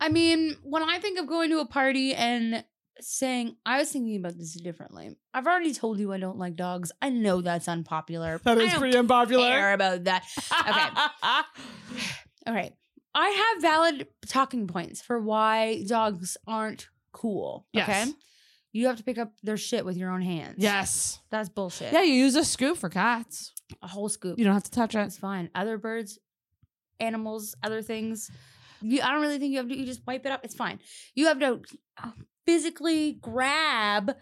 I 0.00 0.08
mean, 0.08 0.56
when 0.62 0.82
I 0.82 0.98
think 0.98 1.18
of 1.18 1.26
going 1.26 1.50
to 1.50 1.58
a 1.58 1.66
party 1.66 2.14
and 2.14 2.64
saying, 3.02 3.56
I 3.64 3.78
was 3.78 3.90
thinking 3.90 4.16
about 4.16 4.36
this 4.36 4.54
differently. 4.54 5.16
I've 5.32 5.46
already 5.46 5.74
told 5.74 5.98
you 5.98 6.12
I 6.12 6.18
don't 6.18 6.38
like 6.38 6.56
dogs. 6.56 6.92
I 7.00 7.10
know 7.10 7.40
that's 7.40 7.68
unpopular. 7.68 8.40
I 8.44 8.54
don't 8.54 8.94
unpopular. 8.94 9.48
care 9.48 9.72
about 9.72 10.04
that. 10.04 10.24
Okay. 10.60 11.42
All 12.46 12.54
right. 12.54 12.72
I 13.14 13.28
have 13.28 13.62
valid 13.62 14.06
talking 14.26 14.66
points 14.66 15.02
for 15.02 15.20
why 15.20 15.82
dogs 15.86 16.36
aren't 16.46 16.88
cool. 17.12 17.66
Yes. 17.72 17.88
Okay. 17.88 18.16
You 18.72 18.86
have 18.86 18.96
to 18.96 19.02
pick 19.02 19.18
up 19.18 19.32
their 19.42 19.56
shit 19.56 19.84
with 19.84 19.96
your 19.96 20.10
own 20.10 20.22
hands. 20.22 20.56
yes. 20.58 21.18
That's 21.30 21.48
bullshit. 21.48 21.92
Yeah, 21.92 22.02
you 22.02 22.14
use 22.14 22.36
a 22.36 22.44
scoop 22.44 22.78
for 22.78 22.88
cats. 22.88 23.52
A 23.82 23.88
whole 23.88 24.08
scoop. 24.08 24.38
You 24.38 24.44
don't 24.44 24.54
have 24.54 24.64
to 24.64 24.70
touch 24.70 24.94
it. 24.94 25.00
It's 25.00 25.18
fine. 25.18 25.50
Other 25.54 25.76
birds, 25.76 26.18
animals, 27.00 27.56
other 27.62 27.82
things. 27.82 28.30
You, 28.80 29.02
I 29.02 29.10
don't 29.10 29.20
really 29.20 29.38
think 29.38 29.52
you 29.52 29.58
have 29.58 29.68
to. 29.68 29.76
You 29.76 29.86
just 29.86 30.06
wipe 30.06 30.24
it 30.24 30.32
up. 30.32 30.44
It's 30.44 30.54
fine. 30.54 30.78
You 31.14 31.26
have 31.26 31.40
to 31.40 31.60
physically 32.46 33.12
grab 33.20 34.16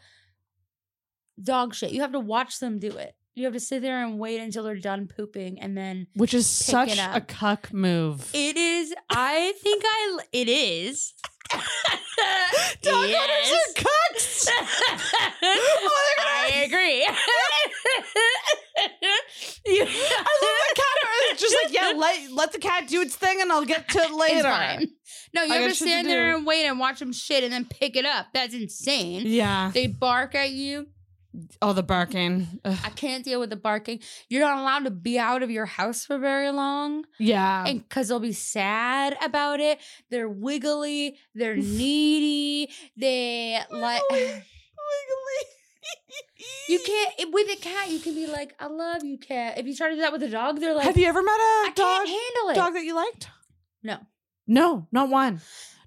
dog 1.43 1.75
shit. 1.75 1.93
You 1.93 2.01
have 2.03 2.13
to 2.13 2.21
watch 2.21 2.59
them 2.61 2.79
do 2.79 2.91
it. 2.91 3.15
You 3.35 3.45
have 3.45 3.55
to 3.55 3.61
sit 3.61 3.83
there 3.83 4.05
and 4.05 4.19
wait 4.19 4.41
until 4.41 4.65
they're 4.65 4.75
done 4.77 5.07
pooping, 5.07 5.61
and 5.61 5.77
then 5.77 6.09
Which 6.15 6.35
is 6.35 6.47
such 6.47 6.91
it 6.91 6.99
a 6.99 7.17
up. 7.19 7.29
cuck 7.29 7.73
move. 7.73 8.29
it 8.35 8.57
is. 8.57 8.93
I 9.11 9.53
think 9.63 9.85
I. 9.87 10.19
It 10.33 10.49
is. 10.49 11.15
Dog 12.83 13.05
owners 13.05 13.15
are 13.15 13.75
cucks. 13.75 14.49
Oh, 15.41 16.15
I 16.21 16.63
agree. 16.67 17.01
You- 19.67 19.87
I 19.87 19.87
love 19.87 19.87
the 19.87 19.87
cat. 19.87 19.87
It's 19.87 20.68
just 21.41 21.57
like, 21.65 21.73
yeah, 21.73 21.93
let, 21.97 22.33
let 22.33 22.53
the 22.53 22.59
cat 22.59 22.89
do 22.89 23.01
its 23.01 23.17
thing 23.17 23.41
and 23.41 23.51
I'll 23.53 23.65
get 23.65 23.89
to 23.89 23.99
it 23.99 24.11
later. 24.15 24.43
Fine. 24.43 24.89
No, 25.35 25.43
you 25.43 25.53
I 25.53 25.57
have 25.57 25.65
got 25.65 25.69
to 25.69 25.75
shit 25.75 25.87
to 25.87 25.91
stand 25.93 26.09
there 26.09 26.31
do. 26.33 26.37
and 26.39 26.47
wait 26.47 26.65
and 26.65 26.79
watch 26.79 26.99
them 26.99 27.13
shit 27.13 27.45
and 27.45 27.53
then 27.53 27.65
pick 27.65 27.97
it 27.97 28.05
up. 28.05 28.27
That's 28.35 28.55
insane. 28.55 29.23
Yeah. 29.27 29.71
They 29.73 29.87
bark 29.87 30.35
at 30.35 30.51
you. 30.51 30.87
Oh, 31.63 31.73
the 31.73 31.83
barking. 31.83 32.49
Ugh. 32.65 32.79
I 32.85 32.89
can't 32.91 33.25
deal 33.25 33.39
with 33.39 33.51
the 33.51 33.57
barking. 33.57 34.01
You're 34.29 34.41
not 34.41 34.59
allowed 34.59 34.85
to 34.85 34.91
be 34.91 35.19
out 35.19 35.43
of 35.43 35.51
your 35.51 35.67
house 35.67 36.05
for 36.05 36.19
very 36.19 36.51
long. 36.51 37.05
Yeah. 37.19 37.65
And 37.67 37.87
because 37.87 38.09
they'll 38.09 38.19
be 38.19 38.33
sad 38.33 39.17
about 39.23 39.61
it. 39.61 39.79
They're 40.11 40.29
wiggly. 40.29 41.17
They're 41.35 41.57
needy. 41.57 42.73
They 42.97 43.61
like. 43.71 44.03
You 46.69 46.79
can't 46.85 47.15
it- 47.19 47.33
with 47.33 47.49
a 47.51 47.57
cat. 47.57 47.91
You 47.91 47.99
can 47.99 48.15
be 48.15 48.27
like, 48.27 48.55
"I 48.61 48.67
love 48.67 49.03
you, 49.05 49.19
cat." 49.19 49.59
If 49.59 49.67
you 49.67 49.75
try 49.75 49.89
to 49.89 49.95
do 49.95 50.01
that 50.03 50.13
with 50.13 50.23
a 50.23 50.29
dog, 50.29 50.61
they're 50.61 50.75
like, 50.75 50.85
Have 50.85 50.97
you 50.99 51.07
ever 51.07 51.23
met 51.23 51.33
a 51.33 51.43
"I 51.67 51.73
dog 51.75 51.87
can't 52.07 52.09
handle 52.09 52.51
it." 52.51 52.55
dog 52.55 52.75
that 52.75 52.85
you 52.85 52.95
liked? 52.95 53.29
No. 53.83 54.07
No, 54.47 54.87
not 54.93 55.09
one. 55.09 55.41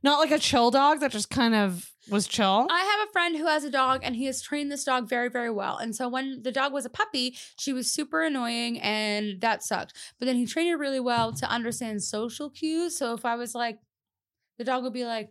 Not 0.03 0.19
like 0.19 0.31
a 0.31 0.39
chill 0.39 0.71
dog 0.71 0.99
that 0.99 1.11
just 1.11 1.29
kind 1.29 1.53
of 1.53 1.91
was 2.09 2.27
chill. 2.27 2.67
I 2.69 2.79
have 2.81 3.07
a 3.07 3.11
friend 3.11 3.37
who 3.37 3.45
has 3.45 3.63
a 3.63 3.69
dog 3.69 4.01
and 4.03 4.15
he 4.15 4.25
has 4.25 4.41
trained 4.41 4.71
this 4.71 4.83
dog 4.83 5.07
very, 5.07 5.29
very 5.29 5.51
well. 5.51 5.77
And 5.77 5.95
so 5.95 6.09
when 6.09 6.41
the 6.41 6.51
dog 6.51 6.73
was 6.73 6.85
a 6.85 6.89
puppy, 6.89 7.37
she 7.57 7.71
was 7.73 7.91
super 7.91 8.23
annoying 8.23 8.79
and 8.81 9.39
that 9.41 9.63
sucked. 9.63 9.93
But 10.19 10.25
then 10.25 10.35
he 10.35 10.45
trained 10.47 10.69
her 10.71 10.77
really 10.77 10.99
well 10.99 11.31
to 11.33 11.47
understand 11.49 12.03
social 12.03 12.49
cues. 12.49 12.97
So 12.97 13.13
if 13.13 13.23
I 13.25 13.35
was 13.35 13.53
like, 13.53 13.79
the 14.57 14.63
dog 14.63 14.83
would 14.83 14.93
be 14.93 15.05
like, 15.05 15.29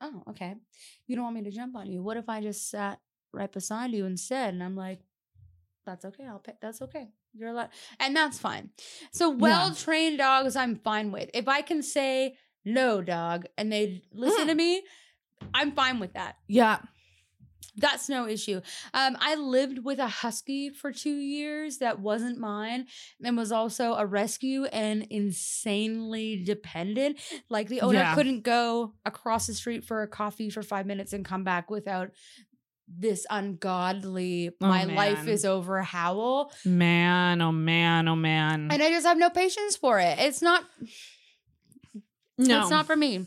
oh, 0.00 0.22
okay. 0.30 0.54
You 1.08 1.16
don't 1.16 1.24
want 1.24 1.36
me 1.36 1.42
to 1.42 1.50
jump 1.50 1.74
on 1.76 1.90
you. 1.90 2.02
What 2.02 2.16
if 2.16 2.28
I 2.28 2.40
just 2.40 2.70
sat 2.70 3.00
right 3.32 3.50
beside 3.50 3.92
you 3.92 4.04
instead? 4.06 4.54
And 4.54 4.62
I'm 4.62 4.76
like, 4.76 5.00
that's 5.86 6.04
okay. 6.04 6.24
I'll 6.26 6.38
pay. 6.38 6.52
That's 6.60 6.80
okay. 6.82 7.08
You're 7.34 7.48
allowed. 7.50 7.70
And 7.98 8.14
that's 8.14 8.38
fine. 8.38 8.70
So 9.12 9.30
well 9.30 9.74
trained 9.74 10.18
dogs, 10.18 10.54
I'm 10.56 10.76
fine 10.76 11.10
with. 11.12 11.30
If 11.34 11.48
I 11.48 11.62
can 11.62 11.82
say, 11.82 12.36
no, 12.64 13.00
dog, 13.02 13.46
and 13.58 13.72
they 13.72 14.02
listen 14.12 14.46
to 14.46 14.54
me, 14.54 14.82
I'm 15.54 15.72
fine 15.72 15.98
with 15.98 16.12
that. 16.14 16.36
yeah. 16.48 16.78
That's 17.74 18.10
no 18.10 18.28
issue. 18.28 18.60
Um, 18.92 19.16
I 19.18 19.34
lived 19.36 19.78
with 19.82 19.98
a 19.98 20.06
husky 20.06 20.68
for 20.68 20.92
two 20.92 21.14
years 21.16 21.78
that 21.78 22.00
wasn't 22.00 22.36
mine 22.36 22.86
and 23.24 23.34
was 23.34 23.50
also 23.50 23.94
a 23.94 24.04
rescue 24.04 24.64
and 24.66 25.06
insanely 25.08 26.42
dependent. 26.44 27.18
Like 27.48 27.68
the 27.68 27.80
owner 27.80 28.00
Yeah. 28.00 28.14
couldn't 28.14 28.42
go 28.42 28.92
across 29.06 29.46
the 29.46 29.54
street 29.54 29.84
for 29.86 30.02
a 30.02 30.06
coffee 30.08 30.50
for 30.50 30.62
five 30.62 30.84
minutes 30.84 31.14
and 31.14 31.24
come 31.24 31.44
back 31.44 31.70
without 31.70 32.10
this 32.98 33.26
ungodly 33.30 34.50
Oh, 34.60 34.66
my 34.66 34.84
life 34.84 35.26
is 35.28 35.44
over 35.44 35.82
howl. 35.82 36.52
Man, 36.64 37.40
oh 37.42 37.52
man, 37.52 38.08
oh 38.08 38.16
man. 38.16 38.68
And 38.70 38.82
I 38.82 38.90
just 38.90 39.06
have 39.06 39.18
no 39.18 39.30
patience 39.30 39.76
for 39.76 39.98
it. 39.98 40.18
It's 40.18 40.42
not 40.42 40.64
no. 42.38 42.60
It's 42.60 42.70
not 42.70 42.86
for 42.86 42.96
me. 42.96 43.26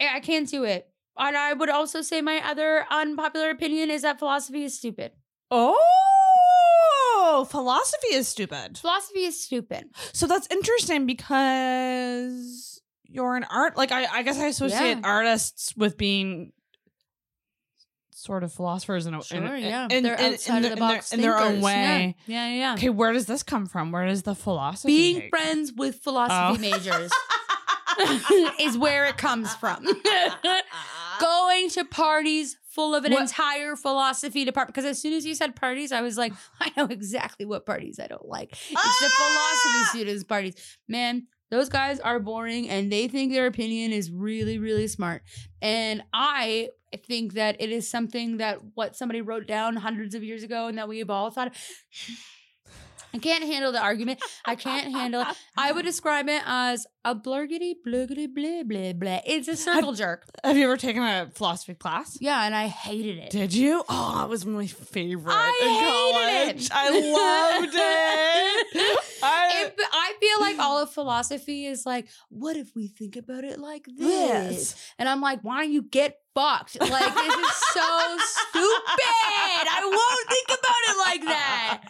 I 0.00 0.20
can't 0.20 0.48
do 0.48 0.64
it. 0.64 0.88
And 1.16 1.36
I 1.36 1.52
would 1.52 1.68
also 1.70 2.00
say 2.02 2.20
my 2.22 2.40
other 2.44 2.86
unpopular 2.90 3.50
opinion 3.50 3.90
is 3.90 4.02
that 4.02 4.18
philosophy 4.18 4.64
is 4.64 4.76
stupid. 4.76 5.12
Oh, 5.50 7.46
philosophy 7.50 8.14
is 8.14 8.26
stupid. 8.28 8.78
Philosophy 8.78 9.24
is 9.24 9.42
stupid. 9.42 9.84
So 10.12 10.26
that's 10.26 10.46
interesting 10.50 11.06
because 11.06 12.80
you're 13.04 13.36
an 13.36 13.44
art. 13.44 13.76
Like 13.76 13.92
I, 13.92 14.06
I 14.06 14.22
guess 14.22 14.38
I 14.38 14.46
associate 14.46 14.98
Yeah. 14.98 15.00
artists 15.04 15.76
with 15.76 15.96
being 15.98 16.52
sort 18.22 18.44
of 18.44 18.52
philosophers 18.52 19.06
in 19.06 19.14
a 19.14 19.22
Sure, 19.22 19.56
in- 19.56 19.62
yeah. 19.64 19.88
in, 19.90 20.02
They're 20.04 20.14
in- 20.14 20.34
outside 20.34 20.58
in 20.58 20.64
of 20.64 20.70
the 20.70 20.72
in 20.74 20.78
box 20.78 21.10
their, 21.10 21.16
in 21.18 21.22
their 21.22 21.38
own 21.38 21.60
way. 21.60 22.16
Yeah, 22.26 22.48
yeah, 22.48 22.54
yeah. 22.54 22.74
Okay, 22.74 22.88
where 22.90 23.12
does 23.12 23.26
this 23.26 23.42
come 23.42 23.66
from? 23.66 23.90
Where 23.92 24.06
does 24.06 24.22
the 24.22 24.34
philosophy 24.34 24.88
Being 25.14 25.28
friends 25.28 25.72
with 25.72 25.96
philosophy 25.96 26.58
Oh. 26.58 26.70
majors 26.70 27.10
is 28.60 28.78
where 28.78 29.04
it 29.06 29.16
comes 29.18 29.54
from. 29.56 29.84
Going 31.20 31.68
to 31.70 31.84
parties 31.84 32.56
full 32.64 32.94
of 32.94 33.04
an 33.04 33.12
What- 33.12 33.22
entire 33.22 33.76
philosophy 33.76 34.44
department. 34.44 34.74
Because 34.74 34.88
as 34.88 35.00
soon 35.00 35.12
as 35.12 35.26
you 35.26 35.34
said 35.34 35.54
parties, 35.54 35.92
I 35.92 36.00
was 36.00 36.16
like, 36.16 36.32
I 36.60 36.72
know 36.76 36.86
exactly 36.86 37.44
what 37.46 37.66
parties 37.66 38.00
I 38.00 38.06
don't 38.06 38.26
like. 38.26 38.52
It's 38.52 38.70
the 38.70 38.76
Ah! 38.78 39.58
philosophy 39.82 39.98
students' 39.98 40.24
parties. 40.24 40.54
Man, 40.88 41.26
those 41.52 41.68
guys 41.68 42.00
are 42.00 42.18
boring 42.18 42.70
and 42.70 42.90
they 42.90 43.06
think 43.08 43.30
their 43.30 43.46
opinion 43.46 43.92
is 43.92 44.10
really, 44.10 44.58
really 44.58 44.88
smart. 44.88 45.22
And 45.60 46.02
I 46.14 46.70
think 47.06 47.34
that 47.34 47.60
it 47.60 47.70
is 47.70 47.90
something 47.90 48.38
that 48.38 48.60
what 48.74 48.96
somebody 48.96 49.20
wrote 49.20 49.46
down 49.46 49.76
hundreds 49.76 50.14
of 50.14 50.24
years 50.24 50.42
ago 50.42 50.68
and 50.68 50.78
that 50.78 50.88
we 50.88 50.98
have 51.00 51.10
all 51.10 51.30
thought. 51.30 51.54
I 53.14 53.18
can't 53.18 53.44
handle 53.44 53.72
the 53.72 53.80
argument. 53.80 54.20
I 54.44 54.54
can't 54.54 54.90
handle 54.94 55.20
it. 55.22 55.28
I 55.56 55.72
would 55.72 55.84
describe 55.84 56.28
it 56.28 56.42
as 56.46 56.86
a 57.04 57.14
blurgity, 57.14 57.74
blurgity, 57.86 58.32
blah, 58.32 58.62
blah, 58.64 58.92
blah. 58.92 59.20
It's 59.26 59.48
a 59.48 59.56
circle 59.56 59.92
jerk. 59.92 60.24
Have 60.44 60.56
you 60.56 60.64
ever 60.64 60.76
taken 60.76 61.02
a 61.02 61.28
philosophy 61.34 61.74
class? 61.74 62.16
Yeah, 62.20 62.44
and 62.44 62.54
I 62.54 62.68
hated 62.68 63.18
it. 63.18 63.30
Did 63.30 63.52
you? 63.54 63.82
Oh, 63.88 64.22
it 64.24 64.28
was 64.28 64.46
my 64.46 64.66
favorite 64.66 65.34
I 65.34 65.58
in 65.62 65.68
hated 65.68 65.90
college. 65.90 66.64
it. 66.66 66.70
I 66.72 67.58
loved 67.60 67.74
it. 67.74 68.98
I, 69.22 69.64
It- 69.66 69.74
I 69.92 70.14
feel 70.20 70.40
like 70.40 70.58
all 70.58 70.78
of 70.82 70.90
philosophy 70.90 71.66
is 71.66 71.84
like, 71.86 72.08
what 72.28 72.56
if 72.56 72.74
we 72.74 72.88
think 72.88 73.16
about 73.16 73.44
it 73.44 73.58
like 73.58 73.84
this? 73.98 74.48
This. 74.56 74.92
And 74.98 75.08
I'm 75.08 75.20
like, 75.20 75.40
why 75.42 75.62
don't 75.62 75.72
you 75.72 75.82
get 75.82 76.18
fucked? 76.34 76.80
Like, 76.80 77.14
this 77.14 77.34
is 77.34 77.56
so 77.74 78.16
stupid. 78.18 79.64
I 79.70 79.80
won't 79.84 80.28
think 80.28 80.48
about 80.58 80.82
it 80.88 80.98
like 80.98 81.24
that. 81.24 81.80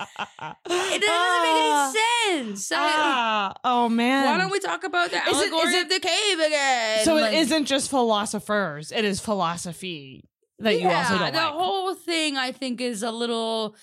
It 0.66 1.00
doesn't 1.00 1.42
make 1.42 1.62
any 1.62 2.52
sense. 2.52 2.72
I- 2.72 2.76
Ah, 2.78 3.54
oh 3.64 3.88
man. 3.88 4.26
why 4.26 4.38
don't 4.38 4.50
we 4.50 4.60
talk 4.60 4.84
about 4.84 5.10
the 5.10 5.16
Is 5.18 5.22
it- 5.26 5.34
allegory 5.52 5.68
is 5.68 5.74
it- 5.74 5.82
of 5.84 5.88
the 5.90 6.00
cave 6.00 6.38
again? 6.38 7.04
So 7.04 7.14
Like, 7.16 7.32
it 7.34 7.38
isn't 7.38 7.66
just 7.66 7.90
philosophers; 7.90 8.92
it 8.92 9.04
is 9.04 9.20
philosophy 9.20 10.24
that 10.58 10.80
you 10.80 10.88
also 10.88 11.18
don't 11.18 11.32
the 11.32 11.38
like. 11.38 11.52
whole 11.52 11.94
thing 11.94 12.36
I 12.36 12.52
think 12.52 12.80
is 12.80 13.02
a 13.02 13.10
little 13.10 13.74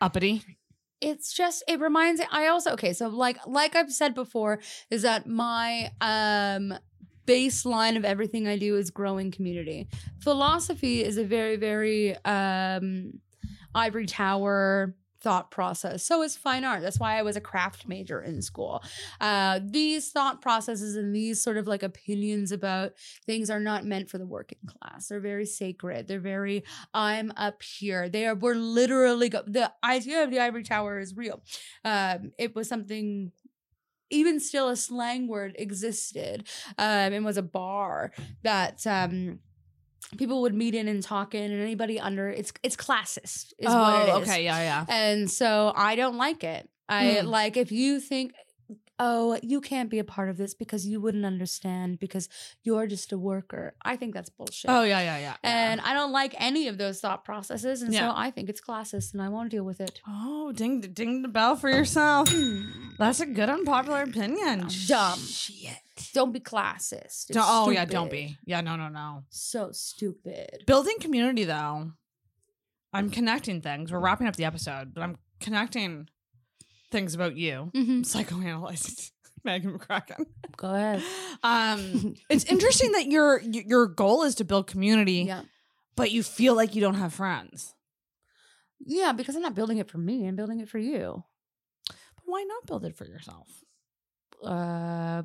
Uppity. 0.00 0.42
it's 1.00 1.32
just 1.32 1.64
it 1.66 1.80
reminds 1.80 2.20
me 2.20 2.26
i 2.30 2.46
also 2.48 2.72
okay 2.72 2.92
so 2.92 3.08
like 3.08 3.38
like 3.46 3.74
i've 3.74 3.90
said 3.92 4.14
before 4.14 4.60
is 4.90 5.02
that 5.02 5.26
my 5.26 5.90
um 6.02 6.74
baseline 7.26 7.96
of 7.96 8.04
everything 8.04 8.46
i 8.46 8.56
do 8.56 8.76
is 8.76 8.90
growing 8.90 9.30
community. 9.30 9.88
Philosophy 10.20 11.04
is 11.04 11.18
a 11.18 11.24
very 11.24 11.56
very 11.56 12.16
um 12.24 13.20
ivory 13.74 14.06
tower 14.06 14.94
thought 15.20 15.50
process. 15.50 16.04
So 16.04 16.22
is 16.22 16.36
fine 16.36 16.62
art. 16.64 16.82
That's 16.82 17.00
why 17.00 17.18
i 17.18 17.22
was 17.22 17.36
a 17.36 17.40
craft 17.40 17.88
major 17.88 18.22
in 18.22 18.42
school. 18.42 18.82
Uh 19.20 19.58
these 19.62 20.12
thought 20.12 20.40
processes 20.40 20.94
and 20.94 21.14
these 21.14 21.42
sort 21.42 21.56
of 21.56 21.66
like 21.66 21.82
opinions 21.82 22.52
about 22.52 22.92
things 23.24 23.50
are 23.50 23.58
not 23.58 23.84
meant 23.84 24.08
for 24.08 24.18
the 24.18 24.26
working 24.26 24.58
class. 24.66 25.08
They're 25.08 25.20
very 25.20 25.46
sacred. 25.46 26.06
They're 26.06 26.20
very 26.20 26.62
I'm 26.94 27.32
up 27.36 27.62
here. 27.62 28.08
They 28.08 28.26
are 28.26 28.34
we're 28.36 28.54
literally 28.54 29.30
go- 29.30 29.42
the 29.46 29.72
idea 29.82 30.22
of 30.22 30.30
the 30.30 30.38
ivory 30.38 30.62
tower 30.62 31.00
is 31.00 31.16
real. 31.16 31.42
Um, 31.84 32.32
it 32.38 32.54
was 32.54 32.68
something 32.68 33.32
even 34.10 34.40
still 34.40 34.68
a 34.68 34.76
slang 34.76 35.28
word 35.28 35.54
existed 35.58 36.46
um, 36.78 37.12
and 37.12 37.24
was 37.24 37.36
a 37.36 37.42
bar 37.42 38.12
that 38.42 38.86
um, 38.86 39.40
people 40.16 40.42
would 40.42 40.54
meet 40.54 40.74
in 40.74 40.88
and 40.88 41.02
talk 41.02 41.34
in 41.34 41.50
and 41.50 41.60
anybody 41.60 41.98
under 41.98 42.28
it's 42.28 42.52
it's 42.62 42.76
classist 42.76 43.52
is 43.58 43.72
what 43.74 43.94
it 43.94 44.08
is. 44.08 44.14
Oh, 44.14 44.20
okay, 44.22 44.44
yeah, 44.44 44.58
yeah. 44.60 44.84
And 44.88 45.30
so 45.30 45.72
I 45.74 45.96
don't 45.96 46.16
like 46.16 46.44
it. 46.44 46.68
I 46.88 47.20
Hmm. 47.20 47.26
like 47.26 47.56
if 47.56 47.72
you 47.72 47.98
think, 48.00 48.32
oh, 48.98 49.38
you 49.42 49.60
can't 49.60 49.90
be 49.90 49.98
a 49.98 50.04
part 50.04 50.28
of 50.28 50.36
this 50.36 50.54
because 50.54 50.86
you 50.86 51.00
wouldn't 51.00 51.24
understand 51.24 51.98
because 51.98 52.28
you're 52.62 52.86
just 52.86 53.12
a 53.12 53.18
worker. 53.18 53.74
I 53.84 53.96
think 53.96 54.14
that's 54.14 54.30
bullshit. 54.30 54.70
Oh, 54.70 54.82
yeah, 54.82 55.00
yeah, 55.00 55.18
yeah. 55.18 55.36
And 55.42 55.80
I 55.82 55.92
don't 55.92 56.12
like 56.12 56.34
any 56.38 56.68
of 56.68 56.78
those 56.78 57.00
thought 57.00 57.24
processes. 57.24 57.82
And 57.82 57.92
Yeah. 57.92 58.08
so 58.10 58.14
I 58.16 58.30
think 58.30 58.48
it's 58.48 58.60
classist 58.60 59.12
and 59.12 59.20
I 59.22 59.28
won't 59.28 59.50
deal 59.50 59.64
with 59.64 59.80
it. 59.80 60.00
oh, 60.08 60.52
ding, 60.52 60.80
ding 60.80 61.22
the 61.22 61.28
bell 61.28 61.56
for 61.56 61.68
yourself. 61.68 62.32
That's 62.98 63.20
a 63.20 63.26
good 63.26 63.50
unpopular 63.50 64.02
opinion. 64.02 64.68
Dumb. 64.86 65.18
Shit. 65.20 65.76
Don't 66.12 66.32
be 66.32 66.40
classist. 66.40 67.28
Don't, 67.28 67.44
oh 67.46 67.70
yeah, 67.70 67.84
don't 67.86 68.10
be. 68.10 68.36
Yeah, 68.44 68.60
no, 68.60 68.76
no, 68.76 68.88
no. 68.88 69.24
So 69.30 69.70
stupid. 69.72 70.64
Building 70.66 70.96
community 71.00 71.44
though. 71.44 71.92
I'm 72.92 73.10
connecting 73.10 73.60
things. 73.60 73.92
We're 73.92 73.98
wrapping 74.00 74.26
up 74.26 74.36
the 74.36 74.44
episode, 74.44 74.94
but 74.94 75.02
I'm 75.02 75.16
connecting 75.40 76.08
things 76.90 77.14
about 77.14 77.36
you. 77.36 77.70
Mhm. 77.74 78.00
Psychoanalyzing 78.04 79.10
Megan 79.44 79.78
McCracken. 79.78 80.26
Go 80.56 80.74
ahead. 80.74 81.02
Um, 81.42 82.14
it's 82.30 82.44
interesting 82.44 82.92
that 82.92 83.06
your 83.06 83.40
your 83.42 83.86
goal 83.86 84.22
is 84.22 84.34
to 84.36 84.44
build 84.44 84.66
community, 84.66 85.24
Yeah. 85.26 85.42
but 85.96 86.10
you 86.10 86.22
feel 86.22 86.54
like 86.54 86.74
you 86.74 86.80
don't 86.80 86.94
have 86.94 87.12
friends. 87.14 87.74
Yeah, 88.84 89.12
because 89.12 89.34
I'm 89.36 89.42
not 89.42 89.54
building 89.54 89.78
it 89.78 89.90
for 89.90 89.98
me. 89.98 90.26
I'm 90.26 90.36
building 90.36 90.60
it 90.60 90.68
for 90.68 90.78
you. 90.78 91.24
But 91.88 92.24
why 92.26 92.42
not 92.42 92.66
build 92.66 92.84
it 92.84 92.96
for 92.96 93.06
yourself? 93.06 93.48
Uh, 94.44 95.22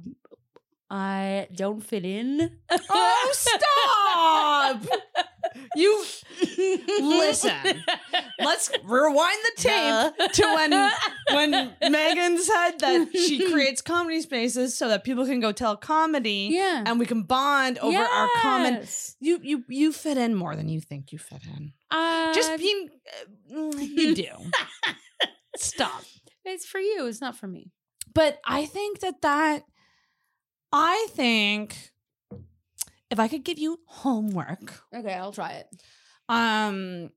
I 0.89 1.47
don't 1.53 1.81
fit 1.81 2.05
in. 2.05 2.59
Oh, 2.89 3.31
stop! 3.33 4.99
You 5.75 6.05
listen. 6.99 7.83
Let's 8.39 8.71
rewind 8.83 9.37
the 9.55 9.61
tape 9.61 10.31
to 10.33 10.43
when 10.43 10.71
when 11.31 11.91
Megan 11.91 12.37
said 12.41 12.71
that 12.79 13.09
she 13.13 13.49
creates 13.51 13.81
comedy 13.81 14.21
spaces 14.21 14.77
so 14.77 14.87
that 14.89 15.03
people 15.03 15.25
can 15.25 15.39
go 15.39 15.51
tell 15.51 15.75
comedy 15.77 16.49
Yeah. 16.51 16.83
and 16.85 16.99
we 16.99 17.05
can 17.05 17.23
bond 17.23 17.77
over 17.79 17.97
our 17.99 18.29
common. 18.41 18.73
Yes. 18.75 19.15
You 19.19 19.39
you 19.43 19.63
you 19.67 19.91
fit 19.91 20.17
in 20.17 20.35
more 20.35 20.55
than 20.55 20.69
you 20.69 20.79
think 20.81 21.11
you 21.11 21.19
fit 21.19 21.43
in. 21.45 21.73
Uh, 21.91 22.33
Just 22.33 22.57
being, 22.57 22.89
uh, 23.53 23.77
you 23.77 24.15
do. 24.15 24.27
Stop. 25.57 26.03
it's 26.45 26.65
for 26.65 26.79
you. 26.79 27.05
It's 27.07 27.19
not 27.21 27.35
for 27.37 27.47
me. 27.47 27.71
But 28.13 28.39
I 28.45 28.65
think 28.65 28.99
that 29.01 29.21
that 29.21 29.63
I 30.71 31.07
think 31.11 31.90
if 33.11 33.19
I 33.19 33.27
could 33.27 33.43
give 33.43 33.59
you 33.59 33.79
homework, 33.85 34.81
Okay, 34.95 35.13
I'll 35.13 35.31
try 35.33 35.51
it. 35.53 35.67
um, 36.29 37.11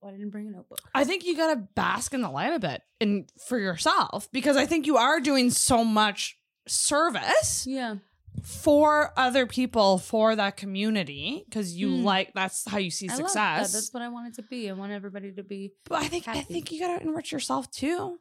Well, 0.00 0.12
I 0.12 0.16
didn't 0.16 0.30
bring 0.30 0.48
a 0.48 0.50
notebook. 0.50 0.80
I 0.94 1.04
think 1.04 1.24
you 1.24 1.36
gotta 1.36 1.56
bask 1.74 2.12
in 2.14 2.20
the 2.22 2.30
light 2.30 2.52
a 2.52 2.58
bit 2.58 2.82
and 3.00 3.30
for 3.46 3.58
yourself 3.58 4.28
because 4.32 4.56
I 4.56 4.66
think 4.66 4.86
you 4.86 4.96
are 4.96 5.20
doing 5.20 5.50
so 5.50 5.84
much 5.84 6.38
service 6.68 7.66
Yeah. 7.66 7.96
for 8.42 9.12
other 9.16 9.46
people 9.46 9.98
for 9.98 10.34
that 10.36 10.56
community 10.56 11.44
because 11.48 11.76
you 11.76 11.88
Hmm. 11.98 12.04
like 12.04 12.32
that's 12.34 12.68
how 12.68 12.78
you 12.78 12.90
see 12.90 13.08
I 13.08 13.12
love 13.16 13.32
that. 13.34 13.66
success. 13.66 13.72
That's 13.72 13.94
what 13.94 14.02
I 14.02 14.08
want 14.08 14.28
it 14.28 14.34
to 14.36 14.42
be. 14.42 14.68
I 14.68 14.72
want 14.72 14.92
everybody 14.92 15.32
to 15.32 15.42
be. 15.42 15.72
but 15.84 16.02
I 16.02 16.08
think 16.08 16.26
I 16.28 16.40
think 16.42 16.72
you 16.72 16.80
gotta 16.80 17.02
enrich 17.02 17.30
yourself 17.32 17.70
too. 17.70 18.18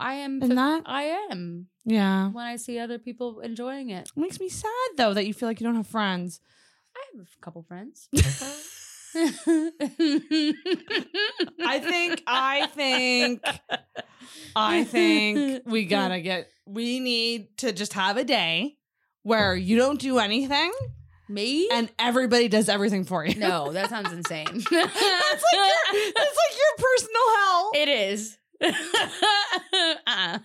I 0.00 0.14
am. 0.14 0.40
In 0.42 0.54
that, 0.54 0.84
I 0.86 1.02
am 1.30 1.66
yeah, 1.88 2.28
when 2.30 2.44
I 2.44 2.56
see 2.56 2.78
other 2.78 2.98
people 2.98 3.40
enjoying 3.40 3.90
it. 3.90 4.10
it 4.14 4.20
makes 4.20 4.38
me 4.38 4.48
sad 4.48 4.70
though 4.96 5.14
that 5.14 5.26
you 5.26 5.34
feel 5.34 5.48
like 5.48 5.60
you 5.60 5.66
don't 5.66 5.76
have 5.76 5.86
friends. 5.86 6.40
I 6.96 7.00
have 7.16 7.26
a 7.26 7.40
couple 7.40 7.62
friends. 7.62 8.08
I 9.14 9.70
think 11.80 12.22
I 12.26 12.66
think 12.74 13.42
I 14.54 14.84
think 14.84 15.62
we 15.66 15.86
gotta 15.86 16.20
get 16.20 16.50
we 16.66 17.00
need 17.00 17.56
to 17.58 17.72
just 17.72 17.94
have 17.94 18.16
a 18.18 18.24
day 18.24 18.76
where 19.22 19.56
you 19.56 19.76
don't 19.78 19.98
do 19.98 20.18
anything 20.18 20.70
me. 21.28 21.68
and 21.70 21.90
everybody 21.98 22.48
does 22.48 22.68
everything 22.68 23.04
for 23.04 23.24
you. 23.24 23.34
no, 23.38 23.72
that 23.72 23.88
sounds 23.94 24.12
insane. 24.12 24.44
that's 24.44 24.72
like 24.72 24.72
your 24.72 24.86
that's 26.14 26.36
like 26.36 26.58
your 26.58 26.76
personal 26.78 27.22
hell. 27.36 27.70
It 27.74 27.88
is. 27.88 28.36
Uh-uh. 30.06 30.38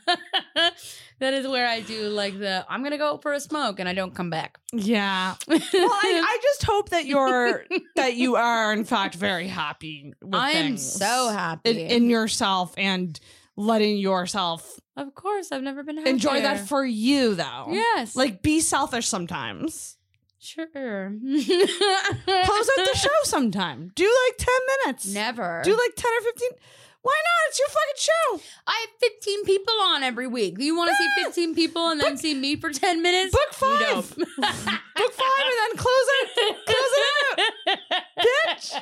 That 1.23 1.33
is 1.33 1.47
where 1.47 1.67
I 1.67 1.81
do 1.81 2.09
like 2.09 2.37
the 2.37 2.65
I'm 2.69 2.83
gonna 2.83 2.97
go 2.97 3.17
for 3.17 3.33
a 3.33 3.39
smoke 3.39 3.79
and 3.79 3.89
I 3.89 3.93
don't 3.93 4.13
come 4.13 4.29
back. 4.29 4.59
yeah. 4.71 5.35
Well, 5.47 5.59
I, 5.61 6.21
I 6.25 6.39
just 6.41 6.63
hope 6.63 6.89
that 6.89 7.05
you're 7.05 7.65
that 7.95 8.13
you 8.15 8.35
are 8.35 8.71
in 8.73 8.85
fact 8.85 9.15
very 9.15 9.47
happy 9.47 10.13
with 10.21 10.35
I 10.35 10.51
am 10.51 10.65
things 10.67 10.91
so 10.93 11.29
happy. 11.29 11.69
in, 11.71 11.77
in 12.03 12.09
yourself 12.09 12.73
and 12.77 13.19
letting 13.57 13.97
yourself 13.97 14.79
of 14.95 15.15
course, 15.15 15.51
I've 15.51 15.63
never 15.63 15.81
been 15.81 15.97
happier. 15.97 16.13
enjoy 16.13 16.41
that 16.41 16.67
for 16.67 16.85
you 16.85 17.33
though. 17.33 17.65
yes, 17.69 18.15
Like 18.15 18.43
be 18.43 18.59
selfish 18.59 19.07
sometimes. 19.07 19.97
sure. 20.39 21.15
Close 21.19 22.69
out 22.69 22.85
the 22.85 22.91
show 22.97 23.09
sometime. 23.23 23.91
Do 23.95 24.03
like 24.27 24.37
10 24.37 24.53
minutes. 24.85 25.07
Never. 25.13 25.61
Do 25.63 25.71
like 25.71 25.95
10 25.95 26.11
or 26.11 26.21
15. 26.25 26.49
Why 27.03 27.13
not? 27.13 27.49
It's 27.49 27.59
your 27.59 27.67
fucking 27.67 27.97
show. 28.39 28.49
I 28.65 28.85
have 28.87 29.11
15 29.11 29.43
people 29.43 29.73
on 29.81 30.03
every 30.03 30.25
week. 30.27 30.57
Do 30.57 30.63
you 30.63 30.75
want 30.75 30.89
to 30.89 30.95
see 30.95 31.23
15 31.23 31.53
people 31.53 31.89
and 31.89 31.99
then 32.01 32.17
see 32.17 32.33
me 32.33 32.55
for 32.55 32.71
10 32.71 33.01
minutes? 33.01 33.31
Book 33.33 33.41
You 33.51 34.01
five. 34.01 34.15
Book 34.17 35.13
five 35.13 35.45
and 35.45 35.59
then 35.59 35.77
close 35.77 36.05
it. 36.07 36.65
Close 36.65 36.93
it 36.97 37.39
out. 37.69 38.19
Bitch. 38.19 38.81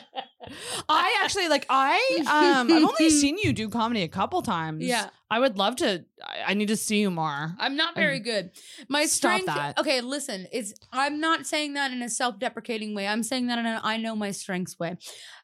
I 0.90 1.20
actually 1.24 1.48
like 1.48 1.66
I 1.70 1.98
um 2.22 2.72
I've 2.72 2.84
only 2.84 3.10
seen 3.22 3.38
you 3.38 3.54
do 3.54 3.70
comedy 3.70 4.04
a 4.04 4.08
couple 4.08 4.42
times. 4.42 4.84
Yeah. 4.84 5.10
I 5.30 5.40
would 5.40 5.58
love 5.58 5.78
to 5.78 6.06
I, 6.24 6.52
I 6.52 6.54
need 6.54 6.68
to 6.68 6.78
see 6.78 7.00
you 7.00 7.10
more. 7.10 7.56
I'm 7.58 7.76
not 7.76 7.96
very 7.96 8.20
good. 8.20 8.52
My 8.88 9.06
Stop 9.06 9.40
strength. 9.42 9.46
that. 9.48 9.80
Okay, 9.80 10.02
listen. 10.02 10.48
It's. 10.52 10.74
I'm 10.92 11.20
not 11.20 11.46
saying 11.48 11.74
that 11.74 11.92
in 11.92 12.02
a 12.02 12.10
self-deprecating 12.10 12.94
way. 12.94 13.08
I'm 13.08 13.24
saying 13.24 13.48
that 13.48 13.58
in 13.60 13.66
a 13.66 13.80
I 13.84 13.98
know 13.98 14.16
my 14.16 14.32
strengths 14.32 14.78
way. 14.78 14.90
Um, 14.90 14.98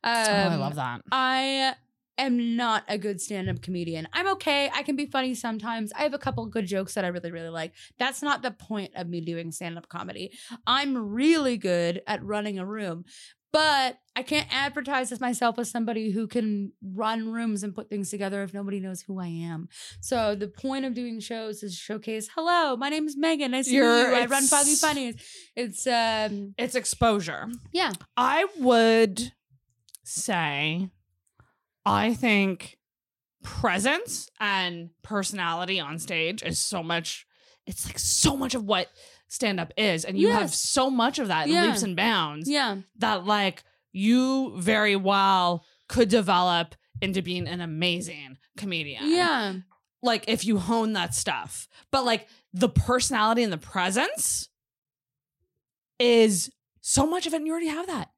oh, 0.03 0.49
I 0.49 0.55
love 0.55 0.75
that. 0.75 1.01
I 1.11 1.75
am 2.17 2.55
not 2.55 2.83
a 2.87 2.97
good 2.97 3.21
stand-up 3.21 3.61
comedian. 3.61 4.07
I'm 4.13 4.27
okay. 4.33 4.69
I 4.73 4.83
can 4.83 4.95
be 4.95 5.05
funny 5.05 5.33
sometimes. 5.35 5.91
I 5.93 6.01
have 6.03 6.13
a 6.13 6.17
couple 6.19 6.45
good 6.47 6.65
jokes 6.67 6.93
that 6.95 7.05
I 7.05 7.09
really 7.09 7.31
really 7.31 7.49
like. 7.49 7.73
That's 7.99 8.21
not 8.21 8.41
the 8.41 8.51
point 8.51 8.91
of 8.95 9.07
me 9.07 9.21
doing 9.21 9.51
stand-up 9.51 9.87
comedy. 9.89 10.31
I'm 10.65 10.97
really 10.97 11.57
good 11.57 12.01
at 12.07 12.23
running 12.23 12.57
a 12.59 12.65
room. 12.65 13.05
But 13.53 13.97
I 14.15 14.23
can't 14.23 14.47
advertise 14.51 15.11
as 15.13 15.21
myself 15.21 15.57
as 15.57 15.71
somebody 15.71 16.11
who 16.11 16.27
can 16.27 16.73
run 16.83 17.31
rooms 17.31 17.63
and 17.63 17.73
put 17.73 17.89
things 17.89 18.09
together 18.11 18.43
if 18.43 18.53
nobody 18.53 18.81
knows 18.81 19.01
who 19.01 19.19
I 19.19 19.27
am. 19.27 19.69
So 20.01 20.35
the 20.35 20.49
point 20.49 20.83
of 20.83 20.93
doing 20.93 21.21
shows 21.21 21.63
is 21.63 21.73
showcase, 21.73 22.27
hello, 22.35 22.75
my 22.75 22.89
name 22.89 23.07
is 23.07 23.15
Megan. 23.17 23.51
Nice 23.51 23.65
to 23.67 23.71
meet 23.71 23.77
You're- 23.77 24.15
I 24.15 24.25
run 24.25 24.43
it's- 24.43 24.49
Foggy 24.49 24.75
Funnies. 24.75 25.15
It's 25.55 25.87
um 25.87 26.55
It's 26.57 26.75
exposure. 26.75 27.47
yeah. 27.71 27.93
I 28.17 28.45
would 28.59 29.31
say, 30.03 30.89
I 31.89 32.13
think 32.13 32.77
presence 33.43 34.29
and 34.39 34.89
personality 35.03 35.79
on 35.79 35.99
stage 35.99 36.43
is 36.43 36.59
so 36.59 36.83
much. 36.83 37.25
It's 37.65 37.85
like 37.85 37.99
so 37.99 38.35
much 38.35 38.55
of 38.55 38.63
what 38.65 38.87
stand 39.29 39.59
up 39.59 39.73
is, 39.77 40.05
and 40.05 40.17
you 40.17 40.29
have 40.29 40.53
so 40.53 40.89
much 40.89 41.19
of 41.19 41.27
that 41.29 41.47
in 41.47 41.53
Yeah. 41.53 41.65
leaps 41.67 41.83
and 41.83 41.95
bounds 41.95 42.49
Yeah. 42.49 42.77
that 42.97 43.25
like 43.25 43.63
you 43.91 44.59
very 44.59 44.95
well 44.95 45.65
could 45.89 46.09
develop 46.09 46.75
into 47.01 47.21
being 47.21 47.47
an 47.47 47.61
amazing 47.61 48.37
comedian. 48.57 49.09
Yeah. 49.09 49.53
like 50.03 50.25
if 50.27 50.45
you 50.45 50.59
hone 50.59 50.93
that 50.93 51.13
stuff, 51.15 51.67
but 51.91 52.05
like 52.05 52.27
the 52.53 52.69
personality 52.69 53.41
and 53.43 53.51
the 53.51 53.57
presence 53.57 54.47
is 55.99 56.51
so 56.81 57.05
much 57.07 57.25
of 57.25 57.33
it, 57.33 57.37
and 57.37 57.45
you 57.47 57.51
already 57.51 57.67
have 57.67 57.87
that. 57.87 58.11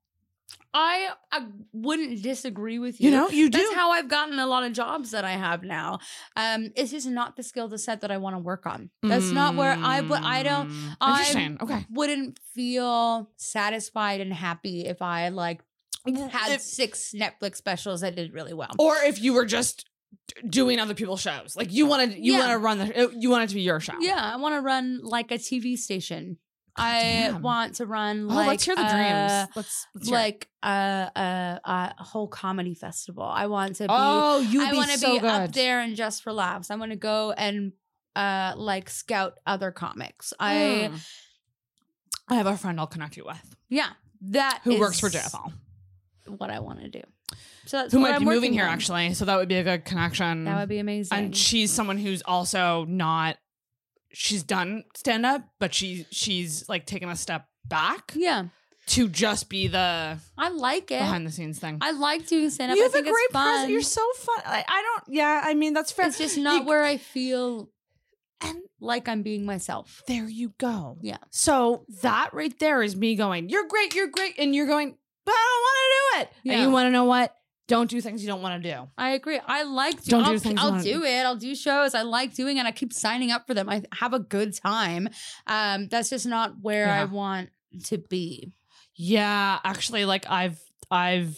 I 0.74 1.10
I 1.32 1.48
wouldn't 1.74 2.22
disagree 2.22 2.78
with 2.78 3.02
you. 3.02 3.10
You 3.10 3.16
know, 3.18 3.30
you 3.30 3.50
do. 3.50 3.58
That's 3.58 3.74
how 3.74 3.92
I've 3.92 4.08
gotten 4.08 4.38
a 4.38 4.46
lot 4.46 4.64
of 4.64 4.74
jobs 4.74 5.12
that 5.12 5.26
I 5.26 5.32
have 5.32 5.64
now. 5.64 6.00
Um, 6.36 6.70
it's 6.76 6.92
just 6.92 7.08
not 7.08 7.36
the 7.36 7.44
skill 7.44 7.70
to 7.70 7.78
set 7.78 8.02
that 8.02 8.12
I 8.12 8.18
want 8.18 8.36
to 8.36 8.40
work 8.40 8.66
on. 8.68 8.92
That's 9.02 9.32
not 9.32 9.56
where 9.56 9.72
I 9.72 10.02
would. 10.02 10.20
I 10.22 10.44
don't. 10.44 10.70
Mm, 10.70 10.96
I 11.02 11.58
Okay. 11.64 11.86
wouldn't 11.90 12.40
feel 12.54 13.32
satisfied 13.38 14.22
and 14.22 14.32
happy 14.34 14.86
if 14.86 15.02
I 15.02 15.30
like 15.30 15.62
had 16.06 16.52
If- 16.54 16.62
six 16.62 17.14
Netflix 17.16 17.56
specials 17.56 18.02
that 18.02 18.16
did 18.16 18.34
really 18.34 18.54
well. 18.54 18.72
or 18.78 18.96
if 19.04 19.20
you 19.22 19.34
were 19.34 19.46
just 19.46 19.86
doing 20.48 20.80
other 20.80 20.94
people's 20.94 21.22
shows, 21.22 21.56
like 21.56 21.72
you 21.74 21.86
wanted, 21.88 22.14
you 22.14 22.34
Yeah. 22.34 22.40
want 22.40 22.52
to 22.52 22.58
run 22.58 22.78
the, 22.78 23.14
you 23.18 23.30
want 23.30 23.44
it 23.44 23.50
to 23.50 23.56
be 23.56 23.62
your 23.62 23.80
show. 23.80 23.94
Yeah, 24.00 24.16
I 24.34 24.36
want 24.38 24.56
to 24.56 24.62
run 24.62 25.00
like 25.04 25.32
a 25.32 25.38
TV 25.40 25.76
station. 25.78 26.38
I 26.76 27.32
want 27.42 27.76
to 27.76 27.86
run 27.86 28.28
Oh, 28.30 28.34
like 28.36 28.48
let's 28.48 28.64
hear 28.64 28.76
the 28.76 28.82
uh, 28.82 28.92
dreams. 28.92 29.50
Let's, 29.56 29.88
let's 29.96 30.10
like 30.10 30.48
a, 30.64 31.10
a 31.16 31.60
a 32.00 32.04
whole 32.04 32.28
comedy 32.28 32.74
festival. 32.76 33.24
I 33.24 33.48
want 33.48 33.76
to 33.78 33.84
be 33.84 33.88
Oh, 33.90 34.40
you 34.40 34.64
I 34.64 34.74
want 34.74 34.92
to 34.92 34.98
so 34.98 35.14
be 35.14 35.20
good. 35.20 35.30
up 35.30 35.52
there 35.54 35.80
and 35.82 35.96
Just 35.96 36.24
for 36.24 36.32
Laughs. 36.34 36.72
I 36.72 36.76
want 36.76 36.92
to 36.92 36.98
go 36.98 37.32
and 37.32 37.74
uh 38.16 38.54
like 38.58 38.90
scout 38.90 39.40
other 39.46 39.72
comics. 39.72 40.34
I 40.40 40.90
Mm. 40.92 41.08
I 42.30 42.36
have 42.36 42.46
a 42.48 42.56
friend 42.58 42.80
I'll 42.80 42.88
connect 42.88 43.18
you 43.18 43.26
with 43.26 43.56
yeah, 43.70 43.90
that 44.22 44.62
who 44.64 44.80
works 44.80 45.00
for 45.00 45.10
JFL, 45.10 45.52
What 46.28 46.50
I 46.52 46.60
want 46.60 46.82
to 46.82 46.90
do. 46.90 47.02
So 47.66 47.78
that's 47.78 47.94
who 47.94 48.00
might 48.00 48.14
I'm 48.16 48.20
be 48.22 48.26
moving 48.26 48.54
here 48.54 48.66
on. 48.66 48.72
actually. 48.72 49.14
So 49.14 49.26
that 49.26 49.36
would 49.38 49.48
be 49.48 49.56
a 49.56 49.64
good 49.64 49.86
connection. 49.86 50.46
That 50.46 50.60
would 50.60 50.70
be 50.70 50.80
amazing. 50.80 51.18
and 51.18 51.36
she's 51.36 51.72
someone 51.72 51.98
who's 51.98 52.22
also 52.24 52.86
not 52.86 53.38
she's 54.12 54.44
done 54.44 54.84
stand 54.96 55.26
up 55.26 55.44
but 55.60 55.74
she 55.74 56.06
she's 56.12 56.68
like 56.70 56.86
taken 56.86 57.10
a 57.10 57.16
step 57.16 57.46
back 57.66 58.14
yeah, 58.16 58.46
to 58.88 59.08
just 59.08 59.50
be 59.50 59.68
the 59.68 60.18
I 60.38 60.50
like 60.50 60.90
it. 60.92 61.00
behind 61.00 61.28
the 61.28 61.32
scenes 61.32 61.60
thing 61.60 61.78
I 61.82 61.92
like 61.92 62.26
doing 62.28 62.50
stand 62.50 62.72
up. 62.72 62.78
you 62.78 62.84
I 62.84 62.88
have 62.88 62.96
a 62.96 63.02
great 63.04 63.30
presence 63.32 63.70
you're 63.72 63.82
so 63.82 64.02
fun 64.16 64.38
I, 64.46 64.64
I 64.68 64.82
don't 64.82 65.14
yeah 65.16 65.42
i 65.46 65.54
mean 65.54 65.74
that's 65.74 65.92
fair 65.92 66.08
it's 66.08 66.18
just 66.18 66.38
not 66.38 66.62
You- 66.64 66.68
where 66.68 66.84
I 66.84 66.98
feel 66.98 67.70
and 68.42 68.58
like 68.80 69.10
I'm 69.10 69.22
being 69.22 69.46
myself. 69.46 70.02
there 70.08 70.28
you 70.30 70.54
go 70.58 70.98
Yeah. 71.02 71.18
so 71.30 71.86
that 72.02 72.34
right 72.34 72.58
there 72.60 72.82
is 72.82 72.96
me 72.96 73.16
going 73.16 73.50
you're 73.50 73.68
great 73.68 73.94
you're 73.94 74.08
great 74.08 74.40
and 74.40 74.56
you're 74.56 74.66
going 74.68 74.96
but 75.26 75.32
i 75.34 75.36
don't 75.36 75.62
want 75.62 75.78
to 75.84 75.90
do 75.92 76.22
it 76.22 76.30
Yeah. 76.44 76.54
and 76.54 76.62
you 76.64 76.72
want 76.72 76.88
to 76.88 76.92
know 76.92 77.04
what 77.06 77.36
don't 77.70 77.90
do 77.90 78.02
things 78.02 78.22
you 78.22 78.28
don't 78.28 78.42
want 78.42 78.62
to 78.62 78.70
do 78.70 78.90
I 78.98 79.12
agree. 79.12 79.40
I 79.46 79.64
like 79.64 80.04
Don't 80.04 80.24
do 80.26 80.32
I'll, 80.32 80.40
things 80.40 80.60
I'll 80.60 80.82
do 80.82 81.04
it. 81.04 81.22
I'll 81.22 81.36
do 81.38 81.56
shows. 81.56 81.94
I 81.96 82.02
like 82.02 82.34
doing 82.34 82.58
it. 82.58 82.66
I 82.66 82.72
keep 82.72 82.92
signing 82.92 83.32
up 83.32 83.48
for 83.48 83.54
them. 83.54 83.70
I 83.70 83.84
have 83.94 84.14
a 84.14 84.20
good 84.20 84.54
time. 84.56 85.08
Um, 85.48 85.88
that's 85.88 86.10
just 86.10 86.26
not 86.26 86.56
where 86.62 86.90
I 86.90 87.06
want 87.06 87.50
to 87.86 87.98
be. 87.98 88.52
Yeah, 88.96 89.60
actually, 89.64 90.04
like 90.06 90.26
I've 90.30 90.60
I've 90.92 91.38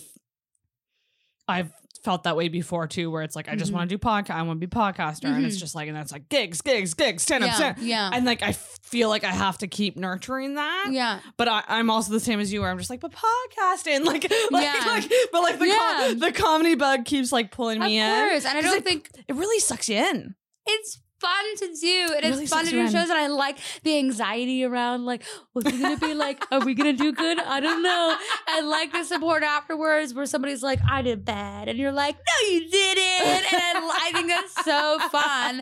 I've 1.47 1.71
felt 2.03 2.23
that 2.23 2.35
way 2.35 2.47
before 2.47 2.87
too, 2.87 3.11
where 3.11 3.21
it's 3.21 3.35
like 3.35 3.47
I 3.47 3.55
just 3.55 3.71
Mhm. 3.71 3.75
want 3.75 3.89
to 3.89 3.95
do 3.95 3.99
podcast, 3.99 4.31
I 4.31 4.41
want 4.41 4.59
to 4.59 4.67
be 4.67 4.71
podcaster, 4.71 5.25
and 5.25 5.45
it's 5.45 5.57
Mhm. 5.57 5.59
just 5.59 5.75
like, 5.75 5.87
and 5.87 5.95
that's 5.95 6.11
like 6.11 6.29
gigs, 6.29 6.61
gigs, 6.61 6.93
gigs, 6.95 7.21
stand 7.23 7.43
up, 7.43 7.49
yeah, 7.51 7.55
stand. 7.55 7.77
yeah, 7.79 8.09
And 8.11 8.25
like 8.25 8.41
I 8.41 8.53
feel 8.53 9.07
like 9.09 9.23
I 9.23 9.31
have 9.31 9.59
to 9.59 9.67
keep 9.67 9.97
nurturing 9.97 10.55
that, 10.55 10.87
yeah. 10.91 11.19
but 11.37 11.47
I, 11.47 11.63
I'm 11.67 11.89
also 11.91 12.11
the 12.11 12.19
same 12.19 12.39
as 12.39 12.51
you, 12.51 12.61
where 12.61 12.71
I'm 12.71 12.77
just 12.79 12.89
like, 12.89 13.01
but 13.01 13.11
podcasting, 13.11 14.03
like, 14.05 14.23
like, 14.51 14.63
Yeah. 14.63 14.83
like 14.87 15.11
but 15.31 15.41
like 15.43 15.59
the 15.59 15.67
Yeah. 15.67 15.97
com- 16.07 16.19
the 16.19 16.31
comedy 16.31 16.75
bug 16.75 17.05
keeps 17.05 17.31
like 17.31 17.51
pulling 17.51 17.77
Of 17.77 17.83
me 17.85 17.99
in. 17.99 18.29
course, 18.29 18.45
and 18.45 18.57
I 18.57 18.61
don't 18.61 18.77
it- 18.77 18.83
think 18.83 19.09
It 19.27 19.35
really 19.35 19.59
sucks 19.59 19.87
you 19.87 19.97
in. 19.97 20.35
it's 20.65 20.99
fun 21.21 21.55
to 21.57 21.67
do. 21.79 22.13
And 22.15 22.23
really 22.31 22.43
it's 22.43 22.51
fun 22.53 22.65
to 22.65 22.71
do 22.71 22.83
shows, 22.89 23.09
and 23.09 23.13
I 23.13 23.27
like 23.27 23.57
the 23.83 23.97
anxiety 23.97 24.63
around 24.63 25.05
like, 25.05 25.23
what's 25.53 25.67
it 25.71 25.79
gonna 25.81 25.97
be 25.97 26.13
like? 26.13 26.43
Are 26.51 26.59
we 26.65 26.73
gonna 26.73 26.93
do 26.93 27.11
good? 27.13 27.39
I 27.39 27.59
don't 27.59 27.83
know. 27.83 28.17
I 28.47 28.61
like 28.61 28.91
the 28.91 29.03
support 29.03 29.43
afterwards, 29.43 30.13
where 30.13 30.25
somebody's 30.25 30.63
like, 30.63 30.79
I 30.89 31.01
did 31.01 31.23
bad, 31.23 31.67
and 31.69 31.77
you're 31.79 31.91
like, 31.91 32.15
No, 32.17 32.49
you 32.49 32.69
didn't. 32.69 33.53
And 33.53 33.77
I, 33.85 33.99
I 34.07 34.11
think 34.13 34.27
that's 34.27 34.65
so 34.65 34.99
fun. 35.09 35.61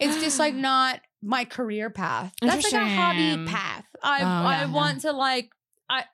It's 0.00 0.20
just 0.22 0.38
like 0.38 0.54
not 0.54 1.00
my 1.22 1.44
career 1.44 1.90
path. 1.90 2.32
That's 2.40 2.72
like 2.72 2.82
a 2.82 2.88
hobby 2.88 3.44
path. 3.46 3.84
I 4.02 4.20
Oh, 4.22 4.24
I 4.24 4.52
yeah, 4.60 4.60
yeah. 4.66 4.72
want 4.72 5.00
to 5.02 5.12
like 5.12 5.50
I 5.90 6.04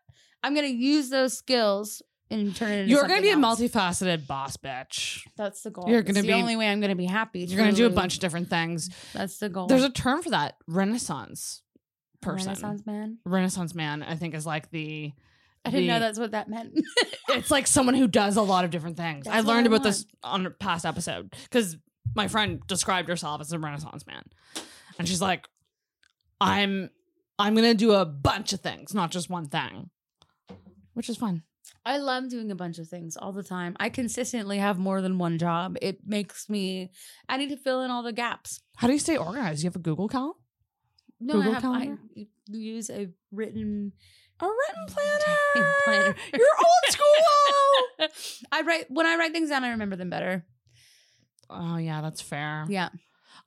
I'm 0.43 0.55
gonna 0.55 0.67
use 0.69 1.09
those 1.11 1.37
skills 1.37 2.03
and 2.33 2.55
turn 2.57 2.71
it 2.71 2.79
into 2.81 2.91
You're 2.91 3.07
gonna 3.07 3.23
be 3.23 3.31
a 3.31 3.37
multifaceted 3.37 4.27
boss 4.27 4.57
bitch. 4.57 5.21
That's 5.37 5.63
the 5.63 5.71
goal. 5.71 5.89
You're 5.89 6.03
gonna 6.03 6.21
the 6.21 6.27
be- 6.27 6.33
the 6.33 6.41
only 6.41 6.57
way 6.57 6.69
I'm 6.69 6.81
gonna 6.81 6.97
be 6.97 7.07
happy. 7.07 7.41
You're 7.41 7.59
gonna 7.59 7.73
do 7.73 7.87
a 7.87 7.91
bunch 7.91 8.15
of 8.15 8.21
different 8.21 8.49
things. 8.51 8.91
That's 9.13 9.39
the 9.39 9.49
goal. 9.49 9.67
There's 9.67 9.85
a 9.85 9.91
term 9.91 10.23
for 10.23 10.31
that, 10.31 10.57
renaissance 10.67 11.63
person. 12.21 12.49
Renaissance 12.49 12.87
man. 12.87 13.19
Renaissance 13.25 13.75
man, 13.75 14.03
I 14.03 14.17
think, 14.17 14.35
is 14.35 14.47
like 14.47 14.71
the. 14.71 15.13
I 15.65 15.71
didn't 15.71 15.87
know 15.87 16.01
that's 16.01 16.19
what 16.19 16.33
that 16.33 16.49
meant. 16.49 16.73
It's 17.29 17.51
like 17.51 17.67
someone 17.67 17.95
who 17.95 18.09
does 18.09 18.37
a 18.37 18.43
lot 18.43 18.65
of 18.65 18.71
different 18.71 18.97
things. 18.97 19.27
I 19.27 19.37
That's 19.37 19.47
what 19.47 19.55
learned 19.55 19.67
I 19.69 19.71
about 19.71 19.85
this 19.85 20.05
on 20.23 20.45
a 20.45 20.51
past 20.51 20.85
episode 20.85 21.33
because 21.45 21.77
my 22.15 22.29
friend 22.29 22.61
described 22.67 23.09
herself 23.09 23.41
as 23.41 23.53
a 23.53 23.59
Renaissance 23.59 24.07
man, 24.07 24.25
and 24.99 25.09
she's 25.09 25.23
like, 25.23 25.49
"I'm, 26.41 26.91
I'm 27.39 27.55
gonna 27.55 27.75
do 27.75 27.93
a 27.93 28.05
bunch 28.05 28.53
of 28.53 28.61
things, 28.61 28.93
not 28.93 29.11
just 29.13 29.31
one 29.31 29.47
thing," 29.47 29.89
which 30.95 31.09
is 31.09 31.17
fun. 31.17 31.43
I 31.85 31.97
love 31.99 32.29
doing 32.29 32.51
a 32.51 32.55
bunch 32.55 32.79
of 32.79 32.89
things 32.89 33.17
all 33.17 33.33
the 33.33 33.43
time. 33.43 33.77
I 33.81 33.89
consistently 33.89 34.59
have 34.59 34.79
more 34.79 35.01
than 35.03 35.19
one 35.19 35.39
job. 35.39 35.77
It 35.83 35.99
makes 36.07 36.49
me. 36.49 36.91
I 37.29 37.37
need 37.37 37.49
to 37.51 37.57
fill 37.57 37.83
in 37.83 37.91
all 37.91 38.03
the 38.05 38.13
gaps. 38.13 38.61
How 38.77 38.87
do 38.87 38.93
you 38.93 38.99
stay 39.01 39.17
organized? 39.17 39.63
You 39.65 39.69
have 39.69 39.77
a 39.77 39.81
Google 39.81 40.09
Cal, 40.09 40.37
No, 41.21 41.35
Google 41.35 41.51
I 41.51 41.55
have. 41.55 41.63
Calendar? 41.63 41.99
I 42.17 42.27
use 42.49 42.89
a 42.91 43.09
written. 43.33 43.93
a 44.41 44.47
written 44.47 44.87
planner. 44.89 45.75
Planner. 45.85 46.15
You're 46.33 46.47
old 46.65 46.93
school. 46.93 48.45
I 48.53 48.63
write 48.63 48.91
when 48.91 49.07
I 49.07 49.17
write 49.17 49.33
things 49.33 49.49
down. 49.49 49.65
I 49.65 49.71
remember 49.71 49.97
them 49.97 50.11
better. 50.11 50.45
oh 51.51 51.77
yeah, 51.79 52.01
that's 52.01 52.21
fair. 52.21 52.65
Yeah, 52.69 52.89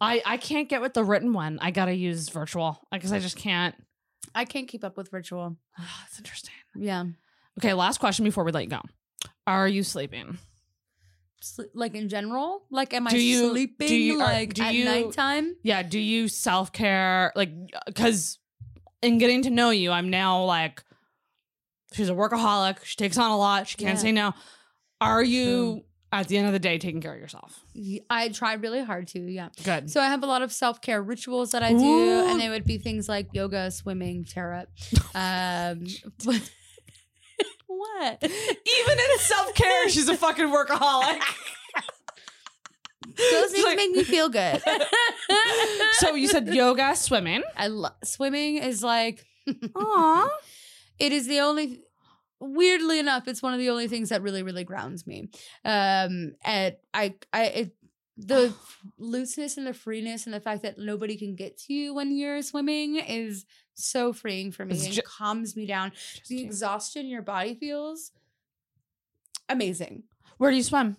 I 0.02 0.22
I 0.26 0.38
can't 0.38 0.68
get 0.70 0.82
with 0.82 0.94
the 0.94 1.04
written 1.04 1.32
one. 1.34 1.58
I 1.62 1.72
gotta 1.72 1.94
use 1.96 2.28
virtual 2.30 2.86
because 2.92 3.12
I 3.14 3.20
just 3.20 3.38
can't. 3.38 3.76
I 4.34 4.44
can't 4.46 4.68
keep 4.68 4.84
up 4.84 4.98
with 4.98 5.10
virtual. 5.10 5.56
Oh, 5.80 5.84
that's 6.02 6.18
interesting. 6.18 6.54
Yeah, 6.76 7.06
Okay, 7.60 7.74
last 7.74 8.00
question 8.00 8.26
before 8.26 8.44
we 8.44 8.52
let 8.52 8.64
you 8.64 8.70
go. 8.70 8.82
Are 9.48 9.68
you 9.68 9.84
sleeping? 9.84 10.38
Sle- 11.42 11.70
like 11.74 11.96
in 11.96 12.10
general. 12.10 12.64
Like, 12.70 12.94
am 12.94 13.06
Do 13.06 13.16
I 13.16 13.20
you- 13.20 13.42
do 13.42 13.50
sleeping 13.52 13.92
you- 14.02 14.16
are- 14.22 14.24
like 14.24 14.54
do 14.54 14.64
at 14.64 14.74
you- 14.74 14.86
nighttime? 14.86 15.56
Yeah. 15.64 15.84
Do 15.84 16.00
you 16.00 16.28
self 16.28 16.72
care? 16.72 17.32
Like, 17.36 17.52
because 17.86 18.40
in 19.02 19.18
getting 19.20 19.44
to 19.44 19.50
know 19.50 19.70
you, 19.70 19.92
I'm 19.92 20.10
now 20.10 20.44
like, 20.44 20.84
she's 21.94 22.10
a 22.10 22.14
workaholic. 22.14 22.84
She 22.84 22.96
takes 22.96 23.18
on 23.18 23.32
a 23.32 23.38
lot. 23.38 23.68
She 23.68 23.78
can't 23.78 23.98
Yeah. 23.98 24.02
say 24.02 24.12
no. 24.12 24.34
Are 25.00 25.24
you 25.24 25.84
at 26.12 26.28
the 26.28 26.38
end 26.38 26.48
of 26.48 26.54
the 26.54 26.60
day 26.60 26.78
taking 26.80 27.02
care 27.02 27.14
of 27.14 27.20
yourself? 27.20 27.64
I 28.10 28.30
try 28.30 28.54
really 28.54 28.84
hard 28.84 29.08
to. 29.10 29.20
Yeah. 29.20 29.50
Good. 29.64 29.92
So 29.92 30.02
I 30.02 30.06
have 30.08 30.24
a 30.24 30.28
lot 30.28 30.42
of 30.42 30.52
self 30.52 30.82
care 30.82 31.02
rituals 31.04 31.52
that 31.52 31.62
I 31.64 31.72
do, 31.74 31.78
Ooh. 31.80 32.28
and 32.28 32.40
they 32.42 32.50
would 32.50 32.64
be 32.66 32.78
things 32.80 33.08
like 33.08 33.28
yoga, 33.34 33.70
swimming, 33.72 34.26
tarot. 34.26 34.66
Um, 35.14 35.86
what? 37.78 38.18
Even 38.24 39.00
in 39.00 39.20
self 39.20 39.54
care, 39.56 39.90
she's 39.90 40.08
a 40.10 40.16
fucking 40.18 40.48
workaholic. 40.48 41.22
Those 43.18 43.52
things 43.52 43.64
like- 43.66 43.78
make 43.78 43.92
me 43.92 44.04
feel 44.04 44.30
good. 44.30 44.62
so 45.94 46.16
you 46.16 46.28
said 46.28 46.48
yoga, 46.54 46.96
swimming. 46.96 47.44
I 47.56 47.68
love 47.68 47.94
swimming. 48.04 48.58
Is 48.58 48.84
like 48.84 49.26
Aw. 49.76 50.30
it 51.00 51.12
is 51.12 51.28
the 51.28 51.40
only. 51.40 51.82
Weirdly 52.42 53.00
enough, 53.00 53.30
it's 53.30 53.42
one 53.42 53.54
of 53.54 53.60
the 53.60 53.70
only 53.70 53.88
things 53.88 54.10
that 54.10 54.22
really, 54.22 54.44
really 54.44 54.66
grounds 54.66 55.08
me. 55.08 55.30
Um, 55.64 56.34
and 56.44 56.76
I, 56.94 57.16
I, 57.32 57.44
it, 57.46 57.76
the 58.18 58.54
looseness 58.98 59.56
and 59.58 59.66
the 59.66 59.74
freeness 59.74 60.26
and 60.26 60.34
the 60.34 60.42
fact 60.42 60.64
that 60.64 60.78
nobody 60.78 61.16
can 61.16 61.36
get 61.36 61.58
to 61.60 61.74
you 61.74 61.94
when 61.94 62.16
you're 62.16 62.42
swimming 62.42 62.98
is 62.98 63.46
so 63.76 64.12
freeing 64.14 64.52
for 64.52 64.66
me 64.66 64.74
It's 64.76 64.86
and 64.86 64.94
ju- 64.94 65.02
calms 65.04 65.56
me 65.56 65.66
down. 65.66 65.92
The 66.28 66.42
exhaustion 66.42 67.06
your 67.08 67.22
body 67.22 67.54
feels 67.56 68.12
amazing. 69.50 70.04
Where 70.38 70.52
do 70.52 70.58
you 70.58 70.64
swim? 70.64 70.98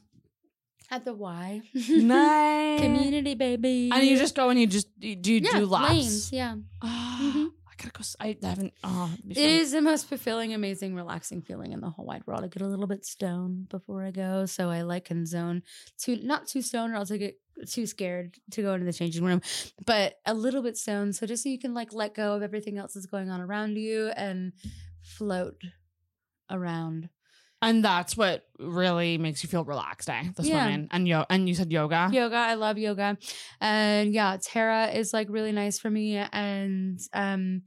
At 0.91 1.05
the 1.05 1.13
Y. 1.15 1.63
nice. 1.91 2.81
Community 2.81 3.35
baby. 3.35 3.91
And 3.93 4.05
you 4.07 4.17
just 4.17 4.35
go 4.37 4.51
and 4.51 4.61
you 4.61 4.67
just 4.69 4.89
you, 5.01 5.17
do 5.17 5.33
you 5.33 5.41
yeah, 5.43 5.59
do 5.59 5.67
laps. 5.67 5.91
lanes, 5.93 6.33
yeah. 6.33 6.55
Ah, 6.81 7.19
Mhm. 7.23 7.47
I 7.49 7.51
gotta 7.77 7.93
go. 7.93 8.03
I 8.21 8.37
haven't. 8.43 8.75
Oh, 8.85 9.13
It 9.29 9.37
is 9.37 9.73
the 9.73 9.83
most 9.83 10.09
fulfilling, 10.09 10.55
amazing, 10.55 10.95
relaxing 10.95 11.43
feeling 11.43 11.73
in 11.73 11.81
the 11.81 11.91
whole 11.91 12.07
wide 12.07 12.27
world. 12.27 12.45
I 12.45 12.49
get 12.49 12.63
a 12.63 12.67
little 12.67 12.87
bit 12.87 13.05
stoned 13.05 13.69
before 13.69 14.05
I 14.05 14.11
go, 14.11 14.47
so 14.47 14.71
I 14.71 14.83
like 14.83 15.07
can 15.07 15.27
zone 15.27 15.63
to 16.01 16.17
not 16.17 16.47
too 16.47 16.63
stoned, 16.63 16.93
or 16.93 16.97
else 16.97 17.11
I 17.11 17.17
get 17.17 17.39
too 17.69 17.87
scared 17.87 18.37
to 18.53 18.63
go 18.63 18.75
into 18.75 18.85
the 18.87 18.93
changing 18.93 19.25
room. 19.25 19.41
But 19.85 20.15
a 20.27 20.35
little 20.35 20.63
bit 20.63 20.77
stoned, 20.77 21.17
so 21.17 21.27
just 21.27 21.43
so 21.43 21.49
you 21.49 21.59
can 21.59 21.75
like 21.75 21.93
let 21.93 22.15
go 22.15 22.35
of 22.35 22.43
everything 22.43 22.79
else 22.79 22.95
that's 22.95 23.07
going 23.07 23.31
on 23.31 23.41
around 23.41 23.77
you 23.77 24.09
and 24.09 24.53
float 25.03 25.61
around. 26.51 27.09
And 27.63 27.83
that's 27.85 28.17
what 28.17 28.47
really 28.59 29.17
makes 29.19 29.43
you 29.43 29.49
feel 29.49 29.65
relaxed, 29.65 30.11
eh? 30.11 30.25
The 30.37 30.43
Yeah. 30.43 30.85
and 30.91 31.09
yo 31.09 31.25
and 31.31 31.49
you 31.49 31.55
said 31.55 31.73
yoga. 31.73 32.11
Yoga, 32.13 32.37
I 32.37 32.55
love 32.55 32.77
yoga, 32.79 33.17
and 33.61 34.13
yeah, 34.13 34.37
tarot 34.41 34.91
is 34.95 35.13
like 35.15 35.29
really 35.31 35.53
nice 35.53 35.79
for 35.79 35.89
me, 35.91 36.17
and 36.17 37.01
um, 37.15 37.63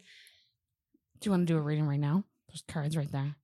Do 1.19 1.27
you 1.27 1.31
want 1.31 1.47
to 1.47 1.53
do 1.53 1.57
a 1.57 1.61
reading 1.61 1.87
right 1.87 1.99
now? 1.99 2.23
There's 2.47 2.63
cards 2.67 2.95
right 2.95 3.11
there. 3.11 3.35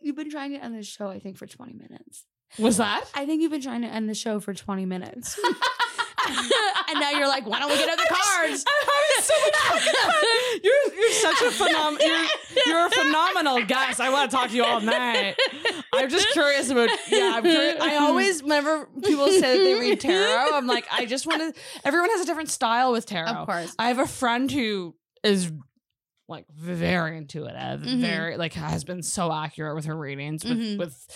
you've 0.00 0.16
been 0.16 0.30
trying 0.30 0.52
to 0.52 0.62
end 0.62 0.74
this 0.74 0.86
show, 0.86 1.08
I 1.08 1.18
think, 1.20 1.36
for 1.36 1.46
twenty 1.46 1.74
minutes. 1.74 2.24
Was 2.58 2.76
that? 2.78 3.04
I 3.14 3.24
think 3.26 3.40
you've 3.42 3.50
been 3.52 3.62
trying 3.62 3.82
to 3.82 3.88
end 3.88 4.08
the 4.10 4.14
show 4.14 4.38
for 4.38 4.52
20 4.52 4.84
minutes. 4.84 5.38
and 6.88 7.00
now 7.00 7.10
you're 7.10 7.28
like, 7.28 7.46
why 7.46 7.58
don't 7.60 7.70
we 7.70 7.76
get 7.76 7.88
other 7.88 8.04
cards? 8.08 8.64
I'm 8.66 8.88
having 8.88 9.22
so 9.22 9.34
much 9.40 9.54
fucking 9.56 9.92
fun. 9.92 10.60
You're 10.62 10.94
you're 10.94 11.12
such 11.12 11.40
a 11.42 11.50
phenom. 11.50 11.98
You're, 12.00 12.26
you're 12.66 12.86
a 12.86 12.90
phenomenal 12.90 13.62
guest. 13.64 14.00
I 14.00 14.10
want 14.10 14.30
to 14.30 14.36
talk 14.36 14.50
to 14.50 14.54
you 14.56 14.64
all 14.64 14.80
night. 14.80 15.34
I'm 15.94 16.08
just 16.08 16.28
curious 16.32 16.68
about. 16.70 16.90
Yeah, 17.08 17.32
I'm 17.36 17.42
curious. 17.42 17.80
I 17.82 17.96
always, 17.96 18.42
whenever 18.42 18.86
people 19.02 19.26
say 19.28 19.40
that 19.40 19.64
they 19.64 19.74
read 19.74 20.00
tarot, 20.00 20.50
I'm 20.52 20.66
like, 20.66 20.86
I 20.92 21.06
just 21.06 21.26
want 21.26 21.54
to. 21.54 21.60
Everyone 21.84 22.10
has 22.10 22.20
a 22.20 22.26
different 22.26 22.50
style 22.50 22.92
with 22.92 23.06
tarot. 23.06 23.30
Of 23.30 23.46
course. 23.46 23.74
I 23.78 23.88
have 23.88 23.98
a 23.98 24.06
friend 24.06 24.50
who 24.50 24.94
is 25.24 25.50
like 26.28 26.46
very 26.54 27.16
intuitive, 27.18 27.80
Mhm. 27.82 28.00
very 28.00 28.36
like 28.36 28.54
has 28.54 28.84
been 28.84 29.02
so 29.02 29.32
accurate 29.32 29.74
with 29.74 29.86
her 29.86 29.96
readings 29.96 30.44
with 30.44 30.58
Mhm. 30.58 30.78
with 30.78 31.06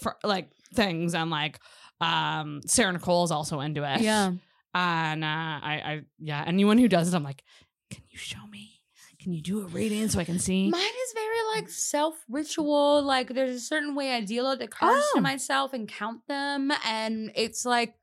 fr- 0.00 0.10
like 0.22 0.50
things 0.74 1.14
and 1.14 1.30
like 1.30 1.58
um 2.00 2.60
Sarah 2.66 2.92
Nicole 2.92 3.24
is 3.24 3.30
also 3.30 3.60
into 3.60 3.82
it. 3.84 4.00
Yeah. 4.00 4.32
And 4.74 5.22
uh 5.24 5.26
I 5.26 5.82
I 5.84 6.00
yeah, 6.18 6.44
anyone 6.46 6.78
who 6.78 6.88
does 6.88 7.12
it 7.12 7.16
I'm 7.16 7.24
like, 7.24 7.42
"Can 7.90 8.02
you 8.10 8.18
show 8.18 8.46
me? 8.50 8.80
Can 9.20 9.32
you 9.32 9.40
do 9.42 9.60
a 9.62 9.66
reading 9.66 10.08
so 10.08 10.18
I 10.18 10.24
can 10.24 10.38
see?" 10.38 10.68
Mine 10.70 10.80
is 10.80 11.12
very 11.14 11.42
like 11.56 11.68
self 11.68 12.16
ritual. 12.28 13.02
Like 13.02 13.34
there's 13.34 13.56
a 13.56 13.60
certain 13.60 13.94
way 13.94 14.12
I 14.14 14.20
deal 14.22 14.48
with 14.48 14.58
the 14.60 14.68
cards 14.68 15.04
Oh. 15.10 15.16
to 15.16 15.20
myself 15.20 15.72
and 15.72 15.86
count 15.88 16.20
them. 16.26 16.72
And 16.86 17.30
it's 17.34 17.64
like 17.66 17.94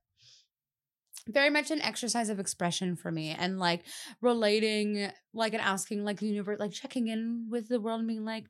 very 1.27 1.49
much 1.49 1.69
an 1.71 1.81
exercise 1.81 2.29
of 2.29 2.39
expression 2.39 2.95
for 2.95 3.11
me 3.11 3.29
and 3.37 3.59
like 3.59 3.83
relating, 4.21 5.11
like 5.33 5.53
and 5.53 5.61
asking 5.61 6.03
like 6.03 6.19
the 6.19 6.27
universe, 6.27 6.59
like 6.59 6.71
checking 6.71 7.07
in 7.07 7.47
with 7.49 7.67
the 7.67 7.79
world 7.79 7.99
and 7.99 8.07
being 8.07 8.25
like, 8.25 8.45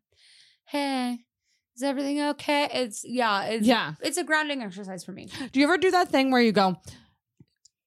hey, 0.65 1.17
is 1.75 1.83
everything 1.83 2.21
okay? 2.21 2.69
It's 2.71 3.03
yeah, 3.05 3.43
it's 3.45 3.65
yeah. 3.65 3.93
it's 4.01 4.17
a 4.17 4.23
grounding 4.23 4.61
exercise 4.61 5.03
for 5.03 5.11
me. 5.11 5.29
Do 5.51 5.59
you 5.59 5.65
ever 5.65 5.77
do 5.77 5.91
that 5.91 6.09
thing 6.09 6.31
where 6.31 6.41
you 6.41 6.51
go, 6.51 6.77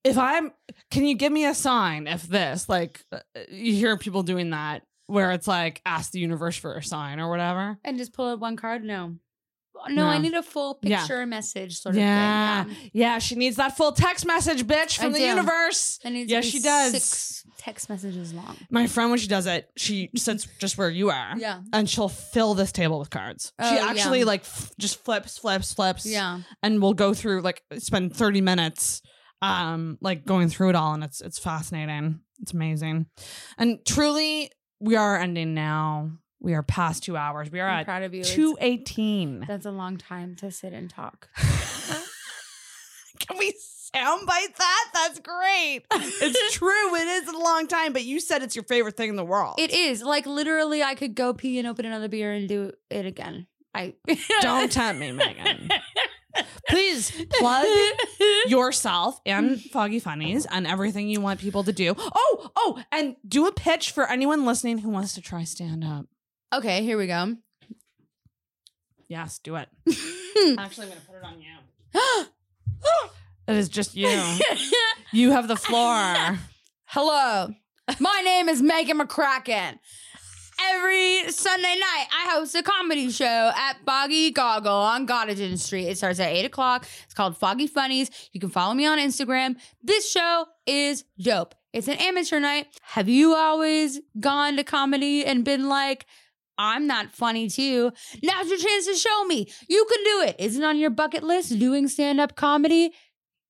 if 0.05 0.19
I'm, 0.19 0.53
can 0.91 1.05
you 1.05 1.15
give 1.15 1.33
me 1.33 1.47
a 1.47 1.55
sign 1.55 2.07
if 2.07 2.23
this, 2.23 2.69
like, 2.69 3.03
uh, 3.13 3.19
you 3.51 3.73
hear 3.75 3.97
people 3.97 4.23
doing 4.23 4.51
that 4.51 4.83
where 5.07 5.33
it's 5.33 5.47
like, 5.47 5.81
ask 5.87 6.11
the 6.13 6.19
universe 6.21 6.57
for 6.57 6.75
a 6.75 6.83
sign 6.83 7.21
or 7.21 7.29
whatever? 7.31 7.79
And 7.85 7.99
just 7.99 8.13
pull 8.13 8.31
out 8.31 8.41
one 8.41 8.57
card? 8.57 8.83
No. 8.85 9.17
No, 9.89 10.07
I 10.07 10.19
need 10.19 10.35
a 10.35 10.43
full 10.45 10.79
Yeah. 10.83 10.99
picture 11.01 11.27
message 11.27 11.79
sort 11.81 11.97
of 11.97 12.01
Yeah. 12.01 12.65
thing. 12.65 12.77
Yeah, 12.77 12.89
yeah, 13.15 13.19
she 13.19 13.35
needs 13.35 13.57
that 13.57 13.77
full 13.77 13.91
text 13.91 14.25
message, 14.25 14.65
bitch, 14.65 15.01
I 15.01 15.05
from 15.05 15.13
the 15.13 15.19
do. 15.19 15.25
universe. 15.25 15.99
Yes, 16.05 16.29
to 16.29 16.41
be 16.41 16.43
she 16.43 16.61
does. 16.61 16.93
Six 16.93 17.45
text 17.59 17.89
messages 17.89 18.33
long. 18.33 18.57
My 18.71 18.87
friend, 18.87 19.11
when 19.11 19.19
she 19.19 19.27
does 19.27 19.47
it, 19.47 19.69
she 19.77 20.11
sits 20.15 20.47
just 20.61 20.79
where 20.79 20.91
you 20.91 21.11
are. 21.11 21.35
Yeah. 21.37 21.63
And 21.73 21.91
she'll 21.91 22.09
fill 22.11 22.55
this 22.55 22.71
table 22.71 22.99
with 23.01 23.11
cards. 23.11 23.53
she 23.61 23.67
Oh, 23.67 23.89
actually 23.89 24.21
yeah. 24.21 24.25
like 24.27 24.43
f- 24.43 24.71
just 24.79 25.03
flips, 25.05 25.39
flips, 25.39 25.73
flips. 25.73 26.07
Yeah. 26.07 26.41
And 26.63 26.81
we'll 26.81 26.95
go 26.95 27.13
through 27.13 27.41
like 27.41 27.63
spend 27.79 28.15
30 28.15 28.41
minutes 28.41 29.03
um 29.43 29.99
like 30.01 30.25
going 30.25 30.49
through 30.49 30.71
it 30.71 30.75
all 30.77 30.95
and 30.95 31.05
it's 31.05 31.21
it's 31.21 31.39
fascinating. 31.39 32.21
It's 32.41 32.53
amazing. 32.53 33.07
And 33.59 33.85
truly 33.85 34.51
we 34.81 34.97
are 34.97 35.17
ending 35.19 35.53
now. 35.55 36.13
We 36.41 36.55
are 36.55 36.63
past 36.63 37.05
2 37.05 37.17
hours. 37.17 37.51
We 37.53 37.61
are 37.61 37.69
I'm 37.69 37.81
at 37.81 37.85
proud 37.87 38.03
of 38.03 38.15
you. 38.15 38.21
It's- 38.23 38.35
218. 38.35 39.45
That's 39.47 39.67
a 39.67 39.71
long 39.71 39.97
time 39.97 40.35
to 40.37 40.51
sit 40.51 40.73
and 40.73 40.89
talk. 40.91 41.29
Can 43.21 43.39
we 43.39 43.53
soundbite 43.95 44.57
that? 44.57 44.91
That's 44.95 45.21
great. 45.21 45.83
It's 45.93 46.55
true. 46.57 46.95
It 46.97 47.07
is 47.07 47.29
a 47.29 47.39
long 47.39 47.69
time, 47.69 47.93
but 47.93 48.03
you 48.05 48.19
said 48.21 48.43
it's 48.43 48.57
your 48.57 48.65
favorite 48.65 48.97
thing 48.97 49.11
in 49.11 49.17
the 49.17 49.25
world. 49.25 49.57
It 49.59 49.71
is 49.73 50.03
like 50.03 50.27
literally, 50.27 50.83
I 50.83 50.95
could 50.95 51.15
go 51.15 51.33
pee 51.35 51.59
and 51.59 51.69
open 51.69 51.85
another 51.85 52.09
beer 52.09 52.33
and 52.33 52.49
do 52.49 52.73
it 52.91 53.07
again. 53.07 53.47
I 53.75 53.95
Don't 54.41 54.71
tempt 54.73 55.01
me, 55.01 55.13
Megan. 55.13 55.69
Please 56.73 57.13
plug 57.39 57.67
yourself 58.47 59.21
and 59.27 59.61
Foggy 59.61 59.99
Funnies 59.99 60.47
and 60.51 60.67
everything 60.67 61.07
you 61.07 61.21
want 61.21 61.39
people 61.39 61.65
to 61.65 61.73
do. 61.73 61.95
Oh, 61.99 62.51
oh, 62.57 62.83
and 62.91 63.17
do 63.29 63.47
a 63.47 63.53
pitch 63.53 63.91
for 63.91 64.09
anyone 64.11 64.47
listening 64.47 64.79
who 64.79 64.89
wants 64.89 65.15
to 65.15 65.21
try 65.21 65.45
stand 65.45 65.85
up. 65.85 66.07
okay, 66.51 66.83
here 66.83 66.97
we 66.97 67.07
go. 67.07 67.37
Yes, 69.09 69.39
do 69.39 69.57
it. 69.57 69.69
Actually, 70.59 70.87
I'm 70.87 70.91
going 70.91 71.01
to 71.01 71.07
put 71.07 71.17
it 71.17 71.25
on 71.25 71.41
you. 71.43 72.27
It 73.49 73.57
is 73.57 73.69
just 73.69 73.95
you. 73.97 74.09
You 75.13 75.33
have 75.33 75.47
the 75.47 75.57
floor. 75.57 76.39
Hello, 76.87 77.49
my 78.01 78.23
name 78.25 78.49
is 78.49 78.63
Megan 78.63 78.99
McCracken. 78.99 79.79
Every 80.71 81.31
Sunday 81.33 81.77
night, 81.77 82.07
I 82.13 82.31
host 82.35 82.55
a 82.55 82.63
comedy 82.63 83.11
show 83.11 83.51
at 83.57 83.77
Foggy 83.85 84.31
Goggle 84.31 84.71
on 84.71 85.07
Gottingen 85.07 85.59
Street. 85.59 85.87
It 85.87 85.97
starts 85.97 86.21
at 86.21 86.29
8 86.29 86.45
o'clock. 86.45 86.87
It's 87.05 87.15
called 87.15 87.37
Foggy 87.37 87.67
Funnies. 87.67 88.11
You 88.33 88.41
can 88.41 88.51
follow 88.51 88.75
me 88.75 88.87
on 88.87 88.99
Instagram. 88.99 89.57
This 89.83 90.11
show 90.11 90.47
is 90.67 91.05
dope. 91.19 91.55
It's 91.73 91.89
an 91.89 91.97
amateur 91.97 92.39
night. 92.39 92.67
Have 92.83 93.09
you 93.09 93.35
always 93.35 94.01
gone 94.21 94.57
to 94.57 94.65
comedy 94.65 95.25
and 95.25 95.45
been 95.45 95.69
like, 95.69 96.07
I'm 96.59 96.87
not 96.87 97.13
funny 97.13 97.49
too? 97.49 97.93
Now's 98.23 98.49
your 98.49 98.59
chance 98.59 98.87
to 98.87 98.95
show 98.95 99.25
me. 99.25 99.51
You 99.69 99.87
can 99.91 100.05
do 100.05 100.29
it. 100.29 100.37
Is 100.39 100.57
it 100.57 100.65
on 100.65 100.79
your 100.79 100.91
bucket 100.91 101.23
list 101.23 101.59
doing 101.59 101.89
stand 101.89 102.21
up 102.21 102.37
comedy? 102.37 102.93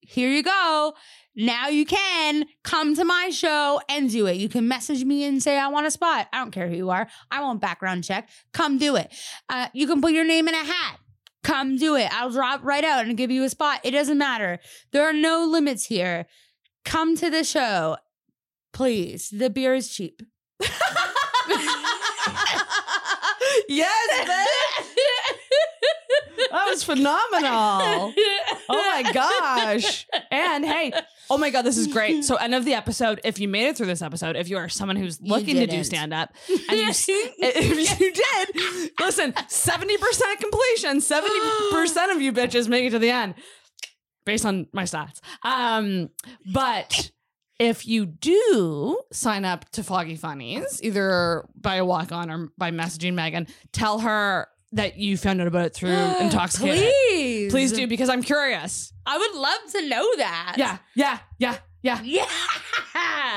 Here 0.00 0.30
you 0.30 0.42
go. 0.42 0.94
Now 1.34 1.68
you 1.68 1.86
can 1.86 2.44
come 2.62 2.94
to 2.94 3.04
my 3.04 3.30
show 3.30 3.80
and 3.88 4.10
do 4.10 4.26
it. 4.26 4.36
You 4.36 4.48
can 4.48 4.68
message 4.68 5.04
me 5.04 5.24
and 5.24 5.42
say, 5.42 5.58
I 5.58 5.68
want 5.68 5.86
a 5.86 5.90
spot. 5.90 6.28
I 6.32 6.38
don't 6.38 6.50
care 6.50 6.68
who 6.68 6.76
you 6.76 6.90
are. 6.90 7.08
I 7.30 7.40
won't 7.40 7.60
background 7.60 8.04
check. 8.04 8.28
Come 8.52 8.78
do 8.78 8.96
it. 8.96 9.12
Uh, 9.48 9.68
you 9.72 9.86
can 9.86 10.00
put 10.00 10.12
your 10.12 10.24
name 10.26 10.48
in 10.48 10.54
a 10.54 10.64
hat. 10.64 10.98
Come 11.42 11.76
do 11.76 11.96
it. 11.96 12.08
I'll 12.12 12.30
drop 12.30 12.60
right 12.62 12.84
out 12.84 13.06
and 13.06 13.16
give 13.16 13.30
you 13.30 13.42
a 13.44 13.48
spot. 13.48 13.80
It 13.82 13.92
doesn't 13.92 14.18
matter. 14.18 14.58
There 14.92 15.08
are 15.08 15.12
no 15.12 15.44
limits 15.44 15.86
here. 15.86 16.26
Come 16.84 17.16
to 17.16 17.30
the 17.30 17.44
show. 17.44 17.96
Please. 18.72 19.30
The 19.30 19.50
beer 19.50 19.74
is 19.74 19.88
cheap. 19.88 20.22
yes, 23.68 24.28
bitch. 24.28 24.91
That 26.52 26.66
was 26.68 26.84
phenomenal. 26.84 28.12
Oh 28.68 28.90
my 29.04 29.10
gosh. 29.12 30.06
And 30.30 30.64
hey, 30.64 30.92
oh 31.30 31.38
my 31.38 31.50
God, 31.50 31.62
this 31.62 31.78
is 31.78 31.86
great. 31.86 32.24
So, 32.24 32.36
end 32.36 32.54
of 32.54 32.64
the 32.64 32.74
episode, 32.74 33.20
if 33.24 33.40
you 33.40 33.48
made 33.48 33.68
it 33.68 33.76
through 33.76 33.86
this 33.86 34.02
episode, 34.02 34.36
if 34.36 34.48
you 34.48 34.58
are 34.58 34.68
someone 34.68 34.96
who's 34.96 35.20
looking 35.20 35.54
to 35.56 35.62
do 35.66 35.72
didn't. 35.72 35.84
stand 35.86 36.12
up, 36.14 36.34
and 36.68 36.78
you, 36.78 36.88
s- 36.88 37.06
if 37.08 38.00
you 38.00 38.12
did, 38.12 38.90
listen, 39.00 39.32
70% 39.32 40.38
completion, 40.38 40.98
70% 40.98 42.14
of 42.14 42.20
you 42.20 42.32
bitches 42.32 42.68
make 42.68 42.84
it 42.84 42.90
to 42.90 42.98
the 42.98 43.10
end 43.10 43.34
based 44.24 44.44
on 44.44 44.66
my 44.72 44.82
stats. 44.84 45.20
Um, 45.42 46.10
but 46.52 47.10
if 47.58 47.86
you 47.86 48.06
do 48.06 49.00
sign 49.12 49.44
up 49.44 49.68
to 49.70 49.82
Foggy 49.82 50.16
Funnies, 50.16 50.80
either 50.82 51.44
by 51.54 51.76
a 51.76 51.84
walk 51.84 52.12
on 52.12 52.30
or 52.30 52.48
by 52.58 52.70
messaging 52.70 53.14
Megan, 53.14 53.46
tell 53.72 54.00
her 54.00 54.48
that 54.72 54.96
you 54.96 55.16
found 55.16 55.40
out 55.40 55.46
about 55.46 55.66
it 55.66 55.74
through 55.74 55.90
Intoxicated. 56.20 56.78
Please. 57.10 57.52
Please 57.52 57.72
do 57.72 57.86
because 57.86 58.08
I'm 58.08 58.22
curious. 58.22 58.92
I 59.06 59.18
would 59.18 59.34
love 59.34 59.60
to 59.72 59.88
know 59.88 60.16
that. 60.16 60.54
Yeah, 60.56 60.78
yeah, 60.94 61.18
yeah, 61.38 61.56
yeah. 61.82 62.00
Yeah. 62.02 62.26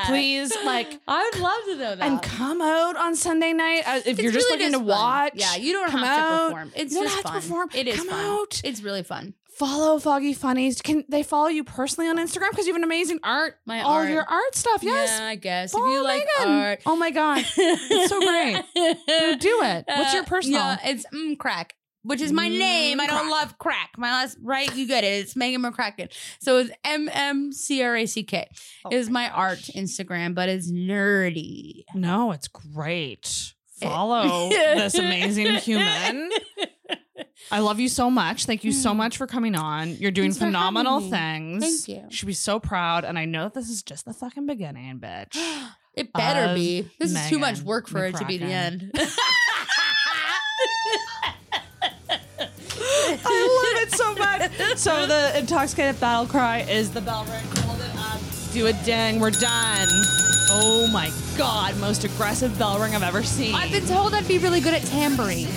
please, 0.08 0.54
like, 0.66 1.00
I 1.08 1.30
would 1.34 1.42
love 1.42 1.64
to 1.66 1.76
know 1.78 1.96
that. 1.96 2.06
and 2.08 2.22
come 2.22 2.62
out 2.62 2.96
on 2.96 3.16
Sunday 3.16 3.54
night 3.54 3.84
uh, 3.88 3.98
if 3.98 4.08
It's 4.08 4.22
you're 4.22 4.32
just 4.32 4.48
really 4.50 4.66
looking 4.66 4.72
to 4.74 4.78
fun. 4.80 4.88
watch. 4.88 5.32
Yeah, 5.36 5.56
you 5.56 5.74
don't 5.74 5.90
come 5.90 6.04
have 6.04 6.20
out. 6.20 6.38
to 6.50 6.54
perform. 6.54 6.72
It's 6.76 6.94
You 6.94 7.00
don't 7.00 7.08
just 7.10 7.16
have 7.16 7.24
to 7.26 7.32
fun. 7.32 7.42
perform. 7.42 7.70
It 7.74 7.88
is 7.88 7.96
Come 7.98 8.08
fun. 8.10 8.26
out. 8.26 8.62
It's 8.64 8.82
really 8.82 9.04
fun. 9.04 9.34
Follow 9.58 10.00
Foggy 10.00 10.34
Funnies. 10.34 10.82
Can 10.82 11.06
they 11.08 11.24
follow 11.24 11.48
you 11.48 11.64
personally 11.64 12.10
on 12.10 12.18
Instagram 12.18 12.50
because 12.52 12.66
you 12.68 12.74
have 12.74 12.78
an 12.80 12.84
amazing 12.84 13.20
art, 13.24 13.56
My 13.66 13.82
all 13.82 13.94
art. 13.94 14.10
your 14.10 14.24
art 14.24 14.54
stuff. 14.56 14.84
Yes. 14.84 15.18
Yeah, 15.18 15.26
I 15.28 15.36
guess. 15.36 15.72
Follow 15.72 15.86
if 15.88 15.92
you 15.94 16.04
like 16.04 16.28
Megan. 16.40 16.54
art. 16.54 16.80
Oh 16.86 16.96
my 16.98 17.12
god, 17.12 17.46
it's 17.58 18.10
so 18.10 18.20
great. 18.20 18.64
You 19.08 19.38
do 19.38 19.62
it. 19.64 19.86
What's 19.88 20.14
your 20.14 20.24
Uh, 20.24 20.26
personal? 20.26 20.60
Yeah, 20.60 20.78
it's 20.84 21.06
mm, 21.14 21.38
crack. 21.38 21.76
Which 22.04 22.22
is 22.22 22.32
my 22.32 22.48
Mm, 22.50 22.60
name. 22.60 23.00
I 23.00 23.08
don't 23.08 23.30
love 23.32 23.58
crack. 23.58 23.92
My 23.98 24.12
last 24.12 24.38
right, 24.44 24.74
you 24.76 24.86
get 24.88 25.04
it. 25.04 25.24
It's 25.24 25.36
Megan 25.36 25.64
McCracken. 25.64 26.12
So 26.40 26.58
it's 26.60 26.70
M 26.84 27.10
M 27.12 27.52
C 27.52 27.82
R 27.82 27.96
A 27.96 28.06
C 28.06 28.24
K 28.24 28.48
is 28.92 29.10
my 29.10 29.30
art 29.30 29.58
Instagram, 29.76 30.36
but 30.36 30.48
it's 30.50 30.72
nerdy. 30.72 31.84
No, 31.96 32.32
it's 32.32 32.48
great. 32.48 33.54
Follow 33.82 34.50
this 34.50 34.96
amazing 34.96 35.56
human. 35.56 36.30
I 37.52 37.60
love 37.60 37.80
you 37.80 37.88
so 37.90 38.10
much. 38.10 38.46
Thank 38.46 38.64
you 38.64 38.72
so 38.72 38.92
Mm. 38.92 38.96
much 38.98 39.18
for 39.18 39.28
coming 39.28 39.56
on. 39.56 39.96
You're 39.98 40.12
doing 40.12 40.30
Thanks 40.32 40.38
for 40.40 40.46
having 40.46 40.54
phenomenal 40.56 41.00
me. 41.02 41.10
things. 41.12 41.86
Thank 41.86 41.88
you. 42.04 42.10
Should 42.10 42.26
be 42.28 42.34
so 42.34 42.60
proud. 42.60 43.06
And 43.06 43.20
I 43.20 43.26
know 43.26 43.44
that 43.46 43.54
this 43.54 43.70
is 43.70 43.84
just 43.84 44.06
the 44.06 44.14
fucking 44.14 44.46
beginning, 44.46 45.00
bitch. 45.00 45.38
It 45.96 46.12
better 46.12 46.50
Of 46.50 46.56
be. 46.58 46.90
This 47.00 47.14
is 47.14 47.30
too 47.30 47.40
much 47.40 47.62
work 47.62 47.88
for 47.88 48.04
it 48.06 48.18
to 48.18 48.26
be 48.26 48.38
the 48.38 48.48
McCracken. 48.48 48.50
end. 48.52 48.92
I 53.28 53.74
love 53.78 53.84
it 53.84 53.92
so 53.94 54.14
much. 54.16 54.78
So 54.78 55.06
the 55.08 55.38
intoxicated 55.40 56.00
battle 56.02 56.26
cry 56.28 56.60
is 56.70 56.92
the 56.92 57.00
bell 57.02 57.24
ring. 57.26 57.46
Hold 57.64 57.80
it. 57.80 57.95
Do 58.56 58.68
a 58.68 58.74
ding. 58.86 59.20
We're 59.20 59.32
done. 59.32 59.90
Oh 60.50 60.90
my 60.94 61.12
god, 61.38 61.76
most 61.76 62.06
aggressive 62.06 62.58
bell 62.58 62.80
ring 62.80 62.96
I've 62.96 63.04
ever 63.04 63.22
seen. 63.22 63.54
I've 63.54 63.70
been 63.70 63.86
told 63.86 64.14
I'd 64.14 64.26
be 64.30 64.38
really 64.38 64.62
good 64.62 64.74
at 64.74 64.82
tambourine. 64.84 65.48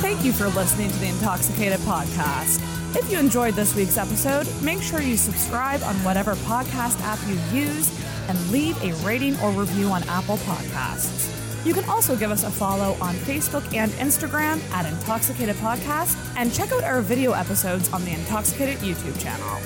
Thank 0.00 0.24
you 0.24 0.32
for 0.32 0.48
listening 0.48 0.88
to 0.88 0.98
the 0.98 1.08
Intoxicated 1.08 1.80
Podcast. 1.80 2.64
If 2.96 3.12
you 3.12 3.18
enjoyed 3.18 3.52
this 3.52 3.76
week's 3.76 3.98
episode, 3.98 4.48
make 4.62 4.80
sure 4.80 5.02
you 5.02 5.18
subscribe 5.18 5.82
on 5.82 5.94
whatever 5.96 6.34
podcast 6.36 7.02
app 7.02 7.18
you 7.28 7.38
use 7.60 7.92
and 8.30 8.50
leave 8.50 8.82
a 8.82 8.94
rating 9.04 9.38
or 9.40 9.50
review 9.50 9.88
on 9.88 10.02
Apple 10.04 10.38
Podcasts. 10.38 11.39
You 11.64 11.74
can 11.74 11.84
also 11.90 12.16
give 12.16 12.30
us 12.30 12.44
a 12.44 12.50
follow 12.50 12.96
on 13.02 13.14
Facebook 13.16 13.74
and 13.74 13.90
Instagram 13.92 14.62
at 14.72 14.86
Intoxicated 14.86 15.56
Podcast 15.56 16.16
and 16.36 16.52
check 16.54 16.72
out 16.72 16.82
our 16.84 17.02
video 17.02 17.32
episodes 17.32 17.92
on 17.92 18.02
the 18.04 18.12
Intoxicated 18.12 18.78
YouTube 18.78 19.20
channel. 19.20 19.60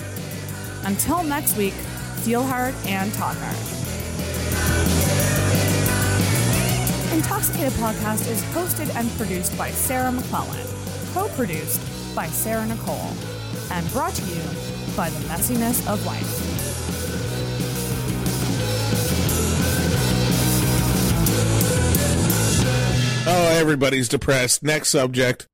Until 0.84 1.22
next 1.22 1.56
week, 1.56 1.72
feel 2.24 2.42
hard 2.42 2.74
and 2.86 3.12
talk 3.14 3.36
hard. 3.38 3.56
Intoxicated 7.14 7.72
Podcast 7.74 8.28
is 8.28 8.42
hosted 8.46 8.94
and 8.96 9.08
produced 9.12 9.56
by 9.56 9.70
Sarah 9.70 10.10
McClellan, 10.10 10.66
co 11.12 11.28
produced 11.28 11.80
by 12.16 12.26
Sarah 12.26 12.66
Nicole, 12.66 13.12
and 13.70 13.88
brought 13.92 14.14
to 14.14 14.24
you 14.24 14.42
by 14.96 15.10
the 15.10 15.20
messiness 15.28 15.86
of 15.88 16.04
life. 16.04 16.53
Oh, 23.26 23.56
everybody's 23.58 24.08
depressed. 24.08 24.62
Next 24.62 24.90
subject. 24.90 25.46